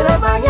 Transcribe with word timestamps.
Bila 0.00 0.16
banyak 0.16 0.49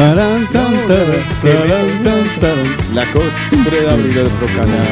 Tarán, 0.00 0.46
tan, 0.46 0.72
tarán, 0.88 2.02
tarán, 2.40 2.94
La 2.94 3.04
costumbre 3.12 3.82
de 3.82 3.90
abrir 3.90 4.18
otro 4.20 4.46
canal. 4.56 4.88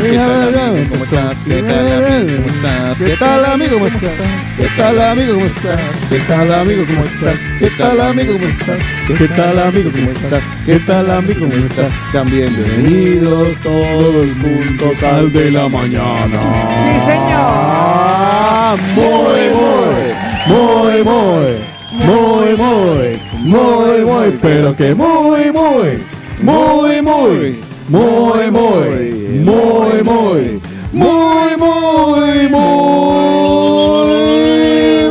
¿Qué 0.00 0.16
tal, 0.16 0.58
amigo? 0.58 0.88
¿Cómo 0.88 1.04
estás? 1.04 1.38
¿Qué 1.44 1.62
tal, 1.62 1.92
amigo? 1.92 2.36
¿Cómo 2.38 2.48
estás? 2.48 2.98
¿Qué 2.98 3.16
tal, 3.18 3.44
amigo? 3.44 3.74
¿Cómo 3.74 3.88
estás? 3.88 4.38
¿Qué 4.56 4.68
tal, 4.78 5.00
amigo? 5.02 5.34
¿Cómo 5.36 7.04
estás? 7.04 7.36
¿Qué 7.58 7.70
tal, 7.76 8.00
amigo? 8.00 8.32
¿Cómo 8.32 8.48
estás? 8.48 8.80
¿Qué 9.06 9.28
tal, 9.28 9.58
amigo? 9.58 9.90
¿Cómo 9.92 10.10
estás? 10.10 10.42
¿Qué 10.64 10.78
tal, 10.80 11.10
amigo? 11.10 11.40
¿Cómo 11.40 11.66
estás? 11.66 11.92
Sean 12.10 12.30
bienvenidos 12.30 13.56
todos 13.62 14.28
juntos 14.40 15.02
al 15.02 15.30
de 15.30 15.50
la 15.50 15.68
mañana. 15.68 16.40
Sí, 16.82 17.00
señor. 17.04 17.52
Ah, 17.52 18.76
muy, 18.94 19.42
muy, 19.58 21.02
muy, 21.02 21.02
muy, 21.04 21.76
muy, 22.06 22.56
muy. 22.56 23.27
Muy, 23.44 24.04
muy, 24.04 24.38
pero 24.42 24.74
que 24.76 24.94
muy, 24.94 25.52
muy. 25.52 26.02
Muy, 26.42 27.02
muy. 27.02 27.58
Muy, 27.88 28.50
muy. 28.50 29.12
Muy, 29.44 30.02
muy. 30.02 30.60
Muy, 30.92 31.56
muy, 31.56 32.48
muy. 32.48 33.28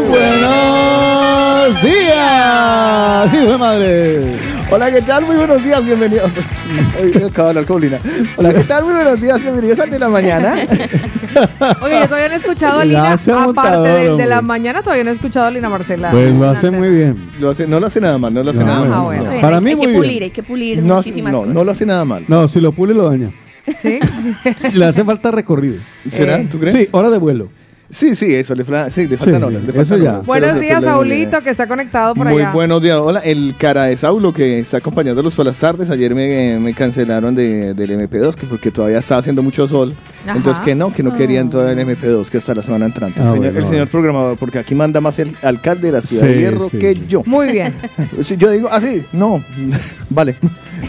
Buenos 0.10 1.82
días. 1.82 3.34
¡Hijo 3.34 3.52
de 3.52 3.58
madre! 3.58 4.37
Hola, 4.72 4.92
¿qué 4.92 5.02
tal? 5.02 5.26
Muy 5.26 5.36
buenos 5.38 5.64
días, 5.64 5.84
bienvenidos. 5.86 6.30
Acabo 7.26 7.48
de 7.48 7.50
hablar 7.50 7.66
con 7.66 7.82
Lina. 7.82 8.00
Hola, 8.36 8.54
¿qué 8.54 8.64
tal? 8.66 8.84
Muy 8.84 8.94
buenos 8.94 9.22
días, 9.22 9.42
bienvenidos 9.42 9.80
al 9.80 9.90
de 9.90 10.00
la 10.00 10.10
mañana. 10.10 10.56
Oye, 11.82 12.00
yo 12.02 12.06
todavía 12.08 12.28
no 12.28 12.34
he 12.34 12.38
escuchado 12.38 12.80
a 12.82 12.86
Lina, 12.86 13.14
aparte 13.14 13.88
de, 13.88 14.16
de 14.18 14.26
la 14.26 14.42
mañana, 14.42 14.82
todavía 14.82 15.04
no 15.06 15.12
he 15.12 15.14
escuchado 15.14 15.46
a 15.46 15.52
Lina 15.52 15.70
Marcela. 15.70 16.10
Pues 16.12 16.34
lo 16.36 16.50
hace 16.50 16.70
muy 16.72 16.90
bien. 16.90 17.30
Lo 17.40 17.50
hace, 17.52 17.66
no 17.68 17.80
lo 17.80 17.88
hace 17.88 18.02
nada 18.02 18.18
mal, 18.18 18.34
no 18.34 18.44
lo 18.44 18.52
hace 18.52 18.60
No, 18.60 18.66
nada 18.66 18.86
Ah, 18.86 18.90
mal. 18.90 19.04
bueno. 19.06 19.42
Para 19.42 19.58
hay, 19.58 19.64
mí 19.64 19.70
hay 19.72 19.76
muy 19.78 19.86
que 19.86 19.92
bien. 19.92 20.02
pulir, 20.02 20.24
hay 20.24 20.32
que 20.32 20.44
pulir 20.44 20.84
No, 20.84 20.96
muchísimas 20.98 21.32
no, 21.32 21.40
cosas. 21.40 21.54
no 21.54 21.64
lo 21.64 21.72
hace 21.72 21.86
nada 21.86 22.06
mal. 22.06 22.26
No, 22.28 22.48
si 22.48 22.60
lo 22.60 22.72
pule 22.74 22.94
lo 22.94 23.10
daña. 23.10 23.32
¿Sí? 23.82 24.00
Le 24.74 24.86
hace 24.86 25.04
falta 25.04 25.30
recorrido. 25.32 25.76
¿Será? 26.10 26.38
Eh, 26.40 26.48
¿Tú 26.50 26.58
crees? 26.60 26.76
Sí, 26.76 26.88
hora 26.92 27.10
de 27.10 27.18
vuelo. 27.18 27.50
Sí, 27.90 28.16
sí, 28.16 28.34
eso, 28.36 28.54
le, 28.54 28.66
fla- 28.66 28.90
sí, 28.90 29.08
le 29.08 29.16
faltan 29.16 29.40
Sí, 29.40 29.44
olas. 29.48 29.64
Le 29.64 29.70
eso 29.70 29.78
faltan 29.78 30.02
ya. 30.02 30.10
olas, 30.12 30.26
pero 30.26 30.26
Buenos 30.26 30.52
se 30.52 30.60
días. 30.60 30.84
Saulito, 30.84 31.42
que 31.42 31.50
está 31.52 31.68
conectado 31.68 32.16
por 32.16 32.28
Muy 32.28 32.42
allá. 32.42 32.52
buenos 32.52 32.82
días. 32.84 32.98
Hola, 33.02 33.20
el 33.22 33.56
cara 33.58 33.86
de 33.86 33.96
Saulo 33.96 34.34
que 34.34 34.60
está 34.60 34.78
acompañándolos 34.78 35.34
por 35.34 35.46
las 35.46 35.58
tardes. 35.58 35.90
Ayer 35.90 36.14
me, 36.14 36.60
me 36.60 36.74
cancelaron 36.74 37.34
de, 37.34 37.74
del 37.74 37.92
MP2 37.92 38.36
que 38.36 38.46
porque 38.46 38.72
todavía 38.72 38.98
estaba 39.00 39.20
haciendo 39.20 39.42
mucho 39.42 39.68
sol. 39.70 39.94
Ajá. 40.26 40.36
Entonces 40.36 40.62
que 40.66 40.76
no, 40.76 40.92
que 40.92 41.02
no 41.02 41.16
querían 41.16 41.50
todavía 41.50 41.82
el 41.82 41.88
MP2, 41.88 42.28
que 42.28 42.40
hasta 42.40 42.54
la 42.56 42.62
semana 42.62 42.86
entrante. 42.88 43.22
Ah, 43.22 43.24
el, 43.24 43.30
señor, 43.30 43.38
bueno, 43.46 43.60
el 43.60 43.66
señor 43.66 43.78
bueno. 43.86 43.92
programador, 43.92 44.38
porque 44.38 44.60
aquí 44.60 44.76
manda 44.76 45.00
más 45.00 45.18
el 45.20 45.34
alcalde 45.42 45.88
de 45.88 45.92
la 45.94 46.02
ciudad 46.02 46.24
Sí, 46.24 46.28
de 46.28 46.40
Hierro 46.40 46.70
sí, 46.70 46.78
que 46.80 46.94
sí. 46.94 47.04
yo. 47.08 47.24
Muy 47.26 47.52
bien. 47.54 47.74
Si 48.22 48.36
yo 48.36 48.50
digo 48.52 48.68
así, 48.70 49.04
no, 49.14 49.42
vale. 50.10 50.36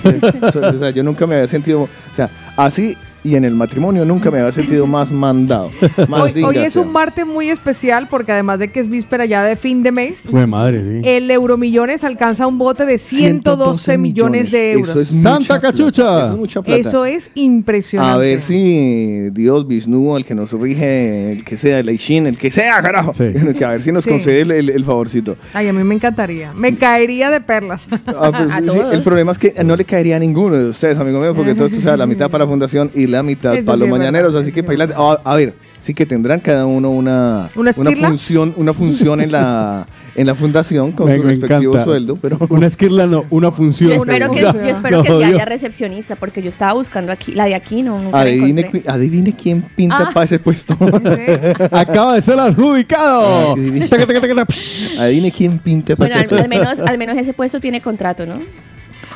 o 0.42 0.50
sea, 0.78 0.90
yo 0.90 1.02
nunca 1.04 1.26
me 1.28 1.36
había 1.36 1.48
sentido, 1.48 1.82
o 1.82 1.88
sea, 2.14 2.28
así 2.56 2.96
y 3.24 3.34
en 3.34 3.44
el 3.44 3.54
matrimonio 3.54 4.04
nunca 4.04 4.30
me 4.30 4.38
había 4.38 4.52
sentido 4.52 4.86
más 4.86 5.10
mandado. 5.12 5.70
Más 6.08 6.22
Hoy, 6.22 6.56
es 6.58 6.76
un 6.76 6.92
martes 6.92 7.26
muy 7.26 7.50
especial 7.50 8.06
porque 8.08 8.32
además 8.32 8.58
de 8.58 8.68
que 8.70 8.80
es 8.80 8.88
víspera 8.88 9.24
ya 9.26 9.42
de 9.42 9.56
fin 9.56 9.82
de 9.82 9.90
mes, 9.92 10.20
Fue 10.30 10.46
madre, 10.46 10.82
sí. 10.82 11.00
el 11.08 11.30
Euromillones 11.30 12.04
alcanza 12.04 12.46
un 12.46 12.58
bote 12.58 12.86
de 12.86 12.98
112 12.98 13.98
millones 13.98 14.50
de 14.50 14.72
euros. 14.72 14.90
Eso 14.90 15.00
es 15.00 15.08
¡Santa 15.08 15.30
mucha 15.38 15.46
plata, 15.48 15.60
cachucha! 15.72 16.24
Eso 16.24 16.32
es 16.34 16.38
mucha 16.38 16.62
plata. 16.62 16.80
Eso 16.88 17.04
es 17.04 17.30
impresionante. 17.34 18.12
A 18.14 18.16
ver 18.18 18.40
si 18.40 19.30
Dios, 19.32 19.66
Vishnu, 19.66 20.16
el 20.16 20.24
que 20.24 20.34
nos 20.34 20.52
rige, 20.52 21.32
el 21.32 21.44
que 21.44 21.56
sea, 21.56 21.80
el 21.80 21.88
Aishin, 21.88 22.26
el 22.26 22.38
que 22.38 22.50
sea, 22.50 22.80
carajo. 22.82 23.12
Sí. 23.14 23.24
A 23.64 23.68
ver 23.70 23.82
si 23.82 23.92
nos 23.92 24.04
Sí. 24.04 24.10
concede 24.10 24.42
el, 24.42 24.50
el- 24.52 24.70
el 24.70 24.84
favorcito. 24.84 25.36
Ay, 25.52 25.68
a 25.68 25.72
mí 25.72 25.82
me 25.84 25.94
encantaría. 25.94 26.52
Me 26.54 26.76
caería 26.76 27.30
de 27.30 27.40
perlas. 27.40 27.88
Ah, 28.06 28.30
pues, 28.30 28.52
A 28.52 28.60
sí, 28.60 28.66
todos. 28.66 28.94
el 28.94 29.02
problema 29.02 29.32
es 29.32 29.38
que 29.38 29.52
no 29.64 29.76
le 29.76 29.84
caería 29.84 30.16
a 30.16 30.18
ninguno 30.20 30.56
de 30.56 30.68
ustedes, 30.70 30.98
amigo 30.98 31.20
mío, 31.20 31.34
porque 31.34 31.54
todo 31.54 31.66
esto 31.66 31.80
sea 31.80 31.96
la 31.96 32.06
mitad 32.06 32.30
para 32.30 32.44
la 32.44 32.50
fundación 32.50 32.90
y 32.94 33.07
la 33.08 33.22
mitad 33.22 33.54
Eso 33.54 33.66
para 33.66 33.76
sí 33.76 33.80
los 33.80 33.88
mañaneros. 33.90 34.32
verdad, 34.32 34.42
así 34.42 34.52
que, 34.52 34.60
sí 34.60 34.66
es 34.66 34.78
paila- 34.78 34.94
a, 35.24 35.32
a 35.32 35.36
ver, 35.36 35.54
sí 35.80 35.94
que 35.94 36.06
tendrán 36.06 36.40
cada 36.40 36.66
uno 36.66 36.90
una, 36.90 37.50
¿Una 37.56 37.70
esquirla? 37.70 38.08
función, 38.08 38.54
una 38.56 38.72
función 38.74 39.20
en 39.20 39.32
la 39.32 39.86
en 40.18 40.26
la 40.26 40.34
fundación 40.34 40.90
con 40.90 41.06
Me- 41.06 41.16
su 41.16 41.22
me 41.22 41.28
respectivo 41.28 41.72
encanta. 41.74 41.84
sueldo, 41.84 42.16
pero 42.20 42.38
Una 42.48 42.66
esquirla 42.66 43.06
no, 43.06 43.24
una 43.30 43.52
función. 43.52 43.90
Yo 43.90 43.96
espero 43.98 44.32
que, 44.32 44.42
No, 44.42 44.52
yo 44.52 44.60
espero 44.64 44.96
no, 44.96 45.02
que 45.04 45.10
sí 45.10 45.16
Dios. 45.18 45.34
haya 45.34 45.44
recepcionista, 45.44 46.16
porque 46.16 46.42
yo 46.42 46.48
estaba 46.48 46.72
buscando 46.72 47.12
aquí, 47.12 47.30
la 47.32 47.44
de 47.44 47.54
aquí 47.54 47.82
no, 47.84 48.00
nunca 48.00 48.16
la 48.16 48.22
adivine, 48.24 48.62
encontré. 48.62 48.82
qui- 48.82 48.88
adivine 48.92 49.32
quién 49.40 49.62
pinta 49.62 50.06
Ah. 50.08 50.10
para 50.12 50.24
ese 50.24 50.40
puesto. 50.40 50.76
Acaba 51.70 52.14
de 52.16 52.22
ser 52.22 52.38
adjudicado. 52.40 53.54
Psh. 53.56 54.98
adivine 54.98 55.30
quién 55.30 55.58
pinta 55.58 55.94
para 55.94 56.08
Bueno, 56.08 56.14
ese 56.14 56.34
al, 56.34 56.40
al 56.42 56.48
puesto. 56.48 56.48
menos, 56.48 56.80
al 56.90 56.98
menos 56.98 57.16
ese 57.16 57.32
puesto 57.32 57.60
tiene 57.60 57.80
contrato, 57.80 58.26
¿no? 58.26 58.40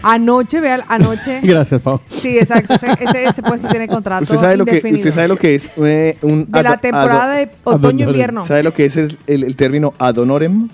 Anoche, 0.02 0.60
vea, 0.60 0.84
anoche. 0.88 1.40
Gracias, 1.42 1.80
Pau. 1.80 2.00
Sí, 2.10 2.38
exacto. 2.38 2.74
Ese, 2.74 2.86
ese, 3.00 3.24
ese 3.24 3.42
puesto 3.42 3.68
tiene 3.68 3.86
contrato. 3.88 4.24
Usted 4.24 4.36
sabe 4.38 4.56
lo 4.56 4.64
que 4.64 4.82
usted 4.94 5.12
sabe 5.12 5.28
lo 5.28 5.36
que 5.36 5.54
es 5.54 5.70
eh, 5.76 6.16
un 6.22 6.50
De 6.50 6.62
la 6.62 6.72
ad- 6.72 6.80
temporada 6.80 7.32
ad- 7.34 7.36
de 7.38 7.48
otoño-invierno. 7.64 8.42
¿Sabe 8.42 8.62
lo 8.62 8.72
que 8.74 8.84
es 8.86 8.96
el, 8.96 9.16
el- 9.26 9.44
el 9.44 9.56
término 9.56 9.94
ad 9.98 10.16
honorem? 10.18 10.68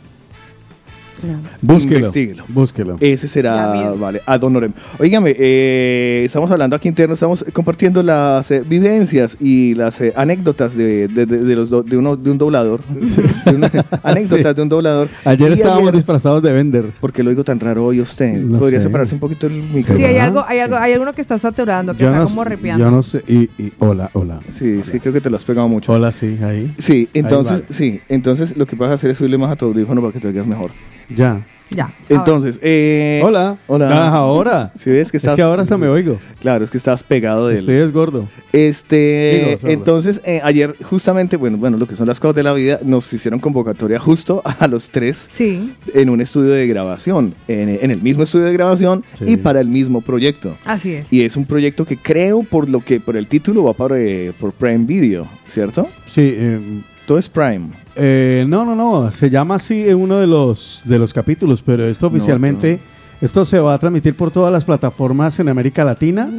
No. 1.23 1.41
Búsquelo. 1.63 2.11
Búsquelo. 2.49 2.97
Ese 3.01 3.29
será, 3.29 3.91
vale, 3.93 4.23
ad 4.27 4.43
honorem. 4.43 4.73
Óigame, 4.99 5.35
eh, 5.39 6.23
estamos 6.25 6.51
hablando 6.51 6.77
aquí 6.77 6.89
interno, 6.89 7.15
estamos 7.15 7.45
compartiendo 7.53 8.03
las 8.03 8.51
eh, 8.51 8.63
vivencias 8.67 9.37
y 9.41 9.75
las 9.75 10.01
eh, 10.01 10.13
anécdotas 10.17 10.75
de, 10.77 11.09
de, 11.09 11.27
de- 11.27 11.39
de 11.39 11.57
los 11.57 11.71
do- 11.71 11.83
de, 11.83 11.97
uno, 11.97 12.17
de 12.17 12.31
un 12.31 12.39
doblador. 12.39 12.81
De 13.45 13.55
una- 13.55 13.71
anécdotas 14.03 14.53
Sí. 14.53 14.55
de 14.57 14.63
un 14.63 14.69
doblador. 14.69 15.09
Ayer 15.25 15.51
Y 15.51 15.55
estábamos 15.55 15.93
disfrazados 15.93 16.43
de 16.43 16.53
vender. 16.53 16.85
¿Por 17.01 17.13
qué 17.13 17.23
lo 17.23 17.31
digo 17.31 17.45
tan 17.45 17.59
raro 17.61 17.85
hoy 17.87 17.99
a 18.01 18.03
usted? 18.03 18.35
No 18.35 18.59
¿Podría 18.59 18.79
sé. 18.81 18.87
separarse 18.87 19.15
un 19.15 19.21
poquito 19.21 19.47
el 19.47 19.55
micrófono? 19.55 19.97
Sí, 19.97 20.05
hay 20.05 20.19
algo, 20.19 20.45
hay 20.47 20.59
algo, 20.59 20.77
hay 20.77 20.93
alguno 20.93 21.13
que 21.15 21.21
está 21.23 21.39
saturando, 21.39 21.95
que 21.95 22.03
Yo 22.03 22.09
está 22.09 22.21
no, 22.21 22.29
como 22.29 22.45
repiando. 22.45 22.85
yo 22.85 22.91
no 22.91 23.03
sé. 23.03 23.23
Y, 23.27 23.45
y 23.63 23.73
hola, 23.79 24.11
hola. 24.13 24.41
Sí, 24.49 24.81
sí, 24.85 25.01
creo 25.01 25.13
que 25.13 25.21
te 25.21 25.31
lo 25.31 25.37
has 25.37 25.45
pegado 25.45 25.69
mucho. 25.69 25.93
Hola, 25.93 26.13
sí, 26.13 26.39
ahí. 26.43 26.73
Sí, 26.79 27.09
entonces, 27.15 27.53
vale. 27.63 27.65
sí, 27.71 28.01
entonces 28.09 28.57
lo 28.57 28.67
que 28.67 28.77
vas 28.77 28.91
a 28.91 28.95
hacer 28.95 29.11
es 29.11 29.19
subirle 29.19 29.39
más 29.39 29.51
a 29.53 29.57
tu 29.57 29.65
audífono 29.67 30.01
para 30.03 30.13
que 30.13 30.21
te 30.21 30.29
oigas 30.29 30.47
mejor. 30.47 30.71
Ya. 31.09 31.45
Ya. 31.71 31.95
Entonces, 32.09 32.59
eh, 32.63 33.21
Hola. 33.23 33.59
Hola. 33.67 33.91
Ah, 33.93 34.09
ahora. 34.17 34.73
Si 34.75 34.89
ves 34.91 35.11
que 35.11 35.19
Es 35.19 35.25
estás 35.25 35.37
que 35.37 35.43
ahora 35.43 35.61
hasta 35.63 35.77
me 35.77 35.87
oigo. 35.87 36.19
Claro, 36.41 36.65
es 36.65 36.71
que 36.71 36.79
estabas 36.79 37.03
pegado 37.05 37.47
de 37.49 37.55
él. 37.57 37.61
Estoy 37.61 37.75
desgordo. 37.75 38.27
Este, 38.55 39.45
Digo, 39.45 39.59
sordo. 39.59 39.73
entonces 39.75 40.23
eh, 40.25 40.41
ayer 40.43 40.75
justamente, 40.83 41.37
bueno, 41.37 41.59
bueno, 41.59 41.77
lo 41.77 41.87
que 41.87 41.95
son 41.95 42.07
las 42.09 42.21
cosas 42.21 42.37
de 42.37 42.43
la 42.43 42.55
vida, 42.55 42.81
nos 42.83 43.13
hicieron 43.13 43.39
convocatoria 43.39 43.99
justo 43.99 44.41
a 44.61 44.67
los 44.67 44.89
tres 44.91 45.29
Sí, 45.31 45.75
en 45.93 46.09
un 46.09 46.23
estudio 46.23 46.53
de 46.53 46.67
grabación, 46.67 47.35
en, 47.49 47.69
en 47.83 47.91
el 47.91 48.01
mismo 48.01 48.23
estudio 48.23 48.47
de 48.47 48.53
grabación 48.55 49.05
Sí. 49.19 49.25
y 49.27 49.37
para 49.37 49.61
el 49.61 49.69
mismo 49.69 50.01
proyecto. 50.01 50.57
así 50.65 50.93
es. 50.95 51.13
Y 51.13 51.23
es 51.25 51.37
un 51.37 51.45
proyecto 51.45 51.85
que 51.85 51.99
creo 51.99 52.45
por 52.45 52.69
lo 52.71 52.81
que 52.81 52.99
por 52.99 53.15
el 53.17 53.29
título 53.29 53.65
va 53.65 53.75
para, 53.75 53.99
eh, 53.99 54.33
por 54.41 54.53
Prime 54.53 54.87
Video, 54.87 55.29
¿cierto? 55.47 55.87
Sí, 56.07 56.23
eh, 56.35 56.81
Todo 57.07 57.19
es 57.19 57.29
Prime. 57.29 57.69
Eh, 57.99 58.45
no, 58.49 58.65
no, 58.65 58.75
no. 58.75 59.11
Se 59.11 59.29
llama 59.29 59.57
así 59.57 59.89
en 59.89 59.97
uno 59.97 60.19
de 60.19 60.27
los, 60.27 60.83
de 60.85 60.99
los 60.99 61.13
capítulos, 61.13 61.63
pero 61.63 61.85
esto 61.87 62.07
oficialmente, 62.07 62.79
esto 63.21 63.45
se 63.45 63.59
va 63.59 63.75
a 63.75 63.79
transmitir 63.79 64.15
por 64.17 64.31
todas 64.31 64.53
las 64.53 64.65
plataformas 64.65 65.39
en 65.41 65.49
América 65.49 65.85
Latina 65.85 66.31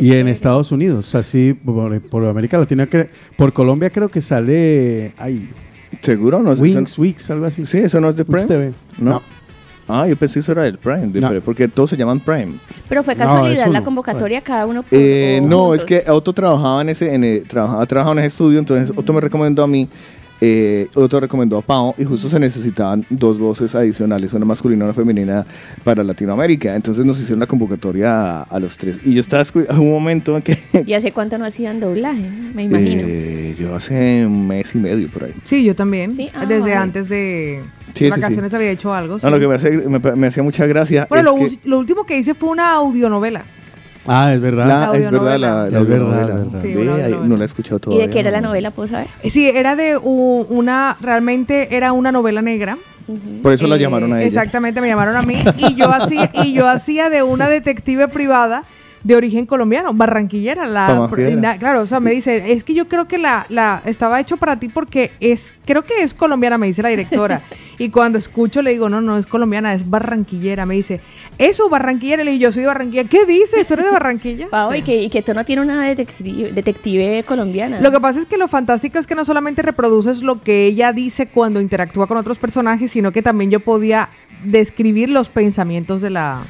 y 0.00 0.12
en 0.12 0.28
Estados 0.28 0.70
Unidos. 0.72 1.14
Así, 1.14 1.54
por, 1.54 2.00
por 2.02 2.26
América 2.26 2.58
Latina, 2.58 2.86
cre- 2.86 3.08
por 3.36 3.52
Colombia 3.52 3.88
creo 3.90 4.08
que 4.10 4.20
sale 4.20 5.12
ay, 5.16 5.48
¿Seguro? 6.00 6.40
No, 6.40 6.50
Wings, 6.52 6.98
Wix, 6.98 7.30
algo 7.30 7.46
así. 7.46 7.64
Sí, 7.64 7.78
eso 7.78 8.00
no 8.00 8.10
es 8.10 8.16
de 8.16 8.24
Prime. 8.24 8.44
TV. 8.46 8.72
No. 8.98 9.22
Ah, 9.88 10.06
yo 10.08 10.16
pensé 10.16 10.34
que 10.34 10.40
eso 10.40 10.52
era 10.52 10.64
del 10.64 10.78
Prime, 10.78 11.06
de 11.06 11.20
No. 11.20 11.28
Prime, 11.28 11.40
porque 11.40 11.68
todos 11.68 11.88
se 11.90 11.96
llaman 11.96 12.18
Prime. 12.20 12.54
Pero 12.88 13.02
fue 13.04 13.14
No, 13.14 13.20
casualidad 13.24 13.68
la 13.68 13.82
convocatoria, 13.84 14.40
cada 14.42 14.66
uno 14.66 14.82
Eh, 14.90 15.40
no, 15.44 15.66
juntos. 15.68 15.78
es 15.78 15.84
que 15.84 16.10
Otto 16.10 16.32
trabajaba 16.34 16.82
en 16.82 16.88
ese, 16.90 17.14
en 17.14 17.22
el- 17.24 17.44
trabajaba, 17.44 17.86
trabajaba 17.86 18.12
en 18.14 18.18
ese 18.18 18.26
estudio, 18.26 18.58
entonces 18.58 18.92
Otto 18.96 19.12
me 19.12 19.20
recomendó 19.20 19.62
a 19.62 19.68
mí, 19.68 19.88
eh, 20.40 20.88
Otto 20.94 21.18
recomendó 21.20 21.58
a 21.58 21.62
Pau 21.62 21.94
y 21.96 22.04
justo 22.04 22.28
se 22.28 22.38
necesitaban 22.38 23.04
dos 23.10 23.38
voces 23.38 23.74
adicionales, 23.74 24.32
una 24.34 24.44
masculina 24.44 24.84
y 24.84 24.86
una 24.86 24.94
femenina 24.94 25.46
para 25.84 26.04
Latinoamérica. 26.04 26.74
Entonces 26.76 27.04
nos 27.04 27.18
hicieron 27.20 27.40
la 27.40 27.46
convocatoria 27.46 28.40
a, 28.40 28.42
a 28.42 28.60
los 28.60 28.76
tres. 28.76 29.00
Y 29.04 29.14
yo 29.14 29.20
estaba 29.20 29.42
un 29.70 29.90
momento 29.90 30.36
en 30.36 30.42
que 30.42 30.58
¿Y 30.86 30.92
hace 30.92 31.12
cuánto 31.12 31.38
no 31.38 31.44
hacían 31.44 31.80
doblaje? 31.80 32.28
Me 32.54 32.64
imagino. 32.64 33.02
eh, 33.06 33.54
yo 33.58 33.74
hace 33.74 34.26
un 34.26 34.46
mes 34.46 34.74
y 34.74 34.78
medio 34.78 35.08
por 35.10 35.24
ahí. 35.24 35.34
Sí, 35.44 35.64
yo 35.64 35.74
también. 35.74 36.14
Sí, 36.14 36.28
ah, 36.34 36.44
Desde 36.46 36.60
vale. 36.60 36.74
antes 36.74 37.08
de 37.08 37.62
Sí, 37.92 38.04
sí, 38.04 38.10
vacaciones 38.10 38.52
había 38.52 38.70
hecho 38.70 38.92
algo. 38.92 39.18
No, 39.22 39.30
lo 39.30 39.40
que 39.40 39.48
me, 39.48 39.54
hace- 39.54 39.70
me, 39.88 39.98
me 40.16 40.26
hacía 40.26 40.42
mucha 40.42 40.66
gracia 40.66 41.06
Bueno, 41.08 41.30
es 41.36 41.52
lo, 41.52 41.60
que 41.62 41.68
lo 41.68 41.78
último 41.78 42.04
que 42.04 42.18
hice 42.18 42.34
fue 42.34 42.50
una 42.50 42.74
audionovela. 42.74 43.42
Ah, 44.08 44.32
es 44.34 44.40
verdad. 44.40 44.66
la- 44.92 44.96
es 44.98 45.10
verdad 45.10 45.38
la, 45.38 45.66
la 45.70 45.80
Es 45.80 45.88
verdad, 45.88 46.26
verdad. 46.26 46.60
Sí, 46.62 46.72
audionovela. 46.72 47.16
no 47.26 47.36
la 47.36 47.42
he 47.42 47.46
escuchado 47.46 47.76
¿Y 47.76 47.80
todavía. 47.80 48.06
de 48.06 48.12
qué 48.12 48.20
era 48.20 48.30
la 48.30 48.40
no. 48.40 48.48
novela? 48.48 48.70
¿Puedo 48.70 48.88
saber? 48.88 49.08
Sí, 49.28 49.48
era 49.48 49.76
de 49.76 49.96
una, 49.96 50.96
realmente 51.00 51.74
era 51.76 51.92
una 51.92 52.12
novela 52.12 52.42
negra. 52.42 52.76
Por 53.42 53.52
eso 53.52 53.66
la 53.68 53.76
Eh, 53.76 53.78
llamaron 53.78 54.12
a 54.12 54.18
ella. 54.18 54.26
Exactamente, 54.26 54.80
me 54.80 54.88
llamaron 54.88 55.16
a 55.16 55.22
mí 55.22 55.34
y 55.58 55.74
yo 55.76 55.90
hacía 55.92 56.30
y 56.44 56.52
yo 56.52 56.68
hacía 56.68 57.08
de 57.08 57.22
una 57.22 57.48
detective 57.48 58.08
privada 58.08 58.64
de 59.04 59.14
origen 59.16 59.46
colombiano, 59.46 59.92
barranquillera. 59.94 60.66
La, 60.66 61.08
na- 61.36 61.58
claro, 61.58 61.82
o 61.82 61.86
sea, 61.86 62.00
me 62.00 62.10
dice, 62.10 62.52
es 62.52 62.64
que 62.64 62.74
yo 62.74 62.88
creo 62.88 63.06
que 63.06 63.18
la, 63.18 63.46
la 63.48 63.82
estaba 63.84 64.20
hecho 64.20 64.36
para 64.36 64.58
ti 64.58 64.68
porque 64.68 65.12
es, 65.20 65.54
creo 65.64 65.84
que 65.84 66.02
es 66.02 66.12
colombiana, 66.14 66.58
me 66.58 66.66
dice 66.66 66.82
la 66.82 66.88
directora. 66.88 67.42
y 67.78 67.90
cuando 67.90 68.18
escucho 68.18 68.62
le 68.62 68.70
digo, 68.72 68.88
no, 68.88 69.00
no 69.00 69.16
es 69.18 69.26
colombiana, 69.26 69.74
es 69.74 69.88
barranquillera. 69.88 70.66
Me 70.66 70.74
dice, 70.74 71.00
eso, 71.38 71.68
barranquillera. 71.68 72.24
Le 72.24 72.32
digo, 72.32 72.42
yo 72.42 72.52
soy 72.52 72.62
de 72.62 72.66
Barranquilla. 72.68 73.04
¿Qué 73.04 73.24
dices? 73.26 73.66
¿Tú 73.66 73.74
eres 73.74 73.86
de 73.86 73.92
Barranquilla? 73.92 74.48
Pau, 74.50 74.72
Sí. 74.72 74.78
y, 74.78 74.82
que, 74.82 75.02
y 75.02 75.10
que 75.10 75.22
tú 75.22 75.34
no 75.34 75.44
tienes 75.44 75.64
una 75.64 75.82
detective, 75.84 76.52
detective 76.52 77.24
colombiana. 77.26 77.80
Lo 77.80 77.90
que 77.92 78.00
pasa 78.00 78.20
es 78.20 78.26
que 78.26 78.36
lo 78.38 78.48
fantástico 78.48 78.98
es 78.98 79.06
que 79.06 79.14
no 79.14 79.24
solamente 79.24 79.62
reproduces 79.62 80.22
lo 80.22 80.42
que 80.42 80.66
ella 80.66 80.92
dice 80.92 81.26
cuando 81.28 81.60
interactúa 81.60 82.06
con 82.06 82.16
otros 82.16 82.38
personajes, 82.38 82.90
sino 82.90 83.12
que 83.12 83.22
también 83.22 83.50
yo 83.50 83.60
podía 83.60 84.08
describir 84.44 85.08
los 85.10 85.28
pensamientos 85.28 86.00
de 86.00 86.10
la 86.10 86.40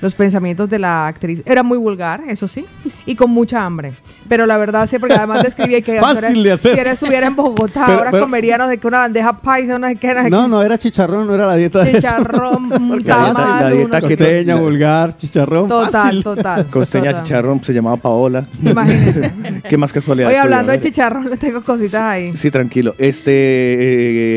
los 0.00 0.14
pensamientos 0.14 0.68
de 0.68 0.78
la 0.78 1.06
actriz. 1.06 1.42
Era 1.46 1.62
muy 1.62 1.78
vulgar, 1.78 2.22
eso 2.28 2.46
sí, 2.48 2.66
y 3.06 3.14
con 3.16 3.30
mucha 3.30 3.64
hambre. 3.64 3.92
Pero 4.28 4.44
la 4.46 4.58
verdad 4.58 4.88
sí, 4.88 4.98
porque 4.98 5.14
además 5.14 5.42
describía 5.42 5.80
que 5.80 6.00
Fácil 6.00 6.42
de 6.42 6.52
hacer. 6.52 6.72
si 6.72 6.78
ahora 6.78 6.92
estuviera 6.92 7.26
en 7.26 7.36
Bogotá, 7.36 7.84
Pero- 7.86 7.98
ahora 7.98 8.10
pero- 8.10 8.24
comería 8.24 8.58
no 8.58 8.68
sé 8.68 8.78
qué, 8.78 8.86
una 8.86 8.98
bandeja 9.00 9.32
paisa, 9.40 9.78
no 9.78 9.86
sé 9.88 9.96
qué, 9.96 10.14
no 10.14 10.22
sé 10.22 10.30
No, 10.30 10.42
qué. 10.44 10.48
no 10.48 10.62
era 10.62 10.78
chicharrón, 10.78 11.26
no 11.26 11.34
era 11.34 11.46
la 11.46 11.54
dieta 11.56 11.82
de 11.84 11.92
chicharrón, 11.94 12.68
tamal, 13.04 13.34
la 13.62 13.70
dieta 13.70 14.00
Costeña, 14.00 14.56
vulgar, 14.56 15.16
chicharrón. 15.16 15.68
total, 15.68 15.90
fácil. 15.92 16.22
total. 16.24 16.66
Costeña 16.70 17.10
total. 17.10 17.22
Chicharrón 17.22 17.64
se 17.64 17.72
llamaba 17.72 17.96
Paola. 17.96 18.46
Imagínese. 18.62 19.32
¿Qué 19.68 19.76
más 19.76 19.92
casualidad? 19.92 20.28
Oye, 20.28 20.36
estoy 20.36 20.44
hablando 20.52 20.72
de 20.72 20.80
chicharrón, 20.80 21.30
le 21.30 21.36
tengo 21.36 21.62
cositas 21.62 22.02
ahí. 22.02 22.36
Sí, 22.36 22.50
tranquilo. 22.50 22.94
Este, 22.98 23.32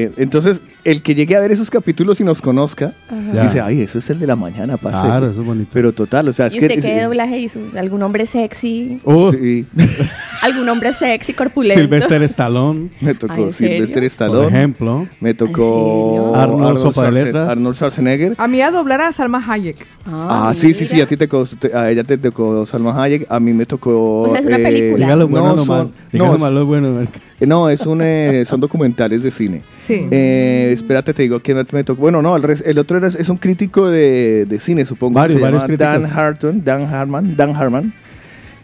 eh, 0.06 0.12
entonces, 0.18 0.62
el 0.84 1.02
que 1.02 1.16
llegue 1.16 1.36
a 1.36 1.40
ver 1.40 1.52
esos 1.52 1.70
capítulos 1.70 2.20
y 2.22 2.24
nos 2.24 2.42
conozca, 2.42 2.94
dice, 3.42 3.62
ay, 3.62 3.81
eso 3.81 4.00
es 4.00 4.10
el 4.10 4.20
de 4.20 4.28
la 4.28 4.36
mañana, 4.36 4.78
parce. 4.78 5.06
Claro, 5.06 5.28
eso 5.28 5.42
es 5.42 5.46
bonito. 5.46 5.70
Pero 5.74 5.92
total, 5.94 6.28
o 6.30 6.34
sea, 6.34 6.48
es 6.48 6.56
¿Y 6.56 6.60
que... 6.60 6.66
usted 6.68 6.81
qué 6.81 7.02
doblaje 7.04 7.38
hizo? 7.40 7.60
¿Algún 7.78 8.02
hombre 8.04 8.26
sexy? 8.26 9.00
Oh, 9.04 9.31
Sí, 9.31 9.66
¿Algún 10.41 10.69
hombre 10.69 10.94
sexy, 10.94 11.33
corpulento? 11.33 11.80
Sylvester 11.81 12.24
Stallone, 12.24 12.89
me 13.01 13.13
tocó. 13.13 13.51
Sylvester 13.51 14.01
por 14.01 14.03
Stallone, 14.06 14.47
ejemplo. 14.47 15.07
me 15.19 15.33
tocó? 15.33 16.33
Arnold 16.36 16.80
Sopa 16.80 17.03
de 17.03 17.09
Schwarzen- 17.09 17.24
Letras. 17.25 17.50
Arnold 17.50 17.75
Schwarzenegger. 17.75 18.36
A 18.38 18.47
mí 18.47 18.62
a 18.62 18.71
doblar 18.71 19.01
a 19.01 19.12
Salma 19.12 19.44
Hayek. 19.45 19.86
Ah, 20.06 20.51
sí, 20.56 20.74
sí, 20.74 20.86
sí, 20.86 20.94
mira. 20.94 21.06
a 21.06 21.07
ti 21.07 21.18
te 21.18 21.27
tocó, 21.27 21.45
te- 21.59 21.75
a 21.75 21.91
ella 21.91 22.03
te 22.03 22.18
tocó 22.18 22.65
Salma 22.65 23.01
Hayek, 23.03 23.25
a 23.30 23.39
mí 23.39 23.53
me 23.53 23.65
tocó... 23.65 24.21
O 24.21 24.30
sea, 24.30 24.39
es 24.39 24.45
una 24.45 24.57
película. 24.57 25.06
Diga 25.06 25.15
lo 25.15 25.27
bueno 25.27 25.47
no, 25.47 25.56
nomás. 25.57 25.88
son- 25.89 25.95
Diga 26.12 26.25
no, 26.38 26.65
bueno. 26.65 27.01
Eh, 27.01 27.45
No, 27.45 27.69
es 27.69 27.86
un, 27.86 28.01
eh, 28.01 28.44
son 28.45 28.59
documentales 28.59 29.24
de 29.24 29.31
cine. 29.31 29.62
Sí. 29.86 30.07
Eh, 30.12 30.71
espérate, 30.74 31.13
te 31.13 31.21
digo 31.24 31.39
quién 31.41 31.57
me 31.71 31.83
tocó. 31.83 32.01
Bueno, 32.01 32.21
no, 32.21 32.36
el, 32.36 32.44
res- 32.44 32.63
el 32.65 32.77
otro 32.80 32.97
era- 32.97 33.07
es 33.07 33.30
un 33.30 33.38
crítico 33.38 33.89
de, 33.89 34.45
de 34.45 34.59
cine, 34.59 34.86
supongo. 34.86 35.15
Varios, 35.15 35.39
varios 35.41 35.62
Dan 35.68 35.68
críticos. 36.01 36.18
Harton, 36.18 36.63
Dan 36.63 36.83
Harman, 36.94 37.36
Dan 37.36 37.56
Harman, 37.56 37.94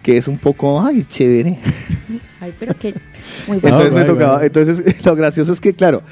que 0.05 0.17
es 0.17 0.27
un 0.27 0.37
poco, 0.37 0.79
ay, 0.79 1.03
chévere. 1.09 1.57
Ay, 2.39 2.53
pero 2.59 2.75
qué... 2.77 2.93
Muy 3.47 3.57
bueno. 3.57 3.77
Entonces 3.79 3.93
me 3.99 4.03
tocaba, 4.05 4.45
entonces 4.45 5.03
lo 5.03 5.15
gracioso 5.15 5.51
es 5.51 5.59
que, 5.59 5.73
claro, 5.73 6.03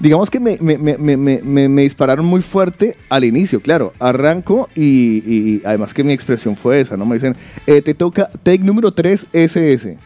digamos 0.00 0.28
que 0.30 0.40
me, 0.40 0.58
me- 0.60 0.76
me- 0.76 0.98
me- 0.98 1.16
me- 1.16 1.40
me- 1.44 1.68
me 1.68 1.82
dispararon 1.82 2.26
muy 2.26 2.40
fuerte 2.42 2.96
al 3.08 3.22
inicio, 3.22 3.60
claro, 3.60 3.92
arranco 4.00 4.68
y, 4.74 4.82
y 5.24 5.62
además 5.64 5.94
que 5.94 6.02
mi 6.02 6.12
expresión 6.12 6.56
fue 6.56 6.80
esa, 6.80 6.96
¿no? 6.96 7.06
Me 7.06 7.14
dicen, 7.14 7.36
eh, 7.68 7.82
te 7.82 7.94
toca 7.94 8.28
take 8.42 8.58
número 8.64 8.92
3 8.92 9.26
SS, 9.32 9.96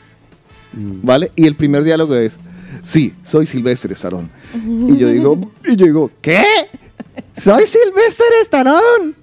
Mm. 0.74 1.00
¿vale? 1.06 1.30
Y 1.36 1.46
el 1.46 1.54
primer 1.54 1.82
diálogo 1.84 2.14
es, 2.16 2.36
sí, 2.82 3.14
soy 3.22 3.46
Silvestre 3.46 3.94
Stallone. 3.94 4.28
Y 4.54 4.96
yo 4.98 5.08
digo, 5.08 5.50
y 5.64 5.76
yo 5.76 5.86
digo, 5.86 6.10
¿qué? 6.20 6.42
¿Soy 7.34 7.62
Silvestre 7.66 8.26
Stallone? 8.42 9.14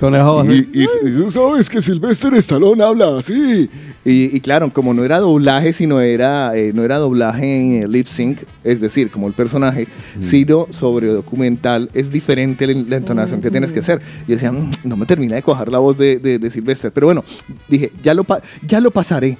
Conejo. 0.00 0.44
Y, 0.50 0.68
y- 0.72 0.84
y 1.06 1.10
tú 1.14 1.30
sabes 1.30 1.68
que 1.68 1.82
Sylvester 1.82 2.32
Stallone 2.34 2.82
habla 2.82 3.18
así. 3.18 3.68
Y, 4.04 4.34
y 4.36 4.40
claro, 4.40 4.72
como 4.72 4.94
no 4.94 5.04
era 5.04 5.18
doblaje, 5.18 5.72
sino 5.74 6.00
era, 6.00 6.56
eh, 6.56 6.72
no 6.74 6.82
era 6.84 6.98
doblaje 6.98 7.80
en 7.82 7.92
lip 7.92 8.06
sync, 8.06 8.38
es 8.64 8.80
decir, 8.80 9.10
como 9.10 9.26
el 9.28 9.34
personaje, 9.34 9.86
sino 10.20 10.66
sobre 10.70 11.08
documental, 11.08 11.90
es 11.92 12.10
diferente 12.10 12.66
la, 12.66 12.72
la 12.88 12.96
entonación 12.96 13.40
que 13.42 13.50
tienes 13.50 13.72
que 13.72 13.80
hacer. 13.80 14.00
Yo 14.26 14.34
decía, 14.34 14.50
"Mm, 14.52 14.70
no 14.84 14.96
me 14.96 15.04
termina 15.04 15.34
de 15.36 15.42
cuajar 15.42 15.70
la 15.70 15.78
voz 15.78 15.98
de, 15.98 16.18
de, 16.18 16.38
de 16.38 16.50
Sylvester. 16.50 16.90
Pero 16.92 17.06
bueno, 17.08 17.22
dije, 17.68 17.92
ya 18.02 18.14
lo, 18.14 18.24
pa- 18.24 18.40
ya 18.66 18.80
lo 18.80 18.90
pasaré, 18.90 19.36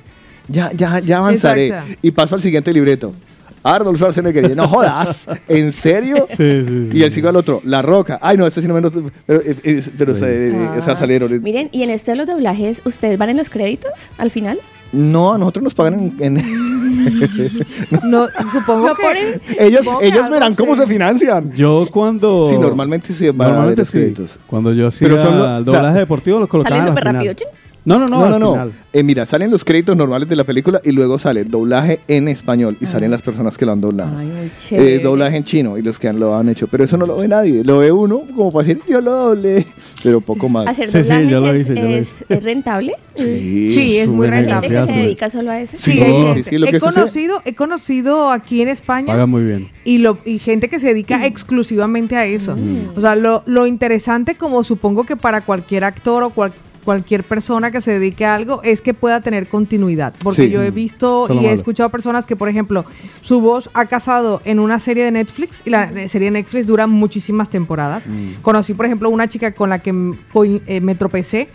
ya, 0.46 0.70
ya, 0.72 0.98
ya 1.00 1.18
avanzaré. 1.18 1.68
Exacto. 1.68 1.94
Y 2.02 2.10
paso 2.10 2.34
al 2.34 2.42
siguiente 2.42 2.70
libreto. 2.72 3.14
Arnold 3.62 3.96
Schwarzenegger, 3.96 4.50
y 4.50 4.54
no 4.54 4.66
jodas, 4.68 5.26
¿en 5.48 5.70
serio? 5.72 6.26
Sí, 6.28 6.36
sí, 6.36 6.62
sí. 6.66 6.88
Y 6.92 7.02
él 7.02 7.12
sigo 7.12 7.28
al 7.28 7.36
otro, 7.36 7.60
La 7.64 7.82
Roca. 7.82 8.18
Ay, 8.22 8.36
no, 8.36 8.46
este 8.46 8.62
sí 8.62 8.68
no 8.68 8.74
menos. 8.74 8.92
Pero, 9.26 9.40
eh, 9.42 9.56
eh, 9.62 9.82
pero, 9.98 10.12
o 10.12 10.14
sea, 10.14 10.28
eh, 10.30 10.70
o 10.78 10.82
sea, 10.82 10.96
salieron. 10.96 11.42
Miren, 11.42 11.68
y 11.72 11.82
en 11.82 11.90
esto 11.90 12.10
de 12.12 12.16
los 12.16 12.26
doblajes, 12.26 12.80
¿ustedes 12.84 13.18
van 13.18 13.30
en 13.30 13.36
los 13.36 13.48
créditos 13.50 13.90
al 14.18 14.30
final? 14.30 14.58
No, 14.92 15.34
a 15.34 15.38
nosotros 15.38 15.62
nos 15.64 15.74
pagan 15.74 16.12
en. 16.18 16.38
en- 16.38 16.44
No, 18.02 18.26
supongo 18.52 18.88
¿Lo 18.88 18.94
que 18.96 19.02
ponen? 19.02 19.40
ellos 19.58 19.84
supongo 19.84 20.02
ellos 20.02 20.28
verán 20.28 20.54
cómo 20.54 20.74
se 20.76 20.86
financian. 20.86 21.52
Yo 21.54 21.86
cuando... 21.90 22.44
Sí, 22.44 22.58
normalmente 22.58 23.14
sí 23.14 23.28
van 23.30 23.40
a 23.40 23.44
Normalmente 23.52 23.82
los 23.82 23.88
sí. 23.88 23.98
créditos. 23.98 24.38
Cuando 24.46 24.72
yo 24.72 24.88
hacía 24.88 25.08
Pero 25.08 25.22
son 25.22 25.34
el 25.34 25.40
o 25.40 25.44
sea, 25.44 25.60
doblaje 25.60 25.98
deportivo 26.00 26.38
lo 26.40 26.48
colocaban 26.48 26.78
Sale 26.80 26.90
al 26.90 26.96
súper 26.96 27.02
final. 27.04 27.14
rápido. 27.16 27.34
chin. 27.34 27.46
No, 27.82 27.98
no, 27.98 28.06
no, 28.06 28.18
No, 28.18 28.24
al 28.26 28.30
no, 28.32 28.38
no. 28.38 28.52
final. 28.52 28.72
Eh, 28.92 29.02
mira, 29.02 29.24
salen 29.24 29.50
los 29.50 29.64
créditos 29.64 29.96
normales 29.96 30.28
de 30.28 30.36
la 30.36 30.44
película 30.44 30.80
y 30.84 30.90
luego 30.92 31.18
sale 31.18 31.44
doblaje 31.44 32.00
en 32.08 32.28
español 32.28 32.76
y 32.80 32.86
salen 32.86 33.10
las 33.10 33.22
personas 33.22 33.56
que 33.56 33.64
lo 33.64 33.72
han 33.72 33.80
doblado. 33.80 34.18
Ay, 34.18 34.26
muy 34.26 34.46
Eh, 34.46 34.50
chévere. 34.68 34.98
doblaje 34.98 35.36
en 35.38 35.44
chino 35.44 35.78
y 35.78 35.82
los 35.82 35.98
que 35.98 36.08
han, 36.08 36.20
lo 36.20 36.36
han 36.36 36.48
hecho. 36.50 36.66
Pero 36.66 36.84
eso 36.84 36.98
no 36.98 37.06
lo 37.06 37.16
ve 37.16 37.28
nadie. 37.28 37.64
Lo 37.64 37.78
ve 37.78 37.90
uno 37.90 38.22
como 38.36 38.52
para 38.52 38.66
decir, 38.68 38.82
yo 38.88 39.00
lo 39.00 39.12
doble. 39.12 39.66
Pero 40.02 40.20
poco 40.20 40.48
más. 40.48 40.68
¿Hacer 40.68 40.90
Sí, 40.90 41.04
sí, 41.04 41.08
doblajes 41.08 41.30
yo 41.30 41.40
lo 41.40 41.52
es, 41.52 41.60
hice, 41.62 41.74
yo 41.74 41.82
lo 41.82 41.88
es- 41.88 42.08
hice. 42.12 42.24
es 42.28 42.42
rentable? 42.42 42.92
Sí, 43.16 43.96
es 43.98 44.08
muy 44.08 44.16
buena 44.28 44.36
¿Hay 44.36 44.44
gente 44.44 44.60
rentable. 44.68 44.86
que 44.86 44.92
se 44.92 44.98
dedica 45.06 45.30
solo 45.30 45.50
a 45.50 45.60
eso? 45.60 45.76
Sí, 45.76 45.92
Sí, 45.92 46.00
hay 46.00 46.44
sí, 46.44 46.58
lo 46.58 46.66
he, 46.66 46.70
que 46.72 46.80
sucede- 46.80 46.94
conocido, 46.94 47.42
he 47.44 47.54
conocido 47.54 48.30
aquí 48.30 48.60
en 48.62 48.68
España 48.68 49.06
Paga 49.06 49.26
muy 49.26 49.42
bien. 49.44 49.68
y, 49.84 49.98
lo, 49.98 50.18
y 50.24 50.38
gente 50.38 50.68
que 50.68 50.80
se 50.80 50.88
dedica 50.88 51.24
exclusivamente 51.26 52.16
a 52.16 52.26
eso. 52.26 52.56
O 52.96 53.00
sea, 53.00 53.14
lo, 53.16 53.42
lo 53.46 53.66
interesante, 53.66 54.34
como 54.36 54.64
supongo 54.64 55.04
que 55.04 55.16
para 55.16 55.40
cualquier 55.42 55.84
actor 55.84 56.22
o 56.24 56.30
cual- 56.30 56.52
cualquier 56.84 57.24
persona 57.24 57.70
que 57.70 57.80
se 57.80 57.92
dedique 57.92 58.24
a 58.24 58.34
algo, 58.34 58.62
es 58.62 58.80
que 58.80 58.94
pueda 58.94 59.20
tener 59.20 59.48
continuidad. 59.48 60.14
Porque 60.22 60.46
Sí. 60.46 60.50
yo 60.50 60.62
he 60.62 60.70
visto 60.70 61.26
y 61.28 61.32
he 61.32 61.36
malo. 61.36 61.48
escuchado 61.50 61.90
personas 61.90 62.26
que, 62.26 62.36
por 62.36 62.48
ejemplo, 62.48 62.84
su 63.20 63.40
voz 63.40 63.68
ha 63.74 63.86
casado 63.86 64.40
en 64.44 64.58
una 64.58 64.78
serie 64.78 65.04
de 65.04 65.10
Netflix 65.10 65.62
y 65.64 65.70
la 65.70 65.88
serie 66.08 66.26
de 66.26 66.30
Netflix 66.42 66.66
dura 66.66 66.86
muchísimas 66.86 67.50
temporadas. 67.50 68.04
Conocí, 68.42 68.74
por 68.74 68.86
ejemplo, 68.86 69.10
una 69.10 69.28
chica 69.28 69.52
con 69.52 69.70
la 69.70 69.80
que 69.80 69.90
eh, 70.66 70.80
me 70.80 70.94
tropecé, 70.94 71.48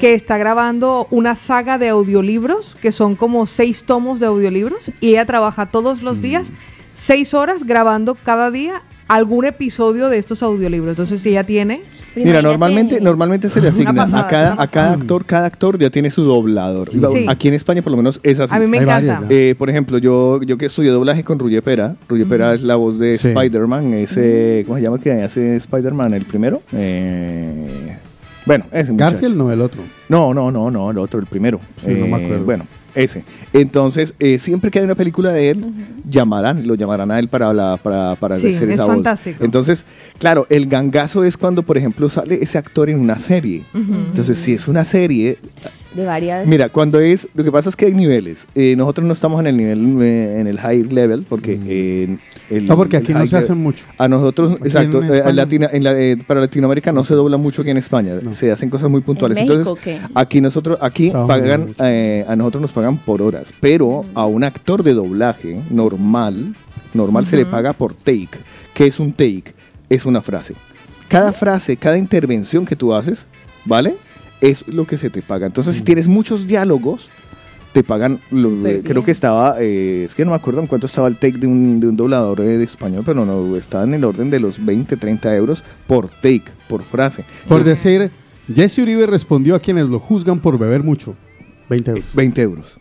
que 0.00 0.14
está 0.14 0.36
grabando 0.38 1.06
una 1.10 1.34
saga 1.34 1.78
de 1.78 1.88
audiolibros, 1.90 2.76
que 2.80 2.92
son 2.92 3.14
como 3.16 3.46
seis 3.46 3.84
tomos 3.84 4.20
de 4.20 4.26
audiolibros, 4.26 4.90
y 5.00 5.10
ella 5.10 5.26
trabaja 5.26 5.66
todos 5.66 6.02
los 6.02 6.20
días, 6.20 6.48
seis 6.94 7.34
horas 7.34 7.64
grabando 7.64 8.14
cada 8.16 8.50
día 8.50 8.82
algún 9.14 9.44
episodio 9.44 10.08
de 10.08 10.18
estos 10.18 10.42
audiolibros. 10.42 10.90
Entonces, 10.92 11.20
si 11.20 11.30
ella 11.30 11.44
tiene, 11.44 11.82
Mira, 12.14 12.42
normalmente, 12.42 13.00
normalmente 13.00 13.48
se 13.48 13.60
le 13.60 13.68
asigna 13.68 13.94
pasada, 13.94 14.22
a 14.22 14.28
cada, 14.28 14.62
a 14.62 14.66
cada 14.66 14.92
actor, 14.92 15.24
cada 15.24 15.46
actor 15.46 15.78
ya 15.78 15.88
tiene 15.90 16.10
su 16.10 16.22
doblador. 16.24 16.90
Sí. 16.90 17.24
Aquí 17.28 17.48
en 17.48 17.54
España 17.54 17.80
por 17.82 17.90
lo 17.92 17.96
menos 17.96 18.20
es 18.22 18.38
así. 18.38 18.54
a 18.54 18.58
mí 18.58 18.66
me 18.66 18.78
Hay 18.78 18.84
encanta. 18.84 19.20
varias, 19.20 19.30
Eh, 19.30 19.54
por 19.56 19.70
ejemplo, 19.70 19.96
yo, 19.98 20.40
yo 20.42 20.58
que 20.58 20.66
estudié 20.66 20.90
doblaje 20.90 21.24
con 21.24 21.38
Ruye 21.38 21.62
Pera. 21.62 21.96
Ruye 22.08 22.26
Pera 22.26 22.52
es 22.52 22.62
la 22.62 22.76
voz 22.76 22.98
de 22.98 23.16
Sí. 23.18 23.28
Spider-Man. 23.28 23.94
Ese, 23.94 24.64
¿Cómo 24.66 24.76
se 24.78 24.84
llama 24.84 24.98
que 24.98 25.10
hace 25.22 25.56
Spider-Man? 25.56 26.12
¿El 26.14 26.26
primero? 26.26 26.60
Eh, 26.72 27.96
bueno, 28.44 28.64
ese 28.72 28.92
muchacho. 28.92 29.12
Garfield 29.12 29.36
no, 29.36 29.50
el 29.52 29.60
otro. 29.60 29.80
No, 30.08 30.34
no, 30.34 30.50
no, 30.50 30.70
no, 30.70 30.90
el 30.90 30.98
otro, 30.98 31.18
el 31.20 31.26
primero. 31.26 31.60
Sí, 31.84 31.92
no 31.94 32.06
me 32.08 32.22
acuerdo. 32.24 32.44
Bueno, 32.44 32.66
ese. 32.94 33.24
Entonces, 33.52 34.14
eh, 34.18 34.38
siempre 34.38 34.70
que 34.70 34.78
hay 34.78 34.84
una 34.84 34.94
película 34.94 35.32
de 35.32 35.50
él, 35.50 35.64
llamarán, 36.08 36.66
lo 36.66 36.74
llamarán 36.74 37.10
a 37.10 37.18
él 37.18 37.28
para, 37.28 37.52
la, 37.52 37.76
para, 37.82 38.16
para 38.16 38.36
Sí, 38.36 38.48
hacer 38.48 38.68
es 38.68 38.74
esa 38.74 38.86
fantástico. 38.86 39.38
voz. 39.38 39.44
Entonces, 39.44 39.84
claro, 40.18 40.46
el 40.50 40.66
gangazo 40.66 41.24
es 41.24 41.36
cuando, 41.36 41.62
por 41.62 41.78
ejemplo, 41.78 42.08
sale 42.08 42.38
ese 42.42 42.58
actor 42.58 42.88
en 42.90 42.98
una 43.00 43.18
serie. 43.18 43.62
Entonces, 43.74 44.38
si 44.38 44.54
es 44.54 44.68
una 44.68 44.84
serie, 44.84 45.38
De 45.94 46.06
varias. 46.06 46.46
Mira, 46.46 46.70
cuando 46.70 47.00
es, 47.00 47.28
lo 47.34 47.44
que 47.44 47.52
pasa 47.52 47.68
es 47.68 47.76
que 47.76 47.84
hay 47.86 47.92
niveles. 47.92 48.46
Eh, 48.54 48.74
nosotros 48.78 49.06
no 49.06 49.12
estamos 49.12 49.38
en 49.40 49.46
el 49.48 49.56
nivel, 49.58 49.98
eh, 50.00 50.40
en 50.40 50.46
el 50.46 50.58
high 50.58 50.84
level, 50.84 51.26
porque 51.28 51.58
eh, 51.66 52.16
el, 52.48 52.66
No, 52.66 52.76
porque 52.76 52.96
aquí 52.96 53.12
no 53.12 53.26
se 53.26 53.36
level- 53.36 53.44
hace 53.44 53.52
mucho. 53.54 53.84
A 53.98 54.08
nosotros, 54.08 54.52
Aquí 54.52 54.62
exacto, 54.68 55.02
en 55.02 55.12
eh, 55.12 55.16
España- 55.18 55.32
Latina- 55.34 55.70
en 55.70 55.84
la- 55.84 56.00
eh, 56.00 56.16
para 56.26 56.40
Latinoamérica 56.40 56.92
no 56.92 57.04
se 57.04 57.14
dobla 57.14 57.36
mucho 57.36 57.60
aquí 57.60 57.70
en 57.70 57.76
España, 57.76 58.14
No. 58.22 58.32
se 58.32 58.50
hacen 58.50 58.70
cosas 58.70 58.88
muy 58.90 59.02
puntuales. 59.02 59.36
México 59.36 59.52
Entonces, 59.54 59.82
qué? 59.84 60.00
aquí 60.14 60.40
nosotros, 60.40 60.78
aquí 60.80 61.10
pagan, 61.10 61.74
eh, 61.78 62.24
a 62.26 62.36
nosotros 62.36 62.62
nos 62.62 62.72
pagan 62.72 62.96
por 62.96 63.20
horas, 63.20 63.52
pero 63.60 64.06
a 64.14 64.24
un 64.24 64.44
actor 64.44 64.82
de 64.82 64.94
doblaje 64.94 65.60
normal, 65.68 66.54
normal 66.94 67.26
se 67.26 67.36
le 67.36 67.44
paga 67.46 67.74
por 67.74 67.94
take. 67.94 68.28
¿Qué 68.72 68.86
es 68.86 68.98
un 68.98 69.12
take? 69.12 69.52
Es 69.90 70.06
una 70.06 70.22
frase. 70.22 70.54
Cada 71.08 71.32
frase, 71.34 71.76
cada 71.76 71.98
intervención 71.98 72.64
que 72.64 72.76
tú 72.76 72.94
haces, 72.94 73.26
¿vale? 73.66 73.96
Es 74.42 74.66
lo 74.68 74.86
que 74.86 74.98
se 74.98 75.08
te 75.08 75.22
paga. 75.22 75.46
Entonces, 75.46 75.76
si 75.76 75.82
tienes 75.82 76.08
muchos 76.08 76.46
diálogos, 76.46 77.08
te 77.72 77.82
pagan, 77.82 78.20
lo- 78.30 78.50
creo 78.62 78.82
bien. 78.82 79.02
que 79.04 79.10
estaba, 79.12 79.56
eh, 79.60 80.02
es 80.04 80.14
que 80.14 80.24
no 80.26 80.32
me 80.32 80.36
acuerdo 80.36 80.60
en 80.60 80.66
cuánto 80.66 80.86
estaba 80.86 81.08
el 81.08 81.16
take 81.16 81.38
de 81.38 81.46
un, 81.46 81.80
de 81.80 81.86
un 81.88 81.96
doblador 81.96 82.40
eh, 82.40 82.58
de 82.58 82.64
español, 82.64 83.02
pero 83.06 83.24
no, 83.24 83.56
estaba 83.56 83.84
en 83.84 83.94
el 83.94 84.04
orden 84.04 84.28
de 84.28 84.40
los 84.40 84.62
20, 84.62 84.96
30 84.98 85.34
euros 85.36 85.64
por 85.86 86.08
take, 86.08 86.44
por 86.68 86.82
frase. 86.82 87.24
Por 87.48 87.60
Entonces, 87.60 87.82
decir, 87.82 88.10
Jesse 88.54 88.80
Uribe 88.80 89.06
respondió 89.06 89.54
a 89.54 89.60
quienes 89.60 89.86
lo 89.88 89.98
juzgan 90.00 90.40
por 90.40 90.58
beber 90.58 90.82
mucho. 90.82 91.14
20 91.70 91.92
euros. 91.92 92.06
20 92.14 92.42
euros. 92.42 92.78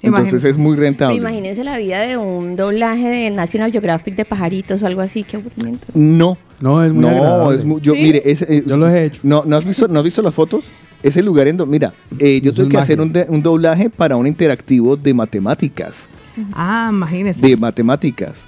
Entonces 0.00 0.44
es 0.44 0.56
muy 0.56 0.76
rentable. 0.76 1.16
imagínense 1.16 1.64
la 1.64 1.76
vida 1.76 1.98
de 2.02 2.16
un 2.16 2.54
doblaje 2.54 3.08
de 3.08 3.30
National 3.30 3.72
Geographic 3.72 4.14
de 4.14 4.24
pajaritos 4.24 4.80
o 4.80 4.86
algo 4.86 5.00
así, 5.00 5.24
qué 5.24 5.38
aburrimiento. 5.38 5.86
No, 5.94 6.38
No, 6.60 6.84
es 6.84 6.92
muy 6.92 7.02
no, 7.02 7.08
agradable. 7.08 7.56
es 7.58 7.64
muy, 7.64 7.80
yo, 7.80 7.94
¿Sí? 7.94 8.02
mire, 8.02 8.22
es, 8.24 8.42
eh, 8.42 8.62
Yo 8.64 8.76
lo 8.76 8.88
he 8.88 9.06
hecho. 9.06 9.20
No, 9.24 9.42
¿no 9.44 9.56
has 9.56 9.64
visto, 9.64 9.88
no 9.88 9.98
has 9.98 10.04
visto 10.04 10.22
las 10.22 10.34
fotos? 10.34 10.72
Ese 11.02 11.22
lugar 11.22 11.46
en 11.48 11.56
donde, 11.56 11.70
mira, 11.72 11.92
eh, 12.18 12.40
yo 12.42 12.50
Eso 12.50 12.62
tuve 12.62 12.70
que 12.70 12.76
hacer 12.78 13.00
un, 13.00 13.12
de- 13.12 13.26
un 13.28 13.42
doblaje 13.42 13.88
para 13.90 14.16
un 14.16 14.26
interactivo 14.26 14.96
de 14.96 15.14
matemáticas, 15.14 16.08
Ah, 16.52 16.88
imagínese. 16.92 17.46
de 17.46 17.56
matemáticas. 17.56 18.44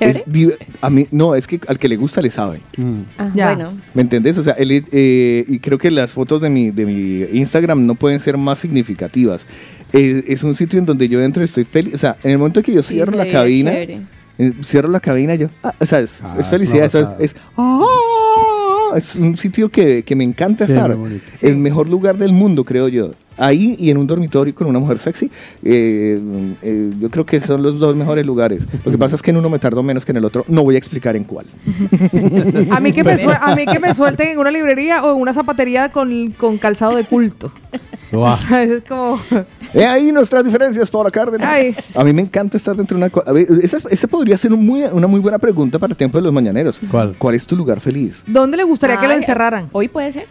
Es 0.00 0.24
a 0.80 0.90
mí, 0.90 1.06
no, 1.12 1.34
es 1.36 1.46
que 1.46 1.60
al 1.68 1.78
que 1.78 1.88
le 1.88 1.96
gusta 1.96 2.20
le 2.20 2.30
sabe. 2.30 2.60
Mm. 2.76 3.00
Ah, 3.18 3.30
Ya. 3.34 3.54
Bueno, 3.54 3.72
¿Me 3.94 4.02
entendés? 4.02 4.36
O 4.38 4.42
sea, 4.42 4.54
él, 4.54 4.84
eh, 4.90 5.44
y 5.46 5.58
creo 5.60 5.78
que 5.78 5.90
las 5.90 6.12
fotos 6.12 6.40
de 6.40 6.50
mi, 6.50 6.70
de 6.70 6.84
mi 6.86 7.38
Instagram 7.38 7.86
no 7.86 7.94
pueden 7.94 8.18
ser 8.20 8.36
más 8.36 8.58
significativas. 8.58 9.46
Eh, 9.92 10.24
es 10.26 10.42
un 10.42 10.54
sitio 10.56 10.78
en 10.80 10.86
donde 10.86 11.08
yo 11.08 11.20
entro 11.22 11.42
y 11.42 11.44
estoy 11.44 11.64
feliz. 11.64 11.94
O 11.94 11.98
sea, 11.98 12.16
en 12.24 12.32
el 12.32 12.38
momento 12.38 12.60
que 12.62 12.72
yo 12.74 12.82
sí, 12.82 12.94
cierro 12.94 13.12
la 13.12 13.28
cabina, 13.28 13.70
chévere. 13.70 14.00
eh, 14.38 14.52
cierro 14.64 14.88
la 14.88 14.98
cabina 15.00 15.34
y 15.36 15.38
yo, 15.38 15.48
ah, 15.62 15.72
o 15.78 15.86
sea, 15.86 16.00
es, 16.00 16.20
Ah, 16.24 16.36
es 16.40 16.48
felicidad. 16.48 17.16
es, 17.20 17.36
ah, 17.56 17.76
es 18.96 19.16
un 19.16 19.36
sitio 19.36 19.68
que, 19.68 20.02
que 20.02 20.16
me 20.16 20.24
encanta 20.24 20.64
estar. 20.64 20.96
El 21.40 21.56
mejor 21.56 21.88
lugar 21.88 22.16
del 22.16 22.32
mundo, 22.32 22.64
creo 22.64 22.88
yo. 22.88 23.12
Ahí 23.36 23.76
y 23.78 23.90
en 23.90 23.96
un 23.98 24.06
dormitorio 24.06 24.54
con 24.54 24.66
una 24.66 24.78
mujer 24.78 24.98
sexy, 24.98 25.30
eh, 25.62 26.20
eh, 26.62 26.90
yo 27.00 27.10
creo 27.10 27.26
que 27.26 27.40
son 27.40 27.62
los 27.62 27.78
dos 27.78 27.96
mejores 27.96 28.24
lugares. 28.24 28.66
Lo 28.84 28.92
que 28.92 28.98
pasa 28.98 29.16
es 29.16 29.22
que 29.22 29.30
en 29.30 29.36
uno 29.38 29.48
me 29.50 29.58
tardo 29.58 29.82
menos 29.82 30.04
que 30.04 30.12
en 30.12 30.18
el 30.18 30.24
otro. 30.24 30.44
No 30.48 30.62
voy 30.62 30.76
a 30.76 30.78
explicar 30.78 31.16
en 31.16 31.24
cuál. 31.24 31.46
A 32.70 32.80
mí, 32.80 32.92
que 32.92 33.02
me 33.04 33.12
a 33.12 33.54
mí 33.56 33.66
que 33.66 33.78
me 33.80 33.94
suelten 33.94 34.28
en 34.28 34.38
una 34.38 34.50
librería 34.50 35.02
o 35.04 35.14
en 35.14 35.20
una 35.20 35.32
zapatería 35.34 35.90
con, 35.90 36.30
con 36.32 36.58
calzado 36.58 36.96
de 36.96 37.04
culto. 37.04 37.52
Guau. 38.12 38.34
O 38.34 38.36
sea, 38.36 38.62
es 38.62 38.82
como... 38.88 39.18
He 39.72 39.84
ahí 39.84 40.12
nuestras 40.12 40.44
diferencias, 40.44 40.88
Paula 40.90 41.10
Cárdenas. 41.10 41.48
Ay. 41.50 41.74
A 41.96 42.04
mí 42.04 42.12
me 42.12 42.22
encanta 42.22 42.56
estar 42.56 42.76
dentro 42.76 42.96
de 42.96 43.04
una... 43.04 43.32
ver, 43.32 43.46
esa, 43.62 43.78
esa 43.90 44.06
podría 44.06 44.36
ser 44.36 44.52
un 44.52 44.64
muy- 44.64 44.84
una 44.84 45.06
muy 45.08 45.18
buena 45.18 45.38
pregunta 45.38 45.78
para 45.80 45.92
el 45.92 45.96
tiempo 45.96 46.18
de 46.18 46.24
los 46.24 46.32
mañaneros. 46.32 46.80
¿Cuál? 46.90 47.16
¿Cuál 47.18 47.34
es 47.34 47.44
tu 47.46 47.56
lugar 47.56 47.80
feliz? 47.80 48.22
¿Dónde 48.26 48.56
le 48.56 48.62
gustaría 48.64 48.98
que 49.00 49.06
lo 49.06 49.12
Ay, 49.12 49.18
encerraran? 49.18 49.68
Hoy 49.72 49.88
puede 49.88 50.12
ser. 50.12 50.26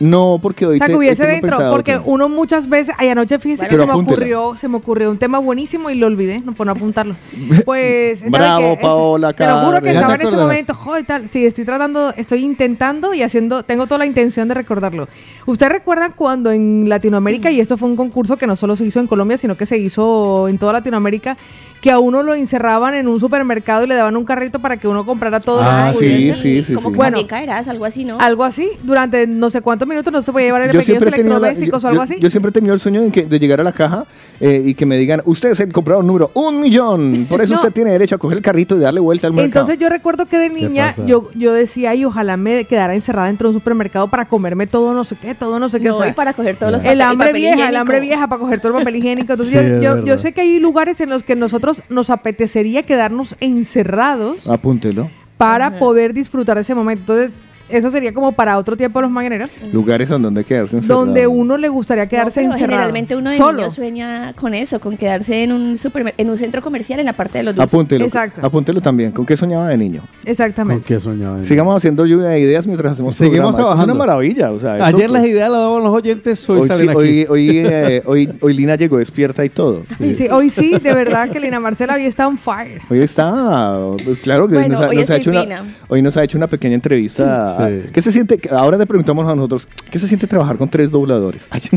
No, 0.00 0.38
porque 0.42 0.66
hoy 0.66 0.76
O 0.76 0.78
sea, 0.78 0.88
que 0.88 0.96
hubiese 0.96 1.24
dentro, 1.24 1.50
pensado 1.50 1.72
porque 1.72 2.00
uno 2.04 2.28
muchas 2.28 2.68
veces, 2.68 2.94
ay, 2.98 3.08
anoche 3.08 3.38
fíjese 3.38 3.66
Bueno. 3.66 3.76
que 3.76 3.82
se 3.82 3.86
me 3.86 4.02
ocurrió, 4.02 4.54
se 4.56 4.68
me 4.68 4.76
ocurrió 4.76 5.10
un 5.10 5.18
tema 5.18 5.38
buenísimo 5.38 5.88
y 5.88 5.94
lo 5.94 6.08
olvidé, 6.08 6.40
no 6.40 6.52
por 6.54 6.66
no 6.66 6.72
apuntarlo. 6.72 7.14
Pues, 7.64 8.20
¿sabe 8.20 8.30
Bravo, 8.30 8.60
qué? 8.60 8.72
Este, 8.72 8.82
Paola 8.82 9.32
Te 9.32 9.46
lo 9.46 9.58
juro 9.60 9.80
que 9.80 9.90
estaba 9.90 10.14
en 10.14 10.20
ese 10.22 10.36
momento, 10.36 10.74
joder, 10.74 11.06
tal, 11.06 11.28
sí, 11.28 11.46
estoy 11.46 11.64
tratando, 11.64 12.12
estoy 12.16 12.44
intentando 12.44 13.14
y 13.14 13.22
haciendo, 13.22 13.62
tengo 13.62 13.86
toda 13.86 13.98
la 13.98 14.06
intención 14.06 14.48
de 14.48 14.54
recordarlo. 14.54 15.08
¿Usted 15.46 15.68
recuerda 15.68 16.10
cuando 16.10 16.50
en 16.50 16.88
Latinoamérica, 16.88 17.50
y 17.50 17.60
esto 17.60 17.76
fue 17.76 17.88
un 17.88 17.96
concurso 17.96 18.36
que 18.36 18.46
no 18.46 18.56
solo 18.56 18.76
se 18.76 18.84
hizo 18.84 19.00
en 19.00 19.06
Colombia, 19.06 19.38
sino 19.38 19.56
que 19.56 19.66
se 19.66 19.78
hizo 19.78 20.48
en 20.48 20.58
toda 20.58 20.72
Latinoamérica, 20.72 21.36
que 21.84 21.90
a 21.90 21.98
uno 21.98 22.22
lo 22.22 22.34
encerraban 22.34 22.94
en 22.94 23.06
un 23.08 23.20
supermercado 23.20 23.84
y 23.84 23.86
le 23.86 23.94
daban 23.94 24.16
un 24.16 24.24
carrito 24.24 24.58
para 24.58 24.78
que 24.78 24.88
uno 24.88 25.04
comprara 25.04 25.38
todo 25.38 25.62
lo 25.62 25.68
Ah, 25.68 25.90
que 25.92 25.98
sí, 25.98 26.04
pudiese? 26.06 26.40
sí, 26.40 26.64
sí, 26.64 26.72
Como 26.72 26.88
sí. 26.88 26.92
que 26.92 26.96
Bueno. 26.96 27.26
caerás, 27.26 27.68
algo 27.68 27.84
así, 27.84 28.06
¿no? 28.06 28.18
Algo 28.18 28.42
así, 28.42 28.70
durante 28.84 29.26
no 29.26 29.50
sé 29.50 29.60
cuántos 29.60 29.86
minutos 29.86 30.10
no 30.10 30.22
se 30.22 30.32
podía 30.32 30.46
llevar 30.46 30.62
el 30.62 30.68
la- 30.74 30.82
electrodomésticos 30.82 31.82
yo- 31.82 31.86
o 31.88 31.90
algo 31.90 32.02
así. 32.02 32.16
yo 32.18 32.30
siempre 32.30 32.48
he 32.48 32.52
tenido 32.52 32.72
el 32.72 32.80
sueño 32.80 33.02
de, 33.02 33.10
que- 33.10 33.26
de 33.26 33.38
llegar 33.38 33.60
a 33.60 33.64
la 33.64 33.72
caja 33.72 34.06
eh, 34.40 34.62
y 34.64 34.72
que 34.72 34.86
me 34.86 34.96
digan, 34.96 35.20
usted 35.26 35.52
se 35.52 35.68
comprado 35.68 36.00
un 36.00 36.06
número, 36.06 36.30
un 36.32 36.58
millón, 36.58 37.26
por 37.28 37.42
eso 37.42 37.52
No. 37.52 37.60
usted 37.60 37.72
tiene 37.74 37.90
derecho 37.90 38.14
a 38.14 38.18
coger 38.18 38.38
el 38.38 38.42
carrito 38.42 38.76
y 38.76 38.80
darle 38.80 39.00
vuelta 39.00 39.26
al 39.26 39.34
mercado. 39.34 39.64
Entonces 39.66 39.78
yo 39.78 39.90
recuerdo 39.90 40.24
que 40.24 40.38
de 40.38 40.48
niña 40.48 40.94
yo, 41.06 41.28
yo 41.34 41.52
decía, 41.52 41.90
ay, 41.90 42.06
ojalá 42.06 42.38
me 42.38 42.64
quedara 42.64 42.94
encerrada 42.94 43.26
dentro 43.26 43.50
de 43.50 43.56
un 43.56 43.60
supermercado 43.60 44.08
para 44.08 44.24
comerme 44.24 44.66
todo 44.66 44.94
no 44.94 45.04
sé 45.04 45.16
qué, 45.16 45.34
todo 45.34 45.58
no 45.58 45.68
sé 45.68 45.80
qué. 45.80 45.88
No, 45.88 45.96
o 45.96 45.98
sea, 45.98 46.08
y 46.08 46.12
para 46.14 46.32
coger 46.32 46.56
todos 46.56 46.72
los 46.72 46.82
el 46.82 46.98
papel- 46.98 47.02
hambre 47.02 47.28
papel 47.28 47.42
vieja, 47.42 47.68
el 47.68 47.76
hambre 47.76 48.00
vieja 48.00 48.26
para 48.26 48.40
coger 48.40 48.60
todo 48.60 48.72
el 48.72 48.78
papel 48.78 48.96
higiénico. 49.04 49.32
Entonces 49.34 49.60
Sí, 49.60 49.84
yo, 49.84 50.02
yo, 50.02 50.16
sé 50.16 50.32
que 50.32 50.40
hay 50.40 50.58
lugares 50.58 50.98
en 51.02 51.10
los 51.10 51.22
que 51.22 51.36
nosotros 51.36 51.73
nos 51.88 52.10
apetecería 52.10 52.84
quedarnos 52.84 53.36
encerrados 53.40 54.48
Apúntelo. 54.48 55.10
para 55.36 55.78
poder 55.78 56.14
disfrutar 56.14 56.56
de 56.56 56.62
ese 56.62 56.74
momento. 56.74 57.16
Entonces 57.18 57.43
eso 57.68 57.90
sería 57.90 58.12
como 58.12 58.32
para 58.32 58.58
otro 58.58 58.76
tiempo 58.76 58.98
de 58.98 59.02
los 59.04 59.10
mañaneros, 59.10 59.50
Lugares 59.72 60.10
en 60.10 60.22
donde 60.22 60.44
quedarse 60.44 60.76
encerrado. 60.76 61.04
donde 61.06 61.26
uno 61.26 61.56
le 61.56 61.68
gustaría 61.68 62.04
No, 62.04 62.10
quedarse 62.10 62.40
pero 62.40 62.52
encerrado. 62.52 62.72
Generalmente 62.72 63.16
uno 63.16 63.30
de 63.30 63.36
solo. 63.38 63.58
niño 63.58 63.70
sueña 63.70 64.32
con 64.34 64.54
eso, 64.54 64.80
con 64.80 64.96
quedarse 64.96 65.42
en 65.44 65.52
un 65.52 65.78
en 66.16 66.30
un 66.30 66.36
centro 66.36 66.62
comercial 66.62 67.00
en 67.00 67.06
la 67.06 67.12
parte 67.12 67.38
de 67.38 67.44
los 67.44 67.54
dulces. 67.56 67.72
Apúntelo. 67.72 68.04
Exacto. 68.04 68.40
Apúntelo 68.44 68.80
también. 68.80 69.12
¿Con 69.12 69.24
qué 69.26 69.36
soñaba 69.36 69.68
de 69.68 69.76
niño? 69.78 70.00
¿Con 70.00 70.30
Exactamente. 70.30 70.84
qué 70.86 71.00
soñaba? 71.00 71.42
Sigamos 71.44 71.76
haciendo 71.76 72.06
lluvia 72.06 72.28
de 72.28 72.40
ideas 72.40 72.66
mientras 72.66 72.92
hacemos 72.92 73.14
Seguimos 73.16 73.38
programa. 73.38 73.50
Eso 73.50 73.60
Es 73.60 73.64
trabajando. 73.66 73.94
una 73.94 73.98
maravilla. 74.06 74.52
O 74.52 74.60
sea, 74.60 74.76
eso, 74.76 74.84
Ayer 74.84 75.10
las 75.10 75.22
pues, 75.22 75.32
ideas 75.32 75.50
las 75.50 75.60
daban 75.60 75.82
los 75.82 75.92
oyentes, 75.92 76.48
hoy, 76.50 76.60
Hoy, 76.60 76.68
salen 76.68 76.84
sí, 76.86 76.90
aquí. 76.90 76.98
hoy, 76.98 77.26
hoy, 77.28 77.58
eh, 77.64 78.02
hoy, 78.06 78.28
hoy 78.40 78.54
Lina 78.54 78.76
llegó 78.76 78.98
despierta 78.98 79.44
y 79.44 79.48
todo. 79.48 79.82
Sí, 79.98 80.28
hoy 80.30 80.50
sí, 80.50 80.72
de 80.82 80.92
verdad 80.94 81.28
que 81.30 81.40
Lina 81.40 81.60
Marcela 81.60 81.94
hoy 81.94 82.06
está 82.06 82.26
on 82.28 82.38
fire. 82.38 82.80
Hoy 82.90 83.00
está, 83.00 83.78
claro 84.22 84.48
que 84.48 84.54
Bueno, 84.54 84.68
nos, 84.74 84.80
ha, 84.82 84.88
hoy 84.88 84.96
nos 84.98 85.10
ha 85.10 85.16
hecho 85.16 85.30
una, 85.30 85.64
hoy 85.88 86.02
nos 86.02 86.16
ha 86.16 86.24
hecho 86.24 86.36
una 86.38 86.46
pequeña 86.46 86.74
entrevista. 86.74 87.52
Sí. 87.53 87.53
¿Qué 87.92 88.02
se 88.02 88.12
siente? 88.12 88.40
Ahora 88.50 88.76
le 88.76 88.86
preguntamos 88.86 89.26
a 89.30 89.34
nosotros, 89.34 89.68
¿qué 89.90 89.98
se 89.98 90.08
siente 90.08 90.26
trabajar 90.26 90.56
con 90.56 90.68
tres 90.68 90.90
dobladores? 90.90 91.42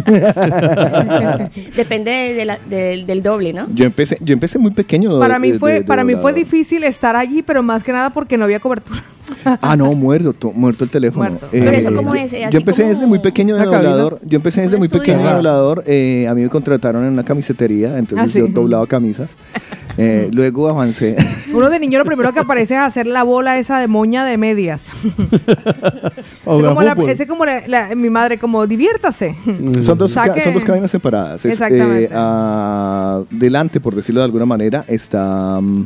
Depende 1.75 2.11
de- 2.11 2.33
de 2.35 2.45
la- 2.45 2.59
del- 2.69 3.05
del 3.05 3.23
doble, 3.23 3.53
¿no? 3.53 3.67
yo 3.73 3.85
empecé, 3.85 4.17
yo 4.21 4.33
empecé 4.33 4.59
muy 4.59 4.71
pequeño. 4.71 5.19
Para 5.19 5.39
mí 5.39 5.51
de- 5.53 5.59
fue, 5.59 5.73
de- 5.73 5.79
de 5.79 5.85
para 5.85 6.03
mí 6.03 6.15
fue 6.15 6.33
difícil 6.33 6.83
estar 6.83 7.15
allí, 7.15 7.41
pero 7.43 7.63
más 7.63 7.83
que 7.83 7.91
nada 7.91 8.09
porque 8.11 8.37
no 8.37 8.45
había 8.45 8.59
cobertura. 8.59 9.03
Ah, 9.61 9.75
no, 9.75 9.91
muerto, 9.93 10.33
to- 10.33 10.51
muerto 10.51 10.83
el 10.85 10.89
teléfono. 10.89 11.29
Muerto. 11.29 11.47
Pero 11.51 11.69
eso 11.71 11.93
cómo 11.93 12.15
es, 12.15 12.31
eh, 12.33 12.47
yo 12.49 12.59
empecé 12.59 12.83
como 12.83 12.93
desde 12.93 13.07
muy 13.07 13.19
pequeño 13.19 13.55
de 13.55 13.65
doblador. 13.65 14.19
Yo 14.23 14.37
empecé 14.37 14.61
desde 14.61 14.77
muy 14.77 14.85
estudio. 14.85 15.03
pequeño 15.03 15.23
de 15.23 15.29
Ah. 15.29 15.33
doblador. 15.35 15.83
eh, 15.85 16.27
a 16.29 16.33
mí 16.33 16.43
me 16.43 16.49
contrataron 16.49 17.03
en 17.05 17.13
una 17.13 17.23
camisetería, 17.23 17.97
entonces 17.97 18.29
Ah, 18.29 18.33
sí. 18.33 18.39
yo 18.39 18.47
doblaba 18.47 18.87
camisas. 18.87 19.35
Eh, 20.09 20.29
luego 20.31 20.67
avancé. 20.69 21.15
Uno 21.53 21.69
de 21.71 21.79
niño 21.79 21.97
lo 21.97 22.05
primero 22.05 22.31
que 22.31 22.39
aparece 22.39 22.75
es 22.75 22.79
hacer 22.79 23.07
la 23.07 23.23
bola 23.23 23.57
esa 23.57 23.79
de 23.79 23.87
moña 23.87 24.25
de 24.25 24.37
medias. 24.37 24.89
O 26.45 26.57
ese 26.59 26.67
como, 26.67 26.81
la- 26.83 26.95
fútbol. 26.95 27.09
ese 27.09 27.27
como 27.27 27.45
la- 27.45 27.67
la- 27.67 27.95
mi 27.95 28.09
madre, 28.09 28.37
como 28.37 28.67
diviértase. 28.67 29.35
Mm. 29.45 29.81
Son 29.81 29.97
dos, 29.97 30.15
Saque- 30.15 30.35
ca- 30.35 30.41
son 30.43 30.53
dos 30.53 30.63
cabinas 30.63 30.91
separadas. 30.91 31.43
Es, 31.45 31.53
Exactamente. 31.53 32.03
eh, 32.05 32.09
ah, 32.13 33.23
delante, 33.31 33.79
por 33.79 33.95
decirlo 33.95 34.21
de 34.21 34.25
alguna 34.25 34.45
manera, 34.45 34.85
está 34.87 35.59
mm, 35.61 35.85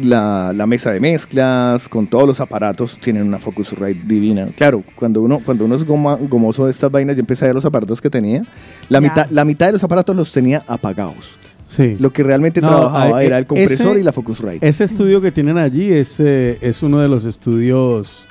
la, 0.00 0.52
la 0.54 0.66
mesa 0.66 0.90
de 0.90 0.98
mezclas 1.00 1.88
con 1.88 2.06
todos 2.08 2.26
los 2.26 2.40
aparatos. 2.40 2.98
Tienen 3.00 3.22
una 3.22 3.38
Focusrite 3.38 4.00
divina. 4.06 4.48
Claro, 4.56 4.82
cuando 4.96 5.22
uno, 5.22 5.40
cuando 5.44 5.64
uno 5.66 5.74
es 5.76 5.86
goma- 5.86 6.18
gomoso 6.28 6.64
de 6.64 6.72
estas 6.72 6.90
vainas, 6.90 7.14
yo 7.16 7.20
empecé 7.20 7.44
a 7.44 7.48
ver 7.48 7.54
los 7.54 7.64
aparatos 7.64 8.00
que 8.00 8.10
tenía. 8.10 8.42
La 8.88 8.98
Ya. 8.98 9.00
mitad, 9.00 9.26
la 9.30 9.44
mitad 9.44 9.66
de 9.66 9.72
los 9.72 9.84
aparatos 9.84 10.16
los 10.16 10.32
tenía 10.32 10.64
apagados. 10.66 11.38
Sí. 11.70 11.96
Lo 12.00 12.10
que 12.12 12.24
realmente 12.24 12.60
No, 12.60 12.66
trabajaba 12.68 13.22
era 13.22 13.36
eh, 13.36 13.40
el 13.40 13.46
compresor 13.46 13.92
ese- 13.92 14.00
y 14.00 14.02
la 14.02 14.12
Focusrite. 14.12 14.66
Ese 14.68 14.82
estudio 14.82 15.20
que 15.20 15.30
tienen 15.30 15.56
allí 15.56 15.92
es, 15.92 16.18
eh, 16.18 16.58
es 16.60 16.82
uno 16.82 16.98
de 16.98 17.06
los 17.06 17.24
estudios 17.24 18.24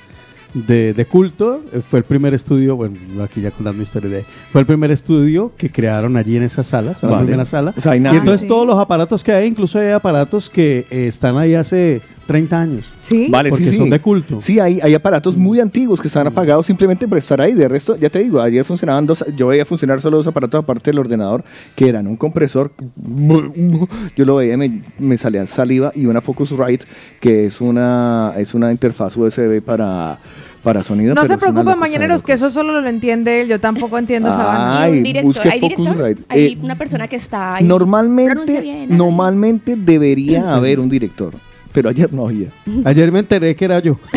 de, 0.54 0.94
de 0.94 1.06
culto. 1.06 1.62
Eh, 1.72 1.80
Fue 1.90 2.00
el 2.00 2.06
primer 2.06 2.34
estudio, 2.34 2.76
bueno, 2.76 2.98
aquí 3.24 3.40
ya 3.40 3.52
contando 3.52 3.82
historia 3.82 4.10
de... 4.10 4.26
Fue 4.52 4.60
el 4.62 4.68
primer 4.68 4.92
estudio 4.92 5.54
que 5.58 5.72
crearon 5.72 6.18
allí 6.18 6.36
en 6.36 6.44
esa 6.44 6.64
sala, 6.64 6.92
esa 6.92 7.08
Vale. 7.08 7.24
primera 7.24 7.46
sala. 7.46 7.74
O 7.78 7.80
sea, 7.82 7.94
ahí 7.94 8.02
y 8.04 8.08
entonces 8.08 8.42
Sí. 8.42 8.48
todos 8.48 8.68
los 8.68 8.78
aparatos 8.78 9.24
que 9.24 9.32
hay, 9.32 9.48
incluso 9.48 9.80
hay 9.80 9.92
aparatos 9.92 10.50
que 10.50 10.86
eh, 10.90 11.08
están 11.08 11.38
ahí 11.38 11.54
hace 11.56 12.02
30 12.30 12.62
años. 12.62 12.86
Sí. 13.02 13.26
Vale, 13.28 13.50
porque 13.50 13.66
sí, 13.66 13.72
sí. 13.72 13.78
son 13.78 13.90
de 13.90 14.00
culto. 14.00 14.40
Sí, 14.40 14.60
hay, 14.60 14.80
hay 14.84 14.94
aparatos 14.94 15.36
muy 15.36 15.60
antiguos 15.60 16.00
que 16.00 16.08
están 16.08 16.28
apagados 16.28 16.64
simplemente 16.68 17.08
por 17.08 17.18
estar 17.18 17.42
ahí. 17.42 17.56
De 17.56 17.68
resto, 17.68 17.98
ya 17.98 18.08
te 18.12 18.20
digo, 18.20 18.40
ayer 18.40 18.64
funcionaban 18.64 19.08
dos, 19.08 19.26
yo 19.36 19.48
veía 19.48 19.66
funcionar 19.66 20.00
solo 20.00 20.18
dos 20.18 20.28
aparatos 20.28 20.62
aparte 20.64 20.92
del 20.92 21.00
ordenador, 21.00 21.44
que 21.76 21.90
eran 21.90 22.06
un 22.06 22.16
compresor, 22.18 22.72
yo 24.16 24.26
lo 24.26 24.36
veía, 24.36 24.58
me, 24.58 24.84
me 25.00 25.18
salía 25.18 25.48
saliva, 25.48 25.92
y 25.96 26.06
una 26.06 26.22
Focusrite, 26.22 26.86
que 27.20 27.46
es 27.46 27.62
una, 27.62 28.34
es 28.38 28.54
una 28.54 28.72
interfaz 28.72 29.18
USB 29.18 29.60
para, 29.64 30.20
para 30.62 30.84
sonido. 30.84 31.16
No 31.16 31.26
se 31.26 31.36
preocupen, 31.36 31.80
mañaneros, 31.80 32.22
que 32.22 32.34
eso 32.34 32.52
solo 32.52 32.80
lo 32.80 32.88
entiende 32.88 33.42
él. 33.42 33.48
Yo 33.48 33.60
tampoco 33.60 33.98
entiendo 33.98 34.30
esa 34.30 34.82
¿hay 34.84 35.02
director? 35.02 35.60
Focusrite. 35.60 36.24
Hay 36.30 36.46
Eh, 36.54 36.58
una 36.62 36.78
persona 36.78 37.08
que 37.08 37.16
está 37.16 37.56
ahí. 37.56 37.66
Normalmente, 37.66 38.62
bien, 38.62 38.96
normalmente 38.96 39.76
debería 39.76 40.54
haber 40.54 40.80
un 40.80 40.90
director, 40.90 41.34
pero 41.72 41.90
ayer 41.90 42.12
no 42.12 42.28
había. 42.28 42.50
Ayer 42.86 43.12
me 43.12 43.20
enteré 43.20 43.56
que 43.56 43.66
era 43.66 43.80
yo. 43.80 43.98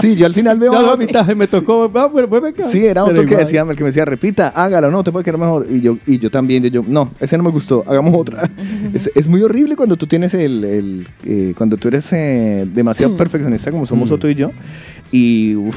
Sí, 0.00 0.16
yo 0.16 0.26
al 0.26 0.34
final 0.34 0.58
veo 0.58 0.72
No, 0.72 0.90
a 0.90 0.96
mitad 0.96 1.26
me 1.34 1.46
tocó. 1.46 1.90
Ah, 1.94 2.06
bueno, 2.06 2.28
pues 2.28 2.42
venga. 2.42 2.68
Sí, 2.68 2.84
era 2.84 3.04
Pero 3.04 3.22
otro 3.22 3.26
que 3.26 3.36
decía, 3.36 3.62
el 3.62 3.76
que 3.76 3.82
me 3.82 3.88
decía, 3.88 4.04
repita, 4.04 4.48
hágalo, 4.48 4.90
no, 4.90 5.02
te 5.02 5.10
puede 5.10 5.24
quedar 5.24 5.38
mejor. 5.38 5.66
Y 5.70 5.80
yo, 5.80 5.96
y 6.06 6.18
yo 6.18 6.30
también, 6.30 6.62
yo, 6.64 6.68
yo, 6.68 6.84
no, 6.86 7.10
ese 7.20 7.38
no 7.38 7.44
me 7.44 7.50
gustó, 7.50 7.84
hagamos 7.86 8.12
otra. 8.14 8.50
es, 8.92 9.10
es 9.14 9.28
muy 9.28 9.42
horrible 9.42 9.76
cuando 9.76 9.96
tú 9.96 10.06
tienes 10.06 10.34
el, 10.34 10.64
el, 10.64 11.08
eh, 11.24 11.54
cuando 11.56 11.76
tú 11.76 11.88
eres 11.88 12.12
eh, 12.12 12.68
demasiado 12.72 13.16
perfeccionista 13.16 13.70
como 13.70 13.86
somos 13.86 14.10
Mm. 14.10 14.12
Otto 14.12 14.28
y 14.28 14.34
yo. 14.34 14.50
Y 15.10 15.54
uf, 15.54 15.76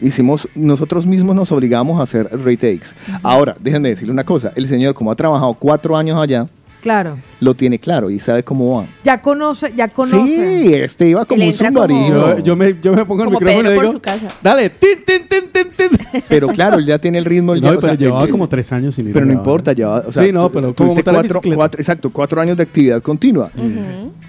hicimos, 0.00 0.48
nosotros 0.54 1.04
mismos 1.04 1.34
nos 1.36 1.52
obligamos 1.52 2.00
a 2.00 2.04
hacer 2.04 2.28
retakes. 2.44 2.88
Ahora, 3.22 3.56
déjenme 3.60 3.90
decirle 3.90 4.12
una 4.12 4.24
cosa, 4.24 4.52
el 4.54 4.66
señor 4.66 4.94
como 4.94 5.10
ha 5.10 5.16
trabajado 5.16 5.52
cuatro 5.54 5.96
años 5.96 6.16
allá, 6.16 6.48
Claro. 6.80 7.18
Lo 7.40 7.54
tiene 7.54 7.78
claro 7.78 8.10
y 8.10 8.18
sabe 8.20 8.42
cómo 8.42 8.78
va. 8.80 8.86
Ya 9.04 9.20
conoce, 9.22 9.72
ya 9.76 9.88
conoce. 9.88 10.16
Sí, 10.24 10.72
este 10.74 11.08
iba 11.10 11.24
como 11.24 11.44
un 11.44 11.52
como- 11.52 11.68
submarino. 11.68 12.36
Yo, 12.38 12.44
yo 12.44 12.56
me, 12.56 12.74
yo 12.82 12.92
me 12.92 13.04
pongo 13.04 13.24
el 13.24 13.30
micrófono 13.30 13.62
Pedro 13.62 13.72
y 13.72 13.74
por 13.76 13.84
digo, 13.84 13.92
su 13.92 14.00
casa. 14.00 14.28
dale, 14.42 14.70
tin, 14.70 15.04
tin, 15.06 15.28
tin, 15.28 15.50
tin, 15.52 15.66
tin. 15.76 16.22
Pero 16.28 16.48
claro, 16.54 16.78
él 16.78 16.86
ya 16.86 16.98
tiene 16.98 17.18
el 17.18 17.24
ritmo. 17.24 17.54
No, 17.54 17.60
ya, 17.60 17.68
pero 17.68 17.78
o 17.78 17.82
sea, 17.82 17.94
llevaba 17.94 18.28
como 18.28 18.48
tres 18.48 18.72
años 18.72 18.94
sin 18.94 19.06
ir 19.08 19.12
Pero 19.12 19.24
no 19.26 19.30
grabar. 19.32 19.44
importa, 19.46 19.72
ya, 19.72 19.88
o 19.90 20.12
sea, 20.12 20.24
sí, 20.24 20.32
no, 20.32 20.50
pero 20.50 20.72
tuviste 20.72 21.02
cuatro, 21.04 21.40
cuatro- 21.54 21.80
exacto, 21.80 22.10
cuatro 22.10 22.40
años 22.40 22.56
de 22.56 22.62
actividad 22.64 23.00
continua. 23.02 23.50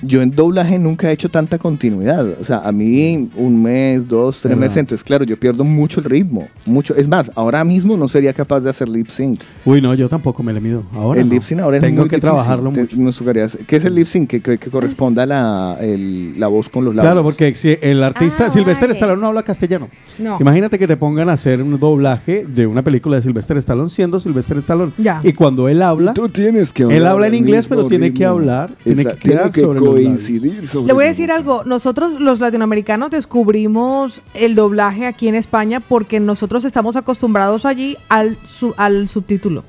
Yo 0.02 0.22
en 0.22 0.32
doblaje 0.32 0.80
nunca 0.80 1.10
he 1.10 1.14
hecho 1.14 1.28
tanta 1.30 1.58
continuidad. 1.58 2.26
O 2.40 2.46
sea, 2.46 2.60
a 2.60 2.72
mí 2.72 3.30
un 3.36 3.62
mes, 3.62 4.08
dos, 4.08 4.40
tres 4.40 4.56
meses, 4.56 4.78
entonces 4.78 5.04
claro, 5.04 5.26
yo 5.26 5.38
pierdo 5.38 5.64
mucho 5.66 6.00
el 6.00 6.06
ritmo. 6.06 6.48
Mucho. 6.66 6.96
Es 6.96 7.08
más, 7.08 7.30
ahora 7.36 7.64
mismo 7.66 7.98
no 7.98 8.08
sería 8.08 8.32
capaz 8.32 8.62
de 8.62 8.70
hacer 8.70 8.88
lip 8.88 9.10
sync. 9.10 9.42
Uy, 9.66 9.82
no, 9.82 9.94
yo 9.96 10.08
tampoco 10.08 10.42
me 10.42 10.54
le 10.54 10.62
mido. 10.62 10.84
Ahora 10.94 11.20
el 11.20 11.28
no. 11.28 11.34
lip 11.34 11.44
sync 11.44 11.60
ahora 11.60 11.78
es 11.78 11.84
Tengo 11.84 12.02
muy 12.02 12.10
que 12.10 12.16
difícil. 12.16 12.22
trabajarlo 12.34 12.72
Te- 12.72 12.82
mucho. 12.82 12.96
Nos 13.04 13.18
tocaría 13.18 13.48
¿Qué 13.68 13.76
es 13.78 13.86
el 13.86 13.96
lip 13.96 14.08
sync? 14.08 14.30
Que, 14.30 14.42
que, 14.42 14.58
que 14.58 14.70
corresponda 14.70 15.24
a 15.24 15.26
la, 15.26 15.78
el- 15.82 16.40
la 16.40 16.48
voz 16.48 16.70
con 16.70 16.86
los 16.86 16.94
labios. 16.96 17.12
Claro, 17.12 17.24
porque 17.24 17.54
si 17.56 17.78
el 17.82 18.04
artista 18.04 18.46
Ah, 18.46 18.50
Sylvester 18.50 18.88
vale. 18.90 18.94
Stallone 18.94 19.22
no 19.22 19.28
habla 19.28 19.44
castellano. 19.44 19.90
No. 20.18 20.38
Imagínate 20.40 20.78
que 20.80 20.88
te 20.88 20.98
pongan 20.98 21.30
a 21.30 21.34
hacer 21.34 21.62
un 21.64 21.80
doblaje 21.80 22.46
de 22.46 22.68
una 22.68 22.82
película 22.84 23.16
de 23.18 23.22
Sylvester 23.24 23.58
Stallone 23.58 23.90
siendo 23.90 24.20
Sylvester 24.20 24.58
Stallone. 24.58 24.92
Ya. 24.98 25.22
Y 25.24 25.34
cuando 25.34 25.68
él 25.70 25.82
habla, 25.82 26.14
Tú 26.14 26.30
tienes 26.30 26.74
que 26.74 26.84
Él 26.84 27.06
habla 27.06 27.28
en 27.28 27.36
inglés, 27.36 27.68
pero 27.68 27.88
tiene 27.88 28.14
que 28.14 28.26
hablar, 28.26 28.72
tiene 28.84 29.06
que 29.06 29.16
quedar 29.18 29.54
sobre 29.54 29.80
coincidir 29.80 30.68
sobre 30.68 30.88
Le 30.88 30.94
voy 30.94 31.06
a 31.06 31.08
decir 31.08 31.32
algo, 31.32 31.64
nosotros 31.66 32.20
los 32.20 32.40
latinoamericanos 32.40 33.12
descubrimos 33.12 34.22
el 34.34 34.56
doblaje 34.56 35.06
aquí 35.06 35.28
en 35.28 35.36
España 35.36 35.80
porque 35.80 36.20
nosotros 36.20 36.66
estamos 36.66 36.96
acostumbrados 36.96 37.66
allí 37.66 37.98
al, 38.10 38.38
su- 38.46 38.74
al 38.78 39.08
subtítulo. 39.10 39.64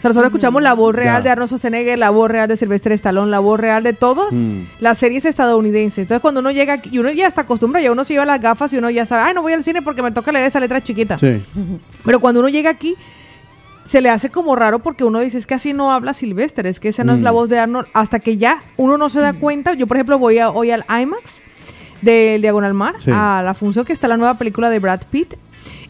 O 0.00 0.02
sea, 0.02 0.08
nosotros 0.08 0.28
escuchamos 0.30 0.62
la 0.62 0.72
voz 0.72 0.94
real 0.94 1.18
Ya. 1.18 1.22
de 1.22 1.30
Arnold 1.30 1.48
Schwarzenegger, 1.48 1.98
la 1.98 2.08
voz 2.10 2.30
real 2.30 2.48
de 2.48 2.56
Sylvester 2.56 2.92
Stallone, 2.92 3.30
la 3.30 3.38
voz 3.38 3.60
real 3.60 3.82
de 3.82 3.92
todos 3.92 4.32
Mm. 4.32 4.62
las 4.80 4.96
series 4.98 5.26
estadounidenses. 5.26 5.98
Entonces, 5.98 6.22
cuando 6.22 6.40
uno 6.40 6.50
llega 6.50 6.72
aquí, 6.74 6.88
y 6.90 6.98
uno 6.98 7.10
ya 7.10 7.26
está 7.26 7.42
acostumbrado, 7.42 7.84
ya 7.84 7.92
uno 7.92 8.04
se 8.04 8.14
lleva 8.14 8.24
las 8.24 8.40
gafas 8.40 8.72
y 8.72 8.78
uno 8.78 8.88
ya 8.90 9.04
sabe, 9.04 9.22
ay, 9.24 9.34
no 9.34 9.42
voy 9.42 9.52
al 9.52 9.62
cine 9.62 9.82
porque 9.82 10.02
me 10.02 10.10
toca 10.10 10.32
leer 10.32 10.46
esa 10.46 10.58
letra 10.58 10.80
chiquita. 10.82 11.18
Sí. 11.18 11.42
Pero 12.04 12.18
cuando 12.18 12.40
uno 12.40 12.48
llega 12.48 12.70
aquí, 12.70 12.94
se 13.84 14.00
le 14.00 14.08
hace 14.08 14.30
como 14.30 14.56
raro 14.56 14.78
porque 14.78 15.04
uno 15.04 15.18
dice, 15.20 15.36
es 15.36 15.46
que 15.46 15.54
así 15.54 15.72
no 15.74 15.92
habla 15.92 16.14
Sylvester, 16.14 16.66
es 16.66 16.80
que 16.80 16.88
esa 16.88 17.04
no 17.04 17.12
es 17.12 17.20
la 17.20 17.32
Mm. 17.32 17.34
voz 17.34 17.50
de 17.50 17.58
Arnold, 17.58 17.88
hasta 17.92 18.20
que 18.20 18.36
ya 18.38 18.62
uno 18.78 18.96
no 18.96 19.08
se 19.10 19.20
da 19.20 19.32
cuenta. 19.34 19.74
Yo, 19.74 19.86
por 19.86 19.96
ejemplo, 19.98 20.18
voy 20.18 20.38
a- 20.38 20.48
hoy 20.50 20.70
al 20.70 20.84
IMAX 20.88 21.42
del 22.00 22.40
Diagonal 22.40 22.72
Mar, 22.72 22.94
Sí. 22.98 23.10
a 23.12 23.42
la 23.44 23.52
función 23.52 23.84
que 23.84 23.92
está 23.92 24.08
la 24.08 24.16
nueva 24.16 24.38
película 24.38 24.70
de 24.70 24.78
Brad 24.78 25.02
Pitt, 25.10 25.34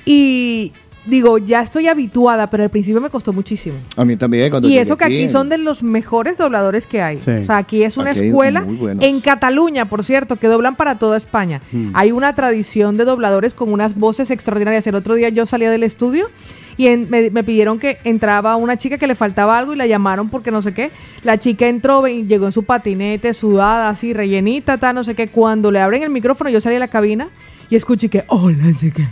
y 0.04 0.72
digo, 1.10 1.36
ya 1.38 1.60
estoy 1.60 1.88
habituada, 1.88 2.48
pero 2.48 2.62
al 2.62 2.70
principio 2.70 3.00
me 3.00 3.10
costó 3.10 3.32
muchísimo. 3.32 3.76
A 3.96 4.04
mí 4.04 4.16
también. 4.16 4.50
Cuando 4.50 4.68
Y 4.68 4.78
eso 4.78 4.96
que 4.96 5.04
aquí 5.04 5.28
son 5.28 5.48
de 5.50 5.58
los 5.58 5.82
mejores 5.82 6.38
dobladores 6.38 6.86
que 6.86 7.02
hay. 7.02 7.18
Sí. 7.18 7.30
O 7.30 7.44
sea, 7.46 7.58
aquí 7.58 7.82
es 7.82 7.96
una 7.98 8.10
Aquí 8.12 8.20
escuela 8.20 8.64
en 9.00 9.20
Cataluña, 9.20 9.84
por 9.86 10.04
cierto, 10.04 10.36
que 10.36 10.46
doblan 10.46 10.76
para 10.76 10.94
toda 10.98 11.16
España. 11.16 11.60
Mm. 11.72 11.90
Hay 11.94 12.12
una 12.12 12.34
tradición 12.34 12.96
de 12.96 13.04
dobladores 13.04 13.52
con 13.52 13.72
unas 13.72 13.98
voces 13.98 14.30
extraordinarias. 14.30 14.86
El 14.86 14.94
otro 14.94 15.14
día 15.14 15.28
yo 15.28 15.44
salía 15.44 15.70
del 15.70 15.82
estudio 15.82 16.28
y 16.76 16.86
en- 16.86 17.10
me, 17.10 17.28
me 17.30 17.44
pidieron 17.44 17.78
que 17.78 17.98
entraba 18.04 18.56
una 18.56 18.76
chica 18.78 18.96
que 18.96 19.06
le 19.06 19.14
faltaba 19.14 19.58
algo 19.58 19.74
y 19.74 19.76
la 19.76 19.86
llamaron 19.86 20.30
porque 20.30 20.50
no 20.50 20.62
sé 20.62 20.72
qué. 20.72 20.90
La 21.24 21.38
chica 21.38 21.66
entró 21.66 22.06
y 22.08 22.24
llegó 22.26 22.46
en 22.46 22.52
su 22.52 22.62
patinete, 22.62 23.34
sudada, 23.34 23.88
así, 23.90 24.12
rellenita, 24.12 24.78
tal, 24.78 24.94
no 24.94 25.04
sé 25.04 25.14
qué. 25.14 25.28
Cuando 25.28 25.70
le 25.70 25.80
abren 25.80 26.02
el 26.02 26.10
micrófono, 26.10 26.48
yo 26.50 26.60
salí 26.60 26.74
de 26.74 26.80
la 26.80 26.88
cabina 26.88 27.28
y 27.68 27.76
escuché 27.76 28.08
que, 28.08 28.24
hola, 28.28 28.56
no 28.62 28.74
sé 28.74 28.90
qué. 28.92 29.06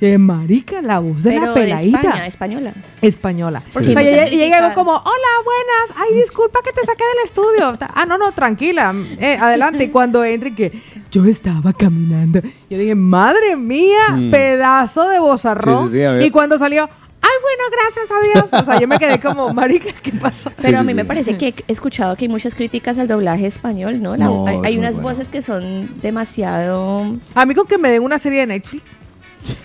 Y 0.00 0.12
yo, 0.12 0.18
marica, 0.18 0.80
la 0.82 0.98
voz 0.98 1.22
de 1.22 1.30
Pero 1.30 1.42
la 1.46 1.48
de 1.52 1.60
peladita 1.60 1.98
España, 2.00 2.26
española. 2.26 2.72
española. 3.02 3.62
Porque 3.72 3.90
O 3.90 3.92
sea, 3.92 4.02
no 4.02 4.08
ella, 4.08 4.24
te 4.24 4.34
ella 4.34 4.60
llegó 4.60 4.74
como, 4.74 4.92
hola, 4.92 5.32
buenas, 5.44 5.94
ay, 5.96 6.14
disculpa 6.20 6.60
que 6.64 6.72
te 6.72 6.82
saqué 6.84 7.04
del 7.04 7.24
estudio. 7.26 7.78
Ah, 7.94 8.06
no, 8.06 8.16
no, 8.16 8.32
tranquila, 8.32 8.94
eh, 9.18 9.36
adelante. 9.40 9.84
Y 9.84 9.88
cuando 9.90 10.24
entre, 10.24 10.54
que 10.54 10.72
yo 11.10 11.24
estaba 11.26 11.72
caminando, 11.74 12.40
yo 12.70 12.78
dije, 12.78 12.94
madre 12.94 13.56
mía, 13.56 14.10
Mm. 14.12 14.30
pedazo 14.30 15.08
de 15.08 15.18
bozarrón. 15.18 15.86
Sí, 15.86 15.92
sí, 15.92 15.98
sí, 15.98 16.04
a 16.04 16.12
ver. 16.12 16.22
y 16.22 16.30
cuando 16.30 16.56
salió, 16.58 16.84
ay, 17.22 17.30
bueno, 17.42 17.64
gracias 17.70 18.10
a 18.10 18.40
Dios. 18.48 18.62
O 18.62 18.64
sea, 18.64 18.80
yo 18.80 18.88
me 18.88 18.98
quedé 18.98 19.20
como, 19.20 19.52
marica, 19.54 19.92
¿qué 20.02 20.12
pasó? 20.12 20.50
Pero 20.56 20.68
Sí, 20.70 20.74
a 20.74 20.82
mí 20.82 20.88
sí, 20.88 20.94
me 20.94 21.02
sí. 21.02 21.08
parece 21.08 21.36
que 21.36 21.48
he 21.68 21.72
escuchado 21.72 22.16
que 22.16 22.24
hay 22.24 22.28
muchas 22.30 22.54
críticas 22.54 22.98
al 22.98 23.06
doblaje 23.06 23.46
español, 23.46 24.00
¿no? 24.00 24.16
La- 24.16 24.24
No, 24.24 24.46
hay 24.46 24.56
es 24.56 24.64
hay 24.64 24.72
muy 24.76 24.78
unas 24.78 24.94
bueno. 24.94 25.08
voces 25.10 25.28
que 25.28 25.42
son 25.42 25.90
demasiado 26.00 27.16
A 27.34 27.44
mí 27.46 27.54
con 27.54 27.66
que 27.66 27.76
me 27.78 27.90
den 27.90 28.02
una 28.02 28.18
serie 28.18 28.40
de 28.40 28.46
Netflix, 28.46 28.82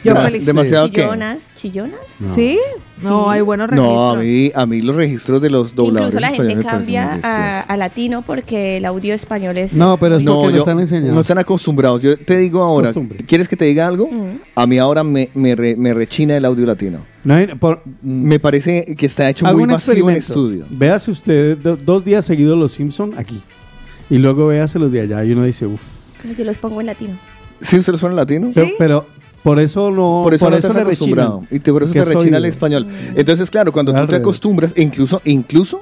yo 0.04 0.14
Demasi- 0.14 0.26
feliz. 0.26 0.46
demasiado- 0.46 0.90
¿qué? 0.90 1.02
chillonas. 1.02 1.38
¿Chillonas? 1.56 2.00
¿Sí? 2.34 2.58
No, 3.02 3.24
Sí. 3.26 3.30
hay 3.32 3.42
buenos 3.42 3.70
registros. 3.70 3.94
No, 3.94 4.10
a 4.12 4.16
mí, 4.18 4.52
a 4.56 4.66
mí 4.66 4.78
los 4.80 4.96
registros 4.96 5.42
de 5.42 5.50
los 5.50 5.76
dobladores 5.76 6.16
Incluso 6.16 6.20
la 6.22 6.28
gente 6.28 6.42
españoles 6.44 6.58
me 6.58 6.64
parecen 6.64 6.80
cambia 6.80 7.04
a, 7.04 7.16
bestias. 7.16 7.66
a 7.70 7.78
latino 7.78 8.22
porque 8.22 8.78
el 8.78 8.86
audio 8.86 9.14
español 9.14 9.58
es... 9.58 9.74
No, 9.74 9.98
pero 9.98 10.16
es 10.18 10.24
No, 10.24 10.36
porque 10.36 10.48
lo 10.52 10.56
yo- 10.58 10.60
están 10.62 10.80
enseñando. 10.80 11.14
no 11.14 11.20
están 11.22 11.38
acostumbrados. 11.40 12.02
Yo 12.02 12.18
te 12.18 12.38
digo 12.38 12.62
ahora, 12.64 12.88
Costumbre. 12.90 13.20
¿quieres 13.26 13.48
que 13.50 13.58
te 13.58 13.66
diga 13.66 13.86
algo? 13.88 14.08
Mm. 14.10 14.40
A 14.56 14.66
mí 14.68 14.78
ahora 14.78 15.04
me, 15.04 15.30
me, 15.34 15.56
re- 15.56 15.76
me 15.76 15.94
rechina 15.94 16.38
el 16.38 16.46
audio 16.46 16.66
latino. 16.66 17.00
No 17.26 17.34
hay- 17.34 17.48
por- 17.48 17.82
mm, 17.86 17.92
Me 18.24 18.40
parece 18.40 18.86
que 18.98 19.06
está 19.06 19.30
hecho 19.30 19.46
muy 19.46 19.64
un 19.64 19.70
vacío 19.70 19.94
en 19.94 20.00
experimento. 20.00 20.20
estudio. 20.20 20.66
Véase 20.70 21.12
usted 21.12 21.58
do- 21.58 21.76
dos 21.78 22.06
días 22.06 22.24
seguidos 22.26 22.58
Los 22.58 22.72
Simpson 22.74 23.14
aquí. 23.18 23.42
Y 24.10 24.20
luego 24.20 24.48
véase 24.48 24.80
los 24.80 24.92
de 24.92 25.02
allá 25.02 25.24
y 25.26 25.32
uno 25.34 25.44
dice, 25.44 25.66
uff. 25.66 25.82
Que 26.38 26.46
los 26.46 26.58
pongo 26.58 26.80
en 26.80 26.88
latino. 26.88 27.14
¿Sí 27.62 27.78
usted 27.78 27.94
suena 27.96 28.16
latino? 28.16 28.50
Pero, 28.54 28.70
pero 28.78 29.06
por 29.46 29.60
eso 29.62 29.92
no. 29.92 30.22
por 30.24 30.34
eso 30.34 30.50
no 30.50 30.60
te 30.60 30.68
has 30.68 30.76
le 30.76 30.82
acostumbrado. 30.82 31.40
rechinan. 31.42 31.56
Y 31.56 31.60
te, 31.62 31.72
por 31.72 31.84
eso 31.84 31.94
Que 31.94 32.00
te 32.00 32.06
soy- 32.06 32.16
rechina 32.16 32.38
el 32.38 32.46
español. 32.46 32.88
Entonces, 33.16 33.50
claro, 33.50 33.72
cuando 33.72 33.94
tú 33.94 34.08
te 34.08 34.16
acostumbras, 34.18 34.74
e 34.76 34.82
incluso, 34.82 35.22
e 35.24 35.32
incluso 35.32 35.82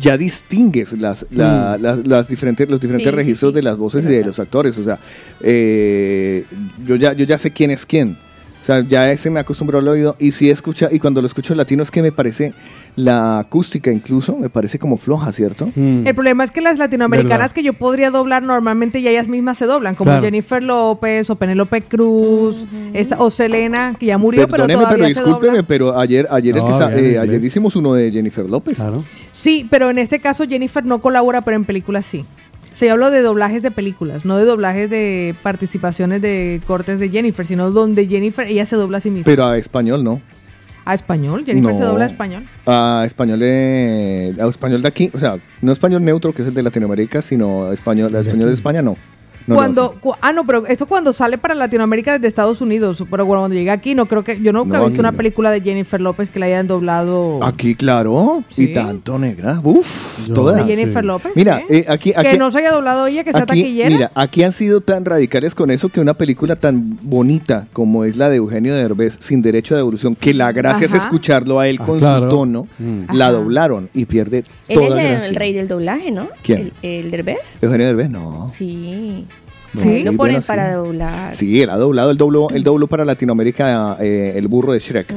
ya 0.00 0.16
distingues 0.16 0.92
las, 0.98 1.26
la- 1.30 1.76
las, 1.78 2.06
las 2.06 2.28
diferentes, 2.28 2.68
los 2.70 2.80
diferentes 2.80 3.10
Sí, 3.10 3.16
registros 3.16 3.52
sí. 3.52 3.56
de 3.56 3.62
las 3.62 3.76
voces 3.76 4.04
Es 4.04 4.10
y 4.10 4.14
de 4.14 4.24
los 4.24 4.38
actores. 4.38 4.78
O 4.78 4.82
sea, 4.82 4.98
eh, 5.42 6.44
yo, 6.86 6.96
ya, 6.96 7.12
yo 7.12 7.24
ya 7.24 7.36
sé 7.38 7.50
quién 7.50 7.70
es 7.70 7.84
quién. 7.84 8.16
O 8.64 8.66
sea, 8.66 8.80
ya 8.80 9.10
ese 9.10 9.28
me 9.28 9.40
acostumbró 9.40 9.78
al 9.78 9.86
oído. 9.86 10.16
Y 10.18 10.32
si 10.32 10.48
escucha, 10.48 10.88
y 10.90 10.98
cuando 10.98 11.20
lo 11.20 11.26
escucho 11.26 11.52
en 11.52 11.58
latino 11.58 11.82
es 11.82 11.90
que 11.90 12.00
me 12.00 12.12
parece 12.12 12.54
la 12.96 13.38
acústica 13.40 13.92
incluso, 13.92 14.38
me 14.38 14.48
parece 14.48 14.78
como 14.78 14.96
floja, 14.96 15.32
¿cierto? 15.32 15.66
Mm. 15.76 16.06
El 16.06 16.14
problema 16.14 16.44
es 16.44 16.50
que 16.50 16.62
las 16.62 16.78
latinoamericanas 16.78 17.38
Verdad. 17.38 17.54
que 17.54 17.62
yo 17.62 17.74
podría 17.74 18.10
doblar 18.10 18.42
normalmente 18.42 19.02
ya 19.02 19.10
ellas 19.10 19.28
mismas 19.28 19.58
se 19.58 19.66
doblan, 19.66 19.94
como 19.96 20.12
Claro. 20.12 20.22
Jennifer 20.22 20.62
López 20.62 21.28
o 21.28 21.36
Penélope 21.36 21.82
Cruz, 21.82 22.64
esta, 22.94 23.20
o 23.20 23.28
Selena, 23.30 23.96
que 24.00 24.06
ya 24.06 24.16
murió, 24.16 24.48
pero 24.48 24.66
todavía 24.66 24.88
pero 24.88 25.02
se 25.04 25.08
discúlpeme, 25.10 25.62
pero 25.62 26.00
ayer, 26.00 26.26
ayer, 26.30 26.56
el 26.56 26.64
que 26.64 26.70
está- 26.70 26.98
eh, 26.98 27.18
ayer 27.18 27.44
hicimos 27.44 27.76
uno 27.76 27.92
de 27.92 28.10
Jennifer 28.10 28.48
López. 28.48 28.76
Claro. 28.78 29.04
Sí, 29.34 29.66
pero 29.68 29.90
en 29.90 29.98
este 29.98 30.20
caso 30.20 30.44
Jennifer 30.48 30.82
no 30.86 31.02
colabora, 31.02 31.42
pero 31.42 31.56
en 31.58 31.66
películas 31.66 32.06
sí. 32.06 32.24
Yo 32.80 32.92
hablo 32.92 33.10
de 33.10 33.22
doblajes 33.22 33.62
de 33.62 33.70
películas, 33.70 34.24
no 34.24 34.36
de 34.36 34.44
doblajes 34.44 34.90
de 34.90 35.34
participaciones 35.42 36.20
de 36.20 36.60
cortes 36.66 37.00
de 37.00 37.08
Jennifer, 37.08 37.46
sino 37.46 37.70
donde 37.70 38.06
Jennifer, 38.06 38.46
ella 38.46 38.66
se 38.66 38.76
dobla 38.76 38.98
a 38.98 39.00
sí 39.00 39.10
misma. 39.10 39.24
Pero 39.24 39.46
a 39.46 39.56
español 39.56 40.04
no. 40.04 40.20
A 40.84 40.94
español, 40.94 41.44
Jennifer 41.46 41.74
se 41.74 41.82
dobla 41.82 42.04
a 42.04 42.08
español. 42.08 42.46
A 42.66 43.04
español, 43.06 43.40
eh, 43.42 44.34
a 44.38 44.46
español 44.46 44.82
de 44.82 44.88
aquí, 44.88 45.10
o 45.14 45.18
sea, 45.18 45.38
no 45.62 45.72
español 45.72 46.04
neutro, 46.04 46.34
que 46.34 46.42
es 46.42 46.48
el 46.48 46.54
de 46.54 46.62
Latinoamérica, 46.62 47.22
sino 47.22 47.72
español, 47.72 48.14
a 48.14 48.20
español 48.20 48.48
de 48.48 48.54
España, 48.54 48.82
no. 48.82 48.96
No 49.46 49.56
cuando, 49.56 49.92
cu- 50.00 50.14
ah, 50.20 50.32
no, 50.32 50.46
pero 50.46 50.66
esto 50.66 50.86
cuando 50.86 51.12
sale 51.12 51.36
para 51.38 51.54
Latinoamérica 51.54 52.12
desde 52.14 52.28
Estados 52.28 52.60
Unidos, 52.60 53.02
pero 53.10 53.26
cuando 53.26 53.48
llega 53.54 53.72
aquí, 53.74 53.94
no 53.94 54.06
creo 54.06 54.24
que, 54.24 54.40
yo 54.40 54.52
nunca 54.52 54.78
No, 54.78 54.84
he 54.84 54.86
visto 54.86 55.00
una 55.00 55.12
película 55.12 55.50
de 55.50 55.60
Jennifer 55.60 56.00
López 56.00 56.30
que 56.30 56.38
la 56.38 56.46
hayan 56.46 56.66
doblado. 56.66 57.42
Aquí, 57.44 57.74
claro, 57.74 58.42
Sí. 58.50 58.64
y 58.64 58.72
tanto 58.72 59.18
negra, 59.18 59.60
uff, 59.62 60.28
Yo- 60.28 60.34
toda. 60.34 60.56
¿De 60.62 60.64
Jennifer 60.74 61.02
sí. 61.02 61.06
López? 61.06 61.32
Mira, 61.34 61.62
eh, 61.68 61.84
aquí, 61.88 62.12
aquí, 62.16 62.28
que 62.28 62.38
no 62.38 62.50
se 62.50 62.58
haya 62.60 62.72
doblado 62.72 63.06
ella, 63.06 63.22
que 63.24 63.32
sea 63.32 63.42
aquí, 63.42 63.60
taquillera. 63.62 63.90
mira, 63.90 64.12
aquí 64.14 64.42
han 64.42 64.52
sido 64.52 64.80
tan 64.80 65.04
radicales 65.04 65.54
con 65.54 65.70
eso 65.70 65.88
que 65.90 66.00
una 66.00 66.14
película 66.14 66.56
tan 66.56 66.98
bonita 67.02 67.66
como 67.72 68.04
es 68.04 68.16
la 68.16 68.30
de 68.30 68.36
Eugenio 68.36 68.74
Derbez, 68.74 69.16
sin 69.20 69.42
derecho 69.42 69.74
de 69.74 69.80
devolución, 69.80 70.14
que 70.14 70.32
la 70.32 70.52
gracia 70.52 70.86
es 70.86 70.94
escucharlo 70.94 71.60
a 71.60 71.68
él 71.68 71.78
Ah, 71.80 71.84
con 71.84 71.98
claro. 71.98 72.30
su 72.30 72.36
tono, 72.36 72.66
Mm. 72.78 73.14
la 73.14 73.30
doblaron 73.30 73.90
y 73.92 74.06
pierde 74.06 74.44
Él 74.68 74.74
toda 74.76 74.86
es 74.86 75.04
el, 75.04 75.10
gracia. 75.12 75.28
el 75.28 75.34
rey 75.34 75.52
del 75.52 75.68
doblaje, 75.68 76.10
¿no? 76.10 76.28
¿Quién? 76.42 76.72
El, 76.82 76.90
el 77.04 77.10
Derbez. 77.10 77.58
Eugenio 77.60 77.86
Derbez, 77.86 78.08
no. 78.10 78.50
Sí. 78.56 79.26
No, 79.74 79.82
¿Sí? 79.82 79.88
Lo 79.88 79.94
sí, 79.96 80.04
ponen 80.04 80.16
bueno, 80.16 80.42
sí. 80.42 80.46
para 80.48 80.72
doblar. 80.74 81.34
Sí, 81.34 81.60
él 81.62 81.70
ha 81.70 81.76
doblado, 81.76 82.10
el 82.10 82.16
dobló, 82.16 82.48
el 82.50 82.62
dobló 82.62 82.86
para 82.86 83.04
Latinoamérica 83.04 83.96
eh, 84.00 84.34
el 84.36 84.48
burro 84.48 84.72
de 84.72 84.78
Shrek. 84.78 85.12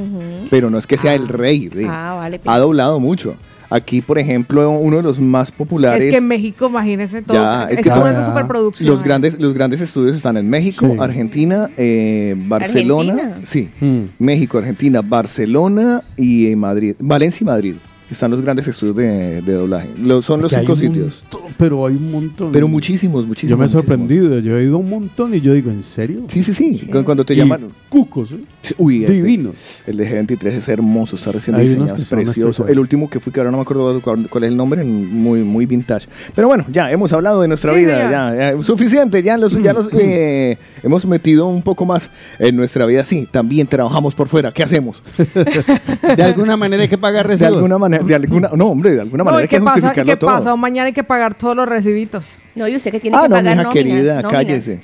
Pero 0.50 0.68
no 0.70 0.78
es 0.78 0.86
que 0.86 0.98
sea 0.98 1.14
el 1.14 1.28
rey. 1.28 1.68
sí. 1.72 1.84
Ah, 1.88 2.14
vale. 2.16 2.40
Ha 2.44 2.58
doblado 2.58 2.98
mucho. 3.00 3.36
Aquí, 3.70 4.00
por 4.00 4.18
ejemplo, 4.18 4.70
uno 4.70 4.96
de 4.96 5.02
los 5.02 5.20
más 5.20 5.52
populares. 5.52 6.02
es 6.02 6.10
que 6.10 6.16
en 6.16 6.26
México, 6.26 6.68
imagínese 6.68 7.20
todo. 7.20 7.36
Ya, 7.36 7.64
es 7.64 7.78
es 7.78 7.82
que 7.84 7.90
todo- 7.90 8.00
una 8.04 8.24
superproducción. 8.24 8.88
los 8.88 9.02
grandes, 9.02 9.38
los 9.38 9.52
grandes 9.52 9.82
estudios 9.82 10.16
están 10.16 10.38
en 10.38 10.48
México, 10.48 10.86
Sí. 10.90 10.96
Argentina, 10.98 11.68
eh, 11.76 12.34
Barcelona. 12.46 13.12
¿Argentina? 13.12 13.40
Sí, 13.44 13.68
Mm. 13.78 14.00
México, 14.24 14.56
Argentina, 14.56 15.02
Barcelona 15.02 16.02
y 16.16 16.56
Madrid. 16.56 16.94
Valencia 16.98 17.44
y 17.44 17.46
Madrid. 17.46 17.74
Están 18.10 18.30
los 18.30 18.40
grandes 18.40 18.66
estudios 18.66 18.96
de, 18.96 19.42
de 19.42 19.52
doblaje. 19.52 19.90
Lo- 19.98 20.22
son 20.22 20.40
los 20.40 20.50
cinco 20.52 20.74
sitios. 20.74 21.22
montón, 21.30 21.54
pero 21.58 21.86
hay 21.86 21.94
un 21.94 22.10
montón. 22.10 22.52
Pero 22.52 22.66
muchísimos, 22.66 23.26
muchísimos. 23.26 23.50
Yo 23.50 23.56
me 23.58 23.64
he 23.64 23.68
muchísimos. 23.68 23.84
sorprendido. 23.84 24.38
Yo 24.38 24.56
he 24.58 24.64
ido 24.64 24.76
a 24.76 24.78
un 24.78 24.88
montón 24.88 25.34
y 25.34 25.40
yo 25.42 25.52
digo, 25.52 25.70
¿en 25.70 25.82
serio? 25.82 26.22
Sí, 26.28 26.42
sí, 26.42 26.54
sí. 26.54 26.88
Cu- 26.90 27.04
Cuando 27.04 27.24
te 27.24 27.34
Y 27.34 27.36
llaman. 27.36 27.68
Cucos, 27.90 28.32
¿eh? 28.32 28.38
Uy, 28.78 29.04
el 29.04 29.10
de- 29.10 29.14
Divinos. 29.16 29.82
El 29.86 29.96
de 29.98 30.08
G23 30.26 30.46
es 30.46 30.68
hermoso, 30.68 31.16
está 31.16 31.32
recién 31.32 31.56
Hay 31.56 31.64
diseñado, 31.68 31.96
es 31.96 32.04
precioso. 32.06 32.66
El 32.66 32.78
último 32.78 33.08
que 33.10 33.20
fui, 33.20 33.32
que 33.32 33.40
ahora 33.40 33.50
no 33.50 33.58
me 33.58 33.62
acuerdo 33.62 34.00
cuál, 34.00 34.28
cuál 34.28 34.44
es 34.44 34.50
el 34.50 34.56
nombre, 34.56 34.84
muy, 34.84 35.42
muy 35.42 35.66
vintage. 35.66 36.06
Pero 36.34 36.48
bueno, 36.48 36.64
ya 36.72 36.90
hemos 36.90 37.12
hablado 37.12 37.42
de 37.42 37.48
nuestra 37.48 37.72
Sí, 37.74 37.80
vida, 37.80 38.10
ya, 38.10 38.52
ya, 38.54 38.62
suficiente, 38.62 39.22
ya 39.22 39.36
los, 39.36 39.52
ya 39.62 39.72
los 39.72 39.88
eh, 39.92 40.56
hemos 40.82 41.04
metido 41.06 41.46
un 41.46 41.62
poco 41.62 41.84
más 41.86 42.10
en 42.38 42.56
nuestra 42.56 42.84
vida. 42.86 43.04
Sí, 43.04 43.28
también 43.30 43.66
trabajamos 43.66 44.14
por 44.14 44.28
fuera, 44.28 44.50
¿qué 44.52 44.62
hacemos? 44.62 45.02
De 46.16 46.22
alguna 46.22 46.56
manera 46.56 46.82
hay 46.82 46.88
que 46.88 46.98
pagar 46.98 47.28
De 47.36 47.44
alguna 47.46 47.78
manera, 47.78 47.97
de 48.02 48.14
alguna, 48.14 48.50
no 48.54 48.66
hombre, 48.68 48.92
de 48.94 49.00
alguna 49.00 49.18
No, 49.18 49.24
manera 49.26 49.42
¿y 49.42 49.44
hay 49.44 49.48
que 49.48 49.56
qué 49.56 49.62
justificarlo 49.62 50.12
qué 50.12 50.16
todo. 50.16 50.30
pasa? 50.30 50.56
Mañana 50.56 50.86
hay 50.86 50.92
que 50.92 51.04
pagar 51.04 51.34
todos 51.34 51.54
los 51.56 51.68
recibitos. 51.68 52.26
No, 52.54 52.66
y 52.68 52.76
usted 52.76 52.90
que 52.90 53.00
tiene 53.00 53.16
Ah, 53.16 53.22
que 53.22 53.28
no, 53.28 53.36
pagar 53.36 53.52
mija 53.56 53.62
nóminas, 53.64 53.72
querida, 53.74 54.12
nóminas. 54.22 54.32
cállese. 54.32 54.82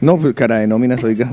No, 0.00 0.16
pues 0.18 0.34
cara 0.34 0.58
de 0.58 0.66
nóminas, 0.66 1.04
oiga. 1.04 1.30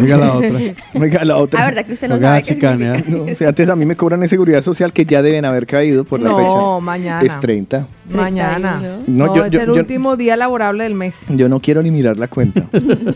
Oiga 0.00 0.16
la 0.16 0.32
otra. 0.32 0.50
Oiga 0.94 1.24
la 1.26 1.36
otra. 1.36 1.60
Ah, 1.62 1.66
¿verdad 1.66 1.84
que 1.84 1.92
usted 1.92 2.08
no 2.08 2.14
Oiga, 2.14 2.28
sabe 2.30 2.40
qué 2.42 2.54
significa? 2.54 3.02
No, 3.10 3.30
o 3.30 3.34
sea, 3.34 3.48
antes 3.48 3.68
a 3.68 3.76
mí 3.76 3.84
me 3.84 3.96
cobran 3.96 4.22
en 4.22 4.30
seguridad 4.30 4.62
social 4.62 4.94
que 4.94 5.04
ya 5.04 5.20
deben 5.20 5.44
haber 5.44 5.66
caído 5.66 6.04
por 6.04 6.22
la 6.22 6.30
No, 6.30 6.36
fecha. 6.38 6.84
mañana. 6.86 7.20
Es 7.26 7.38
30. 7.38 7.86
Mañana. 8.10 8.78
31. 8.80 9.02
No, 9.08 9.26
No, 9.26 9.36
yo- 9.36 9.44
es 9.44 9.52
yo- 9.52 9.60
el 9.60 9.66
yo- 9.66 9.74
último 9.74 10.16
día 10.16 10.38
laborable 10.38 10.84
del 10.84 10.94
mes. 10.94 11.16
Yo 11.28 11.50
no 11.50 11.60
quiero 11.60 11.82
ni 11.82 11.90
mirar 11.90 12.16
la 12.16 12.28
cuenta. 12.28 12.64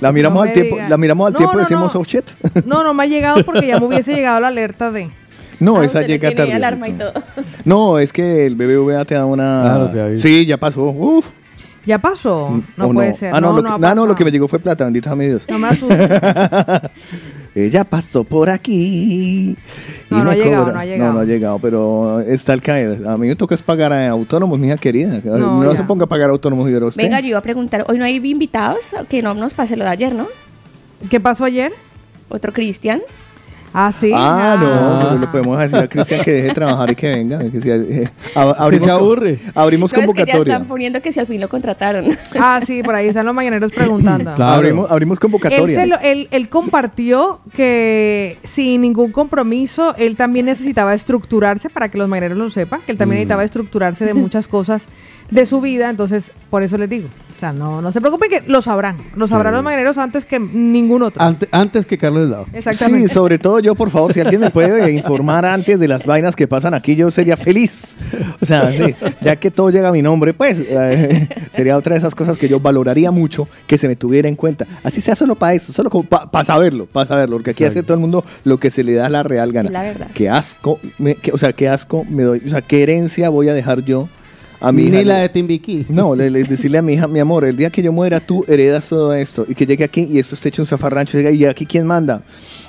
La 0.01 0.13
miramos 0.13 0.37
No 0.37 0.43
al 0.43 0.53
tiempo, 0.53 0.75
diga. 0.77 0.89
la 0.91 0.99
miramos 0.99 1.27
al 1.27 1.33
No, 1.33 1.37
tiempo 1.39 1.55
y 1.55 1.57
no, 1.57 1.61
decimos, 1.63 1.95
no. 1.95 2.01
oh 2.01 2.05
shit. 2.05 2.25
No, 2.67 2.85
no 2.85 2.93
me 2.93 3.05
ha 3.05 3.07
llegado 3.07 3.43
porque 3.47 3.67
ya 3.69 3.81
me 3.81 3.87
hubiese 3.87 4.13
llegado 4.15 4.41
la 4.41 4.49
alerta 4.49 4.91
de. 4.91 5.09
No, 5.63 5.77
Ah, 5.81 5.85
esa 5.85 6.03
llega 6.03 6.35
tarde. 6.35 6.53
alarma 6.53 6.89
y 6.89 6.93
todo. 6.93 7.13
No, 7.65 7.99
es 7.99 8.13
que 8.13 8.47
el 8.47 8.55
BBVA 8.57 9.05
te 9.05 9.15
da 9.15 9.25
una. 9.25 9.63
Claro, 9.65 9.91
te 9.91 10.01
avisa. 10.01 10.23
sí, 10.23 10.45
ya 10.47 10.57
pasó. 10.57 10.83
Uf. 10.85 11.29
¿Ya 11.85 11.99
pasó? 11.99 12.63
No 12.77 12.87
¿O 12.87 12.93
puede 12.93 13.13
ser. 13.15 13.35
Ah, 13.35 13.41
no, 13.41 13.51
no, 13.51 13.57
lo, 13.57 13.63
no, 13.63 13.79
que, 13.81 13.87
ah, 13.87 13.95
no, 13.95 14.07
lo 14.07 14.15
que 14.15 14.25
me 14.25 14.31
llegó 14.31 14.47
fue 14.47 14.61
plata, 14.61 14.85
bendito 14.85 15.09
sea 15.09 15.17
mi 15.17 15.27
Dios. 15.27 15.45
No 15.49 15.59
me. 15.59 15.69
Ella 17.55 17.85
pasó 17.91 18.23
por 18.25 18.49
aquí. 18.51 19.57
y 19.57 19.57
No, 20.11 20.23
no 20.25 20.31
ha 20.31 20.35
llegado, 20.35 20.63
cobra. 20.65 20.75
no 20.75 20.81
ha 20.81 20.85
llegado. 20.85 21.13
No, 21.13 21.19
no 21.19 21.21
ha 21.21 21.25
llegado, 21.25 21.59
pero 21.59 22.21
está 22.21 22.53
el 22.53 22.63
caer. 22.63 23.07
A 23.07 23.17
mí 23.17 23.27
me 23.27 23.37
toca 23.37 23.55
es 23.57 23.63
pagar 23.63 23.93
a 23.93 24.09
autónomos, 24.11 24.59
mija 24.59 24.77
querida. 24.77 25.21
No, 25.25 25.63
No, 25.63 25.75
se 25.77 25.83
ponga 25.85 26.05
a 26.05 26.09
pagar 26.09 26.29
a 26.31 26.33
autónomos 26.33 26.71
y 26.71 26.75
usted. 26.75 27.03
Venga, 27.03 27.21
yo 27.21 27.29
iba 27.29 27.39
a 27.39 27.43
preguntar, 27.43 27.85
hoy 27.89 27.99
no 27.99 28.05
hay 28.05 28.17
invitados, 28.17 28.95
que 29.09 29.21
no 29.23 29.35
nos 29.35 29.55
pase 29.55 29.77
lo 29.77 29.85
de 29.85 29.91
ayer, 29.91 30.15
¿no? 30.15 30.29
¿Qué 31.11 31.19
pasó 31.21 31.45
ayer? 31.45 31.73
Otro 32.29 32.53
Cristian. 32.53 33.01
Ah, 33.75 33.91
sí. 33.93 34.13
Ah, 34.15 34.57
no, 34.61 34.67
Ah. 34.67 34.99
pero 35.03 35.19
le 35.21 35.27
podemos 35.29 35.59
decir 35.59 35.77
a 35.79 35.89
Cristian 35.89 36.21
que 36.23 36.31
deje 36.33 36.47
de 36.49 36.55
trabajar 36.55 36.91
y 36.91 36.95
que 36.95 37.11
venga. 37.11 37.39
Que 37.51 37.61
si, 37.61 37.71
eh, 37.71 38.11
ab- 38.35 38.55
abrimos, 38.59 38.85
se 38.87 38.91
aburre. 38.91 39.39
Abrimos 39.55 39.93
No, 39.93 39.99
es 39.99 40.01
que 40.01 40.01
ya 40.01 40.07
convocatoria. 40.07 40.53
están 40.55 40.69
poniendo 40.69 41.01
que 41.03 41.13
si 41.13 41.21
al 41.21 41.27
fin 41.27 41.41
lo 41.41 41.49
contrataron. 41.49 42.05
Ah, 42.39 42.61
sí, 42.67 42.83
por 42.83 42.95
ahí 42.95 43.09
están 43.09 43.25
los 43.27 43.35
mañaneros 43.35 43.73
preguntando. 43.73 44.33
Claro. 44.37 44.53
Abrimos, 44.55 44.91
abrimos 44.91 45.17
Él, 45.17 45.21
convocatoria. 45.21 45.75
se 45.81 45.87
lo- 45.87 45.99
él- 46.01 46.29
él 46.31 46.49
compartió 46.49 47.39
que 47.55 48.39
sin 48.45 48.81
ningún 48.83 49.13
compromiso, 49.13 49.95
él 49.97 50.17
también 50.17 50.47
necesitaba 50.47 50.95
estructurarse, 50.95 51.71
para 51.71 51.89
que 51.89 51.99
los 51.99 52.09
mañaneros 52.09 52.37
lo 52.39 52.51
sepan, 52.51 52.81
que 52.85 52.93
él 52.93 52.99
también 52.99 53.19
necesitaba 53.19 53.45
estructurarse 53.45 54.05
de 54.05 54.15
muchas 54.15 54.49
cosas 54.49 54.85
de 55.33 55.47
su 55.47 55.61
vida, 55.61 55.89
entonces 55.91 56.31
por 56.51 56.63
eso 56.63 56.77
les 56.79 56.89
digo. 56.91 57.09
O 57.37 57.41
sea, 57.43 57.53
no, 57.53 57.83
no 57.83 57.91
se 57.91 58.01
preocupen 58.01 58.31
que 58.31 58.43
lo 58.47 58.63
sabrán. 58.63 58.99
Lo 59.17 59.27
sabrán 59.27 59.53
Sí. 59.53 59.57
los 59.57 59.65
mañaneros 59.65 59.99
antes 59.99 60.25
que 60.25 60.39
ningún 60.39 61.03
otro. 61.03 61.21
Ante- 61.21 61.49
antes 61.51 61.85
que 61.87 61.99
Carlos 61.99 62.29
Lado. 62.29 62.47
Exactamente. 62.53 63.09
Sí, 63.09 63.15
sobre 63.15 63.41
todo 63.41 63.59
yo, 63.59 63.75
por 63.75 63.91
favor, 63.91 64.13
si 64.13 64.21
alguien 64.21 64.41
me 64.43 64.51
puede 64.51 64.93
informar 64.93 65.45
antes 65.45 65.81
de 65.81 65.89
las 65.89 66.07
vainas 66.07 66.37
que 66.37 66.47
pasan 66.47 66.73
aquí, 66.73 66.95
yo 66.95 67.11
sería 67.11 67.37
feliz. 67.37 67.97
O 68.41 68.47
sea, 68.47 68.71
sí, 68.73 68.95
ya 69.23 69.35
que 69.35 69.51
todo 69.51 69.71
llega 69.71 69.89
a 69.89 69.93
mi 69.93 70.03
nombre, 70.03 70.35
pues 70.35 70.61
eh, 70.65 71.29
sería 71.51 71.77
otra 71.77 71.95
de 71.95 71.99
esas 71.99 72.15
cosas 72.15 72.37
que 72.39 72.49
yo 72.49 72.61
valoraría 72.61 73.11
mucho 73.11 73.49
que 73.67 73.77
se 73.77 73.89
me 73.89 73.97
tuviera 73.97 74.29
en 74.29 74.37
cuenta. 74.37 74.69
Así 74.85 75.01
sea 75.01 75.17
solo 75.17 75.35
para 75.35 75.55
eso, 75.55 75.73
solo 75.73 75.91
para 75.91 76.45
saberlo, 76.45 76.87
para 76.87 77.07
saberlo, 77.07 77.39
porque 77.39 77.51
aquí 77.51 77.65
Exacto. 77.65 77.79
hace 77.81 77.87
todo 77.87 77.95
el 77.97 78.01
mundo 78.03 78.25
lo 78.45 78.59
que 78.59 78.71
se 78.71 78.85
le 78.85 78.93
da 78.95 79.09
la 79.09 79.25
real 79.25 79.51
gana. 79.53 79.69
La 79.71 79.83
verdad. 79.83 80.11
Qué 80.15 80.31
asco, 80.31 80.79
me- 80.99 81.17
que- 81.17 81.33
o 81.33 81.39
sea, 81.39 81.53
qué 81.55 81.69
asco 81.69 82.05
me 82.09 82.23
doy, 82.23 82.43
o 82.47 82.49
sea, 82.51 82.61
qué 82.63 82.85
herencia 82.85 83.31
voy 83.31 83.49
a 83.49 83.55
dejar 83.55 83.83
yo 83.83 84.09
a 84.63 84.73
mi 84.73 84.85
hija. 84.85 84.99
Ni 84.99 85.05
la 85.05 85.19
de 85.19 85.29
Timbiquí. 85.29 85.87
No, 85.89 86.15
le, 86.15 86.31
le- 86.31 86.45
decirle 86.45 86.79
a 86.79 86.83
mi 86.83 86.95
hija, 86.95 87.09
mi 87.09 87.19
amor, 87.21 87.45
el 87.45 87.57
día 87.57 87.71
que 87.71 87.83
yo 87.83 87.93
muera 87.93 88.21
tú 88.21 88.45
heredas 88.49 88.89
todo 88.89 89.13
esto 89.15 89.45
y 89.49 89.55
que 89.55 89.67
llegue 89.67 89.85
aquí 89.85 90.09
y 90.11 90.19
esto 90.19 90.35
esté 90.35 90.49
hecho 90.51 90.63
un 90.63 90.67
zafarrancho 90.67 91.19
¿y 91.21 91.45
aquí 91.45 91.67
quién 91.67 91.87
manda? 91.87 92.23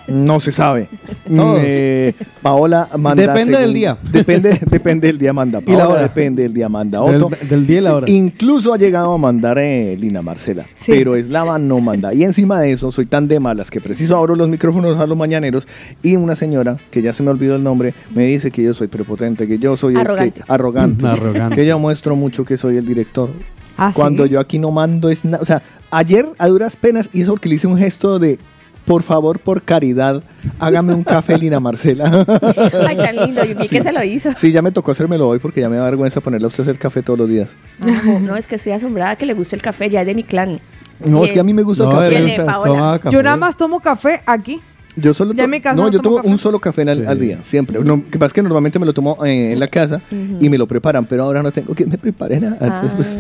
No 0.08 0.40
se 0.40 0.52
sabe. 0.52 0.88
Eh, 1.36 2.14
Paola 2.42 2.90
manda. 2.98 3.22
Depende 3.26 3.58
del 3.58 3.74
día. 3.74 3.98
Depende, 4.12 4.60
depende 4.70 5.08
del 5.08 5.18
día 5.18 5.34
manda. 5.34 5.60
Y 5.66 5.72
la 5.72 5.78
Paola 5.80 5.90
hora. 5.90 6.02
depende 6.04 6.44
del 6.44 6.54
día 6.54 6.68
manda. 6.70 7.00
Del, 7.02 7.24
Otto. 7.24 7.32
del 7.50 7.66
día 7.66 7.78
y 7.78 7.82
la 7.82 7.96
hora. 7.96 8.10
Incluso 8.10 8.74
ha 8.74 8.78
llegado 8.78 9.14
a 9.14 9.18
mandar 9.18 9.58
eh, 9.58 9.96
Lina 10.00 10.22
Marcela, 10.22 10.66
Sí. 10.80 10.92
pero 10.92 11.16
Eslava 11.16 11.58
no 11.58 11.80
manda. 11.80 12.14
Y 12.14 12.24
encima 12.24 12.60
de 12.60 12.72
eso, 12.74 12.92
soy 12.92 13.06
tan 13.06 13.28
de 13.28 13.40
malas 13.40 13.72
que 13.72 13.80
preciso 13.82 14.18
abro 14.18 14.36
los 14.36 14.50
micrófonos 14.50 14.98
a 15.00 15.08
los 15.08 15.18
mañaneros 15.18 15.68
y 16.04 16.16
una 16.18 16.36
señora, 16.36 16.78
que 16.92 17.02
ya 17.02 17.14
se 17.14 17.24
me 17.24 17.32
olvidó 17.32 17.56
el 17.56 17.64
nombre, 17.64 17.94
me 18.14 18.26
dice 18.26 18.52
que 18.52 18.62
yo 18.64 18.74
soy 18.74 18.88
prepotente, 18.88 19.48
que 19.48 19.58
yo 19.58 19.78
soy 19.78 19.94
el 19.96 20.02
Arrogante. 20.02 20.42
que, 20.42 20.44
arrogante, 20.52 21.08
Arrogante. 21.08 21.56
que 21.56 21.66
yo 21.66 21.80
muestro 21.80 22.16
mucho 22.16 22.44
que 22.46 22.58
soy 22.58 22.78
el 22.78 22.86
director. 22.86 23.30
Ah, 23.78 23.92
¿sí? 23.92 23.96
Cuando 23.96 24.26
yo 24.28 24.40
aquí 24.40 24.60
no 24.60 24.70
mando 24.72 25.10
es 25.10 25.26
nada. 25.26 25.40
O 25.42 25.46
sea, 25.46 25.64
ayer 25.90 26.26
a 26.38 26.48
duras 26.48 26.76
penas 26.76 27.10
hizo 27.14 27.32
porque 27.32 27.50
le 27.50 27.56
hice 27.56 27.66
un 27.68 27.78
gesto 27.78 28.20
de, 28.20 28.38
por 28.86 29.04
favor, 29.04 29.40
por 29.40 29.62
caridad, 29.62 30.24
hágame 30.60 30.94
un 30.94 31.04
café, 31.04 31.38
Lina 31.38 31.60
Marcela. 31.60 32.26
Ay, 32.88 32.98
tan 32.98 33.16
lindo, 33.16 33.44
yo 33.46 33.56
vi 33.56 33.68
que 33.68 33.82
se 33.82 33.92
lo 33.92 34.04
hizo. 34.04 34.32
sí, 34.36 34.52
ya 34.52 34.62
me 34.62 34.72
tocó 34.72 34.92
hacérmelo 34.92 35.28
hoy 35.30 35.40
porque 35.40 35.62
ya 35.62 35.70
me 35.70 35.78
da 35.78 35.86
vergüenza 35.86 36.22
ponerle 36.22 36.46
a 36.46 36.48
usted 36.50 36.64
a 36.64 36.66
hacer 36.66 36.80
café 36.80 37.02
todos 37.02 37.20
los 37.20 37.30
días. 37.30 37.56
No, 37.80 38.20
no, 38.20 38.36
es 38.36 38.48
que 38.48 38.56
estoy 38.56 38.74
asombrada 38.74 39.16
que 39.16 39.26
le 39.26 39.34
guste 39.34 39.56
el 39.56 39.62
café, 39.62 39.90
ya 39.90 40.02
es 40.02 40.08
de 40.08 40.16
mi 40.16 40.24
clan. 40.24 40.60
No, 41.00 41.24
es 41.24 41.32
que 41.32 41.40
a 41.40 41.44
mí 41.44 41.54
me 41.54 41.64
gusta 41.64 41.86
el 41.86 41.90
café. 41.90 42.10
Viene, 42.10 42.44
Paola. 42.44 43.00
Yo 43.10 43.24
nada 43.24 43.36
más 43.36 43.58
tomo 43.58 43.80
café 43.80 44.22
aquí. 44.26 44.62
Yo 44.96 45.14
solo 45.14 45.34
Ya 45.34 45.46
en 45.46 45.50
mi 45.50 45.60
casa 45.62 45.76
no, 45.76 45.84
no 45.84 45.92
yo 45.92 46.00
tomo 46.00 46.18
café. 46.18 46.28
un 46.30 46.38
solo 46.38 46.60
café 46.60 46.82
al, 46.84 46.98
Sí. 47.00 47.04
al 47.06 47.20
día, 47.20 47.40
siempre. 47.42 47.84
Lo 47.84 48.04
que 48.10 48.20
pasa 48.20 48.28
es 48.28 48.34
que 48.34 48.42
normalmente 48.44 48.78
me 48.80 48.86
lo 48.86 48.94
tomo 48.94 49.18
eh, 49.26 49.54
en 49.54 49.60
la 49.60 49.68
casa 49.68 50.02
y 50.12 50.50
me 50.50 50.58
lo 50.58 50.68
preparan, 50.68 51.06
pero 51.06 51.24
ahora 51.24 51.42
no 51.42 51.52
tengo 51.52 51.74
que 51.74 51.86
me 51.86 51.98
prepare 51.98 52.40
nada. 52.40 52.58
Entonces, 52.62 53.18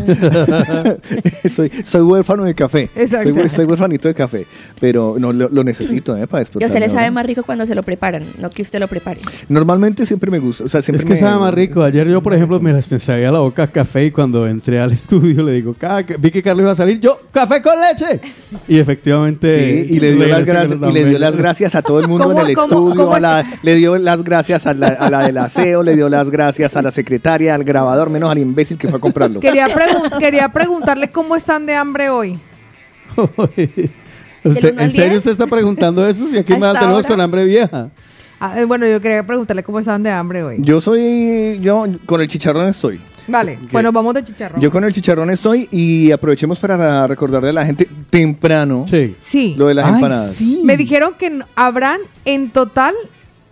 pues, 1.44 1.52
soy, 1.54 1.72
soy 1.84 2.02
huérfano 2.02 2.44
de 2.44 2.54
café. 2.56 2.90
Exacto. 2.96 3.34
Soy, 3.34 3.50
soy 3.50 3.66
huérfanito 3.66 4.08
de 4.08 4.14
café, 4.14 4.46
pero 4.80 5.16
no 5.20 5.34
lo, 5.34 5.50
lo 5.50 5.64
necesito, 5.64 6.16
¿eh? 6.18 6.28
Para 6.28 6.46
Yo 6.60 6.70
se 6.70 6.80
le 6.80 6.90
sabe 6.90 7.12
más 7.12 7.26
rico 7.26 7.44
cuando 7.44 7.66
se 7.66 7.76
lo 7.76 7.84
preparan, 7.84 8.26
no 8.40 8.50
que 8.50 8.62
usted 8.62 8.80
lo 8.80 8.88
prepare. 8.88 9.20
Normalmente 9.50 10.06
siempre 10.06 10.30
me 10.32 10.40
gusta, 10.40 10.64
o 10.66 10.68
sea, 10.68 10.82
siempre 10.82 11.00
Es 11.02 11.06
que 11.06 11.14
me- 11.14 11.20
sabe 11.20 11.40
más 11.40 11.54
rico. 11.54 11.82
Ayer 11.84 12.08
yo, 12.08 12.22
por 12.22 12.34
ejemplo, 12.34 12.60
me, 12.60 12.80
sabía 13.00 13.32
la 13.32 13.40
boca 13.40 13.68
café 13.68 14.06
y 14.06 14.12
cuando 14.12 14.48
entré 14.48 14.80
al 14.80 14.92
estudio 14.94 15.44
le 15.44 15.54
digo, 15.54 15.74
"Ca- 15.78 16.06
que- 16.06 16.18
vi 16.18 16.32
que 16.32 16.42
Carlos 16.44 16.64
iba 16.64 16.72
a 16.72 16.76
salir, 16.76 17.00
yo, 17.00 17.20
café 17.32 17.62
con 17.62 17.74
leche. 17.80 18.20
Y 18.68 18.78
efectivamente... 18.78 19.86
Sí, 19.88 19.96
y 19.96 20.00
le 20.00 20.14
dio, 20.16 20.28
las 20.28 21.36
gracias, 21.36 21.63
gracias 21.64 21.76
a 21.76 21.82
todo 21.82 22.00
el 22.00 22.08
mundo 22.10 22.26
en 22.26 22.30
¿Cómo- 22.38 22.48
el 22.48 22.56
cómo- 22.56 22.68
estudio, 22.90 23.04
cómo 23.06 23.16
a 23.16 23.20
la- 23.20 23.46
le 23.62 23.76
dio 23.76 23.98
las 23.98 24.24
gracias 24.24 24.68
a 24.68 24.74
la, 24.74 24.88
a 24.90 25.10
la 25.10 25.20
del 25.26 25.38
aseo, 25.38 25.82
le 25.82 25.96
dio 25.96 26.10
las 26.10 26.30
gracias 26.30 26.76
a 26.76 26.82
la 26.82 26.92
secretaria, 26.92 27.56
al 27.56 27.64
grabador, 27.64 28.10
menos 28.10 28.30
al 28.30 28.38
imbécil 28.38 28.78
que 28.78 28.88
fue 28.90 28.98
a 28.98 29.02
comprarlo. 29.02 29.40
Quería, 29.40 29.68
pregun- 29.68 30.18
quería 30.20 30.50
preguntarle 30.50 31.10
cómo 31.10 31.36
están 31.38 31.66
de 31.66 31.76
hambre 31.76 32.10
hoy. 32.10 32.38
Usted- 34.44 34.78
¿En 34.80 34.92
serio 34.92 35.18
usted 35.18 35.32
está 35.32 35.48
preguntando 35.48 36.06
eso? 36.06 36.28
Si 36.30 36.38
aquí 36.38 36.54
más 36.58 36.74
tenemos 36.78 37.06
con 37.06 37.20
hambre 37.22 37.46
vieja. 37.46 37.90
Ah, 38.40 38.60
eh, 38.60 38.66
bueno, 38.66 38.86
yo 38.86 39.00
quería 39.00 39.26
preguntarle 39.26 39.64
cómo 39.64 39.80
estaban 39.80 40.04
de 40.04 40.12
hambre 40.12 40.44
hoy. 40.44 40.58
Yo 40.60 40.82
soy, 40.82 41.60
yo 41.62 41.86
con 42.06 42.20
el 42.20 42.28
chicharrón 42.28 42.66
estoy. 42.68 43.00
Vale, 43.28 43.58
bueno, 43.72 43.92
vamos 43.92 44.14
de 44.16 44.24
chicharrón. 44.24 44.60
Yo 44.62 44.70
con 44.72 44.84
el 44.84 44.92
chicharrón 44.94 45.30
estoy 45.30 45.68
y 45.72 46.12
aprovechemos 46.12 46.60
para 46.60 47.08
recordarle 47.08 47.50
a 47.50 47.54
la 47.54 47.66
gente 47.66 47.88
temprano 48.10 48.86
Sí. 48.90 49.16
Sí. 49.20 49.56
lo 49.58 49.68
de 49.68 49.74
las 49.76 49.86
Ay, 49.88 49.94
empanadas. 49.96 50.34
sí. 50.34 50.62
Me 50.66 50.76
dijeron 50.78 51.14
que 51.18 51.40
habrán 51.56 52.00
en 52.26 52.50
total, 52.52 52.94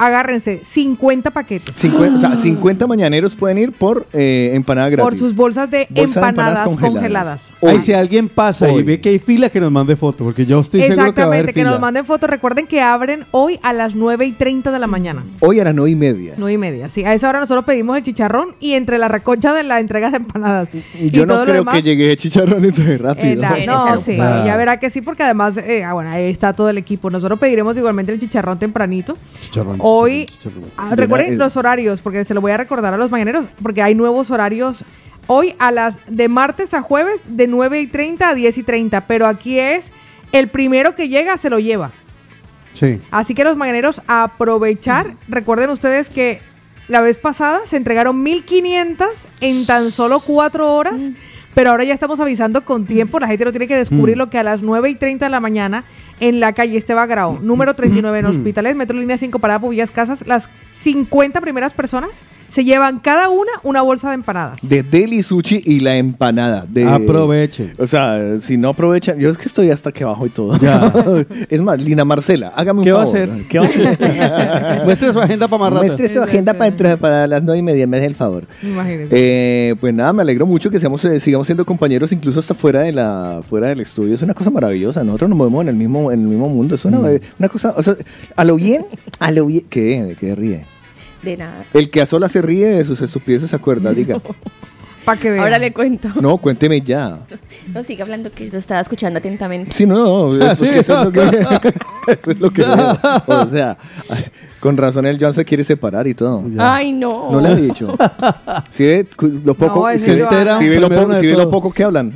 agárrense, 0.05 0.61
50 0.63 1.31
paquetes. 1.31 1.75
Cincuen- 1.75 2.15
o 2.15 2.17
sea, 2.17 2.35
50 2.35 2.87
mañaneros 2.87 3.35
pueden 3.35 3.57
ir 3.57 3.71
por 3.71 4.07
eh, 4.13 4.51
empanada 4.53 4.89
gratis. 4.89 5.03
Por 5.03 5.15
sus 5.17 5.35
bolsas 5.35 5.69
de 5.69 5.87
Bolsa 5.89 6.21
de 6.21 6.29
empanadas, 6.29 6.63
congeladas. 6.63 6.93
congeladas. 6.93 7.53
Ay, 7.61 7.75
Hoy. 7.75 7.79
si 7.79 7.93
alguien 7.93 8.29
pasa 8.29 8.67
Hoy. 8.67 8.81
y 8.81 8.83
ve 8.83 8.99
que 9.01 9.09
hay 9.09 9.19
fila, 9.19 9.49
que 9.49 9.59
nos 9.59 9.71
mande 9.71 9.95
foto, 9.95 10.23
porque 10.23 10.45
yo 10.45 10.59
estoy 10.59 10.81
seguro 10.83 11.13
que 11.13 11.21
va 11.21 11.25
a 11.25 11.27
haber 11.27 11.39
Exactamente, 11.41 11.53
que 11.53 11.59
fila. 11.61 11.71
nos 11.71 11.79
manden 11.79 12.05
fotos. 12.05 12.29
Recuerden 12.29 12.67
que 12.67 12.81
abren 12.81 13.25
hoy 13.31 13.59
a 13.63 13.73
las 13.73 13.95
9 13.95 14.25
y 14.25 14.31
30 14.31 14.71
de 14.71 14.79
la 14.79 14.87
mañana. 14.87 15.23
Hoy 15.39 15.59
a 15.59 15.63
las 15.63 15.75
9 15.75 15.91
y 15.91 15.95
media. 15.95 16.33
9 16.37 16.53
y 16.53 16.57
media, 16.57 16.89
sí. 16.89 17.03
A 17.03 17.13
esa 17.13 17.29
hora 17.29 17.39
nosotros 17.39 17.65
pedimos 17.65 17.97
el 17.97 18.03
chicharrón 18.03 18.55
y 18.59 18.73
entre 18.73 18.97
la 18.97 19.07
recocha 19.07 19.53
de 19.53 19.63
la 19.63 19.79
entrega 19.79 20.09
de 20.09 20.17
empanadas. 20.17 20.69
y 20.99 21.09
Yo 21.09 21.25
no 21.25 21.33
todo 21.33 21.39
lo 21.39 21.45
creo 21.45 21.55
demás, 21.61 21.75
que 21.75 21.81
llegue 21.83 22.15
chicharrón 22.15 22.63
entonces 22.63 22.87
eh, 22.89 22.97
rápido. 22.97 23.41
la- 23.41 23.51
Eres 23.55 23.67
no, 23.67 24.01
sí, 24.01 24.15
ya 24.17 24.55
verá 24.57 24.79
que 24.79 24.89
sí, 24.89 25.01
porque 25.01 25.23
además, 25.23 25.57
eh, 25.57 25.83
ah, 25.83 25.93
bueno, 25.93 26.09
ahí 26.09 26.29
está 26.29 26.53
todo 26.53 26.69
el 26.69 26.77
equipo. 26.77 27.09
Nosotros 27.09 27.37
pediremos 27.39 27.75
igualmente 27.77 28.11
el 28.13 28.19
chicharrón 28.19 28.57
tempranito. 28.59 29.17
Chicharrón, 29.41 29.77
Hoy, 29.93 30.25
ah, 30.77 30.95
recuerden 30.95 31.34
el- 31.34 31.38
los 31.39 31.58
horarios, 31.58 32.01
porque 32.01 32.23
se 32.23 32.34
lo 32.34 32.41
voy 32.41 32.51
a 32.51 32.58
recordar 32.58 32.93
a 32.93 32.97
los 32.97 33.12
mañaneros, 33.12 33.45
porque 33.62 33.82
hay 33.82 33.95
nuevos 33.95 34.32
horarios. 34.32 34.84
Hoy 35.27 35.56
a 35.60 35.71
las 35.71 36.01
de 36.08 36.27
martes 36.27 36.73
a 36.73 36.82
jueves, 36.82 37.23
de 37.38 37.47
9 37.47 37.80
y 37.82 37.88
30 37.88 38.30
a 38.30 38.36
10 38.36 38.58
y 38.58 38.63
30. 38.63 39.08
Pero 39.08 39.27
aquí 39.27 39.60
es 39.60 39.91
el 40.32 40.47
primero 40.49 40.95
que 40.95 41.10
llega, 41.10 41.38
se 41.38 41.49
lo 41.49 41.60
lleva. 41.60 41.91
Sí. 42.73 43.01
Así 43.12 43.36
que 43.36 43.43
los 43.43 43.58
mañaneros 43.58 44.01
a 44.08 44.23
aprovechar. 44.23 45.15
Recuerden 45.27 45.69
ustedes 45.69 46.10
que 46.10 46.41
la 46.88 47.01
vez 47.01 47.17
pasada 47.17 47.60
se 47.67 47.77
entregaron 47.77 48.21
1500 48.23 49.27
en 49.41 49.65
tan 49.65 49.91
solo 49.91 50.19
cuatro 50.21 50.73
horas. 50.73 51.01
Pero 51.53 51.71
ahora 51.71 51.83
ya 51.83 51.93
estamos 51.93 52.19
avisando 52.19 52.63
con 52.63 52.85
tiempo. 52.85 53.19
La 53.19 53.27
gente 53.27 53.45
no 53.45 53.51
tiene 53.51 53.67
que 53.67 53.75
descubrir 53.75 54.17
lo 54.17 54.29
que 54.29 54.39
a 54.39 54.43
las 54.43 54.61
9 54.61 54.89
y 54.89 54.95
30 54.95 55.25
de 55.25 55.29
la 55.29 55.39
mañana 55.39 55.83
en 56.19 56.39
la 56.39 56.53
calle 56.53 56.77
Esteba 56.77 57.05
Grau, 57.05 57.39
número 57.41 57.73
39 57.73 58.19
en 58.19 58.25
Hospitales, 58.25 58.75
Metro 58.75 58.97
Línea 58.97 59.17
5 59.17 59.39
Parada 59.39 59.59
Pubillas 59.59 59.91
Casas, 59.91 60.25
las 60.27 60.49
50 60.71 61.41
primeras 61.41 61.73
personas 61.73 62.11
se 62.51 62.63
llevan 62.63 62.99
cada 62.99 63.29
una 63.29 63.51
una 63.63 63.81
bolsa 63.81 64.09
de 64.09 64.15
empanadas. 64.15 64.59
De 64.61 64.83
deli 64.83 65.23
sushi 65.23 65.61
y 65.65 65.79
la 65.79 65.95
empanada. 65.95 66.65
De, 66.67 66.83
Aproveche. 66.85 67.71
O 67.79 67.87
sea, 67.87 68.39
si 68.39 68.57
no 68.57 68.69
aprovechan, 68.69 69.17
yo 69.19 69.29
es 69.29 69.37
que 69.37 69.45
estoy 69.47 69.69
hasta 69.71 69.91
que 69.91 70.03
abajo 70.03 70.25
y 70.25 70.29
todo. 70.29 70.57
Ya. 70.59 70.91
es 71.49 71.61
más, 71.61 71.79
Lina 71.81 72.03
Marcela, 72.05 72.49
hágame 72.55 72.79
un 72.79 72.85
¿Qué 72.85 72.91
va 72.91 73.03
a 73.03 73.05
favor. 73.05 73.17
hacer? 73.29 73.47
¿Qué 73.47 73.59
va 73.59 73.65
a 73.65 73.67
hacer? 73.69 74.81
Muestre 74.85 75.13
su 75.13 75.19
agenda 75.19 75.47
para 75.47 75.59
más 75.59 75.73
rato. 75.73 75.85
Muestre 75.85 76.13
su 76.13 76.21
agenda 76.21 76.53
para, 76.53 76.67
entrar- 76.67 76.97
para 76.97 77.27
las 77.27 77.43
9 77.43 77.59
y 77.59 77.63
media, 77.63 77.87
me 77.87 77.97
hace 77.97 78.05
el 78.07 78.15
favor. 78.15 78.43
Imagínense. 78.61 79.07
Eh, 79.15 79.75
pues 79.79 79.93
nada, 79.93 80.11
me 80.13 80.21
alegro 80.21 80.45
mucho 80.45 80.69
que 80.69 80.79
seamos, 80.79 81.03
eh, 81.05 81.19
sigamos 81.19 81.47
siendo 81.47 81.65
compañeros 81.65 82.11
incluso 82.11 82.39
hasta 82.39 82.53
fuera 82.53 82.81
de 82.81 82.91
la 82.91 83.41
fuera 83.47 83.69
del 83.69 83.79
estudio. 83.81 84.13
Es 84.13 84.21
una 84.21 84.33
cosa 84.33 84.49
maravillosa. 84.49 85.03
Nosotros 85.03 85.29
nos 85.29 85.37
movemos 85.37 85.61
en 85.63 85.69
el 85.69 85.75
mismo 85.75 86.11
en 86.11 86.21
el 86.21 86.27
mismo 86.27 86.49
mundo. 86.49 86.75
Es 86.75 86.83
una, 86.85 87.09
eh, 87.11 87.21
una 87.39 87.49
cosa, 87.49 87.73
o 87.77 87.81
sea, 87.83 87.95
a 88.35 88.43
lo 88.43 88.55
bien, 88.55 88.85
a 89.19 89.31
lo 89.31 89.45
bien. 89.45 89.63
¿Qué? 89.69 90.03
¿De 90.03 90.15
qué 90.15 90.35
ríe? 90.35 90.65
De 91.23 91.38
nada. 91.38 91.65
El 91.73 91.89
que 91.89 92.01
a 92.01 92.05
solas 92.05 92.31
se 92.31 92.41
ríe 92.41 92.67
de 92.67 92.84
sus 92.86 93.01
estupideces 93.01 93.49
se 93.49 93.55
acuerda, 93.55 93.91
diga. 93.93 94.17
Para 95.05 95.19
que 95.19 95.31
vean. 95.31 95.43
Ahora 95.43 95.57
le 95.57 95.73
cuento. 95.73 96.10
No, 96.21 96.38
cuénteme 96.38 96.79
ya. 96.81 97.17
No, 97.73 97.84
siga 97.84 98.03
hablando 98.03 98.31
que 98.31 98.51
lo 98.51 98.60
estaba 98.60 98.79
escuchando 98.81 99.17
atentamente. 99.17 99.71
Sí, 99.71 99.88
no, 99.88 99.97
no, 100.31 100.45
Ah, 100.45 100.51
es, 100.51 100.60
pues 100.60 100.69
sí. 100.69 100.73
que 100.75 100.79
eso 100.81 100.99
es 100.99 101.05
lo 101.05 101.12
que, 101.12 101.21
eso 102.07 102.31
es 102.31 102.39
lo 102.39 102.51
que 102.51 102.62
veo. 102.62 102.99
O 103.25 103.47
sea, 103.47 103.77
ay, 104.10 104.25
con 104.60 104.77
razón 104.77 105.07
el 105.07 105.17
Joan 105.19 105.34
se 105.34 105.43
quiere 105.43 105.63
separar 105.63 106.05
y 106.05 106.13
todo. 106.13 106.43
Ay, 106.60 106.93
no. 106.93 107.31
No 107.31 107.39
le 107.41 107.47
ha 107.47 107.55
dicho. 107.55 107.95
Si 108.69 108.84
ve 108.84 109.07
lo 109.43 109.55
poco, 109.55 109.91
No, 109.91 109.97
si 109.97 110.05
ve, 110.12 110.27
si 110.60 110.69
ve 110.69 110.79
lo, 110.79 111.15
si 111.19 111.25
ve 111.27 111.34
lo 111.34 111.49
poco 111.49 111.71
que 111.71 111.84
hablan. 111.84 112.13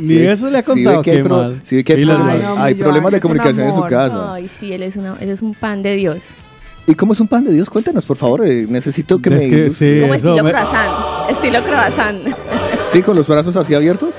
Ni 0.00 0.16
eso 0.16 0.50
le 0.50 0.58
ha 0.58 0.62
contado, 0.64 1.02
que 1.02 1.10
hay 1.12 1.16
qué 1.18 1.22
pro- 1.24 1.36
mal. 1.36 1.60
si 1.62 1.76
ve 1.76 1.84
que 1.84 1.92
hay, 1.92 1.98
Pilas, 2.00 2.18
problemas- 2.18 2.34
Ay, 2.34 2.42
no, 2.56 2.62
hay 2.62 2.74
problemas 2.74 3.12
de 3.12 3.20
comunicación 3.20 3.66
en 3.68 3.74
su 3.74 3.82
casa. 3.84 4.34
Ay, 4.34 4.48
sí, 4.48 4.72
él 4.72 4.82
es, 4.82 4.96
una, 4.96 5.16
él 5.20 5.28
es 5.30 5.42
un 5.42 5.54
pan 5.54 5.82
de 5.82 5.94
Dios. 5.94 6.22
¿Y 6.90 6.94
cómo 6.96 7.12
es 7.12 7.20
un 7.20 7.28
pan 7.28 7.44
de 7.44 7.52
Dios? 7.52 7.70
Cuéntanos, 7.70 8.04
por 8.04 8.16
favor. 8.16 8.44
eh, 8.44 8.66
necesito 8.68 9.20
que 9.22 9.28
Es 9.28 9.34
me... 9.42 9.48
que 9.48 9.70
sí. 9.70 10.00
Como 10.00 10.14
estilo 10.14 10.42
me- 10.42 10.50
croissant. 10.50 11.30
Estilo 11.30 11.62
croissant. 11.62 12.18
Sí, 12.88 13.02
con 13.02 13.14
los 13.16 13.28
brazos 13.28 13.54
así 13.56 13.74
abiertos. 13.74 14.16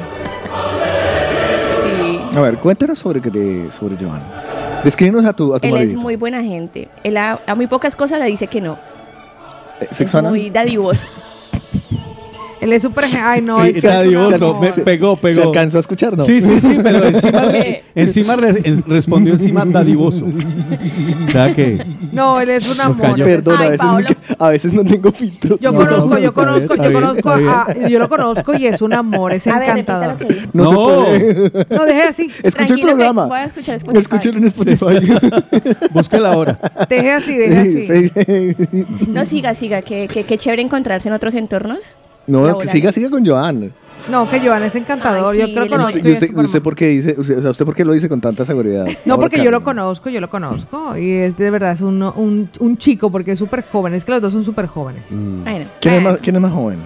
Sí. 1.84 2.20
A 2.38 2.42
ver, 2.42 2.58
cuéntanos 2.58 2.98
sobre, 3.00 3.20
sobre 3.72 3.96
Joan. 3.98 4.22
Descríbenos 4.84 5.26
a 5.26 5.34
tu, 5.34 5.54
a 5.54 5.60
tu 5.60 5.68
Él 5.68 5.78
es 5.78 5.96
muy 5.96 6.16
buena 6.16 6.42
gente. 6.42 6.88
Él 7.04 7.18
a, 7.18 7.42
a 7.46 7.56
muy 7.56 7.68
pocas 7.68 7.96
cosas 7.96 8.20
le 8.20 8.26
dice 8.26 8.48
que 8.48 8.62
no. 8.62 8.74
Eh, 9.80 9.88
Es 9.92 9.98
¿Sexo 9.98 10.18
anal? 10.20 10.32
muy 10.32 10.50
dadivoso. 10.50 11.08
Él 12.62 12.71
es 12.74 12.82
súper... 12.84 13.06
Ay, 13.21 13.41
no, 13.41 13.62
Sí, 13.63 13.69
es 13.76 13.84
es 13.84 13.84
una- 13.84 14.71
Se- 14.71 14.82
pegó, 14.84 15.15
¿Se 15.15 15.21
pegó. 15.21 15.43
alcanzó 15.47 15.78
a 15.78 15.80
escuchar, 15.80 16.15
no? 16.15 16.24
Sí, 16.26 16.41
sí, 16.41 16.62
sí, 16.62 16.78
pero 16.82 17.04
encima, 17.08 17.41
encima 17.95 18.36
re- 18.36 18.62
en- 18.63 18.84
respondió 18.88 19.34
encima 19.34 19.65
dadivoso. 19.65 20.26
O 20.26 21.32
sea 21.32 21.54
que 21.56 21.84
No, 22.12 22.39
él 22.39 22.52
es 22.52 22.74
un 22.74 22.82
amor. 22.82 23.02
cayó. 23.02 23.24
Perdón, 23.24 23.58
a, 23.58 23.62
Ay, 23.62 23.69
veces 23.71 23.86
me- 23.95 24.36
a 24.38 24.50
veces 24.50 24.74
no 24.74 24.86
tengo 24.86 25.12
filtro. 25.12 25.58
Yo 25.60 25.71
No, 25.71 25.80
conozco, 25.80 26.08
no, 26.10 26.19
yo 26.19 26.34
conozco, 26.34 26.76
yo 26.76 26.93
conozco, 26.93 27.30
a- 27.32 27.74
yo 27.89 27.97
lo 28.00 28.08
conozco 28.10 28.54
y 28.58 28.67
es 28.67 28.82
un 28.82 28.93
amor, 28.93 29.34
es 29.34 29.47
A 29.47 29.58
ver, 29.58 29.69
encantador. 29.69 30.17
dijo. 30.28 30.41
No, 30.54 30.63
No. 30.71 31.06
se 31.06 31.52
puede. 31.52 31.65
No, 31.78 31.86
deje 31.86 32.04
así, 32.04 32.28
Escucha 32.43 32.74
el 32.76 32.80
programa. 32.82 33.26
voy 33.26 33.38
a 33.39 33.45
escuchar 33.45 33.78
Spotify. 33.78 34.02
Escúchelo 34.02 34.38
en 34.38 34.45
Spotify. 34.45 34.86
búsquela 35.91 36.34
ahora. 36.34 36.60
deje 36.88 37.12
así, 37.12 37.36
deje 37.38 37.58
así. 37.58 37.84
Sí, 37.88 38.56
sí. 38.71 38.86
No, 39.10 39.26
siga, 39.26 39.56
siga. 39.56 39.82
Que, 39.82 40.08
que, 40.08 40.24
que 40.26 40.38
chévere 40.38 40.62
encontrarse 40.62 41.08
en 41.10 41.13
otros 41.15 41.34
entornos. 41.36 41.80
No, 42.28 42.58
que 42.58 42.68
siga, 42.68 42.92
siga 42.92 43.10
con 43.10 43.26
Joan. 43.26 43.74
No, 44.10 44.28
que 44.30 44.40
Joan 44.40 44.64
es 44.64 44.76
encantador, 44.76 45.34
Ay, 45.34 45.40
yo 45.42 45.46
creo 45.46 45.56
que 45.56 45.64
es 45.66 45.70
conozco. 45.70 45.98
¿Y 45.98 46.02
y 46.02 46.12
es 46.12 46.14
usted, 46.14 46.30
usted 46.36 46.58
amor. 46.58 46.64
por 46.64 46.76
qué 46.76 46.88
dice, 46.88 47.16
o 47.18 47.24
sea, 47.24 47.50
usted 47.52 47.66
por 47.66 47.76
qué 47.76 47.86
lo 47.86 47.94
dice 47.94 48.10
con 48.10 48.20
tanta 48.20 48.46
seguridad? 48.46 48.86
No, 49.06 49.14
Ahora, 49.14 49.22
porque 49.30 49.44
yo 49.44 49.52
lo 49.52 49.64
conozco, 49.64 50.10
yo 50.10 50.20
lo 50.20 50.30
conozco. 50.30 50.98
Y 50.98 51.12
es 51.12 51.38
de 51.38 51.52
verdad, 51.52 51.74
es 51.74 51.82
un, 51.82 52.02
un, 52.02 52.50
un 52.60 52.78
chico 52.78 53.12
porque 53.12 53.34
es 53.34 53.40
súper 53.40 53.64
joven. 53.72 53.94
Es 53.94 54.04
que 54.04 54.12
los 54.14 54.22
dos 54.22 54.34
son 54.34 54.44
súper 54.44 54.66
jóvenes. 54.68 55.06
Bueno, 55.12 55.66
¿Quién 55.80 55.94
es, 55.96 56.04
más, 56.04 56.18
¿Quién 56.18 56.36
es 56.36 56.42
más 56.42 56.52
joven? 56.52 56.80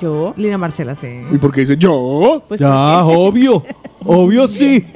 Yo. 0.00 0.34
Lina 0.36 0.58
Marcela, 0.58 0.94
sí. 0.94 1.06
¿Y 1.30 1.38
por 1.38 1.52
qué 1.52 1.60
dice 1.60 1.76
yo? 1.76 2.42
Pues 2.48 2.60
ya, 2.60 2.70
obvio. 3.04 3.62
Obvio 4.04 4.48
sí. 4.48 4.84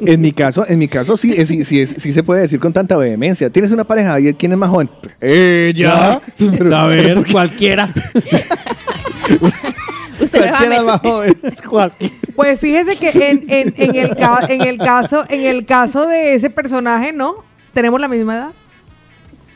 En 0.00 0.22
mi 0.22 0.32
caso, 0.32 0.64
en 0.66 0.78
mi 0.78 0.88
caso 0.88 1.14
sí, 1.18 1.44
sí, 1.44 1.62
sí, 1.62 1.82
es- 1.82 1.94
sí 1.98 2.12
se 2.12 2.22
puede 2.22 2.40
decir 2.42 2.58
con 2.58 2.72
tanta 2.72 2.96
vehemencia. 2.96 3.50
¿Tienes 3.50 3.70
una 3.70 3.84
pareja 3.84 4.18
y 4.18 4.32
quién 4.32 4.52
es 4.52 4.58
más 4.58 4.70
joven? 4.70 4.88
Ella. 5.20 6.18
Pero- 6.38 6.74
A 6.74 6.86
ver, 6.86 7.22
cualquiera. 7.30 7.92
Usted 10.20 10.48
Cualquiera 10.50 10.82
más 10.82 11.00
joven. 11.00 11.34
Cualquiera. 11.68 12.14
Pues 12.34 12.60
fíjese 12.60 12.96
que 12.96 13.10
en, 13.10 13.44
en, 13.48 13.74
en, 13.76 13.94
el 13.96 14.16
ca- 14.16 14.46
en, 14.48 14.62
el 14.62 14.78
caso, 14.78 15.24
en 15.28 15.42
el 15.42 15.64
caso 15.66 16.06
de 16.06 16.34
ese 16.34 16.50
personaje, 16.50 17.12
¿no? 17.12 17.44
Tenemos 17.72 18.00
la 18.00 18.08
misma 18.08 18.36
edad. 18.36 18.50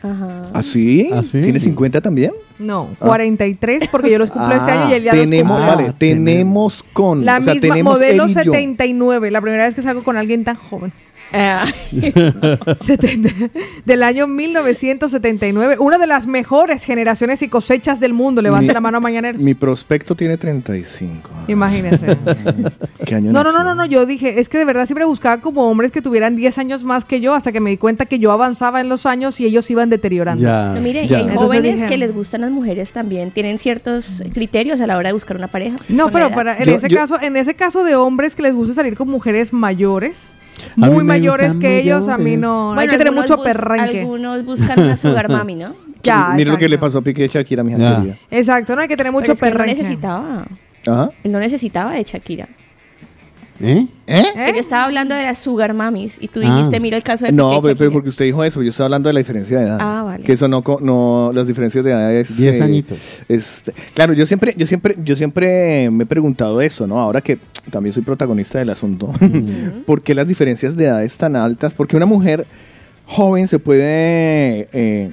Ajá. 0.03 0.43
¿Ah, 0.53 0.63
sí? 0.63 1.11
¿Ah, 1.15 1.23
sí? 1.23 1.41
¿Tiene 1.41 1.61
50 1.61 2.01
también? 2.01 2.33
No, 2.59 2.91
43, 2.99 3.89
porque 3.91 4.11
yo 4.11 4.19
los 4.19 4.31
cumplo 4.31 4.55
este 4.55 4.71
Ah, 4.71 4.83
año 4.83 4.91
y 4.91 4.95
él 4.95 5.03
ya 5.05 5.13
los 5.15 5.23
tenemos, 5.25 5.59
vale, 5.61 5.87
Ah, 5.91 5.95
tenemos 5.99 6.83
con. 6.93 7.25
La 7.25 7.39
o 7.39 7.43
sea, 7.43 7.55
misma, 7.55 7.69
tenemos 7.69 7.95
modelo 7.95 8.25
él 8.25 8.31
y 8.31 8.35
yo. 8.35 8.41
79, 8.43 9.31
la 9.31 9.41
primera 9.41 9.65
vez 9.65 9.75
que 9.75 9.83
salgo 9.83 10.03
con 10.03 10.17
alguien 10.17 10.45
tan 10.45 10.57
joven. 10.57 10.93
70 12.77 13.31
del 13.85 14.03
año 14.03 14.27
1979, 14.27 15.77
una 15.79 15.99
de 15.99 16.07
las 16.07 16.27
mejores 16.27 16.85
generaciones 16.85 17.43
y 17.43 17.49
cosechas 17.49 18.01
del 18.01 18.13
mundo. 18.13 18.43
Levante 18.43 18.69
Mi- 18.69 18.75
la 18.75 18.81
mano 18.81 19.01
mañana. 19.01 19.33
Mi 19.33 19.55
prospecto 19.55 20.15
tiene 20.15 20.37
35. 20.37 21.29
Imagínese. 21.49 22.17
¿Qué 23.05 23.15
año 23.15 23.33
No, 23.33 23.43
no, 23.45 23.53
no, 23.53 23.65
no, 23.65 23.75
no, 23.75 23.85
yo 23.87 24.07
dije, 24.07 24.41
es 24.41 24.49
que 24.49 24.59
de 24.59 24.65
verdad 24.65 24.87
siempre 24.87 25.05
buscaba 25.05 25.41
como 25.41 25.69
hombres 25.71 25.91
que 25.93 26.03
tuvieran 26.03 26.37
10 26.37 26.59
años 26.59 26.85
más 26.85 27.05
que 27.05 27.21
yo, 27.21 27.35
hasta 27.35 27.53
que 27.53 27.61
me 27.61 27.71
di 27.71 27.77
cuenta 27.79 28.07
que 28.07 28.19
yo 28.19 28.33
avanzaba 28.33 28.81
en 28.81 28.89
los 28.89 29.07
años 29.07 29.41
y 29.41 29.47
ellos 29.47 29.71
iban 29.71 29.91
deteriorando. 29.91 30.43
Ya. 30.45 30.73
no, 30.75 30.81
mire, 30.81 31.07
ya. 31.07 31.17
hay 31.19 31.23
Entonces 31.25 31.47
jóvenes 31.47 31.75
dije- 31.77 31.89
que 31.89 31.97
les 31.99 32.13
gustan 32.15 32.43
las 32.43 32.51
mujeres 32.51 32.93
también. 32.93 33.31
Tienen 33.31 33.59
ciertos 33.59 34.23
criterios 34.33 34.81
a 34.81 34.87
la 34.87 34.97
hora 34.97 35.09
de 35.09 35.13
buscar 35.15 35.37
una 35.37 35.49
pareja. 35.49 35.77
No, 35.89 36.11
pero 36.11 36.31
para, 36.31 36.57
en 36.59 36.65
Yo- 36.65 36.75
ese 36.75 36.89
yo- 36.89 36.97
caso, 36.99 37.21
en 37.21 37.37
ese 37.37 37.55
caso 37.55 37.85
de 37.85 37.97
hombres 37.97 38.35
que 38.35 38.43
les 38.43 38.55
gusta 38.55 38.75
salir 38.75 38.97
con 38.97 39.09
mujeres 39.09 39.53
mayores, 39.53 40.17
A 40.17 40.42
muy 40.77 41.05
mayores 41.05 41.57
que 41.57 41.81
ellos, 41.81 42.09
a 42.09 42.19
mí 42.19 42.37
no, 42.37 42.71
hay 42.71 42.75
Bueno, 42.75 42.93
que 42.93 42.99
tener 42.99 43.13
mucho 43.13 43.37
bus- 43.37 43.45
perrenque. 43.45 44.01
Algunos 44.01 44.45
buscan 44.45 44.81
una 44.81 44.97
sugar 44.97 45.29
mami, 45.31 45.55
¿no? 45.57 45.75
Ya, 46.03 46.33
Mira 46.35 46.53
lo 46.53 46.59
que 46.59 46.69
le 46.69 46.79
pasó 46.79 46.99
a 46.99 47.03
Piqué 47.03 47.25
y 47.25 47.29
Shakira, 47.29 47.63
mi 47.63 47.73
Ya. 47.77 47.97
querida. 47.97 48.17
Exacto, 48.31 48.75
no 48.75 48.83
hay 48.83 48.89
que 48.89 48.97
tener 48.97 49.13
mucho 49.13 49.35
Pero 49.37 49.47
es 49.47 49.53
que 49.53 49.59
no 49.59 49.65
necesitaba. 49.67 50.47
Ajá. 50.87 51.11
Él 51.23 51.31
no 51.33 51.39
necesitaba 51.39 51.93
de 51.93 52.03
Shakira. 52.03 52.49
¿Eh? 53.61 53.87
¿Eh? 54.09 54.25
¿Eh? 54.35 54.53
Yo 54.55 54.59
estaba 54.61 54.85
hablando 54.85 55.15
de 55.15 55.23
las 55.23 55.39
sugar 55.39 55.73
mamis 55.75 56.17
y 56.21 56.27
tú 56.27 56.41
Ah. 56.43 56.57
dijiste, 56.57 56.81
mira 56.81 56.97
el 56.97 57.05
caso 57.05 57.27
de 57.27 57.31
No, 57.33 57.63
Piqué 57.63 57.77
pero, 57.77 57.93
porque 57.93 58.09
usted 58.09 58.25
dijo 58.25 58.43
eso, 58.43 58.61
yo 58.63 58.71
estoy 58.71 58.83
hablando 58.85 59.09
de 59.09 59.13
la 59.13 59.19
diferencia 59.19 59.59
de 59.61 59.67
edad. 59.67 59.79
Ah, 59.81 60.03
vale. 60.03 60.25
Que 60.25 60.33
eso 60.33 60.49
no, 60.49 60.65
no 60.81 61.31
las 61.33 61.47
diferencias 61.47 61.85
de 61.85 61.91
edad 61.93 62.13
es... 62.13 62.37
Diez 62.37 62.61
añitos. 62.61 62.99
es- 63.29 63.71
claro, 63.95 64.15
yo 64.15 64.27
siempre, 64.27 64.55
yo 64.57 64.67
siempre, 64.67 64.97
yo 65.05 65.15
siempre 65.15 65.89
me 65.93 66.03
he 66.03 66.07
preguntado 66.07 66.61
eso, 66.61 66.89
¿no? 66.89 66.99
Ahora 66.99 67.21
que 67.21 67.39
también 67.71 67.93
soy 67.93 68.03
protagonista 68.03 68.59
del 68.59 68.71
asunto. 68.71 69.13
¿Por 69.87 70.03
qué 70.03 70.15
las 70.15 70.27
diferencias 70.27 70.77
de 70.77 70.87
edades 70.87 71.17
tan 71.19 71.37
altas? 71.37 71.75
Porque 71.75 71.97
una 71.97 72.07
mujer 72.07 72.47
joven 73.07 73.49
se 73.49 73.59
puede 73.59 74.69
eh, 74.73 75.11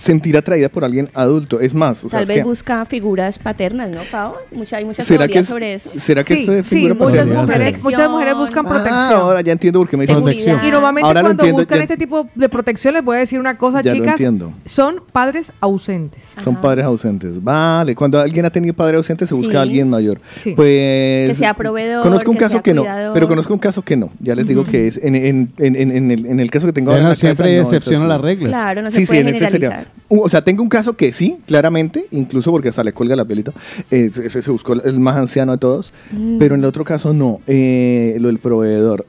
sentir 0.00 0.36
atraída 0.36 0.68
por 0.68 0.84
alguien 0.84 1.08
adulto. 1.14 1.60
Es 1.60 1.74
más, 1.74 1.98
o 2.04 2.08
sea, 2.08 2.18
Tal 2.18 2.22
es 2.22 2.28
vez 2.28 2.36
que- 2.38 2.42
busca 2.44 2.84
figuras 2.86 3.38
paternas, 3.38 3.90
¿no, 3.90 4.00
Pau? 4.10 4.32
Mucha, 4.52 4.76
hay 4.78 4.84
muchas 4.84 5.06
¿será 5.06 5.26
que, 5.26 5.34
teorías 5.34 5.42
es- 5.42 5.48
sobre 5.48 5.74
eso. 5.74 5.90
¿será 5.96 6.24
que 6.24 6.34
Sí, 6.34 6.40
esto 6.40 6.52
es 6.52 6.66
sí, 6.66 6.76
figura 6.76 6.94
muchas 6.94 7.10
paterna? 7.18 7.40
mujeres, 7.42 7.58
Protección. 7.60 7.92
muchas 7.92 8.10
mujeres 8.10 8.34
buscan 8.34 8.66
Ah, 8.66 8.68
protección. 8.70 9.20
ahora 9.20 9.40
ya 9.42 9.52
entiendo 9.52 9.78
por 9.80 9.88
qué 9.88 9.96
me 9.96 10.02
dicen 10.04 10.16
Seguridad. 10.16 10.62
Y 10.64 10.70
normalmente 10.70 11.06
Ahora 11.06 11.20
lo 11.22 11.26
cuando 11.28 11.42
entiendo, 11.44 11.62
buscan 11.62 11.78
ya- 11.78 11.82
este 11.84 11.96
tipo 11.96 12.28
de 12.34 12.48
protección, 12.48 12.94
les 12.94 13.04
voy 13.04 13.16
a 13.16 13.20
decir 13.20 13.38
una 13.40 13.56
cosa, 13.58 13.80
Ya 13.82 13.92
lo 13.92 13.96
chicas, 13.98 14.12
entiendo. 14.12 14.52
son 14.64 15.02
padres 15.12 15.52
ausentes. 15.60 16.32
Son 16.42 16.56
padres 16.56 16.84
ausentes. 16.84 17.42
Vale, 17.42 17.94
cuando 17.94 18.20
alguien 18.20 18.44
ha 18.46 18.50
tenido 18.50 18.74
padre 18.74 18.96
ausente 18.96 19.26
se 19.26 19.34
busca 19.34 19.52
Sí. 19.52 19.56
a 19.58 19.60
alguien 19.62 19.90
mayor. 19.90 20.20
Sí. 20.36 20.54
Pues 20.56 21.28
Que 21.30 21.34
sea 21.34 21.54
proveedor, 21.54 22.02
Conozco 22.02 22.30
un 22.30 22.36
que 22.36 22.40
caso 22.44 22.52
sea 22.54 22.62
que 22.62 22.74
no, 22.74 22.84
pero 23.14 23.28
conozco 23.28 23.52
un 23.52 23.58
caso 23.60 23.82
que 23.82 23.96
no. 23.96 24.10
Ya 24.20 24.34
les 24.34 24.46
digo 24.46 24.64
que 24.64 24.86
es 24.86 24.98
en, 25.02 25.14
en- 25.14 25.52
en- 25.58 25.76
en- 25.76 25.90
en 25.90 26.10
el, 26.10 26.26
en 26.26 26.40
el 26.40 26.50
caso 26.50 26.66
que 26.66 26.72
tengo 26.72 26.90
ahora 26.90 27.02
Bueno, 27.02 27.08
en 27.08 27.10
la 27.12 27.16
siempre 27.16 27.36
casa, 27.36 27.48
hay 27.50 27.56
no 27.56 27.62
es 27.62 27.68
excepción 27.72 28.00
a 28.02 28.04
así. 28.04 28.08
las 28.08 28.20
reglas. 28.20 28.48
Claro, 28.50 28.82
no 28.82 28.90
se 28.90 28.96
sí, 28.98 29.06
sí, 29.06 29.12
puede 29.12 29.32
generalizar. 29.32 29.86
O 30.08 30.28
sea, 30.28 30.42
tengo 30.42 30.62
un 30.62 30.68
caso 30.68 30.96
que 30.96 31.12
sí, 31.12 31.38
claramente, 31.46 32.06
incluso 32.10 32.50
porque 32.50 32.68
hasta 32.68 32.82
le 32.82 32.92
cuelga 32.92 33.14
la 33.14 33.24
pelita. 33.24 33.52
eh, 33.90 34.10
ese 34.24 34.42
se 34.42 34.50
buscó 34.50 34.72
el 34.72 34.98
más 34.98 35.16
anciano 35.16 35.52
de 35.52 35.58
todos. 35.58 35.92
Mm. 36.10 36.38
Pero 36.38 36.54
en 36.54 36.62
el 36.62 36.66
otro 36.66 36.84
caso 36.84 37.12
no, 37.12 37.40
eh, 37.46 38.16
lo 38.20 38.28
del 38.28 38.38
proveedor. 38.38 39.06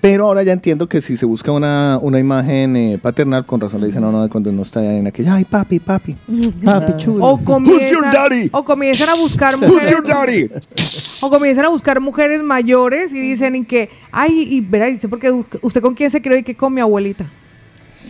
Pero 0.00 0.24
ahora 0.26 0.42
ya 0.42 0.52
entiendo 0.52 0.88
que 0.88 1.00
si 1.00 1.16
se 1.16 1.26
busca 1.26 1.52
una, 1.52 1.98
una 2.00 2.18
imagen 2.18 2.76
eh, 2.76 2.98
paternal, 3.00 3.44
con 3.44 3.60
razón 3.60 3.80
le 3.80 3.88
dicen 3.88 4.00
no, 4.00 4.10
no, 4.10 4.28
cuando 4.30 4.50
no 4.50 4.62
está 4.62 4.82
en 4.82 5.06
aquella, 5.06 5.34
ay, 5.34 5.44
papi, 5.44 5.78
papi. 5.78 6.16
Papi 6.64 6.96
chulo. 6.96 7.24
O 7.24 7.38
comienzan, 7.38 8.10
daddy? 8.10 8.48
o 8.52 8.64
comienzan 8.64 9.10
a 9.10 9.14
buscar 9.14 9.56
Who's 9.56 9.68
mujeres, 9.68 9.90
your 9.90 10.06
daddy? 10.06 10.50
o 11.20 11.30
comienzan 11.30 11.66
a 11.66 11.68
buscar 11.68 12.00
mujeres 12.00 12.42
mayores 12.42 13.12
y 13.12 13.20
dicen 13.20 13.56
y 13.56 13.64
que, 13.64 13.90
ay, 14.10 14.54
y 14.54 14.60
verá, 14.62 14.88
¿y 14.88 14.94
usted, 14.94 15.08
porque 15.08 15.30
usted 15.60 15.82
con 15.82 15.94
quién 15.94 16.10
se 16.10 16.22
creó 16.22 16.38
y 16.38 16.42
que 16.42 16.54
con 16.54 16.72
mi 16.72 16.80
abuelita? 16.80 17.26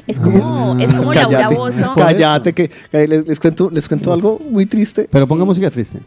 Es 0.06 0.20
como, 0.20 0.76
es 0.78 0.92
como 0.92 1.14
Laura 1.14 1.38
Cállate, 1.38 1.54
Bozo. 1.54 1.92
cállate, 1.96 2.52
que, 2.52 2.70
les, 2.92 3.26
les 3.26 3.40
cuento, 3.40 3.70
les 3.70 3.88
cuento 3.88 4.12
algo 4.12 4.38
muy 4.50 4.66
triste. 4.66 5.08
Pero 5.10 5.26
ponga 5.26 5.44
música 5.44 5.70
triste. 5.70 5.98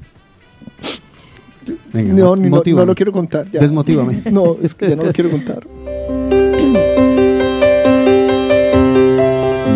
Venga, 1.92 2.14
No, 2.14 2.36
ni- 2.36 2.44
no, 2.50 2.58
motívame. 2.58 2.82
no 2.82 2.86
lo 2.86 2.96
quiero 2.96 3.12
contar. 3.12 3.50
Ya. 3.50 3.60
Desmotívame. 3.60 4.22
No, 4.32 4.58
es 4.62 4.76
que 4.76 4.90
ya 4.90 4.96
no 4.96 5.04
lo 5.04 5.12
quiero 5.14 5.32
contar. 5.32 5.66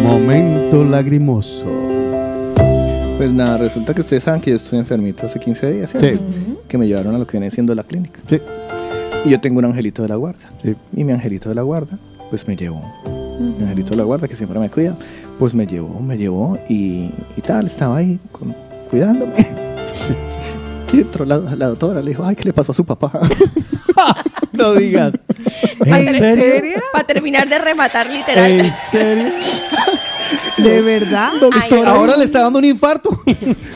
Momento 0.03 0.84
lagrimoso. 0.84 1.65
Pues 3.17 3.31
nada, 3.31 3.57
resulta 3.57 3.93
que 3.93 4.01
ustedes 4.01 4.23
saben 4.23 4.41
que 4.41 4.49
yo 4.51 4.55
estoy 4.55 4.79
enfermito 4.79 5.25
hace 5.27 5.39
15 5.39 5.73
días, 5.73 5.91
¿cierto? 5.91 6.19
Sí. 6.19 6.55
Que 6.67 6.77
me 6.77 6.88
llevaron 6.88 7.13
a 7.15 7.19
lo 7.19 7.27
que 7.27 7.34
viene 7.38 7.51
siendo 7.51 7.75
la 7.75 7.84
clínica. 7.84 8.19
Sí, 8.27 8.39
Y 9.25 9.29
yo 9.29 9.39
tengo 9.39 9.60
un 9.60 9.65
angelito 9.65 10.01
de 10.01 10.07
la 10.10 10.15
guarda. 10.15 10.39
sí. 10.63 10.75
Y 10.95 11.03
mi 11.03 11.12
angelito 11.12 11.49
de 11.49 11.55
la 11.55 11.62
guarda, 11.62 11.97
pues 12.29 12.47
me 12.47 12.55
llevó. 12.55 12.81
Mi 13.41 13.63
angelito 13.63 13.91
de 13.91 13.97
la 13.97 14.04
guarda, 14.04 14.27
que 14.27 14.36
siempre 14.36 14.60
me 14.60 14.69
cuida, 14.69 14.95
pues 15.39 15.54
me 15.54 15.65
llevó, 15.65 15.99
me 15.99 16.17
llevó 16.17 16.58
y, 16.69 17.10
y 17.36 17.41
tal, 17.41 17.67
estaba 17.67 17.97
ahí 17.97 18.19
con- 18.32 18.56
cuidándome. 18.89 19.34
y 20.93 20.99
entró 21.01 21.25
la, 21.25 21.38
la 21.38 21.67
doctora, 21.67 22.01
le 22.01 22.10
dijo, 22.10 22.23
ay, 22.25 22.36
¿qué 22.36 22.45
le 22.45 22.54
pasó 22.54 22.71
a 22.71 22.75
su 22.75 22.86
papá? 22.86 23.12
No 24.54 24.73
digas. 24.73 25.13
¿En 25.86 26.06
serio? 26.17 26.82
Para 26.91 27.06
terminar 27.08 27.47
de 27.47 27.58
rematar 27.58 28.10
literal. 28.10 28.51
¿En 28.51 28.71
serio? 28.91 29.30
¿De 30.57 30.81
verdad? 30.81 31.29
Ay, 31.53 31.69
no. 31.83 31.87
Ahora 31.89 32.17
le 32.17 32.25
está 32.25 32.41
dando 32.41 32.59
un 32.59 32.65
infarto. 32.65 33.09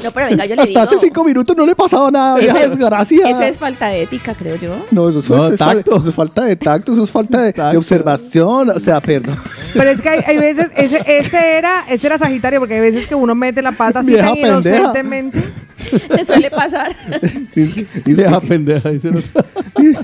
No, 0.03 0.11
pero 0.11 0.27
venga, 0.27 0.45
yo 0.45 0.55
le 0.55 0.61
Hasta 0.61 0.65
digo. 0.65 0.81
hace 0.81 0.97
cinco 0.99 1.23
minutos 1.23 1.55
no 1.57 1.65
le 1.65 1.75
pasaba 1.75 2.11
nada, 2.11 2.37
vieja 2.37 2.59
desgracia. 2.59 3.29
Eso 3.29 3.41
es 3.41 3.57
falta 3.57 3.87
de 3.87 4.03
ética, 4.03 4.33
creo 4.33 4.55
yo. 4.57 4.75
No, 4.91 5.09
eso, 5.09 5.19
es- 5.19 5.29
No, 5.29 5.37
eso 5.37 5.53
es, 5.53 5.59
tacto. 5.59 5.97
eso 5.97 6.09
es 6.09 6.15
falta 6.15 6.45
de 6.45 6.55
tacto, 6.55 6.91
eso 6.93 7.03
es 7.03 7.11
falta 7.11 7.41
de, 7.41 7.77
observación, 7.77 8.69
o 8.69 8.79
sea, 8.79 8.99
perdón. 9.01 9.35
Pero 9.73 9.89
es 9.89 10.01
que 10.01 10.09
hay, 10.09 10.19
hay 10.27 10.37
veces, 10.37 10.71
ese, 10.75 11.01
ese 11.07 11.57
era 11.57 11.85
ese 11.89 12.07
era 12.07 12.17
Sagitario, 12.17 12.59
porque 12.59 12.75
hay 12.75 12.81
veces 12.81 13.07
que 13.07 13.15
uno 13.15 13.35
mete 13.35 13.61
la 13.61 13.71
pata 13.73 13.99
así 13.99 14.11
Vieja 14.11 14.27
tan 14.27 14.35
pendeja. 14.35 14.77
inocentemente. 14.77 15.39
Te 16.15 16.25
suele 16.25 16.49
pasar. 16.49 16.95
Es 17.55 17.77
es 17.77 17.85
que- 17.85 18.47
pendeja, 18.47 18.89
dice 18.89 19.09
el 19.09 19.17
otro. 19.17 19.45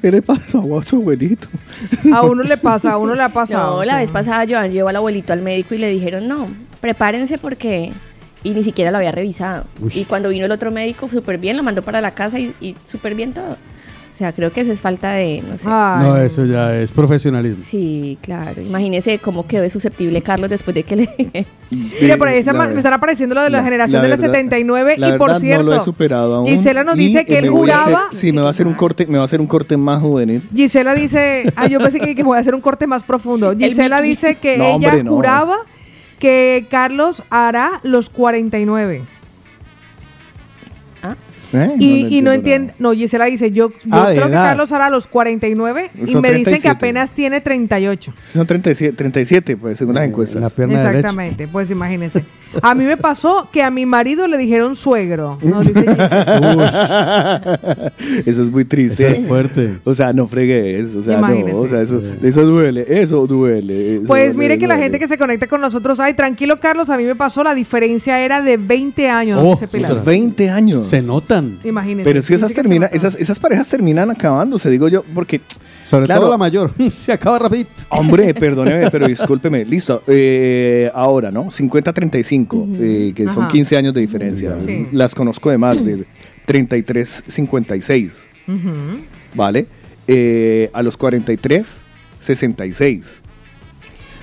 ¿Qué 0.00 0.10
le 0.10 0.22
pasó 0.22 0.78
a 0.78 0.82
su 0.84 0.96
abuelito? 0.96 1.48
A 2.12 2.22
uno 2.22 2.42
le 2.42 2.56
pasa, 2.56 2.92
a 2.92 2.98
uno 2.98 3.14
le 3.14 3.22
ha 3.22 3.28
pasado. 3.30 3.76
No, 3.78 3.84
la 3.84 3.96
vez 3.96 4.10
pasada 4.12 4.44
Joan 4.48 4.70
llevó 4.70 4.88
al 4.88 4.96
abuelito 4.96 5.31
al 5.32 5.42
médico 5.42 5.74
y 5.74 5.78
le 5.78 5.88
dijeron, 5.88 6.28
no, 6.28 6.48
prepárense 6.80 7.38
porque... 7.38 7.92
Y 8.44 8.50
ni 8.50 8.64
siquiera 8.64 8.90
lo 8.90 8.96
había 8.96 9.12
revisado. 9.12 9.66
Uy. 9.80 9.92
Y 9.94 10.04
cuando 10.04 10.28
vino 10.28 10.46
el 10.46 10.50
otro 10.50 10.72
médico, 10.72 11.08
súper 11.08 11.38
bien, 11.38 11.56
lo 11.56 11.62
mandó 11.62 11.82
para 11.82 12.00
la 12.00 12.12
casa 12.12 12.40
y, 12.40 12.52
y 12.60 12.74
súper 12.88 13.14
bien 13.14 13.32
todo. 13.32 13.56
O 14.14 14.18
sea, 14.18 14.32
creo 14.32 14.52
que 14.52 14.60
eso 14.60 14.70
es 14.72 14.80
falta 14.80 15.12
de, 15.14 15.42
no 15.48 15.56
sé. 15.58 15.64
Ay. 15.68 16.04
No, 16.06 16.16
eso 16.18 16.44
ya 16.44 16.76
es 16.78 16.92
profesionalismo. 16.92 17.64
Sí, 17.64 18.18
claro. 18.20 18.60
Imagínese 18.60 19.18
cómo 19.18 19.46
quedó 19.46 19.62
de 19.62 19.70
susceptible 19.70 20.20
Carlos 20.22 20.50
después 20.50 20.74
de 20.74 20.82
que 20.84 20.96
le... 20.96 21.08
Mira, 22.00 22.18
por 22.18 22.28
ahí 22.28 22.38
está 22.38 22.52
ma- 22.52 22.68
me 22.68 22.76
están 22.76 22.92
apareciendo 22.92 23.34
lo 23.34 23.40
de 23.42 23.48
la, 23.50 23.58
la- 23.58 23.64
generación 23.64 23.96
la 23.96 24.02
de 24.02 24.08
la 24.10 24.16
verdad- 24.16 24.32
79 24.34 24.94
la 24.98 25.08
y 25.08 25.18
por 25.18 25.28
verdad 25.28 25.40
cierto, 25.40 25.64
no 25.64 25.70
lo 25.70 25.76
he 25.76 25.80
superado 25.80 26.34
aún. 26.36 26.46
Gisela 26.46 26.84
nos 26.84 26.96
y, 26.96 27.06
dice 27.06 27.20
eh, 27.20 27.24
que 27.24 27.38
él 27.38 27.44
me 27.44 27.50
voy 27.50 27.70
a 27.70 27.74
hacer- 27.76 27.84
juraba. 27.94 28.08
sí, 28.12 28.32
me 28.32 28.42
va 28.42 28.48
a 28.48 28.50
hacer 28.50 28.66
un 28.66 28.74
corte, 28.74 29.06
me 29.06 29.16
va 29.16 29.22
a 29.22 29.24
hacer 29.24 29.40
un 29.40 29.46
corte 29.46 29.76
más 29.78 30.00
juvenil. 30.02 30.42
Gisela 30.54 30.94
dice, 30.94 31.50
ah, 31.56 31.66
yo 31.66 31.80
pensé 31.80 31.98
que, 31.98 32.14
que 32.14 32.22
voy 32.22 32.36
a 32.36 32.40
hacer 32.40 32.54
un 32.54 32.60
corte 32.60 32.86
más 32.86 33.04
profundo. 33.04 33.56
Gisela 33.56 33.96
Mickey. 33.96 34.10
dice 34.10 34.34
que 34.36 34.58
No, 34.58 34.64
ella 34.64 34.74
hombre, 34.74 35.02
no. 35.04 35.10
juraba 35.12 35.56
que 36.18 36.66
Carlos 36.70 37.22
hará 37.30 37.80
los 37.82 38.10
49. 38.10 39.02
¿Eh? 41.52 41.72
Y, 41.78 42.18
y 42.18 42.22
no 42.22 42.32
entiende, 42.32 42.74
no, 42.78 42.92
Gisela 42.92 43.26
dice, 43.26 43.50
yo, 43.50 43.70
yo 43.70 43.76
Ah, 43.90 44.08
creo 44.10 44.26
que 44.26 44.32
edad. 44.32 44.44
Carlos 44.48 44.72
hará 44.72 44.88
los 44.90 45.06
49 45.06 45.90
y 45.94 46.06
Son 46.12 46.22
me 46.22 46.28
dicen 46.30 46.44
que 46.54 46.60
37. 46.60 46.68
apenas 46.68 47.12
tiene 47.12 47.40
38. 47.40 48.10
nada. 48.10 48.26
Son 48.26 48.46
37, 48.46 48.96
37 48.96 49.56
pues, 49.56 49.78
según 49.78 49.94
las 49.96 50.08
encuestas. 50.08 50.40
La 50.40 50.50
pierna 50.50 50.78
derecha. 50.78 50.98
Exactamente, 50.98 51.48
pues 51.48 51.70
imagínense. 51.70 52.24
A 52.60 52.74
mí 52.74 52.84
me 52.84 52.96
pasó 52.96 53.48
que 53.52 53.62
a 53.62 53.70
mi 53.70 53.86
marido 53.86 54.26
le 54.26 54.36
dijeron 54.36 54.74
suegro. 54.76 55.38
¿no? 55.42 55.60
Dice 55.60 55.84
eso 58.26 58.42
es 58.42 58.50
muy 58.50 58.62
Eso 58.62 58.68
triste. 58.68 59.06
es 59.08 59.26
fuerte. 59.26 59.78
O 59.84 59.94
sea, 59.94 60.12
no 60.12 60.26
fregues, 60.26 60.94
o 60.94 61.02
sea, 61.02 61.18
Imagínese. 61.18 61.52
no, 61.52 61.58
o 61.60 61.68
sea, 61.68 61.82
eso, 61.82 62.02
eso 62.22 62.42
duele, 62.44 62.84
eso 62.88 63.26
duele. 63.26 63.96
eso 63.96 64.06
Pues 64.06 64.34
duele, 64.34 64.38
mire 64.38 64.58
que 64.58 64.66
la 64.66 64.78
gente 64.78 64.98
que 64.98 65.08
se 65.08 65.18
conecta 65.18 65.46
con 65.46 65.60
nosotros, 65.60 65.98
ay, 66.00 66.14
tranquilo 66.14 66.56
Carlos, 66.56 66.90
a 66.90 66.96
mí 66.96 67.04
me 67.04 67.16
pasó, 67.16 67.42
la 67.42 67.54
diferencia 67.54 68.20
era 68.20 68.42
de 68.42 68.56
20 68.56 69.08
años, 69.08 69.40
Oh, 69.42 69.52
otra. 69.52 69.94
20 70.04 70.50
años. 70.50 70.86
Se 70.86 71.02
notan. 71.02 71.58
Imagínense. 71.64 72.04
Pero 72.08 72.22
si 72.22 72.34
esas, 72.34 72.48
Dice 72.48 72.60
que 72.60 72.62
se 72.62 72.68
termina, 72.68 72.86
esas, 72.86 73.16
esas 73.16 73.38
parejas 73.38 73.68
terminan 73.68 74.10
acabándose, 74.10 74.70
digo 74.70 74.88
yo, 74.88 75.02
porque, 75.14 75.40
Sobre 75.88 76.06
Claro. 76.06 76.22
todo 76.22 76.30
la 76.30 76.38
mayor. 76.38 76.72
Se 76.90 77.12
acaba 77.12 77.38
rapidito. 77.38 77.70
hombre, 77.90 78.32
perdóneme, 78.34 78.90
pero 78.90 79.06
discúlpeme, 79.06 79.64
listo, 79.64 80.02
eh, 80.06 80.90
ahora, 80.94 81.30
¿no? 81.30 81.46
50-35, 81.50 82.41
eh, 82.78 83.12
que 83.14 83.24
son 83.28 83.44
Ajá. 83.44 83.52
15 83.52 83.76
años 83.76 83.94
de 83.94 84.00
diferencia. 84.00 84.60
Sí. 84.60 84.88
Las 84.92 85.14
conozco 85.14 85.50
de 85.50 85.58
más, 85.58 85.84
de 85.84 86.04
33-56, 86.46 88.10
Ujú. 88.48 88.58
¿vale? 89.34 89.66
Eh, 90.08 90.70
a 90.72 90.82
los 90.82 90.96
43, 90.96 91.84
66. 92.18 93.20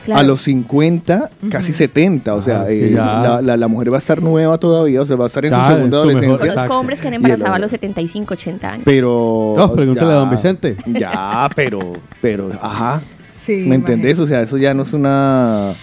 Claro. 0.05 0.21
A 0.21 0.23
los 0.23 0.41
50, 0.43 1.29
casi 1.51 1.73
70. 1.73 2.34
O 2.34 2.41
sea, 2.41 2.62
Ah, 2.62 2.63
es 2.67 2.69
que 2.73 2.88
eh, 2.88 2.93
ya- 2.93 3.21
la, 3.21 3.41
la- 3.41 3.58
la 3.58 3.67
mujer 3.67 3.91
va 3.91 3.97
a 3.97 3.99
estar 3.99 4.21
nueva 4.23 4.58
todavía, 4.58 5.01
o 5.01 5.05
sea, 5.05 5.15
va 5.17 5.25
a 5.25 5.27
estar 5.27 5.45
en 5.45 5.51
Ya, 5.51 5.58
su 5.58 5.62
en 5.71 5.75
segunda 5.77 6.01
su 6.01 6.08
mejor- 6.08 6.17
adolescencia. 6.23 6.27
Conozco 6.38 6.45
Exacto. 6.60 6.79
hombres 6.79 7.01
que 7.01 7.08
han 7.10 7.13
embarazado 7.15 7.53
a 7.53 7.60
los 7.60 7.71
75, 7.71 8.34
80 8.34 8.71
años. 8.71 8.84
Pero. 8.86 9.53
No, 9.58 9.73
pregúntale 9.73 10.12
a 10.12 10.15
don 10.15 10.29
Vicente. 10.29 10.77
Ya, 10.88 11.49
pero, 11.55 11.93
pero, 12.21 12.49
ajá. 12.62 13.01
Sí, 13.45 13.63
¿Me 13.67 13.75
entendés? 13.75 14.17
imagínense. 14.17 14.21
O 14.23 14.27
sea, 14.27 14.41
eso 14.41 14.58
ya 14.58 14.73
no 14.73 14.84
es 14.84 14.93
una. 14.93 15.73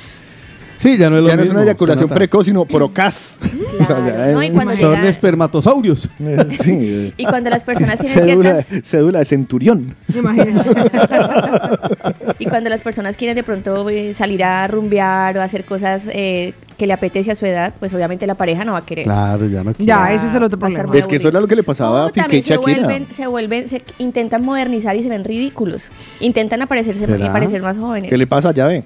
Sí, 0.76 0.96
ya 0.96 1.10
no 1.10 1.16
es 1.16 1.22
lo 1.22 1.28
Ya 1.28 1.36
no 1.36 1.42
es 1.42 1.50
una 1.50 1.62
eyaculación 1.62 2.08
precoz, 2.08 2.46
sino 2.46 2.64
procas. 2.64 3.38
Claro, 3.86 4.32
no, 4.32 4.42
y 4.42 4.50
cuando 4.50 4.74
Son 4.74 5.04
espermatosaurios. 5.04 6.08
sí. 6.62 7.12
Y 7.16 7.24
cuando 7.26 7.50
las 7.50 7.62
personas 7.62 7.98
tienen 7.98 8.18
Cédula, 8.18 8.62
ciertas... 8.62 8.88
cédula 8.88 9.18
de 9.18 9.24
centurión. 9.24 9.94
Imagínense. 10.14 10.68
Y 12.38 12.46
cuando 12.46 12.70
las 12.70 12.82
personas 12.82 13.16
quieren 13.16 13.34
de 13.34 13.42
pronto 13.42 13.88
eh, 13.88 14.14
salir 14.14 14.44
a 14.44 14.66
rumbear 14.66 15.38
o 15.38 15.42
hacer 15.42 15.64
cosas 15.64 16.02
eh, 16.08 16.54
que 16.76 16.86
le 16.86 16.92
apetece 16.92 17.30
a 17.30 17.36
su 17.36 17.46
edad, 17.46 17.74
pues 17.78 17.92
obviamente 17.94 18.26
la 18.26 18.34
pareja 18.34 18.64
no 18.64 18.72
va 18.72 18.78
a 18.78 18.86
querer. 18.86 19.04
Claro, 19.04 19.46
ya 19.46 19.62
no 19.62 19.72
quiero. 19.72 19.86
Ya, 19.86 20.12
ese 20.12 20.26
es 20.26 20.34
el 20.34 20.42
otro 20.42 20.58
a 20.58 20.68
problema. 20.68 20.96
Es 20.96 21.06
que 21.06 21.16
eso 21.16 21.28
era 21.28 21.40
lo 21.40 21.48
que 21.48 21.56
le 21.56 21.62
pasaba 21.62 22.06
a 22.06 22.08
Piqué 22.08 22.20
y 22.20 22.22
también 22.22 22.44
se 22.44 22.54
Shakira. 22.54 22.78
vuelven, 22.78 23.06
se 23.10 23.26
vuelven, 23.26 23.68
se 23.68 23.82
intentan 23.98 24.42
modernizar 24.44 24.96
y 24.96 25.02
se 25.02 25.08
ven 25.08 25.24
ridículos. 25.24 25.90
Intentan 26.20 26.62
aparecerse 26.62 27.04
y 27.04 27.28
parecer 27.28 27.62
más 27.62 27.76
jóvenes. 27.76 28.10
¿Qué 28.10 28.16
le 28.16 28.26
pasa? 28.26 28.52
Ya 28.52 28.66
ve. 28.66 28.84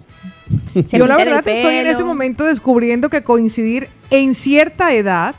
Se 0.88 0.98
Yo 0.98 1.06
la 1.06 1.16
verdad 1.16 1.46
estoy 1.46 1.74
en 1.76 1.86
este 1.86 2.04
momento 2.04 2.44
descubriendo 2.44 3.08
que 3.08 3.22
coincidir 3.22 3.88
en 4.11 4.34
cierta 4.34 4.92
edad 4.94 5.34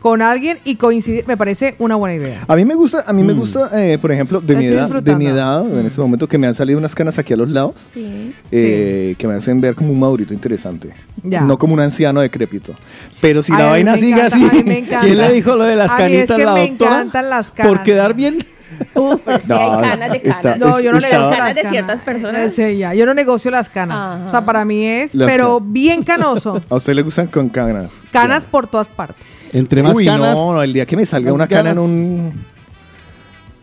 con 0.00 0.22
alguien 0.22 0.58
y 0.64 0.76
coincidir 0.76 1.24
me 1.26 1.36
parece 1.36 1.74
una 1.80 1.96
buena 1.96 2.14
idea. 2.14 2.44
A 2.46 2.54
mí 2.54 2.64
me 2.64 2.74
gusta, 2.74 3.02
a 3.06 3.12
mí 3.12 3.22
Mm. 3.22 3.26
me 3.26 3.32
gusta, 3.32 3.70
eh, 3.82 3.98
por 3.98 4.12
ejemplo, 4.12 4.40
de 4.40 4.54
mi 4.54 4.66
edad, 4.66 4.88
de 5.02 5.16
mi 5.16 5.26
edad, 5.26 5.66
en 5.80 5.84
este 5.86 6.00
momento 6.00 6.28
que 6.28 6.38
me 6.38 6.46
han 6.46 6.54
salido 6.54 6.78
unas 6.78 6.94
canas 6.94 7.18
aquí 7.18 7.32
a 7.32 7.36
los 7.36 7.50
lados, 7.50 7.86
Sí. 7.92 8.32
eh, 8.52 9.16
que 9.18 9.26
me 9.26 9.34
hacen 9.34 9.60
ver 9.60 9.74
como 9.74 9.90
un 9.90 9.98
madurito 9.98 10.32
interesante. 10.32 10.90
Ya. 11.24 11.40
No 11.40 11.58
como 11.58 11.74
un 11.74 11.80
anciano 11.80 12.20
decrépito. 12.20 12.74
Pero 13.20 13.42
si 13.42 13.52
Ay, 13.52 13.58
la 13.58 13.70
vaina 13.70 13.92
me 13.92 13.98
sigue 13.98 14.12
encanta, 14.26 14.36
así. 14.36 14.62
me. 14.64 14.82
¿Quién 15.00 15.18
le 15.18 15.32
dijo 15.32 15.56
lo 15.56 15.64
de 15.64 15.74
las 15.76 15.90
es 15.90 15.94
canitas 15.96 16.36
que 16.36 16.44
la 16.44 16.54
me 16.54 16.68
doctora? 16.68 16.90
encantan 16.96 17.30
las 17.30 17.50
canas. 17.50 17.72
Por 17.72 17.82
quedar 17.82 18.14
bien. 18.14 18.38
Uf, 18.94 19.20
pero 19.24 19.36
es 19.36 19.42
que 19.42 19.48
No, 19.48 19.56
hay 19.80 19.90
canas 19.90 20.12
de 20.12 20.20
canas. 20.20 20.36
está- 20.36 20.56
No, 20.56 20.80
yo 20.80 20.92
no 20.92 20.98
negocio 20.98 21.10
canas 21.30 21.38
las 21.38 21.54
de 21.54 21.68
ciertas 21.70 22.02
personas. 22.02 22.52
Sí, 22.54 22.76
ya, 22.78 22.94
yo 22.94 23.06
no 23.06 23.14
negocio 23.14 23.50
las 23.50 23.68
canas. 23.68 23.96
Ajá. 24.02 24.24
O 24.26 24.30
sea, 24.30 24.40
para 24.42 24.64
mí 24.64 24.84
es, 24.86 25.14
Las 25.14 25.30
pero 25.30 25.58
canas. 25.58 25.72
bien 25.72 26.02
canoso. 26.02 26.60
A 26.70 26.74
usted 26.76 26.94
le 26.94 27.02
gustan 27.02 27.26
con 27.28 27.48
canas. 27.48 27.90
Canas 28.10 28.44
Ya. 28.44 28.50
por 28.50 28.66
todas 28.66 28.88
partes. 28.88 29.24
Entre 29.52 29.82
más 29.82 29.94
Uy, 29.94 30.04
canas. 30.06 30.34
no, 30.34 30.62
el 30.62 30.72
día 30.72 30.86
que 30.86 30.96
me 30.96 31.06
salga 31.06 31.32
una 31.32 31.46
cana 31.46 31.70
en 31.70 31.78
un... 31.78 32.32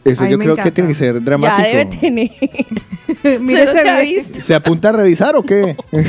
Eso 0.05 0.25
Ay, 0.25 0.31
yo 0.31 0.37
creo 0.37 0.55
que 0.55 0.61
encanta. 0.61 0.73
tiene 0.75 0.87
que 0.89 0.95
ser 0.95 1.13
Ya 1.15 1.19
dramático. 1.21 1.67
debe 1.67 1.85
tener. 1.85 2.31
Mire 3.39 4.23
¿Se 4.41 4.53
apunta 4.55 4.89
a 4.89 4.91
revisar 4.91 5.35
o 5.35 5.43
qué? 5.43 5.75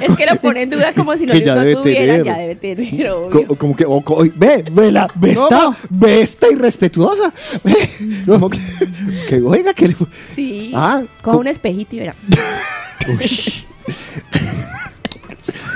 Es 0.00 0.16
que 0.16 0.26
lo 0.26 0.36
pone 0.40 0.62
en 0.62 0.70
duda 0.70 0.92
como 0.94 1.14
si 1.16 1.26
no, 1.26 1.34
ya 1.34 1.54
debe 1.54 1.76
tuviera, 1.76 2.12
tener. 2.18 2.24
ya 2.24 2.36
debe 2.38 2.54
tener, 2.56 3.10
obvio. 3.10 3.46
Co- 3.46 3.56
como 3.56 3.76
que, 3.76 3.84
o 3.86 4.00
co- 4.02 4.24
ve, 4.34 4.64
ve, 4.70 4.90
la, 4.92 5.08
ve 5.16 5.32
esta, 5.32 5.76
ve 5.90 6.20
esta 6.22 6.50
irrespetuosa. 6.50 7.32
Ve, 7.62 7.74
como 8.26 8.48
que, 8.50 8.58
que, 9.28 9.40
oiga, 9.42 9.74
que 9.74 9.88
le... 9.88 9.96
Sí. 10.34 10.72
Ah, 10.74 11.02
Coja 11.22 11.34
co- 11.36 11.40
un 11.40 11.46
espejito 11.48 11.96
y 11.96 12.00
verá. 12.00 12.14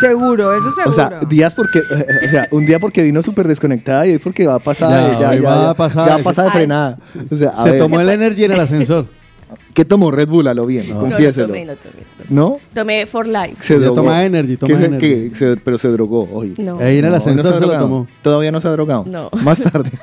Seguro, 0.01 0.55
eso 0.55 0.71
seguro. 0.73 0.91
O 0.91 0.93
sea, 0.93 1.21
días 1.29 1.55
porque, 1.55 1.81
o 1.81 2.31
sea, 2.31 2.49
un 2.51 2.67
día 2.67 2.79
porque 2.81 3.03
vino 3.03 3.23
súper 3.23 3.47
desconectada 3.49 4.07
y 4.07 4.13
hoy 4.13 4.19
porque 4.19 4.47
va 4.47 4.57
a 4.57 4.59
pasar, 4.59 4.91
Ya, 4.91 5.13
ya, 5.13 5.35
ya, 5.35 5.49
va 5.49 5.57
ya, 5.57 5.71
a 5.71 5.75
pasar. 5.75 6.07
ya 6.09 6.15
va 6.15 6.21
a 6.21 6.25
pasar 6.25 6.45
de 6.47 6.51
frenada. 6.51 6.99
O 7.31 7.37
sea, 7.37 7.51
a 7.51 7.65
Se 7.65 7.71
ver, 7.71 7.79
tomó 7.81 8.01
el 8.01 8.09
energy 8.09 8.45
en 8.45 8.53
el 8.53 8.61
ascensor. 8.61 9.07
¿qué 9.75 9.85
tomó 9.85 10.11
Red 10.11 10.29
Bull? 10.29 10.47
A 10.49 10.55
lo 10.55 10.65
bien, 10.67 10.89
No. 10.89 10.95
No, 10.95 11.01
no 11.03 11.09
confiéselo. 11.09 11.49
tomé, 11.49 11.65
no 11.67 11.73
tomé. 11.77 11.95
¿No? 12.31 12.57
Tomé 12.73 13.07
for 13.07 13.27
life. 13.27 13.57
Se 13.61 13.75
Ya 13.75 13.81
drogó. 13.81 13.97
toma 13.97 14.25
energy, 14.25 14.57
toma 14.57 14.73
¿Qué 14.73 14.79
se- 14.79 14.85
energy. 14.87 15.31
qué? 15.31 15.37
Se- 15.37 15.57
pero 15.59 15.77
se 15.79 15.89
drogó 15.89 16.29
hoy. 16.33 16.55
No. 16.59 16.79
Ahí 16.79 16.99
en 16.99 17.05
el 17.05 17.11
No, 17.11 17.17
ascensor 17.19 17.55
se 17.59 17.67
lo 17.67 17.79
tomó. 17.79 18.07
Todavía 18.23 18.51
no 18.53 18.61
se 18.61 18.69
ha 18.69 18.71
drogado. 18.71 19.05
No. 19.07 19.29
Más 19.43 19.61
tarde. 19.61 19.91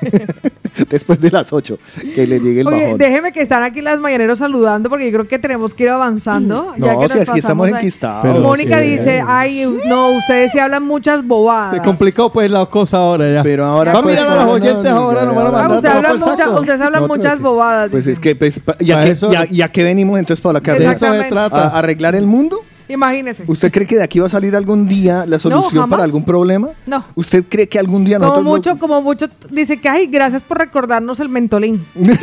Después 0.88 1.20
de 1.20 1.30
las 1.30 1.52
8. 1.52 1.78
Que 2.14 2.26
le 2.26 2.40
llegue 2.40 2.62
el 2.62 2.66
Oye, 2.68 2.82
bajón. 2.84 2.98
déjeme 2.98 3.32
que 3.32 3.42
están 3.42 3.62
aquí 3.62 3.82
las 3.82 3.98
mañaneros 4.00 4.38
saludando 4.38 4.88
porque 4.88 5.04
yo 5.06 5.12
creo 5.18 5.28
que 5.28 5.38
tenemos 5.38 5.74
que 5.74 5.82
ir 5.84 5.88
avanzando. 5.90 6.72
ya 6.78 6.92
No, 6.94 7.00
que 7.00 7.08
nos 7.08 7.28
aquí 7.28 7.38
estamos 7.40 7.68
enquistados. 7.68 8.40
Mónica 8.40 8.78
sí. 8.80 8.86
dice, 8.86 9.22
ay, 9.26 9.66
no, 9.88 10.10
ustedes 10.16 10.52
sí 10.52 10.58
hablan 10.58 10.84
muchas 10.86 11.26
bobadas. 11.26 11.74
Se 11.76 11.82
complicó 11.82 12.32
pues 12.32 12.50
la 12.50 12.64
cosa 12.66 12.98
ahora 12.98 13.30
ya. 13.32 13.42
Pero 13.42 13.64
ahora. 13.66 13.92
Va 13.92 14.00
a 14.00 14.02
pues, 14.02 14.14
mirar 14.16 14.30
a 14.38 14.44
los 14.44 14.54
oyentes 14.54 14.92
no, 14.92 14.98
ahora, 14.98 15.20
ya, 15.20 15.26
no 15.26 15.34
van 15.34 15.46
a 15.46 15.50
ya, 15.50 15.56
Ah, 15.56 15.68
mandar 15.68 16.18
saco. 16.38 16.60
ustedes 16.60 16.80
hablan 16.80 17.02
No, 17.02 17.08
muchas 17.08 17.40
bobadas. 17.40 17.90
Pues 17.90 18.06
es 18.06 18.18
que, 18.18 18.34
pues, 18.34 18.60
ya, 18.80 19.04
que 19.04 19.14
ya, 19.62 19.66
ya 19.66 19.72
que 19.72 19.82
venimos 19.84 20.18
entonces 20.18 20.42
para 20.42 20.54
la 20.54 20.60
De 20.60 20.84
eso 20.92 20.98
se. 20.98 21.06
¿A 21.06 21.28
trata. 21.28 21.68
arreglar 21.78 22.14
el 22.14 22.26
mundo? 22.26 22.64
Imagínese. 22.92 23.44
¿Usted 23.46 23.72
cree 23.72 23.86
que 23.86 23.96
de 23.96 24.02
aquí 24.04 24.18
va 24.18 24.26
a 24.26 24.30
salir 24.30 24.54
algún 24.54 24.86
día 24.86 25.24
la 25.26 25.38
solución 25.38 25.88
para 25.88 26.04
algún 26.04 26.24
problema? 26.24 26.68
No. 26.86 27.04
¿Usted 27.14 27.44
cree 27.48 27.68
que 27.68 27.78
algún 27.78 28.04
día 28.04 28.18
Como 28.18 28.28
nosotros... 28.28 28.44
lo- 28.44 28.50
mucho, 28.50 28.78
como 28.78 29.02
mucho, 29.02 29.26
dice 29.50 29.80
que, 29.80 29.88
ay, 29.88 30.06
gracias 30.06 30.42
por 30.42 30.58
recordarnos 30.58 31.18
el 31.20 31.28
mentolín. 31.28 31.84
esa, 31.94 32.12
es, 32.12 32.20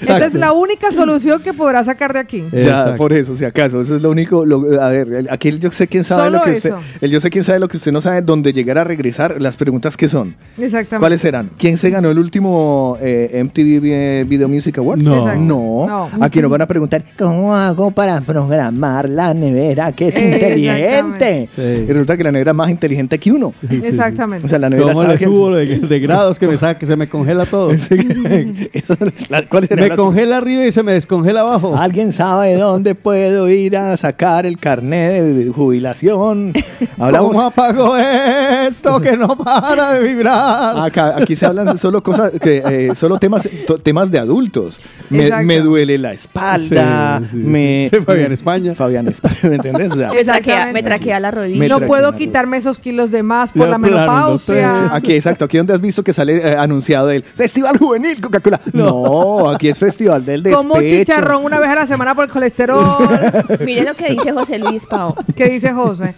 esa 0.08 0.26
es 0.26 0.34
la 0.34 0.52
única 0.52 0.90
solución 0.92 1.42
que 1.42 1.52
podrá 1.52 1.84
sacar 1.84 2.12
de 2.12 2.18
aquí. 2.20 2.44
Ya, 2.52 2.58
Exacto. 2.60 2.96
por 2.96 3.12
eso, 3.12 3.36
si 3.36 3.44
acaso, 3.44 3.80
eso 3.80 3.96
es 3.96 4.02
lo 4.02 4.10
único. 4.10 4.44
lo- 4.44 4.80
a 4.80 4.88
ver, 4.90 5.26
aquí 5.30 5.48
el 5.48 5.60
yo 5.60 5.70
sé 5.72 5.86
quién 5.88 6.04
sabe 6.04 6.24
Solo 6.24 6.38
lo 6.38 6.44
que 6.44 6.50
usted. 6.52 6.70
eso. 6.70 6.78
El 7.00 7.10
yo 7.10 7.20
sé 7.20 7.30
quién 7.30 7.44
sabe 7.44 7.58
lo 7.60 7.68
que 7.68 7.76
usted 7.76 7.92
no 7.92 8.00
sabe, 8.00 8.22
dónde 8.22 8.52
llegar 8.52 8.78
a 8.78 8.84
regresar. 8.84 9.40
Las 9.40 9.56
preguntas 9.56 9.96
que 9.96 10.08
son. 10.08 10.34
Exactamente. 10.58 10.98
¿Cuáles 10.98 11.20
serán? 11.20 11.50
¿Quién 11.58 11.76
se 11.76 11.90
ganó 11.90 12.10
el 12.10 12.18
último 12.18 12.96
eh, 13.00 13.42
MTV 13.44 13.80
Vi- 13.80 14.24
Video 14.28 14.48
Music 14.48 14.78
Awards? 14.78 15.04
No. 15.04 15.26
No. 15.36 15.86
No. 15.86 16.10
Aquí 16.24 16.40
nos 16.40 16.50
van 16.50 16.62
a 16.62 16.66
preguntar, 16.66 17.02
¿cómo 17.18 17.54
hago 17.54 17.90
para 17.90 18.20
programar 18.20 18.72
la 19.08 19.34
nevera 19.34 19.92
que 19.92 20.08
es 20.08 20.16
inteligente? 20.18 21.48
Sí. 21.54 21.62
Y 21.62 21.86
resulta 21.86 22.16
que 22.16 22.24
la 22.24 22.32
nevera 22.32 22.50
es 22.52 22.56
más 22.56 22.70
inteligente 22.70 23.18
que 23.18 23.32
uno. 23.32 23.52
Sí, 23.68 23.80
sí. 23.80 23.86
Exactamente. 23.86 24.46
O 24.46 24.48
sea, 24.48 24.58
la 24.58 24.68
nevera 24.70 24.88
¿Cómo 24.90 25.02
sabe 25.02 25.14
le 25.14 25.18
que- 25.18 25.24
subo 25.26 25.50
de, 25.54 25.66
de 25.78 26.00
grados 26.00 26.38
que 26.38 26.46
me 26.46 26.56
saca, 26.56 26.78
que 26.78 26.86
se 26.86 26.96
me 26.96 27.08
congela 27.08 27.46
todo? 27.46 27.70
Esa 27.70 27.94
es 27.94 29.30
la- 29.30 29.46
¿Cuáles 29.48 29.68
serán 29.68 29.88
Me 29.88 29.96
congela 29.96 30.36
arriba 30.38 30.66
y 30.66 30.72
se 30.72 30.82
me 30.82 30.92
descongela 30.92 31.40
abajo. 31.40 31.76
¿Alguien 31.76 32.12
sabe 32.12 32.54
dónde 32.54 32.94
puedo 32.94 33.48
ir 33.48 33.76
a 33.76 33.96
sacar 33.96 34.46
el 34.46 34.58
carnet 34.58 35.22
de 35.24 35.48
jubilación? 35.50 36.52
Hablamos. 36.98 37.32
¿Cómo 37.32 37.42
apago 37.46 37.96
esto 37.96 39.00
que 39.00 39.16
no 39.16 39.36
para 39.36 39.94
de 39.94 40.02
vibrar? 40.02 40.78
Acá, 40.78 41.14
aquí 41.16 41.36
se 41.36 41.46
hablan 41.46 41.76
solo 41.78 42.02
cosas, 42.02 42.32
que, 42.40 42.62
eh, 42.66 42.94
solo 42.94 43.18
temas, 43.18 43.48
temas 43.82 44.10
de 44.10 44.18
adultos. 44.18 44.80
Me, 45.10 45.30
me 45.44 45.60
duele 45.60 45.98
la 45.98 46.12
espalda. 46.12 47.20
Sí, 47.22 47.28
sí, 47.30 47.36
me, 47.36 47.88
sí. 47.90 47.96
Fabián 48.04 48.28
me- 48.28 48.34
España. 48.34 48.74
Fabián 48.76 49.08
España, 49.08 49.34
¿me 49.44 49.56
entiendes? 49.56 49.92
O 49.92 49.96
sea, 49.96 50.08
Me 50.08 50.22
traquea, 50.24 50.36
Exactamente. 50.38 50.72
me 50.72 50.82
traquea 50.82 51.20
la 51.20 51.30
rodilla. 51.30 51.58
Me 51.58 51.68
no 51.68 51.78
traquea 51.78 51.88
puedo 51.88 52.12
quitarme 52.12 52.56
esos 52.58 52.78
kilos 52.78 53.10
de 53.10 53.22
más 53.22 53.50
por 53.52 53.68
la 53.68 53.78
no 53.78 53.80
menopausia. 53.80 54.94
Aquí, 54.94 55.14
exacto, 55.14 55.44
aquí 55.46 55.56
donde 55.56 55.72
has 55.74 55.80
visto 55.80 56.04
que 56.04 56.12
sale 56.12 56.36
eh, 56.36 56.56
anunciado 56.56 57.10
el 57.10 57.22
Festival 57.24 57.78
Juvenil 57.78 58.20
Coca-Cola. 58.20 58.60
No. 58.72 59.50
aquí 59.50 59.68
es 59.68 59.78
Festival 59.78 60.24
del 60.24 60.42
Despecho. 60.42 60.62
Como 60.62 60.74
un 60.74 60.86
chicharrón 60.86 61.44
una 61.44 61.58
vez 61.58 61.68
a 61.70 61.74
la 61.74 61.86
semana 61.86 62.14
por 62.14 62.24
el 62.24 62.30
colesterol. 62.30 62.84
Mire 63.64 63.84
lo 63.84 63.94
que 63.94 64.10
dice 64.10 64.32
José 64.32 64.58
Luis 64.58 64.86
Pau. 64.86 65.14
¿Qué 65.34 65.48
dice 65.48 65.72
José? 65.72 66.14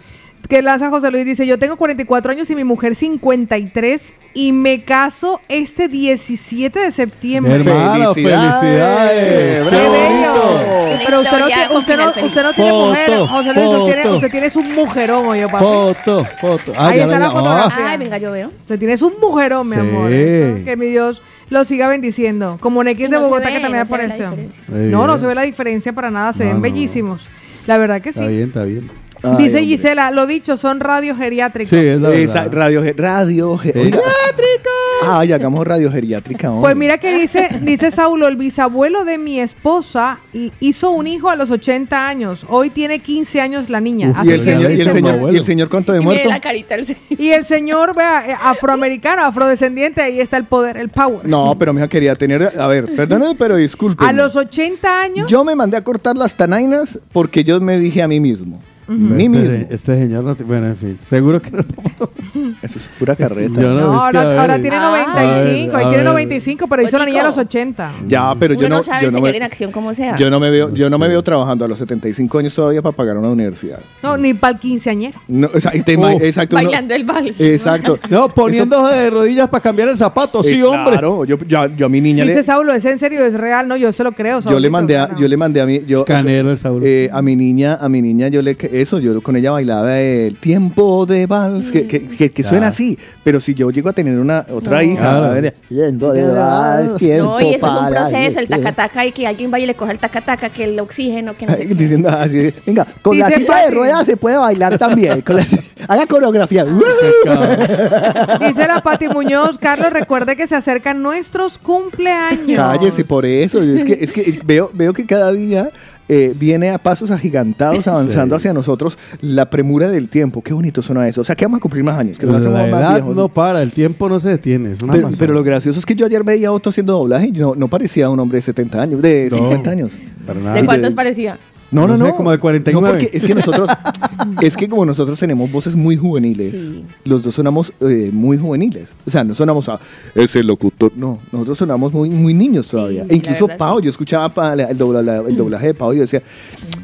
Que 0.49 0.63
lanza 0.63 0.89
José 0.89 1.11
Luis 1.11 1.25
dice, 1.25 1.45
yo 1.45 1.59
tengo 1.59 1.77
44 1.77 2.31
años 2.31 2.49
y 2.49 2.55
mi 2.55 2.63
mujer 2.63 2.95
53 2.95 4.13
y 4.33 4.51
me 4.51 4.83
caso 4.83 5.41
este 5.47 5.87
17 5.87 6.79
de 6.79 6.91
septiembre. 6.91 7.53
Hermano, 7.55 8.13
felicidades. 8.15 9.69
¡Bravo! 9.69 9.69
¡Qué 9.69 9.89
bello! 9.89 10.89
Una 10.89 10.99
Pero 11.05 11.21
usted 11.21 11.39
no, 11.39 11.45
tiene, 11.47 11.63
usted, 11.77 11.97
no, 11.97 12.09
usted 12.09 12.43
no 12.43 12.53
tiene 12.53 12.71
Foto, 12.71 12.87
mujer, 12.87 13.09
José 13.27 13.53
Luis, 13.53 13.67
usted 13.67 13.93
tiene, 14.01 14.09
usted 14.15 14.31
tiene 14.31 14.49
su 14.49 14.63
mujerón, 14.63 15.27
oye, 15.27 15.47
papi. 15.47 15.63
Foto, 15.63 16.25
foto. 16.25 16.71
Ah, 16.75 16.87
Ahí 16.89 16.97
ya 16.97 17.03
está 17.03 17.19
la 17.19 17.27
venga. 17.27 17.27
Ah, 17.27 17.31
fotografía. 17.43 17.89
Ay, 17.91 17.97
venga, 17.99 18.17
yo 18.17 18.31
veo. 18.31 18.47
Usted 18.61 18.79
tiene 18.79 18.97
su 18.97 19.11
mujerón, 19.21 19.67
mi 19.69 19.75
Sí. 19.75 19.79
amor. 19.79 20.11
Eso, 20.11 20.65
Que 20.65 20.75
mi 20.77 20.87
Dios 20.87 21.21
lo 21.51 21.63
siga 21.65 21.87
bendiciendo. 21.87 22.57
Como 22.59 22.83
Nex 22.83 22.99
de 22.99 23.09
no 23.09 23.21
Bogotá, 23.21 23.49
ve, 23.49 23.53
que 23.55 23.59
también 23.59 23.83
no 23.87 23.89
la 23.89 23.95
apareció. 23.95 24.33
No, 24.67 25.05
no 25.05 25.19
se 25.19 25.27
ve 25.27 25.35
la 25.35 25.43
diferencia 25.43 25.93
para 25.93 26.09
nada, 26.09 26.33
se 26.33 26.43
No, 26.43 26.49
ven 26.49 26.55
no. 26.57 26.61
bellísimos. 26.63 27.27
La 27.67 27.77
verdad 27.77 28.01
que 28.01 28.13
sí. 28.13 28.19
Está 28.19 28.31
bien, 28.31 28.47
está 28.47 28.63
bien. 28.63 28.89
Dice 29.21 29.57
hombre. 29.57 29.65
Gisela, 29.65 30.11
lo 30.11 30.25
dicho, 30.25 30.55
son 30.57 30.79
radio 30.79 31.15
geriátricos. 31.15 31.69
Sí, 31.69 31.75
es 31.77 31.99
la 31.99 32.13
Esa, 32.13 32.43
verdad. 32.43 32.57
radio, 32.57 32.83
radio 32.95 33.57
Geriátrica. 33.57 34.69
Ay, 35.05 35.31
hagamos 35.31 35.65
radio 35.65 35.91
geriátrica. 35.91 36.49
hombre. 36.51 36.61
Pues 36.61 36.75
mira 36.75 36.97
que 36.97 37.17
dice, 37.17 37.47
dice 37.61 37.89
Saulo, 37.91 38.27
el 38.27 38.35
bisabuelo 38.35 39.05
de 39.05 39.17
mi 39.17 39.39
esposa 39.39 40.19
hizo 40.59 40.91
un 40.91 41.07
hijo 41.07 41.29
a 41.29 41.35
los 41.35 41.51
80 41.51 42.07
años. 42.07 42.45
Hoy 42.49 42.69
tiene 42.69 42.99
15 42.99 43.39
años 43.41 43.69
la 43.69 43.79
niña. 43.79 44.09
Uf, 44.11 44.25
¿Y 44.25 44.31
el, 44.31 44.41
señor, 44.41 44.71
y, 44.71 44.81
el 44.81 44.89
señor, 44.89 45.33
¿Y 45.33 45.37
el 45.37 45.43
señor 45.43 45.69
cuánto 45.69 45.93
de 45.93 46.01
muerto? 46.01 46.27
la 46.29 46.39
carita 46.39 46.75
señor. 46.85 46.97
Y 47.09 47.29
el 47.29 47.45
señor, 47.45 47.95
vea, 47.95 48.29
eh, 48.29 48.35
afroamericano, 48.41 49.23
afrodescendiente, 49.23 50.01
ahí 50.01 50.19
está 50.19 50.37
el 50.37 50.45
poder, 50.45 50.77
el 50.77 50.89
power. 50.89 51.27
No, 51.27 51.55
pero 51.57 51.73
mi 51.73 51.79
hija 51.79 51.87
quería 51.87 52.15
tener. 52.15 52.59
A 52.59 52.67
ver, 52.67 52.93
perdóneme, 52.93 53.35
pero 53.35 53.55
disculpe. 53.55 54.03
A 54.05 54.11
los 54.11 54.35
80 54.35 55.01
años. 55.01 55.27
Yo 55.31 55.43
me 55.43 55.55
mandé 55.55 55.77
a 55.77 55.83
cortar 55.83 56.17
las 56.17 56.35
tanainas 56.35 56.99
porque 57.13 57.43
yo 57.43 57.59
me 57.61 57.77
dije 57.79 58.01
a 58.01 58.07
mí 58.07 58.19
mismo. 58.19 58.61
Mí 58.89 59.25
este, 59.25 59.29
mismo. 59.29 59.67
este 59.69 59.95
señor 59.97 60.23
no 60.23 60.35
te- 60.35 60.43
Bueno, 60.43 60.67
en 60.67 60.75
fin. 60.77 60.99
Seguro 61.07 61.41
que 61.41 61.51
no. 61.51 61.59
Eso 62.61 62.77
es 62.79 62.89
pura 62.99 63.15
carreta. 63.15 63.61
Yo 63.61 63.73
no- 63.73 63.93
No, 63.93 64.05
es 64.05 64.11
que, 64.11 64.17
ahora, 64.17 64.59
tiene 64.59 64.75
Ah. 64.77 64.89
95, 64.89 65.75
a 65.75 65.79
ahí 65.79 65.83
tiene 65.85 65.95
a 65.95 65.97
ver. 65.97 66.05
95, 66.05 66.67
pero 66.67 66.81
hizo 66.83 66.97
la 66.97 67.05
niña 67.05 67.21
a 67.21 67.25
los 67.25 67.35
Botico. 67.35 67.49
80. 67.49 67.91
Ya, 68.07 68.35
pero 68.39 68.53
Uno 68.53 68.61
yo 68.63 68.69
no. 68.69 68.77
no 68.77 68.83
sabe 68.83 69.01
yo 69.03 69.07
el 69.09 69.13
señor 69.13 69.31
me- 69.31 69.37
en 69.37 69.43
acción 69.43 69.71
cómo 69.71 69.93
sea. 69.93 70.15
Yo 70.17 70.29
no 70.29 70.39
me 70.39 70.49
veo, 70.49 70.73
yo 70.73 70.89
no 70.89 70.97
me 70.97 71.05
Sí. 71.05 71.09
veo 71.11 71.23
trabajando 71.23 71.65
a 71.65 71.67
los 71.67 71.77
75 71.79 72.39
años 72.39 72.53
todavía 72.55 72.81
para 72.81 72.95
pagar 72.95 73.17
una 73.17 73.29
universidad. 73.29 73.79
No, 74.03 74.17
ni 74.17 74.33
para 74.33 74.53
el 74.53 74.59
quinceañero. 74.59 75.19
No, 75.27 75.49
o 75.53 75.59
sea, 75.59 75.71
te 75.71 75.95
Oh. 75.97 76.19
exacto. 76.21 76.55
no- 76.57 76.63
Bailando 76.63 76.93
el 76.95 77.03
vals. 77.03 77.39
exacto. 77.39 77.99
No, 78.09 78.29
poniéndose 78.29 78.95
de 78.95 79.09
rodillas 79.09 79.47
para 79.49 79.61
cambiar 79.61 79.89
el 79.89 79.97
zapato. 79.97 80.41
Sí, 80.43 80.59
Eh, 80.59 80.63
hombre. 80.63 80.93
Claro, 80.93 81.25
yo, 81.25 81.37
yo, 81.45 81.67
yo 81.67 81.85
a 81.85 81.89
mi 81.89 82.01
niña 82.01 82.23
Dice 82.23 82.37
le, 82.37 82.43
Saulo, 82.43 82.73
¿es 82.73 82.85
en 82.85 82.97
serio? 82.99 83.23
¿Es 83.25 83.33
real? 83.33 83.67
No, 83.67 83.75
yo 83.77 83.91
se 83.93 84.03
lo 84.03 84.11
creo. 84.13 84.41
yo 84.41 84.59
le 84.59 84.69
mandé 84.69 84.97
a, 84.97 85.15
yo 85.17 85.27
le 85.27 85.37
mandé 85.37 85.61
a 85.61 85.65
mi, 85.65 85.81
yo, 85.85 86.05
Canero 86.05 86.51
el 86.51 86.57
Saulo. 86.57 86.85
eh, 86.85 87.09
a 87.11 87.21
mi 87.21 87.35
niña, 87.35 87.77
a 87.79 87.89
mi 87.89 88.01
niña 88.01 88.27
yo 88.29 88.41
le 88.41 88.55
eso, 88.79 88.99
yo 88.99 89.21
con 89.21 89.35
ella 89.35 89.51
bailaba 89.51 89.99
el 89.99 90.35
tiempo 90.37 91.05
de 91.05 91.25
vals, 91.27 91.71
que, 91.71 91.87
que, 91.87 92.07
que- 92.07 92.31
que 92.31 92.43
suena 92.43 92.67
así, 92.67 92.97
pero 93.23 93.39
si 93.39 93.53
yo 93.53 93.69
llego 93.71 93.89
a 93.89 93.93
tener 93.93 94.17
una 94.19 94.45
otra 94.51 94.77
No. 94.77 94.81
hija, 94.83 94.99
Claro. 95.01 95.25
a 95.25 95.33
ver, 95.33 95.55
tiempo 95.67 96.11
de 96.13 96.27
vals, 96.31 96.97
tiempo 96.97 97.25
No, 97.31 97.41
y 97.41 97.53
eso 97.55 97.67
es 97.67 97.81
un 97.81 97.89
proceso, 97.89 98.39
el 98.39 98.47
tacataca 98.47 99.05
y 99.05 99.11
que 99.11 99.27
alguien 99.27 99.51
vaya 99.51 99.63
y 99.63 99.67
le 99.67 99.75
coja 99.75 99.91
el 99.91 99.99
tacataca, 99.99 100.49
que 100.49 100.63
el 100.63 100.79
oxígeno, 100.79 101.35
que 101.37 101.45
no 101.45 101.53
Ay. 101.57 101.67
Diciendo 101.67 102.09
así, 102.09 102.53
venga, 102.65 102.85
con 103.01 103.17
la 103.19 103.29
silla 103.29 103.65
de 103.65 103.71
ruedas 103.71 104.05
se 104.05 104.17
puede 104.17 104.37
bailar 104.37 104.77
también. 104.77 105.21
con 105.21 105.35
la- 105.37 105.45
haga 105.87 106.05
coreografía. 106.07 106.65
Dice 108.39 108.67
la 108.67 108.81
Pati 108.83 109.07
Muñoz, 109.07 109.57
Carlos, 109.57 109.91
recuerde 109.91 110.35
que 110.35 110.47
se 110.47 110.55
acercan 110.55 111.01
nuestros 111.01 111.57
cumpleaños. 111.57 112.57
Cállese 112.57 113.03
por 113.05 113.25
eso. 113.25 113.61
Es 113.61 113.83
que, 113.83 113.97
es 114.01 114.11
que 114.11 114.39
veo, 114.45 114.69
veo 114.73 114.93
que 114.93 115.05
cada 115.05 115.31
día 115.31 115.69
eh, 116.09 116.33
viene 116.37 116.71
a 116.71 116.79
pasos 116.79 117.11
agigantados 117.11 117.87
avanzando 117.87 118.35
Sí. 118.35 118.39
hacia 118.39 118.53
nosotros 118.53 118.97
la 119.21 119.49
premura 119.49 119.87
del 119.89 120.09
tiempo. 120.09 120.41
Qué 120.41 120.53
bonito 120.53 120.81
suena 120.81 121.07
eso. 121.07 121.21
O 121.21 121.23
sea, 121.23 121.35
que 121.35 121.45
vamos 121.45 121.59
a 121.59 121.61
cumplir 121.61 121.83
más 121.83 121.97
años, 121.97 122.17
que 122.17 122.25
nos 122.25 122.33
la 122.33 122.39
hacemos 122.39 122.59
más 122.71 122.81
edad 122.81 122.95
viejos. 122.95 123.15
no 123.15 123.29
para, 123.29 123.61
el 123.61 123.71
tiempo 123.71 124.09
no 124.09 124.19
se 124.19 124.29
detiene. 124.29 124.71
Es 124.73 124.81
una 124.81 124.93
pero, 124.93 125.09
pero 125.17 125.33
lo 125.33 125.43
gracioso 125.43 125.79
es 125.79 125.85
que 125.85 125.95
yo 125.95 126.05
ayer 126.07 126.23
veía 126.23 126.49
a 126.49 126.51
Otto 126.51 126.71
haciendo 126.71 126.93
doblaje 126.93 127.27
y 127.27 127.31
no, 127.31 127.53
no 127.55 127.67
parecía 127.69 128.09
un 128.09 128.19
hombre 128.19 128.39
de 128.39 128.41
70 128.41 128.81
años, 128.81 129.01
de 129.01 129.29
No. 129.31 129.37
50 129.37 129.69
años. 129.69 129.93
Para 130.25 130.39
nada. 130.39 130.55
¿De 130.55 130.65
cuántos 130.65 130.93
parecía? 130.93 131.37
No, 131.71 131.87
no, 131.87 131.97
No 131.97 132.07
no. 132.07 132.15
como 132.15 132.31
de 132.31 132.39
49. 132.39 132.81
No, 132.87 132.91
porque 132.93 133.09
es 133.15 133.23
que 133.23 133.35
nosotros, 133.35 133.69
es 134.41 134.57
que 134.57 134.67
como 134.67 134.85
nosotros 134.85 135.19
tenemos 135.19 135.51
voces 135.51 135.75
muy 135.75 135.95
juveniles, 135.97 136.51
Sí. 136.53 136.83
los 137.05 137.21
dos 137.23 137.35
sonamos 137.35 137.71
eh, 137.81 138.09
muy 138.11 138.37
juveniles. 138.37 138.93
O 139.05 139.11
sea, 139.11 139.23
no 139.23 139.35
sonamos 139.35 139.69
a 139.69 139.79
ese 140.15 140.43
locutor, 140.43 140.91
no, 140.95 141.19
nosotros 141.31 141.57
sonamos 141.59 141.93
muy, 141.93 142.09
muy 142.09 142.33
niños 142.33 142.67
todavía. 142.67 143.03
Sí, 143.03 143.09
e 143.11 143.15
incluso 143.17 143.47
Pau, 143.57 143.79
yo 143.81 143.89
escuchaba 143.89 144.29
pa- 144.29 144.55
la- 144.55 144.63
el, 144.71 144.77
dobla- 144.77 145.03
la- 145.03 145.19
el 145.29 145.35
doblaje 145.37 145.67
de 145.67 145.73
Pau 145.75 145.93
y 145.93 145.97
yo 145.97 146.01
decía, 146.01 146.23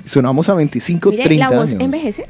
sonamos 0.04 0.48
a 0.50 0.54
25, 0.56 1.10
Mire, 1.10 1.24
30 1.24 1.50
la 1.50 1.58
voz 1.58 1.70
años. 1.72 1.82
envejece. 1.82 2.26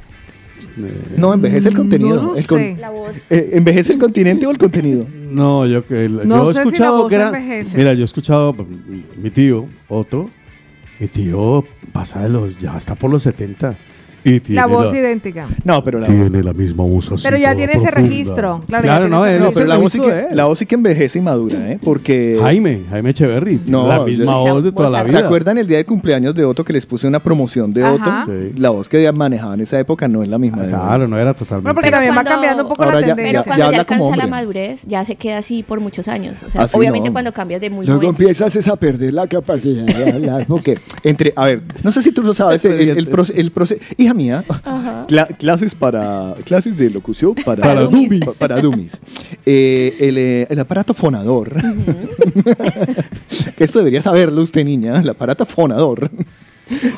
No, 1.18 1.34
envejece 1.34 1.70
el 1.70 1.76
contenido. 1.76 2.16
No 2.18 2.24
lo 2.32 2.36
el 2.38 2.48
con- 2.48 2.60
sé. 2.60 2.78
La 2.80 2.90
voz. 2.90 3.12
eh, 3.30 3.50
¿Envejece 3.54 3.94
el 3.94 4.00
continente 4.00 4.46
o 4.46 4.52
el 4.52 4.58
contenido? 4.58 5.06
No, 5.30 5.66
yo, 5.66 5.86
que- 5.86 6.10
No 6.10 6.46
yo 6.46 6.52
he 6.52 6.54
si 6.54 6.60
escuchado 6.60 7.04
voz 7.04 7.12
gran- 7.12 7.34
envejece. 7.36 7.78
Mira, 7.78 7.94
yo 7.94 8.02
he 8.02 8.06
escuchado 8.06 8.54
mm, 8.54 9.22
mi 9.22 9.30
tío, 9.30 9.68
Otto. 9.88 10.30
Mi 11.00 11.08
tío 11.08 11.66
pasa 11.92 12.22
de 12.22 12.30
los, 12.30 12.58
ya 12.58 12.78
está 12.78 12.96
por 12.96 13.12
los 13.12 13.24
70. 13.24 13.76
Y 14.26 14.40
tiene 14.40 14.60
La 14.62 14.66
voz 14.68 14.92
la, 14.92 14.98
idéntica. 15.00 15.48
No, 15.64 15.84
pero 15.84 16.00
la, 16.00 16.08
tiene 16.08 16.42
la 16.44 16.52
misma 16.52 16.84
voz 16.84 17.12
así 17.12 17.24
Pero 17.24 17.38
ya 17.38 17.56
tiene 17.56 17.74
ese 17.74 17.92
registro. 17.92 18.62
Claro, 18.68 19.08
no, 19.08 19.22
pero 19.54 19.66
la 19.68 19.78
voz, 19.78 19.92
sí 19.92 20.00
que, 20.00 20.10
él. 20.10 20.26
la 20.32 20.46
voz 20.46 20.60
sí 20.60 20.66
que 20.66 20.76
envejece 20.76 21.20
y 21.20 21.22
madura, 21.22 21.72
¿eh? 21.72 21.80
Porque... 21.84 22.40
Jaime, 22.42 22.82
Jaime 22.90 23.12
Echeverry, 23.12 23.62
No, 23.68 23.88
la 23.88 24.04
misma 24.04 24.36
voz 24.38 24.64
de 24.64 24.72
toda 24.72 24.90
la 24.90 25.04
vida. 25.04 25.20
¿Se 25.20 25.26
acuerdan 25.26 25.58
el 25.60 25.68
día 25.68 25.78
de 25.78 25.86
cumpleaños 25.86 26.34
de 26.34 26.44
Otto 26.44 26.64
que 26.66 26.74
les 26.74 26.86
puse 26.86 27.08
una 27.08 27.20
promoción 27.20 27.72
de 27.72 27.84
Ajá. 27.84 28.24
Otto? 28.24 28.32
Sí. 28.32 28.60
La 28.60 28.72
voz 28.72 28.90
que 28.90 29.12
manejaba 29.12 29.54
en 29.54 29.62
esa 29.62 29.80
época 29.80 30.08
no 30.08 30.24
es 30.24 30.30
la 30.30 30.38
misma. 30.38 30.64
Ah, 30.64 30.68
Claro, 30.70 31.08
no 31.08 31.18
era 31.20 31.34
totalmente. 31.34 31.64
Bueno, 31.64 31.76
porque 31.76 31.92
también 31.92 32.18
va 32.18 32.24
cambiando 32.24 32.64
un 32.64 32.70
poco 32.70 32.84
Ahora 32.84 33.02
la 33.02 33.08
ya- 33.08 33.16
tendencia. 33.16 33.44
Pero 33.44 33.56
cuando 33.56 33.72
ya, 33.72 33.80
alcanza 33.80 34.16
la 34.16 34.28
madurez, 34.28 34.84
ya 34.88 35.06
se 35.06 35.16
queda 35.16 35.38
así 35.38 35.64
por 35.64 35.80
muchos 35.80 36.08
años. 36.08 36.38
O 36.46 36.52
sea, 36.52 36.64
Así 36.64 36.78
obviamente 36.78 37.10
no. 37.10 37.14
cuando 37.14 37.32
cambias 37.32 37.62
de 37.62 37.70
muy 37.70 37.86
Luego 37.86 38.10
empiezas 38.10 38.56
es 38.56 38.68
a 38.68 38.76
perder 38.76 39.14
la 39.14 39.28
capacidad 39.28 39.84
de 39.86 40.12
hablar. 40.12 40.46
Porque 40.48 40.80
entre, 41.04 41.34
a 41.36 41.46
ver, 41.46 41.62
no 41.84 41.92
sé 41.92 42.02
si 42.02 42.12
tú 42.12 42.24
lo 42.24 42.34
sabes, 42.34 42.66
el, 42.66 42.90
el, 42.90 43.08
cla- 45.08 45.36
clases 45.38 45.76
para, 45.76 46.36
clases 46.46 46.78
de 46.78 46.90
locución 46.90 47.36
para, 47.36 47.62
Para 47.62 47.82
dummies. 47.84 48.26
pa- 48.26 48.34
para 48.34 48.62
dummies. 48.62 49.02
Eh, 49.46 49.96
el, 50.00 50.18
eh, 50.18 50.48
el 50.50 50.60
aparato 50.60 50.94
fonador, 50.94 51.52
que 53.58 53.64
esto 53.64 53.80
debería 53.80 54.02
saberlo 54.02 54.42
usted, 54.42 54.64
niña, 54.66 55.00
el 55.00 55.10
aparato 55.10 55.46
fonador. 55.46 56.10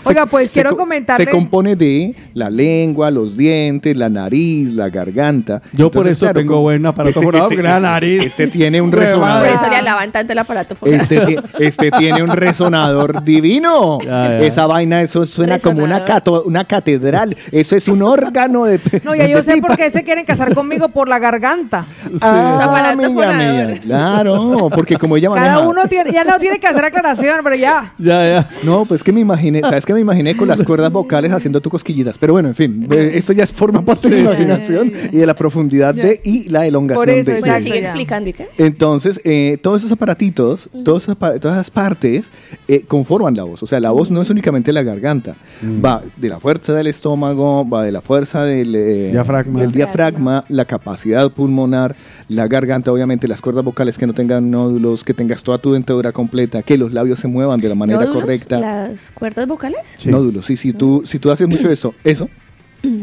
Oiga, 0.05 0.25
pues 0.25 0.51
quiero 0.51 0.71
co- 0.71 0.77
comentarle- 0.85 1.25
Se 1.25 1.29
compone 1.31 1.75
de 1.75 2.15
la 2.33 2.49
lengua, 2.49 3.11
los 3.11 3.35
dientes, 3.37 3.95
la 3.97 4.09
nariz, 4.09 4.69
la 4.69 4.89
garganta. 4.89 5.61
Yo 5.73 5.91
por 5.91 6.07
eso 6.07 6.31
tengo 6.33 6.61
buen 6.61 6.85
aparato 6.85 7.21
fonador, 7.21 7.49
porque 7.49 7.63
la 7.63 7.79
nariz. 7.79 8.23
Este 8.23 8.47
tiene 8.47 8.81
un 8.81 8.89
Huevada. 8.93 9.07
Por 9.13 9.21
resonador. 9.43 9.47
eso 9.47 9.69
le 9.69 9.75
alaban 9.75 10.11
tanto 10.11 10.33
el 10.33 10.39
aparato 10.39 10.75
fonador. 10.75 11.01
Este, 11.01 11.39
este 11.59 11.91
tiene 11.91 12.23
un 12.23 12.29
resonador 12.29 13.23
divino. 13.23 13.99
Ya, 14.01 14.07
ya. 14.07 14.39
Esa 14.41 14.67
vaina, 14.67 15.01
eso 15.01 15.25
suena 15.25 15.59
como 15.59 15.83
una, 15.83 15.99
Resonador. 15.99 16.07
cato- 16.07 16.43
una 16.45 16.65
catedral. 16.65 17.35
Eso 17.51 17.75
es 17.75 17.87
un 17.87 18.01
órgano 18.01 18.65
de. 18.65 18.79
No, 19.03 19.15
ya 19.15 19.27
yo 19.27 19.43
sé 19.43 19.53
pipa. 19.55 19.67
por 19.67 19.77
qué 19.77 19.89
se 19.89 20.03
quieren 20.03 20.25
casar 20.25 20.53
conmigo 20.55 20.89
por 20.89 21.07
la 21.09 21.19
garganta. 21.19 21.85
Ah, 22.21 22.61
Aparato 22.63 23.03
amiga 23.05 23.33
mía. 23.33 23.79
Claro, 23.81 24.69
porque 24.73 24.95
como 24.97 25.17
ella 25.17 25.29
maneja. 25.29 25.55
Cada 25.55 25.67
uno 25.67 25.87
tiene, 25.87 26.11
ya 26.11 26.23
no 26.23 26.39
tiene 26.39 26.59
que 26.59 26.67
hacer 26.67 26.83
aclaración, 26.85 27.39
pero 27.43 27.55
ya. 27.55 27.93
Ya, 27.97 28.25
ya. 28.27 28.49
No, 28.63 28.85
pues 28.85 29.03
que 29.03 29.11
me 29.11 29.19
imaginé, 29.21 29.56
¿sabes 29.63 29.85
qué 29.85 29.93
me 29.93 29.99
imaginé 29.99 30.35
con 30.37 30.47
las 30.47 30.63
cuerdas 30.63 30.91
vocales 30.91 31.31
haciendo 31.31 31.61
tu 31.61 31.69
cosquillitas? 31.69 32.17
Pero 32.17 32.33
bueno, 32.33 32.49
en 32.49 32.55
fin, 32.55 32.87
esto 32.91 33.33
ya 33.33 33.43
es- 33.43 33.53
forma 33.53 33.83
parte 33.83 34.09
de 34.09 34.23
la 34.23 34.31
Sí, 34.31 34.37
sí. 34.37 34.43
imaginación 34.43 34.91
y 35.11 35.17
de 35.17 35.25
la 35.25 35.35
profundidad 35.35 35.93
de 35.95 36.21
y 36.23 36.49
la 36.49 36.65
elongación 36.65 37.05
Por 37.05 37.09
eso, 37.13 37.31
de. 37.31 37.39
Bueno, 37.39 37.59
sigue 37.59 37.79
explicando, 37.79 38.29
¿y 38.29 38.33
qué? 38.33 38.47
Entonces, 38.57 39.21
eh, 39.23 39.57
todos 39.61 39.79
esos 39.79 39.91
aparatitos, 39.91 40.69
todos 40.83 41.03
esos 41.03 41.15
apa- 41.15 41.39
todas 41.39 41.57
esas 41.57 41.71
partes 41.71 42.31
eh, 42.67 42.83
conforman 42.87 43.35
la 43.35 43.43
voz. 43.43 43.63
O 43.63 43.67
sea, 43.67 43.79
la 43.79 43.91
voz 43.91 44.11
no 44.11 44.21
es 44.21 44.29
únicamente 44.29 44.71
la 44.73 44.83
garganta. 44.83 45.35
Va 45.83 46.03
de 46.15 46.29
la 46.29 46.39
fuerza 46.39 46.73
del 46.73 46.87
estómago, 46.87 47.67
va 47.67 47.83
de 47.83 47.91
la 47.91 48.01
fuerza 48.01 48.43
del 48.43 48.75
eh, 48.75 49.09
Diafragma. 49.11 49.61
del 49.61 49.71
diafragma, 49.71 50.45
la 50.49 50.65
capacidad 50.65 51.31
pulmonar, 51.31 51.95
la 52.29 52.47
garganta, 52.47 52.91
obviamente, 52.91 53.27
las 53.27 53.41
cuerdas 53.41 53.63
vocales 53.63 53.97
que 53.97 54.05
no 54.05 54.13
tengan 54.13 54.51
nódulos, 54.51 55.03
que 55.03 55.13
tengas 55.13 55.43
toda 55.43 55.57
tu 55.59 55.73
dentadura 55.73 56.11
completa, 56.11 56.61
que 56.61 56.77
los 56.77 56.91
labios 56.93 57.19
se 57.19 57.27
muevan 57.27 57.59
de 57.59 57.69
la 57.69 57.75
manera 57.75 57.99
¿Nódulos? 57.99 58.21
correcta. 58.21 58.59
¿Las 58.59 59.11
cuerdas 59.11 59.47
vocales? 59.47 59.79
Sí. 59.97 60.09
Nódulos, 60.09 60.45
sí, 60.45 60.57
si 60.57 60.73
tú, 60.73 61.03
si 61.05 61.19
tú 61.19 61.31
haces 61.31 61.47
mucho 61.47 61.69
eso, 61.71 61.93
eso, 62.03 62.29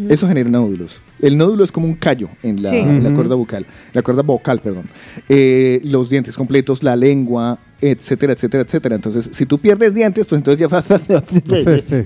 eso 0.08 0.28
genera 0.28 0.50
nódulos. 0.50 1.00
El 1.20 1.38
nódulo 1.38 1.64
es 1.64 1.72
como 1.72 1.86
un 1.86 1.94
callo 1.94 2.28
en 2.42 2.62
la, 2.62 2.70
Sí. 2.70 2.76
en 2.76 3.02
la 3.02 3.08
Ujú. 3.08 3.16
cuerda 3.16 3.34
vocal, 3.34 3.66
la 3.94 4.02
cuerda 4.02 4.22
vocal, 4.22 4.60
perdón. 4.60 4.84
Eh, 5.28 5.80
los 5.84 6.10
dientes 6.10 6.36
completos, 6.36 6.82
la 6.82 6.94
lengua, 6.96 7.58
etcétera, 7.90 8.32
etcétera, 8.32 8.62
etcétera. 8.64 8.94
Entonces, 8.96 9.28
si 9.32 9.46
tú 9.46 9.58
pierdes 9.58 9.94
dientes, 9.94 10.26
pues 10.26 10.38
entonces 10.40 10.58
ya 10.60 10.68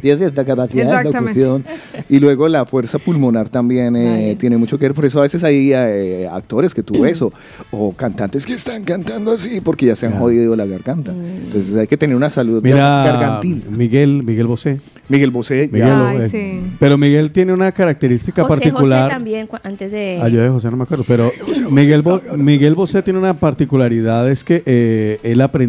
pierdes 0.01 0.35
la 0.37 0.45
capacidad 0.45 1.03
de 1.03 1.11
locución. 1.13 1.65
Y 2.09 2.19
luego 2.19 2.49
la 2.49 2.65
fuerza 2.67 2.99
pulmonar 2.99 3.49
también 3.49 3.97
eh, 3.97 4.37
tiene 4.39 4.57
mucho 4.57 4.79
que 4.79 4.87
ver. 4.87 4.95
Por 4.95 5.05
eso 5.05 5.19
a 5.19 5.23
veces 5.23 5.45
hay 5.45 5.73
eh, 5.73 6.29
actores 6.31 6.75
que 6.75 6.83
tú 6.83 7.01
ves 7.03 7.21
o, 7.23 7.33
o 7.71 7.93
cantantes 7.93 8.47
que 8.47 8.55
están 8.55 8.85
cantando 8.85 9.33
así 9.33 9.61
porque 9.61 9.87
ya 9.87 9.97
se 9.97 10.07
han 10.07 10.13
Ya. 10.13 10.19
jodido 10.19 10.57
la 10.57 10.67
garganta. 10.67 11.13
Entonces 11.13 11.75
hay 11.77 11.87
que 11.87 11.97
tener 11.97 12.17
una 12.17 12.31
salud 12.31 12.63
Mira, 12.63 13.05
gargantil. 13.05 13.63
Miguel, 13.71 14.23
Miguel 14.23 14.47
Bosé. 14.47 14.81
Miguel 15.11 15.31
Bosé, 15.31 15.71
Miguel, 15.73 15.89
Ay, 15.91 16.19
eh, 16.21 16.29
sí. 16.29 16.61
Pero 16.79 16.99
Miguel 16.99 17.31
tiene 17.31 17.55
una 17.55 17.73
característica 17.73 18.43
José 18.43 18.61
particular. 18.61 19.05
José 19.05 19.15
también, 19.15 19.49
antes 19.63 19.91
de... 19.91 20.19
Ah, 20.23 20.29
yo 20.29 20.43
de 20.43 20.51
José 20.51 20.71
no 20.71 20.77
me 20.77 20.83
acuerdo, 20.83 21.05
pero 21.09 21.33
Miguel, 21.71 22.03
Bo- 22.03 22.21
Miguel 22.37 22.75
Bosé 22.75 23.03
tiene 23.03 23.19
una 23.19 23.33
particularidad, 23.41 24.31
es 24.31 24.45
que 24.45 24.63
eh, 24.67 25.19
él 25.23 25.41
aprendió 25.41 25.68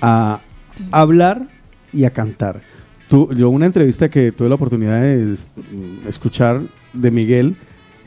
a 0.00 0.40
hablar 0.90 1.42
y 1.92 2.04
a 2.04 2.10
cantar. 2.10 2.60
Tú, 3.08 3.32
yo 3.34 3.48
una 3.50 3.66
entrevista 3.66 4.08
que 4.08 4.32
tuve 4.32 4.48
la 4.48 4.54
oportunidad 4.56 5.00
de 5.00 5.34
es- 5.34 5.48
escuchar 6.08 6.62
de 6.92 7.10
Miguel, 7.10 7.56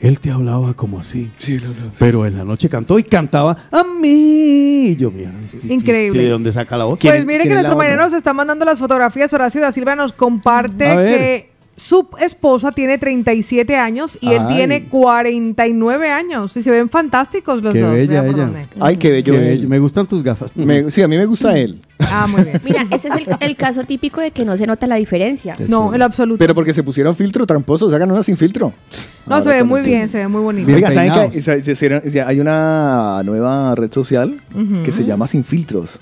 él 0.00 0.20
te 0.20 0.30
hablaba 0.30 0.74
como 0.74 1.00
así. 1.00 1.30
Sí, 1.38 1.58
lo, 1.58 1.68
lo- 1.68 1.74
Pero 1.98 2.26
en 2.26 2.36
la 2.36 2.44
noche 2.44 2.68
cantó 2.68 2.98
y 2.98 3.02
cantaba 3.04 3.56
a 3.70 3.82
mí. 4.00 4.88
Y 4.90 4.96
yo, 4.96 5.10
mierda, 5.10 5.34
Increíble. 5.68 6.22
¿De 6.22 6.28
dónde 6.28 6.52
saca 6.52 6.76
la 6.76 6.84
voz? 6.84 6.98
Pues 7.00 7.26
mire 7.26 7.44
que 7.44 7.50
nuestro 7.54 7.76
mañana 7.76 8.04
nos 8.04 8.12
está 8.12 8.32
mandando 8.32 8.64
las 8.64 8.78
fotografías. 8.78 9.32
Horacio 9.32 9.60
da 9.60 9.72
Silva 9.72 9.96
nos 9.96 10.12
comparte 10.12 10.84
que 10.84 11.50
su 11.78 12.06
esposa 12.20 12.72
tiene 12.72 12.98
37 12.98 13.76
años 13.76 14.18
y 14.20 14.32
él 14.32 14.42
Ay. 14.46 14.56
tiene 14.56 14.84
49 14.84 16.10
años. 16.10 16.56
Y 16.56 16.62
se 16.62 16.70
ven 16.70 16.88
fantásticos 16.90 17.62
los 17.62 17.72
Qué 17.72 17.80
dos. 17.80 17.92
bella 17.92 18.26
ella. 18.26 18.50
Ay, 18.80 18.96
qué 18.96 19.10
bello. 19.10 19.32
Qué 19.32 19.38
bello. 19.38 19.68
Me 19.68 19.78
gustan 19.78 20.06
tus 20.06 20.22
gafas. 20.22 20.54
Me- 20.56 20.90
sí, 20.90 21.02
a 21.02 21.08
mí 21.08 21.16
me 21.16 21.24
gusta 21.26 21.56
él. 21.56 21.80
Ah, 22.00 22.26
muy 22.28 22.42
bien. 22.44 22.60
Mira, 22.64 22.86
ese 22.90 23.08
es 23.08 23.14
el, 23.16 23.26
el 23.40 23.56
caso 23.56 23.84
típico 23.84 24.20
de 24.20 24.30
que 24.30 24.44
no 24.44 24.56
se 24.56 24.66
nota 24.66 24.86
la 24.86 24.96
diferencia. 24.96 25.54
Qué 25.56 25.64
No, 25.64 25.84
chulo. 25.84 25.92
en 25.94 25.98
lo 26.00 26.04
absoluto. 26.04 26.38
Pero 26.38 26.54
porque 26.54 26.72
se 26.74 26.82
pusieron 26.82 27.16
filtro 27.16 27.46
tramposos, 27.46 27.92
hagan 27.92 28.10
una 28.12 28.22
sin 28.22 28.36
filtro. 28.36 28.72
no, 29.26 29.34
Ahora 29.34 29.44
se 29.44 29.56
ve 29.56 29.64
muy 29.64 29.80
bien, 29.82 30.08
se 30.08 30.18
ve 30.18 30.28
muy 30.28 30.42
bonito. 30.42 30.72
Oiga, 30.72 30.90
¿saben 30.90 31.30
que 31.30 32.20
hay 32.22 32.40
una 32.40 33.22
nueva 33.24 33.74
red 33.74 33.92
social 33.92 34.40
que 34.84 34.92
se 34.92 35.04
llama 35.04 35.26
Sin 35.26 35.44
Filtros? 35.44 35.98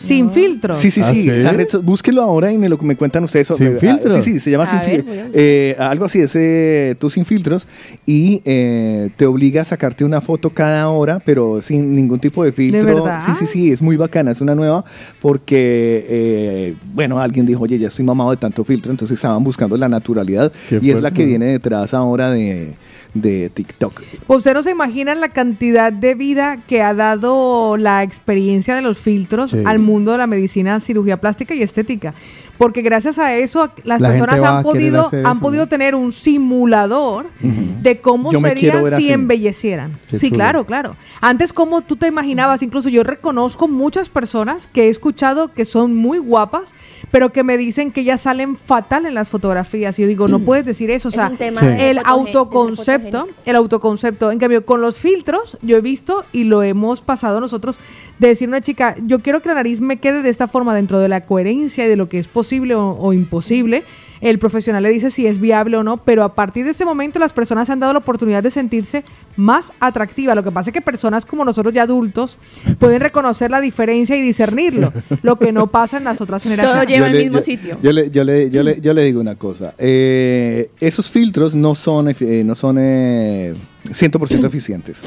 Sin 0.00 0.30
filtro. 0.30 0.72
Sí, 0.72 0.90
sí, 0.90 1.02
¿Ah, 1.04 1.10
sí. 1.12 1.22
sí? 1.24 1.30
Esa 1.30 1.52
red 1.52 1.68
búsquelo 1.82 2.22
ahora 2.22 2.50
y 2.50 2.56
me 2.58 2.68
lo 2.70 2.78
me 2.78 2.96
cuentan 2.96 3.22
ustedes. 3.24 3.48
¿Sin 3.48 3.56
sobre- 3.58 3.76
ah, 3.76 3.80
filtros? 3.80 4.24
Sí, 4.24 4.32
sí, 4.32 4.40
se 4.40 4.50
llama 4.50 4.64
A 4.64 4.66
Sin 4.84 5.04
buscar. 5.04 5.26
Eh, 5.34 5.76
algo 5.78 6.06
así, 6.06 6.20
es 6.20 6.34
eh, 6.36 6.94
tú 6.98 7.10
sin 7.10 7.24
filtros 7.26 7.68
y 8.06 8.40
eh, 8.46 9.10
te 9.16 9.26
obliga 9.26 9.60
a 9.62 9.64
sacarte 9.64 10.04
una 10.04 10.20
foto 10.22 10.50
cada 10.50 10.88
hora, 10.88 11.20
pero 11.24 11.60
sin 11.60 11.94
ningún 11.94 12.18
tipo 12.18 12.42
de 12.44 12.52
filtro. 12.52 12.84
verdad? 12.84 13.20
Sí, 13.24 13.32
sí, 13.34 13.46
sí, 13.46 13.70
es 13.72 13.82
muy 13.82 13.96
bacana, 13.96 14.30
es 14.30 14.40
una 14.40 14.54
nueva 14.54 14.84
porque, 15.20 16.06
eh, 16.08 16.74
bueno, 16.94 17.20
alguien 17.20 17.44
dijo, 17.46 17.62
oye, 17.64 17.78
ya 17.78 17.88
estoy 17.88 18.04
mamado 18.04 18.30
de 18.30 18.36
tanto 18.38 18.64
filtro, 18.64 18.90
entonces 18.90 19.16
estaban 19.16 19.44
buscando 19.44 19.76
la 19.76 19.88
naturalidad 19.88 20.52
Qué 20.68 20.78
y 20.82 20.88
es 20.90 20.94
la 20.96 21.00
fuerte. 21.02 21.16
que 21.20 21.26
viene 21.26 21.46
detrás 21.46 21.92
ahora 21.94 22.30
de, 22.30 22.72
de 23.14 23.50
TikTok. 23.50 24.02
Pues 24.26 24.38
Usted 24.38 24.54
no 24.54 24.62
se 24.62 24.70
imagina 24.70 25.14
la 25.14 25.30
cantidad 25.30 25.92
de 25.92 26.14
vida 26.14 26.58
que 26.68 26.82
ha 26.82 26.94
dado 26.94 27.76
la 27.76 28.02
experiencia 28.02 28.74
de 28.74 28.82
los 28.82 28.98
filtros 28.98 29.50
Sí. 29.50 29.58
al 29.64 29.78
mundo 29.78 30.12
de 30.12 30.18
la 30.18 30.26
medicina, 30.26 30.78
cirugía 30.80 31.20
plástica 31.20 31.54
y 31.54 31.62
estética. 31.62 32.14
Porque 32.60 32.82
gracias 32.82 33.18
a 33.18 33.34
eso 33.34 33.70
las 33.84 34.02
La 34.02 34.10
personas 34.10 34.42
han 34.42 34.62
podido, 34.62 35.08
han 35.10 35.24
eso, 35.32 35.40
podido 35.40 35.64
¿no? 35.64 35.68
tener 35.70 35.94
un 35.94 36.12
simulador 36.12 37.24
de 37.40 38.00
cómo 38.02 38.30
Yo 38.30 38.38
serían 38.38 38.84
si 38.86 38.92
así. 38.94 39.12
embellecieran. 39.12 39.98
Qué 40.10 40.18
sí, 40.18 40.26
chulo. 40.28 40.36
claro, 40.36 40.66
claro. 40.66 40.96
Antes, 41.22 41.54
como 41.54 41.80
tú 41.80 41.96
te 41.96 42.06
imaginabas, 42.06 42.62
incluso 42.62 42.90
yo 42.90 43.02
reconozco 43.02 43.66
muchas 43.66 44.10
personas 44.10 44.68
que 44.74 44.84
he 44.84 44.88
escuchado 44.90 45.54
que 45.54 45.64
son 45.64 45.96
muy 45.96 46.18
guapas, 46.18 46.74
pero 47.10 47.32
que 47.32 47.44
me 47.44 47.56
dicen 47.56 47.92
que 47.92 48.02
ellas 48.02 48.20
salen 48.20 48.58
fatal 48.58 49.06
en 49.06 49.14
las 49.14 49.30
fotografías. 49.30 49.98
Y 49.98 50.02
yo 50.02 50.08
digo, 50.08 50.28
no 50.28 50.40
puedes 50.40 50.66
decir 50.66 50.90
eso. 50.90 51.08
O 51.08 51.10
Es 51.10 51.14
sea, 51.14 51.28
un 51.28 51.38
tema 51.38 51.60
Sí. 51.62 51.66
el 51.66 51.98
autoconcepto, 52.04 53.26
el 53.46 53.56
autoconcepto. 53.56 54.30
En 54.30 54.38
cambio, 54.38 54.66
con 54.66 54.82
los 54.82 54.98
filtros, 55.00 55.56
yo 55.62 55.78
he 55.78 55.80
visto 55.80 56.24
y 56.30 56.44
lo 56.44 56.62
hemos 56.62 57.00
pasado 57.00 57.40
nosotros 57.40 57.78
de 58.20 58.28
decir 58.28 58.46
una 58.48 58.60
chica, 58.60 58.94
yo 59.06 59.18
quiero 59.20 59.40
que 59.40 59.48
la 59.48 59.54
nariz 59.56 59.80
me 59.80 59.96
quede 59.98 60.22
de 60.22 60.28
esta 60.30 60.46
forma 60.46 60.74
dentro 60.74 61.00
de 61.00 61.08
la 61.08 61.22
coherencia 61.24 61.86
y 61.86 61.88
de 61.88 61.96
lo 61.96 62.08
que 62.08 62.18
es 62.18 62.28
posible 62.28 62.74
o, 62.74 62.90
o 62.90 63.12
imposible. 63.12 63.82
el 64.20 64.38
profesional 64.38 64.82
le 64.82 64.90
dice 64.90 65.08
si 65.08 65.26
es 65.26 65.40
viable 65.40 65.78
o 65.78 65.82
no, 65.82 65.96
pero 65.96 66.22
a 66.24 66.34
partir 66.34 66.66
de 66.66 66.72
ese 66.72 66.84
momento 66.84 67.18
las 67.18 67.32
personas 67.32 67.66
se 67.66 67.72
han 67.72 67.80
dado 67.80 67.94
la 67.94 68.00
oportunidad 68.00 68.42
de 68.42 68.50
sentirse 68.50 69.02
más 69.36 69.72
atractivas. 69.80 70.36
Lo 70.36 70.44
que 70.44 70.50
pasa 70.52 70.68
es 70.68 70.74
que 70.74 70.82
personas 70.82 71.24
como 71.24 71.42
nosotros 71.46 71.72
ya 71.72 71.84
adultos 71.84 72.36
pueden 72.78 73.00
reconocer 73.00 73.50
la 73.50 73.62
diferencia 73.62 74.14
y 74.16 74.20
discernirlo, 74.20 74.92
lo 75.22 75.36
que 75.36 75.50
no 75.52 75.68
pasa 75.68 75.96
en 75.96 76.04
las 76.04 76.20
otras 76.20 76.42
Todo 76.42 76.50
generaciones. 76.52 76.88
lleva 76.88 77.06
al 77.06 77.14
mismo 77.16 77.38
yo- 77.38 77.44
sitio. 77.44 77.78
Yo 77.82 77.92
le, 77.92 78.10
yo, 78.10 78.22
le, 78.24 78.50
yo, 78.50 78.62
le, 78.62 78.78
yo 78.82 78.92
le 78.92 79.02
digo 79.04 79.18
una 79.22 79.36
cosa. 79.36 79.72
Eh, 79.78 80.68
esos 80.78 81.10
filtros 81.10 81.54
no 81.54 81.74
son, 81.74 82.08
eh, 82.10 82.42
no 82.44 82.54
son 82.54 82.76
eh, 82.78 83.54
100% 83.88 84.44
eficientes. 84.46 85.00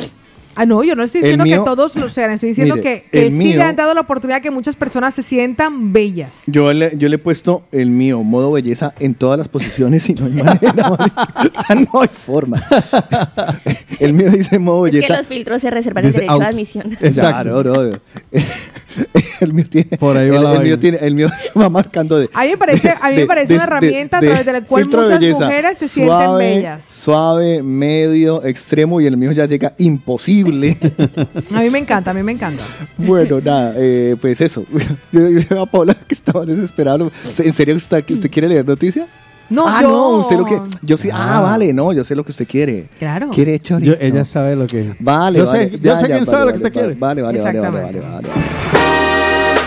Ah, 0.55 0.65
no, 0.65 0.83
yo 0.83 0.95
no 0.95 1.03
estoy 1.03 1.21
diciendo 1.21 1.43
mío- 1.45 1.63
que 1.63 1.69
todos 1.69 1.95
lo 1.95 2.09
sean, 2.09 2.31
estoy 2.31 2.49
diciendo 2.49 2.75
Mire, 2.75 3.03
que, 3.11 3.29
sí 3.31 3.35
mío- 3.37 3.57
le 3.57 3.63
han 3.63 3.75
dado 3.75 3.93
la 3.93 4.01
oportunidad 4.01 4.41
que 4.41 4.51
muchas 4.51 4.75
personas 4.75 5.13
se 5.13 5.23
sientan 5.23 5.91
bellas. 5.93 6.29
Yo 6.45 6.71
le, 6.73 6.93
yo 6.97 7.09
le 7.09 7.15
he 7.15 7.19
puesto 7.19 7.63
el 7.71 7.89
mío, 7.89 8.21
modo 8.23 8.51
belleza, 8.51 8.93
en 8.99 9.13
todas 9.13 9.37
las 9.37 9.47
posiciones 9.47 10.07
y 10.09 10.13
no 10.13 10.25
hay 10.25 10.31
manera. 10.33 10.89
marica. 10.97 11.27
O 11.35 11.61
sea, 11.65 11.75
no 11.75 12.01
hay 12.01 12.07
forma. 12.09 12.63
El 13.99 14.13
mío 14.13 14.29
dice 14.31 14.59
modo 14.59 14.85
Es 14.87 14.91
que 14.91 14.97
belleza. 14.97 15.17
los 15.17 15.27
filtros 15.27 15.61
se 15.61 15.69
reservan 15.69 16.03
el 16.05 16.09
Dice 16.11 16.19
derecho 16.21 16.33
out. 16.33 16.41
de 16.41 16.47
admisión. 16.47 16.91
Exacto. 17.01 17.21
Claro, 17.21 17.63
no, 17.63 17.83
no. 17.83 17.99
El 19.39 19.53
mío 19.53 19.65
tiene. 19.69 19.97
Por 19.97 20.17
ahí 20.17 20.29
va 20.29 20.37
el, 20.37 20.43
la 20.43 20.53
el 20.55 20.63
mío 20.63 20.79
tiene, 20.79 20.97
el 21.01 21.15
mío 21.15 21.27
va 21.59 21.69
marcando 21.69 22.17
de. 22.19 22.29
A 22.33 22.43
mí 22.43 22.49
me 22.51 22.57
parece- 22.57 22.89
a 22.99 23.09
mí 23.09 23.15
me 23.15 23.21
de- 23.21 23.27
parece 23.27 23.53
una 23.55 23.63
herramienta 23.63 24.17
a 24.17 24.21
través 24.21 24.45
de 24.45 24.53
la 24.53 24.61
cual 24.61 24.85
muchas 24.85 25.09
belleza. 25.19 25.45
mujeres 25.45 25.77
se 25.77 25.87
sienten 25.87 26.37
bellas. 26.37 26.83
Suave, 26.89 27.61
medio, 27.63 28.43
extremo 28.45 28.99
y 29.01 29.05
el 29.07 29.17
mío 29.17 29.31
ya 29.31 29.45
llega 29.45 29.73
imposible. 29.77 30.42
A 31.53 31.59
mí 31.61 31.69
me 31.69 31.79
encanta, 31.79 32.11
a 32.11 32.13
mí 32.13 32.23
me 32.23 32.31
encanta. 32.33 32.63
bueno, 32.97 33.39
nada, 33.41 33.73
eh, 33.77 34.15
pues 34.19 34.39
eso. 34.41 34.65
Yo, 35.11 35.29
yo 35.29 35.61
a 35.61 35.65
Paula 35.65 35.93
que 35.93 36.15
estaba 36.15 36.45
desesperado. 36.45 37.11
¿En 37.39 37.53
serio 37.53 37.75
usted, 37.75 38.03
que 38.03 38.13
usted 38.13 38.29
quiere 38.31 38.47
leer 38.49 38.67
noticias? 38.67 39.07
No, 39.49 39.65
ah, 39.67 39.79
yo. 39.81 39.89
no, 39.89 40.09
usted 40.19 40.37
lo 40.37 40.45
que. 40.45 40.59
Yo 40.81 40.95
sí. 40.97 41.09
Ah, 41.11 41.37
Ah. 41.37 41.41
vale, 41.41 41.73
no, 41.73 41.91
yo 41.93 42.03
sé 42.03 42.15
lo 42.15 42.23
que 42.23 42.31
usted 42.31 42.47
quiere. 42.47 42.87
Claro. 42.97 43.29
Quiere 43.29 43.51
Yo- 43.59 43.63
chorizo. 43.63 43.95
ella 43.99 44.25
sabe 44.25 44.55
lo 44.55 44.65
que. 44.65 44.95
Vale, 44.99 45.39
yo 45.39 45.45
vale. 45.45 45.69
sé, 45.69 45.79
Ya, 45.79 45.93
yo 45.93 45.95
sé 45.97 46.01
ya, 46.01 46.07
quién 46.07 46.19
vale, 46.19 46.25
sabe 46.25 46.45
lo 46.45 46.51
que 46.51 46.57
usted 46.57 46.71
quiere. 46.73 46.93
Vale, 46.95 47.21
vale, 47.21 47.41
vale, 47.41 47.59
vale, 47.59 47.81
vale, 47.81 47.99
vale. 47.99 48.27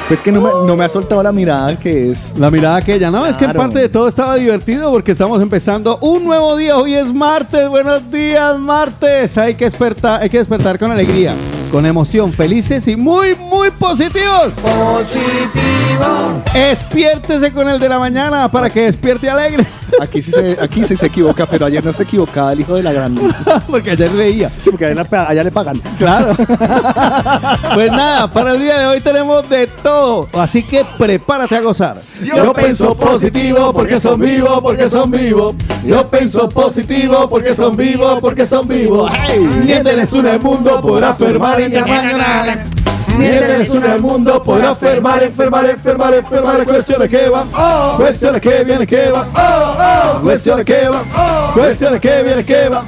Pues 0.08 0.22
que 0.22 0.30
no 0.30 0.40
me, 0.40 0.50
no 0.68 0.76
me 0.76 0.84
ha 0.84 0.88
soltado 0.88 1.20
la 1.20 1.32
mirada 1.32 1.76
que 1.76 2.10
es. 2.10 2.38
La 2.38 2.48
mirada 2.48 2.76
aquella, 2.76 3.10
¿no? 3.10 3.26
Es 3.26 3.36
que 3.36 3.44
en 3.44 3.52
parte 3.52 3.80
de 3.80 3.88
todo 3.88 4.06
estaba 4.06 4.36
divertido 4.36 4.92
porque 4.92 5.10
estamos 5.10 5.42
empezando 5.42 5.98
un 6.00 6.24
nuevo 6.24 6.56
día. 6.56 6.76
Hoy 6.76 6.94
es 6.94 7.12
martes. 7.12 7.68
Buenos 7.68 8.08
días, 8.12 8.56
martes. 8.56 9.36
Hay 9.36 9.56
que 9.56 9.64
despertar, 9.64 10.22
hay 10.22 10.30
que 10.30 10.38
despertar 10.38 10.78
con 10.78 10.92
alegría, 10.92 11.34
con 11.76 11.84
emoción, 11.84 12.32
felices 12.32 12.88
y 12.88 12.96
muy, 12.96 13.34
muy 13.34 13.70
positivos. 13.70 14.54
Positivo. 14.62 16.42
Despiértese 16.54 17.52
con 17.52 17.68
el 17.68 17.78
de 17.78 17.86
la 17.86 17.98
mañana 17.98 18.48
para 18.50 18.70
que 18.70 18.86
despierte 18.86 19.28
alegre. 19.28 19.62
Aquí 20.00 20.22
sí 20.22 20.30
se, 20.30 20.56
aquí 20.60 20.84
sí 20.84 20.96
se 20.96 21.06
equivoca, 21.06 21.44
pero 21.44 21.66
ayer 21.66 21.84
no 21.84 21.92
se 21.92 22.04
equivocaba 22.04 22.54
el 22.54 22.60
hijo 22.60 22.76
de 22.76 22.82
la 22.82 22.92
gran. 22.92 23.14
porque 23.70 23.90
ayer 23.90 24.10
leía. 24.12 24.50
Sí, 24.62 24.70
porque 24.70 24.86
allá, 24.86 25.02
le- 25.10 25.16
allá 25.18 25.44
le 25.44 25.50
pagan. 25.50 25.80
Claro. 25.98 26.34
pues 27.74 27.92
nada, 27.92 28.30
para 28.30 28.52
el 28.52 28.60
día 28.60 28.78
de 28.78 28.86
hoy 28.86 29.00
tenemos 29.00 29.46
de 29.48 29.66
todo. 29.66 30.28
Así 30.32 30.62
que 30.62 30.82
prepárate 30.96 31.56
a 31.56 31.60
gozar. 31.60 32.00
Yo 32.22 32.54
pienso 32.54 32.94
positivo 32.94 33.74
porque 33.74 34.00
son 34.00 34.18
vivos, 34.18 34.60
porque 34.62 34.88
son 34.88 35.10
vivos. 35.10 35.54
Yo 35.84 36.10
pienso 36.10 36.48
positivo 36.48 37.28
porque 37.28 37.54
son 37.54 37.76
vivos, 37.76 38.18
porque 38.20 38.46
son 38.46 38.66
vivos. 38.66 39.12
Miénteles 39.62 40.12
uno 40.12 40.30
el 40.30 40.40
mundo 40.40 40.80
por 40.80 41.04
afirmar 41.04 41.60
en 41.66 41.74
la 41.74 41.86
mañana. 41.86 42.64
Miénteles 43.16 43.70
uno 43.70 43.94
el 43.94 44.00
mundo 44.02 44.42
por 44.42 44.62
afirmar, 44.62 45.22
enfermar, 45.22 45.64
enfermar, 45.66 46.14
enfermar. 46.14 46.64
Cuestiones 46.64 47.08
que 47.10 47.28
van, 47.28 47.46
cuestiones 47.96 48.40
que 48.42 48.64
vienen, 48.64 48.86
que 48.86 49.10
van, 49.10 49.26
cuestiones 50.22 50.64
que 50.64 50.88
van, 50.88 51.52
cuestiones 51.54 52.00
que 52.00 52.22
vienen, 52.22 52.44
que 52.44 52.68
van. 52.68 52.84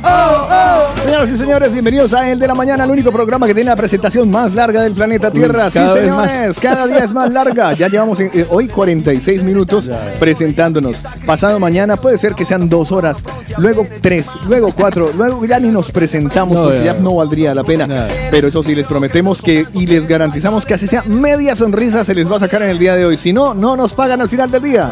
Señoras 1.02 1.30
y 1.30 1.36
señores, 1.36 1.72
bienvenidos 1.72 2.12
a 2.12 2.30
El 2.30 2.38
de 2.38 2.46
la 2.46 2.54
Mañana, 2.54 2.84
el 2.84 2.90
único 2.90 3.10
programa 3.12 3.46
que 3.46 3.54
tiene 3.54 3.70
la 3.70 3.76
presentación 3.76 4.30
más 4.30 4.52
larga 4.54 4.82
del 4.82 4.92
planeta 4.92 5.30
Tierra. 5.30 5.70
Sí, 5.70 5.78
señores, 5.94 6.58
cada 6.60 6.86
día 6.86 6.98
es 6.98 7.12
más 7.12 7.30
larga. 7.32 7.72
Ya 7.74 7.88
llevamos 7.88 8.20
eh, 8.20 8.46
hoy 8.50 8.68
46 8.68 9.42
minutos 9.44 9.90
presentándonos. 10.18 10.98
Pasado 11.24 11.58
mañana 11.58 11.96
puede 11.96 12.18
ser 12.18 12.34
que 12.34 12.44
sean 12.44 12.68
dos 12.68 12.92
horas, 12.92 13.22
luego 13.56 13.86
tres, 14.00 14.28
luego 14.46 14.72
cuatro, 14.74 15.10
luego 15.16 15.44
ya 15.46 15.58
ni 15.60 15.68
nos 15.68 15.90
presentamos 15.90 16.54
No, 16.54 16.64
porque 16.64 16.78
ya. 16.84 16.94
ya 16.94 17.00
no 17.00 17.14
valdría 17.14 17.54
la 17.54 17.64
pena. 17.64 17.86
Ya. 17.86 18.08
Pero 18.30 18.48
eso 18.48 18.62
sí, 18.62 18.74
les 18.74 18.86
prometemos 18.86 19.40
que 19.40 19.66
y 19.72 19.86
les 19.86 20.07
garantizamos 20.08 20.66
que 20.66 20.74
así 20.74 20.86
sea 20.86 21.02
media 21.04 21.54
sonrisa 21.54 22.04
se 22.04 22.14
les 22.14 22.30
va 22.30 22.36
a 22.36 22.40
sacar 22.40 22.62
en 22.62 22.70
el 22.70 22.78
día 22.78 22.96
de 22.96 23.04
hoy. 23.04 23.16
Si 23.16 23.32
no, 23.32 23.54
no 23.54 23.76
nos 23.76 23.92
pagan 23.92 24.20
al 24.20 24.28
final 24.28 24.50
del 24.50 24.62
día. 24.62 24.90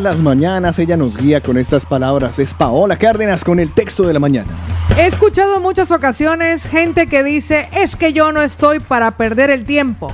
Las 0.00 0.20
mañanas 0.20 0.78
ella 0.78 0.96
nos 0.98 1.16
guía 1.16 1.40
con 1.40 1.56
estas 1.56 1.86
palabras. 1.86 2.38
Es 2.38 2.52
Paola 2.52 2.98
Cárdenas 2.98 3.42
con 3.42 3.58
el 3.58 3.70
texto 3.72 4.06
de 4.06 4.12
la 4.12 4.18
mañana. 4.18 4.50
He 4.98 5.06
escuchado 5.06 5.58
muchas 5.58 5.90
ocasiones 5.90 6.66
gente 6.66 7.06
que 7.06 7.24
dice, 7.24 7.68
es 7.72 7.96
que 7.96 8.12
yo 8.12 8.30
no 8.30 8.42
estoy 8.42 8.78
para 8.78 9.12
perder 9.12 9.48
el 9.48 9.64
tiempo, 9.64 10.12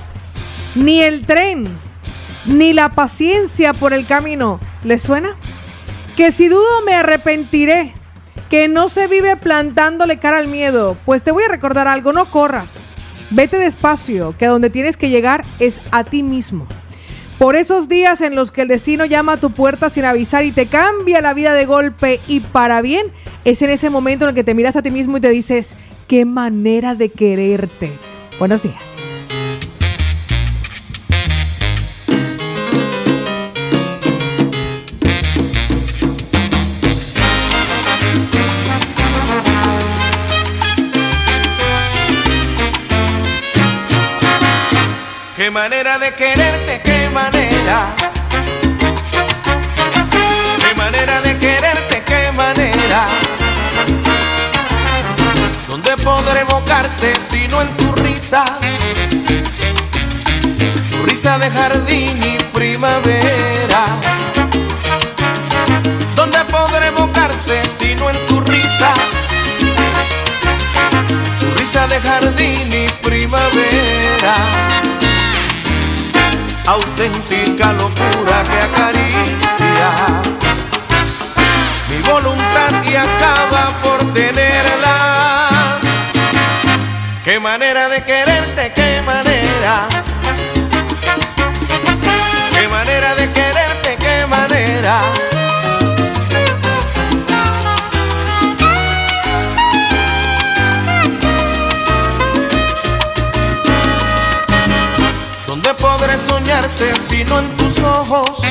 ni 0.77 1.03
el 1.03 1.27
tren, 1.27 1.67
ni 2.47 2.73
la 2.73 2.91
paciencia 2.91 3.75
por 3.75 3.93
el 3.93 4.07
camino. 4.07 4.61
¿Les 4.85 5.03
suena? 5.03 5.31
Que 6.17 6.31
si 6.31 6.47
dudo 6.47 6.81
me 6.87 6.95
arrepentiré, 6.95 7.93
que 8.51 8.69
no 8.69 8.89
se 8.89 9.09
vive 9.09 9.37
plantándole 9.37 10.19
cara 10.19 10.39
al 10.39 10.47
miedo. 10.47 10.97
Pues 11.05 11.25
te 11.25 11.33
voy 11.33 11.43
a 11.43 11.49
recordar 11.49 11.89
algo, 11.89 12.13
no 12.13 12.31
corras, 12.31 12.71
vete 13.31 13.59
despacio, 13.59 14.35
que 14.39 14.47
a 14.47 14.51
donde 14.51 14.71
tienes 14.71 14.97
que 14.97 15.11
llegar 15.11 15.45
es 15.59 15.81
a 15.91 16.05
ti 16.05 16.23
mismo. 16.23 16.67
Por 17.43 17.57
esos 17.57 17.89
días 17.89 18.21
en 18.21 18.37
los 18.37 18.53
que 18.53 18.63
el 18.63 18.69
destino 18.69 19.05
llama 19.05 19.33
a 19.33 19.37
tu 19.37 19.51
puerta 19.51 19.91
sin 19.91 20.05
avisar 20.05 20.45
y 20.45 20.53
te 20.53 20.69
cambia 20.69 21.21
la 21.21 21.35
vida 21.35 21.55
de 21.55 21.67
golpe 21.67 22.21
y 22.29 22.39
para 22.39 22.81
bien, 22.83 23.09
es 23.45 23.63
en 23.63 23.71
ese 23.71 23.91
momento 23.91 24.25
en 24.25 24.29
el 24.29 24.35
que 24.37 24.45
te 24.45 24.55
miras 24.55 24.77
a 24.77 24.83
ti 24.83 24.93
mismo 24.93 25.17
y 25.17 25.21
te 25.21 25.29
dices, 25.29 25.75
qué 26.07 26.25
manera 26.25 26.95
de 26.95 27.09
quererte. 27.09 27.91
Buenos 28.39 28.63
días. 28.63 28.93
Qué 45.43 45.51
manera 45.51 45.99
de 45.99 46.15
quererte, 46.15 46.42
qué 46.83 47.09
manera. 47.09 47.95
Qué 50.61 50.75
manera 50.75 51.21
de 51.21 51.39
quererte, 51.39 52.03
qué 52.05 52.33
manera. 52.33 53.07
¿Dónde 55.69 55.97
podré 55.97 56.41
evocarte 56.41 57.15
si 57.21 57.49
no 57.49 57.63
en 57.63 57.69
tu 57.77 57.93
risa? 57.93 58.45
Tu 60.91 61.03
risa 61.07 61.39
de 61.39 61.51
jardín 61.51 62.23
y 62.23 62.37
primavera. 62.53 63.85
¿Dónde 66.15 66.39
podré 66.47 66.89
evocarte 66.89 67.69
si 67.69 67.95
no 67.95 68.11
en 68.11 68.17
tu 68.27 68.41
risa? 68.41 68.93
Tu 71.41 71.55
risa 71.59 71.87
de 71.87 72.01
jardín 72.01 72.73
y 72.73 72.87
primavera 73.03 73.92
auténtica 76.67 77.73
locura 77.73 78.43
que 78.45 78.59
acaricia 78.69 80.33
mi 81.89 82.01
voluntad 82.03 82.83
y 82.85 82.97
acaba 82.97 83.69
por 83.83 84.13
tenerla. 84.13 85.79
Qué 87.25 87.39
manera 87.39 87.89
de 87.89 88.03
quererte, 88.03 88.73
qué 88.75 89.03
manera. 89.05 89.89
Qué 92.53 92.69
manera 92.69 93.15
de 93.15 93.31
quererte, 93.31 93.97
qué 94.01 94.27
manera. 94.27 95.32
Soñarte 106.63 107.01
sino 107.01 107.39
en 107.39 107.57
tus 107.57 107.79
ojos? 107.81 108.43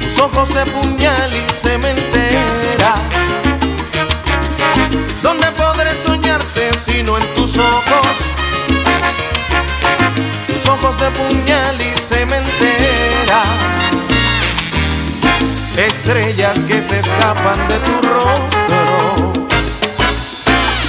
Tus 0.00 0.18
ojos 0.18 0.48
de 0.54 0.64
puñal 0.66 1.30
y 1.34 1.52
cementera. 1.52 2.94
¿Dónde 5.22 5.46
podré 5.52 5.94
soñarte 5.96 6.70
sino 6.78 7.18
en 7.18 7.34
tus 7.34 7.58
ojos? 7.58 8.16
Tus 10.46 10.66
ojos 10.66 10.96
de 10.98 11.10
puñal 11.10 11.80
y 11.80 11.96
cementera. 11.96 13.42
Estrellas 15.76 16.62
que 16.64 16.80
se 16.80 17.00
escapan 17.00 17.68
de 17.68 17.78
tu 17.78 17.92
rostro. 18.08 19.32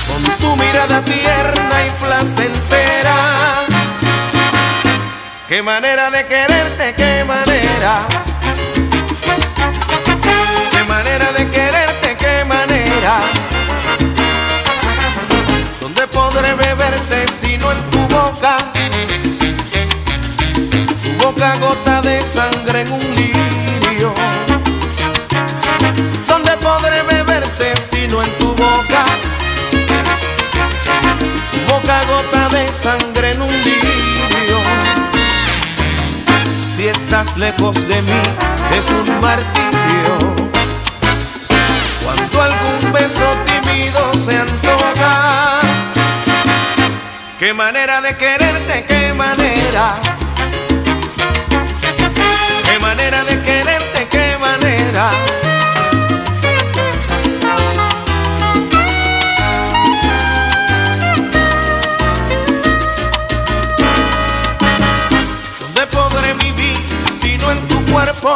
Con 0.07 0.23
tu 0.39 0.55
mirada 0.55 1.03
tierna 1.03 1.87
y 1.87 1.91
placentera. 2.03 3.52
Qué 5.53 5.61
manera 5.61 6.09
de 6.09 6.25
quererte, 6.25 6.95
qué 6.95 7.23
manera. 7.23 8.07
Qué 10.71 10.83
manera 10.85 11.31
de 11.31 11.47
quererte, 11.51 12.17
qué 12.17 12.43
manera. 12.43 13.19
¿Dónde 15.79 16.07
podré 16.07 16.55
beberte 16.55 17.31
sino 17.31 17.71
en 17.71 17.89
tu 17.91 17.99
boca? 18.07 18.57
Tu 21.03 21.23
boca 21.23 21.55
gota 21.57 22.01
de 22.01 22.19
sangre 22.23 22.81
en 22.81 22.91
un 22.91 23.15
lirio. 23.15 24.11
¿Dónde 26.27 26.57
podré 26.57 27.03
beberte 27.03 27.79
sino 27.79 28.23
en 28.23 28.31
tu 28.39 28.55
boca? 28.55 29.05
Tu 31.51 31.59
boca 31.71 32.03
gota 32.05 32.49
de 32.49 32.73
sangre 32.73 33.33
en 33.33 33.41
un 33.43 33.51
lirio. 33.51 34.12
Estás 36.93 37.37
lejos 37.37 37.75
de 37.87 38.01
mí 38.03 38.21
es 38.77 38.87
un 38.91 39.19
martirio. 39.19 40.13
Cuando 42.03 42.41
algún 42.41 42.93
beso 42.93 43.25
tímido 43.45 44.13
se 44.13 44.37
antoja. 44.37 45.61
Qué 47.39 47.53
manera 47.53 47.99
de 48.01 48.15
quererte, 48.15 48.85
qué 48.87 49.13
manera. 49.13 49.95
Qué 52.63 52.79
manera 52.79 53.23
de 53.23 53.41
quererte, 53.41 54.07
qué 54.09 54.37
manera. 54.39 55.09
Cuerpo? 68.03 68.35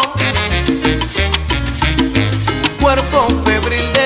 Cuerpo 2.80 3.28
febril 3.44 3.97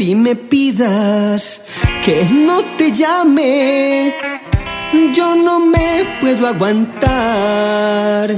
y 0.00 0.14
me 0.14 0.36
pidas 0.36 1.60
que 2.04 2.24
no 2.24 2.62
te 2.76 2.92
llame, 2.92 4.14
yo 5.12 5.34
no 5.34 5.58
me 5.58 6.04
puedo 6.20 6.46
aguantar. 6.46 8.30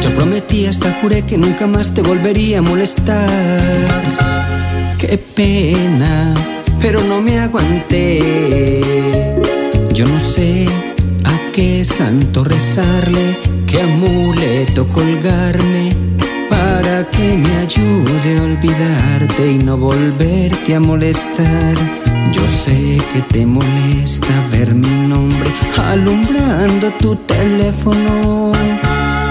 Yo 0.00 0.14
prometí 0.16 0.66
hasta 0.66 0.92
juré 1.00 1.22
que 1.22 1.38
nunca 1.38 1.68
más 1.68 1.94
te 1.94 2.02
volvería 2.02 2.58
a 2.58 2.62
molestar. 2.62 4.02
Qué 4.98 5.16
pena, 5.16 6.34
pero 6.80 7.02
no 7.02 7.20
me 7.20 7.38
aguanté. 7.38 8.82
Yo 9.92 10.06
no 10.06 10.20
sé 10.20 10.66
a 11.24 11.52
qué 11.52 11.84
santo 11.84 12.44
rezarle, 12.44 13.36
qué 13.66 13.82
amuleto 13.82 14.86
colgarme 14.88 15.96
para 16.48 17.08
que 17.10 17.36
me 17.36 17.56
ayude 17.56 18.38
a 18.38 18.42
olvidarte 18.42 19.52
y 19.52 19.58
no 19.58 19.76
volverte 19.76 20.74
a 20.74 20.80
molestar. 20.80 21.74
Yo 22.32 22.46
sé 22.46 22.98
que 23.12 23.20
te 23.32 23.46
molesta 23.46 24.28
ver 24.52 24.74
mi 24.74 25.08
nombre 25.08 25.50
alumbrando 25.90 26.90
tu 27.00 27.16
teléfono. 27.16 28.52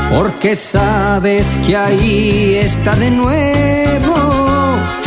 porque 0.09 0.55
sabes 0.55 1.59
que 1.65 1.75
ahí 1.75 2.59
está 2.61 2.95
de 2.95 3.11
nuevo 3.11 4.36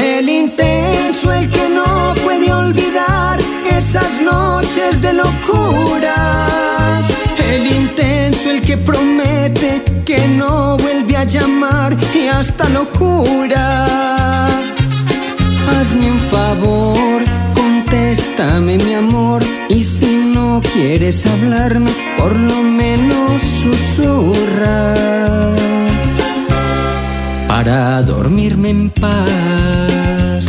el 0.00 0.28
intenso, 0.28 1.32
el 1.32 1.48
que 1.48 1.68
no 1.68 2.14
puede 2.24 2.52
olvidar 2.52 3.38
esas 3.70 4.20
noches 4.20 5.00
de 5.00 5.12
locura. 5.12 6.14
El 7.52 7.66
intenso, 7.66 8.50
el 8.50 8.62
que 8.62 8.76
promete 8.76 9.82
que 10.04 10.26
no 10.28 10.76
vuelve 10.78 11.16
a 11.16 11.24
llamar 11.24 11.96
y 12.14 12.28
hasta 12.28 12.68
lo 12.70 12.84
jura. 12.86 13.86
Hazme 15.70 16.10
un 16.10 16.20
favor, 16.30 17.22
contéstame 17.54 18.78
mi 18.78 18.94
amor 18.94 19.42
y 19.68 19.84
si 19.84 20.16
no 20.16 20.60
quieres 20.72 21.26
hablarme, 21.26 21.90
por 22.16 22.38
lo 22.38 22.62
menos 22.62 23.42
susurra 23.62 25.69
para 27.62 28.00
dormirme 28.00 28.70
en 28.70 28.88
paz. 28.88 30.46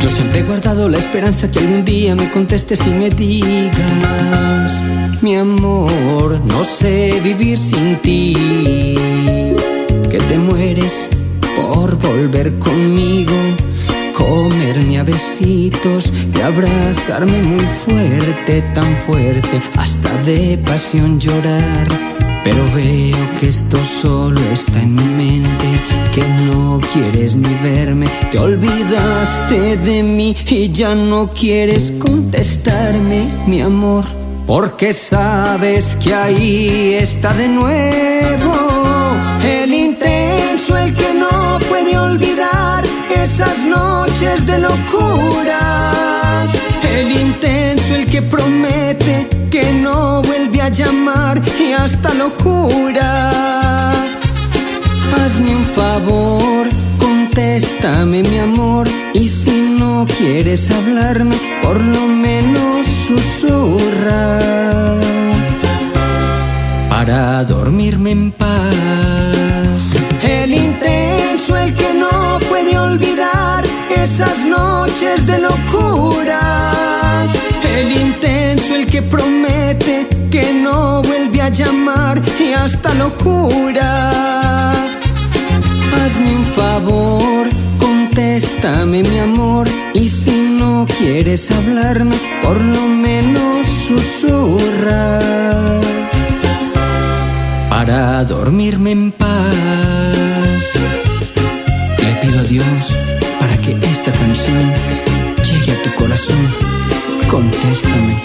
Yo 0.00 0.10
siempre 0.10 0.40
he 0.40 0.42
guardado 0.42 0.88
la 0.88 0.98
esperanza 0.98 1.48
que 1.48 1.60
algún 1.60 1.84
día 1.84 2.16
me 2.16 2.28
contestes 2.28 2.84
y 2.88 2.90
me 2.90 3.08
digas, 3.08 4.82
mi 5.22 5.36
amor, 5.36 6.40
no 6.44 6.64
sé 6.64 7.20
vivir 7.22 7.56
sin 7.56 7.94
ti, 7.98 8.34
que 10.10 10.18
te 10.18 10.38
mueres 10.38 11.08
por 11.54 11.96
volver 11.98 12.58
conmigo, 12.58 13.32
comerme 14.20 14.98
a 14.98 15.04
besitos 15.04 16.12
y 16.34 16.40
abrazarme 16.40 17.42
muy 17.42 17.64
fuerte, 17.84 18.62
tan 18.74 18.94
fuerte, 19.06 19.60
hasta 19.76 20.10
de 20.24 20.58
pasión 20.58 21.18
llorar. 21.18 21.88
Pero 22.44 22.62
veo 22.74 23.16
que 23.38 23.48
esto 23.48 23.78
solo 23.84 24.40
está 24.52 24.80
en 24.82 24.94
mi 24.94 25.04
mente, 25.04 25.68
que 26.12 26.22
no 26.46 26.80
quieres 26.92 27.36
ni 27.36 27.52
verme, 27.62 28.08
te 28.30 28.38
olvidaste 28.38 29.76
de 29.76 30.02
mí 30.02 30.34
y 30.46 30.70
ya 30.70 30.94
no 30.94 31.30
quieres 31.30 31.92
contestarme, 31.98 33.28
mi 33.46 33.60
amor, 33.60 34.04
porque 34.46 34.92
sabes 34.92 35.96
que 35.96 36.14
ahí 36.14 36.96
está 36.98 37.34
de 37.34 37.48
nuevo 37.48 38.54
el 39.44 39.72
intenso, 39.74 40.76
el 40.76 40.94
que 40.94 41.12
no 41.14 41.58
puede 41.68 41.98
olvidar 41.98 42.89
esas 43.14 43.58
noches 43.64 44.46
de 44.46 44.58
locura. 44.58 45.60
El 46.98 47.12
intenso, 47.12 47.94
el 47.94 48.06
que 48.06 48.22
promete 48.22 49.28
que 49.50 49.72
no 49.72 50.22
vuelve 50.22 50.62
a 50.62 50.68
llamar 50.68 51.40
y 51.58 51.72
hasta 51.72 52.14
lo 52.14 52.30
jura. 52.30 53.90
Hazme 55.16 55.56
un 55.56 55.64
favor, 55.80 56.66
contéstame 56.98 58.22
mi 58.22 58.38
amor 58.38 58.88
y 59.14 59.28
si 59.28 59.60
no 59.60 60.06
quieres 60.18 60.70
hablarme, 60.70 61.36
por 61.62 61.80
lo 61.82 62.06
menos 62.06 62.86
susurra 63.06 64.40
para 66.90 67.44
dormirme 67.44 68.10
en 68.12 68.30
paz. 68.30 69.49
Olvidar 72.92 73.64
esas 73.94 74.38
noches 74.44 75.26
de 75.26 75.38
locura. 75.38 76.40
El 77.76 77.92
intenso, 77.92 78.74
el 78.74 78.86
que 78.86 79.02
promete 79.02 80.06
que 80.30 80.52
no 80.52 81.02
vuelve 81.02 81.40
a 81.42 81.48
llamar 81.48 82.20
y 82.38 82.52
hasta 82.52 82.94
lo 82.94 83.10
jura. 83.22 84.70
Hazme 85.96 86.30
un 86.40 86.46
favor, 86.60 87.46
contéstame 87.78 89.02
mi 89.02 89.18
amor 89.18 89.66
y 89.94 90.08
si 90.08 90.36
no 90.60 90.86
quieres 90.98 91.50
hablarme, 91.50 92.16
por 92.42 92.60
lo 92.60 92.82
menos 92.86 93.66
susurra 93.88 95.20
para 97.70 98.24
dormirme 98.24 98.90
en 98.92 99.12
paz. 99.12 100.39
Dios 102.50 102.98
para 103.38 103.56
que 103.58 103.70
esta 103.86 104.10
canción 104.10 104.74
llegue 105.44 105.70
a 105.70 105.82
tu 105.84 105.94
corazón. 105.94 106.52
Contéstame. 107.30 108.16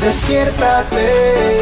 Despiértate 0.00 1.58